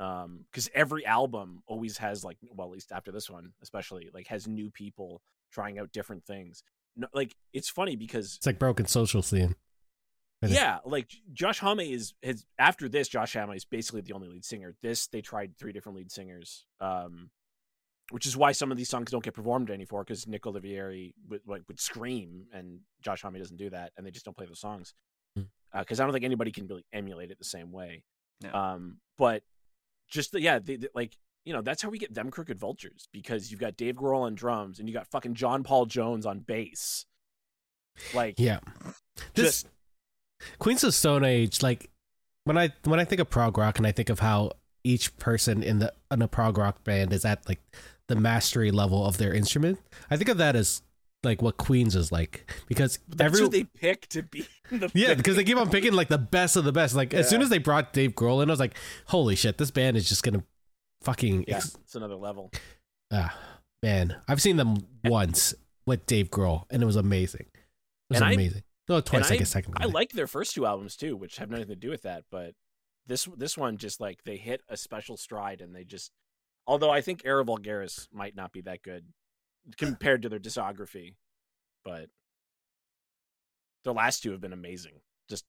Um, 0.00 0.44
because 0.50 0.68
every 0.74 1.06
album 1.06 1.62
always 1.66 1.98
has 1.98 2.24
like 2.24 2.38
well, 2.52 2.66
at 2.66 2.72
least 2.72 2.90
after 2.90 3.12
this 3.12 3.30
one, 3.30 3.52
especially 3.62 4.10
like 4.12 4.26
has 4.26 4.48
new 4.48 4.70
people 4.70 5.22
trying 5.52 5.78
out 5.78 5.92
different 5.92 6.24
things. 6.24 6.64
No, 6.98 7.06
like 7.14 7.34
it's 7.52 7.70
funny 7.70 7.96
because 7.96 8.34
it's 8.36 8.46
like 8.46 8.58
broken 8.58 8.86
social 8.86 9.22
scene. 9.22 9.54
Really? 10.42 10.54
yeah, 10.54 10.78
like 10.84 11.10
Josh 11.32 11.58
Homme 11.58 11.80
is 11.80 12.12
has 12.22 12.44
after 12.58 12.88
this. 12.88 13.08
Josh 13.08 13.32
Homme 13.34 13.52
is 13.52 13.64
basically 13.64 14.02
the 14.02 14.12
only 14.12 14.28
lead 14.28 14.44
singer. 14.44 14.74
This 14.82 15.06
they 15.06 15.20
tried 15.20 15.56
three 15.58 15.72
different 15.72 15.96
lead 15.96 16.12
singers, 16.12 16.66
um, 16.80 17.30
which 18.10 18.26
is 18.26 18.36
why 18.36 18.52
some 18.52 18.70
of 18.70 18.76
these 18.78 18.88
songs 18.88 19.10
don't 19.10 19.24
get 19.24 19.34
performed 19.34 19.70
anymore 19.70 20.04
because 20.04 20.26
Nick 20.26 20.42
Oliveri 20.42 21.12
would 21.28 21.40
like 21.46 21.62
would 21.68 21.80
scream 21.80 22.46
and 22.52 22.80
Josh 23.00 23.22
Homme 23.22 23.34
doesn't 23.38 23.56
do 23.56 23.70
that, 23.70 23.92
and 23.96 24.06
they 24.06 24.10
just 24.10 24.24
don't 24.24 24.36
play 24.36 24.46
the 24.46 24.54
songs 24.56 24.94
because 25.76 26.00
I 26.00 26.04
don't 26.04 26.12
think 26.12 26.24
anybody 26.24 26.50
can 26.50 26.66
really 26.66 26.84
emulate 26.92 27.30
it 27.30 27.38
the 27.38 27.44
same 27.44 27.70
way. 27.72 28.02
No. 28.42 28.52
Um, 28.52 28.98
but 29.18 29.42
just 30.08 30.32
the, 30.32 30.40
yeah, 30.40 30.58
they, 30.60 30.76
they- 30.76 30.88
like 30.94 31.16
you 31.48 31.54
know 31.54 31.62
that's 31.62 31.80
how 31.80 31.88
we 31.88 31.96
get 31.96 32.12
them 32.12 32.30
crooked 32.30 32.58
vultures 32.58 33.08
because 33.10 33.50
you've 33.50 33.58
got 33.58 33.78
Dave 33.78 33.94
Grohl 33.94 34.20
on 34.20 34.34
drums 34.34 34.78
and 34.78 34.86
you 34.86 34.92
got 34.92 35.06
fucking 35.06 35.32
John 35.32 35.62
Paul 35.62 35.86
Jones 35.86 36.26
on 36.26 36.40
bass. 36.40 37.06
Like 38.12 38.34
Yeah. 38.36 38.60
This 39.34 39.62
just 39.62 39.66
Queens 40.58 40.84
of 40.84 40.92
Stone 40.92 41.24
Age, 41.24 41.62
like 41.62 41.88
when 42.44 42.58
I 42.58 42.74
when 42.84 43.00
I 43.00 43.06
think 43.06 43.22
of 43.22 43.30
prog 43.30 43.56
rock 43.56 43.78
and 43.78 43.86
I 43.86 43.92
think 43.92 44.10
of 44.10 44.18
how 44.18 44.52
each 44.84 45.16
person 45.16 45.62
in 45.62 45.78
the 45.78 45.94
in 46.10 46.20
a 46.20 46.28
prog 46.28 46.58
rock 46.58 46.84
band 46.84 47.14
is 47.14 47.24
at 47.24 47.48
like 47.48 47.60
the 48.08 48.16
mastery 48.16 48.70
level 48.70 49.06
of 49.06 49.16
their 49.16 49.32
instrument, 49.32 49.78
I 50.10 50.18
think 50.18 50.28
of 50.28 50.36
that 50.36 50.54
as 50.54 50.82
like 51.24 51.40
what 51.40 51.56
Queens 51.56 51.96
is 51.96 52.12
like 52.12 52.52
because 52.68 52.98
that's 53.08 53.22
every 53.22 53.40
who 53.40 53.48
they 53.48 53.64
pick 53.64 54.06
to 54.10 54.22
be 54.22 54.46
the 54.70 54.90
yeah 54.94 55.14
because 55.14 55.36
they 55.36 55.44
keep 55.44 55.56
on 55.56 55.70
picking 55.70 55.94
like 55.94 56.08
the 56.08 56.18
best 56.18 56.56
of 56.56 56.64
the 56.64 56.72
best. 56.72 56.94
Like 56.94 57.14
as 57.14 57.26
soon 57.30 57.40
as 57.40 57.48
they 57.48 57.58
brought 57.58 57.94
Dave 57.94 58.12
Grohl 58.12 58.42
in, 58.42 58.50
I 58.50 58.52
was 58.52 58.60
like, 58.60 58.76
holy 59.06 59.34
shit, 59.34 59.56
this 59.56 59.70
band 59.70 59.96
is 59.96 60.06
just 60.06 60.22
gonna 60.22 60.44
fucking 61.02 61.44
yeah, 61.48 61.56
ex- 61.56 61.76
it's 61.82 61.94
another 61.94 62.16
level. 62.16 62.50
ah, 63.12 63.36
man. 63.82 64.16
I've 64.28 64.40
seen 64.42 64.56
them 64.56 64.76
once 65.04 65.54
with 65.86 66.06
Dave 66.06 66.30
Grohl 66.30 66.64
and 66.70 66.82
it 66.82 66.86
was 66.86 66.96
amazing. 66.96 67.46
It 67.52 68.10
was 68.10 68.20
And 68.20 68.24
I- 68.28 68.32
amazing. 68.32 68.62
Oh, 68.90 69.00
twice, 69.02 69.30
I, 69.30 69.34
I- 69.34 69.36
guess. 69.38 69.52
Technically, 69.52 69.84
I 69.84 69.88
like 69.88 70.12
their 70.12 70.26
first 70.26 70.54
two 70.54 70.64
albums 70.64 70.96
too, 70.96 71.14
which 71.16 71.36
have 71.36 71.50
nothing 71.50 71.68
to 71.68 71.76
do 71.76 71.90
with 71.90 72.02
that. 72.02 72.24
But 72.30 72.54
this 73.06 73.28
this 73.36 73.56
one 73.58 73.76
just 73.76 74.00
like 74.00 74.24
they 74.24 74.36
hit 74.38 74.62
a 74.68 74.76
special 74.78 75.16
stride, 75.18 75.60
and 75.60 75.74
they 75.74 75.84
just. 75.84 76.10
Although 76.66 76.90
I 76.90 77.00
think 77.02 77.22
Era 77.24 77.44
Vulgaris 77.44 78.08
might 78.12 78.34
not 78.34 78.50
be 78.52 78.60
that 78.62 78.82
good 78.82 79.04
compared 79.76 80.22
to 80.22 80.28
their 80.30 80.38
discography, 80.38 81.14
but 81.84 82.08
the 83.84 83.92
last 83.92 84.22
two 84.22 84.32
have 84.32 84.40
been 84.40 84.52
amazing. 84.52 85.00
Just 85.28 85.44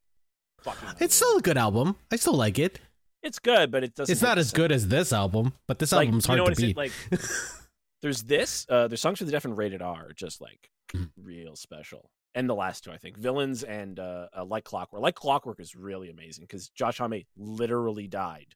fucking. 0.62 0.90
It's 1.00 1.16
still 1.16 1.38
a 1.38 1.42
good 1.42 1.58
album. 1.58 1.96
I 2.12 2.16
still 2.18 2.36
like 2.36 2.60
it. 2.60 2.80
It's 3.24 3.40
good, 3.40 3.72
but 3.72 3.84
it 3.84 3.96
doesn't. 3.96 4.12
It's 4.12 4.22
not 4.22 4.38
as 4.38 4.50
same- 4.50 4.58
good 4.58 4.72
as 4.72 4.88
this 4.88 5.12
album, 5.14 5.54
but 5.68 5.80
this 5.80 5.92
like, 5.92 6.08
album's 6.08 6.26
you 6.28 6.36
hard 6.36 6.48
know 6.50 6.54
to 6.54 6.62
beat. 6.62 6.78
Like 6.78 6.92
there's 8.02 8.24
this. 8.24 8.66
Uh, 8.70 8.88
there's 8.88 9.02
songs 9.02 9.20
for 9.20 9.26
the 9.26 9.32
deaf 9.32 9.46
and 9.46 9.58
rated 9.58 9.82
R, 9.82 10.12
just 10.16 10.42
like 10.42 10.70
Mhm. 10.94 11.10
real 11.18 11.56
special. 11.56 12.10
And 12.36 12.48
the 12.50 12.56
last 12.56 12.84
two, 12.84 12.92
I 12.92 12.98
think, 12.98 13.18
villains 13.18 13.64
and 13.64 14.00
uh, 14.00 14.28
uh 14.38 14.46
like 14.46 14.64
Clockwork. 14.64 15.02
Like 15.02 15.16
Clockwork 15.16 15.60
is 15.60 15.76
really 15.76 16.10
amazing 16.10 16.44
because 16.44 16.70
Josh 16.70 16.98
Homme 17.00 17.24
literally 17.36 18.08
died. 18.08 18.56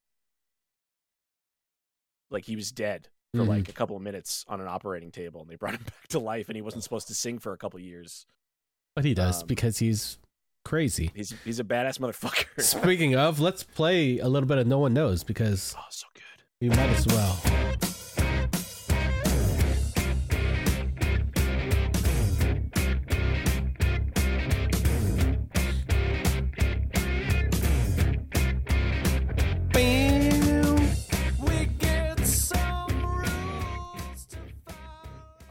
Like 2.30 2.46
he 2.46 2.56
was 2.56 2.72
dead 2.72 3.10
for 3.34 3.42
Mhm. 3.42 3.48
like 3.48 3.70
a 3.70 3.74
couple 3.74 3.96
of 3.96 4.02
minutes 4.02 4.46
on 4.48 4.62
an 4.62 4.68
operating 4.68 5.12
table, 5.12 5.42
and 5.42 5.50
they 5.50 5.56
brought 5.56 5.74
him 5.76 5.84
back 5.86 6.08
to 6.10 6.20
life, 6.20 6.50
and 6.50 6.56
he 6.56 6.62
wasn't 6.62 6.84
supposed 6.84 7.08
to 7.08 7.14
sing 7.16 7.40
for 7.40 7.54
a 7.54 7.58
couple 7.58 7.78
of 7.80 7.84
years. 7.86 8.26
But 8.96 9.06
he 9.06 9.14
does 9.14 9.42
Um, 9.42 9.48
because 9.48 9.80
he's 9.80 10.20
crazy. 10.64 11.12
He's 11.16 11.34
he's 11.44 11.60
a 11.60 11.64
badass 11.64 12.00
motherfucker. 12.00 12.46
Speaking 12.62 13.16
of, 13.16 13.40
let's 13.40 13.64
play 13.64 14.20
a 14.20 14.28
little 14.28 14.48
bit 14.48 14.58
of 14.58 14.68
No 14.68 14.80
One 14.80 14.94
Knows 14.94 15.24
because 15.24 15.76
oh, 15.78 15.84
so 15.90 16.08
good. 16.14 16.24
we 16.62 16.70
might 16.70 16.90
as 16.90 17.08
well. 17.08 17.93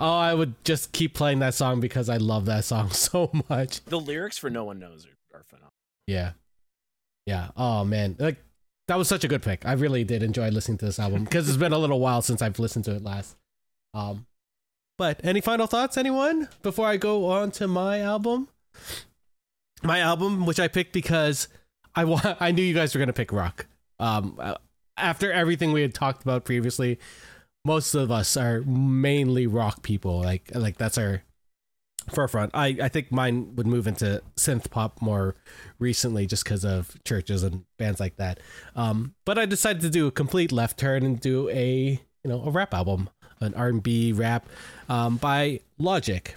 Oh, 0.02 0.18
I 0.18 0.34
would 0.34 0.62
just 0.64 0.90
keep 0.90 1.14
playing 1.14 1.38
that 1.38 1.54
song 1.54 1.78
because 1.78 2.08
I 2.08 2.16
love 2.16 2.46
that 2.46 2.64
song 2.64 2.90
so 2.92 3.30
much. 3.48 3.84
The 3.84 4.00
lyrics 4.00 4.36
for 4.36 4.50
No 4.50 4.64
One 4.64 4.80
Knows 4.80 5.06
are, 5.06 5.38
are 5.38 5.44
phenomenal. 5.44 5.70
Yeah. 6.08 6.32
Yeah. 7.24 7.50
Oh 7.56 7.84
man. 7.84 8.16
Like 8.18 8.38
that 8.88 8.96
was 8.98 9.06
such 9.06 9.22
a 9.22 9.28
good 9.28 9.42
pick. 9.42 9.64
I 9.64 9.74
really 9.74 10.02
did 10.02 10.24
enjoy 10.24 10.48
listening 10.48 10.78
to 10.78 10.86
this 10.86 10.98
album 10.98 11.22
because 11.24 11.48
it's 11.48 11.56
been 11.56 11.72
a 11.72 11.78
little 11.78 12.00
while 12.00 12.20
since 12.20 12.42
I've 12.42 12.58
listened 12.58 12.84
to 12.86 12.96
it 12.96 13.04
last. 13.04 13.36
Um 13.94 14.26
but 14.98 15.20
any 15.22 15.40
final 15.40 15.68
thoughts 15.68 15.96
anyone 15.96 16.48
before 16.62 16.86
I 16.88 16.96
go 16.96 17.26
on 17.30 17.52
to 17.52 17.68
my 17.68 18.00
album? 18.00 18.48
My 19.84 20.00
album 20.00 20.46
which 20.46 20.58
I 20.58 20.66
picked 20.66 20.92
because 20.92 21.46
I 21.94 22.04
wa- 22.04 22.36
I 22.40 22.50
knew 22.50 22.62
you 22.62 22.74
guys 22.74 22.92
were 22.92 22.98
going 22.98 23.06
to 23.06 23.12
pick 23.12 23.30
rock. 23.30 23.66
Um 24.00 24.36
uh, 24.40 24.56
after 24.96 25.30
everything 25.32 25.70
we 25.72 25.82
had 25.82 25.94
talked 25.94 26.22
about 26.22 26.44
previously, 26.44 26.98
most 27.64 27.94
of 27.94 28.10
us 28.10 28.36
are 28.36 28.62
mainly 28.62 29.46
rock 29.46 29.82
people. 29.82 30.20
Like 30.20 30.50
like 30.54 30.78
that's 30.78 30.98
our 30.98 31.22
forefront. 32.10 32.50
I, 32.54 32.76
I 32.82 32.88
think 32.88 33.12
mine 33.12 33.54
would 33.56 33.66
move 33.66 33.86
into 33.86 34.22
synth 34.36 34.70
pop 34.70 35.00
more 35.00 35.36
recently 35.78 36.26
just 36.26 36.44
because 36.44 36.64
of 36.64 36.96
CHVRCHES 37.04 37.44
and 37.44 37.64
bands 37.78 38.00
like 38.00 38.16
that. 38.16 38.40
Um, 38.74 39.14
but 39.24 39.38
I 39.38 39.46
decided 39.46 39.82
to 39.82 39.90
do 39.90 40.06
a 40.06 40.10
complete 40.10 40.50
left 40.50 40.78
turn 40.78 41.04
and 41.04 41.20
do 41.20 41.48
a 41.50 42.00
you 42.24 42.30
know 42.30 42.42
a 42.42 42.50
rap 42.50 42.74
album, 42.74 43.10
an 43.40 43.54
R 43.54 43.68
and 43.68 43.82
B 43.82 44.12
rap 44.12 44.48
um, 44.88 45.16
by 45.16 45.60
Logic, 45.78 46.34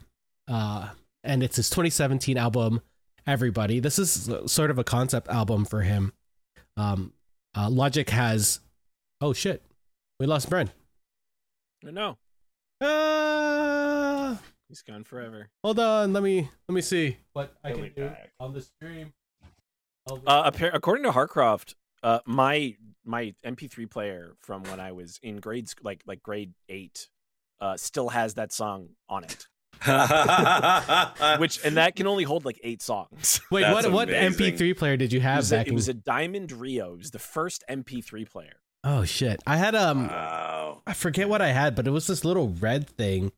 uh, 0.47 0.89
and 1.23 1.43
it's 1.43 1.57
his 1.57 1.69
2017 1.69 2.37
album. 2.37 2.81
Everybody, 3.27 3.79
this 3.79 3.97
is 3.97 4.29
sort 4.45 4.69
of 4.69 4.77
a 4.77 4.83
concept 4.83 5.29
album 5.29 5.65
for 5.65 5.81
him. 5.81 6.13
Um, 6.77 7.13
uh, 7.57 7.71
Logic 7.71 8.07
has, 8.11 8.59
oh 9.19 9.33
shit, 9.33 9.63
we 10.19 10.27
lost 10.27 10.47
Brent. 10.47 10.69
No, 11.85 11.91
no, 11.91 12.17
Ah. 12.81 14.41
he's 14.67 14.81
gone 14.81 15.03
forever. 15.03 15.49
Hold 15.63 15.79
on, 15.79 16.13
let 16.13 16.23
me 16.23 16.49
let 16.67 16.73
me 16.75 16.81
see 16.81 17.17
what 17.33 17.53
I 17.63 17.67
He'll 17.69 17.77
can 17.77 17.85
be 17.85 17.89
do 17.91 18.07
back. 18.09 18.31
on 18.39 18.53
the 18.53 18.61
stream. 18.61 19.13
I'll- 20.09 20.21
Uh, 20.25 20.49
appar- 20.51 20.73
according 20.73 21.03
to 21.03 21.11
Harcroft, 21.11 21.75
uh, 22.03 22.19
my 22.25 22.75
my 23.03 23.35
MP3 23.43 23.85
player 23.85 24.35
from 24.41 24.63
when 24.63 24.79
I 24.79 24.91
was 24.93 25.19
in 25.21 25.37
grade 25.37 25.69
sc- 25.69 25.83
like 25.83 26.01
like 26.07 26.23
grade 26.23 26.53
eight, 26.69 27.07
uh, 27.59 27.77
still 27.77 28.09
has 28.09 28.33
that 28.33 28.51
song 28.51 28.89
on 29.07 29.23
it. 29.23 29.47
Which 31.39 31.63
and 31.63 31.77
that 31.77 31.95
can 31.95 32.07
only 32.07 32.23
hold 32.23 32.45
like 32.45 32.59
eight 32.63 32.81
songs. 32.81 33.41
Wait, 33.51 33.61
That's 33.61 33.85
what 33.85 33.93
what 33.93 34.09
amazing. 34.09 34.55
MP3 34.57 34.73
player 34.77 34.97
did 34.97 35.13
you 35.13 35.19
It 35.19 35.23
have 35.23 35.37
was, 35.37 35.51
a, 35.51 35.55
back 35.57 35.67
it 35.67 35.69
in? 35.69 35.75
was 35.75 35.87
a 35.87 35.93
Diamond 35.93 36.51
Rio. 36.51 36.93
It 36.93 36.97
was 36.97 37.11
the 37.11 37.19
first 37.19 37.63
MP3 37.69 38.25
player. 38.29 38.55
Oh 38.85 39.03
shit, 39.03 39.41
I 39.45 39.57
had 39.57 39.75
um, 39.75 40.07
Wow. 40.07 40.81
I 40.87 40.93
forget 40.93 41.27
what 41.27 41.41
I 41.41 41.49
had, 41.49 41.75
but 41.75 41.87
it 41.87 41.91
was 41.91 42.07
this 42.07 42.23
little 42.23 42.49
red 42.49 42.87
thing, 42.89 43.23
and 43.23 43.31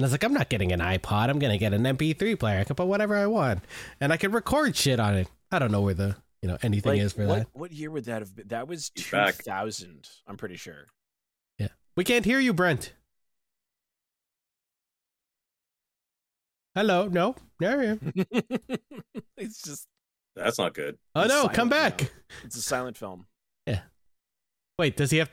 I 0.00 0.02
was 0.02 0.12
like, 0.12 0.24
I'm 0.24 0.32
not 0.34 0.48
getting 0.48 0.72
an 0.72 0.80
iPod. 0.80 1.28
I'm 1.30 1.38
gonna 1.38 1.58
get 1.58 1.72
an 1.74 1.82
MP3 1.84 2.38
player. 2.38 2.60
I 2.60 2.64
can 2.64 2.74
put 2.76 2.86
whatever 2.88 3.14
I 3.16 3.26
want, 3.26 3.62
and 4.00 4.12
I 4.12 4.16
can 4.16 4.32
record 4.32 4.74
shit 4.76 4.98
on 4.98 5.14
it. 5.14 5.28
I 5.52 5.58
don't 5.58 5.70
know 5.70 5.82
where 5.82 5.94
the 5.94 6.16
you 6.42 6.48
know 6.48 6.58
anything 6.62 6.92
Like, 6.92 7.00
is 7.02 7.12
for 7.12 7.26
what, 7.26 7.38
that. 7.38 7.48
what 7.52 7.72
year 7.72 7.90
would 7.90 8.04
that 8.06 8.22
have 8.22 8.34
been? 8.34 8.48
That 8.48 8.66
was 8.68 8.90
He's 8.94 9.10
back. 9.10 9.38
2000. 9.38 10.08
I'm 10.26 10.36
pretty 10.36 10.56
sure. 10.56 10.86
Yeah, 11.58 11.68
we 11.96 12.04
can't 12.04 12.24
hear 12.24 12.38
you, 12.40 12.52
Brent. 12.52 12.92
Hello, 16.74 17.08
no, 17.08 17.34
there 17.58 17.82
you. 17.82 18.00
it's 19.36 19.62
just 19.62 19.88
That's 20.36 20.58
not 20.58 20.74
good. 20.74 20.96
Oh 21.14 21.22
It's 21.22 21.28
no, 21.30 21.34
silent 21.40 21.54
come 21.54 21.68
now. 21.68 21.76
back. 21.76 22.12
it's 22.44 22.56
a 22.56 22.62
silent 22.62 22.96
film. 22.96 23.26
Wait, 24.78 24.96
does 24.96 25.10
he 25.10 25.18
have? 25.18 25.30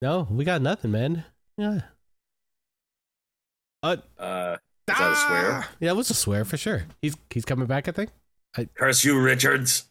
No, 0.00 0.26
we 0.30 0.44
got 0.44 0.60
nothing, 0.62 0.90
man. 0.90 1.24
Yeah. 1.56 1.80
Uh, 3.82 3.96
Uh, 4.18 4.56
Is 4.88 4.96
that 4.98 5.12
a 5.12 5.16
swear? 5.16 5.50
ah! 5.52 5.70
Yeah, 5.80 5.90
it 5.90 5.96
was 5.96 6.10
a 6.10 6.14
swear 6.14 6.44
for 6.44 6.56
sure. 6.56 6.84
He's 7.00 7.16
he's 7.30 7.44
coming 7.44 7.66
back, 7.66 7.88
I 7.88 7.92
think. 7.92 8.10
curse 8.76 9.04
you, 9.04 9.20
Richards. 9.20 9.84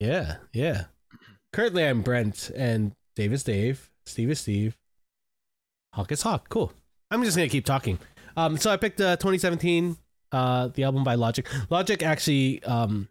Yeah, 0.00 0.36
yeah. 0.52 0.84
Currently, 1.52 1.84
I'm 1.84 2.02
Brent, 2.02 2.50
and 2.54 2.92
Dave 3.16 3.32
is 3.32 3.42
Dave, 3.44 3.90
Steve 4.04 4.30
is 4.30 4.40
Steve, 4.40 4.76
Hawk 5.94 6.12
is 6.12 6.22
Hawk. 6.22 6.48
Cool. 6.48 6.72
I'm 7.10 7.22
just 7.24 7.36
gonna 7.36 7.48
keep 7.48 7.64
talking. 7.64 7.98
Um, 8.36 8.58
so 8.58 8.70
I 8.70 8.76
picked 8.76 9.00
uh, 9.00 9.16
2017, 9.16 9.96
uh, 10.32 10.68
the 10.68 10.84
album 10.84 11.02
by 11.04 11.14
Logic. 11.14 11.46
Logic 11.70 12.02
actually, 12.02 12.62
um, 12.64 13.08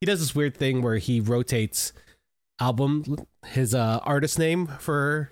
he 0.00 0.06
does 0.06 0.20
this 0.20 0.34
weird 0.34 0.54
thing 0.56 0.82
where 0.82 0.98
he 0.98 1.20
rotates 1.20 1.94
album 2.62 3.04
his 3.46 3.74
uh 3.74 3.98
artist 4.04 4.38
name 4.38 4.66
for 4.78 5.30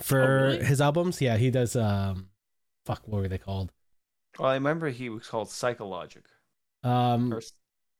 for 0.00 0.20
Oh, 0.22 0.42
really? 0.52 0.64
his 0.64 0.80
albums. 0.80 1.20
Yeah, 1.20 1.36
he 1.36 1.50
does. 1.50 1.76
Um, 1.76 2.28
fuck, 2.86 3.02
what 3.06 3.20
were 3.22 3.28
they 3.28 3.38
called? 3.38 3.72
Well, 4.38 4.48
I 4.50 4.54
remember 4.54 4.88
he 4.90 5.08
was 5.08 5.26
called 5.28 5.50
Psychologic. 5.50 6.24
Um, 6.84 7.32
Or- 7.34 7.42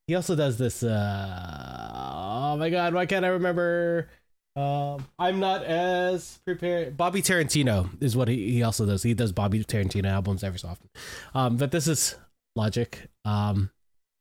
He 0.06 0.14
also 0.14 0.34
does 0.36 0.56
this. 0.56 0.82
Uh, 0.82 2.12
oh 2.52 2.56
my 2.56 2.70
god, 2.70 2.94
why 2.94 3.04
can't 3.06 3.24
I 3.24 3.28
remember? 3.28 4.08
Um, 4.56 5.06
I'm 5.18 5.38
not 5.40 5.64
as 5.64 6.38
prepared. 6.44 6.96
Bobby 6.96 7.20
Tarantino 7.22 7.90
is 8.02 8.16
what 8.16 8.28
he, 8.28 8.50
he 8.52 8.62
also 8.62 8.86
does. 8.86 9.02
He 9.02 9.14
does 9.14 9.32
Bobby 9.32 9.62
Tarantino 9.64 10.06
albums 10.10 10.42
every 10.42 10.58
so 10.58 10.68
often. 10.68 10.88
Um, 11.34 11.56
but 11.56 11.70
this 11.72 11.86
is 11.86 12.16
Logic. 12.56 12.98
Um, 13.24 13.70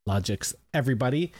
Logic's 0.05 0.53
Everybody. 0.73 1.31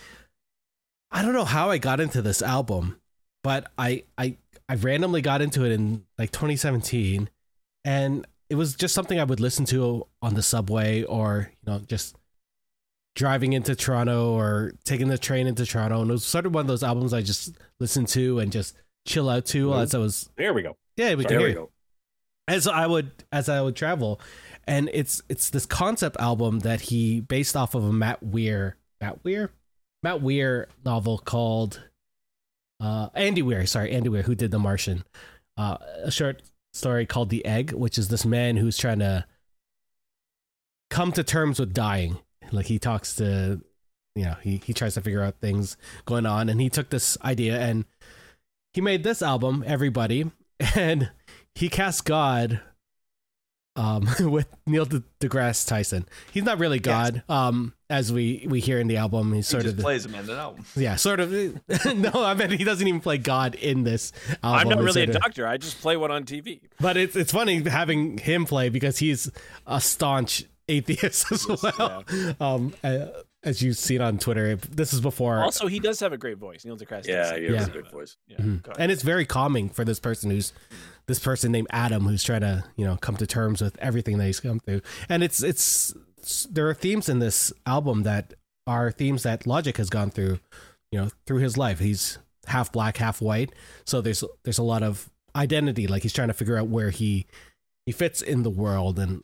I 1.12 1.22
don't 1.22 1.34
know 1.34 1.46
how 1.46 1.70
I 1.70 1.78
got 1.78 2.00
into 2.00 2.22
this 2.22 2.42
album, 2.42 3.00
but 3.44 3.72
I 3.78 4.04
I 4.18 4.38
I 4.70 4.76
randomly 4.76 5.22
got 5.22 5.42
into 5.42 5.66
it 5.66 5.72
in 5.72 6.06
like 6.18 6.32
2017, 6.32 7.30
and 7.86 8.28
it 8.50 8.56
was 8.56 8.76
just 8.76 8.94
something 8.94 9.20
I 9.20 9.24
would 9.24 9.40
listen 9.40 9.66
to 9.66 10.08
on 10.22 10.34
the 10.34 10.44
subway 10.44 11.04
or 11.04 11.52
you 11.66 11.72
know 11.72 11.80
just 11.80 12.16
driving 13.16 13.54
into 13.54 13.76
Toronto 13.76 14.34
or 14.34 14.74
taking 14.86 15.08
the 15.08 15.18
train 15.18 15.48
into 15.48 15.66
Toronto. 15.66 16.02
And 16.02 16.10
it 16.10 16.14
was 16.14 16.24
sort 16.24 16.46
of 16.46 16.54
one 16.54 16.62
of 16.62 16.68
those 16.68 16.84
albums 16.84 17.14
I 17.14 17.22
just 17.22 17.58
listened 17.80 18.08
to 18.10 18.40
and 18.40 18.52
just 18.52 18.76
chill 19.06 19.28
out 19.28 19.46
to 19.48 19.70
mm-hmm. 19.70 19.80
as 19.80 19.96
I 19.96 19.98
was. 19.98 20.30
There 20.38 20.54
we 20.54 20.62
go. 20.62 20.78
Yeah, 20.96 21.16
we 21.16 21.26
can 21.26 21.40
hear 21.40 21.48
we 21.48 21.54
go. 21.54 21.72
As 22.48 22.68
I 22.68 22.88
would 22.88 23.12
as 23.32 23.50
I 23.50 23.62
would 23.62 23.76
travel, 23.76 24.22
and 24.66 24.90
it's 24.94 25.22
it's 25.28 25.50
this 25.50 25.66
concept 25.66 26.16
album 26.20 26.60
that 26.60 26.82
he 26.82 27.20
based 27.20 27.58
off 27.58 27.76
of 27.76 27.84
a 27.84 27.92
Matt 27.92 28.24
Weir 28.24 28.78
Matt 29.02 29.24
Weir 29.24 29.52
Matt 30.08 30.22
Weir 30.22 30.70
novel 30.86 31.18
called 31.18 31.82
uh 32.80 33.10
Andy 33.14 33.42
Weir. 33.42 33.66
Sorry, 33.66 33.92
Andy 33.92 34.08
Weir, 34.08 34.22
who 34.22 34.36
did 34.36 34.52
The 34.52 34.60
Martian. 34.60 35.04
Uh, 35.58 35.78
a 36.02 36.12
short 36.12 36.44
story 36.74 37.06
called 37.06 37.30
The 37.30 37.46
Egg, 37.46 37.74
which 37.74 37.98
is 37.98 38.08
this 38.08 38.26
man 38.26 38.56
who's 38.56 38.78
trying 38.78 39.00
to 39.00 39.26
come 40.90 41.12
to 41.12 41.26
terms 41.26 41.60
with 41.60 41.74
dying. 41.74 42.20
Like 42.54 42.68
he 42.68 42.80
talks 42.80 43.16
to, 43.16 43.60
you 44.16 44.24
know, 44.24 44.36
he, 44.42 44.62
he 44.64 44.74
tries 44.74 44.94
to 44.94 45.02
figure 45.02 45.22
out 45.22 45.42
things 45.42 45.76
going 46.06 46.26
on. 46.26 46.48
And 46.48 46.62
he 46.62 46.70
took 46.70 46.90
this 46.90 47.18
idea 47.22 47.60
and 47.60 47.84
he 48.74 48.80
made 48.80 49.04
this 49.04 49.22
album, 49.22 49.62
Everybody, 49.68 50.32
and 50.76 51.12
he 51.54 51.68
cast 51.68 52.06
God 52.06 52.62
um, 53.76 54.08
with 54.22 54.48
Neil 54.66 54.86
de- 54.86 55.04
deGrasse 55.20 55.68
Tyson. 55.68 56.08
He's 56.32 56.44
not 56.44 56.60
really 56.60 56.80
God, 56.80 57.24
um, 57.28 57.74
as 57.90 58.12
we, 58.12 58.46
we 58.50 58.60
hear 58.60 58.80
in 58.80 58.88
the 58.88 58.98
album. 58.98 59.34
He's 59.34 59.48
He 59.48 59.52
sort 59.52 59.64
just 59.64 59.72
of, 59.74 59.78
the- 59.78 59.84
plays 59.84 60.06
him 60.06 60.16
in 60.16 60.26
the 60.26 60.36
album. 60.38 60.66
yeah, 60.76 60.96
sort 60.96 61.20
of. 61.20 61.32
no, 61.96 62.12
I 62.16 62.34
mean, 62.34 62.50
he 62.52 62.64
doesn't 62.64 62.86
even 62.88 63.00
play 63.02 63.18
God 63.18 63.56
in 63.56 63.84
this 63.84 64.12
album. 64.44 64.60
I'm 64.62 64.70
not 64.70 64.78
really 64.84 65.04
a 65.04 65.06
sort 65.06 65.16
of- 65.16 65.22
doctor. 65.22 65.48
I 65.48 65.58
just 65.58 65.80
play 65.82 65.96
one 65.98 66.12
on 66.12 66.24
TV. 66.26 66.62
but 66.80 66.98
it's 66.98 67.16
it's 67.16 67.32
funny 67.32 67.62
having 67.70 68.18
him 68.18 68.46
play 68.46 68.70
because 68.70 68.98
he's 68.98 69.32
a 69.66 69.80
staunch 69.80 70.44
atheist 70.68 71.32
as 71.32 71.48
well. 71.48 72.04
Um, 72.40 72.74
uh, 72.84 73.06
as 73.44 73.62
you've 73.62 73.78
seen 73.78 74.02
on 74.02 74.18
Twitter, 74.18 74.56
this 74.58 74.92
is 74.94 75.00
before, 75.00 75.42
Also, 75.42 75.68
he 75.68 75.80
does 75.80 76.00
have 76.02 76.12
a 76.12 76.18
great 76.18 76.38
voice. 76.38 76.66
Neil 76.66 76.76
deGrasse. 76.76 77.06
Yeah, 77.08 77.24
Tyson. 77.24 77.38
he 77.38 77.54
has 77.54 77.68
Yeah. 77.68 77.72
a 77.72 77.74
good 77.74 77.90
voice. 77.92 78.18
Yeah, 78.28 78.38
Mhm. 78.40 78.76
and 78.78 78.92
it's 78.92 79.04
very 79.04 79.26
calming 79.26 79.70
for 79.70 79.86
this 79.86 80.00
person 80.00 80.32
who's 80.32 80.52
this 81.06 81.20
person 81.20 81.54
named 81.54 81.68
Adam 81.70 82.06
who's 82.08 82.24
trying 82.24 82.42
to 82.42 82.66
you 82.76 82.84
know 82.84 82.98
come 82.98 83.16
to 83.16 83.26
terms 83.28 83.62
with 83.62 83.78
everything 83.80 84.18
that 84.18 84.26
he's 84.26 84.42
come 84.42 84.60
through. 84.60 84.82
And 85.08 85.24
it's 85.24 85.42
it's, 85.42 85.94
it's 85.96 86.07
there 86.50 86.68
are 86.70 86.74
themes 86.74 87.10
in 87.10 87.20
this 87.20 87.54
album 87.66 88.04
that 88.04 88.34
are 88.66 88.92
themes 88.92 89.24
that 89.24 89.48
Logic 89.48 89.76
has 89.78 89.90
gone 89.90 90.10
through, 90.10 90.40
you 90.92 91.00
know, 91.00 91.10
through 91.26 91.40
his 91.40 91.58
life. 91.58 91.80
He's 91.80 92.18
half 92.48 92.72
black, 92.72 92.98
half 92.98 93.22
white, 93.22 93.54
so 93.86 94.02
there's 94.02 94.24
there's 94.44 94.58
a 94.58 94.64
lot 94.64 94.84
of 94.84 95.10
identity. 95.36 95.88
Like 95.88 96.04
he's 96.04 96.14
trying 96.14 96.28
to 96.30 96.34
figure 96.34 96.58
out 96.58 96.68
where 96.68 96.90
he 96.90 97.26
he 97.86 97.92
fits 97.92 98.22
in 98.22 98.44
the 98.44 98.50
world, 98.50 99.00
and 99.00 99.24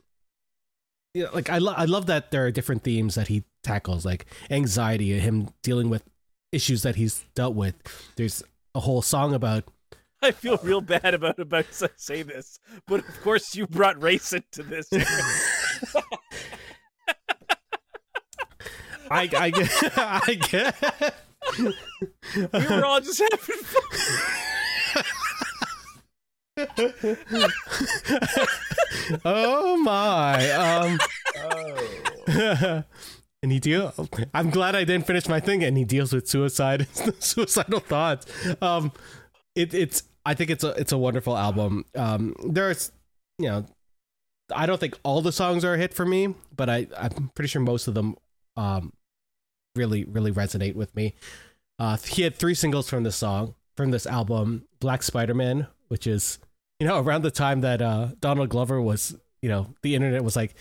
yeah, 1.14 1.28
like 1.34 1.50
I 1.50 1.58
lo- 1.58 1.76
I 1.76 1.86
love 1.86 2.06
that 2.08 2.32
there 2.32 2.46
are 2.46 2.52
different 2.52 2.84
themes 2.84 3.16
that 3.16 3.28
he 3.28 3.44
tackles, 3.64 4.06
like 4.06 4.26
anxiety, 4.50 5.20
him 5.20 5.50
dealing 5.62 5.90
with 5.90 6.04
issues 6.52 6.84
that 6.84 6.96
he's 6.96 7.26
dealt 7.36 7.56
with. 7.56 7.76
There's 8.16 8.44
a 8.76 8.80
whole 8.80 9.02
song 9.02 9.34
about 9.34 9.66
I 10.24 10.32
feel 10.32 10.58
real 10.64 10.82
bad 10.82 11.14
about 11.14 11.38
about 11.40 11.70
to 11.80 11.92
say 11.98 12.24
this, 12.24 12.60
but 12.88 13.02
of 13.02 13.22
course 13.22 13.56
you 13.56 13.68
brought 13.68 14.02
race 14.02 14.32
into 14.32 14.64
this. 14.64 14.90
I 19.10 19.30
I 19.38 19.50
get 19.50 19.72
I 19.98 20.34
get. 20.36 21.16
we 22.54 22.66
were 22.68 22.86
all 22.86 23.02
just 23.02 23.22
having 23.22 23.64
fun. 23.64 25.04
oh 29.26 29.78
my. 29.78 30.52
Um 30.52 31.00
oh. 31.38 32.84
and 33.42 33.52
he 33.52 33.60
deal 33.60 33.94
I'm 34.34 34.50
glad 34.50 34.76
I 34.76 34.84
didn't 34.84 35.08
finish 35.08 35.28
my 35.28 35.40
thing 35.40 35.64
and 35.64 35.78
he 35.78 35.84
deals 35.84 36.14
with 36.14 36.28
suicide 36.28 36.88
suicidal 37.20 37.80
thoughts. 37.80 38.26
Um 38.62 38.92
it 39.56 39.74
it's 39.74 40.04
I 40.26 40.34
think 40.34 40.50
it's 40.50 40.64
a 40.64 40.70
it's 40.80 40.92
a 40.92 40.98
wonderful 40.98 41.38
album. 41.38 41.86
Um 41.96 42.36
there's 42.46 42.92
you 43.40 43.50
know 43.50 43.66
I 44.54 44.66
don't 44.66 44.80
think 44.80 44.98
all 45.04 45.22
the 45.22 45.32
songs 45.32 45.66
are 45.66 45.74
a 45.74 45.78
hit 45.78 45.94
for 45.94 46.06
me, 46.06 46.36
but 46.56 46.70
I 46.70 46.88
I'm 46.98 47.32
pretty 47.36 47.48
sure 47.48 47.62
most 47.62 47.88
of 47.88 47.94
them 47.94 48.16
um 48.58 48.94
really 49.76 50.04
really 50.06 50.32
resonate 50.32 50.76
with 50.76 50.96
me. 50.96 51.16
Uh 51.80 51.98
he 51.98 52.22
had 52.22 52.36
three 52.36 52.54
singles 52.54 52.90
from 52.90 53.04
this 53.04 53.16
song 53.16 53.56
from 53.76 53.90
this 53.92 54.06
album, 54.06 54.68
Black 54.80 55.02
Spider-Man, 55.04 55.68
which 55.88 56.06
is 56.08 56.40
you 56.80 56.88
know 56.88 57.00
around 57.00 57.24
the 57.24 57.32
time 57.32 57.62
that 57.62 57.82
uh 57.82 58.10
Donald 58.20 58.50
Glover 58.50 58.82
was, 58.82 59.16
you 59.42 59.50
know, 59.50 59.74
the 59.82 59.96
internet 59.96 60.24
was 60.24 60.36
like, 60.36 60.56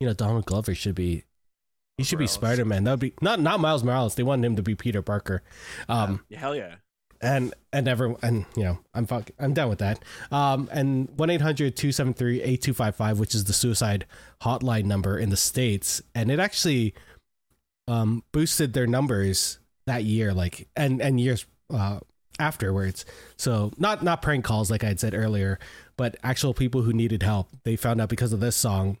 you 0.00 0.06
know, 0.06 0.12
Donald 0.14 0.44
Glover 0.46 0.74
should 0.74 0.94
be 0.94 1.24
he 1.96 2.04
should 2.04 2.18
be 2.18 2.24
Morales. 2.26 2.32
Spider-Man. 2.32 2.84
That 2.84 2.90
would 2.92 3.00
be 3.00 3.14
not 3.22 3.40
not 3.40 3.58
Miles 3.60 3.82
Morales. 3.82 4.14
They 4.14 4.22
wanted 4.22 4.46
him 4.46 4.56
to 4.56 4.62
be 4.62 4.74
Peter 4.74 5.02
Parker. 5.02 5.42
Um 5.88 6.24
Yeah, 6.28 6.38
hell 6.38 6.54
yeah. 6.54 6.76
and 7.20 7.52
and 7.72 7.88
ever 7.88 8.14
and 8.22 8.46
you 8.56 8.62
know 8.62 8.78
i'm 8.94 9.04
fuck 9.06 9.30
i'm 9.40 9.52
done 9.52 9.68
with 9.68 9.80
that 9.80 9.98
um 10.30 10.68
and 10.70 11.08
1-800-273-8255 12.08 13.16
which 13.18 13.34
is 13.34 13.44
the 13.44 13.52
suicide 13.52 14.06
hotline 14.42 14.84
number 14.84 15.18
in 15.18 15.30
the 15.30 15.36
states 15.36 16.00
and 16.14 16.30
it 16.30 16.38
actually 16.38 16.94
um 17.88 18.22
boosted 18.32 18.72
their 18.72 18.86
numbers 18.86 19.58
that 19.86 20.04
year 20.04 20.32
like 20.32 20.68
and 20.76 21.02
and 21.02 21.20
years 21.20 21.46
uh 21.72 21.98
afterwards 22.38 23.04
so 23.36 23.72
not 23.78 24.04
not 24.04 24.22
prank 24.22 24.44
calls 24.44 24.70
like 24.70 24.84
i 24.84 24.88
had 24.88 25.00
said 25.00 25.14
earlier 25.14 25.58
but 25.96 26.16
actual 26.22 26.54
people 26.54 26.82
who 26.82 26.92
needed 26.92 27.22
help 27.22 27.48
they 27.64 27.74
found 27.74 28.00
out 28.00 28.08
because 28.08 28.32
of 28.32 28.38
this 28.38 28.54
song 28.54 28.96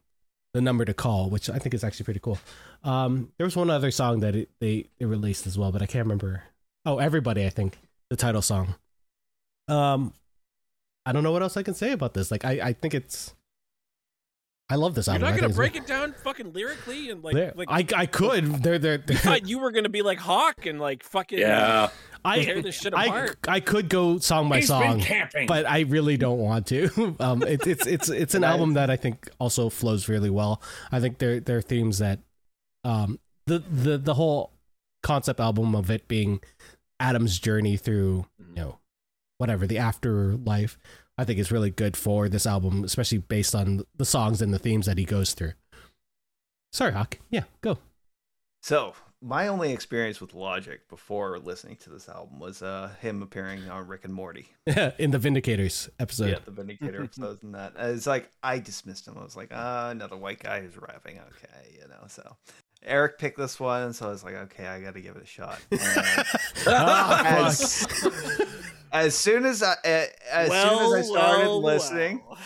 the 0.54 0.60
number 0.60 0.84
to 0.84 0.92
call 0.94 1.30
which 1.30 1.48
i 1.48 1.58
think 1.58 1.72
is 1.72 1.84
actually 1.84 2.04
pretty 2.04 2.18
cool 2.18 2.38
um 2.82 3.30
there 3.38 3.46
was 3.46 3.54
one 3.54 3.70
other 3.70 3.92
song 3.92 4.18
that 4.20 4.34
it, 4.34 4.48
they 4.58 4.88
they 4.98 5.06
released 5.06 5.46
as 5.46 5.56
well 5.56 5.70
but 5.70 5.82
i 5.82 5.86
can't 5.86 6.04
remember 6.04 6.42
oh 6.84 6.98
everybody 6.98 7.46
i 7.46 7.50
think 7.50 7.78
the 8.10 8.16
title 8.16 8.42
song. 8.42 8.74
Um, 9.68 10.12
I 11.04 11.12
don't 11.12 11.22
know 11.22 11.32
what 11.32 11.42
else 11.42 11.56
I 11.56 11.62
can 11.62 11.74
say 11.74 11.92
about 11.92 12.14
this. 12.14 12.30
Like, 12.30 12.44
I, 12.44 12.52
I 12.62 12.72
think 12.72 12.94
it's, 12.94 13.34
I 14.70 14.74
love 14.74 14.94
this 14.94 15.08
album. 15.08 15.22
You're 15.22 15.30
not 15.32 15.40
gonna 15.40 15.54
break 15.54 15.76
it 15.76 15.86
down 15.86 16.12
fucking 16.24 16.52
lyrically 16.52 17.08
and 17.10 17.24
like 17.24 17.34
There- 17.34 17.52
like 17.56 17.68
I, 17.70 18.02
I 18.02 18.06
could. 18.06 18.62
They're, 18.62 18.78
they're, 18.78 19.02
I 19.08 19.14
thought 19.14 19.48
you 19.48 19.58
were 19.60 19.70
gonna 19.72 19.88
be 19.88 20.02
like 20.02 20.18
Hawk 20.18 20.66
and 20.66 20.78
like 20.78 21.02
fucking 21.02 21.38
Yeah. 21.38 21.88
tear 22.24 22.58
I, 22.58 22.60
this 22.60 22.74
shit 22.74 22.92
I, 22.92 23.06
apart. 23.06 23.38
I 23.48 23.60
could 23.60 23.88
go 23.88 24.18
song 24.18 24.48
by 24.50 24.56
He's 24.58 24.68
been 24.68 24.82
song, 24.82 25.00
camping. 25.00 25.46
but 25.46 25.66
I 25.66 25.80
really 25.80 26.16
don't 26.18 26.38
want 26.38 26.66
to. 26.66 27.16
Um, 27.20 27.42
it, 27.42 27.66
it's 27.66 27.86
it's 27.86 28.08
it's 28.10 28.34
an 28.34 28.42
Nice. 28.42 28.50
album 28.50 28.74
that 28.74 28.90
I 28.90 28.96
think 28.96 29.30
also 29.38 29.70
flows 29.70 30.08
really 30.08 30.28
well. 30.30 30.60
I 30.92 31.00
think 31.00 31.16
there 31.18 31.40
there 31.40 31.56
are 31.56 31.62
themes 31.62 31.98
that, 32.00 32.18
um, 32.84 33.18
the 33.46 33.60
the 33.60 33.96
the 33.96 34.14
whole 34.14 34.52
concept 35.02 35.40
album 35.40 35.74
of 35.74 35.90
it 35.90 36.06
being 36.08 36.40
Adam's 37.00 37.38
journey 37.38 37.76
through 37.78 38.26
you 38.38 38.54
know 38.54 38.78
whatever 39.38 39.66
the 39.66 39.78
afterlife. 39.78 40.76
I 41.18 41.24
think 41.24 41.40
is 41.40 41.50
really 41.50 41.70
good 41.70 41.96
for 41.96 42.28
this 42.28 42.46
album, 42.46 42.84
especially 42.84 43.18
based 43.18 43.54
on 43.54 43.82
the 43.96 44.04
songs 44.04 44.40
and 44.40 44.54
the 44.54 44.58
themes 44.58 44.86
that 44.86 44.96
he 44.96 45.04
goes 45.04 45.34
through. 45.34 45.52
Sorry, 46.72 46.92
Hawk. 46.92 47.18
Yeah, 47.28 47.44
go. 47.60 47.78
So 48.62 48.94
my 49.20 49.48
only 49.48 49.72
experience 49.72 50.20
with 50.20 50.32
Logic 50.32 50.88
before 50.88 51.38
listening 51.40 51.76
to 51.76 51.90
this 51.90 52.08
album 52.08 52.38
was 52.38 52.62
uh, 52.62 52.90
him 53.00 53.22
appearing 53.22 53.68
on 53.68 53.88
Rick 53.88 54.04
and 54.04 54.14
Morty. 54.14 54.48
in 54.66 55.10
the 55.10 55.18
Vindicators 55.18 55.88
episode. 55.98 56.30
yeah, 56.30 56.38
the 56.44 56.52
Vindicator 56.52 57.02
episodes 57.02 57.42
and 57.42 57.54
that. 57.54 57.72
It's 57.76 58.06
like 58.06 58.30
I 58.42 58.60
dismissed 58.60 59.08
him. 59.08 59.16
I 59.18 59.24
was 59.24 59.36
like, 59.36 59.50
ah, 59.52 59.90
another 59.90 60.16
white 60.16 60.40
guy 60.40 60.60
who's 60.60 60.76
rapping. 60.76 61.18
Okay, 61.18 61.78
you 61.80 61.88
know. 61.88 62.06
So 62.06 62.36
Eric 62.84 63.18
picked 63.18 63.36
this 63.38 63.58
one, 63.60 63.92
so 63.92 64.06
I 64.06 64.10
was 64.10 64.22
like, 64.24 64.34
okay, 64.34 64.66
I 64.66 64.80
got 64.80 64.94
to 64.94 65.00
give 65.00 65.16
it 65.16 65.22
a 65.22 65.26
shot. 65.26 65.58
And 65.72 65.80
Ah, 66.66 67.46
as, 67.46 67.86
as 68.92 69.14
soon 69.14 69.44
as 69.46 69.62
I 69.62 69.72
uh, 69.72 70.04
as 70.30 70.48
soon 70.50 70.78
as 70.86 70.92
I 70.92 71.02
started 71.02 71.50
listening, 71.50 72.22
well. 72.28 72.38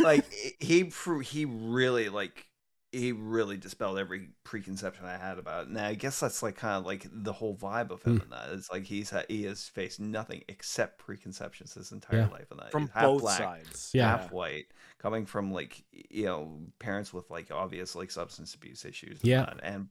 like 0.00 0.24
he 0.60 0.84
pr- 0.84 1.20
he 1.20 1.44
really 1.44 2.08
like 2.08 2.46
he 2.92 3.12
really 3.12 3.56
dispelled 3.56 3.98
every 3.98 4.30
preconception 4.42 5.04
I 5.06 5.16
had 5.16 5.38
about 5.38 5.64
it. 5.66 5.70
Now 5.70 5.86
I 5.86 5.94
guess 5.94 6.18
that's 6.18 6.42
like 6.42 6.56
kind 6.56 6.74
of 6.76 6.84
like 6.86 7.06
the 7.12 7.32
whole 7.32 7.54
vibe 7.56 7.90
of 7.90 8.02
him 8.02 8.16
Hmm. 8.16 8.22
in 8.24 8.30
that. 8.30 8.48
It's 8.52 8.70
like 8.70 8.82
he's 8.84 9.10
ha- 9.10 9.22
he 9.28 9.44
has 9.44 9.68
faced 9.68 10.00
nothing 10.00 10.42
except 10.48 10.98
preconceptions 10.98 11.74
his 11.74 11.92
entire 11.92 12.20
Yeah. 12.20 12.28
life, 12.28 12.50
and 12.50 12.58
that 12.60 12.72
from 12.72 12.88
half 12.88 13.02
both 13.04 13.20
black, 13.22 13.38
sides. 13.38 13.90
Yeah. 13.94 14.08
half 14.16 14.32
white, 14.32 14.66
coming 14.98 15.24
from 15.26 15.52
like 15.52 15.84
you 15.92 16.24
know 16.24 16.58
parents 16.80 17.12
with 17.12 17.30
like 17.30 17.50
obvious 17.52 17.94
like 17.94 18.10
substance 18.10 18.54
abuse 18.54 18.84
issues. 18.84 19.20
Yeah. 19.22 19.48
and, 19.50 19.60
and 19.62 19.88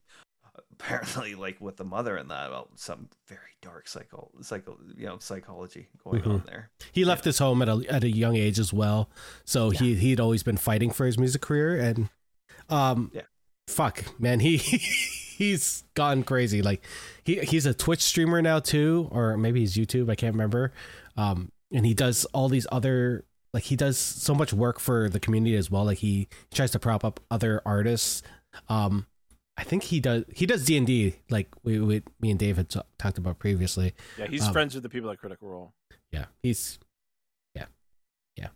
apparently 0.72 1.34
like 1.34 1.60
with 1.60 1.76
the 1.76 1.84
mother 1.84 2.16
and 2.16 2.30
that, 2.30 2.50
well, 2.50 2.68
some 2.74 3.08
very 3.28 3.40
dark 3.62 3.88
psycho 3.88 4.30
psycho 4.40 4.78
you 4.96 5.06
know 5.06 5.18
psychology 5.18 5.88
going 6.04 6.20
Mm-hmm. 6.22 6.30
on 6.30 6.42
there. 6.46 6.70
He 6.92 7.04
left 7.04 7.24
his 7.24 7.38
home 7.38 7.62
at 7.62 7.68
a 7.68 7.82
at 7.88 8.04
a 8.04 8.10
young 8.10 8.36
age 8.36 8.58
as 8.58 8.72
well, 8.72 9.10
so 9.44 9.70
he 9.70 9.94
he'd 9.94 10.20
always 10.20 10.42
been 10.42 10.56
fighting 10.56 10.90
for 10.90 11.06
his 11.06 11.18
music 11.18 11.40
career, 11.42 11.78
and 11.80 12.08
um, 12.70 13.10
Yeah. 13.14 13.22
fuck, 13.68 14.04
man, 14.20 14.40
he 14.40 14.56
he's 15.36 15.84
gone 15.94 16.22
crazy. 16.22 16.62
Like 16.62 16.84
he 17.24 17.36
he's 17.40 17.66
a 17.66 17.74
Twitch 17.74 18.02
streamer 18.02 18.40
now 18.42 18.58
too, 18.60 19.08
or 19.10 19.36
maybe 19.36 19.60
he's 19.60 19.74
YouTube. 19.76 20.10
I 20.10 20.14
can't 20.14 20.34
remember. 20.34 20.72
Um, 21.16 21.52
and 21.72 21.84
he 21.86 21.94
does 21.94 22.24
all 22.26 22.48
these 22.48 22.66
other 22.72 23.24
like 23.52 23.64
he 23.64 23.76
does 23.76 23.98
so 23.98 24.34
much 24.34 24.52
work 24.52 24.78
for 24.78 25.08
the 25.08 25.20
community 25.20 25.56
as 25.56 25.70
well. 25.70 25.84
Like 25.84 25.98
he 25.98 26.28
tries 26.54 26.70
to 26.72 26.78
prop 26.78 27.04
up 27.04 27.20
other 27.30 27.60
artists. 27.66 28.22
Um, 28.68 29.06
I 29.56 29.64
think 29.64 29.82
he 29.84 30.00
does 30.00 30.24
he 30.34 30.46
does 30.46 30.64
D 30.64 30.76
and 30.76 30.86
D 30.86 31.16
like 31.30 31.48
we, 31.62 31.78
we 31.80 32.02
me 32.20 32.30
and 32.30 32.38
Dave 32.38 32.56
had 32.56 32.70
t- 32.70 32.80
talked 32.98 33.18
about 33.18 33.38
previously. 33.38 33.92
Yeah, 34.18 34.26
he's 34.26 34.46
Um, 34.46 34.52
friends 34.52 34.74
with 34.74 34.82
the 34.82 34.88
people 34.88 35.10
at 35.10 35.18
Critical 35.18 35.48
Role. 35.48 35.74
Yeah, 36.12 36.26
he's 36.42 36.78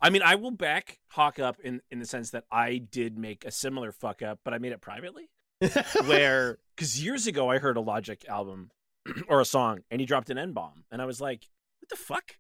I 0.01 0.11
mean, 0.11 0.23
I 0.23 0.35
will 0.37 0.51
back 0.51 0.99
Hawk 1.11 1.39
up 1.39 1.61
in 1.61 1.81
in 1.91 1.99
the 1.99 2.07
sense 2.07 2.31
that 2.31 2.45
I 2.51 2.79
did 2.79 3.19
make 3.19 3.45
a 3.45 3.51
similar 3.51 3.93
fuck 3.93 4.23
up, 4.23 4.41
but 4.45 4.55
I 4.55 4.59
made 4.59 4.73
it 4.73 4.81
privately. 4.81 5.29
Where 6.07 6.59
because 6.77 7.03
years 7.03 7.27
ago 7.27 7.51
I 7.51 7.59
heard 7.59 7.77
a 7.77 7.81
Logic 7.81 8.25
album 8.29 8.71
or 9.29 9.41
a 9.41 9.45
song, 9.45 9.81
and 9.91 10.01
he 10.01 10.07
dropped 10.07 10.31
an 10.31 10.39
N 10.39 10.53
bomb, 10.53 10.85
and 10.91 11.01
I 11.03 11.05
was 11.05 11.21
like, 11.21 11.47
"What 11.81 11.89
the 11.91 11.97
fuck? 11.97 12.37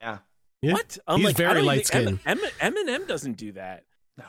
Yeah, 0.00 0.18
Yeah. 0.62 0.72
What?" 0.74 0.98
I'm 1.06 1.18
He's 1.18 1.26
like, 1.26 1.36
very 1.36 1.50
I 1.50 1.54
don't 1.54 1.64
even 1.64 1.66
light 1.66 1.86
think- 1.86 2.20
skinned. 2.20 2.20
Em- 2.26 2.50
Em- 2.60 2.74
Eminem 2.74 3.06
doesn't 3.08 3.36
do 3.36 3.52
that. 3.52 3.84
no, 4.16 4.24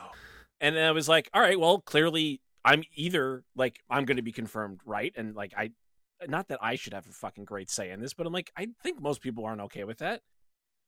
And 0.60 0.74
then 0.76 0.86
I 0.86 0.92
was 0.92 1.08
like, 1.08 1.28
all 1.34 1.40
right, 1.40 1.58
well, 1.58 1.80
clearly 1.80 2.40
I'm 2.64 2.82
either 2.94 3.44
like 3.54 3.80
I'm 3.90 4.04
going 4.04 4.16
to 4.16 4.22
be 4.22 4.32
confirmed 4.32 4.80
right, 4.84 5.12
and 5.16 5.34
like 5.34 5.54
I, 5.56 5.70
not 6.28 6.48
that 6.48 6.58
I 6.62 6.74
should 6.76 6.94
have 6.94 7.06
a 7.06 7.12
fucking 7.12 7.44
great 7.44 7.70
say 7.70 7.90
in 7.90 8.00
this, 8.00 8.14
but 8.14 8.26
I'm 8.26 8.32
like, 8.32 8.50
I 8.56 8.68
think 8.82 9.00
most 9.00 9.20
people 9.20 9.44
aren't 9.44 9.60
okay 9.62 9.84
with 9.84 9.98
that. 9.98 10.22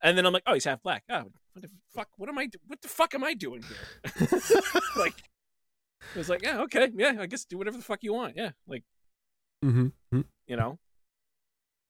And 0.03 0.17
then 0.17 0.27
I'm 0.27 0.33
like, 0.33 0.45
oh, 0.47 0.55
he's 0.55 0.65
half 0.65 0.83
black. 0.83 1.05
Oh, 1.11 1.25
what 1.53 1.63
the 1.63 1.71
fuck? 1.95 2.09
What 2.17 2.29
am 2.29 2.39
I? 2.39 2.49
What 2.67 2.81
the 2.81 2.89
fuck 2.89 3.15
am 3.15 3.25
I 3.25 3.35
doing 3.35 3.63
here? 3.63 4.29
like, 4.97 5.15
I 6.15 6.19
was 6.19 6.29
like, 6.29 6.43
yeah, 6.43 6.61
okay, 6.63 6.91
yeah, 6.95 7.17
I 7.19 7.27
guess 7.27 7.45
do 7.45 7.59
whatever 7.59 7.77
the 7.77 7.83
fuck 7.83 8.03
you 8.03 8.13
want. 8.13 8.37
Yeah, 8.37 8.51
like 8.67 8.85
mm-hmm. 9.65 10.21
you 10.47 10.57
know. 10.57 10.79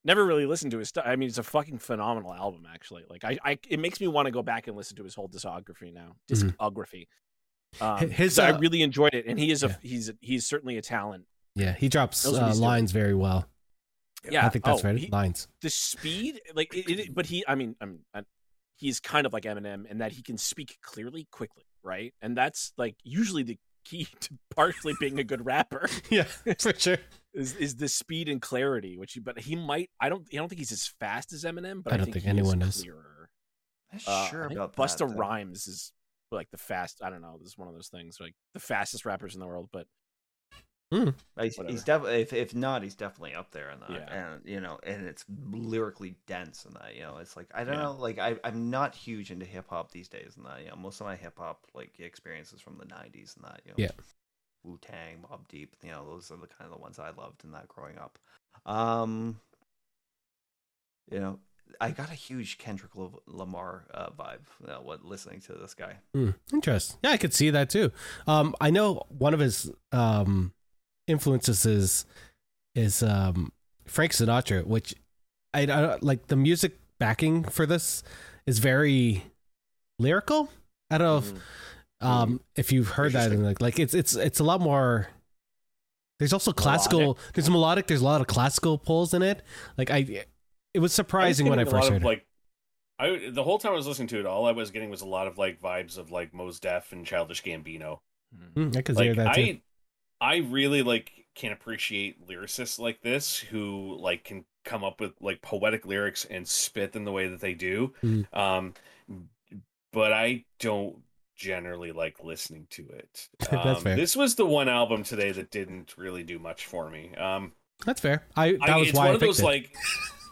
Never 0.05 0.25
really 0.25 0.45
listened 0.45 0.71
to 0.71 0.77
his 0.77 0.87
stuff. 0.87 1.03
I 1.05 1.17
mean, 1.17 1.27
it's 1.27 1.37
a 1.39 1.43
fucking 1.43 1.79
phenomenal 1.79 2.33
album, 2.33 2.65
actually. 2.73 3.03
Like, 3.09 3.25
I, 3.25 3.37
I 3.43 3.59
it 3.67 3.81
makes 3.81 3.99
me 3.99 4.07
want 4.07 4.27
to 4.27 4.31
go 4.31 4.41
back 4.41 4.67
and 4.67 4.77
listen 4.77 4.95
to 4.95 5.03
his 5.03 5.13
whole 5.13 5.27
discography 5.27 5.93
now. 5.93 6.15
Discography. 6.31 7.07
Um, 7.81 8.09
His, 8.09 8.35
'cause 8.35 8.39
I 8.39 8.51
uh, 8.51 8.59
really 8.59 8.81
enjoyed 8.81 9.13
it, 9.13 9.25
and 9.27 9.37
he 9.37 9.51
is 9.51 9.63
a 9.63 9.67
yeah. 9.67 9.75
he's 9.81 10.11
he's 10.21 10.47
certainly 10.47 10.77
a 10.77 10.81
talent. 10.81 11.25
Yeah, 11.55 11.73
he 11.73 11.89
drops 11.89 12.25
uh, 12.25 12.29
he's 12.31 12.39
doing. 12.39 12.67
lines 12.67 12.91
very 12.91 13.13
well. 13.13 13.45
Yeah, 14.29 14.45
I 14.45 14.49
think 14.49 14.65
that's 14.65 14.83
oh, 14.83 14.87
right. 14.89 14.97
he- 14.97 15.07
lines. 15.07 15.47
the 15.61 15.69
speed, 15.69 16.39
like, 16.55 16.73
it, 16.75 16.89
it, 16.99 17.15
but 17.15 17.25
he, 17.27 17.43
I 17.47 17.55
mean, 17.55 17.75
I'm, 17.81 17.99
i 18.13 18.21
he's 18.77 18.99
kind 18.99 19.25
of 19.25 19.33
like 19.33 19.43
Eminem 19.43 19.85
in 19.89 19.97
that 19.99 20.13
he 20.13 20.21
can 20.21 20.37
speak 20.37 20.77
clearly, 20.81 21.27
quickly, 21.31 21.63
right? 21.83 22.13
And 22.21 22.35
that's 22.37 22.71
like 22.77 22.95
usually 23.03 23.43
the 23.43 23.57
key 23.85 24.07
to 24.21 24.37
partially 24.55 24.93
being 24.99 25.19
a 25.19 25.23
good 25.23 25.45
rapper 25.45 25.87
Yeah, 26.09 26.23
for 26.59 26.73
sure. 26.77 26.97
is 27.33 27.55
is 27.55 27.75
the 27.75 27.87
speed 27.87 28.29
and 28.29 28.41
clarity. 28.41 28.97
Which, 28.97 29.13
he, 29.13 29.19
but 29.19 29.39
he 29.39 29.55
might, 29.55 29.89
I 30.01 30.09
don't, 30.09 30.25
I 30.33 30.37
don't 30.37 30.47
think 30.49 30.59
he's 30.59 30.71
as 30.71 30.87
fast 30.99 31.33
as 31.33 31.43
Eminem, 31.43 31.83
but 31.83 31.93
I 31.93 31.95
I, 31.95 31.97
don't 31.97 32.05
think, 32.05 32.15
think 32.23 32.27
anyone 32.27 32.61
is 32.61 32.77
is. 32.77 32.81
clearer. 32.83 33.29
I'm 33.93 33.99
Uh, 34.05 34.27
sure 34.27 34.45
I 34.45 34.47
think 34.49 34.59
about 34.59 34.75
Busta 34.75 35.07
that. 35.07 35.17
Rhymes 35.17 35.67
is 35.67 35.91
like 36.31 36.47
the 36.51 36.57
fast. 36.57 37.01
I 37.03 37.09
don't 37.09 37.21
know. 37.21 37.37
This 37.39 37.49
is 37.49 37.57
one 37.57 37.67
of 37.67 37.73
those 37.73 37.87
things 37.87 38.17
like 38.19 38.33
the 38.53 38.59
fastest 38.59 39.05
rappers 39.05 39.33
in 39.33 39.39
the 39.41 39.47
world. 39.47 39.69
But 39.73 39.87
He's, 40.91 41.55
he's 41.67 41.83
definitely 41.83 42.21
if, 42.21 42.33
if 42.33 42.55
not, 42.55 42.81
he's 42.81 42.95
definitely 42.95 43.35
up 43.35 43.51
there 43.51 43.69
in 43.69 43.79
that. 43.81 43.91
Yeah. 43.91 44.33
And 44.33 44.41
you 44.45 44.59
know, 44.59 44.79
and 44.83 45.05
it's 45.05 45.23
lyrically 45.53 46.15
dense 46.25 46.65
in 46.65 46.73
that. 46.73 46.95
You 46.95 47.01
know, 47.03 47.17
it's 47.17 47.37
like 47.37 47.47
I 47.53 47.63
don't 47.63 47.75
Yeah. 47.75 47.83
know, 47.83 47.91
like 47.93 48.17
I 48.17 48.37
I'm 48.43 48.69
not 48.69 48.95
huge 48.95 49.29
into 49.31 49.45
hip 49.45 49.65
hop 49.69 49.91
these 49.91 50.07
days 50.07 50.33
and 50.35 50.45
that. 50.45 50.61
You 50.63 50.69
know, 50.69 50.75
most 50.75 50.99
of 50.99 51.05
my 51.05 51.15
hip 51.15 51.37
hop 51.37 51.67
like 51.75 51.99
experiences 51.99 52.59
from 52.59 52.77
the 52.77 52.85
'90s 52.85 53.35
and 53.35 53.45
that. 53.45 53.61
You 53.65 53.71
know, 53.71 53.75
Yeah. 53.77 53.91
Wu 54.63 54.77
Tang, 54.81 55.23
Mobb 55.29 55.47
Deep. 55.47 55.75
You 55.83 55.91
know, 55.91 56.05
those 56.05 56.31
are 56.31 56.37
the 56.37 56.47
kind 56.47 56.69
of 56.69 56.71
the 56.71 56.81
ones 56.81 56.97
I 56.99 57.11
loved 57.11 57.43
in 57.43 57.51
that 57.51 57.67
growing 57.67 57.97
up. 57.97 58.17
Um, 58.65 59.39
you 61.11 61.19
know, 61.19 61.39
I 61.79 61.91
got 61.91 62.09
a 62.09 62.15
huge 62.15 62.57
Kendrick 62.57 62.91
Lamar 63.27 63.85
uh, 63.93 64.09
vibe. 64.09 64.41
You 64.61 64.67
know, 64.67 64.81
what 64.81 65.05
listening 65.05 65.39
to 65.41 65.53
this 65.53 65.73
guy. 65.75 65.97
Hmm, 66.13 66.31
interesting. 66.51 66.97
Yeah, 67.03 67.11
I 67.11 67.17
could 67.17 67.33
see 67.33 67.51
that 67.51 67.69
too. 67.69 67.91
Um, 68.27 68.55
I 68.59 68.69
know 68.71 69.03
one 69.09 69.33
of 69.33 69.39
his 69.39 69.71
um 69.91 70.51
influences 71.09 71.65
is 71.65 72.05
is 72.75 73.03
um 73.03 73.51
Frank 73.85 74.11
Sinatra, 74.13 74.65
which 74.65 74.93
I, 75.53 75.61
I 75.65 75.97
like 76.01 76.27
the 76.27 76.35
music 76.35 76.77
backing 76.99 77.43
for 77.43 77.65
this 77.65 78.03
is 78.45 78.59
very 78.59 79.23
lyrical. 79.97 80.49
I 80.91 80.97
don't 80.97 81.07
know 81.07 81.17
if 81.17 81.33
Mhm. 81.33 81.41
um 82.07 82.41
if 82.55 82.71
you've 82.71 82.89
heard 82.89 83.13
that 83.13 83.31
and 83.31 83.43
like 83.43 83.61
like 83.61 83.79
it's 83.79 83.93
it's 83.93 84.15
it's 84.15 84.39
a 84.39 84.43
lot 84.43 84.61
more 84.61 85.07
there's 86.19 86.33
also 86.33 86.51
classical 86.51 87.17
there's 87.33 87.49
melodic 87.49 87.87
there's 87.87 88.01
a 88.01 88.05
lot 88.05 88.21
of 88.21 88.27
classical 88.27 88.77
pulls 88.77 89.13
in 89.13 89.21
it 89.21 89.41
like 89.77 89.89
i 89.91 90.25
it 90.73 90.79
was 90.79 90.93
surprising 90.93 91.47
when 91.47 91.59
i 91.59 91.63
a 91.63 91.65
lot 91.65 91.71
first 91.71 91.87
of, 91.87 91.93
heard 91.93 92.01
it 92.03 92.05
like 92.05 92.25
I 93.01 93.29
the 93.31 93.43
whole 93.43 93.59
time 93.59 93.71
I 93.71 93.75
was 93.75 93.87
listening 93.87 94.09
to 94.09 94.19
it, 94.19 94.25
all 94.25 94.45
I 94.45 94.51
was 94.51 94.71
getting 94.71 94.89
was 94.89 94.99
a 94.99 95.07
lot 95.07 95.25
of 95.27 95.37
like 95.37 95.61
vibes 95.61 95.97
of 95.97 96.11
like 96.11 96.33
Mos 96.33 96.59
Def 96.59 96.91
and 96.91 97.05
Childish 97.05 97.41
Gambino. 97.41 97.99
Hmm, 98.53 98.71
i 98.75 98.81
could 98.81 98.99
hear 98.99 99.15
that 99.15 99.35
too 99.35 99.41
I, 99.41 99.61
I 100.21 100.37
really 100.37 100.81
like 100.83 101.11
can 101.35 101.51
appreciate 101.51 102.27
lyricists 102.27 102.79
like 102.79 103.01
this 103.01 103.37
who 103.37 103.97
like 103.99 104.23
can 104.23 104.45
come 104.65 104.83
up 104.83 104.99
with 104.99 105.13
like 105.21 105.41
poetic 105.41 105.85
lyrics 105.85 106.25
and 106.25 106.47
spit 106.47 106.91
them 106.91 107.05
the 107.05 107.11
way 107.11 107.27
that 107.29 107.39
they 107.41 107.53
do. 107.53 107.93
Mhm. 108.03 108.25
Um, 108.35 108.73
but 109.91 110.13
I 110.13 110.45
don't 110.59 110.97
generally 111.35 111.91
like 111.91 112.23
listening 112.23 112.67
to 112.71 112.87
it. 112.89 113.29
That's 113.39 113.65
Um, 113.65 113.83
fair. 113.83 113.95
This 113.95 114.15
was 114.15 114.35
the 114.35 114.45
one 114.45 114.69
album 114.69 115.03
today 115.03 115.31
that 115.31 115.51
didn't 115.51 115.95
really 115.97 116.23
do 116.23 116.37
much 116.39 116.65
for 116.65 116.89
me. 116.89 117.15
Um, 117.15 117.53
that's 117.85 118.01
fair 118.01 118.25
i 118.35 118.51
that 118.65 118.69
I, 118.69 118.77
was 118.77 118.89
it's 118.89 118.97
why 118.97 119.05
one 119.05 119.11
i 119.11 119.13
of 119.15 119.21
those 119.21 119.39
it 119.39 119.45
like 119.45 119.73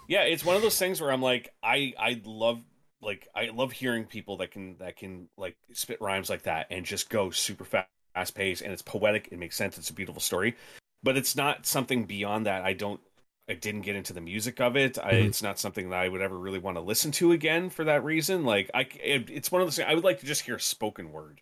yeah 0.09 0.23
it's 0.23 0.43
one 0.43 0.57
of 0.57 0.61
those 0.61 0.77
things 0.77 0.99
where 0.99 1.11
i'm 1.11 1.21
like 1.21 1.49
i 1.63 1.93
i 1.97 2.21
love 2.25 2.61
like 3.01 3.27
i 3.33 3.45
love 3.53 3.71
hearing 3.71 4.03
people 4.05 4.37
that 4.37 4.51
can 4.51 4.77
that 4.79 4.97
can 4.97 5.29
like 5.37 5.55
spit 5.73 6.01
rhymes 6.01 6.29
like 6.29 6.43
that 6.43 6.67
and 6.71 6.85
just 6.85 7.09
go 7.09 7.29
super 7.29 7.63
fast 7.63 7.87
fast 8.17 8.33
paced 8.35 8.61
and 8.63 8.73
it's 8.73 8.81
poetic 8.81 9.29
it 9.31 9.37
makes 9.37 9.55
sense 9.55 9.77
it's 9.77 9.89
a 9.91 9.93
beautiful 9.93 10.19
story 10.21 10.55
but 11.03 11.15
it's 11.17 11.35
not 11.35 11.65
something 11.67 12.05
beyond 12.05 12.45
that 12.47 12.63
i 12.65 12.73
don't 12.73 12.99
i 13.47 13.53
didn't 13.53 13.81
get 13.81 13.95
into 13.95 14.11
the 14.11 14.21
music 14.21 14.59
of 14.59 14.75
it 14.75 14.97
I, 14.97 15.13
Mhm. 15.13 15.25
it's 15.27 15.43
not 15.43 15.59
something 15.59 15.89
that 15.91 15.99
i 15.99 16.09
would 16.09 16.21
ever 16.21 16.37
really 16.37 16.57
want 16.59 16.77
to 16.77 16.81
listen 16.81 17.11
to 17.11 17.31
again 17.31 17.69
for 17.69 17.83
that 17.83 18.03
reason 18.03 18.43
like 18.43 18.71
i 18.73 18.81
it, 19.03 19.29
it's 19.29 19.51
one 19.51 19.61
of 19.61 19.67
those 19.67 19.75
things 19.75 19.87
i 19.89 19.93
would 19.93 20.03
like 20.03 20.19
to 20.21 20.25
just 20.25 20.41
hear 20.41 20.55
a 20.55 20.59
spoken 20.59 21.11
word 21.11 21.41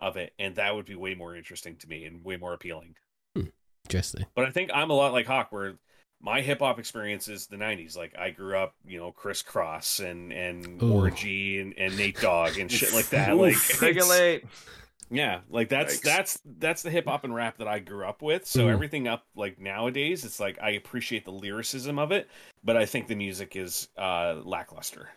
of 0.00 0.16
it 0.16 0.32
and 0.38 0.56
that 0.56 0.74
would 0.74 0.86
be 0.86 0.96
way 0.96 1.14
more 1.14 1.36
interesting 1.36 1.76
to 1.76 1.88
me 1.88 2.04
and 2.04 2.24
way 2.24 2.36
more 2.36 2.54
appealing 2.54 2.96
interesting 3.86 4.26
but 4.34 4.44
I 4.46 4.50
think 4.50 4.70
I'm 4.74 4.90
a 4.90 4.94
lot 4.94 5.12
like 5.12 5.26
Hawk, 5.26 5.50
where 5.52 5.74
my 6.20 6.40
hip 6.42 6.58
hop 6.60 6.78
experience 6.78 7.28
is 7.28 7.46
the 7.46 7.56
'90s. 7.56 7.96
Like 7.96 8.14
I 8.16 8.30
grew 8.30 8.56
up, 8.56 8.74
you 8.86 8.98
know, 9.00 9.10
Kris 9.10 9.42
Kross 9.42 10.04
and 10.04 10.32
and 10.32 10.80
Ooh. 10.82 10.92
Orgy 10.92 11.60
and, 11.60 11.74
and 11.78 11.96
Nate 11.96 12.20
Dogg 12.20 12.58
and 12.58 12.70
shit 12.70 12.92
like 12.92 13.08
that. 13.08 13.36
like 13.36 13.52
it's- 13.54 13.80
Regulate. 13.82 14.44
Yeah, 15.10 15.40
like 15.48 15.68
that's 15.68 15.98
Yikes. 15.98 16.02
that's 16.02 16.38
that's 16.58 16.82
the 16.82 16.90
hip 16.90 17.06
hop 17.06 17.24
and 17.24 17.34
rap 17.34 17.58
that 17.58 17.68
I 17.68 17.78
grew 17.80 18.04
up 18.06 18.22
with. 18.22 18.46
So 18.46 18.66
Mhm. 18.66 18.72
everything 18.72 19.08
up 19.08 19.26
like 19.34 19.58
nowadays, 19.58 20.24
it's 20.24 20.40
like 20.40 20.58
I 20.62 20.70
appreciate 20.70 21.24
the 21.24 21.32
lyricism 21.32 21.98
of 21.98 22.12
it, 22.12 22.28
but 22.64 22.76
I 22.76 22.86
think 22.86 23.08
the 23.08 23.16
music 23.16 23.56
is 23.56 23.88
uh 23.98 24.40
lackluster. 24.44 25.10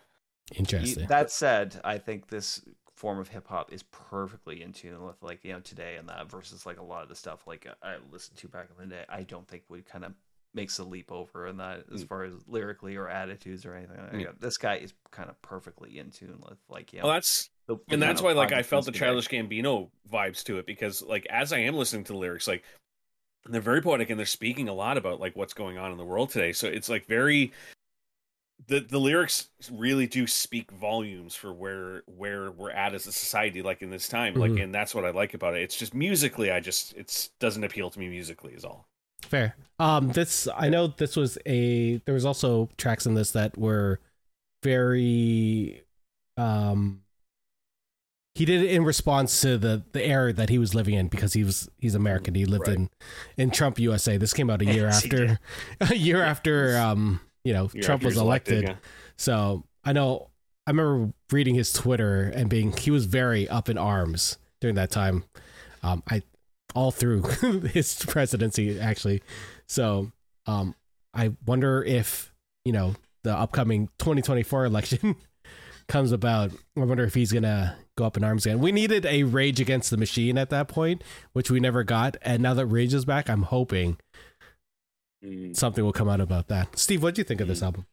interesting 0.55 1.07
That 1.07 1.31
said, 1.31 1.79
I 1.83 1.97
think 1.97 2.27
this 2.27 2.61
form 2.95 3.17
of 3.19 3.27
hip 3.27 3.47
hop 3.47 3.73
is 3.73 3.83
perfectly 3.83 4.61
in 4.61 4.71
tune 4.71 5.03
with 5.05 5.21
like 5.21 5.43
you 5.43 5.51
know 5.53 5.59
today 5.59 5.95
and 5.97 6.07
that 6.09 6.29
versus 6.29 6.65
like 6.65 6.79
a 6.79 6.83
lot 6.83 7.03
of 7.03 7.09
the 7.09 7.15
stuff 7.15 7.45
like 7.47 7.67
I 7.81 7.97
listened 8.11 8.37
to 8.39 8.47
back 8.47 8.67
in 8.77 8.89
the 8.89 8.95
day. 8.95 9.05
I 9.09 9.23
don't 9.23 9.47
think 9.47 9.63
would 9.69 9.85
kind 9.85 10.05
of 10.05 10.13
makes 10.55 10.77
a 10.77 10.83
leap 10.83 11.11
over 11.11 11.47
in 11.47 11.57
that 11.57 11.83
as 11.91 12.03
Mm. 12.05 12.07
far 12.09 12.23
as 12.25 12.33
lyrically 12.47 12.95
or 12.95 13.09
attitudes 13.09 13.65
or 13.65 13.73
anything. 13.73 13.97
Like 13.97 14.13
Yeah. 14.13 14.25
that. 14.27 14.39
This 14.41 14.57
guy 14.57 14.75
is 14.75 14.93
kind 15.09 15.27
of 15.29 15.41
perfectly 15.41 15.97
in 15.97 16.11
tune 16.11 16.39
with 16.47 16.59
like 16.69 16.93
you 16.93 16.99
know, 16.99 17.05
Well, 17.05 17.13
that's 17.15 17.45
the- 17.45 17.49
the 17.49 17.52
and 17.89 18.01
that's 18.01 18.21
why 18.21 18.33
like 18.33 18.51
I 18.51 18.63
felt 18.63 18.85
the 18.85 18.89
of 18.89 18.93
today. 18.95 19.05
Childish 19.05 19.27
Gambino 19.29 19.89
vibes 20.11 20.43
to 20.45 20.57
it 20.57 20.65
because 20.65 21.01
like 21.01 21.25
as 21.29 21.53
I 21.53 21.59
am 21.59 21.75
listening 21.75 22.03
to 22.05 22.13
the 22.13 22.19
lyrics, 22.19 22.47
like 22.47 22.63
they're 23.45 23.61
very 23.61 23.81
poetic 23.81 24.09
and 24.09 24.17
they're 24.19 24.25
speaking 24.25 24.69
a 24.69 24.73
lot 24.73 24.97
about 24.97 25.19
like 25.19 25.35
what's 25.35 25.53
going 25.53 25.77
on 25.77 25.91
in 25.91 25.97
the 25.97 26.05
world 26.05 26.29
today. 26.29 26.53
So 26.53 26.67
it's 26.67 26.89
like 26.89 27.05
very 27.07 27.51
the 28.67 28.79
the 28.79 28.99
lyrics 28.99 29.49
really 29.71 30.07
do 30.07 30.25
speak 30.27 30.71
volumes 30.71 31.35
for 31.35 31.51
where 31.51 32.03
where 32.05 32.51
we're 32.51 32.71
at 32.71 32.93
as 32.93 33.07
a 33.07 33.11
society 33.11 33.61
like 33.61 33.81
in 33.81 33.89
this 33.89 34.07
time 34.07 34.35
like 34.35 34.51
Mhm. 34.51 34.63
and 34.63 34.75
that's 34.75 34.95
what 34.95 35.03
i 35.03 35.09
like 35.09 35.33
about 35.33 35.55
it 35.55 35.63
it's 35.63 35.75
just 35.75 35.93
musically 35.93 36.49
i 36.49 36.61
just 36.61 36.93
it's 36.95 37.29
doesn't 37.39 37.63
appeal 37.65 37.89
to 37.89 37.99
me 37.99 38.07
musically 38.07 38.53
is 38.53 38.63
all 38.63 38.85
Fair. 39.23 39.55
Um, 39.79 40.09
this 40.11 40.49
I 40.53 40.67
know 40.67 40.87
this 40.87 41.15
was 41.15 41.37
a. 41.45 41.97
There 42.05 42.13
was 42.13 42.25
also 42.25 42.69
tracks 42.77 43.05
in 43.05 43.13
this 43.13 43.31
that 43.31 43.57
were 43.57 44.01
very. 44.63 45.81
Um, 46.35 47.02
he 48.35 48.45
did 48.45 48.63
it 48.63 48.71
in 48.71 48.83
response 48.83 49.41
to 49.41 49.57
the 49.57 49.83
the 49.91 50.03
era 50.05 50.33
that 50.33 50.49
he 50.49 50.57
was 50.57 50.73
living 50.73 50.95
in 50.95 51.07
because 51.07 51.33
he 51.33 51.43
was 51.43 51.69
he's 51.79 51.95
American. 51.95 52.33
He 52.35 52.45
lived 52.45 52.67
Right. 52.67 52.77
in 52.77 52.89
in 53.37 53.51
Trump 53.51 53.77
USA. 53.79 54.17
This 54.17 54.33
came 54.33 54.49
out 54.49 54.61
a 54.61 54.65
year 54.73 54.87
after 54.87 55.39
a 55.81 55.95
year 55.95 56.23
after 56.23 56.77
um 56.77 57.19
you 57.43 57.53
know 57.53 57.69
Year 57.73 57.83
Trump 57.83 58.03
was 58.03 58.13
he's 58.15 58.21
elected. 58.21 58.63
yeah. 58.63 58.75
So 59.17 59.63
I 59.83 59.93
know 59.93 60.29
I 60.65 60.71
remember 60.71 61.13
reading 61.31 61.55
his 61.55 61.71
Twitter 61.73 62.23
and 62.33 62.49
being 62.49 62.71
he 62.75 62.89
was 62.89 63.05
very 63.05 63.47
up 63.49 63.69
in 63.69 63.77
arms 63.77 64.37
during 64.61 64.75
that 64.75 64.89
time. 64.91 65.25
Um, 65.83 66.01
I 66.09 66.21
all 66.73 66.89
through 66.91 67.21
his 67.73 68.03
presidency 68.05 68.79
actually. 68.79 69.21
So 69.67 70.11
um, 70.47 70.73
I 71.13 71.33
wonder 71.45 71.83
if 71.83 72.33
you 72.65 72.71
know 72.71 72.95
the 73.23 73.37
upcoming 73.37 73.89
2024 73.99 74.65
election 74.65 75.15
comes 75.87 76.11
about. 76.11 76.51
I 76.75 76.79
wonder 76.85 77.03
if 77.03 77.13
he's 77.13 77.31
gonna 77.31 77.77
go 77.95 78.05
up 78.05 78.17
in 78.17 78.23
arms 78.23 78.45
again. 78.45 78.59
We 78.59 78.71
needed 78.71 79.05
a 79.05 79.23
Rage 79.23 79.59
Against 79.59 79.89
the 79.89 79.97
Machine 79.97 80.37
at 80.37 80.49
that 80.49 80.67
point, 80.67 81.03
which 81.33 81.51
we 81.51 81.59
never 81.59 81.83
got, 81.83 82.17
and 82.21 82.41
now 82.41 82.53
that 82.53 82.65
Rage 82.65 82.93
is 82.93 83.05
back, 83.05 83.29
I'm 83.29 83.43
hoping 83.43 83.97
Mm. 85.23 85.55
something 85.55 85.85
will 85.85 85.93
come 85.93 86.09
out 86.09 86.19
about 86.19 86.49
that. 86.49 86.77
Steve, 86.77 87.01
what 87.01 87.15
do 87.15 87.21
you 87.21 87.23
think 87.23 87.39
of 87.39 87.47
this 87.47 87.61
Mm. 87.61 87.65
album? 87.65 87.85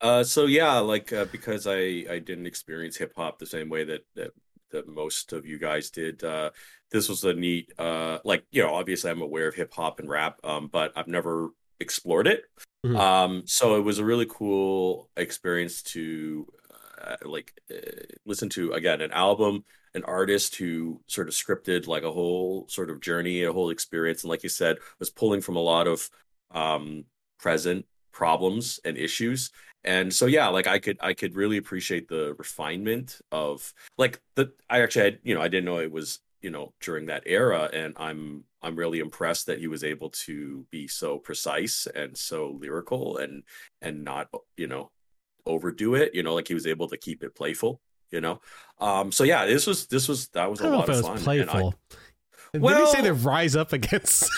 Uh, 0.00 0.24
so 0.24 0.46
yeah, 0.46 0.78
like 0.80 1.12
uh, 1.12 1.26
because 1.26 1.64
I 1.68 2.04
I 2.10 2.18
didn't 2.18 2.46
experience 2.46 2.96
hip 2.96 3.12
hop 3.14 3.38
the 3.38 3.46
same 3.46 3.68
way 3.68 3.84
that 3.84 4.04
that 4.16 4.32
that 4.72 4.88
most 4.88 5.32
of 5.32 5.46
you 5.46 5.58
guys 5.60 5.90
did. 5.90 6.24
Uh, 6.24 6.50
this 6.90 7.08
was 7.08 7.22
a 7.22 7.34
neat, 7.34 7.72
uh, 7.78 8.18
like 8.24 8.44
you 8.50 8.62
know, 8.64 8.74
obviously 8.74 9.12
I'm 9.12 9.22
aware 9.22 9.46
of 9.46 9.54
hip 9.54 9.72
hop 9.72 10.00
and 10.00 10.08
rap, 10.08 10.40
um, 10.42 10.66
but 10.72 10.92
I've 10.96 11.06
never 11.06 11.50
explored 11.78 12.26
it. 12.26 12.46
Mhm. 12.84 12.96
Um, 12.98 13.42
so 13.46 13.76
it 13.76 13.82
was 13.82 14.00
a 14.00 14.04
really 14.04 14.26
cool 14.28 15.08
experience 15.16 15.82
to 15.94 16.52
uh, 17.02 17.16
like 17.24 17.52
uh, 17.70 17.76
listen 18.24 18.48
to 18.50 18.72
again 18.72 19.00
an 19.00 19.12
album, 19.12 19.64
an 19.94 20.04
artist 20.04 20.56
who 20.56 21.00
sort 21.06 21.28
of 21.28 21.34
scripted 21.34 21.86
like 21.86 22.02
a 22.02 22.12
whole 22.12 22.66
sort 22.68 22.90
of 22.90 23.00
journey, 23.00 23.42
a 23.42 23.52
whole 23.52 23.70
experience, 23.70 24.22
and 24.22 24.30
like 24.30 24.42
you 24.42 24.48
said, 24.48 24.78
was 24.98 25.10
pulling 25.10 25.40
from 25.40 25.56
a 25.56 25.60
lot 25.60 25.86
of 25.86 26.08
um, 26.50 27.04
present 27.38 27.86
problems 28.12 28.80
and 28.84 28.96
issues. 28.96 29.50
And 29.84 30.14
so 30.14 30.26
yeah 30.26 30.46
like 30.46 30.68
i 30.68 30.78
could 30.78 30.96
i 31.00 31.12
could 31.12 31.34
really 31.34 31.56
appreciate 31.56 32.06
the 32.06 32.36
refinement 32.38 33.20
of 33.32 33.74
like 33.98 34.20
the 34.36 34.52
i 34.70 34.80
actually 34.80 35.04
had 35.06 35.18
you 35.24 35.34
know 35.34 35.42
i 35.42 35.48
didn't 35.48 35.64
know 35.64 35.80
it 35.80 35.90
was 35.90 36.20
you 36.40 36.50
know 36.50 36.72
during 36.80 37.06
that 37.06 37.22
era 37.26 37.70
and 37.72 37.94
i'm 37.96 38.44
i'm 38.62 38.76
really 38.76 38.98
impressed 38.98 39.46
that 39.46 39.58
he 39.58 39.68
was 39.68 39.82
able 39.82 40.10
to 40.10 40.66
be 40.70 40.86
so 40.86 41.18
precise 41.18 41.88
and 41.94 42.16
so 42.16 42.56
lyrical 42.60 43.16
and 43.16 43.42
and 43.80 44.04
not 44.04 44.28
you 44.56 44.66
know 44.66 44.90
overdo 45.46 45.94
it 45.94 46.14
you 46.14 46.22
know 46.22 46.34
like 46.34 46.48
he 46.48 46.54
was 46.54 46.66
able 46.66 46.88
to 46.88 46.96
keep 46.96 47.22
it 47.24 47.34
playful 47.34 47.80
you 48.10 48.20
know 48.20 48.40
um 48.78 49.10
so 49.10 49.24
yeah 49.24 49.44
this 49.46 49.66
was 49.66 49.86
this 49.88 50.06
was 50.08 50.28
that 50.28 50.50
was 50.50 50.60
a 50.60 50.68
lot 50.68 50.88
of 50.88 50.96
was 50.96 51.00
fun 51.24 51.38
and 51.38 51.50
I- 51.50 51.52
playful. 51.52 51.74
Did 52.52 52.62
he 52.62 52.86
say 52.88 53.00
they 53.00 53.10
rise 53.12 53.56
up 53.56 53.72
against? 53.72 54.28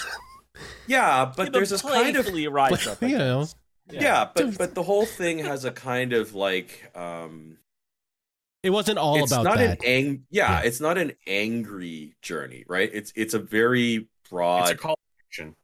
yeah 0.86 1.32
but 1.36 1.52
there's 1.52 1.70
this 1.70 1.82
kind 1.82 2.16
of 2.16 2.24
playfully 2.24 2.46
rise 2.48 2.86
up. 2.86 3.02
I 3.02 3.06
you 3.08 3.18
know, 3.18 3.40
guess. 3.40 3.54
yeah, 4.02 4.28
but 4.34 4.56
but 4.56 4.74
the 4.74 4.82
whole 4.82 5.04
thing 5.06 5.38
has 5.40 5.64
a 5.64 5.70
kind 5.72 6.12
of 6.12 6.34
like 6.34 6.90
um 6.94 7.58
it 8.62 8.70
wasn't 8.70 8.98
all 8.98 9.22
it's 9.22 9.32
about 9.32 9.44
not 9.44 9.56
that. 9.58 9.80
an 9.80 9.84
ang- 9.84 10.26
yeah, 10.30 10.60
Yeah. 10.60 10.66
it's 10.66 10.80
not 10.80 10.96
an 10.96 11.12
angry 11.26 12.14
journey 12.22 12.64
right 12.68 12.88
it's 12.92 13.12
it's 13.16 13.34
a 13.34 13.38
very 13.38 13.94
it's 13.94 14.30
broad 14.30 14.70
a 14.70 14.76
call 14.76 14.94
to 14.94 15.24
action 15.28 15.56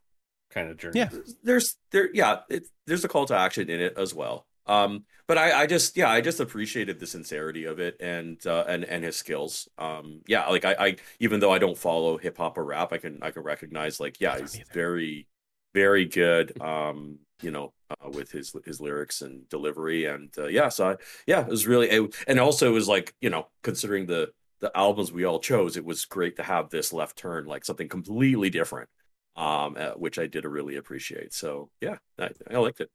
kind 0.50 0.68
of 0.70 0.76
journey 0.76 0.98
Yeah. 0.98 1.08
there's 1.44 1.76
there 1.92 2.10
yeah 2.12 2.40
it, 2.50 2.64
there's 2.86 3.04
a 3.04 3.08
call 3.08 3.26
to 3.26 3.36
action 3.36 3.70
in 3.70 3.80
it 3.80 3.94
as 3.96 4.12
well 4.14 4.46
Um, 4.66 5.04
but 5.30 5.38
I, 5.38 5.60
I 5.60 5.66
just 5.68 5.96
yeah, 5.96 6.10
I 6.10 6.20
just 6.20 6.40
appreciated 6.40 6.98
the 6.98 7.06
sincerity 7.06 7.64
of 7.64 7.78
it 7.78 7.96
and 8.00 8.44
uh, 8.44 8.64
and 8.66 8.82
and 8.82 9.04
his 9.04 9.14
skills. 9.14 9.68
Um, 9.78 10.22
yeah, 10.26 10.48
like 10.48 10.64
I, 10.64 10.74
I 10.76 10.96
even 11.20 11.38
though 11.38 11.52
I 11.52 11.60
don't 11.60 11.78
follow 11.78 12.18
hip 12.18 12.36
hop 12.36 12.58
or 12.58 12.64
rap, 12.64 12.92
I 12.92 12.98
can 12.98 13.20
I 13.22 13.30
can 13.30 13.44
recognize 13.44 14.00
like 14.00 14.20
yeah, 14.20 14.40
he's 14.40 14.60
very 14.74 15.28
very 15.72 16.06
good. 16.06 16.52
Um, 16.60 17.20
you 17.42 17.52
know, 17.52 17.72
uh, 17.90 18.10
with 18.10 18.32
his 18.32 18.52
his 18.64 18.80
lyrics 18.80 19.22
and 19.22 19.48
delivery, 19.48 20.06
and 20.06 20.34
uh, 20.36 20.48
yeah, 20.48 20.68
so 20.68 20.90
I, 20.90 20.96
yeah, 21.28 21.42
it 21.42 21.48
was 21.48 21.64
really, 21.64 21.88
it, 21.88 22.12
and 22.26 22.40
also 22.40 22.68
it 22.68 22.74
was 22.74 22.88
like 22.88 23.14
you 23.20 23.30
know, 23.30 23.46
considering 23.62 24.06
the 24.06 24.32
the 24.58 24.76
albums 24.76 25.12
we 25.12 25.24
all 25.24 25.38
chose, 25.38 25.76
it 25.76 25.84
was 25.84 26.06
great 26.06 26.38
to 26.38 26.42
have 26.42 26.70
this 26.70 26.92
left 26.92 27.16
turn, 27.16 27.44
like 27.44 27.64
something 27.64 27.88
completely 27.88 28.50
different, 28.50 28.88
um, 29.36 29.76
uh, 29.78 29.92
which 29.92 30.18
I 30.18 30.26
did 30.26 30.44
really 30.44 30.74
appreciate. 30.74 31.32
So 31.32 31.70
yeah, 31.80 31.98
I, 32.18 32.30
I 32.50 32.58
liked 32.58 32.80
it. 32.80 32.90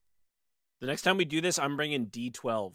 The 0.86 0.92
next 0.92 1.02
time 1.02 1.18
we 1.18 1.26
do 1.26 1.42
this, 1.42 1.58
I'm 1.58 1.76
bringing 1.78 2.06
D12. 2.06 2.74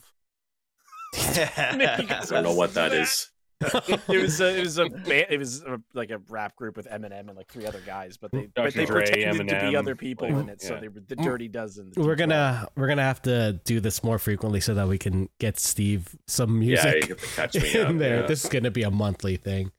I 1.17 2.25
don't 2.29 2.43
know 2.43 2.55
what 2.55 2.75
that 2.75 2.93
is. 2.93 3.31
it 3.61 4.09
was 4.09 4.41
a, 4.41 4.57
it 4.59 4.65
was 4.65 4.79
a 4.79 4.89
ba- 4.89 5.33
it 5.33 5.39
was 5.39 5.63
a, 5.63 5.81
like 5.95 6.11
a 6.11 6.19
rap 6.29 6.57
group 6.57 6.77
with 6.77 6.89
Eminem 6.89 7.29
and 7.29 7.37
like 7.37 7.47
three 7.47 7.67
other 7.67 7.81
guys, 7.87 8.17
but 8.17 8.33
they 8.33 8.49
but 8.53 8.75
they 8.75 8.85
Dre, 8.85 9.05
pretended 9.05 9.47
to 9.51 9.61
be 9.61 9.77
other 9.77 9.95
people 9.95 10.29
like, 10.29 10.43
in 10.43 10.49
it, 10.49 10.61
so 10.61 10.77
they 10.81 10.89
were 10.89 10.99
the 11.07 11.15
Dirty 11.15 11.47
Dozen. 11.47 11.93
the 11.95 12.01
We're 12.03 12.17
D12. 12.17 12.19
gonna 12.19 12.69
we're 12.75 12.89
gonna 12.89 13.03
have 13.05 13.23
to 13.23 13.61
do 13.65 13.79
this 13.79 14.03
more 14.03 14.19
frequently 14.19 14.59
so 14.59 14.75
that 14.75 14.89
we 14.89 14.99
can 14.99 15.29
get 15.39 15.61
Steve 15.61 16.09
some 16.27 16.59
music 16.59 17.11
have 17.11 17.19
to 17.21 17.27
catch 17.37 17.55
me 17.63 17.75
in 17.81 17.87
up. 17.87 17.99
there. 17.99 18.21
yeah. 18.23 18.27
This 18.27 18.43
is 18.45 18.51
gonna 18.51 18.73
be 18.73 18.83
a 18.83 18.91
monthly 18.91 19.37
thing. 19.37 19.71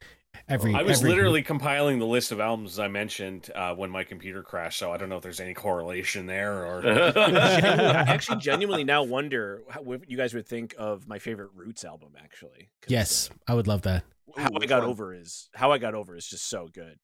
Every 0.51 0.75
I 0.75 0.81
was 0.81 0.99
every- 0.99 1.11
literally 1.11 1.41
compiling 1.43 1.97
the 1.99 2.05
list 2.05 2.31
of 2.33 2.39
albums 2.41 2.77
I 2.77 2.87
mentioned 2.89 3.49
uh, 3.55 3.73
when 3.73 3.89
my 3.89 4.03
computer 4.03 4.43
crashed, 4.43 4.77
so 4.79 4.91
I 4.91 4.97
don't 4.97 5.07
know 5.07 5.15
if 5.15 5.23
there's 5.23 5.39
any 5.39 5.53
correlation 5.53 6.25
there 6.25 6.65
or. 6.65 6.85
I 6.85 7.09
actually 8.07 8.39
genuinely 8.39 8.83
now 8.83 9.03
wonder 9.03 9.61
how, 9.69 9.81
what 9.81 10.09
you 10.09 10.17
guys 10.17 10.33
would 10.33 10.47
think 10.47 10.75
of 10.77 11.07
my 11.07 11.19
favorite 11.19 11.51
Roots 11.55 11.85
album. 11.85 12.13
Actually, 12.21 12.69
yes, 12.87 13.29
I 13.47 13.53
would 13.53 13.67
love 13.67 13.83
that. 13.83 14.03
uh, 14.35 14.41
how 14.41 14.49
Ooh, 14.51 14.57
I 14.61 14.65
got 14.65 14.81
one? 14.81 14.89
over 14.89 15.13
is 15.13 15.49
how 15.53 15.71
I 15.71 15.77
got 15.77 15.95
over 15.95 16.15
is 16.17 16.27
just 16.27 16.49
so 16.49 16.67
good. 16.71 16.97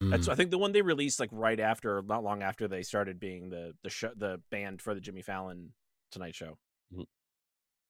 That's 0.00 0.28
Mm. 0.28 0.32
I 0.32 0.34
think 0.34 0.50
the 0.50 0.56
one 0.58 0.72
they 0.72 0.80
released 0.82 1.20
like 1.20 1.28
right 1.30 1.60
after, 1.60 2.00
not 2.02 2.24
long 2.24 2.42
after 2.42 2.66
they 2.66 2.82
started 2.82 3.20
being 3.20 3.50
the 3.50 3.74
the 3.84 3.90
show, 3.90 4.10
the 4.16 4.40
band 4.50 4.80
for 4.82 4.94
the 4.94 5.00
Jimmy 5.00 5.22
Fallon 5.22 5.74
Tonight 6.10 6.34
Show. 6.34 6.56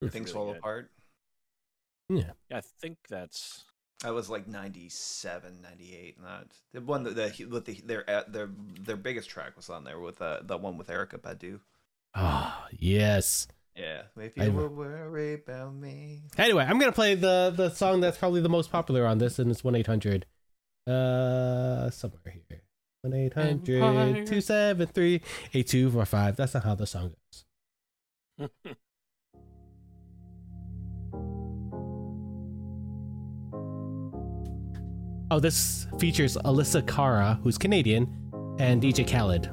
It's 0.02 0.12
Things 0.12 0.30
really 0.30 0.32
fall 0.34 0.46
good. 0.48 0.56
apart. 0.58 0.90
Yeah, 2.08 2.30
I 2.52 2.60
think 2.60 2.98
that's 3.08 3.64
That 4.02 4.14
was 4.14 4.30
like 4.30 4.48
97, 4.48 5.60
98, 5.62 6.16
and 6.16 6.26
that 6.26 6.46
the 6.72 6.80
one 6.80 7.02
that 7.04 7.14
the, 7.16 7.44
with 7.44 7.66
the 7.66 7.80
their 7.84 8.08
uh, 8.08 8.22
their 8.28 8.48
their 8.80 8.96
biggest 8.96 9.28
track 9.28 9.56
was 9.56 9.68
on 9.68 9.84
there 9.84 10.00
with 10.00 10.22
uh, 10.22 10.40
the 10.42 10.56
one 10.56 10.78
with 10.78 10.88
Erykah 10.88 11.20
Badu. 11.20 11.60
Ah, 12.14 12.66
yes. 12.72 13.46
Yeah, 13.76 14.02
if 14.16 14.32
I- 14.38 14.44
you 14.44 14.52
were 14.52 14.68
worried 14.68 15.42
about 15.46 15.74
me. 15.74 16.22
Anyway, 16.38 16.64
I'm 16.64 16.78
gonna 16.78 16.92
play 16.92 17.14
the 17.14 17.52
the 17.54 17.68
song 17.70 18.00
that's 18.00 18.16
probably 18.18 18.40
the 18.40 18.48
most 18.48 18.72
popular 18.72 19.06
on 19.06 19.18
this, 19.18 19.38
and 19.38 19.50
it's 19.50 19.62
one 19.62 19.74
eight 19.74 19.86
hundred. 19.86 20.24
Uh, 20.86 21.90
somewhere 21.90 22.20
here. 22.48 22.62
One 23.02 23.14
800 23.14 24.26
273 24.26 25.14
8245 25.54 26.36
That's 26.36 26.52
not 26.54 26.64
how 26.64 26.74
the 26.74 26.86
song 26.86 27.14
goes. 28.38 28.48
Oh, 35.32 35.38
this 35.38 35.86
features 35.98 36.36
Alessia 36.44 36.84
Cara, 36.86 37.38
who's 37.44 37.56
Canadian, 37.56 38.08
and 38.58 38.82
DJ 38.82 39.08
Khaled. 39.08 39.46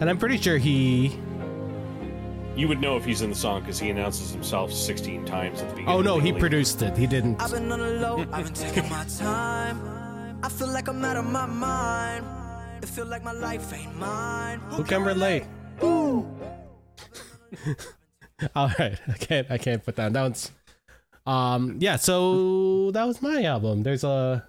And 0.00 0.08
I'm 0.08 0.16
pretty 0.16 0.38
sure 0.38 0.58
he. 0.58 1.18
You 2.54 2.68
would 2.68 2.80
know 2.80 2.96
if 2.96 3.04
he's 3.04 3.22
in 3.22 3.30
the 3.30 3.36
song 3.36 3.60
because 3.60 3.80
he 3.80 3.90
announces 3.90 4.30
himself 4.30 4.72
16 4.72 5.24
times 5.24 5.60
at 5.60 5.68
the 5.68 5.74
beginning. 5.74 5.94
Oh 5.94 6.02
no, 6.02 6.20
he 6.20 6.32
produced 6.32 6.82
it. 6.82 6.96
He 6.96 7.08
didn't. 7.08 7.42
I've 7.42 7.50
been 7.50 7.70
on 7.72 7.80
the 7.80 7.90
low, 7.94 8.24
I've 8.32 8.44
been 8.44 8.54
taking 8.54 8.88
my 8.88 9.04
time. 9.18 10.38
I 10.42 10.48
feel 10.48 10.68
like 10.68 10.86
I'm 10.86 11.04
out 11.04 11.16
of 11.16 11.26
my 11.26 11.46
mind. 11.46 12.24
It 12.80 12.88
feel 12.88 13.06
like 13.06 13.24
my 13.24 13.32
life 13.32 13.72
ain't 13.72 13.96
mine. 13.96 14.60
Who 14.70 14.84
can 14.84 15.02
relate? 15.02 15.44
All 18.54 18.70
right, 18.78 19.00
I 19.08 19.12
can't. 19.18 19.50
I 19.50 19.58
can't 19.58 19.84
put 19.84 19.96
that 19.96 20.12
down. 20.12 20.34
It's- 21.28 21.34
Um, 21.34 21.76
yeah. 21.80 21.96
So 21.96 22.90
that 22.92 23.06
was 23.06 23.20
my 23.22 23.42
album. 23.44 23.82
There's 23.82 24.04
a 24.04 24.46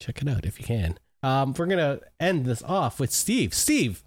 check 0.00 0.22
it 0.22 0.28
out 0.28 0.44
if 0.46 0.58
you 0.58 0.64
can. 0.66 0.98
Um, 1.22 1.54
we're 1.56 1.66
gonna 1.66 2.00
end 2.18 2.44
this 2.46 2.62
off 2.62 2.98
with 2.98 3.12
Steve. 3.12 3.54
Steve, 3.54 4.02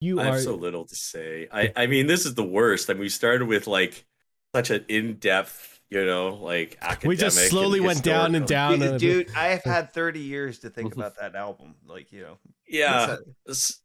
you 0.00 0.20
I 0.20 0.24
have 0.26 0.40
so 0.40 0.54
little 0.54 0.86
to 0.86 0.94
say. 0.94 1.48
I, 1.52 1.72
I 1.76 1.86
mean, 1.86 2.06
this 2.06 2.24
is 2.24 2.34
the 2.34 2.44
worst. 2.44 2.88
I 2.88 2.94
mean, 2.94 3.00
we 3.00 3.08
started 3.10 3.46
with 3.46 3.66
like 3.66 4.06
such 4.54 4.70
an 4.70 4.84
in-depth, 4.88 5.80
you 5.90 6.04
know, 6.06 6.34
like 6.34 6.78
academic. 6.80 7.08
we 7.08 7.16
just 7.16 7.48
slowly 7.50 7.80
went 7.80 8.02
down 8.02 8.34
and 8.34 8.46
down. 8.46 8.78
Dude, 8.98 9.30
I 9.36 9.48
have 9.48 9.62
had 9.64 9.92
30 9.92 10.20
years 10.20 10.60
to 10.60 10.70
think 10.70 10.94
about 10.94 11.16
that 11.20 11.34
album. 11.34 11.74
Like, 11.86 12.10
you 12.12 12.22
know. 12.22 12.38
Yeah. 12.66 13.16
It's 13.46 13.70
S- 13.72 13.80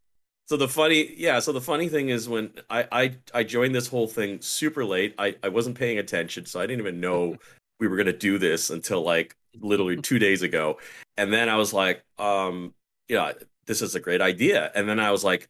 So 0.53 0.57
the 0.57 0.67
funny, 0.67 1.15
yeah. 1.17 1.39
So 1.39 1.51
the 1.51 1.59
funny 1.59 1.89
thing 1.89 2.09
is 2.09 2.29
when 2.29 2.51
I 2.69 2.85
I, 2.91 3.15
I 3.33 3.43
joined 3.43 3.73
this 3.73 3.87
whole 3.87 4.05
thing 4.05 4.39
super 4.39 4.85
late. 4.85 5.15
I, 5.17 5.35
I 5.41 5.49
wasn't 5.49 5.75
paying 5.79 5.97
attention, 5.97 6.45
so 6.45 6.59
I 6.59 6.67
didn't 6.67 6.81
even 6.81 6.99
know 6.99 7.37
we 7.79 7.87
were 7.87 7.97
gonna 7.97 8.13
do 8.13 8.37
this 8.37 8.69
until 8.69 9.01
like 9.01 9.35
literally 9.59 9.99
two 9.99 10.19
days 10.19 10.43
ago. 10.43 10.77
And 11.17 11.33
then 11.33 11.49
I 11.49 11.55
was 11.55 11.73
like, 11.73 12.03
um, 12.19 12.75
yeah, 13.07 13.31
this 13.65 13.81
is 13.81 13.95
a 13.95 13.99
great 13.99 14.21
idea. 14.21 14.71
And 14.75 14.87
then 14.87 14.99
I 14.99 15.09
was 15.09 15.23
like, 15.23 15.49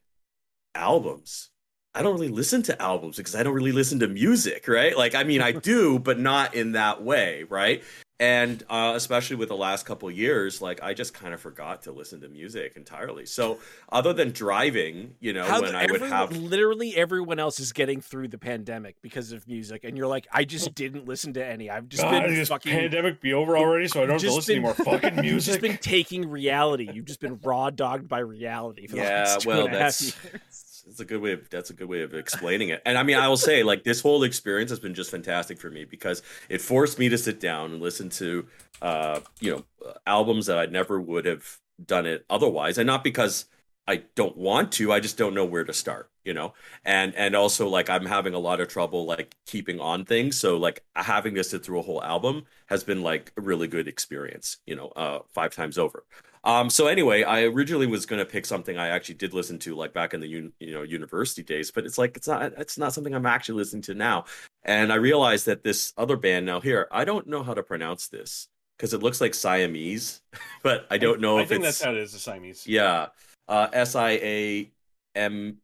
albums. 0.73 1.49
I 1.93 2.01
don't 2.01 2.13
really 2.13 2.29
listen 2.29 2.63
to 2.63 2.81
albums 2.81 3.17
because 3.17 3.35
I 3.35 3.43
don't 3.43 3.53
really 3.53 3.73
listen 3.73 3.99
to 3.99 4.07
music, 4.07 4.69
right? 4.69 4.97
Like, 4.97 5.15
I 5.15 5.25
mean, 5.25 5.41
I 5.41 5.51
do, 5.71 5.99
but 5.99 6.17
not 6.17 6.55
in 6.55 6.71
that 6.71 7.03
way, 7.03 7.43
right? 7.49 7.83
And 8.23 8.63
uh, 8.69 8.93
especially 8.95 9.35
with 9.35 9.49
the 9.49 9.57
last 9.57 9.85
couple 9.85 10.07
of 10.07 10.15
years, 10.17 10.61
like 10.61 10.81
I 10.81 10.93
just 10.93 11.13
kind 11.13 11.33
of 11.33 11.41
forgot 11.41 11.81
to 11.83 11.91
listen 11.91 12.21
to 12.21 12.29
music 12.29 12.73
entirely. 12.77 13.25
So, 13.25 13.59
other 13.91 14.13
than 14.13 14.31
driving, 14.31 15.15
you 15.19 15.33
know, 15.33 15.43
how 15.43 15.61
when 15.61 15.73
the- 15.73 15.77
I 15.77 15.87
would 15.91 16.01
have 16.01 16.37
literally 16.37 16.95
everyone 16.95 17.37
else 17.37 17.59
is 17.59 17.73
getting 17.73 17.99
through 17.99 18.29
the 18.29 18.37
pandemic 18.37 18.95
because 19.01 19.33
of 19.33 19.45
music, 19.45 19.83
and 19.83 19.97
you're 19.97 20.07
like, 20.07 20.25
I 20.31 20.45
just 20.45 20.73
didn't 20.73 21.05
listen 21.05 21.33
to 21.33 21.45
any. 21.45 21.69
I've 21.69 21.89
just 21.89 22.01
God, 22.01 22.23
been 22.23 22.33
this 22.33 22.47
fucking. 22.47 22.71
pandemic 22.71 23.19
be 23.19 23.33
over 23.33 23.57
already, 23.57 23.89
so 23.89 24.01
I 24.01 24.05
don't 24.05 24.13
have 24.13 24.21
to 24.21 24.27
just 24.27 24.35
listen 24.37 24.55
to 24.55 24.61
been- 24.61 24.69
any 24.69 24.85
more 24.87 24.99
fucking 25.01 25.23
You've 25.25 25.43
just 25.43 25.59
been 25.59 25.77
taking 25.79 26.29
reality. 26.29 26.89
You've 26.93 27.05
just 27.05 27.19
been 27.19 27.41
raw 27.43 27.71
dogged 27.71 28.07
by 28.07 28.19
reality 28.19 28.87
for 28.87 28.95
the 28.95 29.01
yeah 29.01 29.23
last 29.23 29.41
two 29.41 29.49
well 29.49 29.65
and 29.65 29.75
a 29.75 29.79
half 29.79 30.01
years. 30.01 30.72
That's 30.85 30.99
a 30.99 31.05
good 31.05 31.21
way 31.21 31.31
of 31.33 31.49
that's 31.49 31.69
a 31.69 31.73
good 31.73 31.87
way 31.87 32.01
of 32.01 32.13
explaining 32.13 32.69
it. 32.69 32.81
And 32.85 32.97
i 32.97 33.03
mean 33.03 33.17
i 33.17 33.27
will 33.27 33.37
say 33.37 33.63
like 33.63 33.83
this 33.83 34.01
whole 34.01 34.23
experience 34.23 34.69
has 34.69 34.79
been 34.79 34.93
just 34.93 35.11
fantastic 35.11 35.59
for 35.59 35.69
me 35.69 35.85
because 35.85 36.21
it 36.49 36.61
forced 36.61 36.99
me 36.99 37.09
to 37.09 37.17
sit 37.17 37.39
down 37.39 37.71
and 37.71 37.81
listen 37.81 38.09
to 38.09 38.45
uh 38.81 39.19
you 39.39 39.51
know 39.51 39.89
albums 40.05 40.45
that 40.47 40.57
i 40.57 40.65
never 40.65 40.99
would 40.99 41.25
have 41.25 41.59
done 41.83 42.05
it 42.05 42.25
otherwise. 42.29 42.77
And 42.77 42.87
not 42.87 43.03
because 43.03 43.45
i 43.87 44.03
don't 44.15 44.37
want 44.37 44.71
to 44.73 44.91
i 44.91 44.99
just 44.99 45.17
don't 45.17 45.33
know 45.33 45.45
where 45.45 45.63
to 45.63 45.73
start 45.73 46.09
you 46.23 46.33
know? 46.33 46.53
And 46.85 47.13
and 47.15 47.35
also 47.35 47.67
like 47.67 47.89
i'm 47.89 48.05
having 48.05 48.33
a 48.33 48.39
lot 48.39 48.61
of 48.61 48.67
trouble 48.67 49.05
like 49.05 49.35
keeping 49.45 49.79
on 49.79 50.05
things. 50.05 50.39
So 50.39 50.57
like 50.57 50.83
having 50.95 51.35
to 51.35 51.43
sit 51.43 51.63
through 51.65 51.79
a 51.79 51.83
whole 51.83 52.03
album 52.03 52.45
has 52.67 52.83
been 52.83 53.01
like 53.01 53.31
a 53.37 53.41
really 53.41 53.67
good 53.67 53.87
experience 53.87 54.57
you 54.65 54.75
know 54.75 54.87
uh 54.89 55.19
five 55.33 55.53
times 55.53 55.77
over 55.77 56.05
um, 56.43 56.69
so 56.69 56.87
anyway, 56.87 57.23
I 57.23 57.43
originally 57.43 57.87
was 57.87 58.05
going 58.05 58.19
to 58.19 58.25
pick 58.25 58.45
something 58.45 58.77
I 58.77 58.89
actually 58.89 59.15
did 59.15 59.33
listen 59.33 59.59
to, 59.59 59.75
like 59.75 59.93
back 59.93 60.13
in 60.13 60.19
the 60.19 60.27
un- 60.27 60.53
you 60.59 60.73
know 60.73 60.81
university 60.83 61.43
days, 61.43 61.71
but 61.71 61.85
it's 61.85 61.97
like 61.97 62.17
it's 62.17 62.27
not 62.27 62.53
it's 62.57 62.77
not 62.77 62.93
something 62.93 63.13
I'm 63.15 63.25
actually 63.25 63.55
listening 63.55 63.81
to 63.83 63.93
now. 63.93 64.25
And 64.63 64.91
I 64.91 64.95
realized 64.95 65.45
that 65.45 65.63
this 65.63 65.93
other 65.97 66.17
band 66.17 66.45
now 66.45 66.59
here, 66.59 66.87
I 66.91 67.05
don't 67.05 67.27
know 67.27 67.43
how 67.43 67.53
to 67.53 67.63
pronounce 67.63 68.07
this 68.07 68.47
because 68.77 68.93
it 68.93 69.01
looks 69.03 69.21
like 69.21 69.33
Siamese, 69.33 70.21
but 70.63 70.85
I 70.91 70.97
don't 70.97 71.21
know 71.21 71.37
I 71.37 71.43
if 71.43 71.49
think 71.49 71.63
it's 71.63 71.79
that's 71.79 71.83
how 71.85 71.91
it 71.91 71.97
is, 71.97 72.11
the 72.13 72.19
Siamese. 72.19 72.67
yeah, 72.67 73.07
uh, 73.47 73.67
S 73.71 73.95
I 73.95 74.11
A 74.11 74.71
M 75.15 75.57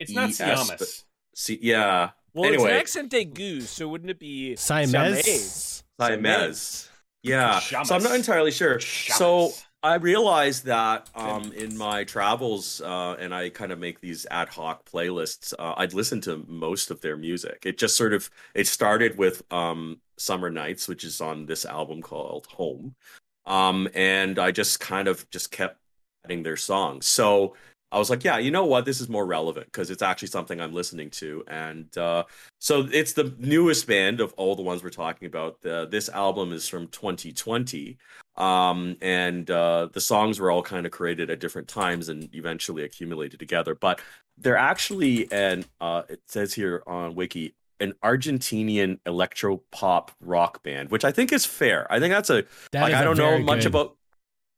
It's 0.00 0.12
not 0.12 0.30
ES, 0.30 0.40
Siamis. 0.40 1.04
C. 1.34 1.58
Yeah, 1.62 2.10
Well, 2.34 2.46
Anyway. 2.46 2.64
it's 2.80 2.96
an 2.96 3.10
accent 3.10 3.12
aigu, 3.34 3.62
so 3.62 3.86
wouldn't 3.88 4.10
it 4.10 4.18
be 4.18 4.56
Siamese. 4.56 5.84
Siamese. 6.00 6.88
Yeah. 7.22 7.60
Shamus. 7.60 7.86
So 7.86 7.94
I'm 7.96 8.02
not 8.02 8.14
entirely 8.14 8.50
sure. 8.52 8.76
Shamus. 8.78 9.12
So 9.18 9.52
I 9.82 9.94
realized 9.96 10.64
that 10.64 11.08
um, 11.14 11.52
in 11.52 11.76
my 11.76 12.04
travels, 12.04 12.80
uh, 12.80 13.16
and 13.20 13.34
I 13.34 13.50
kind 13.50 13.70
of 13.70 13.78
make 13.78 14.00
these 14.00 14.26
ad 14.30 14.48
hoc 14.48 14.84
playlists. 14.84 15.54
Uh, 15.58 15.74
I'd 15.76 15.94
listen 15.94 16.20
to 16.22 16.44
most 16.48 16.90
of 16.90 17.00
their 17.02 17.16
music. 17.16 17.62
It 17.64 17.78
just 17.78 17.96
sort 17.96 18.12
of 18.12 18.28
it 18.54 18.66
started 18.66 19.16
with 19.16 19.42
um, 19.52 20.00
"Summer 20.18 20.50
Nights," 20.50 20.88
which 20.88 21.04
is 21.04 21.20
on 21.20 21.46
this 21.46 21.64
album 21.64 22.02
called 22.02 22.46
"Home," 22.46 22.96
um, 23.44 23.88
and 23.94 24.38
I 24.38 24.50
just 24.50 24.80
kind 24.80 25.08
of 25.08 25.28
just 25.30 25.50
kept 25.52 25.78
adding 26.24 26.42
their 26.42 26.56
songs. 26.56 27.06
So 27.06 27.54
I 27.92 27.98
was 27.98 28.10
like, 28.10 28.24
yeah, 28.24 28.38
you 28.38 28.50
know 28.50 28.64
what? 28.64 28.84
This 28.84 29.00
is 29.00 29.08
more 29.08 29.26
relevant 29.26 29.66
because 29.66 29.90
it's 29.90 30.02
actually 30.02 30.28
something 30.28 30.60
I'm 30.60 30.74
listening 30.74 31.10
to, 31.10 31.44
and 31.46 31.96
uh, 31.96 32.24
so 32.60 32.88
it's 32.90 33.12
the 33.12 33.34
newest 33.38 33.86
band 33.86 34.20
of 34.20 34.32
all 34.36 34.56
the 34.56 34.62
ones 34.62 34.82
we're 34.82 34.90
talking 34.90 35.26
about. 35.26 35.60
The, 35.62 35.86
this 35.88 36.08
album 36.08 36.52
is 36.52 36.68
from 36.68 36.88
2020. 36.88 37.98
Um, 38.36 38.96
and 39.00 39.50
uh, 39.50 39.88
the 39.92 40.00
songs 40.00 40.38
were 40.38 40.50
all 40.50 40.62
kind 40.62 40.84
of 40.86 40.92
created 40.92 41.30
at 41.30 41.40
different 41.40 41.68
times 41.68 42.08
and 42.08 42.28
eventually 42.34 42.84
accumulated 42.84 43.38
together. 43.40 43.74
But 43.74 44.00
they're 44.38 44.56
actually 44.58 45.30
an 45.32 45.64
uh, 45.80 46.02
it 46.08 46.20
says 46.26 46.54
here 46.54 46.82
on 46.86 47.14
Wiki 47.14 47.54
an 47.80 47.92
Argentinian 48.02 48.98
electro 49.06 49.62
pop 49.70 50.10
rock 50.20 50.62
band, 50.62 50.90
which 50.90 51.04
I 51.04 51.12
think 51.12 51.32
is 51.32 51.44
fair. 51.46 51.86
I 51.92 51.98
think 52.00 52.12
that's 52.12 52.30
a 52.30 52.44
That 52.72 52.82
like 52.82 52.92
is 52.92 52.98
I 52.98 53.02
a 53.02 53.04
don't 53.04 53.16
know 53.18 53.38
much 53.38 53.60
good- 53.60 53.66
about 53.68 53.96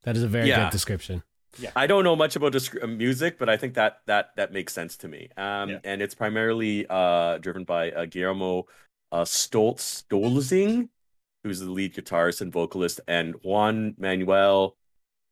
That 0.04 0.16
is 0.16 0.22
a 0.22 0.28
very 0.28 0.48
Yeah. 0.48 0.64
good 0.64 0.70
description. 0.72 1.22
Yeah. 1.58 1.70
I 1.74 1.88
don't 1.88 2.04
know 2.04 2.14
much 2.14 2.36
about 2.36 2.52
disc- 2.52 2.76
uh, 2.80 2.86
music, 2.86 3.36
but 3.38 3.48
I 3.48 3.56
think 3.56 3.74
that 3.74 4.00
that 4.06 4.36
that 4.36 4.52
makes 4.52 4.72
sense 4.72 4.96
to 4.98 5.08
me. 5.08 5.28
Um, 5.36 5.70
Yeah. 5.70 5.78
and 5.84 6.00
it's 6.02 6.14
primarily 6.14 6.86
uh 6.88 7.38
driven 7.38 7.64
by 7.64 7.90
uh, 7.90 8.04
Guillermo 8.04 8.66
uh, 9.10 9.24
Stoltz 9.24 10.04
Stolzing, 10.04 10.88
who's 11.44 11.60
the 11.60 11.70
lead 11.70 11.94
guitarist 11.94 12.40
and 12.40 12.52
vocalist, 12.52 13.00
and 13.08 13.34
Juan 13.42 13.94
Manuel 13.98 14.76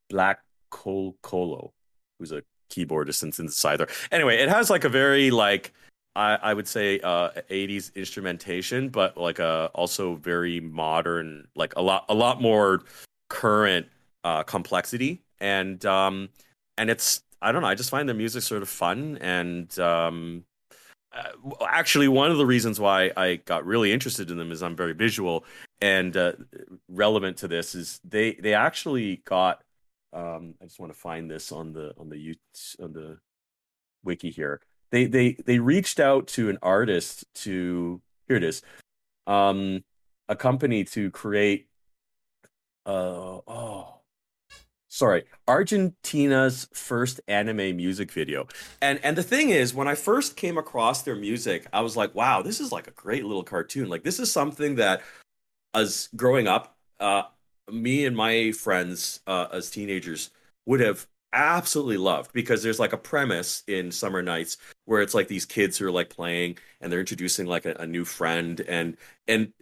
Black 0.09 0.41
Colo, 0.71 1.73
who's 2.19 2.33
a 2.33 2.43
keyboardist 2.71 3.23
and 3.23 3.33
synthesizer. 3.33 3.89
Anyway, 4.11 4.37
it 4.37 4.49
has 4.49 4.71
like 4.71 4.85
a 4.85 4.89
very 4.89 5.31
like 5.31 5.73
I, 6.15 6.39
I 6.43 6.55
would 6.55 6.69
say 6.69 7.01
uh 7.01 7.31
80s 7.51 7.95
instrumentation, 7.95 8.89
but 8.89 9.17
like 9.17 9.39
a 9.39 9.71
also 9.75 10.17
very 10.17 10.61
modern, 10.61 11.47
like 11.55 11.75
a 11.77 11.83
lot 11.83 12.05
a 12.09 12.15
lot 12.15 12.41
more 12.41 12.83
current 13.29 13.87
uh 14.25 14.43
complexity. 14.43 15.23
And 15.41 15.85
um 15.87 16.29
and 16.79 16.91
it's 16.91 17.23
I 17.43 17.53
don't 17.53 17.63
know, 17.63 17.69
I 17.69 17.75
just 17.75 17.91
find 17.91 18.09
the 18.09 18.15
music 18.15 18.43
sort 18.43 18.63
of 18.63 18.69
fun 18.69 19.19
and 19.21 19.77
um 19.79 20.45
uh, 21.13 21.67
actually 21.69 22.09
one 22.09 22.31
of 22.31 22.37
the 22.37 22.47
reasons 22.47 22.79
why 22.79 23.11
I 23.17 23.37
got 23.37 23.65
really 23.65 23.93
interested 23.93 24.31
in 24.31 24.37
them 24.37 24.53
is 24.53 24.63
I'm 24.63 24.77
very 24.77 24.93
visual 24.93 25.45
and 25.81 26.17
uh, 26.17 26.33
relevant 26.89 27.39
to 27.39 27.49
this 27.49 27.75
is 27.75 28.01
they 28.05 28.35
they 28.35 28.55
actually 28.55 29.23
got 29.25 29.63
um 30.13 30.55
I 30.61 30.65
just 30.65 30.81
want 30.81 30.93
to 30.93 30.99
find 30.99 31.31
this 31.31 31.53
on 31.53 31.73
the 31.73 31.95
on 31.99 32.09
the 32.09 32.37
on 32.83 32.93
the 32.93 33.19
wiki 34.05 34.31
here. 34.31 34.61
They 34.91 35.07
they 35.07 35.37
they 35.45 35.59
reached 35.59 36.01
out 36.01 36.29
to 36.29 36.49
an 36.49 36.59
artist 36.63 37.25
to 37.37 38.01
here 38.29 38.37
it 38.37 38.45
is. 38.45 38.63
Um 39.27 39.85
a 40.29 40.37
company 40.37 40.85
to 40.85 41.11
create 41.11 41.69
uh 42.85 43.41
oh 43.47 44.01
sorry 44.89 45.25
argentina's 45.49 46.69
first 46.73 47.21
anime 47.29 47.77
music 47.77 48.11
video 48.11 48.47
and 48.81 48.99
and 49.03 49.17
the 49.17 49.23
thing 49.23 49.51
is 49.51 49.75
when 49.75 49.89
i 49.89 49.95
first 49.95 50.37
came 50.37 50.57
across 50.57 51.03
their 51.03 51.17
music 51.17 51.67
i 51.73 51.81
was 51.81 51.97
like 51.97 52.15
wow 52.15 52.41
this 52.41 52.61
is 52.61 52.73
like 52.73 52.87
a 52.87 52.93
great 52.93 53.25
little 53.25 53.43
cartoon 53.43 53.89
like 53.89 54.05
this 54.05 54.19
is 54.19 54.31
something 54.31 54.77
that 54.77 55.03
as 55.77 56.09
growing 56.17 56.49
up 56.49 56.77
uh 57.01 57.23
me 57.71 58.07
and 58.07 58.17
my 58.17 58.51
friends 58.53 59.21
uh 59.27 59.47
as 59.53 59.71
teenagers 59.71 60.31
would 60.65 60.81
have 60.81 61.07
absolutely 61.33 61.99
loved 61.99 62.33
because 62.33 62.63
there's 62.63 62.81
like 62.81 62.95
a 62.95 62.99
premise 62.99 63.63
in 63.69 63.93
summer 63.93 64.23
nights 64.23 64.57
where 64.87 65.03
it's 65.03 65.15
like 65.15 65.29
these 65.29 65.45
kids 65.45 65.77
who 65.77 65.87
are 65.87 65.93
like 65.93 66.09
playing 66.09 66.57
and 66.81 66.91
they're 66.91 67.01
introducing 67.01 67.47
like 67.47 67.67
a, 67.67 67.75
a 67.75 67.87
new 67.87 68.05
friend 68.05 68.61
and 68.63 68.97
and 69.29 69.53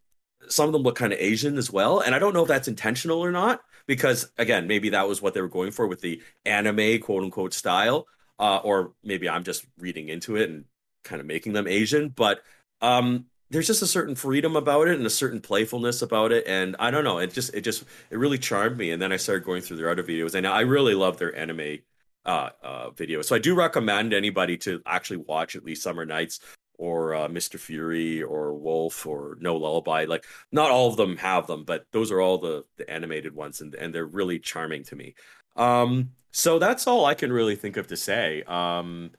some 0.48 0.68
of 0.68 0.72
them 0.72 0.82
look 0.82 0.96
kind 0.96 1.12
of 1.12 1.18
asian 1.18 1.58
as 1.58 1.72
well 1.72 2.00
and 2.00 2.14
i 2.14 2.18
don't 2.18 2.32
know 2.32 2.42
if 2.42 2.48
that's 2.48 2.68
intentional 2.68 3.18
or 3.24 3.32
not 3.32 3.60
because 3.86 4.30
again 4.38 4.68
maybe 4.68 4.90
that 4.90 5.08
was 5.08 5.20
what 5.20 5.34
they 5.34 5.40
were 5.40 5.48
going 5.48 5.72
for 5.72 5.86
with 5.86 6.00
the 6.00 6.22
anime 6.44 7.00
quote 7.00 7.24
unquote 7.24 7.52
style 7.52 8.06
uh, 8.38 8.58
or 8.58 8.92
maybe 9.02 9.28
i'm 9.28 9.42
just 9.42 9.66
reading 9.78 10.08
into 10.08 10.36
it 10.36 10.48
and 10.50 10.64
kind 11.02 11.20
of 11.20 11.26
making 11.26 11.54
them 11.54 11.66
asian 11.66 12.08
but 12.08 12.42
um 12.82 13.26
there's 13.50 13.66
just 13.66 13.82
a 13.82 13.86
certain 13.86 14.14
freedom 14.14 14.56
about 14.56 14.88
it 14.88 14.96
and 14.96 15.06
a 15.06 15.10
certain 15.10 15.40
playfulness 15.40 16.02
about 16.02 16.32
it 16.32 16.44
and 16.46 16.74
i 16.78 16.90
don't 16.90 17.04
know 17.04 17.18
it 17.18 17.32
just 17.32 17.54
it 17.54 17.60
just 17.60 17.84
it 18.10 18.18
really 18.18 18.38
charmed 18.38 18.76
me 18.76 18.90
and 18.90 19.00
then 19.00 19.12
i 19.12 19.16
started 19.16 19.44
going 19.44 19.62
through 19.62 19.76
their 19.76 19.90
other 19.90 20.02
videos 20.02 20.34
and 20.34 20.46
i 20.46 20.60
really 20.60 20.94
love 20.94 21.18
their 21.18 21.34
anime 21.36 21.78
uh, 22.26 22.48
uh 22.62 22.90
videos. 22.90 23.26
So 23.26 23.36
i 23.36 23.38
do 23.38 23.54
recommend 23.54 24.14
anybody 24.14 24.56
to 24.58 24.80
actually 24.86 25.18
watch 25.18 25.56
at 25.56 25.64
least 25.64 25.82
summer 25.82 26.06
nights 26.06 26.40
or 26.78 27.14
uh, 27.14 27.28
mr 27.28 27.58
fury 27.58 28.22
or 28.22 28.54
wolf 28.54 29.06
or 29.06 29.36
no 29.40 29.56
lullaby 29.56 30.06
like 30.06 30.24
not 30.50 30.70
all 30.70 30.88
of 30.88 30.96
them 30.96 31.16
have 31.18 31.46
them 31.46 31.64
but 31.64 31.86
those 31.92 32.10
are 32.10 32.20
all 32.20 32.38
the 32.38 32.64
the 32.78 32.90
animated 32.90 33.34
ones 33.34 33.60
and, 33.60 33.74
and 33.74 33.94
they're 33.94 34.06
really 34.06 34.38
charming 34.38 34.82
to 34.84 34.96
me. 34.96 35.14
Um 35.56 36.10
so 36.30 36.58
that's 36.58 36.86
all 36.86 37.04
i 37.04 37.14
can 37.14 37.32
really 37.32 37.56
think 37.56 37.76
of 37.76 37.88
to 37.88 37.96
say. 37.96 38.42
Um 38.44 39.10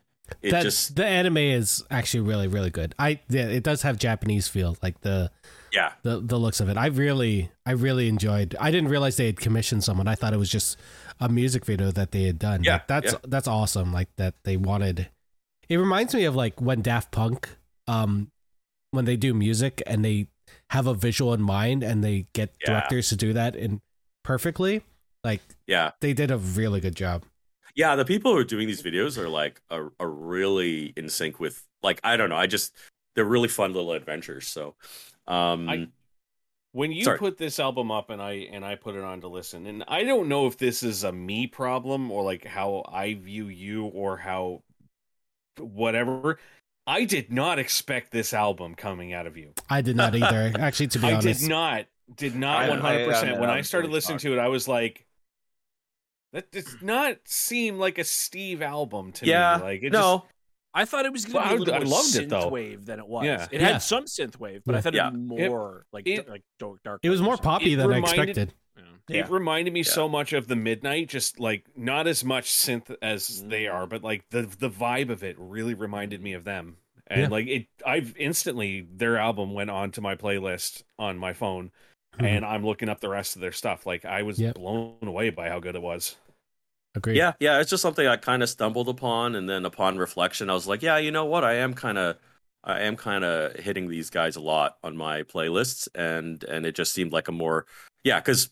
it 0.42 0.52
That's 0.52 0.64
just 0.64 0.96
the 0.96 1.06
anime 1.06 1.38
is 1.38 1.84
actually 1.92 2.22
really 2.22 2.48
really 2.48 2.70
good. 2.70 2.96
I 3.00 3.20
yeah, 3.30 3.48
it 3.48 3.64
does 3.64 3.82
have 3.84 3.98
Japanese 3.98 4.48
feel, 4.48 4.78
like 4.82 5.02
the 5.02 5.32
yeah 5.72 5.94
the 6.04 6.20
the 6.20 6.38
looks 6.38 6.60
of 6.60 6.70
it. 6.70 6.78
I 6.78 6.88
really 6.88 7.52
I 7.66 7.72
really 7.72 8.08
enjoyed. 8.08 8.56
I 8.60 8.72
didn't 8.72 8.90
realize 8.90 9.18
they 9.18 9.26
had 9.28 9.40
commissioned 9.40 9.84
someone. 9.84 10.08
I 10.08 10.16
thought 10.16 10.34
it 10.34 10.38
was 10.38 10.50
just 10.50 10.78
a 11.20 11.30
music 11.30 11.66
video 11.66 11.92
that 11.92 12.12
they 12.12 12.24
had 12.24 12.40
done. 12.40 12.64
Yeah, 12.64 12.74
Like, 12.74 12.88
that's 12.88 13.14
yeah. 13.14 13.20
that's 13.24 13.48
awesome. 13.48 13.94
Like 13.94 14.10
that 14.18 14.36
they 14.44 14.58
wanted. 14.58 15.10
It 15.70 15.78
reminds 15.78 16.14
me 16.14 16.26
of 16.26 16.36
like 16.36 16.62
when 16.62 16.82
Daft 16.82 17.12
Punk, 17.12 17.50
um, 17.88 18.32
when 18.92 19.06
they 19.06 19.18
do 19.18 19.34
music 19.34 19.82
and 19.88 20.04
they 20.06 20.28
have 20.70 20.88
a 20.88 20.94
visual 20.94 21.34
in 21.34 21.42
mind 21.42 21.84
and 21.84 22.04
they 22.04 22.28
get 22.34 22.54
Yeah. 22.62 22.68
directors 22.72 23.10
to 23.10 23.16
do 23.16 23.34
that 23.34 23.56
in 23.56 23.82
perfectly. 24.24 24.82
Like 25.24 25.42
yeah 25.68 25.92
they 26.02 26.14
did 26.14 26.32
a 26.32 26.38
really 26.38 26.80
good 26.80 26.96
job. 26.96 27.24
Yeah, 27.76 27.96
the 27.96 28.06
people 28.06 28.32
who 28.32 28.38
are 28.38 28.44
doing 28.46 28.68
these 28.68 28.82
videos 28.82 29.18
are 29.18 29.28
like 29.30 29.62
are, 29.70 29.92
are 30.00 30.10
really 30.10 30.94
in 30.96 31.10
sync 31.10 31.40
with 31.40 31.64
like 31.84 32.00
I 32.04 32.18
don't 32.18 32.30
know. 32.30 32.38
I 32.38 32.48
just 32.48 32.74
they're 33.16 33.26
really 33.26 33.48
fun 33.50 33.74
little 33.74 33.92
adventures. 33.94 34.48
So, 34.48 34.76
um, 35.28 35.70
I- 35.70 35.88
when 36.72 36.92
you 36.92 37.06
Sorry. 37.06 37.18
put 37.18 37.38
this 37.38 37.58
album 37.58 37.90
up 37.90 38.10
and 38.10 38.22
I 38.22 38.50
and 38.52 38.66
I 38.66 38.76
put 38.76 38.96
it 38.96 39.04
on 39.04 39.22
to 39.22 39.30
listen, 39.30 39.66
and 39.66 39.84
I 39.88 40.04
don't 40.04 40.28
know 40.28 40.46
if 40.48 40.58
this 40.58 40.84
is 40.84 41.06
a 41.06 41.12
me 41.12 41.48
problem 41.48 42.12
or 42.12 42.22
like 42.24 42.44
how 42.46 42.84
I 42.92 43.14
view 43.14 43.48
you 43.48 43.86
or 43.86 44.18
how 44.18 44.62
whatever. 45.58 46.38
I 46.88 47.06
did 47.06 47.32
not 47.32 47.58
expect 47.60 48.12
this 48.12 48.34
album 48.34 48.76
coming 48.76 49.14
out 49.14 49.26
of 49.26 49.38
you. 49.38 49.54
I 49.70 49.82
did 49.82 49.96
not 49.96 50.16
either. 50.16 50.52
Actually, 50.60 50.88
to 50.88 51.00
be 51.00 51.08
I 51.08 51.14
honest, 51.14 51.28
I 51.28 51.34
did 51.46 51.50
not. 51.50 51.86
Did 52.18 52.36
not 52.36 52.70
one 52.70 52.80
hundred 52.80 53.08
percent. 53.10 53.38
I- 53.38 53.40
When 53.40 53.50
I 53.50 53.58
I'm 53.58 53.64
started 53.64 53.88
fully 53.88 53.96
listening 53.96 54.18
to 54.20 54.34
it, 54.34 54.40
I 54.40 54.50
was 54.50 54.68
like, 54.68 55.05
"That 56.36 56.52
does 56.52 56.78
not 56.82 57.18
seem 57.26 57.78
like 57.80 57.98
a 57.98 58.04
Steve 58.04 58.62
album 58.62 59.12
to 59.14 59.26
yeah, 59.26 59.58
me." 59.58 59.64
Like 59.64 59.84
it 59.84 59.92
no, 59.92 60.26
I 60.74 60.86
thought 60.86 61.06
it 61.06 61.12
was 61.14 61.26
going 61.26 61.34
to 61.34 61.40
Well, 61.40 61.48
be 61.48 61.50
a 61.50 61.56
I- 61.56 61.58
little 61.60 61.74
I 61.74 61.80
more 61.80 61.88
loved 61.88 62.16
it, 62.18 62.30
though. 62.30 62.52
synthwave 62.52 62.86
than 62.86 63.00
it 63.00 63.08
was. 63.08 63.26
Yeah. 63.26 63.48
It 63.52 63.62
Yeah. 63.62 63.68
had 63.74 63.78
some 63.82 64.06
synthwave, 64.06 64.62
but 64.66 64.76
I 64.76 64.82
thought 64.82 64.94
Yeah. 64.94 65.08
it'd 65.08 65.28
be 65.28 65.38
more 65.50 65.86
like 65.94 66.06
it- 66.08 66.28
like 66.30 66.44
dark. 66.60 66.84
dark 66.84 67.00
it 67.04 67.10
was 67.10 67.22
more 67.22 67.38
poppy 67.38 67.74
It 67.74 67.78
than 67.78 67.92
I 67.94 68.00
expected. 68.00 68.54
Yeah. 69.08 69.20
It 69.22 69.30
reminded 69.30 69.72
me 69.74 69.82
Yeah. 69.82 69.92
so 69.92 70.10
much 70.10 70.34
of 70.34 70.48
the 70.48 70.56
Midnight, 70.56 71.10
just 71.10 71.40
like 71.40 71.66
not 71.78 72.08
as 72.08 72.26
much 72.26 72.50
synth 72.52 72.94
as 73.02 73.44
Mm. 73.44 73.50
they 73.50 73.68
are, 73.68 73.88
but 73.88 74.04
like 74.04 74.30
the 74.32 74.42
the 74.42 74.70
vibe 74.70 75.10
of 75.10 75.24
it 75.24 75.36
really 75.40 75.74
reminded 75.74 76.22
me 76.22 76.34
of 76.34 76.44
them. 76.44 76.78
And 77.08 77.22
Yeah. 77.22 77.28
like 77.30 77.48
it, 77.48 77.68
I've 77.86 78.18
instantly 78.18 78.82
their 78.82 79.18
album 79.18 79.54
went 79.54 79.70
onto 79.70 80.02
my 80.02 80.16
playlist 80.16 80.82
on 80.98 81.18
my 81.20 81.34
phone, 81.34 81.72
Mhm. 82.18 82.26
and 82.26 82.44
I'm 82.46 82.66
looking 82.66 82.90
up 82.90 83.00
the 83.00 83.10
rest 83.10 83.36
of 83.36 83.42
their 83.42 83.52
stuff. 83.52 83.86
Like 83.86 84.04
I 84.06 84.24
was 84.24 84.40
Yep. 84.40 84.56
blown 84.56 84.98
away 85.04 85.30
by 85.30 85.48
how 85.50 85.60
good 85.60 85.76
it 85.76 85.82
was. 85.84 86.18
Agreed. 86.96 87.18
yeah, 87.18 87.34
yeah. 87.40 87.60
It's 87.60 87.70
just 87.70 87.82
something 87.82 88.08
I 88.08 88.18
kind 88.18 88.42
of 88.42 88.50
stumbled 88.50 88.90
upon, 88.90 89.36
and 89.36 89.50
then 89.50 89.66
upon 89.66 89.98
reflection, 89.98 90.50
I 90.50 90.54
was 90.54 90.68
like, 90.68 90.82
yeah, 90.82 90.98
you 90.98 91.12
know 91.12 91.26
what? 91.26 91.44
I 91.44 91.56
am 91.56 91.74
kind 91.74 91.98
of, 91.98 92.18
I 92.64 92.82
am 92.82 92.96
kind 92.96 93.24
of 93.24 93.56
hitting 93.58 93.90
these 93.90 94.10
guys 94.10 94.36
a 94.36 94.42
lot 94.42 94.78
on 94.84 94.96
my 94.96 95.24
playlists, 95.24 95.88
and 95.94 96.44
and 96.46 96.66
it 96.66 96.76
just 96.76 96.94
seemed 96.94 97.12
like 97.12 97.28
a 97.28 97.32
more, 97.32 97.66
yeah, 98.04 98.20
because 98.20 98.50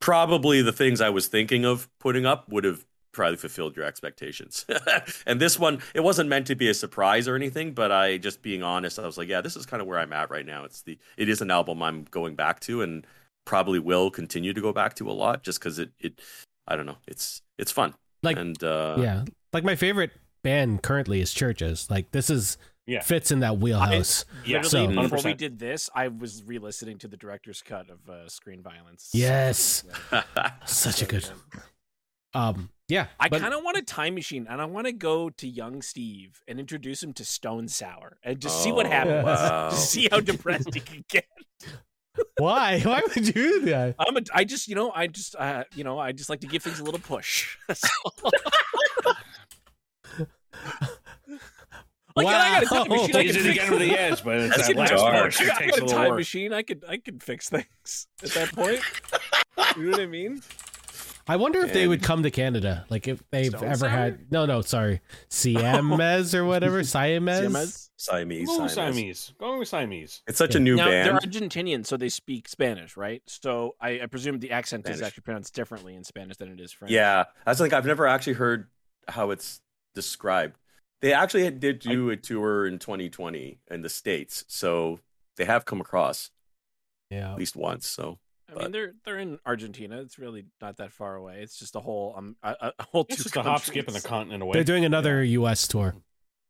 probably 0.00 0.62
the 0.62 0.72
things 0.72 1.00
I 1.00 1.10
was 1.10 1.26
thinking 1.26 1.64
of 1.64 1.88
putting 1.98 2.26
up 2.26 2.48
would 2.48 2.64
have 2.64 2.84
probably 3.12 3.36
fulfilled 3.36 3.76
your 3.76 3.84
expectations. 3.84 4.64
and 5.26 5.40
this 5.40 5.58
one, 5.58 5.80
it 5.94 6.00
wasn't 6.00 6.28
meant 6.28 6.46
to 6.46 6.54
be 6.54 6.68
a 6.68 6.74
surprise 6.74 7.26
or 7.26 7.34
anything, 7.34 7.72
but 7.72 7.90
I 7.90 8.18
just 8.18 8.42
being 8.42 8.62
honest, 8.62 8.98
I 8.98 9.06
was 9.06 9.18
like, 9.18 9.28
yeah, 9.28 9.40
this 9.40 9.56
is 9.56 9.66
kind 9.66 9.80
of 9.80 9.88
where 9.88 9.98
I'm 9.98 10.12
at 10.12 10.30
right 10.30 10.46
now. 10.46 10.64
It's 10.64 10.82
the, 10.82 10.98
it 11.16 11.28
is 11.28 11.40
an 11.40 11.50
album 11.50 11.82
I'm 11.82 12.04
going 12.04 12.36
back 12.36 12.60
to, 12.60 12.82
and 12.82 13.06
probably 13.44 13.78
will 13.78 14.10
continue 14.10 14.52
to 14.52 14.60
go 14.60 14.72
back 14.72 14.94
to 14.96 15.10
a 15.10 15.12
lot, 15.12 15.42
just 15.42 15.58
because 15.58 15.78
it, 15.78 15.90
it, 15.98 16.20
I 16.68 16.76
don't 16.76 16.86
know, 16.86 16.98
it's 17.08 17.42
it's 17.58 17.72
fun. 17.72 17.94
Like 18.22 18.36
and 18.36 18.62
uh, 18.62 18.96
yeah, 19.00 19.24
like 19.52 19.64
my 19.64 19.74
favorite 19.74 20.10
band 20.44 20.82
currently 20.82 21.20
is 21.20 21.32
CHVRCHES. 21.34 21.90
Like 21.90 22.10
this 22.12 22.30
is 22.30 22.58
Yeah. 22.86 23.00
fits 23.00 23.30
in 23.32 23.40
that 23.40 23.58
wheelhouse. 23.58 24.24
Yeah, 24.44 24.62
So- 24.62 24.86
before 24.86 25.20
we 25.24 25.34
did 25.34 25.58
this, 25.58 25.90
I 25.94 26.08
was 26.08 26.42
re-listening 26.44 26.98
to 26.98 27.08
the 27.08 27.16
director's 27.16 27.60
cut 27.62 27.90
of 27.90 28.08
uh, 28.08 28.28
Screen 28.28 28.62
Violence. 28.62 29.10
Yes, 29.12 29.84
Yeah. 30.12 30.22
such 30.66 31.02
a 31.02 31.06
good. 31.06 31.28
Um, 32.34 32.70
yeah, 32.88 33.06
I 33.18 33.28
but- 33.28 33.40
kind 33.40 33.54
of 33.54 33.62
want 33.64 33.78
a 33.78 33.82
time 33.82 34.14
machine, 34.14 34.46
and 34.48 34.60
I 34.60 34.64
want 34.66 34.86
to 34.86 34.92
go 34.92 35.30
to 35.30 35.48
young 35.48 35.80
Steve 35.82 36.40
and 36.46 36.60
introduce 36.60 37.02
him 37.02 37.12
to 37.14 37.24
Stone 37.24 37.68
Sour, 37.68 38.18
and 38.22 38.38
just 38.40 38.62
see 38.62 38.70
what 38.72 38.86
Oh, 38.86 38.90
happens. 38.90 39.24
wow. 39.26 39.70
Just 39.70 39.90
see 39.90 40.08
how 40.10 40.20
depressed 40.20 40.72
he 40.74 40.80
can 40.80 41.04
get. 41.08 41.24
Why? 42.38 42.80
Why 42.84 43.00
would 43.06 43.26
you 43.26 43.32
do 43.32 43.60
that? 43.66 43.94
I'm 43.98 44.16
a, 44.16 44.20
I 44.34 44.44
just, 44.44 44.68
you 44.68 44.74
know, 44.74 44.92
I 44.94 45.06
just, 45.06 45.34
uh, 45.36 45.64
you 45.74 45.84
know, 45.84 45.98
I 45.98 46.12
just 46.12 46.30
like 46.30 46.40
to 46.40 46.46
give 46.46 46.62
things 46.62 46.78
a 46.80 46.84
little 46.84 47.00
push. 47.00 47.56
Like, 52.16 52.26
and 52.26 52.36
I 52.36 52.50
got 52.50 52.62
a 52.64 52.66
time 52.66 52.88
Wow. 52.90 52.96
machine. 52.96 53.16
I 53.16 53.22
Tease 53.22 53.36
it 53.36 53.42
fix- 53.42 53.54
again 53.58 53.70
to 53.72 53.78
the 53.78 53.96
edge, 53.96 54.24
but 54.24 54.38
it's 54.38 54.56
that 54.66 54.74
last 54.76 54.90
part. 54.92 55.40
It 55.40 55.46
got, 55.46 55.56
I 55.56 55.58
takes 55.60 55.70
got 55.70 55.78
a 55.78 55.82
a 55.82 55.84
little 55.84 55.88
time 55.88 56.08
work. 56.08 56.18
machine. 56.18 56.52
I 56.52 56.62
could, 56.62 56.84
I 56.88 56.96
could 56.96 57.22
fix 57.22 57.48
things 57.48 58.08
at 58.24 58.30
that 58.30 58.52
point. 58.52 58.80
You 59.76 59.84
know 59.84 59.90
what 59.92 60.00
I 60.00 60.06
mean? 60.06 60.42
I 61.28 61.36
wonder 61.36 61.60
if 61.60 61.72
they 61.72 61.86
would 61.86 62.02
come 62.02 62.22
to 62.22 62.30
Canada, 62.30 62.86
like 62.88 63.06
if 63.06 63.22
they've 63.30 63.50
Stone 63.50 63.64
ever 63.64 63.76
Sour? 63.76 63.88
had. 63.90 64.32
No, 64.32 64.46
no, 64.46 64.60
sorry, 64.62 65.00
Siamese 65.28 66.34
or 66.34 66.44
whatever, 66.44 66.82
Siamese. 66.84 67.40
Siamese? 67.52 67.90
Siamese, 67.96 68.46
Go 68.48 68.62
with 68.62 68.70
Siamese. 68.72 68.94
Siamese. 68.94 69.32
Going 69.38 69.58
with 69.58 69.68
Siamese. 69.68 70.22
It's 70.26 70.38
such 70.38 70.54
Yeah. 70.54 70.60
a 70.60 70.64
new 70.64 70.76
now 70.76 70.88
they're. 70.88 71.12
Argentinian, 71.18 71.84
so 71.84 71.96
they 71.96 72.08
speak 72.08 72.48
Spanish, 72.48 72.96
right? 72.96 73.22
So 73.26 73.74
I, 73.80 74.00
I 74.02 74.06
presume 74.06 74.38
the 74.38 74.52
accent 74.52 74.88
is 74.88 75.02
actually 75.02 75.22
pronounced 75.22 75.54
differently 75.54 75.94
in 75.96 76.04
Spanish 76.04 76.36
than 76.36 76.48
it 76.52 76.60
is 76.60 76.72
French. 76.72 76.92
Yeah, 76.92 77.24
that's 77.44 77.60
like 77.60 77.72
I've 77.72 77.86
never 77.86 78.06
actually 78.06 78.34
heard 78.34 78.68
how 79.08 79.30
it's 79.30 79.60
described. 79.94 80.56
They 81.00 81.12
actually 81.12 81.50
did 81.50 81.78
do 81.80 82.10
a 82.10 82.16
tour 82.16 82.66
in 82.66 82.78
2020 82.78 83.58
in 83.70 83.82
the 83.82 83.88
states, 83.88 84.44
so 84.48 85.00
they 85.36 85.44
have 85.44 85.64
come 85.64 85.80
across 85.80 86.30
Yeah. 87.10 87.32
at 87.32 87.38
least 87.38 87.56
once. 87.56 87.86
So 87.86 88.18
I 88.50 88.62
mean 88.62 88.72
they're 88.72 88.94
they're 89.04 89.18
in 89.18 89.38
Argentina. 89.44 90.00
It's 90.00 90.18
really 90.18 90.46
not 90.60 90.76
that 90.78 90.92
far 90.92 91.16
away. 91.16 91.40
It's 91.42 91.58
just 91.58 91.76
a 91.76 91.80
whole 91.80 92.14
um 92.16 92.36
a, 92.42 92.54
a- 92.60 92.72
a 92.78 92.82
whole 92.84 93.06
It's 93.08 93.16
two 93.18 93.22
just 93.24 93.36
a 93.36 93.42
hop, 93.42 93.60
skip, 93.62 93.86
and 93.88 93.96
a 93.96 94.00
countries. 94.00 94.06
continent 94.06 94.42
away. 94.42 94.52
They're 94.54 94.64
doing 94.64 94.84
another 94.84 95.22
U.S. 95.22 95.68
tour. 95.68 95.94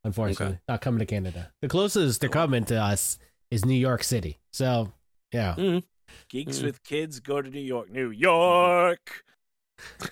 Unfortunately, 0.04 0.58
not 0.68 0.80
coming 0.80 1.00
to 1.00 1.06
Canada. 1.06 1.50
The 1.60 1.68
closest 1.68 2.20
they're 2.20 2.30
Oh, 2.30 2.32
coming 2.32 2.64
to 2.66 2.76
us 2.80 3.18
is 3.50 3.64
New 3.64 3.74
York 3.74 4.04
City. 4.04 4.38
So, 4.52 4.92
yeah. 5.32 5.80
Geeks 6.30 6.58
Mm. 6.60 6.62
with 6.64 6.84
kids 6.84 7.18
go 7.20 7.42
to 7.42 7.50
New 7.50 7.60
York. 7.60 7.90
New 7.90 8.10
York. 8.10 9.24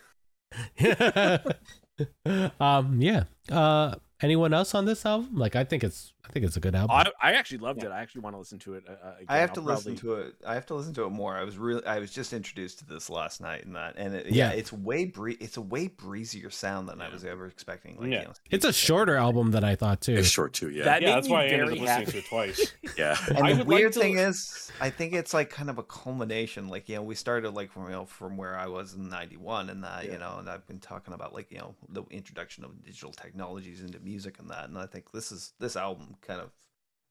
um. 2.60 3.00
Yeah. 3.00 3.24
Uh. 3.50 3.94
Anyone 4.22 4.54
else 4.54 4.74
on 4.74 4.86
this 4.86 5.04
album? 5.04 5.36
Like, 5.36 5.56
I 5.56 5.64
think 5.64 5.84
it's. 5.84 6.12
I 6.28 6.32
think 6.32 6.44
it's 6.44 6.56
a 6.56 6.60
good 6.60 6.74
album. 6.74 6.96
I, 7.22 7.30
I 7.30 7.32
actually 7.32 7.58
loved 7.58 7.82
it. 7.84 7.90
I 7.90 8.00
actually 8.00 8.22
want 8.22 8.34
to 8.34 8.38
listen 8.38 8.58
to 8.60 8.74
it. 8.74 8.84
Uh, 8.88 8.92
uh, 8.92 9.12
again. 9.16 9.26
I 9.28 9.38
have 9.38 9.50
I'll 9.50 9.54
to 9.56 9.60
listen 9.62 9.96
probably- 9.96 10.22
to 10.22 10.28
it. 10.28 10.34
I 10.46 10.54
have 10.54 10.66
to 10.66 10.74
listen 10.74 10.94
to 10.94 11.04
it 11.04 11.10
more. 11.10 11.36
I 11.36 11.44
was 11.44 11.56
really, 11.58 11.84
I 11.86 11.98
was 11.98 12.10
just 12.10 12.32
introduced 12.32 12.80
to 12.80 12.86
this 12.86 13.08
last 13.08 13.40
night, 13.40 13.64
and 13.64 13.76
that, 13.76 13.94
and 13.96 14.14
it, 14.14 14.26
yeah, 14.26 14.50
Yeah. 14.50 14.56
it's 14.58 14.72
way 14.72 15.04
bree- 15.04 15.36
it's 15.40 15.56
a 15.56 15.62
way 15.62 15.88
breezier 15.88 16.50
sound 16.50 16.88
than 16.88 17.00
I 17.00 17.08
was 17.08 17.24
ever 17.24 17.46
expecting. 17.46 17.96
Like, 17.98 18.10
Yeah. 18.10 18.20
you 18.20 18.24
know, 18.26 18.32
it's 18.50 18.64
a 18.64 18.72
shorter 18.72 19.16
album 19.16 19.50
than 19.52 19.64
I 19.64 19.74
thought 19.76 20.00
too. 20.00 20.14
it's 20.14 20.28
short 20.28 20.52
too. 20.52 20.70
Yeah, 20.70 20.84
That 20.84 21.02
yeah, 21.02 21.14
that's 21.14 21.28
why 21.28 21.42
I 21.42 21.46
ended 21.46 21.60
up 21.60 21.66
very 21.68 21.80
listening 21.80 21.86
happy. 22.06 22.12
to 22.12 22.18
it 22.18 22.26
twice. 22.26 22.72
yeah. 22.98 23.16
And 23.28 23.36
the 23.38 23.42
would 23.42 23.58
like 23.58 23.66
weird 23.68 23.92
to- 23.92 24.00
thing 24.00 24.18
is, 24.18 24.70
I 24.80 24.90
think 24.90 25.12
it's 25.14 25.32
like 25.32 25.50
kind 25.50 25.70
of 25.70 25.78
a 25.78 25.82
culmination. 25.82 26.68
Like 26.68 26.88
you 26.88 26.96
know, 26.96 27.02
we 27.02 27.14
started 27.14 27.50
like 27.50 27.70
from 27.70 27.84
you 27.84 27.90
know 27.92 28.04
from 28.06 28.36
where 28.36 28.56
I 28.58 28.66
was 28.66 28.94
in 28.94 29.08
'91, 29.08 29.70
and 29.70 29.84
that 29.84 30.04
you 30.04 30.18
know, 30.18 30.36
and 30.38 30.48
I've 30.50 30.66
been 30.66 30.80
talking 30.80 31.14
about 31.14 31.32
like 31.34 31.50
you 31.52 31.58
know 31.58 31.74
the 31.88 32.02
introduction 32.10 32.64
of 32.64 32.82
digital 32.84 33.12
technologies 33.12 33.80
into 33.80 33.98
music 34.00 34.38
and 34.38 34.50
that, 34.50 34.64
and 34.68 34.76
I 34.78 34.86
think 34.86 35.12
this 35.12 35.30
is 35.32 35.52
this 35.58 35.76
album 35.76 36.15
kind 36.22 36.40
of 36.40 36.50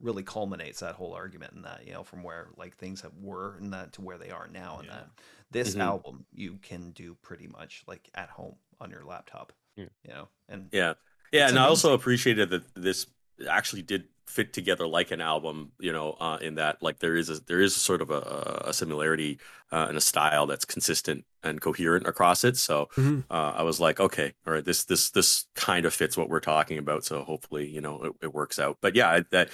really 0.01 0.23
culminates 0.23 0.81
that 0.81 0.95
whole 0.95 1.13
argument 1.13 1.53
in 1.53 1.61
that 1.63 1.85
you 1.87 1.93
know 1.93 2.03
from 2.03 2.23
where 2.23 2.49
like 2.57 2.75
things 2.75 3.01
have 3.01 3.13
were 3.21 3.55
and 3.57 3.73
that 3.73 3.93
to 3.93 4.01
where 4.01 4.17
they 4.17 4.29
are 4.31 4.47
now, 4.47 4.79
and 4.79 4.87
Yeah. 4.87 4.95
that 4.95 5.07
this 5.51 5.75
Mhm. 5.75 5.79
album 5.81 6.25
you 6.33 6.57
can 6.61 6.91
do 6.91 7.15
pretty 7.21 7.47
much 7.47 7.83
like 7.87 8.09
at 8.13 8.29
home 8.29 8.55
on 8.79 8.91
your 8.91 9.03
laptop. 9.05 9.53
Yeah. 9.75 9.85
You 10.03 10.13
know, 10.13 10.29
and 10.49 10.69
Yeah. 10.71 10.93
Yeah, 11.31 11.43
It's 11.43 11.49
and 11.51 11.59
I 11.59 11.65
also 11.65 11.93
appreciated 11.93 12.49
that 12.51 12.63
this 12.75 13.07
actually 13.49 13.81
did 13.81 14.05
fit 14.27 14.51
together 14.53 14.87
like 14.87 15.11
an 15.11 15.21
album, 15.21 15.71
you 15.79 15.93
know, 15.93 16.13
uh, 16.19 16.37
in 16.41 16.55
that 16.55 16.81
like 16.81 16.99
there 16.99 17.15
is 17.15 17.29
a 17.29 17.39
there 17.45 17.61
is 17.61 17.75
a 17.75 17.79
sort 17.79 18.01
of 18.01 18.09
a, 18.09 18.63
a 18.65 18.73
similarity 18.73 19.39
uh, 19.71 19.85
and 19.87 19.97
a 19.97 20.01
style 20.01 20.45
that's 20.47 20.65
consistent 20.65 21.23
and 21.43 21.61
coherent 21.61 22.07
across 22.07 22.43
it. 22.43 22.57
So 22.57 22.89
Mhm. 22.97 23.23
uh, 23.29 23.53
I 23.55 23.63
was 23.63 23.79
like, 23.79 23.99
okay, 23.99 24.33
all 24.45 24.53
right, 24.53 24.65
this 24.65 24.83
this 24.85 25.11
this 25.11 25.45
kind 25.55 25.85
of 25.85 25.93
fits 25.93 26.17
what 26.17 26.27
we're 26.29 26.39
talking 26.39 26.77
about. 26.77 27.05
So 27.05 27.23
hopefully, 27.23 27.67
you 27.69 27.81
know, 27.81 28.01
it, 28.03 28.13
it 28.23 28.33
works 28.33 28.57
out. 28.59 28.77
But 28.81 28.95
yeah, 28.95 29.21
that 29.29 29.49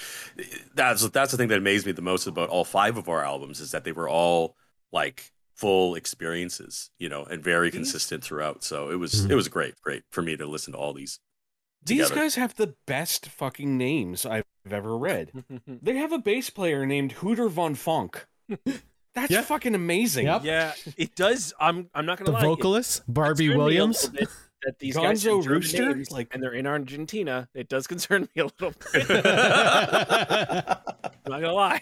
that's 0.74 1.08
that's 1.10 1.32
the 1.32 1.38
thing 1.38 1.50
that 1.50 1.58
amazed 1.58 1.86
me 1.86 1.92
the 1.92 2.02
most 2.02 2.26
about 2.28 2.50
all 2.50 2.64
five 2.66 2.98
of 2.98 3.10
our 3.10 3.24
albums 3.24 3.60
is 3.60 3.72
that 3.72 3.84
they 3.84 3.92
were 3.92 4.10
all 4.10 4.56
like 4.92 5.32
full 5.56 5.96
experiences, 5.96 6.90
you 6.98 7.10
know, 7.10 7.24
and 7.26 7.44
very 7.44 7.70
consistent 7.72 8.24
throughout. 8.24 8.64
So 8.64 8.90
it 8.90 8.96
was 8.96 9.14
Mhm. 9.28 9.32
it 9.32 9.36
was 9.36 9.48
great, 9.48 9.76
great 9.82 10.04
for 10.12 10.22
me 10.22 10.36
to 10.38 10.46
listen 10.48 10.74
to 10.74 10.80
all 10.80 10.94
these. 10.94 11.20
These 11.84 12.10
together. 12.10 12.22
guys 12.22 12.36
have 12.36 12.56
the 12.56 12.76
best 12.86 13.28
fucking 13.28 13.78
names 13.78 14.26
I've 14.26 14.44
ever 14.70 14.96
read. 14.98 15.32
They 15.68 15.96
have 15.98 16.12
a 16.12 16.20
bass 16.20 16.50
player 16.50 16.86
named 16.86 17.14
Hooter 17.14 17.50
von 17.50 17.76
Funk. 17.76 18.26
That's 19.14 19.30
Yeah. 19.32 19.42
fucking 19.42 19.76
amazing. 19.76 20.26
Yep. 20.28 20.44
yeah, 20.46 20.74
it 20.98 21.16
does. 21.16 21.54
I'm 21.60 21.90
I'm 21.94 22.06
not 22.06 22.18
gonna 22.20 22.32
lie. 22.32 22.40
it 22.42 22.46
vocalist 22.46 23.02
Barbie 23.12 23.48
concerned 23.50 23.50
me 23.50 23.56
a 23.56 23.58
little 23.58 23.66
Williams. 23.66 24.10
That 24.64 24.78
these 24.80 24.96
guys 24.96 25.24
Gonzo 25.24 25.38
have 25.42 25.48
Rooster? 25.52 25.96
names, 25.96 26.12
Like- 26.12 26.34
and 26.36 26.44
they're 26.44 26.54
in 26.54 26.68
Argentina. 26.68 27.50
It 27.56 27.68
does 27.68 27.88
concern 27.88 28.28
me 28.36 28.42
a 28.42 28.46
little 28.46 28.74
bit. 28.94 29.10
I'm 29.10 29.24
not 31.32 31.42
gonna 31.42 31.52
lie. 31.54 31.82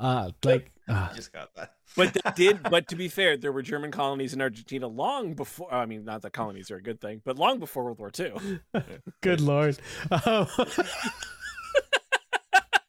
uh, 0.00 0.30
like, 0.44 0.72
uh, 0.90 1.08
I 1.10 1.14
just 1.14 1.32
got 1.32 1.54
that. 1.54 1.74
But 1.96 2.14
they 2.14 2.20
did. 2.36 2.62
But 2.62 2.88
to 2.88 2.96
be 2.96 3.08
fair, 3.08 3.36
there 3.36 3.52
were 3.52 3.62
German 3.62 3.90
colonies 3.90 4.32
in 4.34 4.40
Argentina 4.40 4.86
long 4.86 5.34
before. 5.34 5.72
I 5.72 5.86
mean, 5.86 6.04
not 6.04 6.22
that 6.22 6.32
colonies 6.32 6.70
are 6.70 6.76
a 6.76 6.82
good 6.82 7.00
thing, 7.00 7.22
but 7.24 7.36
long 7.36 7.58
before 7.58 7.84
World 7.84 7.98
War 7.98 8.10
II. 8.18 8.60
good 9.20 9.40
lord. 9.40 9.78
Um, 10.10 10.46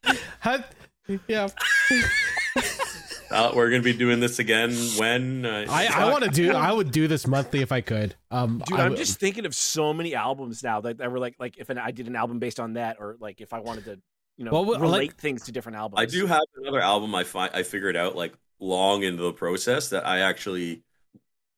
how, 0.40 0.64
yeah, 1.28 1.48
Uh, 3.32 3.50
we're 3.56 3.70
gonna 3.70 3.82
be 3.82 3.94
doing 3.94 4.20
this 4.20 4.40
again 4.40 4.74
when 4.98 5.46
uh, 5.46 5.66
I, 5.70 5.88
I 5.88 6.12
want 6.12 6.26
to 6.26 6.30
do. 6.30 6.52
I 6.54 6.70
would 6.72 6.92
do 6.92 7.08
this 7.08 7.26
monthly 7.26 7.62
if 7.62 7.72
I 7.72 7.80
could. 7.80 8.14
Um, 8.30 8.62
Dude, 8.66 8.78
I 8.78 8.86
I'm 8.86 8.98
just 8.98 9.22
thinking 9.22 9.46
of 9.46 9.56
so 9.56 9.94
many 9.94 10.14
albums 10.16 10.62
now 10.64 10.82
that, 10.82 10.98
that 10.98 11.10
were 11.10 11.20
like, 11.20 11.36
like 11.40 11.58
if 11.58 11.70
an, 11.70 11.78
I 11.78 11.92
did 11.92 12.08
an 12.08 12.18
album 12.18 12.40
based 12.40 12.60
on 12.60 12.74
that, 12.74 12.98
or 13.00 13.16
like 13.22 13.40
if 13.40 13.54
I 13.54 13.62
wanted 13.62 13.86
to, 13.86 14.02
you 14.42 14.46
know, 14.46 14.52
Well, 14.54 14.66
well, 14.66 14.80
relate 14.80 15.12
like- 15.12 15.18
things 15.18 15.44
to 15.44 15.52
different 15.52 15.78
albums. 15.78 16.02
I 16.02 16.06
do 16.06 16.26
have 16.26 16.42
another 16.58 16.80
album 16.80 17.14
I 17.14 17.24
find 17.24 17.52
I 17.54 17.62
figured 17.62 17.96
out 17.96 18.16
like 18.16 18.34
long 18.60 19.04
into 19.04 19.22
the 19.22 19.34
process 19.34 19.90
that 19.90 20.06
I 20.06 20.22
actually 20.22 20.82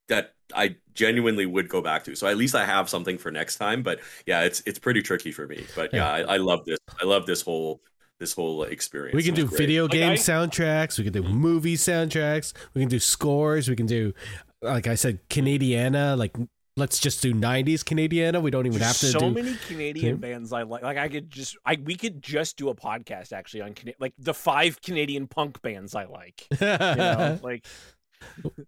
that 0.09 0.33
I 0.53 0.75
genuinely 0.93 1.45
would 1.45 1.69
go 1.69 1.81
back 1.81 2.03
to. 2.03 2.15
So 2.15 2.27
at 2.27 2.35
least 2.35 2.55
I 2.55 2.65
have 2.65 2.89
something 2.89 3.17
for 3.17 3.31
next 3.31 3.55
time. 3.55 3.83
But 3.83 4.01
yeah, 4.25 4.41
it's 4.41 4.61
it's 4.65 4.79
pretty 4.79 5.01
tricky 5.01 5.31
for 5.31 5.47
me. 5.47 5.63
But 5.77 5.93
yeah, 5.93 6.11
I, 6.11 6.19
I 6.33 6.37
love 6.37 6.65
this. 6.65 6.79
I 7.01 7.05
love 7.05 7.25
this 7.25 7.41
whole 7.41 7.81
this 8.19 8.33
whole 8.33 8.63
experience. 8.63 9.15
We 9.15 9.23
can 9.23 9.33
do 9.33 9.45
great. 9.45 9.57
video 9.57 9.83
Like, 9.83 9.91
game 9.91 10.11
I- 10.11 10.15
soundtracks. 10.15 10.97
We 10.97 11.05
can 11.05 11.13
do 11.13 11.23
mm-hmm. 11.23 11.33
movie 11.33 11.77
soundtracks. 11.77 12.51
We 12.73 12.81
can 12.81 12.89
do 12.89 12.99
scores. 12.99 13.69
We 13.69 13.77
can 13.77 13.85
do, 13.85 14.13
like 14.61 14.87
I 14.87 14.95
said, 14.95 15.19
Canadiana. 15.29 16.17
Like, 16.17 16.35
let's 16.77 16.99
just 16.99 17.21
do 17.21 17.33
'90s 17.33 17.79
Canadiana. 17.83 18.41
We 18.41 18.51
don't 18.51 18.65
even 18.65 18.79
There's 18.79 18.87
have 18.91 18.97
to 18.99 19.05
do 19.07 19.11
so 19.11 19.19
do. 19.19 19.31
many 19.31 19.55
Canadian 19.67 20.15
Yeah. 20.15 20.19
bands 20.19 20.53
I 20.53 20.63
like. 20.63 20.83
Like 20.83 20.97
I 20.97 21.07
could 21.09 21.29
just, 21.29 21.57
I 21.65 21.77
we 21.83 21.95
could 21.95 22.21
just 22.21 22.57
do 22.57 22.69
a 22.69 22.75
podcast 22.75 23.31
actually 23.33 23.61
on 23.61 23.73
Cana- 23.73 23.93
like 23.99 24.13
the 24.17 24.33
five 24.33 24.81
Canadian 24.81 25.27
punk 25.27 25.61
bands 25.61 25.95
I 25.95 26.05
like. 26.05 26.47
You 26.51 26.67
know, 26.67 27.39
like 27.43 27.65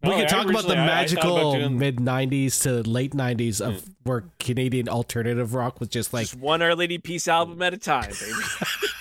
we 0.03 0.11
I 0.11 0.19
could 0.22 0.30
talk 0.30 0.50
about 0.50 0.64
the 0.64 0.74
originally- 0.74 0.80
I- 0.92 1.01
I 1.01 1.06
thought 1.08 1.17
about 1.19 1.25
magical 1.25 1.51
doing- 1.53 1.77
mid 1.80 1.98
'90s 1.98 2.61
to 2.64 2.88
late 2.90 3.14
'90s 3.14 3.61
of 3.66 3.82
hmm. 3.82 3.92
where 4.03 4.24
Canadian 4.40 4.90
alternative 4.90 5.53
rock 5.53 5.80
was 5.80 5.90
just 5.90 6.14
like, 6.14 6.27
just 6.27 6.35
one 6.40 6.61
Our 6.61 6.75
Lady 6.75 6.98
Peace 6.98 7.27
album 7.27 7.61
at 7.61 7.74
a 7.74 7.77
time, 7.77 8.09
baby. 8.19 8.34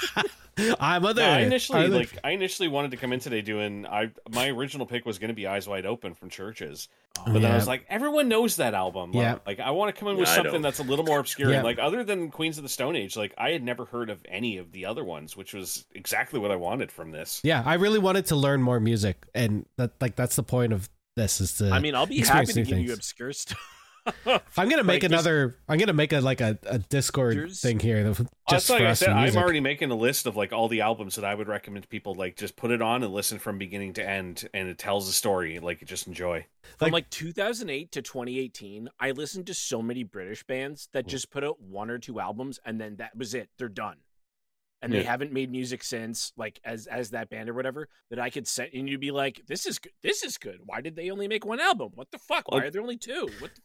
I'm 0.81 1.05
other. 1.05 1.23
Yeah, 1.23 1.35
I 1.35 1.41
initially 1.41 1.85
I'm 1.85 1.91
like 1.93 2.19
I 2.23 2.31
initially 2.31 2.69
wanted 2.69 2.91
to 2.93 2.97
come 2.97 3.13
in 3.13 3.21
today 3.21 3.41
doing 3.43 3.87
I 3.87 4.11
my 4.31 4.49
original 4.49 4.87
pick 4.87 5.05
was 5.05 5.19
going 5.19 5.29
to 5.29 5.35
be 5.35 5.47
Eyes 5.47 5.67
Wide 5.69 5.87
Open 5.87 6.15
from 6.15 6.31
CHVRCHES, 6.31 6.89
oh, 7.19 7.23
but 7.33 7.43
then 7.43 7.51
I 7.51 7.55
was 7.57 7.67
like 7.67 7.85
everyone 7.89 8.29
knows 8.29 8.57
that 8.57 8.75
album. 8.75 9.13
Like- 9.13 9.23
Yeah. 9.23 9.39
like 9.47 9.61
I 9.61 9.71
want 9.73 9.95
to 9.95 9.99
come 9.99 10.09
in 10.09 10.17
with 10.17 10.29
Yeah, 10.29 10.35
something 10.37 10.63
that's 10.63 10.79
a 10.79 10.83
little 10.85 11.05
more 11.05 11.19
obscure. 11.19 11.51
Yeah. 11.51 11.57
And, 11.57 11.65
like 11.65 11.79
other 11.79 12.05
than 12.05 12.31
Queens 12.31 12.57
of 12.59 12.63
the 12.63 12.69
Stone 12.69 12.97
Age, 12.97 13.17
like 13.17 13.35
I 13.39 13.51
had 13.51 13.63
never 13.63 13.85
heard 13.85 14.11
of 14.11 14.25
any 14.29 14.59
of 14.59 14.73
the 14.73 14.87
other 14.87 15.03
ones, 15.05 15.37
which 15.37 15.53
was 15.55 15.87
exactly 15.95 16.39
what 16.39 16.51
I 16.51 16.57
wanted 16.57 16.93
from 16.93 17.11
this. 17.11 17.41
yeah, 17.43 17.63
I 17.65 17.75
really 17.75 17.99
wanted 17.99 18.27
to 18.27 18.37
learn 18.37 18.63
more 18.63 18.79
music, 18.81 19.27
and 19.35 19.67
that 19.77 19.93
like 20.01 20.15
that's 20.17 20.37
the 20.37 20.43
point 20.45 20.73
of 20.73 20.89
this 21.17 21.41
is 21.41 21.57
to. 21.59 21.71
I 21.71 21.79
mean, 21.81 21.95
I'll 21.95 22.07
be 22.07 22.19
happy 22.21 22.47
to 22.47 22.59
new 22.61 22.65
give 22.65 22.79
you 22.79 22.93
obscure 22.93 23.33
stuff. 23.33 23.59
I'm 24.27 24.69
gonna 24.69 24.85
make 24.85 25.03
like, 25.03 25.11
just- 25.11 25.13
another. 25.13 25.57
I'm 25.69 25.79
gonna 25.79 25.93
make 25.93 26.13
a 26.13 26.21
like 26.21 26.41
a, 26.41 26.59
a 26.67 26.79
Discord 26.79 27.53
thing 27.53 27.79
here, 27.81 28.03
just 28.05 28.23
That's 28.49 28.67
for 28.67 28.73
like 28.75 28.83
I 28.83 28.87
us 28.91 28.99
said, 29.01 29.11
I'm 29.11 29.37
already 29.37 29.61
making 29.61 29.91
a 29.91 29.95
list 29.95 30.27
of 30.27 30.37
like 30.37 30.53
all 30.53 30.69
the 30.69 30.81
albums 30.83 31.17
that 31.17 31.25
I 31.25 31.35
would 31.35 31.49
recommend 31.49 31.89
people 31.89 32.15
like 32.15 32.37
just 32.37 32.57
put 32.57 32.71
it 32.71 32.83
on 32.83 33.03
and 33.03 33.13
listen 33.13 33.39
from 33.39 33.59
beginning 33.59 33.95
to 33.95 34.09
end, 34.09 34.49
and 34.53 34.69
it 34.69 34.79
tells 34.79 35.09
a 35.09 35.13
story. 35.13 35.59
Like 35.59 35.85
just 35.85 36.07
enjoy. 36.07 36.47
From 36.79 36.87
Like- 36.87 36.93
like 36.93 37.11
2008 37.11 37.93
to 37.93 38.03
2018, 38.03 38.89
I 39.01 39.11
listened 39.13 39.47
to 39.47 39.55
so 39.55 39.81
many 39.83 40.03
British 40.05 40.45
bands 40.45 40.89
that 40.93 41.07
just 41.07 41.31
put 41.31 41.45
out 41.45 41.61
one 41.61 41.91
or 41.91 41.99
two 41.99 42.21
albums 42.21 42.59
and 42.65 42.81
then 42.81 42.97
that 42.97 43.17
was 43.17 43.35
it. 43.35 43.49
They're 43.59 43.69
done. 43.69 43.97
And 44.83 44.93
they 44.93 45.03
haven't 45.03 45.33
made 45.33 45.51
music 45.51 45.83
since, 45.83 46.33
like 46.37 46.61
as 46.63 46.87
as 46.87 47.11
that 47.11 47.31
band 47.31 47.49
or 47.49 47.55
whatever. 47.55 47.89
That 48.11 48.19
I 48.19 48.29
could 48.29 48.47
set 48.47 48.75
and 48.75 48.87
you'd 48.87 49.01
be 49.01 49.13
like, 49.13 49.41
"This 49.47 49.65
is 49.65 49.79
good. 49.79 49.93
This 50.03 50.23
is 50.23 50.37
good. 50.37 50.59
Why 50.63 50.83
did 50.83 50.95
they 50.95 51.09
only 51.11 51.27
make 51.27 51.47
one 51.47 51.59
album? 51.59 51.93
What 51.95 52.11
the 52.11 52.19
fuck? 52.19 52.51
Why 52.53 52.65
are 52.65 52.71
there 52.71 52.83
only 52.83 52.99
two? 52.99 53.27
What? 53.39 53.53
The 53.55 53.63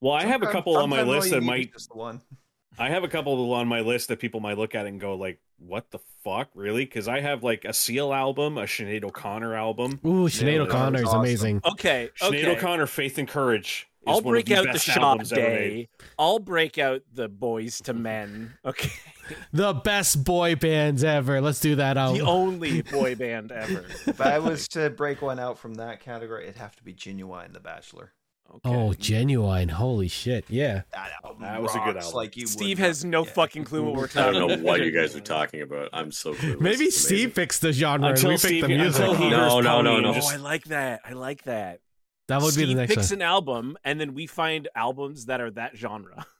Well, 0.00 0.12
I 0.12 0.24
have 0.24 0.42
a 0.42 0.46
couple 0.46 0.76
on 0.76 0.90
my 0.90 1.02
list 1.02 1.30
that 1.30 1.36
need 1.36 1.42
is 1.42 1.46
might 1.46 1.72
just 1.72 1.90
the 1.90 1.96
one. 1.98 2.20
I 2.78 2.88
have 2.88 3.04
a 3.04 3.08
couple 3.08 3.52
on 3.52 3.68
my 3.68 3.80
list 3.80 4.08
that 4.08 4.18
people 4.18 4.40
might 4.40 4.58
look 4.58 4.74
at 4.74 4.84
and 4.86 5.00
go 5.00 5.14
like, 5.14 5.38
"What 5.58 5.90
the 5.92 6.00
fuck, 6.24 6.50
really?" 6.54 6.84
Because 6.84 7.06
I 7.06 7.20
have 7.20 7.44
like 7.44 7.64
a 7.64 7.72
Seal 7.72 8.12
album, 8.12 8.58
a 8.58 8.62
Sinead 8.62 9.04
O'Connor 9.04 9.54
album, 9.54 10.00
Ooh, 10.04 10.26
Sinead 10.28 10.54
Yeah, 10.56 10.60
O'Connor 10.62 10.98
is 11.02 11.04
awesome. 11.06 11.20
amazing. 11.20 11.60
Okay, 11.64 12.10
Sinead 12.20 12.28
okay. 12.44 12.56
O'Connor, 12.56 12.86
Faith 12.86 13.18
and 13.18 13.28
Courage. 13.28 13.86
I'll 14.06 14.16
one 14.16 14.24
of 14.36 14.44
break 14.44 14.50
out 14.50 14.64
the 14.66 14.72
best 14.72 14.84
shop 14.84 15.02
albums 15.02 15.32
ever 15.32 15.40
made. 15.40 15.48
day. 15.48 15.88
I'll 16.18 16.38
break 16.40 16.76
out 16.76 17.02
the 17.12 17.28
Boyz 17.28 17.88
II 17.88 17.94
Men. 17.94 18.52
Okay, 18.64 18.90
The 19.52 19.72
best 19.72 20.24
boy 20.24 20.56
bands 20.56 21.02
ever. 21.04 21.40
Let's 21.40 21.60
do 21.60 21.76
that 21.76 21.96
out. 21.96 22.14
the 22.14 22.20
only 22.22 22.82
boy 22.92 23.14
band 23.14 23.52
ever. 23.52 23.84
If 24.06 24.20
I 24.20 24.38
was 24.40 24.68
to 24.68 24.90
break 24.90 25.22
one 25.22 25.38
out 25.38 25.58
from 25.58 25.74
that 25.74 26.00
category, 26.00 26.44
it'd 26.44 26.56
have 26.56 26.76
to 26.76 26.82
be 26.82 26.92
Ginuwine 26.92 27.52
The 27.52 27.60
Bachelor. 27.60 28.12
Okay. 28.50 28.68
Oh, 28.70 28.90
Ginuwine. 28.90 29.70
Holy 29.70 30.06
shit. 30.08 30.44
Yeah. 30.48 30.82
That 30.92 31.10
album 31.24 31.42
That 31.42 31.60
was 31.60 31.74
a 31.74 31.78
good 31.80 31.96
album. 31.96 32.12
Like 32.14 32.36
you 32.36 32.46
Steve 32.46 32.78
has 32.78 33.04
not- 33.04 33.10
no 33.10 33.24
yeah. 33.24 33.32
fucking 33.32 33.64
clue 33.64 33.82
what 33.82 33.94
we're 33.94 34.06
talking. 34.06 34.36
I 34.36 34.38
don't 34.38 34.60
know 34.62 34.64
what 34.64 34.80
you 34.80 34.92
guys 34.92 35.16
are 35.16 35.20
talking 35.20 35.62
about. 35.62 35.88
I'm 35.92 36.12
so 36.12 36.34
clueless. 36.34 36.60
Maybe 36.60 36.90
Steve 36.90 37.34
picks 37.34 37.58
the 37.58 37.72
genre 37.72 38.08
and 38.10 38.16
Until 38.16 38.30
we 38.30 38.36
pick 38.38 38.62
the 38.62 38.68
music. 38.68 39.00
until 39.02 39.14
he 39.14 39.28
No, 39.30 39.36
hears 39.54 39.64
no, 39.64 39.82
no, 39.82 39.98
no. 40.00 40.14
Oh, 40.14 40.28
I 40.30 40.36
like 40.36 40.64
that. 40.66 41.00
I 41.04 41.14
like 41.14 41.42
that. 41.44 41.80
that 42.28 42.42
would 42.42 42.54
be 42.54 42.64
the 42.64 42.74
next 42.74 42.94
picks 42.94 43.10
one. 43.10 43.18
an 43.20 43.22
album, 43.22 43.76
and 43.84 44.00
then 44.00 44.14
we 44.14 44.26
find 44.28 44.68
albums 44.76 45.26
that 45.26 45.40
are 45.40 45.50
that 45.52 45.76
genre. 45.76 46.26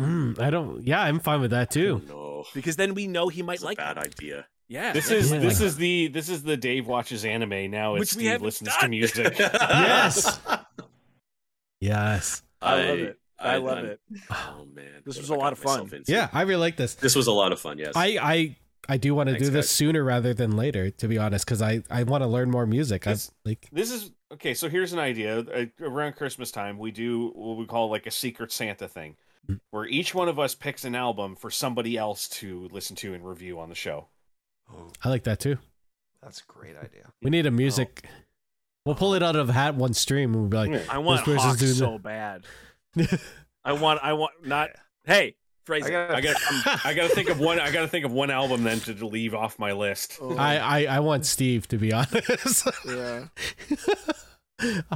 Mm, 0.00 0.40
I 0.40 0.50
don't. 0.50 0.84
Yeah, 0.84 1.00
I'm 1.02 1.20
fine 1.20 1.40
with 1.40 1.52
that 1.52 1.70
too. 1.70 2.02
No, 2.08 2.44
Because 2.52 2.74
then 2.74 2.94
we 2.94 3.06
know 3.06 3.28
he 3.28 3.42
might 3.42 3.54
it's 3.54 3.62
a 3.62 3.66
like. 3.66 3.78
bad 3.78 3.96
it. 3.96 4.00
idea. 4.06 4.44
Yeah, 4.66 4.92
This 4.92 5.08
is 5.10 5.30
Yeah. 5.30 5.38
this 5.38 5.60
is 5.60 5.76
the 5.76 6.08
this 6.08 6.28
is 6.28 6.42
the 6.42 6.56
Dave 6.56 6.88
watches 6.88 7.24
anime 7.24 7.70
now. 7.70 7.92
Which 7.92 8.02
It's 8.02 8.16
we 8.16 8.24
Steve 8.26 8.42
listens 8.42 8.70
done. 8.70 8.80
to 8.80 8.88
music. 8.88 9.38
Yes. 9.38 10.40
Yes. 11.80 12.42
I 12.62 12.74
love 12.88 12.98
it. 12.98 13.18
I, 13.38 13.56
love 13.56 13.78
I'm- 13.78 13.86
it. 13.86 14.00
Oh 14.30 14.66
man, 14.72 15.02
This 15.04 15.16
what 15.16 15.22
was 15.22 15.30
a 15.30 15.34
lot 15.34 15.52
of 15.52 15.58
fun. 15.58 15.90
Yeah, 16.06 16.28
I 16.32 16.42
really 16.42 16.60
like 16.60 16.76
this. 16.76 16.94
this 16.94 17.14
was 17.14 17.26
a 17.26 17.32
lot 17.32 17.52
of 17.52 17.60
fun. 17.60 17.78
Yes, 17.78 17.92
I 17.96 18.18
I 18.20 18.56
I 18.88 18.96
do 18.96 19.14
want 19.14 19.28
to 19.28 19.32
Thanks, 19.34 19.46
do 19.48 19.52
this 19.52 19.66
guys. 19.66 19.70
sooner 19.70 20.04
rather 20.04 20.32
than 20.34 20.56
later, 20.56 20.90
to 20.90 21.08
be 21.08 21.18
honest, 21.18 21.44
because 21.44 21.60
I 21.62 21.82
I 21.90 22.04
want 22.04 22.22
to 22.22 22.26
learn 22.28 22.50
more 22.50 22.66
music. 22.66 23.06
I 23.06 23.12
This- 23.12 23.30
like. 23.44 23.68
This 23.72 23.90
is 23.90 24.12
okay. 24.32 24.54
So 24.54 24.68
here's 24.68 24.92
an 24.92 24.98
idea. 24.98 25.40
Uh, 25.40 25.66
Around 25.80 26.14
Christmas 26.16 26.50
time, 26.50 26.78
we 26.78 26.90
do 26.90 27.32
what 27.34 27.56
we 27.58 27.66
call 27.66 27.90
like 27.90 28.06
a 28.06 28.10
secret 28.10 28.50
Santa 28.52 28.88
thing, 28.88 29.16
Mm. 29.50 29.60
where 29.70 29.84
each 29.86 30.14
one 30.14 30.28
of 30.28 30.38
us 30.38 30.54
picks 30.54 30.84
an 30.86 30.94
album 30.94 31.36
for 31.36 31.50
somebody 31.50 31.98
else 31.98 32.28
to 32.40 32.66
listen 32.72 32.96
to 32.96 33.12
and 33.14 33.26
review 33.26 33.58
on 33.60 33.68
the 33.68 33.74
show. 33.74 34.08
Oh, 34.72 34.90
I 35.02 35.10
like 35.10 35.24
that 35.24 35.38
too. 35.40 35.58
that's 36.22 36.40
a 36.40 36.44
great 36.46 36.76
idea. 36.78 37.12
We 37.20 37.28
need 37.30 37.44
a 37.44 37.50
music. 37.50 38.06
We'll 38.84 38.94
pull 38.94 39.14
it 39.14 39.22
out 39.22 39.34
of 39.34 39.48
a 39.48 39.52
hat 39.52 39.74
one 39.76 39.94
stream 39.94 40.34
and 40.34 40.42
we'll 40.50 40.66
be 40.66 40.70
like, 40.74 40.88
I 40.90 40.98
want 40.98 41.24
person's 41.24 41.42
Hawk 41.42 41.58
doing 41.58 41.70
the- 41.70 41.76
so 41.76 41.98
bad. 41.98 42.44
I 43.64 43.72
want. 43.72 44.00
I 44.02 44.12
want 44.12 44.46
not. 44.46 44.70
Hey, 45.04 45.36
phrase 45.64 45.86
I 45.86 45.90
gotta, 45.90 46.16
I 46.16 46.20
got 46.20 46.36
I 46.86 46.94
got 46.94 47.08
to 47.08 47.14
think 47.14 47.30
of 47.30 47.40
one. 47.40 47.58
I 47.58 47.70
got 47.70 47.80
to 47.80 47.88
think 47.88 48.04
of 48.04 48.12
one 48.12 48.30
album 48.30 48.62
then 48.62 48.80
to 48.80 49.06
leave 49.06 49.34
off 49.34 49.58
my 49.58 49.72
list. 49.72 50.18
Oh, 50.20 50.36
I, 50.36 50.56
I 50.58 50.96
I 50.96 51.00
want 51.00 51.24
Steve 51.24 51.66
to 51.68 51.78
be 51.78 51.92
honest. 51.94 52.68
yeah. 52.86 53.24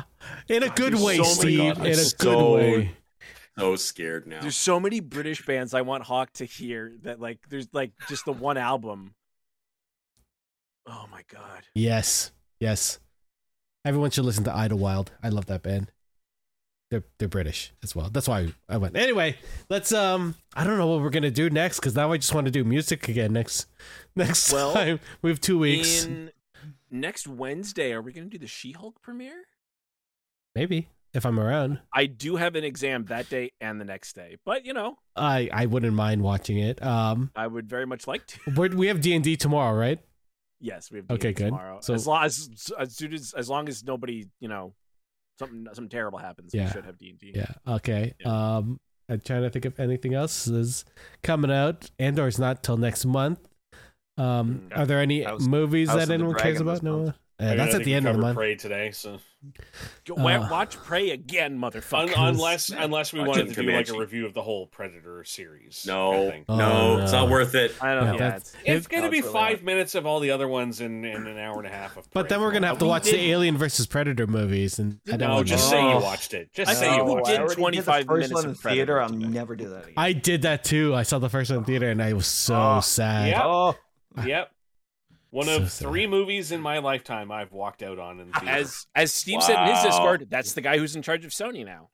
In 0.48 0.62
a 0.62 0.68
good 0.68 0.94
way, 0.94 1.16
so 1.16 1.22
Steve. 1.24 1.58
God, 1.76 1.86
In 1.86 1.98
a 1.98 2.02
I'm 2.02 2.08
good 2.18 2.54
way. 2.54 2.96
so 3.58 3.74
scared 3.76 4.26
now. 4.26 4.40
There's 4.42 4.56
so 4.56 4.78
many 4.78 5.00
British 5.00 5.44
bands 5.46 5.72
I 5.74 5.80
want 5.80 6.04
Hawk 6.04 6.32
to 6.34 6.44
hear 6.44 6.92
that 7.02 7.20
like 7.20 7.38
there's 7.48 7.68
like 7.72 7.92
just 8.08 8.26
the 8.26 8.32
one 8.32 8.58
album. 8.58 9.14
Oh 10.86 11.06
my 11.10 11.22
god. 11.32 11.64
Yes, 11.74 12.32
yes. 12.60 12.98
Everyone 13.84 14.10
should 14.10 14.24
listen 14.24 14.44
to 14.44 14.54
Idlewild. 14.54 15.12
I 15.22 15.28
love 15.28 15.46
that 15.46 15.62
band. 15.62 15.92
They're 16.90 17.04
they're 17.18 17.28
British 17.28 17.72
as 17.82 17.94
well. 17.94 18.08
That's 18.10 18.26
why 18.28 18.54
I 18.68 18.78
went. 18.78 18.96
Anyway, 18.96 19.36
let's 19.68 19.92
um. 19.92 20.34
I 20.54 20.64
don't 20.64 20.78
know 20.78 20.86
what 20.86 21.00
we're 21.02 21.10
gonna 21.10 21.30
do 21.30 21.50
next 21.50 21.80
because 21.80 21.94
now 21.94 22.12
I 22.12 22.16
just 22.16 22.34
want 22.34 22.46
to 22.46 22.50
do 22.50 22.64
music 22.64 23.08
again 23.08 23.32
next 23.32 23.66
next 24.16 24.52
Well, 24.54 24.72
time. 24.72 25.00
We 25.20 25.30
have 25.30 25.40
two 25.40 25.58
weeks, 25.58 26.04
In 26.06 26.30
next 26.90 27.28
Wednesday, 27.28 27.92
are 27.92 28.00
we 28.00 28.12
going 28.12 28.28
to 28.28 28.30
do 28.30 28.38
the 28.38 28.46
She-Hulk 28.46 29.02
premiere? 29.02 29.44
maybe 30.54 30.88
if 31.14 31.24
I'm 31.26 31.38
around. 31.38 31.78
I 31.92 32.06
do 32.06 32.36
have 32.36 32.54
an 32.56 32.64
exam 32.64 33.04
that 33.06 33.28
day 33.28 33.52
and 33.60 33.80
the 33.80 33.84
next 33.84 34.14
day, 34.14 34.36
but 34.44 34.64
you 34.64 34.72
know, 34.72 34.96
I 35.14 35.50
I 35.52 35.66
wouldn't 35.66 35.94
mind 35.94 36.22
watching 36.22 36.58
it. 36.58 36.82
Um, 36.82 37.30
I 37.36 37.46
would 37.46 37.68
very 37.68 37.86
much 37.86 38.06
like 38.06 38.26
to. 38.26 38.68
we 38.74 38.86
have 38.88 39.00
D 39.02 39.14
and 39.14 39.22
D 39.22 39.36
tomorrow, 39.36 39.76
right? 39.78 40.00
Yes, 40.60 40.90
we 40.90 40.98
have 40.98 41.10
Okay, 41.10 41.28
D&D 41.28 41.34
good. 41.34 41.44
tomorrow. 41.50 41.78
So- 41.80 41.94
as 41.94 42.06
long 42.06 42.24
as 42.24 42.72
as 42.78 42.96
soon 42.96 43.12
as 43.14 43.32
as 43.36 43.48
long 43.48 43.68
as 43.68 43.84
nobody, 43.84 44.26
you 44.40 44.48
know, 44.48 44.74
something 45.38 45.66
something 45.72 45.88
terrible 45.88 46.18
happens, 46.18 46.52
Yeah. 46.52 46.64
we 46.66 46.70
should 46.72 46.84
have 46.84 46.98
D 46.98 47.10
and 47.10 47.18
D. 47.18 47.32
Yeah. 47.34 47.52
Okay. 47.66 48.14
Yeah. 48.20 48.56
Um, 48.56 48.80
I'm 49.08 49.20
trying 49.20 49.42
to 49.42 49.50
think 49.50 49.64
of 49.64 49.78
anything 49.80 50.14
else 50.14 50.46
is 50.48 50.84
coming 51.22 51.50
out. 51.50 51.90
Andor's 51.98 52.38
not 52.38 52.62
till 52.62 52.76
next 52.76 53.04
month. 53.06 53.38
Um, 54.18 54.68
Mm. 54.70 54.78
are 54.78 54.86
there 54.86 54.98
any 55.00 55.22
House- 55.22 55.46
movies 55.46 55.88
that 55.88 56.10
anyone 56.10 56.34
cares 56.34 56.60
about? 56.60 56.82
No. 56.82 57.04
month. 57.04 57.16
Uh, 57.38 57.54
that's 57.54 57.74
at 57.76 57.84
the 57.84 57.94
end 57.94 58.06
of 58.08 58.16
the 58.16 58.20
month. 58.20 58.36
Prey 58.36 58.56
today, 58.56 58.90
so 58.90 59.10
Go, 59.12 59.16
wa- 59.16 59.20
Uh, 60.10 60.48
watch 60.50 60.76
Prey 60.78 61.10
again, 61.10 61.62
Un- 61.62 61.70
motherfucker. 61.70 62.12
unless 62.16 62.70
unless 62.70 63.12
we 63.12 63.20
Watching 63.20 63.46
wanted 63.46 63.54
to 63.54 63.62
do 63.62 63.70
like 63.70 63.88
a 63.88 63.96
review 63.96 64.26
of 64.26 64.34
the 64.34 64.42
whole 64.42 64.66
Predator 64.66 65.22
series. 65.24 65.84
no, 65.86 66.10
kind 66.12 66.24
of 66.26 66.32
thing. 66.32 66.44
Oh, 66.48 66.56
no, 66.56 66.98
it's 67.02 67.12
no. 67.12 67.20
not 67.20 67.30
worth 67.30 67.54
it. 67.54 67.72
I 67.80 67.94
don't 67.94 68.04
Yeah, 68.06 68.12
know. 68.12 68.18
that's- 68.18 68.52
it's, 68.64 68.68
It's 68.68 68.86
going 68.88 69.04
to 69.04 69.10
be 69.10 69.20
really 69.20 69.32
five 69.32 69.58
not. 69.58 69.64
minutes 69.64 69.94
of 69.94 70.06
all 70.06 70.18
the 70.20 70.30
other 70.32 70.48
ones 70.48 70.80
in, 70.80 71.04
and 71.04 71.28
an 71.28 71.38
hour 71.38 71.58
and 71.58 71.66
a 71.66 71.70
half 71.70 71.96
of. 71.96 72.08
But 72.12 72.28
then 72.28 72.40
we're 72.40 72.52
gonna 72.52 72.66
have 72.66 72.78
to 72.78 72.86
watch 72.86 73.04
the 73.04 73.16
Alien 73.30 73.56
versus 73.56 73.86
Predator 73.86 74.26
movies, 74.26 74.78
and 74.80 74.98
I 75.06 75.16
don't 75.16 75.28
No, 75.28 75.34
want 75.36 75.46
just 75.48 75.64
to. 75.64 75.70
say 75.70 75.82
you 75.82 75.88
Oh. 75.88 76.00
watched 76.00 76.34
it. 76.34 76.52
Just 76.52 76.70
I 76.70 76.74
say 76.74 76.80
think 76.88 76.96
you 76.98 77.04
we 77.04 77.10
watched 77.14 77.26
did 77.26 77.34
it. 77.34 77.36
I 77.36 77.40
already 77.42 77.54
did 77.54 77.60
25 77.60 78.06
the 78.06 78.12
minutes 78.14 78.32
one 78.32 78.44
of 78.44 78.50
in 78.50 78.54
theater. 78.56 78.62
Predator 78.96 79.00
I'll 79.02 79.08
today. 79.10 79.26
never 79.26 79.56
do 79.56 79.68
that 79.70 79.82
again. 79.84 79.94
I 79.96 80.12
did 80.14 80.42
that 80.42 80.64
too. 80.64 80.94
I 80.94 81.02
saw 81.04 81.18
the 81.18 81.28
first 81.30 81.50
one 81.50 81.60
in 81.60 81.64
theater, 81.64 81.88
and 81.90 82.02
I 82.02 82.12
was 82.12 82.26
so 82.26 82.54
Oh. 82.56 82.80
sad. 82.80 83.28
Yeah. 83.28 83.42
Oh, 83.44 83.76
Yep. 84.26 84.50
One 85.30 85.46
So 85.46 85.56
of 85.56 85.70
sad. 85.70 85.88
three 85.88 86.06
movies 86.06 86.52
in 86.52 86.60
my 86.60 86.78
lifetime 86.78 87.30
I've 87.30 87.52
walked 87.52 87.82
out 87.82 87.98
on 87.98 88.20
in 88.20 88.32
theater. 88.32 88.48
As 88.48 88.86
as 88.94 89.12
Steve 89.12 89.42
said 89.42 89.60
in 89.68 89.74
his 89.74 89.84
Discord, 89.84 90.26
that's 90.30 90.52
the 90.54 90.60
guy 90.62 90.78
who's 90.78 90.96
in 90.96 91.02
charge 91.02 91.24
of 91.24 91.32
Sony 91.32 91.64
now. 91.64 91.90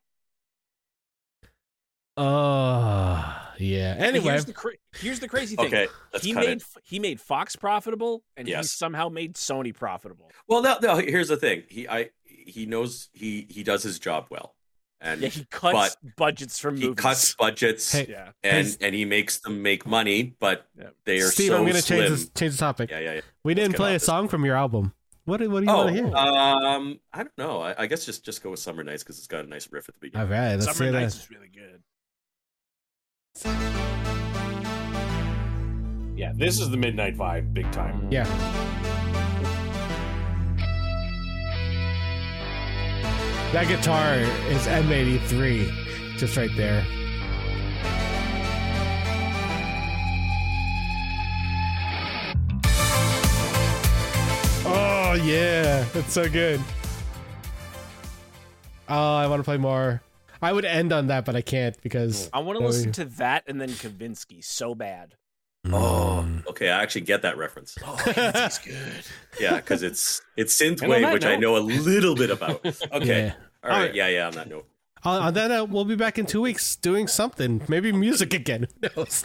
Oh, 2.17 3.37
yeah. 3.59 3.97
Anyway, 3.99 4.27
here's 4.31 4.45
the 4.45 4.53
cra- 4.53 4.73
here's 4.93 5.19
the 5.19 5.27
crazy 5.29 5.57
thing. 5.57 5.67
Okay, 5.67 5.89
he 6.21 6.33
made 6.33 6.49
it. 6.59 6.65
he 6.85 7.01
made 7.01 7.21
Fox 7.21 7.57
profitable, 7.57 8.23
and 8.37 8.47
he 8.47 8.63
somehow 8.63 9.09
made 9.09 9.35
Sony 9.35 9.75
profitable. 9.75 10.31
Well, 10.47 10.63
no, 10.63 10.79
no. 10.81 10.97
Here's 10.97 11.29
the 11.29 11.37
thing. 11.37 11.65
He, 11.69 11.89
I, 11.89 12.11
he 12.25 12.67
knows 12.67 13.09
he 13.13 13.47
he 13.51 13.65
does 13.65 13.83
his 13.83 13.99
job 13.99 14.27
well, 14.31 14.54
and 15.05 15.21
Yeah, 15.21 15.29
he 15.29 15.45
cuts 15.51 15.97
budgets 16.17 16.59
from 16.59 16.77
he 16.77 16.89
movies. 16.89 17.03
cuts 17.03 17.35
budgets, 17.37 17.93
Hey, 17.93 18.07
Yeah, 18.09 18.31
and 18.43 18.67
Hey, 18.67 18.77
and 18.81 18.95
he 18.95 19.05
makes 19.05 19.39
them 19.39 19.63
make 19.63 19.87
money, 19.87 20.35
but 20.41 20.67
Yeah. 20.77 20.89
they 21.05 21.21
are 21.21 21.29
Steve, 21.31 21.49
so 21.49 21.59
I'm 21.59 21.67
gonna 21.67 21.81
slim. 21.83 21.99
change 22.01 22.11
this, 22.11 22.31
change 22.31 22.53
the 22.55 22.59
topic. 22.59 22.91
Yeah, 22.91 22.99
yeah, 22.99 23.13
yeah. 23.15 23.21
we 23.45 23.55
didn't 23.55 23.77
play 23.77 23.95
a 23.95 24.01
song 24.01 24.27
from 24.29 24.45
your 24.45 24.57
album. 24.57 24.93
What 25.27 25.39
do, 25.39 25.49
what 25.49 25.61
do 25.61 25.67
you 25.71 25.73
want 25.77 25.89
to 25.89 25.95
hear? 25.95 26.11
Oh, 26.15 26.19
um, 26.19 27.01
I 27.13 27.19
don't 27.23 27.39
know. 27.39 27.61
I, 27.63 27.75
I 27.85 27.87
guess 27.87 28.05
just 28.05 28.25
just 28.27 28.43
go 28.43 28.51
with 28.51 28.61
Summer 28.61 28.85
Nights 28.85 29.03
because 29.03 29.17
it's 29.19 29.27
got 29.27 29.45
a 29.45 29.49
nice 29.49 29.71
riff 29.73 29.89
at 29.89 29.95
the 29.95 30.01
beginning. 30.01 30.29
right, 30.29 30.57
let's 30.57 30.77
Summer 30.77 30.91
Nights 30.91 31.15
that. 31.15 31.23
is 31.23 31.31
really 31.31 31.49
good. 31.49 31.81
yeah, 36.17 36.33
this 36.35 36.61
is 36.61 36.69
the 36.71 36.77
midnight 36.77 37.17
vibe, 37.17 37.55
big 37.55 37.71
time. 37.73 38.07
Yeah. 38.11 38.27
That 43.55 43.69
guitar 43.69 44.17
is 44.17 44.67
M83, 44.67 46.17
just 46.19 46.37
right 46.37 46.51
there. 46.57 46.85
Oh 54.67 55.17
yeah, 55.23 55.85
that's 55.93 56.13
so 56.13 56.29
good. 56.29 56.61
Oh, 58.89 59.15
I 59.15 59.29
want 59.29 59.39
to 59.39 59.45
play 59.45 59.57
more. 59.57 60.03
I 60.43 60.53
would 60.53 60.65
end 60.65 60.93
on 60.93 61.07
that, 61.07 61.25
but 61.25 61.37
I 61.37 61.41
can't 61.41 61.81
because 61.81 62.29
I 62.33 62.41
want 62.41 62.59
to 62.59 62.67
listen 62.67 62.91
to 62.91 63.05
that 63.05 63.45
and 63.47 63.61
then 63.61 63.69
Kavinsky 63.69 64.43
so 64.43 64.75
bad. 64.75 65.15
Oh, 65.73 66.27
okay. 66.49 66.69
I 66.71 66.83
actually 66.83 67.03
get 67.03 67.23
that 67.23 67.37
reference. 67.39 67.77
Oh, 67.85 67.97
Kavinsky's 67.99 68.59
good. 68.59 69.05
Yeah, 69.41 69.57
because 69.57 69.83
it's 69.83 70.21
it's 70.37 70.57
synthwave, 70.57 71.01
that 71.01 71.13
which 71.13 71.25
I 71.25 71.37
know 71.37 71.57
a 71.57 71.59
little 71.59 72.15
bit 72.15 72.31
about. 72.31 72.65
Okay. 72.93 73.27
Yeah. 73.27 73.33
All 73.63 73.71
right. 73.71 73.77
Alright. 73.77 73.95
Yeah, 73.95 74.09
yeah. 74.09 74.27
On 74.29 74.33
that 74.35 74.49
note. 74.49 74.67
On, 75.03 75.21
on 75.23 75.35
that 75.35 75.49
note, 75.49 75.71
we'll 75.71 75.85
be 75.85 75.97
back 75.97 76.19
in 76.19 76.27
two 76.27 76.41
weeks 76.43 76.77
doing 76.77 77.09
something. 77.09 77.63
Maybe 77.69 77.93
music 77.93 78.33
again. 78.35 78.69
Who 78.83 78.89
knows? 79.03 79.25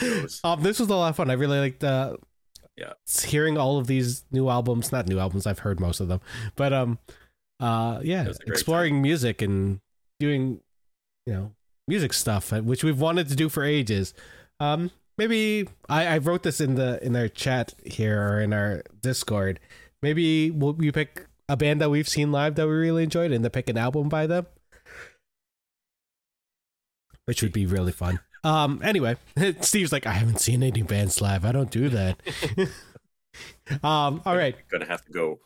knows? 0.00 0.40
um, 0.44 0.62
this 0.62 0.78
was 0.80 0.88
a 0.88 0.94
lot 0.94 1.10
of 1.10 1.16
fun. 1.16 1.30
I 1.30 1.34
really 1.34 1.58
liked 1.58 1.84
uh, 1.84 2.16
Yeah. 2.76 2.92
hearing 3.24 3.58
all 3.58 3.78
of 3.78 3.86
these 3.86 4.24
new 4.30 4.48
albums. 4.48 4.90
Not 4.92 5.06
new 5.08 5.18
albums. 5.18 5.46
I've 5.46 5.60
heard 5.60 5.78
most 5.80 6.00
of 6.00 6.08
them, 6.08 6.20
but 6.56 6.72
um, 6.72 6.98
uh, 7.60 8.00
yeah, 8.02 8.22
It 8.24 8.28
was 8.28 8.36
a 8.40 8.44
great 8.44 8.52
exploring 8.54 9.02
music 9.02 9.42
and 9.42 9.80
doing, 10.18 10.60
you 11.26 11.32
know, 11.32 11.52
music 11.86 12.12
stuff, 12.12 12.52
uh, 12.52 12.60
which 12.60 12.82
we've 12.82 13.00
wanted 13.00 13.28
to 13.28 13.36
do 13.36 13.48
for 13.48 13.62
ages. 13.64 14.14
Um, 14.58 14.90
maybe 15.18 15.68
I, 15.88 16.06
I 16.06 16.18
wrote 16.18 16.42
this 16.42 16.60
in 16.60 16.74
the 16.74 17.04
in 17.04 17.14
our 17.16 17.28
chat 17.28 17.74
here 17.84 18.20
or 18.20 18.40
in 18.40 18.52
our 18.52 18.82
Discord. 19.00 19.60
Maybe 20.02 20.50
we'll, 20.50 20.72
we 20.72 20.90
pick 20.90 21.26
a 21.48 21.56
band 21.56 21.80
that 21.80 21.90
we've 21.90 22.08
seen 22.08 22.32
live 22.32 22.54
that 22.56 22.66
we 22.66 22.72
really 22.72 23.04
enjoyed 23.04 23.30
and 23.32 23.44
then 23.44 23.50
pick 23.50 23.68
an 23.68 23.76
album 23.78 24.08
by 24.08 24.26
them 24.26 24.46
which 27.24 27.42
would 27.42 27.52
be 27.52 27.66
really 27.66 27.92
fun. 27.92 28.20
Um. 28.44 28.80
Anyway, 28.82 29.16
Steve's 29.60 29.92
like, 29.92 30.06
I 30.06 30.12
haven't 30.12 30.40
seen 30.40 30.62
any 30.62 30.82
bands 30.82 31.20
live. 31.20 31.44
I 31.44 31.52
don't 31.52 31.70
do 31.70 31.88
that. 31.90 32.20
um. 33.82 34.22
All 34.24 34.36
right. 34.36 34.56
Gonna 34.70 34.86
have 34.86 35.04
to 35.04 35.12
go. 35.12 35.38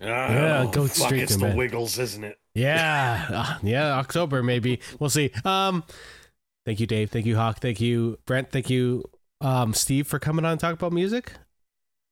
Ah, 0.00 0.04
Yeah, 0.04 0.70
go 0.70 0.86
fuck, 0.86 1.06
straight 1.08 1.22
it's 1.22 1.32
to 1.32 1.38
the 1.38 1.46
bed. 1.46 1.56
Wiggles, 1.56 1.98
isn't 1.98 2.22
it? 2.22 2.38
Yeah, 2.54 3.26
uh, 3.30 3.58
yeah, 3.62 3.98
October 3.98 4.42
maybe. 4.42 4.80
We'll 5.00 5.10
see. 5.10 5.30
Um, 5.44 5.84
thank 6.66 6.80
you, 6.80 6.86
Dave. 6.86 7.10
Thank 7.10 7.24
you, 7.24 7.36
Hawk. 7.36 7.60
Thank 7.60 7.80
you, 7.80 8.18
Brent. 8.26 8.50
Thank 8.50 8.68
you, 8.68 9.04
um, 9.40 9.72
Steve, 9.72 10.06
for 10.06 10.18
coming 10.18 10.44
on 10.44 10.52
and 10.52 10.60
talk 10.60 10.74
about 10.74 10.92
music. 10.92 11.32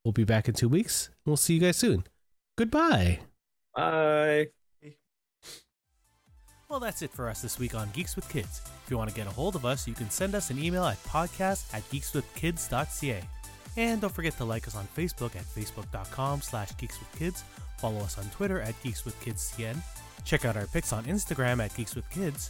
We'll 0.03 0.13
be 0.13 0.23
back 0.23 0.47
in 0.47 0.55
two 0.55 0.69
weeks. 0.69 1.09
We'll 1.25 1.37
see 1.37 1.55
you 1.55 1.59
guys 1.59 1.77
soon. 1.77 2.05
Goodbye. 2.57 3.19
Bye. 3.75 4.47
Well, 6.69 6.79
that's 6.79 7.01
it 7.03 7.11
for 7.11 7.29
us 7.29 7.41
this 7.41 7.59
week 7.59 7.75
on 7.75 7.89
Geeks 7.93 8.15
with 8.15 8.27
Kids. 8.29 8.61
If 8.83 8.89
you 8.89 8.97
want 8.97 9.09
to 9.09 9.15
get 9.15 9.27
a 9.27 9.29
hold 9.29 9.55
of 9.55 9.65
us, 9.65 9.87
you 9.87 9.93
can 9.93 10.09
send 10.09 10.33
us 10.33 10.49
an 10.49 10.63
email 10.63 10.85
at 10.85 11.01
podcast 11.03 11.71
at 11.73 11.83
geekswithkids.ca. 11.89 13.21
And 13.77 14.01
don't 14.01 14.13
forget 14.13 14.35
to 14.37 14.45
like 14.45 14.67
us 14.67 14.75
on 14.75 14.87
Facebook 14.95 15.35
at 15.35 15.43
facebook.com 15.43 16.41
slash 16.41 16.71
geekswithkids, 16.73 17.43
follow 17.77 17.99
us 17.99 18.17
on 18.17 18.25
Twitter 18.29 18.61
at 18.61 18.73
geekswithkidscn, 18.83 19.77
check 20.23 20.45
out 20.45 20.55
our 20.55 20.65
pics 20.67 20.93
on 20.93 21.03
Instagram 21.05 21.63
at 21.63 21.71
geekswithkids, 21.71 22.49